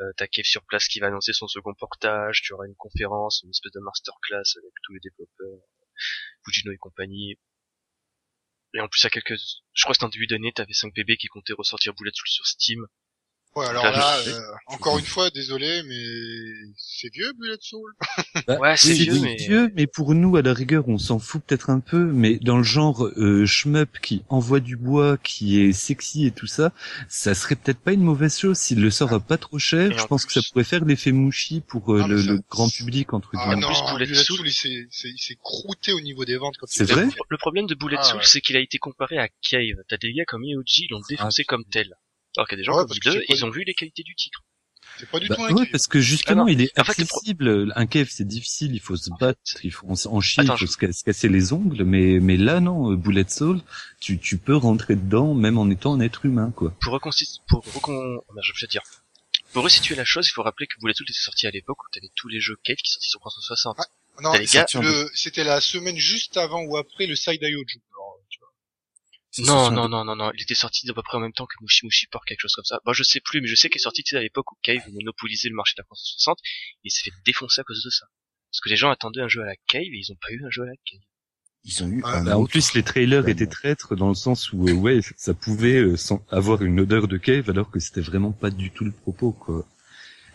Euh, 0.00 0.12
t'as 0.16 0.26
Cave 0.28 0.44
sur 0.44 0.64
place 0.64 0.86
qui 0.86 1.00
va 1.00 1.08
annoncer 1.08 1.32
son 1.32 1.48
second 1.48 1.74
portage. 1.74 2.42
Tu 2.42 2.52
auras 2.54 2.66
une 2.66 2.76
conférence, 2.76 3.40
une 3.44 3.50
espèce 3.50 3.72
de 3.72 3.80
masterclass 3.80 4.56
avec 4.58 4.72
tous 4.84 4.92
les 4.94 5.00
développeurs, 5.00 5.58
Fujino 6.44 6.72
et 6.72 6.78
compagnie. 6.78 7.36
Et 8.74 8.80
en 8.80 8.88
plus, 8.88 9.04
à 9.04 9.10
quelques, 9.10 9.36
je 9.36 9.82
crois 9.82 9.92
que 9.92 9.96
c'était 9.96 10.04
en 10.04 10.08
début 10.08 10.26
d'année, 10.26 10.52
t'avais 10.52 10.72
5PB 10.72 11.16
qui 11.16 11.28
comptait 11.28 11.52
ressortir 11.52 11.94
Bullet 11.94 12.12
sur 12.14 12.46
Steam. 12.46 12.86
Ouais, 13.56 13.66
alors 13.66 13.84
Là, 13.84 14.18
euh, 14.26 14.40
encore 14.66 14.98
une 14.98 15.04
fois, 15.06 15.30
désolé, 15.30 15.82
mais 15.88 16.02
c'est 16.76 17.10
vieux 17.12 17.32
Bullet 17.38 17.56
Soul. 17.60 17.90
Bah, 18.46 18.58
Ouais, 18.58 18.76
c'est 18.76 18.90
oui, 18.90 18.98
vieux, 19.08 19.20
mais- 19.22 19.36
vieux, 19.36 19.72
mais 19.74 19.86
pour 19.86 20.14
nous, 20.14 20.36
à 20.36 20.42
la 20.42 20.52
rigueur, 20.52 20.86
on 20.88 20.98
s'en 20.98 21.18
fout 21.18 21.42
peut-être 21.42 21.70
un 21.70 21.80
peu, 21.80 21.98
mais 22.04 22.36
dans 22.36 22.58
le 22.58 22.62
genre 22.62 23.06
euh, 23.16 23.46
shmup 23.46 23.98
qui 24.02 24.22
envoie 24.28 24.60
du 24.60 24.76
bois, 24.76 25.16
qui 25.16 25.58
est 25.60 25.72
sexy 25.72 26.26
et 26.26 26.30
tout 26.32 26.46
ça, 26.46 26.72
ça 27.08 27.34
serait 27.34 27.56
peut-être 27.56 27.78
pas 27.80 27.92
une 27.92 28.02
mauvaise 28.02 28.38
chose 28.38 28.58
s'il 28.58 28.80
le 28.82 28.90
sort 28.90 29.12
à 29.14 29.20
pas 29.20 29.38
trop 29.38 29.58
cher. 29.58 29.90
Et 29.90 29.94
Je 29.96 30.02
en 30.02 30.06
pense 30.06 30.26
que 30.26 30.32
ça 30.34 30.40
pourrait 30.52 30.64
faire 30.64 30.84
l'effet 30.84 31.12
mouchi 31.12 31.62
pour 31.66 31.94
euh, 31.94 32.00
Non, 32.00 32.08
mais 32.08 32.14
le, 32.14 32.22
ça- 32.22 32.32
le 32.32 32.40
grand 32.50 32.68
public 32.68 33.14
entre 33.14 33.30
Ah 33.34 33.38
guillemets. 33.48 33.62
non, 33.62 33.68
plus, 33.68 33.92
Bullet 33.94 34.06
Bullet 34.06 34.22
Soul- 34.22 34.36
Soul, 34.36 34.46
il 34.48 34.52
s'est, 34.52 34.86
c'est- 34.90 35.08
il 35.08 35.18
s'est 35.18 35.38
croûté 35.42 35.92
au 35.92 36.00
niveau 36.02 36.24
des 36.26 36.36
ventes 36.36 36.56
quand 36.60 36.66
C'est 36.68 36.84
vrai? 36.84 37.08
Le 37.30 37.38
problème 37.38 37.66
de 37.66 37.74
Bullet 37.74 37.96
Ah, 37.98 38.02
Soul, 38.02 38.18
ouais. 38.18 38.24
c'est 38.26 38.42
qu'il 38.42 38.56
a 38.56 38.60
été 38.60 38.76
comparé 38.78 39.16
à 39.16 39.28
Cave. 39.40 39.82
T'as 39.88 39.96
des 39.96 40.12
gars 40.12 40.24
comme 40.26 40.44
Yoji, 40.44 40.86
ils 40.88 40.92
l'ont 40.92 41.00
défoncé 41.08 41.44
comme 41.44 41.64
tel. 41.64 41.94
Alors 42.36 42.48
qu'il 42.48 42.56
y 42.56 42.60
a 42.60 42.62
des 42.62 42.64
gens 42.64 42.76
Ouais, 42.76 42.84
comme 42.86 43.22
ils 43.28 43.44
ont 43.44 43.50
vu 43.50 43.64
les 43.64 43.74
qualités 43.74 44.02
du 44.02 44.14
titre. 44.14 44.42
C'est 44.98 45.10
pas 45.10 45.18
du 45.20 45.28
Bah, 45.28 45.34
tout 45.36 45.42
un 45.44 45.52
ouais, 45.52 45.66
parce 45.66 45.86
que 45.88 46.00
justement, 46.00 46.42
Ah 46.42 46.44
non. 46.46 46.48
il 46.48 46.62
est 46.62 46.78
accessible. 46.78 47.70
Un 47.76 47.86
cave, 47.86 48.08
c'est 48.10 48.26
difficile, 48.26 48.74
il 48.74 48.80
faut 48.80 48.96
se 48.96 49.10
battre, 49.20 49.38
il 49.62 49.70
faut 49.70 49.86
en- 49.88 50.20
chier, 50.20 50.42
Attends, 50.42 50.54
il 50.54 50.58
faut 50.60 50.66
je- 50.66 50.72
se, 50.72 50.78
ca- 50.80 50.92
se 50.92 51.04
casser 51.04 51.28
les 51.28 51.52
ongles, 51.52 51.84
mais 51.84 52.18
mais 52.20 52.36
là 52.38 52.60
non, 52.60 52.92
euh, 52.92 52.96
Bullet 52.96 53.26
Soul, 53.28 53.60
tu 54.00 54.18
tu 54.18 54.38
peux 54.38 54.56
rentrer 54.56 54.96
dedans 54.96 55.34
même 55.34 55.58
en 55.58 55.68
étant 55.68 55.92
un 55.94 56.00
être 56.00 56.24
humain 56.24 56.50
quoi. 56.56 56.72
Pour 56.80 56.92
reconstituer, 56.94 57.42
pour 57.48 57.62
recon... 57.74 57.92
oh 58.26 58.34
je 58.42 58.52
vais 58.52 58.66
te 58.66 58.70
dire. 58.70 58.82
Pour 59.52 59.64
resituer 59.64 59.94
la 59.96 60.04
chose, 60.04 60.26
il 60.28 60.32
faut 60.32 60.42
rappeler 60.42 60.66
que 60.66 60.74
Bullet 60.80 60.94
Soul 60.94 61.06
était 61.10 61.18
sorti 61.18 61.46
à 61.46 61.50
l'époque 61.50 61.78
où 61.82 61.86
t'avais 61.92 62.10
tous 62.14 62.28
les 62.28 62.40
jeux 62.40 62.56
Cave 62.64 62.76
qui 62.76 62.90
sortaient 62.90 63.08
sur 63.08 63.20
360. 63.20 63.76
Non, 64.22 64.32
T'as 64.32 64.38
les 64.38 64.46
gars- 64.46 64.64
c'est 64.68 64.80
le- 64.80 65.10
c'était 65.14 65.44
la 65.44 65.60
semaine 65.60 65.98
juste 65.98 66.36
avant 66.38 66.62
ou 66.62 66.76
après 66.78 67.06
le 67.06 67.16
Side 67.16 67.42
Ayoju. 67.44 67.80
Alors, 67.92 68.18
tu 68.30 68.38
vois. 68.38 68.48
Ce 69.25 69.25
Non, 69.38 69.70
non, 69.70 69.88
non, 69.88 70.04
non, 70.04 70.16
non, 70.16 70.30
il 70.34 70.42
était 70.42 70.54
sorti 70.54 70.88
à 70.90 70.94
peu 70.94 71.02
près 71.02 71.16
en 71.18 71.20
même 71.20 71.32
temps 71.32 71.46
que 71.46 71.54
Mushi 71.60 71.84
Mushi 71.86 72.06
Pork, 72.08 72.26
quelque 72.26 72.40
chose 72.40 72.54
comme 72.54 72.64
ça. 72.64 72.80
Bon, 72.84 72.92
je 72.92 73.02
sais 73.02 73.20
plus, 73.20 73.40
mais 73.40 73.46
je 73.48 73.54
sais 73.54 73.68
qu'il 73.68 73.78
est 73.78 73.82
sorti 73.82 74.02
tu 74.02 74.10
sais, 74.10 74.16
à 74.16 74.22
l'époque 74.22 74.50
où 74.52 74.56
Cave 74.62 74.82
monopolisait 74.92 75.48
le 75.48 75.54
marché 75.54 75.74
de 75.76 75.82
la 75.82 75.84
360, 75.84 76.38
et 76.42 76.78
il 76.84 76.90
s'est 76.90 77.02
fait 77.10 77.16
défoncer 77.24 77.60
à 77.60 77.64
cause 77.64 77.82
de 77.84 77.90
ça. 77.90 78.06
Parce 78.50 78.60
que 78.60 78.68
les 78.68 78.76
gens 78.76 78.90
attendaient 78.90 79.20
un 79.22 79.28
jeu 79.28 79.42
à 79.42 79.46
la 79.46 79.56
Cave, 79.68 79.82
et 79.82 79.98
ils 79.98 80.10
ont 80.12 80.16
pas 80.20 80.30
eu 80.30 80.42
un 80.44 80.50
jeu 80.50 80.62
à 80.62 80.66
la 80.66 80.76
Cave. 80.84 81.00
Ils 81.64 81.82
ont 81.82 81.88
eu 81.88 82.00
Ah, 82.04 82.18
un 82.18 82.24
Bah, 82.24 82.38
en 82.38 82.44
plus, 82.46 82.74
les 82.74 82.82
trailers 82.82 83.28
étaient 83.28 83.46
traîtres 83.46 83.96
dans 83.96 84.08
le 84.08 84.14
sens 84.14 84.52
où, 84.52 84.66
euh, 84.68 84.72
ouais, 84.72 85.00
ça 85.16 85.34
pouvait 85.34 85.78
euh, 85.78 85.96
sans- 85.96 86.24
avoir 86.30 86.62
une 86.62 86.78
odeur 86.80 87.08
de 87.08 87.16
cave 87.18 87.50
alors 87.50 87.70
que 87.70 87.80
c'était 87.80 88.00
vraiment 88.00 88.32
pas 88.32 88.50
du 88.50 88.70
tout 88.70 88.84
le 88.84 88.92
propos, 88.92 89.32
quoi. 89.32 89.66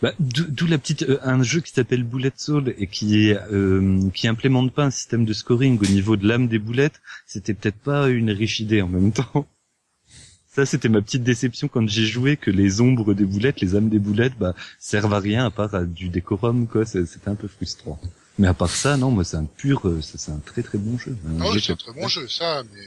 Bah, 0.02 0.12
d'où 0.18 0.66
la 0.66 0.78
petite, 0.78 1.02
euh, 1.04 1.18
un 1.22 1.42
jeu 1.44 1.60
qui 1.60 1.70
s'appelle 1.72 2.02
Bullet 2.02 2.32
Soul 2.36 2.74
et 2.76 2.88
qui 2.88 3.28
est, 3.28 3.38
euh, 3.52 4.00
qui 4.12 4.26
implémente 4.26 4.72
pas 4.72 4.84
un 4.84 4.90
système 4.90 5.24
de 5.24 5.32
scoring 5.32 5.78
au 5.80 5.86
niveau 5.86 6.16
de 6.16 6.26
l'âme 6.26 6.48
des 6.48 6.58
boulettes, 6.58 7.00
c'était 7.24 7.54
peut-être 7.54 7.78
pas 7.78 8.08
une 8.08 8.30
riche 8.32 8.58
idée 8.58 8.82
en 8.82 8.88
même 8.88 9.12
temps. 9.12 9.46
Ça, 10.54 10.66
c'était 10.66 10.88
ma 10.90 11.00
petite 11.00 11.22
déception 11.22 11.68
quand 11.68 11.88
j'ai 11.88 12.04
joué 12.04 12.36
que 12.36 12.50
les 12.50 12.80
ombres 12.82 13.14
des 13.14 13.24
boulettes, 13.24 13.60
les 13.62 13.74
âmes 13.76 13.88
des 13.88 13.98
boulettes, 14.00 14.36
bah, 14.38 14.54
servent 14.78 15.14
à 15.14 15.20
rien 15.20 15.46
à 15.46 15.50
part 15.50 15.74
à 15.74 15.84
du 15.84 16.08
décorum, 16.10 16.66
quoi. 16.66 16.84
C'est- 16.84 17.06
C'était 17.06 17.30
un 17.30 17.34
peu 17.36 17.48
frustrant. 17.48 17.98
Mais 18.38 18.48
à 18.48 18.54
part 18.54 18.68
ça, 18.70 18.96
non, 18.96 19.10
moi, 19.10 19.24
c'est 19.24 19.36
un 19.36 19.44
pur, 19.44 19.86
euh, 19.88 20.00
c'est 20.02 20.30
un 20.32 20.40
très 20.44 20.62
très 20.62 20.78
bon 20.78 20.98
jeu. 20.98 21.16
Un 21.26 21.40
Ah 21.40 21.50
oui, 21.52 21.60
c'est 21.64 21.72
un 21.72 21.76
très 21.76 21.92
bon 21.92 22.08
jeu, 22.08 22.26
ça, 22.28 22.62
mais. 22.74 22.80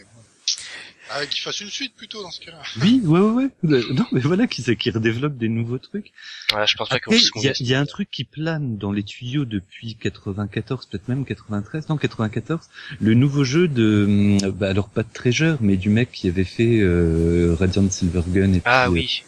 Ah, 1.12 1.26
qu'il 1.26 1.42
fasse 1.42 1.62
une 1.62 1.70
suite 1.70 1.96
plutôt 1.96 2.24
dans 2.24 2.32
ce 2.32 2.40
cas-là. 2.42 2.62
Oui, 2.82 3.02
ouais, 3.06 3.20
ouais, 3.20 3.32
ouais. 3.32 3.50
Euh, 3.72 3.84
Non, 3.94 4.06
mais 4.12 4.20
voilà, 4.22 4.48
qui, 4.48 4.64
qui 4.76 4.90
redéveloppe 4.90 5.38
des 5.38 5.50
nouveaux 5.50 5.78
trucs. 5.78 6.12
Ouais, 6.54 6.66
je 6.68 6.76
pense 6.76 6.90
pas 6.90 7.00
qu'on 7.00 7.12
Après, 7.12 7.24
se 7.24 7.30
il 7.36 7.44
y 7.44 7.48
a, 7.48 7.54
il 7.60 7.68
y 7.68 7.74
a 7.76 7.80
un 7.80 7.86
truc 7.86 8.10
qui 8.10 8.24
plane 8.24 8.78
dans 8.78 8.92
les 8.92 9.04
tuyaux 9.04 9.46
depuis 9.46 9.96
94, 9.96 10.88
peut-être 10.88 11.08
même 11.08 11.26
93, 11.26 11.90
non 11.90 11.98
94. 11.98 12.68
Le 13.00 13.14
nouveau 13.14 13.44
jeu 13.44 13.68
de, 13.68 14.40
hum, 14.42 14.52
bah 14.52 14.70
alors 14.70 14.90
pas 14.90 15.04
de 15.04 15.10
Treasure, 15.14 15.58
mais 15.62 15.78
du 15.78 15.90
mec 15.90 16.12
qui 16.12 16.28
avait 16.28 16.44
fait 16.44 16.80
euh, 16.80 17.56
Radiant 17.60 17.90
Silvergun 17.90 18.54
et 18.54 18.62
Ah 18.66 18.88
puis, 18.92 18.94
oui, 18.94 19.24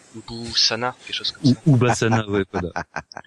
Sana, 0.55 0.95
quelque 1.05 1.15
chose 1.15 1.31
comme 1.31 1.45
ça. 1.53 1.59
ou 1.65 1.75
Ubasana, 1.75 2.27
ouais, 2.29 2.43
voilà. 2.51 2.71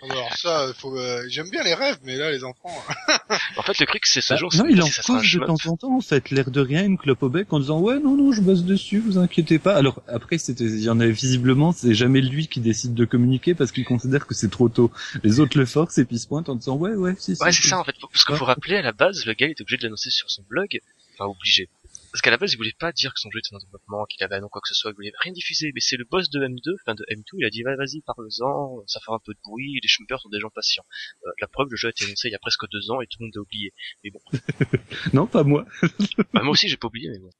Alors 0.03 0.37
ça, 0.37 0.73
faut, 0.77 0.97
euh, 0.97 1.25
j'aime 1.29 1.51
bien 1.51 1.63
les 1.63 1.75
rêves, 1.75 1.99
mais 2.05 2.17
là, 2.17 2.31
les 2.31 2.45
enfants, 2.45 2.71
hein. 2.89 3.17
En 3.57 3.63
fait, 3.63 3.79
le 3.79 3.87
truc, 3.87 4.07
c'est 4.07 4.21
ce 4.21 4.35
Bah, 4.35 4.37
jour, 4.37 4.51
non, 4.55 4.65
c'est 4.67 4.73
il 4.73 4.83
en 4.83 4.87
cause 5.07 5.33
de 5.33 5.45
temps 5.45 5.71
en 5.71 5.77
temps, 5.77 5.97
en 5.97 6.01
fait, 6.01 6.31
l'air 6.31 6.51
de 6.51 6.61
rien, 6.61 6.85
une 6.85 6.99
clope 6.99 7.23
au 7.23 7.29
bec, 7.29 7.53
en 7.53 7.61
disant 7.61 7.81
ouais, 7.81 7.99
non, 7.99 8.17
non, 8.17 8.33
je 8.33 8.41
bosse 8.41 8.65
dessus, 8.65 8.99
vous 9.01 9.19
inquiétez 9.19 9.59
pas. 9.59 9.75
Alors 9.77 10.03
après, 10.09 10.39
c'était, 10.39 10.65
il 10.65 10.81
y 10.83 10.89
en 10.91 11.01
avait 11.01 11.11
visiblement, 11.13 11.73
c'est 11.73 11.95
jamais 11.95 12.21
lui 12.21 12.49
qui 12.49 12.61
décide 12.61 12.95
de 12.95 13.05
communiquer 13.05 13.55
parce 13.55 13.73
qu'il 13.73 13.85
considère 13.85 14.27
que 14.27 14.35
c'est 14.35 14.51
trop 14.51 14.69
tôt. 14.69 14.91
Les 15.23 15.41
autres 15.41 15.59
le 15.59 15.67
forcent 15.67 15.99
et 15.99 16.05
puis 16.05 16.19
se 16.19 16.27
pointent 16.27 16.49
en 16.49 16.55
disant 16.57 16.77
ouais, 16.77 16.93
ouais, 16.95 17.15
si, 17.19 17.37
si. 17.37 17.43
Ouais, 17.43 17.53
c'est 17.53 17.69
ça, 17.69 17.79
en 17.79 17.85
fait. 17.85 17.95
Parce 18.01 18.25
qu'il 18.25 18.37
faut 18.37 18.45
rappeler, 18.45 18.77
à 18.77 18.83
la 18.83 18.93
base, 18.93 19.25
le 19.27 19.35
gars, 19.35 19.47
il 19.47 19.53
était 19.53 19.63
obligé 19.63 19.77
de 19.79 19.83
l'annoncer 19.85 20.11
sur 20.11 20.31
son 20.31 20.43
blog. 20.49 20.79
Enfin, 21.15 21.27
obligé. 21.31 21.69
Parce 22.13 22.23
qu'à 22.23 22.31
la 22.31 22.39
base, 22.39 22.53
il 22.53 22.57
voulait 22.57 22.75
pas 22.79 22.91
dire 22.93 23.15
que 23.15 23.21
son 23.21 23.31
jeu 23.31 23.39
était 23.39 23.55
en 23.55 23.59
développement, 23.59 24.05
qu'il 24.07 24.23
avait 24.25 24.35
un 24.37 24.41
nom, 24.41 24.49
quoi 24.49 24.61
que 24.61 24.69
ce 24.69 24.75
soit, 24.75 24.91
il 24.91 24.95
voulait 24.95 25.13
rien 25.21 25.33
diffuser. 25.33 25.71
Mais 25.75 25.81
c'est 25.81 25.97
le 25.97 26.05
boss 26.05 26.29
de 26.31 26.41
M2, 26.41 26.75
enfin 26.83 26.95
de 26.95 27.05
M2, 27.09 27.23
il 27.39 27.45
a 27.45 27.51
dit, 27.51 27.63
va, 27.63 27.77
vas-y, 27.77 28.01
parle-en, 28.03 28.83
ça 28.87 29.01
fera 29.01 29.17
un 29.17 29.21
peu 29.25 29.33
de 29.33 29.39
bruit, 29.45 29.79
les 29.81 29.89
schmuppers 29.89 30.21
sont 30.21 30.29
des 30.29 30.41
gens 30.41 30.51
patients. 30.51 30.85
Euh, 31.25 31.31
la 31.41 31.47
preuve, 31.49 31.69
le 31.71 31.77
jeu 31.77 31.87
a 31.89 31.91
été 31.91 32.05
annoncé 32.05 32.29
il 32.29 32.33
y 32.33 32.35
a 32.35 32.39
presque 32.41 32.69
deux 32.71 32.91
ans 32.91 33.01
et 33.01 33.07
tout 33.07 33.19
le 33.21 33.27
monde 33.27 33.37
a 33.37 33.41
oublié. 33.41 33.73
Mais 34.03 34.11
bon. 34.11 34.21
Non, 35.15 35.27
pas 35.27 35.45
moi. 35.45 35.65
Bah, 36.35 36.43
moi 36.43 36.51
aussi, 36.53 36.69
j'ai 36.69 36.77
pas 36.77 36.89
oublié, 36.89 37.11
mais 37.11 37.19
bon. 37.19 37.31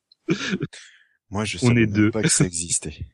Moi, 1.31 1.45
je 1.45 1.59
On 1.63 1.69
savais 1.69 1.87
deux. 1.87 2.11
pas 2.11 2.23
que 2.23 2.29
ça 2.29 2.45
existait. 2.45 2.97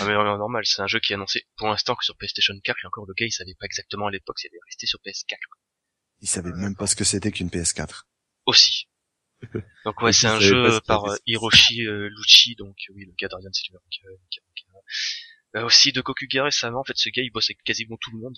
Ah, 0.00 0.04
mais 0.04 0.12
euh, 0.12 0.36
normal, 0.36 0.66
c'est 0.66 0.82
un 0.82 0.86
jeu 0.86 1.00
qui 1.00 1.12
est 1.12 1.16
annoncé 1.16 1.46
pour 1.56 1.66
l'instant 1.66 1.94
que 1.94 2.04
sur 2.04 2.14
PlayStation 2.14 2.52
4, 2.62 2.76
et 2.84 2.86
encore 2.86 3.06
le 3.06 3.14
gars, 3.14 3.24
il 3.24 3.32
savait 3.32 3.54
pas 3.58 3.64
exactement 3.64 4.08
à 4.08 4.10
l'époque 4.10 4.38
s'il 4.38 4.50
allait 4.50 4.60
rester 4.66 4.86
sur 4.86 4.98
PS4. 4.98 5.38
Ils 6.20 6.28
savaient 6.28 6.52
même 6.52 6.76
pas 6.76 6.86
ce 6.86 6.94
que 6.94 7.04
c'était 7.04 7.32
qu'une 7.32 7.48
PS4. 7.48 8.02
Aussi. 8.44 8.86
Donc 9.84 10.02
ouais, 10.02 10.12
c'est 10.12 10.26
un 10.26 10.40
jeu 10.40 10.80
par 10.86 11.04
euh, 11.04 11.16
Hiroshi 11.26 11.86
euh, 11.86 12.08
Lucci, 12.08 12.54
donc 12.56 12.76
oui, 12.94 13.04
le 13.04 13.12
gars 13.18 13.28
d'Ardian 13.28 13.52
Silver. 13.52 13.78
Euh, 15.56 15.64
aussi 15.64 15.92
de 15.92 16.00
Kokuga 16.00 16.44
récemment, 16.44 16.80
en 16.80 16.84
fait, 16.84 16.96
ce 16.96 17.08
gars, 17.08 17.22
il 17.22 17.30
bosse 17.30 17.48
avec 17.50 17.62
quasiment 17.62 17.96
tout 18.00 18.10
le 18.12 18.18
monde. 18.18 18.36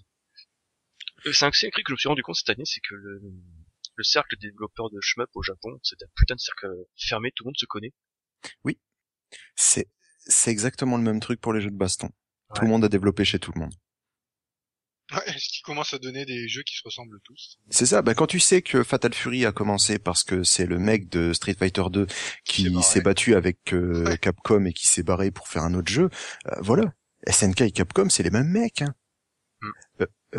C'est 1.32 1.44
un, 1.44 1.50
c'est 1.52 1.66
un 1.66 1.70
truc 1.70 1.84
que 1.84 1.90
je 1.90 1.94
me 1.94 1.98
suis 1.98 2.08
rendu 2.08 2.22
compte 2.22 2.36
cette 2.36 2.50
année, 2.50 2.64
c'est 2.64 2.80
que 2.80 2.94
le, 2.94 3.20
le 3.94 4.04
cercle 4.04 4.36
des 4.38 4.48
développeurs 4.48 4.90
de 4.90 4.98
shmup 5.00 5.28
au 5.34 5.42
Japon, 5.42 5.78
c'est 5.82 6.02
un 6.02 6.06
putain 6.14 6.34
de 6.34 6.40
cercle 6.40 6.68
fermé, 6.96 7.32
tout 7.34 7.44
le 7.44 7.48
monde 7.48 7.58
se 7.58 7.66
connaît. 7.66 7.92
C'est, 9.54 9.88
c'est 10.18 10.50
exactement 10.50 10.96
le 10.96 11.02
même 11.02 11.20
truc 11.20 11.40
pour 11.40 11.52
les 11.52 11.60
jeux 11.60 11.70
de 11.70 11.76
baston. 11.76 12.10
Tout 12.54 12.62
le 12.62 12.68
monde 12.68 12.84
a 12.84 12.88
développé 12.88 13.24
chez 13.24 13.38
tout 13.38 13.52
le 13.54 13.60
monde. 13.60 13.74
Ouais, 15.12 15.32
ce 15.38 15.48
qui 15.48 15.62
commence 15.62 15.92
à 15.94 15.98
donner 15.98 16.24
des 16.24 16.46
jeux 16.48 16.62
qui 16.62 16.76
se 16.76 16.82
ressemblent 16.84 17.18
tous. 17.24 17.58
C'est 17.68 17.86
ça, 17.86 18.00
bah 18.02 18.14
quand 18.14 18.26
tu 18.26 18.38
sais 18.40 18.62
que 18.62 18.82
Fatal 18.84 19.12
Fury 19.12 19.44
a 19.44 19.52
commencé 19.52 19.98
parce 19.98 20.22
que 20.22 20.44
c'est 20.44 20.66
le 20.66 20.78
mec 20.78 21.08
de 21.08 21.32
Street 21.32 21.56
Fighter 21.58 21.82
2 21.90 22.06
s'est 22.06 22.16
qui 22.44 22.82
s'est 22.82 23.00
battu 23.00 23.34
avec 23.34 23.72
euh, 23.72 24.04
Ouais. 24.04 24.18
Capcom 24.18 24.64
et 24.66 24.72
qui 24.72 24.86
s'est 24.86 25.02
barré 25.02 25.30
pour 25.30 25.48
faire 25.48 25.62
un 25.64 25.74
autre 25.74 25.90
jeu, 25.90 26.10
euh, 26.46 26.56
voilà. 26.60 26.92
SNK 27.28 27.60
et 27.62 27.70
Capcom, 27.72 28.08
c'est 28.08 28.22
les 28.22 28.30
mêmes 28.30 28.48
mecs. 28.48 28.82
Hein. 28.82 28.94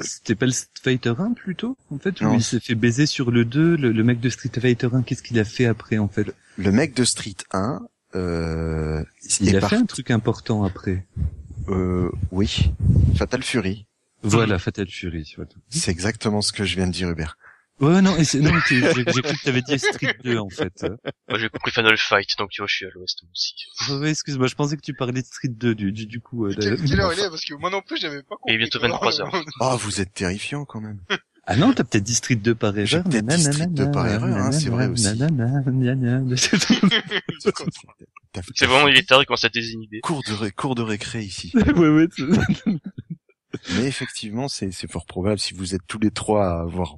C'était 0.02 0.35
pas 0.35 0.45
le 0.45 0.53
Street 0.53 0.69
Fighter 0.81 1.14
1 1.19 1.34
plutôt, 1.34 1.77
en 1.91 1.99
fait, 1.99 2.22
où 2.22 2.23
Non. 2.23 2.34
il 2.35 2.41
s'est 2.43 2.61
fait 2.61 2.76
baiser 2.76 3.06
sur 3.06 3.30
le 3.30 3.43
2, 3.43 3.76
le, 3.76 3.91
le 3.91 4.03
mec 4.06 4.22
de 4.22 4.30
Street 4.30 4.49
Fighter 4.60 4.88
1, 4.93 5.03
qu'est-ce 5.03 5.22
qu'il 5.22 5.38
a 5.38 5.43
fait 5.43 5.65
après, 5.65 5.98
en 5.98 6.07
fait? 6.07 6.34
Le 6.57 6.72
mec 6.72 6.93
de 6.95 7.03
Street 7.03 7.35
1, 7.52 7.81
euh, 8.15 9.03
Il 9.41 9.49
est 9.53 9.57
a 9.61 9.68
fait 9.68 9.76
un 9.76 9.85
truc 9.85 10.10
important 10.10 10.64
après. 10.64 11.06
euh, 11.68 12.10
oui, 12.31 12.72
Fatal 13.18 13.43
Fury. 13.43 13.85
Voilà, 14.23 14.60
Fatal 14.60 14.88
Fury, 14.89 15.34
voilà. 15.35 15.49
C'est 15.69 15.91
exactement 15.91 16.41
ce 16.41 16.52
que 16.52 16.64
je 16.65 16.76
viens 16.76 16.88
de 16.88 16.91
dire, 16.93 17.10
Hubert. 17.10 17.38
Ouais, 17.80 17.99
non, 18.03 18.15
et 18.15 18.23
c'est- 18.26 18.39
non, 18.39 18.52
j'ai 18.69 18.80
j'ai 18.93 19.03
cru 19.03 19.22
que 19.23 19.43
t'avais 19.43 19.64
dit 19.64 19.80
Street 19.80 20.15
2, 20.23 20.38
en 20.38 20.49
fait. 20.49 20.85
Moi, 21.27 21.39
j'ai 21.39 21.49
compris 21.49 21.72
Final 21.72 21.98
Fight, 21.98 22.30
donc 22.38 22.52
tu 22.52 22.61
vois, 22.61 22.68
je 22.68 22.76
suis 22.76 22.85
à 22.85 22.89
l'ouest 22.93 23.23
aussi. 23.34 23.56
Ouais, 23.89 24.11
excuse-moi, 24.11 24.45
je 24.45 24.53
pensais 24.53 24.76
que 24.77 24.81
tu 24.84 24.93
parlais 24.93 25.22
de 25.22 25.26
Street 25.26 25.48
2, 25.49 25.73
du, 25.73 25.91
du, 25.91 26.06
du 26.06 26.19
coup. 26.22 26.45
euh, 26.45 26.53
Quelle, 26.53 26.73
heure 26.99 27.11
il 27.14 27.19
est? 27.19 27.30
Parce 27.30 27.43
que 27.43 27.56
moi 27.56 27.72
non 27.72 27.81
plus, 27.81 27.98
j'avais 27.99 28.22
pas 28.22 28.35
compris. 28.35 28.53
Et 28.53 28.57
bientôt 28.60 28.77
quoi. 28.77 28.89
23 28.89 29.22
heures. 29.22 29.43
Ah, 29.61 29.76
vous 29.80 29.99
êtes 29.99 30.14
terrifiant 30.14 30.64
quand 30.65 30.80
même. 30.81 30.99
Ah 31.48 31.56
non, 31.56 31.73
t'as 31.73 31.84
peut-être 31.84 32.03
dit 32.03 32.14
Street 32.14 32.35
2 32.35 32.53
par 32.53 32.72
J'ai 32.76 32.98
erreur. 32.98 33.03
peut-être 33.10 33.26
dit 33.26 33.41
Street 33.41 33.65
2 33.68 33.89
par 33.89 34.07
erreur, 34.07 34.38
hein, 34.38 34.52
c'est 34.52 34.69
vrai 34.69 34.85
aussi. 34.85 35.07
C'est 38.56 38.65
vraiment, 38.68 38.88
il 38.88 38.95
est 38.95 39.07
tard, 39.10 39.23
il 39.23 39.26
commence 39.26 39.43
à 39.43 39.49
désinhiber. 39.49 40.02
Cours 40.02 40.22
de, 40.27 40.34
ré- 40.34 40.52
cours 40.52 40.76
de 40.76 40.84
récré 40.84 41.23
ici. 41.23 41.52
ouais, 41.76 41.89
ouais. 41.89 42.07
Mais 43.72 43.86
effectivement, 43.86 44.48
c'est, 44.48 44.72
c'est 44.72 44.90
fort 44.91 45.06
probable 45.06 45.40
si 45.40 45.53
vous 45.53 45.76
êtes 45.76 45.86
tous 45.88 45.99
les 45.99 46.11
trois 46.11 46.45
à 46.48 46.61
avoir 46.61 46.95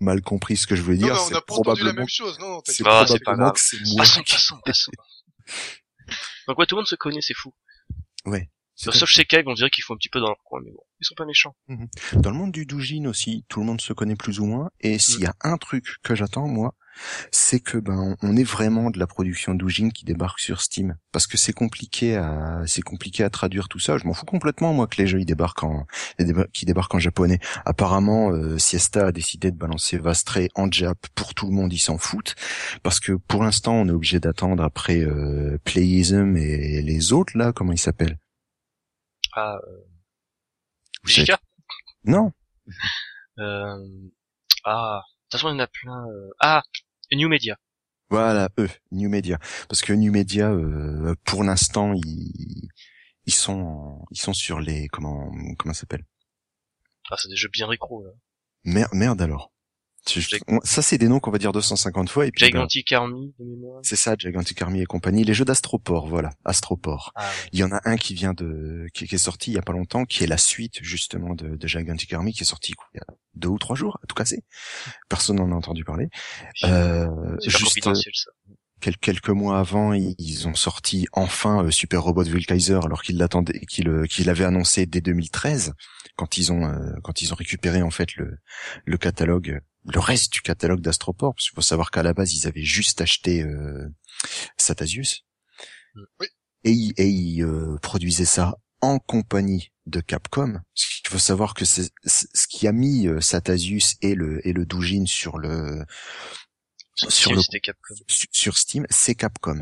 mal 0.00 0.20
compris 0.22 0.56
ce 0.56 0.66
que 0.66 0.74
je 0.76 0.82
voulais 0.82 0.96
Non, 0.98 1.06
dire. 1.06 1.14
mais 1.14 1.20
on 1.20 1.26
c'est 1.26 1.34
n'a 1.34 1.40
pas 1.40 1.54
entendu 1.54 1.66
la 1.82 1.92
probablement, 1.92 2.00
même 2.00 2.08
chose, 2.08 2.38
non, 2.40 2.48
non, 2.50 2.62
c'est 2.64 2.82
t'inquiète. 2.84 2.86
Ah, 3.00 3.04
c'est 3.06 3.18
pas 3.18 3.32
probablement 3.32 3.44
grave. 3.46 3.54
que 3.54 3.60
c'est 3.60 3.76
moi. 3.94 3.96
Passons, 4.04 4.22
passons, 4.22 4.56
passons. 4.64 4.92
Donc 6.48 6.58
ouais, 6.58 6.66
tout 6.66 6.74
le 6.74 6.80
monde 6.80 6.86
se 6.88 6.94
connaît, 6.96 7.20
c'est 7.20 7.34
fou. 7.34 7.54
Ouais. 8.26 8.50
C'est 8.74 8.92
Sauf 8.92 9.08
chez 9.08 9.24
Cave, 9.24 9.44
on 9.46 9.54
dirait 9.54 9.70
qu'ils 9.70 9.84
font 9.84 9.94
un 9.94 9.98
petit 9.98 10.08
peu 10.08 10.20
dans 10.20 10.28
leur 10.28 10.42
coin, 10.44 10.60
mais 10.64 10.70
bon, 10.70 10.82
ils 11.00 11.04
sont 11.04 11.14
pas 11.14 11.26
méchants. 11.26 11.54
Dans 12.14 12.30
le 12.30 12.36
monde 12.36 12.52
du 12.52 12.66
doujin 12.66 13.04
aussi, 13.06 13.44
tout 13.48 13.60
le 13.60 13.66
monde 13.66 13.80
se 13.80 13.92
connaît 13.92 14.16
plus 14.16 14.40
ou 14.40 14.46
moins. 14.46 14.70
Et 14.80 14.98
s'il 14.98 15.20
y 15.20 15.26
a 15.26 15.34
un 15.42 15.56
truc 15.56 15.96
que 16.02 16.14
j'attends, 16.14 16.48
moi, 16.48 16.74
c'est 17.30 17.60
que 17.60 17.78
ben 17.78 18.16
on 18.22 18.36
est 18.36 18.44
vraiment 18.44 18.90
de 18.90 18.98
la 18.98 19.06
production 19.06 19.54
doujin 19.54 19.90
qui 19.90 20.04
débarque 20.04 20.40
sur 20.40 20.60
Steam, 20.60 20.96
parce 21.10 21.26
que 21.26 21.36
c'est 21.38 21.52
compliqué 21.52 22.16
à 22.16 22.62
c'est 22.66 22.82
compliqué 22.82 23.24
à 23.24 23.30
traduire 23.30 23.68
tout 23.68 23.78
ça. 23.78 23.98
Je 23.98 24.06
m'en 24.06 24.12
fous 24.12 24.26
complètement 24.26 24.72
moi 24.74 24.86
que 24.86 25.00
les 25.00 25.06
jeux 25.06 25.20
ils 25.20 25.26
débarquent 25.26 25.64
en 25.64 25.86
qui 26.52 26.66
débarquent 26.66 26.94
en 26.94 26.98
japonais. 26.98 27.38
Apparemment, 27.64 28.30
euh, 28.30 28.58
Siesta 28.58 29.06
a 29.06 29.12
décidé 29.12 29.50
de 29.50 29.56
balancer 29.56 29.96
Vastray 29.96 30.48
en 30.54 30.70
Jap 30.70 30.98
pour 31.14 31.34
tout 31.34 31.46
le 31.46 31.52
monde, 31.52 31.72
ils 31.72 31.78
s'en 31.78 31.98
foutent, 31.98 32.34
parce 32.82 33.00
que 33.00 33.12
pour 33.12 33.42
l'instant 33.42 33.74
on 33.74 33.88
est 33.88 33.92
obligé 33.92 34.20
d'attendre 34.20 34.62
après 34.62 35.00
euh, 35.00 35.58
Playism 35.64 36.36
et 36.36 36.82
les 36.82 37.12
autres 37.12 37.36
là, 37.36 37.52
comment 37.52 37.72
ils 37.72 37.78
s'appellent? 37.78 38.18
Ah, 39.34 39.58
euh, 39.66 39.82
Non, 42.04 42.32
euh... 43.38 44.10
Ah, 44.64 45.02
de 45.04 45.10
toute 45.30 45.40
façon, 45.40 45.48
il 45.48 45.52
y 45.52 45.56
en 45.56 45.58
a 45.60 45.66
plein. 45.66 46.06
euh, 46.08 46.30
Ah, 46.40 46.62
New 47.12 47.28
Media. 47.28 47.56
voilà, 48.10 48.48
eux, 48.58 48.68
New 48.90 49.08
Media. 49.08 49.38
Parce 49.68 49.82
que 49.82 49.92
New 49.92 50.12
Media, 50.12 50.50
euh, 50.50 51.14
pour 51.24 51.44
l'instant, 51.44 51.92
ils, 51.94 52.68
ils 53.26 53.32
sont, 53.32 54.04
ils 54.10 54.20
sont 54.20 54.32
sur 54.34 54.60
les, 54.60 54.88
comment, 54.88 55.30
comment 55.58 55.74
ça 55.74 55.80
s'appelle? 55.80 56.04
Ah, 57.10 57.16
c'est 57.18 57.28
des 57.28 57.36
jeux 57.36 57.48
bien 57.52 57.66
récro, 57.66 58.04
là. 58.04 58.10
Merde, 58.64 58.90
merde 58.92 59.22
alors. 59.22 59.52
Ça, 60.64 60.82
c'est 60.82 60.98
des 60.98 61.08
noms 61.08 61.20
qu'on 61.20 61.30
va 61.30 61.38
dire 61.38 61.52
250 61.52 62.10
fois 62.10 62.26
et 62.26 62.30
puis. 62.30 62.42
ben, 62.44 62.46
Gigantic 62.46 62.92
Army, 62.92 63.34
de 63.38 63.44
mémoire. 63.44 63.80
c'est 63.84 63.96
ça, 63.96 64.14
Gigantic 64.18 64.60
Army 64.60 64.80
et 64.82 64.86
compagnie. 64.86 65.24
Les 65.24 65.34
jeux 65.34 65.44
d'Astroport, 65.44 66.08
voilà, 66.08 66.30
Astroport. 66.44 67.12
Ah, 67.14 67.22
ouais. 67.22 67.48
Il 67.52 67.58
y 67.60 67.64
en 67.64 67.72
a 67.72 67.80
un 67.84 67.96
qui 67.96 68.14
vient 68.14 68.34
de, 68.34 68.86
qui, 68.94 69.06
qui 69.06 69.14
est 69.14 69.18
sorti 69.18 69.52
il 69.52 69.54
y 69.54 69.58
a 69.58 69.62
pas 69.62 69.72
longtemps, 69.72 70.04
qui 70.04 70.24
est 70.24 70.26
la 70.26 70.38
suite 70.38 70.78
justement 70.82 71.34
de, 71.34 71.56
de 71.56 71.66
Gigantic 71.66 72.12
Army, 72.12 72.32
qui 72.32 72.42
est 72.42 72.46
sorti 72.46 72.74
il 72.94 72.98
y 72.98 73.00
a 73.00 73.14
deux 73.34 73.48
ou 73.48 73.58
trois 73.58 73.76
jours, 73.76 73.98
à 74.02 74.06
tout 74.06 74.14
casser. 74.14 74.44
Personne 75.08 75.36
n'en 75.36 75.52
a 75.52 75.54
entendu 75.54 75.84
parler. 75.84 76.08
Euh, 76.64 77.06
pas 77.06 77.36
juste 77.48 77.80
quelques 78.90 79.28
mois 79.28 79.58
avant, 79.58 79.92
ils, 79.92 80.48
ont 80.48 80.54
sorti 80.54 81.06
enfin 81.12 81.64
euh, 81.64 81.70
Super 81.70 82.02
Robot 82.02 82.24
Kaiser, 82.24 82.80
alors 82.84 83.02
qu'ils 83.02 83.18
l'attendaient, 83.18 83.60
qu'ils 83.60 83.88
euh, 83.88 84.06
qu'ils 84.06 84.26
l'avaient 84.26 84.44
annoncé 84.44 84.86
dès 84.86 85.00
2013, 85.00 85.74
quand 86.16 86.36
ils 86.36 86.52
ont, 86.52 86.64
euh, 86.64 86.92
quand 87.02 87.22
ils 87.22 87.32
ont 87.32 87.36
récupéré 87.36 87.82
en 87.82 87.90
fait 87.90 88.16
le, 88.16 88.38
le 88.84 88.98
catalogue, 88.98 89.60
le 89.84 89.98
reste 90.00 90.32
du 90.32 90.40
catalogue 90.42 90.80
d'Astroport, 90.80 91.34
parce 91.34 91.48
qu'il 91.48 91.54
faut 91.54 91.60
savoir 91.62 91.90
qu'à 91.90 92.02
la 92.02 92.14
base 92.14 92.34
ils 92.34 92.46
avaient 92.46 92.62
juste 92.64 93.00
acheté 93.00 93.42
euh, 93.42 93.88
Satasius, 94.56 95.24
Oui. 96.20 96.26
et 96.64 96.70
ils, 96.72 96.92
et 96.96 97.08
ils 97.08 97.42
euh, 97.42 97.76
produisaient 97.82 98.24
ça 98.24 98.56
en 98.80 98.98
compagnie 98.98 99.72
de 99.86 100.00
Capcom. 100.00 100.60
Il 101.04 101.08
faut 101.10 101.18
savoir 101.18 101.54
que 101.54 101.64
c'est 101.64 101.90
c'est- 102.04 102.28
ce 102.34 102.46
qui 102.48 102.66
a 102.68 102.72
mis 102.72 103.08
euh, 103.08 103.20
Satasius 103.20 103.96
et 104.02 104.14
le 104.14 104.46
et 104.46 104.52
le 104.52 104.64
Doujin 104.66 105.04
sur 105.06 105.38
le 105.38 105.84
sur 106.94 107.10
Steam, 107.10 107.36
le- 107.36 107.60
Capcom. 107.60 107.94
Ouais, 107.94 108.04
sur 108.08 108.28
sur 108.32 108.56
Steam, 108.58 108.86
c'est 108.90 109.14
Capcom. 109.16 109.60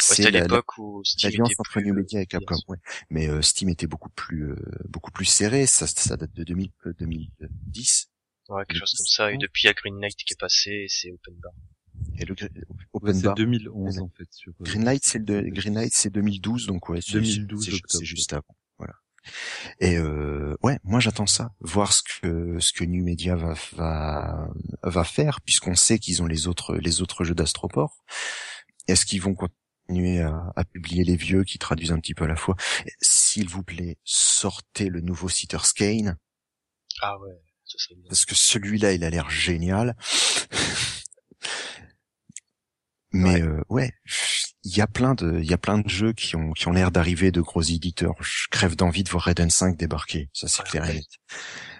c'était 0.00 0.26
à 0.28 0.30
la- 0.30 0.40
l'époque 0.42 0.78
où 0.78 1.02
Steam 1.04 1.30
était 1.30 1.42
entre 1.42 1.70
plus, 1.72 1.84
New 1.84 1.92
euh, 1.94 1.96
Media 1.98 2.20
et 2.20 2.26
Capcom, 2.26 2.56
ouais. 2.68 2.78
Mais 3.10 3.28
euh, 3.28 3.42
Steam 3.42 3.68
était 3.68 3.86
beaucoup 3.86 4.10
plus 4.10 4.50
euh, 4.50 4.56
beaucoup 4.88 5.10
plus 5.12 5.24
serré, 5.24 5.66
ça, 5.66 5.86
ça 5.86 6.16
date 6.16 6.32
de 6.34 6.44
2000, 6.44 6.70
euh, 6.86 6.92
2010. 6.98 8.08
Ouais, 8.52 8.64
quelque 8.66 8.80
chose 8.80 8.94
comme 8.96 9.06
ça. 9.06 9.32
Et 9.32 9.38
depuis, 9.38 9.64
il 9.64 9.66
y 9.66 9.70
a 9.70 9.72
Green 9.72 9.98
Knight 9.98 10.16
qui 10.16 10.32
est 10.32 10.40
passé, 10.40 10.70
et 10.70 10.86
c'est 10.88 11.10
Open 11.10 11.34
Bar. 11.42 11.52
Et 12.18 12.24
le 12.24 12.34
Ouais, 12.34 12.50
Open 12.92 13.14
c'est 13.14 13.22
Bar, 13.24 13.34
2011 13.34 13.98
en 14.00 14.08
fait. 14.08 14.28
Sur, 14.30 14.50
euh, 14.50 14.64
Greenlight 14.64 15.04
c'est 15.04 15.18
le 15.18 15.24
de, 15.24 15.40
Greenlight 15.48 15.92
c'est 15.94 16.10
2012 16.10 16.66
donc 16.66 16.88
ouais, 16.88 17.00
c'est 17.00 17.12
2012 17.20 17.64
c'est 17.64 17.98
c'est 17.98 18.04
juste 18.04 18.32
avant. 18.32 18.56
Voilà. 18.78 18.94
Et 19.80 19.96
euh, 19.96 20.56
ouais, 20.62 20.78
moi 20.84 21.00
j'attends 21.00 21.26
ça, 21.26 21.54
voir 21.60 21.92
ce 21.92 22.02
que 22.02 22.58
ce 22.58 22.72
que 22.72 22.84
New 22.84 23.04
Media 23.04 23.36
va 23.36 23.54
va 23.72 24.48
va 24.82 25.04
faire 25.04 25.40
puisqu'on 25.42 25.74
sait 25.74 25.98
qu'ils 25.98 26.22
ont 26.22 26.26
les 26.26 26.48
autres 26.48 26.76
les 26.76 27.02
autres 27.02 27.24
jeux 27.24 27.34
d'Astroport. 27.34 28.04
Est-ce 28.88 29.06
qu'ils 29.06 29.22
vont 29.22 29.34
continuer 29.34 30.20
à, 30.20 30.52
à 30.56 30.64
publier 30.64 31.04
les 31.04 31.16
vieux 31.16 31.44
qui 31.44 31.58
traduisent 31.58 31.92
un 31.92 32.00
petit 32.00 32.14
peu 32.14 32.24
à 32.24 32.28
la 32.28 32.36
fois 32.36 32.56
S'il 33.00 33.48
vous 33.48 33.62
plaît, 33.62 33.96
sortez 34.04 34.88
le 34.88 35.00
nouveau 35.00 35.28
Citter's 35.28 35.72
Kane 35.72 36.18
Ah 37.00 37.18
ouais. 37.20 37.40
Parce 38.08 38.24
que 38.24 38.34
celui-là 38.34 38.92
il 38.92 39.04
a 39.04 39.10
l'air 39.10 39.28
génial. 39.30 39.96
Mais 43.14 43.42
euh, 43.42 43.60
ouais, 43.68 43.92
il 44.64 44.74
y 44.76 44.80
a 44.80 44.86
plein 44.86 45.14
de 45.14 45.38
il 45.40 45.44
y 45.50 45.52
a 45.52 45.58
plein 45.58 45.78
de 45.78 45.88
jeux 45.88 46.12
qui 46.14 46.34
ont 46.34 46.52
qui 46.52 46.66
ont 46.68 46.72
l'air 46.72 46.90
d'arriver 46.90 47.30
de 47.30 47.40
gros 47.42 47.60
éditeurs. 47.62 48.14
Je 48.22 48.46
crève 48.50 48.74
d'envie 48.74 49.04
de 49.04 49.10
voir 49.10 49.24
Raiden 49.24 49.50
5 49.50 49.76
débarquer, 49.76 50.30
ça 50.32 50.48
c'est 50.48 50.62
clair 50.64 50.88
et 50.88 50.94
ouais. 50.94 51.02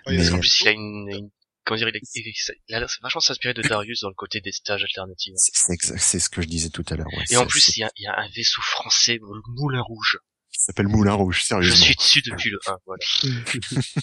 Mais- 0.09 0.31
En 0.31 0.39
plus, 0.39 0.61
il 0.61 0.69
a 0.69 0.73
une, 0.73 1.09
une- 1.11 1.31
comment 1.65 1.79
dire, 1.79 1.89
il, 1.89 1.97
est- 1.97 2.37
il, 2.69 2.75
a 2.75 2.81
l'air 2.81 2.89
vachement 3.03 3.21
s'inspirer 3.21 3.55
de 3.55 3.63
Darius 3.63 4.01
dans 4.03 4.09
le 4.09 4.15
côté 4.15 4.41
des 4.43 4.53
stages 4.53 4.83
alternatifs. 4.83 5.33
C'est 5.37 6.19
ce 6.19 6.29
que 6.29 6.43
je 6.43 6.49
disais 6.49 6.69
tout 6.69 6.85
à 6.91 6.97
l'heure. 6.97 7.07
Ouais, 7.07 7.25
Et 7.31 7.37
en 7.39 7.47
plus, 7.47 7.77
il 7.77 7.81
y 7.81 7.85
a, 7.85 7.91
il 7.97 8.03
y 8.03 8.07
a 8.09 8.15
un 8.19 8.29
vaisseau 8.29 8.61
français, 8.61 9.15
le 9.15 9.41
Moulin 9.55 9.81
Rouge. 9.81 10.19
Ça 10.53 10.67
s'appelle 10.67 10.89
Moulin 10.89 11.15
Rouge, 11.15 11.39
Je 11.41 11.45
sérieusement. 11.45 11.85
suis 11.85 11.95
dessus 11.97 12.23
depuis 12.23 12.51
le 12.51 12.59
1, 12.67 12.77
voilà. 12.87 13.05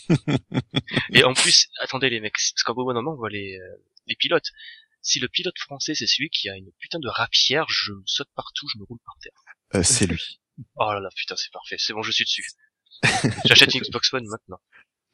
Et 1.13 1.23
en 1.23 1.33
plus, 1.33 1.67
attendez 1.81 2.09
les 2.09 2.19
mecs, 2.19 2.33
parce 2.33 2.63
qu'au 2.63 2.73
bout 2.73 2.87
d'un 2.93 3.01
moment, 3.01 3.13
on 3.13 3.17
voit 3.17 3.29
les, 3.29 3.57
euh, 3.59 3.83
les 4.07 4.15
pilotes. 4.15 4.49
Si 5.01 5.19
le 5.19 5.27
pilote 5.29 5.57
français, 5.57 5.95
c'est 5.95 6.07
celui 6.07 6.29
qui 6.29 6.49
a 6.49 6.55
une 6.57 6.69
putain 6.79 6.99
de 6.99 7.07
rapière, 7.07 7.65
je 7.69 7.93
me 7.93 8.01
saute 8.05 8.27
partout, 8.35 8.67
je 8.73 8.79
me 8.79 8.83
roule 8.83 8.99
par 9.05 9.15
terre. 9.21 9.31
Euh, 9.75 9.83
c'est 9.83 10.07
lui. 10.07 10.39
Oh 10.75 10.91
là 10.91 10.99
là, 10.99 11.07
putain, 11.15 11.35
c'est 11.37 11.51
parfait. 11.53 11.77
C'est 11.79 11.93
bon, 11.93 12.01
je 12.03 12.11
suis 12.11 12.25
dessus. 12.25 12.43
J'achète 13.45 13.73
une 13.73 13.79
Xbox 13.83 14.11
One 14.13 14.25
maintenant. 14.27 14.59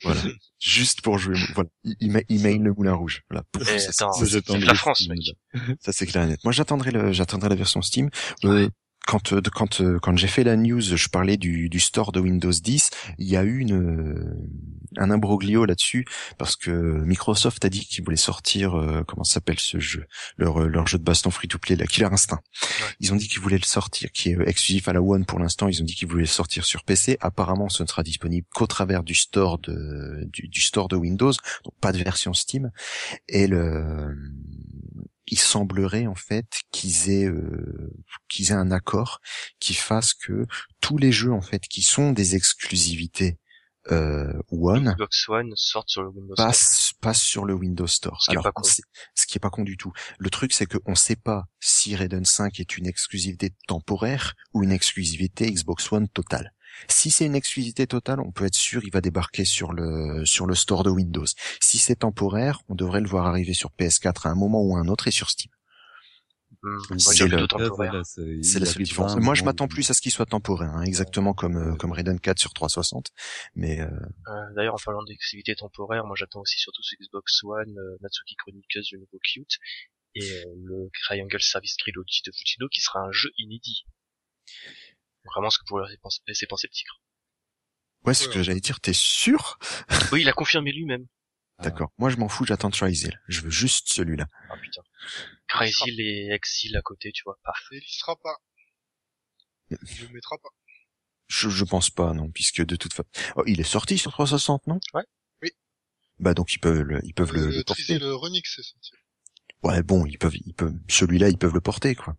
Voilà. 0.01 0.19
Juste 0.59 1.01
pour 1.03 1.19
jouer. 1.19 1.37
Voilà. 1.53 1.69
Il, 1.83 1.95
il, 1.99 2.11
met- 2.11 2.25
il 2.29 2.41
mail 2.41 2.63
le 2.63 2.73
Moulin 2.73 2.95
Rouge. 2.95 3.21
Voilà. 3.29 3.43
Pouf, 3.51 3.61
Eh, 3.71 3.77
ça, 3.77 3.89
attends, 3.91 4.11
ça, 4.13 4.19
Ça, 4.21 4.25
c'est 4.25 4.31
j'attendrai 4.31 4.65
la 4.65 4.73
France, 4.73 5.07
mec. 5.07 5.19
Ça 5.81 5.91
c'est 5.93 6.07
clair 6.07 6.23
et 6.23 6.27
net. 6.29 6.43
Moi 6.43 6.51
j'attendrai 6.51 6.89
le 6.89 7.11
j'attendrai 7.13 7.49
la 7.49 7.55
version 7.55 7.83
Steam. 7.83 8.09
Euh, 8.45 8.67
quand 9.05 9.33
euh, 9.33 9.41
quand 9.53 9.81
euh, 9.81 9.99
quand 9.99 10.17
j'ai 10.17 10.27
fait 10.27 10.43
la 10.43 10.55
news, 10.55 10.81
je 10.81 11.09
parlais 11.09 11.37
du 11.37 11.69
du 11.69 11.79
store 11.79 12.11
de 12.11 12.19
Windows 12.19 12.51
10. 12.51 12.89
Il 13.17 13.27
y 13.27 13.37
a 13.37 13.43
eu 13.43 13.59
une 13.59 13.73
euh, 13.73 14.49
un 14.97 15.11
imbroglio 15.11 15.65
là-dessus 15.65 16.05
parce 16.37 16.55
que 16.55 16.71
Microsoft 16.71 17.63
a 17.65 17.69
dit 17.69 17.85
qu'ils 17.85 18.03
voulaient 18.03 18.15
sortir 18.15 18.75
euh, 18.75 19.03
comment 19.07 19.23
s'appelle 19.23 19.59
ce 19.59 19.79
jeu 19.79 20.05
leur 20.37 20.67
leur 20.67 20.87
jeu 20.87 20.97
de 20.97 21.03
baston 21.03 21.29
free 21.29 21.47
to 21.47 21.59
play, 21.59 21.75
la 21.75 21.85
Killer 21.85 22.09
Instinct. 22.11 22.41
Ouais. 22.61 22.87
Ils 22.99 23.13
ont 23.13 23.15
dit 23.15 23.27
qu'ils 23.27 23.41
voulaient 23.41 23.57
le 23.57 23.63
sortir, 23.63 24.11
qui 24.11 24.29
est 24.29 24.37
exclusif 24.47 24.87
à 24.87 24.93
la 24.93 25.01
One 25.01 25.25
pour 25.25 25.39
l'instant. 25.39 25.67
Ils 25.67 25.81
ont 25.81 25.85
dit 25.85 25.95
qu'ils 25.95 26.07
voulaient 26.07 26.23
le 26.23 26.27
sortir 26.27 26.65
sur 26.65 26.83
PC. 26.83 27.17
Apparemment, 27.21 27.69
ce 27.69 27.83
ne 27.83 27.87
sera 27.87 28.03
disponible 28.03 28.47
qu'au 28.53 28.67
travers 28.67 29.03
du 29.03 29.15
store 29.15 29.59
de 29.59 30.27
du, 30.31 30.47
du 30.47 30.61
store 30.61 30.87
de 30.87 30.95
Windows, 30.95 31.31
donc 31.31 31.73
pas 31.79 31.91
de 31.91 31.97
version 31.97 32.33
Steam. 32.33 32.71
Et 33.29 33.47
le 33.47 34.15
il 35.27 35.39
semblerait 35.39 36.07
en 36.07 36.15
fait 36.15 36.45
qu'ils 36.71 37.09
aient 37.09 37.25
euh, 37.25 37.91
qu'ils 38.29 38.51
aient 38.51 38.55
un 38.55 38.71
accord 38.71 39.19
qui 39.59 39.73
fasse 39.73 40.13
que 40.13 40.45
tous 40.81 40.97
les 40.97 41.11
jeux 41.11 41.31
en 41.33 41.41
fait 41.41 41.61
qui 41.67 41.81
sont 41.81 42.11
des 42.11 42.35
exclusivités 42.35 43.37
euh, 43.91 44.33
One 44.49 44.93
Xbox 44.93 45.29
One 45.29 45.53
sortent 45.55 45.89
sur 45.89 46.01
le 46.01 46.09
Windows 46.09 46.33
Store. 46.35 46.47
passent 46.47 46.91
passent 47.01 47.21
sur 47.21 47.45
le 47.45 47.53
Windows 47.53 47.85
Store. 47.85 48.19
Ce 48.21 48.31
qui 48.31 48.35
est 48.37 48.41
pas 48.41 48.51
con. 48.51 48.63
sait- 48.63 48.81
ce 49.13 49.27
qui 49.27 49.37
est 49.37 49.39
pas 49.39 49.51
con 49.51 49.63
du 49.63 49.77
tout. 49.77 49.91
Le 50.17 50.29
truc 50.31 50.53
c'est 50.53 50.65
que 50.65 50.79
on 50.85 50.95
sait 50.95 51.15
pas 51.15 51.43
si 51.59 51.95
Raiden 51.95 52.25
5 52.25 52.59
est 52.59 52.77
une 52.77 52.87
exclusivité 52.87 53.53
temporaire 53.67 54.33
ou 54.53 54.63
une 54.63 54.71
exclusivité 54.71 55.51
Xbox 55.51 55.91
One 55.91 56.07
totale. 56.09 56.51
Si 56.87 57.09
c'est 57.11 57.25
une 57.25 57.35
exclusivité 57.35 57.87
totale, 57.87 58.19
on 58.19 58.31
peut 58.31 58.45
être 58.45 58.55
sûr 58.55 58.81
il 58.83 58.91
va 58.91 59.01
débarquer 59.01 59.45
sur 59.45 59.73
le 59.73 60.25
sur 60.25 60.45
le 60.45 60.55
store 60.55 60.83
de 60.83 60.89
Windows. 60.89 61.25
Si 61.61 61.77
c'est 61.77 61.95
temporaire, 61.97 62.61
on 62.69 62.75
devrait 62.75 63.01
le 63.01 63.07
voir 63.07 63.25
arriver 63.27 63.53
sur 63.53 63.71
PS4 63.71 64.27
à 64.27 64.29
un 64.31 64.35
moment 64.35 64.61
ou 64.61 64.75
à 64.75 64.79
un 64.79 64.87
autre 64.87 65.07
et 65.07 65.11
sur 65.11 65.29
Steam. 65.29 65.51
Hmm, 66.61 66.77
va 66.89 66.97
C'est 66.97 67.27
le- 67.27 67.37
voilà, 67.75 67.91
la 68.59 68.65
seule 68.65 68.83
différence. 68.83 69.11
Moi, 69.23 69.35
je 69.35 69.43
m'attends 69.43 69.67
plus 69.67 69.89
à 69.89 69.93
ce 69.93 70.01
qu'il 70.01 70.11
soit 70.11 70.25
temporaire, 70.25 70.71
hein, 70.75 70.81
exactement 70.83 71.33
comme 71.33 71.57
euh, 71.57 71.75
comme 71.75 71.91
Raiden 71.91 72.19
4 72.19 72.39
sur 72.39 72.53
360. 72.53 73.11
Mais 73.55 73.81
euh, 73.81 73.87
Euh, 74.27 74.53
D'ailleurs, 74.55 74.73
en 74.75 74.77
parlant 74.83 75.03
d'exclusivité 75.03 75.55
temporaire, 75.55 76.05
moi 76.05 76.15
j'attends 76.17 76.41
aussi 76.41 76.57
surtout 76.57 76.81
sur 76.81 76.97
Xbox 76.99 77.43
One, 77.43 77.77
euh, 77.77 77.97
Natsuki 78.01 78.35
Chronicles 78.35 78.81
du 78.89 78.97
nouveau 78.97 79.19
Cute, 79.23 79.57
et 80.15 80.23
euh, 80.23 80.43
le 80.63 80.89
Triangle 81.03 81.41
Service 81.41 81.75
Trilogy 81.77 82.21
de 82.25 82.31
Fujino 82.31 82.67
qui 82.69 82.81
sera 82.81 82.99
un 83.01 83.11
jeu 83.11 83.29
inédit. 83.37 83.85
Vraiment 85.25 85.49
ce 85.49 85.57
que 85.59 85.63
vous 85.69 85.79
laisser 86.27 86.45
penser, 86.47 86.67
tigre. 86.69 87.01
ouais, 88.05 88.13
ce 88.13 88.27
Ouais, 88.27 88.33
que 88.33 88.43
j'allais 88.43 88.59
dire, 88.59 88.79
t'es 88.79 88.93
sûr? 88.93 89.57
Oui, 90.13 90.21
il 90.21 90.29
a 90.29 90.33
confirmé 90.33 90.71
lui-même. 90.71 91.05
Ah. 91.57 91.63
D'accord. 91.63 91.91
Moi, 91.97 92.09
je 92.09 92.17
m'en 92.17 92.27
fous, 92.29 92.45
j'attends 92.45 92.69
Trizel. 92.69 93.19
Je 93.27 93.41
veux 93.41 93.49
juste 93.49 93.91
celui-là. 93.91 94.27
Ah 94.49 94.57
putain. 94.57 94.81
Crazy 95.47 95.89
et 96.01 96.31
Exil 96.31 96.75
à 96.75 96.81
côté, 96.81 97.11
tu 97.11 97.23
vois, 97.25 97.37
paf. 97.43 97.57
Et 97.71 97.77
il 97.77 97.91
sera 97.93 98.15
pas. 98.17 98.35
Il 99.71 99.77
le 100.01 100.09
mettra 100.09 100.37
pas. 100.37 100.49
Je, 101.27 101.49
je 101.49 101.63
pense 101.63 101.89
pas, 101.89 102.13
non, 102.13 102.29
puisque 102.29 102.63
de 102.63 102.75
toute 102.75 102.93
façon, 102.93 103.09
oh, 103.35 103.43
il 103.47 103.59
est 103.59 103.63
sorti 103.63 103.97
sur 103.97 104.11
360, 104.11 104.67
non? 104.67 104.79
Ouais. 104.93 105.03
Oui. 105.41 105.49
Bah 106.19 106.33
donc 106.35 106.53
ils 106.53 106.59
peuvent 106.59 106.81
le, 106.81 106.99
ils 107.03 107.13
peuvent 107.15 107.33
le, 107.33 107.47
le 107.49 107.63
porter. 107.63 107.97
le 107.97 108.13
Renix, 108.13 108.53
c'est 108.55 108.61
sorti. 108.61 108.91
Ouais, 109.63 109.81
bon, 109.81 110.05
ils 110.05 110.19
peuvent, 110.19 110.35
ils 110.45 110.53
peuvent, 110.53 110.75
celui-là, 110.87 111.29
ils 111.29 111.37
peuvent 111.39 111.53
le 111.55 111.61
porter, 111.61 111.95
quoi. 111.95 112.15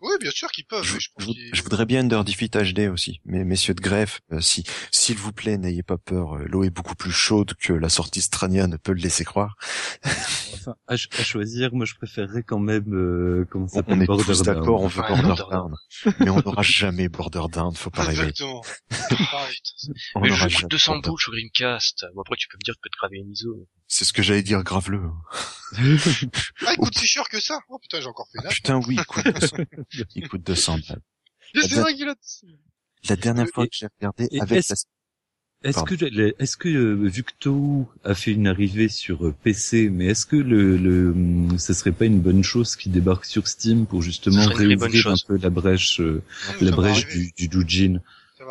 Oui, 0.00 0.12
bien 0.20 0.30
sûr 0.30 0.48
qu'ils 0.52 0.64
peuvent. 0.64 0.84
Je, 0.84 0.98
je 1.00 1.08
pense 1.14 1.24
je- 1.26 1.56
je 1.56 1.62
voudrais 1.62 1.84
bien 1.86 2.00
Under 2.00 2.22
Defeat 2.24 2.56
HD 2.56 2.88
aussi, 2.88 3.20
mais 3.24 3.44
messieurs 3.44 3.74
de 3.74 3.80
greffe, 3.80 4.20
euh, 4.32 4.40
si, 4.40 4.62
s'il 4.92 5.16
vous 5.16 5.32
plaît, 5.32 5.58
n'ayez 5.58 5.82
pas 5.82 5.98
peur. 5.98 6.36
euh, 6.36 6.44
L'eau 6.46 6.62
est 6.62 6.70
beaucoup 6.70 6.94
plus 6.94 7.10
chaude 7.10 7.54
que 7.54 7.72
la 7.72 7.88
sortie 7.88 8.20
Strania 8.22 8.68
ne 8.68 8.76
peut 8.76 8.92
le 8.92 9.00
laisser 9.00 9.24
croire. 9.24 9.56
Enfin, 10.54 10.74
à, 10.88 10.96
ch- 10.96 11.08
à 11.18 11.22
choisir, 11.22 11.72
moi 11.72 11.84
je 11.86 11.94
préférerais 11.94 12.42
quand 12.42 12.58
même 12.58 12.92
euh, 12.94 13.46
comment 13.50 13.68
ça 13.68 13.80
On, 13.86 13.94
on 13.96 14.00
est 14.00 14.06
tous 14.06 14.42
d'accord, 14.42 14.82
on 14.82 14.88
veut 14.88 15.02
Ouais, 15.02 15.08
Border 15.08 15.22
Borderlands. 15.28 15.68
Down, 16.04 16.14
mais 16.20 16.30
on 16.30 16.40
n'aura 16.40 16.62
jamais 16.62 17.08
Border 17.08 17.42
Down, 17.52 17.74
faut 17.74 17.90
pas 17.90 18.02
rêver. 18.04 18.22
Exactement. 18.28 18.62
Ah. 19.32 19.46
On 20.14 20.20
Mais 20.20 20.30
jamais 20.30 20.54
200 20.68 20.92
Border- 20.94 21.08
boules 21.10 21.20
sur 21.20 21.32
Dreamcast. 21.32 22.06
Bon 22.14 22.22
après 22.22 22.36
tu 22.36 22.48
peux 22.48 22.56
me 22.56 22.64
dire 22.64 22.74
que 22.74 22.78
tu 22.78 22.82
peux 22.82 22.90
te 22.90 22.96
graver 22.98 23.18
une 23.18 23.30
ISO. 23.30 23.66
C'est 23.88 24.04
ce 24.04 24.12
que 24.12 24.22
j'allais 24.22 24.42
dire, 24.42 24.62
grave-le. 24.62 25.00
Ah, 25.76 26.72
il 26.72 26.76
coûte 26.78 26.96
si 26.98 27.06
cher 27.06 27.28
que 27.28 27.40
ça. 27.40 27.58
Oh 27.68 27.78
putain, 27.78 28.00
j'ai 28.00 28.06
encore 28.06 28.28
fait 28.30 28.38
Ah, 28.44 28.48
putain, 28.48 28.80
oui, 28.86 28.96
il 28.98 29.04
coûte 29.04 29.24
200, 29.26 29.56
il 30.14 30.28
coûte 30.28 30.42
200 30.46 30.78
balles. 30.88 31.00
C'est 31.54 31.74
vrai 31.80 31.94
qu'il 31.94 32.08
a. 32.08 32.14
La 33.08 33.16
dernière 33.16 33.46
Et- 33.46 33.52
fois 33.52 33.64
que 33.66 33.72
j'ai 33.72 33.86
regardé 33.98 34.28
et 34.30 34.40
avec 34.40 34.58
est-ce- 34.58 34.72
la... 34.74 35.70
Est-ce 35.70 35.82
que, 35.82 35.94
est-ce 36.40 36.56
que 36.56 36.68
euh, 36.68 37.08
vu 37.08 37.24
que 37.24 37.32
Touhou 37.40 37.88
a 38.04 38.14
fait 38.14 38.30
une 38.30 38.46
arrivée 38.46 38.88
sur 38.88 39.26
euh, 39.26 39.34
PC, 39.42 39.90
mais 39.90 40.06
est-ce 40.06 40.24
que 40.24 40.36
le, 40.36 40.76
le, 40.76 41.10
hum, 41.10 41.58
ce 41.58 41.72
serait 41.74 41.90
pas 41.90 42.04
une 42.04 42.20
bonne 42.20 42.44
chose 42.44 42.76
qui 42.76 42.90
débarque 42.90 43.24
sur 43.24 43.48
Steam 43.48 43.84
pour 43.86 44.00
justement 44.00 44.46
réouvrir 44.46 45.08
un 45.08 45.14
peu 45.26 45.36
la 45.36 45.50
brèche, 45.50 46.00
euh, 46.00 46.22
la 46.60 46.70
ça 46.70 46.76
brèche 46.76 47.06
du, 47.08 47.32
du 47.36 47.48
doujin? 47.48 47.96
ça 47.96 48.02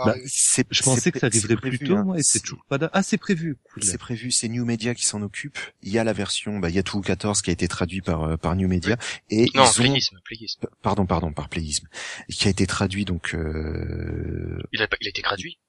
bah, 0.05 0.15
Je 0.23 0.27
c'est 0.27 0.63
pensais 0.83 1.11
que 1.11 1.19
ça 1.19 1.27
arriverait 1.27 1.55
plus 1.55 1.79
tôt, 1.79 1.95
hein. 1.97 2.03
moi, 2.03 2.17
et 2.19 2.23
c'est 2.23 2.33
C'est- 2.33 2.39
toujours 2.41 2.63
pas 2.69 2.77
là. 2.77 2.89
Ah, 2.93 3.03
c'est 3.03 3.17
prévu. 3.17 3.57
Cool. 3.73 3.83
C'est 3.83 3.97
prévu, 3.97 4.31
c'est 4.31 4.47
New 4.49 4.63
Media 4.65 4.93
qui 4.95 5.05
s'en 5.05 5.21
occupe. 5.21 5.57
Il 5.81 5.91
y 5.91 5.97
a 5.99 6.03
la 6.03 6.13
version, 6.13 6.59
bah, 6.59 6.69
il 6.69 6.75
y 6.75 6.79
a 6.79 6.83
tout 6.83 7.01
14 7.01 7.41
qui 7.41 7.49
a 7.49 7.53
été 7.53 7.67
traduit 7.67 8.01
par 8.01 8.23
euh, 8.23 8.37
par 8.37 8.55
New 8.55 8.67
Media 8.67 8.97
et 9.29 9.45
Non, 9.55 9.63
ils 9.65 9.69
ont, 9.69 9.73
playisme, 9.73 10.19
playisme. 10.23 10.67
pardon, 10.81 11.05
pardon, 11.05 11.31
par 11.33 11.49
Playism, 11.49 11.87
qui 12.29 12.47
a 12.47 12.51
été 12.51 12.67
traduit 12.67 13.05
donc. 13.05 13.33
Euh... 13.35 14.61
Il 14.73 14.81
a, 14.81 14.87
il 15.01 15.07
a 15.07 15.09
été 15.09 15.21
traduit? 15.21 15.59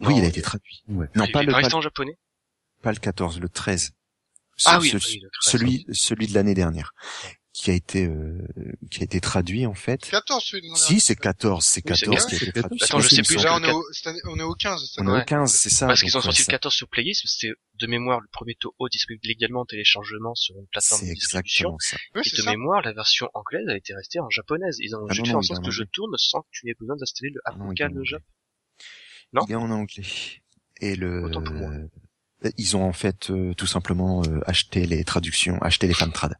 Oui, 0.00 0.08
Non, 0.14 0.18
il 0.18 0.24
a 0.24 0.28
été 0.28 0.42
traduit. 0.42 0.82
Ouais. 0.88 1.06
Non, 1.14 1.26
pas 1.28 1.42
le, 1.42 1.52
pas 1.52 1.74
en 1.74 1.80
japonais? 1.80 2.16
pas 2.82 2.92
le 2.92 2.98
14, 2.98 3.40
le 3.40 3.48
13. 3.48 3.92
Ah 4.66 4.76
Ce- 4.76 4.80
oui, 4.82 4.88
ce- 4.90 4.96
oui, 5.08 5.20
le 5.22 5.28
13, 5.40 5.52
celui, 5.52 5.86
celui 5.92 6.26
de 6.26 6.34
l'année 6.34 6.54
dernière, 6.54 6.92
qui 7.54 7.70
a 7.70 7.74
été, 7.74 8.04
euh, 8.06 8.36
qui 8.90 9.00
a 9.00 9.04
été 9.04 9.20
traduit 9.20 9.64
en 9.64 9.74
fait. 9.74 10.10
14 10.10 10.42
celui 10.44 10.68
de 10.68 10.74
Si, 10.74 10.98
c'est 10.98 11.14
14, 11.14 11.64
c'est 11.64 11.88
Oui, 11.88 11.96
c'est 11.96 12.04
14 12.06 12.26
qui 12.26 12.34
a 12.34 12.38
c'est 12.38 12.44
été 12.48 12.52
14. 12.60 12.78
traduit. 12.78 12.84
Attends, 12.84 12.98
je 13.00 13.08
sais 13.14 13.22
plus. 13.22 13.42
Là, 13.44 13.56
on 13.56 13.62
est 13.62 13.70
au, 13.70 13.84
on 14.26 14.38
est 14.40 14.42
au 14.42 14.54
15 14.54 14.90
cette 14.92 15.04
On 15.04 15.14
est 15.16 15.22
au 15.22 15.24
15, 15.24 15.52
c'est 15.54 15.70
ça. 15.70 15.86
Parce 15.86 16.00
qu'ils 16.02 16.16
ont 16.16 16.20
sorti 16.20 16.40
ouais, 16.40 16.46
le 16.48 16.50
14 16.50 16.74
sur 16.74 16.88
Playism, 16.88 17.28
c'était 17.28 17.54
de 17.78 17.86
mémoire 17.86 18.20
le 18.20 18.26
premier 18.32 18.56
Toho 18.56 18.74
disponible 18.90 19.22
légalement 19.24 19.60
en 19.60 19.64
téléchargement 19.66 20.34
sur 20.34 20.56
une 20.58 20.66
plateforme 20.66 21.00
C'est 21.02 21.08
de 21.10 21.14
distribution. 21.14 21.76
exactement 21.76 21.78
ça. 21.78 22.20
Et 22.20 22.28
c'est 22.28 22.36
de 22.38 22.42
ça. 22.42 22.50
mémoire, 22.50 22.82
la 22.82 22.92
version 22.92 23.28
anglaise 23.34 23.68
a 23.68 23.76
été 23.76 23.94
restée 23.94 24.18
en 24.18 24.28
japonaise. 24.30 24.76
Ils 24.80 24.96
ont 24.96 25.06
Ah 25.08 25.14
juste 25.14 25.26
non, 25.28 25.32
fait 25.32 25.36
en 25.36 25.42
sorte 25.42 25.64
que 25.64 25.70
je 25.70 25.84
tourne 25.84 26.12
sans 26.18 26.40
que 26.42 26.48
tu 26.50 26.68
aies 26.68 26.74
besoin 26.78 26.96
d'installer 26.96 27.30
le 27.32 27.40
Ah 27.44 27.50
Apocal 27.52 27.90
anglais. 27.92 28.00
Jap. 28.04 28.22
Non 29.32 29.42
Il 29.48 29.52
est 29.52 29.54
en 29.54 29.70
anglais. 29.70 30.02
Et 30.80 30.96
le, 30.96 31.22
Autant 31.22 31.42
pour 31.44 31.54
moi. 31.54 31.70
Ils 32.58 32.76
ont 32.76 32.84
en 32.84 32.92
fait 32.92 33.30
euh, 33.30 33.54
tout 33.54 33.66
simplement 33.66 34.22
euh, 34.24 34.40
acheté 34.46 34.86
les 34.86 35.04
traductions, 35.04 35.58
acheté 35.62 35.86
les 35.86 35.94
fantrad. 35.94 36.34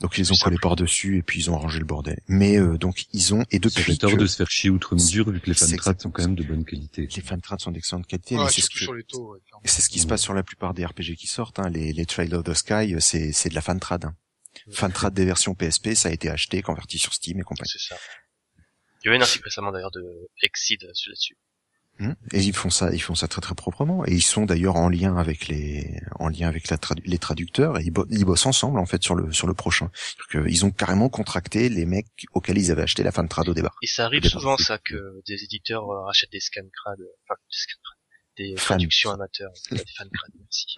Donc 0.00 0.18
ils 0.18 0.32
ont 0.32 0.36
collé 0.36 0.56
par 0.60 0.76
dessus 0.76 1.18
et 1.18 1.22
puis 1.22 1.40
ils 1.40 1.50
ont 1.50 1.56
arrangé 1.56 1.78
le 1.78 1.84
bordel. 1.84 2.20
Mais 2.28 2.58
euh, 2.58 2.78
donc 2.78 3.06
ils 3.12 3.34
ont 3.34 3.44
et 3.50 3.58
depuis 3.58 3.98
tort 3.98 4.12
que 4.12 4.16
de 4.16 4.26
se 4.26 4.36
faire 4.36 4.50
chier 4.50 4.70
outre 4.70 4.94
mesure 4.94 5.30
vu 5.30 5.40
que 5.40 5.46
les 5.46 5.54
C'est 5.54 5.76
fantrats 5.76 5.94
sont 5.98 6.10
quand 6.10 6.22
même 6.22 6.34
de 6.34 6.42
bonne 6.42 6.64
qualité. 6.64 7.08
les 7.14 7.22
fantrad 7.22 7.60
sont 7.60 7.70
d'excellente 7.70 8.06
qualité, 8.06 8.36
Ouais, 8.36 8.44
mais 8.44 8.50
c'est 8.50 8.60
ce 8.60 8.70
que 8.70 8.90
ouais, 8.90 9.40
c'est 9.64 9.82
ce 9.82 9.88
qui 9.88 9.98
se 9.98 10.06
passe 10.06 10.22
sur 10.22 10.34
la 10.34 10.42
plupart 10.42 10.74
des 10.74 10.84
RPG 10.84 11.16
qui 11.16 11.26
sortent. 11.26 11.58
Hein. 11.58 11.70
Les, 11.70 11.92
les 11.92 12.06
Trail 12.06 12.32
of 12.34 12.44
the 12.44 12.54
Sky, 12.54 12.94
euh, 12.94 13.00
c'est 13.00 13.32
c'est 13.32 13.48
de 13.48 13.54
la 13.54 13.60
fantrad. 13.60 14.04
Hein. 14.04 14.14
Fantrad 14.72 15.14
des 15.14 15.24
versions 15.24 15.54
PSP, 15.54 15.94
ça 15.94 16.08
a 16.08 16.12
été 16.12 16.28
acheté, 16.28 16.60
converti 16.62 16.98
sur 16.98 17.14
Steam 17.14 17.38
et 17.40 17.42
compagnie. 17.42 17.70
C'est 17.72 17.94
ça. 17.94 17.96
Il 19.02 19.06
y 19.06 19.08
avait 19.08 19.18
un 19.18 19.22
article 19.22 19.44
récemment 19.44 19.72
d'ailleurs 19.72 19.92
de 19.92 20.28
Exceed 20.42 20.82
là-dessus. 20.82 21.36
Hmm. 22.00 22.14
Et 22.32 22.40
ils 22.40 22.54
font 22.56 22.70
ça, 22.70 22.92
ils 22.94 22.98
font 23.02 23.14
ça 23.14 23.28
très 23.28 23.42
très 23.42 23.54
proprement. 23.54 24.06
Et 24.06 24.12
ils 24.14 24.22
sont 24.22 24.46
d'ailleurs 24.46 24.76
en 24.76 24.88
lien 24.88 25.16
avec 25.18 25.48
les, 25.48 26.00
en 26.18 26.28
lien 26.28 26.48
avec 26.48 26.68
la 26.70 26.78
tradu- 26.78 27.02
les 27.04 27.18
traducteurs 27.18 27.78
et 27.78 27.82
ils, 27.84 27.90
bo- 27.90 28.06
ils 28.08 28.24
bossent 28.24 28.46
ensemble 28.46 28.78
en 28.78 28.86
fait 28.86 29.02
sur 29.02 29.14
le 29.14 29.30
sur 29.32 29.46
le 29.46 29.52
prochain. 29.54 29.90
Euh, 30.34 30.46
ils 30.48 30.64
ont 30.64 30.70
carrément 30.70 31.10
contracté 31.10 31.68
les 31.68 31.84
mecs 31.84 32.06
auxquels 32.32 32.56
ils 32.56 32.70
avaient 32.70 32.82
acheté 32.82 33.02
la 33.02 33.12
fan 33.12 33.28
trad 33.28 33.48
au 33.48 33.54
départ. 33.54 33.76
Et 33.82 33.86
ça 33.86 34.06
arrive 34.06 34.24
souvent 34.24 34.56
ça 34.56 34.78
que 34.78 35.20
des 35.28 35.44
éditeurs 35.44 35.90
euh, 35.90 36.02
rachètent 36.06 36.32
des 36.32 36.40
scan 36.40 36.62
crades, 36.72 37.04
enfin 37.28 37.38
des 37.38 37.56
scan 37.56 37.78
crades, 37.84 37.98
des 38.38 38.54
traductions 38.54 39.10
amateurs, 39.10 39.52
des 39.70 39.76
fan 39.98 40.08
crades, 40.10 40.34
merci. 40.40 40.76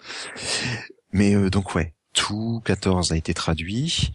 Mais 1.13 1.35
euh, 1.35 1.49
donc 1.49 1.73
ouais, 1.75 1.95
tout 2.13 2.61
14 2.65 3.11
a 3.13 3.15
été 3.15 3.33
traduit. 3.33 4.11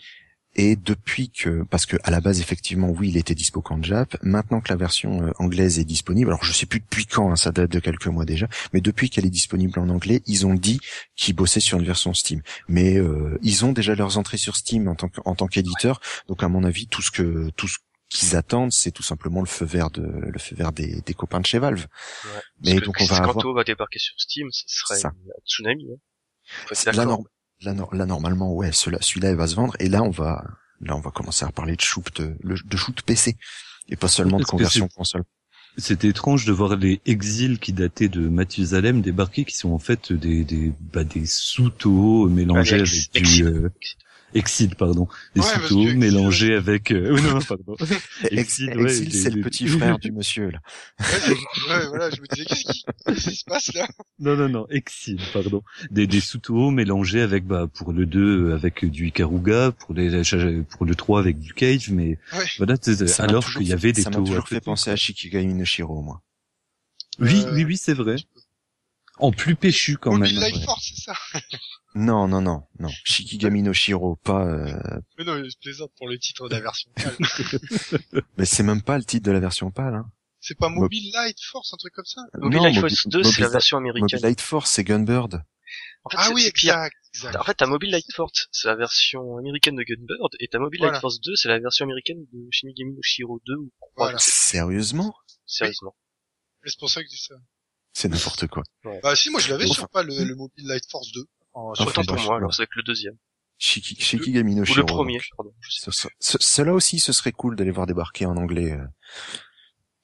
Et 0.60 0.74
depuis 0.76 1.30
que, 1.30 1.62
parce 1.70 1.86
que 1.86 1.97
à 2.02 2.10
la 2.10 2.20
base 2.20 2.40
effectivement 2.40 2.90
oui 2.90 3.09
il 3.10 3.16
était 3.16 3.35
dispo 3.36 3.62
qu'en 3.62 3.80
Jap, 3.82 4.16
maintenant 4.22 4.60
que 4.60 4.68
la 4.70 4.76
version 4.76 5.22
euh, 5.22 5.30
anglaise 5.39 5.78
est 5.78 5.85
disponible, 5.85 6.30
alors 6.30 6.44
je 6.44 6.52
sais 6.52 6.66
plus 6.66 6.80
depuis 6.80 7.06
quand, 7.06 7.30
hein, 7.30 7.36
ça 7.36 7.52
date 7.52 7.70
de 7.70 7.78
quelques 7.78 8.09
mois 8.09 8.24
déjà, 8.24 8.48
mais 8.72 8.80
depuis 8.80 9.09
qu'elle 9.09 9.24
est 9.24 9.30
disponible 9.30 9.78
en 9.78 9.89
anglais, 9.89 10.20
ils 10.26 10.47
ont 10.47 10.55
dit 10.55 10.80
qu'ils 11.14 11.35
bossaient 11.36 11.60
sur 11.60 11.78
une 11.78 11.85
version 11.86 12.12
Steam. 12.12 12.43
Mais 12.66 12.97
euh, 12.98 13.39
ils 13.43 13.64
ont 13.64 13.72
déjà 13.72 13.94
leurs 13.94 14.18
entrées 14.18 14.36
sur 14.36 14.56
Steam 14.56 14.89
en 14.89 14.97
tant 14.97 15.09
que- 15.09 15.20
en 15.24 15.35
tant 15.36 15.47
qu'éditeur, 15.47 16.01
donc 16.26 16.43
à 16.43 16.48
mon 16.48 16.64
avis 16.64 16.89
tout 16.89 17.02
ce 17.02 17.12
que 17.12 17.51
tout 17.56 17.68
ce 17.68 17.78
qu'ils 18.10 18.35
attendent, 18.35 18.72
c'est 18.72 18.90
tout 18.90 19.02
simplement 19.05 19.40
le 19.40 19.47
feu 19.47 19.64
vert 19.64 19.90
de 19.90 20.02
le 20.02 20.39
feu 20.40 20.56
vert 20.56 20.72
des, 20.72 21.02
des 21.02 21.14
copains 21.14 21.40
de 21.40 21.47
chez 21.47 21.60
Valve. 21.60 21.86
Ouais. 22.24 22.40
Mais 22.64 22.80
donc 22.80 22.97
on 22.98 23.05
va 23.05 23.14
si 23.14 23.20
avoir 23.20 23.35
Kanto 23.36 23.55
va 23.55 23.62
débarquer 23.62 24.01
sur 24.01 24.14
Steam, 24.18 24.48
ce 24.51 24.64
serait 24.66 24.98
Ça. 24.98 25.09
un 25.09 25.40
tsunami. 25.47 25.86
Hein. 25.93 26.93
Là, 26.97 27.05
norm- 27.05 27.24
là, 27.62 27.74
nor- 27.74 27.94
là, 27.94 28.06
normalement, 28.06 28.52
ouais, 28.55 28.70
celui-là, 28.72 29.30
il 29.30 29.36
va 29.36 29.47
se 29.47 29.55
vendre. 29.55 29.74
Et 29.80 29.89
là, 29.89 30.02
on 30.02 30.10
va, 30.10 30.44
là, 30.80 30.97
on 30.97 31.01
va 31.01 31.10
commencer 31.10 31.44
à 31.44 31.51
parler 31.51 31.76
de 31.76 31.80
shoot, 31.80 32.20
le- 32.43 32.56
de 32.64 32.76
shoot 32.76 33.01
PC. 33.02 33.36
Et 33.89 33.97
pas 33.97 34.09
seulement 34.09 34.39
de 34.39 34.44
conversion 34.59 34.89
console. 34.89 35.22
C'était 35.76 36.09
étrange 36.09 36.44
de 36.44 36.52
voir 36.52 36.76
les 36.76 37.01
exils 37.06 37.59
qui 37.59 37.72
dataient 37.72 38.09
de 38.09 38.28
Mathusalem 38.28 39.01
débarquer, 39.01 39.44
qui 39.44 39.56
sont 39.56 39.70
en 39.70 39.78
fait 39.78 40.12
des 40.12 40.43
des 40.44 40.72
bah, 40.93 41.05
des 41.05 41.24
sous-toho 41.24 42.28
mélangés 42.28 42.74
avec 42.74 42.86
du 43.22 43.44
euh, 43.44 43.68
exil 44.34 44.74
pardon, 44.76 45.09
des 45.34 45.40
Ouais, 45.40 45.46
exil, 45.62 45.98
mélangés 45.98 46.55
avec 46.55 46.90
euh, 46.92 47.16
oh 47.16 47.20
non 47.20 47.38
pardon. 47.40 47.76
Ex- 48.30 48.32
Exil, 48.60 48.76
ouais, 48.78 48.82
Exil, 48.84 49.12
c'est 49.14 49.30
le 49.30 49.42
petit 49.42 49.66
frère 49.68 49.98
du 50.00 50.12
monsieur, 50.12 50.50
là. 50.50 50.60
Ouais, 51.00 51.86
voilà, 51.88 52.10
je 52.10 52.20
me 52.20 52.26
disais, 52.26 52.44
qu'est-ce 52.44 52.64
qui, 52.72 52.84
qui 53.14 53.36
se 53.36 53.44
passe 53.44 53.72
là? 53.74 53.88
Non 54.18 54.36
non 54.36 54.48
non, 54.48 54.66
exil 54.70 55.20
pardon, 55.32 55.62
des 55.90 56.06
des 56.06 56.20
sous-toho 56.20 56.70
mélangés 56.70 57.20
avec 57.22 57.46
bah 57.46 57.66
pour 57.72 57.92
le 57.92 58.06
2 58.06 58.52
avec 58.52 58.84
du 58.84 59.09
Ikaruga, 59.09 59.72
pour 59.72 59.94
les 59.94 60.22
pour 60.70 60.84
le 60.86 60.94
3 60.94 61.20
avec 61.20 61.38
du 61.38 61.55
Cage, 61.55 61.90
mais 61.90 62.18
voilà 62.59 62.74
Ça 62.80 63.22
m'a 63.24 63.28
alors 63.30 63.44
qu'il 63.52 63.66
y 63.66 63.72
avait 63.72 63.92
des 63.92 64.02
Ça 64.02 64.10
m'a 64.10 64.16
toho 64.16 64.24
à 64.24 64.28
toujours 64.28 64.48
fait 64.48 64.60
penser 64.60 64.90
à 64.90 64.96
Shikigami 64.96 65.55
no 65.55 65.64
Shiro, 65.64 66.02
moi. 66.02 66.20
Oui 67.20 67.42
Euh, 67.46 67.55
oui 67.55 67.64
oui 67.64 67.76
c'est 67.76 67.94
vrai, 67.94 68.16
en 69.20 69.32
plus 69.32 69.57
péchu 69.57 69.97
quand 69.97 70.16
Mobile 70.16 70.39
même. 70.40 70.53
Light 70.53 70.65
Force, 70.65 70.93
c'est 70.95 71.03
ça 71.03 71.15
Non, 71.95 72.28
non, 72.28 72.40
non, 72.43 72.62
non. 72.78 72.90
Shikigami 73.05 73.62
no 73.62 73.73
Shiro, 73.73 74.16
pas, 74.16 74.45
euh, 74.47 75.01
Mais 75.19 75.24
non, 75.24 75.43
je 75.43 75.57
plaisante 75.61 75.90
pour 75.97 76.09
le 76.09 76.19
titre 76.19 76.49
de 76.49 76.55
la 76.55 76.61
version 76.61 76.90
pâle. 76.95 77.16
mais 78.36 78.45
c'est 78.45 78.62
même 78.62 78.82
pas 78.82 78.99
le 78.99 79.05
titre 79.05 79.27
de 79.27 79.32
la 79.32 79.40
version 79.40 79.70
pâle, 79.70 79.95
hein. 79.95 80.11
C'est 80.40 80.57
pas 80.57 80.69
Mobile 80.69 81.11
Light 81.12 81.39
Force, 81.43 81.73
un 81.74 81.77
truc 81.78 81.93
comme 81.95 82.05
ça 82.05 82.20
Mobile 82.35 82.59
Non, 82.59 82.65
Light 82.65 82.77
Mobi- 82.77 82.81
Force 82.81 83.09
2, 83.09 83.23
c'est 83.24 83.40
la 83.40 83.47
Mobile- 83.47 83.53
version 83.53 83.77
américaine. 83.78 84.03
Mobile 84.05 84.23
Light 84.23 84.40
Force, 84.40 84.70
c'est 84.70 84.85
Gunbird. 84.85 85.43
En 86.05 86.11
fait, 86.11 86.16
Ah 86.20 86.31
oui, 86.32 86.45
exact, 86.47 86.95
exact. 87.12 87.36
En 87.36 87.43
fait, 87.45 87.55
t'as 87.55 87.66
Mobile 87.66 87.90
Light 87.90 88.07
Force, 88.15 88.47
c'est 88.53 88.69
la 88.69 88.77
version 88.77 89.36
américaine 89.39 89.74
de 89.74 89.82
Gunbird, 89.82 90.31
et 90.39 90.47
t'as 90.49 90.59
Mobile 90.61 90.78
Voilà. 90.78 90.93
Light 90.93 91.01
Force 91.01 91.20
2, 91.20 91.35
c'est 91.35 91.49
la 91.49 91.59
version 91.59 91.85
américaine 91.86 92.24
de 92.32 92.47
Shinigami 92.53 92.93
no 92.95 93.01
Shiro 93.03 93.40
2 93.47 93.55
ou 93.57 93.70
3, 93.81 93.90
Voilà. 93.97 94.19
Sérieusement? 94.20 95.12
sérieusement. 95.45 95.97
Mais 96.62 96.70
C'est 96.70 96.78
pour 96.78 96.89
ça 96.90 97.01
que 97.03 97.07
je 97.09 97.11
dis 97.15 97.20
ça. 97.23 97.35
C'est 98.01 98.09
n'importe 98.09 98.47
quoi. 98.47 98.62
Bah 99.03 99.16
si, 99.16 99.29
moi 99.31 99.41
je 99.41 99.51
l'avais 99.51 99.65
Enfin. 99.65 99.75
sur 99.75 99.89
pas 99.89 100.03
le, 100.05 100.23
le 100.25 100.35
Mobile 100.37 100.66
Light 100.69 100.85
Force 100.91 101.11
2. 101.12 101.25
En, 101.55 101.73
Enfin, 101.73 101.85
Autant 101.87 102.05
pour 102.05 102.20
moi, 102.23 102.37
alors 102.37 102.55
c'est 102.55 102.62
avec 102.62 102.77
le 102.77 102.83
deuxième. 102.85 103.16
Shiki, 103.59 103.97
Shikigami 104.01 104.55
no 104.55 104.62
Ou 104.62 104.65
Shiro. 104.66 104.79
le 104.81 104.87
premier, 104.87 105.15
donc. 105.19 105.25
pardon. 105.37 105.53
Cela 106.20 106.73
aussi, 106.75 107.01
ce 107.01 107.12
serait 107.12 107.33
cool 107.33 107.57
d'aller 107.57 107.73
voir 107.73 107.87
débarquer 107.87 108.25
en 108.27 108.37
anglais 108.37 108.70
euh, 108.70 108.85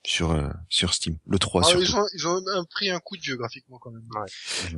sur 0.05 0.33
euh, 0.33 0.49
sur 0.69 0.93
Steam. 0.93 1.19
Le 1.27 1.39
3 1.39 1.63
Ah, 1.65 1.69
surtout. 1.69 1.85
ils 1.85 1.97
ont, 1.97 2.07
ils 2.15 2.27
ont 2.27 2.43
un- 2.49 2.65
pris 2.65 2.91
un 2.91 2.99
coup 2.99 3.17
de 3.17 3.23
vieux 3.23 3.37
graphiquement 3.37 3.79
quand 3.79 3.93
même. 3.93 4.03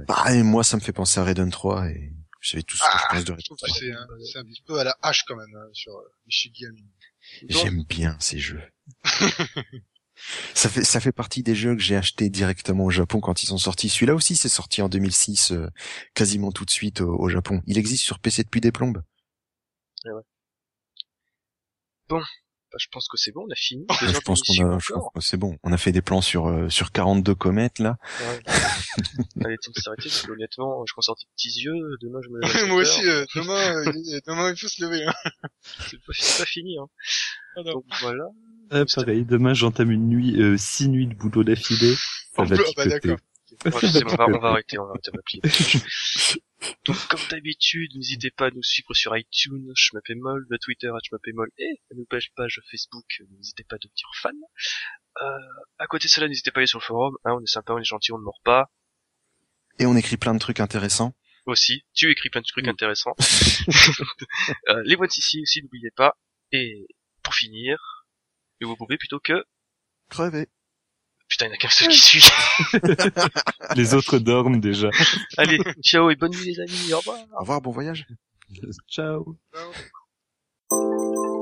Bah, 0.06 0.34
et 0.34 0.42
moi, 0.42 0.62
ça 0.62 0.76
me 0.76 0.82
fait 0.82 0.92
penser 0.92 1.18
à 1.18 1.24
Raiden 1.24 1.50
3 1.50 1.88
et 1.88 2.10
vous 2.12 2.42
savez 2.42 2.62
tout 2.64 2.76
ce 2.76 2.82
que 2.82 2.88
Ah, 2.92 2.98
je 2.98 3.14
pense 3.14 3.24
de 3.24 3.26
Je 3.28 3.32
Raiden 3.32 3.44
trouve 3.44 3.56
que 3.56 3.66
3. 3.66 3.78
c'est 3.78 3.92
un, 3.92 4.06
c'est 4.30 4.38
un 4.40 4.44
petit 4.44 4.62
peu 4.66 4.78
à 4.78 4.84
la 4.84 4.94
hache 5.00 5.24
quand 5.26 5.36
même 5.36 5.56
hein, 5.56 5.68
sur 5.72 5.92
euh. 5.94 6.02
Donc, 7.48 7.62
J'aime 7.62 7.82
bien 7.88 8.16
ces 8.20 8.38
jeux. 8.38 8.62
ça 10.54 10.68
fait 10.68 10.84
ça 10.84 11.00
fait 11.00 11.12
partie 11.12 11.42
des 11.42 11.54
jeux 11.54 11.74
que 11.74 11.82
j'ai 11.82 11.96
achetés 11.96 12.28
directement 12.30 12.84
au 12.84 12.90
Japon 12.90 13.20
quand 13.20 13.42
ils 13.42 13.46
sont 13.46 13.58
sortis. 13.58 13.88
Celui-là 13.88 14.14
aussi, 14.14 14.36
c'est 14.36 14.48
sorti 14.48 14.82
en 14.82 14.88
2006, 14.88 15.52
euh, 15.52 15.68
quasiment 16.14 16.52
tout 16.52 16.64
de 16.64 16.70
suite 16.70 17.00
au, 17.00 17.14
au 17.18 17.28
Japon. 17.28 17.62
Il 17.66 17.78
existe 17.78 18.04
sur 18.04 18.18
PC 18.18 18.44
depuis 18.44 18.60
des 18.60 18.72
plombes. 18.72 19.02
bah, 22.76 22.78
je 22.78 22.88
pense 22.90 23.08
que 23.08 23.16
c'est 23.16 23.32
bon, 23.32 23.44
on 23.48 23.50
a 23.50 23.54
fini. 23.54 23.86
Je 24.02 24.20
pense 24.20 24.42
qu'on 24.42 24.76
a, 24.76 24.78
c'est 25.20 25.36
bon. 25.36 25.56
On 25.62 25.72
a 25.72 25.78
fait 25.78 25.92
des 25.92 26.02
plans 26.02 26.20
sur 26.20 26.48
euh, 26.48 26.68
sur 26.68 26.92
42 26.92 27.34
comètes 27.34 27.78
là. 27.78 27.96
Ouais. 28.20 28.42
Allez, 29.44 29.56
temps 29.58 29.72
de 29.74 29.80
s'arrêter, 29.80 30.08
parce 30.08 30.22
que 30.22 30.32
honnêtement, 30.32 30.84
je 30.86 30.92
avoir 30.92 31.16
des 31.16 31.26
petits 31.36 31.60
yeux, 31.62 31.96
demain 32.02 32.18
je 32.22 32.28
me 32.28 32.40
lève 32.40 32.68
Moi 32.68 32.80
aussi, 32.82 33.06
euh, 33.06 33.24
demain, 33.34 33.76
euh, 33.76 33.92
il- 33.94 34.20
demain 34.26 34.50
il 34.50 34.58
faut 34.58 34.68
se 34.68 34.84
lever. 34.84 35.04
Hein. 35.06 35.12
C'est 35.90 36.00
pas, 36.38 36.44
fini, 36.44 36.76
hein. 36.78 36.86
Ah. 37.56 37.62
Donc 37.62 37.84
voilà. 38.00 38.24
Ah, 38.70 38.84
pareil, 38.94 39.24
demain 39.24 39.54
j'entame 39.54 39.90
une 39.90 40.08
nuit, 40.08 40.40
euh, 40.40 40.56
six 40.56 40.88
nuits 40.88 41.06
de 41.06 41.14
boulot 41.14 41.44
d'affilée. 41.44 41.94
Ça 42.34 42.42
va 42.44 42.56
ah 42.58 42.70
bah, 42.76 42.86
d'accord. 42.86 43.18
On 43.64 43.70
va, 43.70 43.76
on 43.76 43.80
picoter. 43.80 44.38
va 44.38 44.48
arrêter, 44.48 44.78
on 44.78 44.84
va 44.84 44.90
arrêter 44.90 45.10
m'appeler. 45.14 45.40
Donc, 46.84 46.96
comme 47.08 47.20
d'habitude, 47.30 47.90
n'hésitez 47.94 48.30
pas 48.30 48.46
à 48.46 48.50
nous 48.50 48.62
suivre 48.62 48.92
sur 48.92 49.16
iTunes, 49.16 49.70
je 49.74 49.90
m'appelle 49.94 50.18
Moll, 50.18 50.44
le 50.50 50.58
Twitter, 50.58 50.90
je 51.04 51.08
m'appelle 51.12 51.34
Moll, 51.34 51.50
et 51.58 51.78
nos 51.94 52.04
pages, 52.06 52.32
page 52.34 52.60
Facebook, 52.70 53.04
n'hésitez 53.36 53.62
pas 53.64 53.76
à 53.76 53.78
devenir 53.78 54.10
fan. 54.20 54.34
Euh, 55.22 55.38
à 55.78 55.86
côté 55.86 56.06
de 56.08 56.10
cela, 56.10 56.28
n'hésitez 56.28 56.50
pas 56.50 56.58
à 56.58 56.60
aller 56.60 56.66
sur 56.66 56.80
le 56.80 56.84
forum, 56.84 57.16
hein, 57.24 57.32
on 57.38 57.40
est 57.42 57.46
sympa, 57.46 57.72
on 57.72 57.78
est 57.78 57.84
gentil, 57.84 58.12
on 58.12 58.18
ne 58.18 58.24
mord 58.24 58.40
pas. 58.44 58.70
Et 59.78 59.86
on 59.86 59.96
écrit 59.96 60.16
plein 60.16 60.34
de 60.34 60.38
trucs 60.40 60.60
intéressants. 60.60 61.14
Aussi, 61.46 61.84
tu 61.94 62.10
écris 62.10 62.30
plein 62.30 62.40
de 62.40 62.46
trucs 62.46 62.66
Mm. 62.66 62.70
intéressants. 62.70 63.14
euh, 64.68 64.82
les 64.84 64.96
voix 64.96 65.06
ici 65.06 65.40
aussi, 65.40 65.62
n'oubliez 65.62 65.90
pas. 65.94 66.16
Et 66.52 66.88
pour 67.22 67.34
finir, 67.34 67.95
ne 68.60 68.66
vous 68.66 68.76
pouvez 68.76 68.96
plutôt 68.96 69.20
que 69.20 69.44
Crevé. 70.08 70.46
putain, 71.28 71.46
il 71.46 71.48
y 71.48 71.52
en 71.52 71.54
a 71.54 71.56
qu'un 71.58 71.68
seul 71.68 71.88
qui 71.88 71.98
suit. 71.98 72.24
Les 73.76 73.94
autres 73.94 74.18
dorment 74.18 74.60
déjà. 74.60 74.90
Allez, 75.36 75.58
ciao 75.82 76.10
et 76.10 76.16
bonne 76.16 76.32
nuit 76.32 76.44
les 76.54 76.60
amis, 76.60 76.92
au 76.92 76.98
revoir. 76.98 77.18
Au 77.32 77.40
revoir, 77.40 77.60
bon 77.60 77.70
voyage. 77.70 78.06
Ciao. 78.88 79.36
Ciao. 80.70 81.32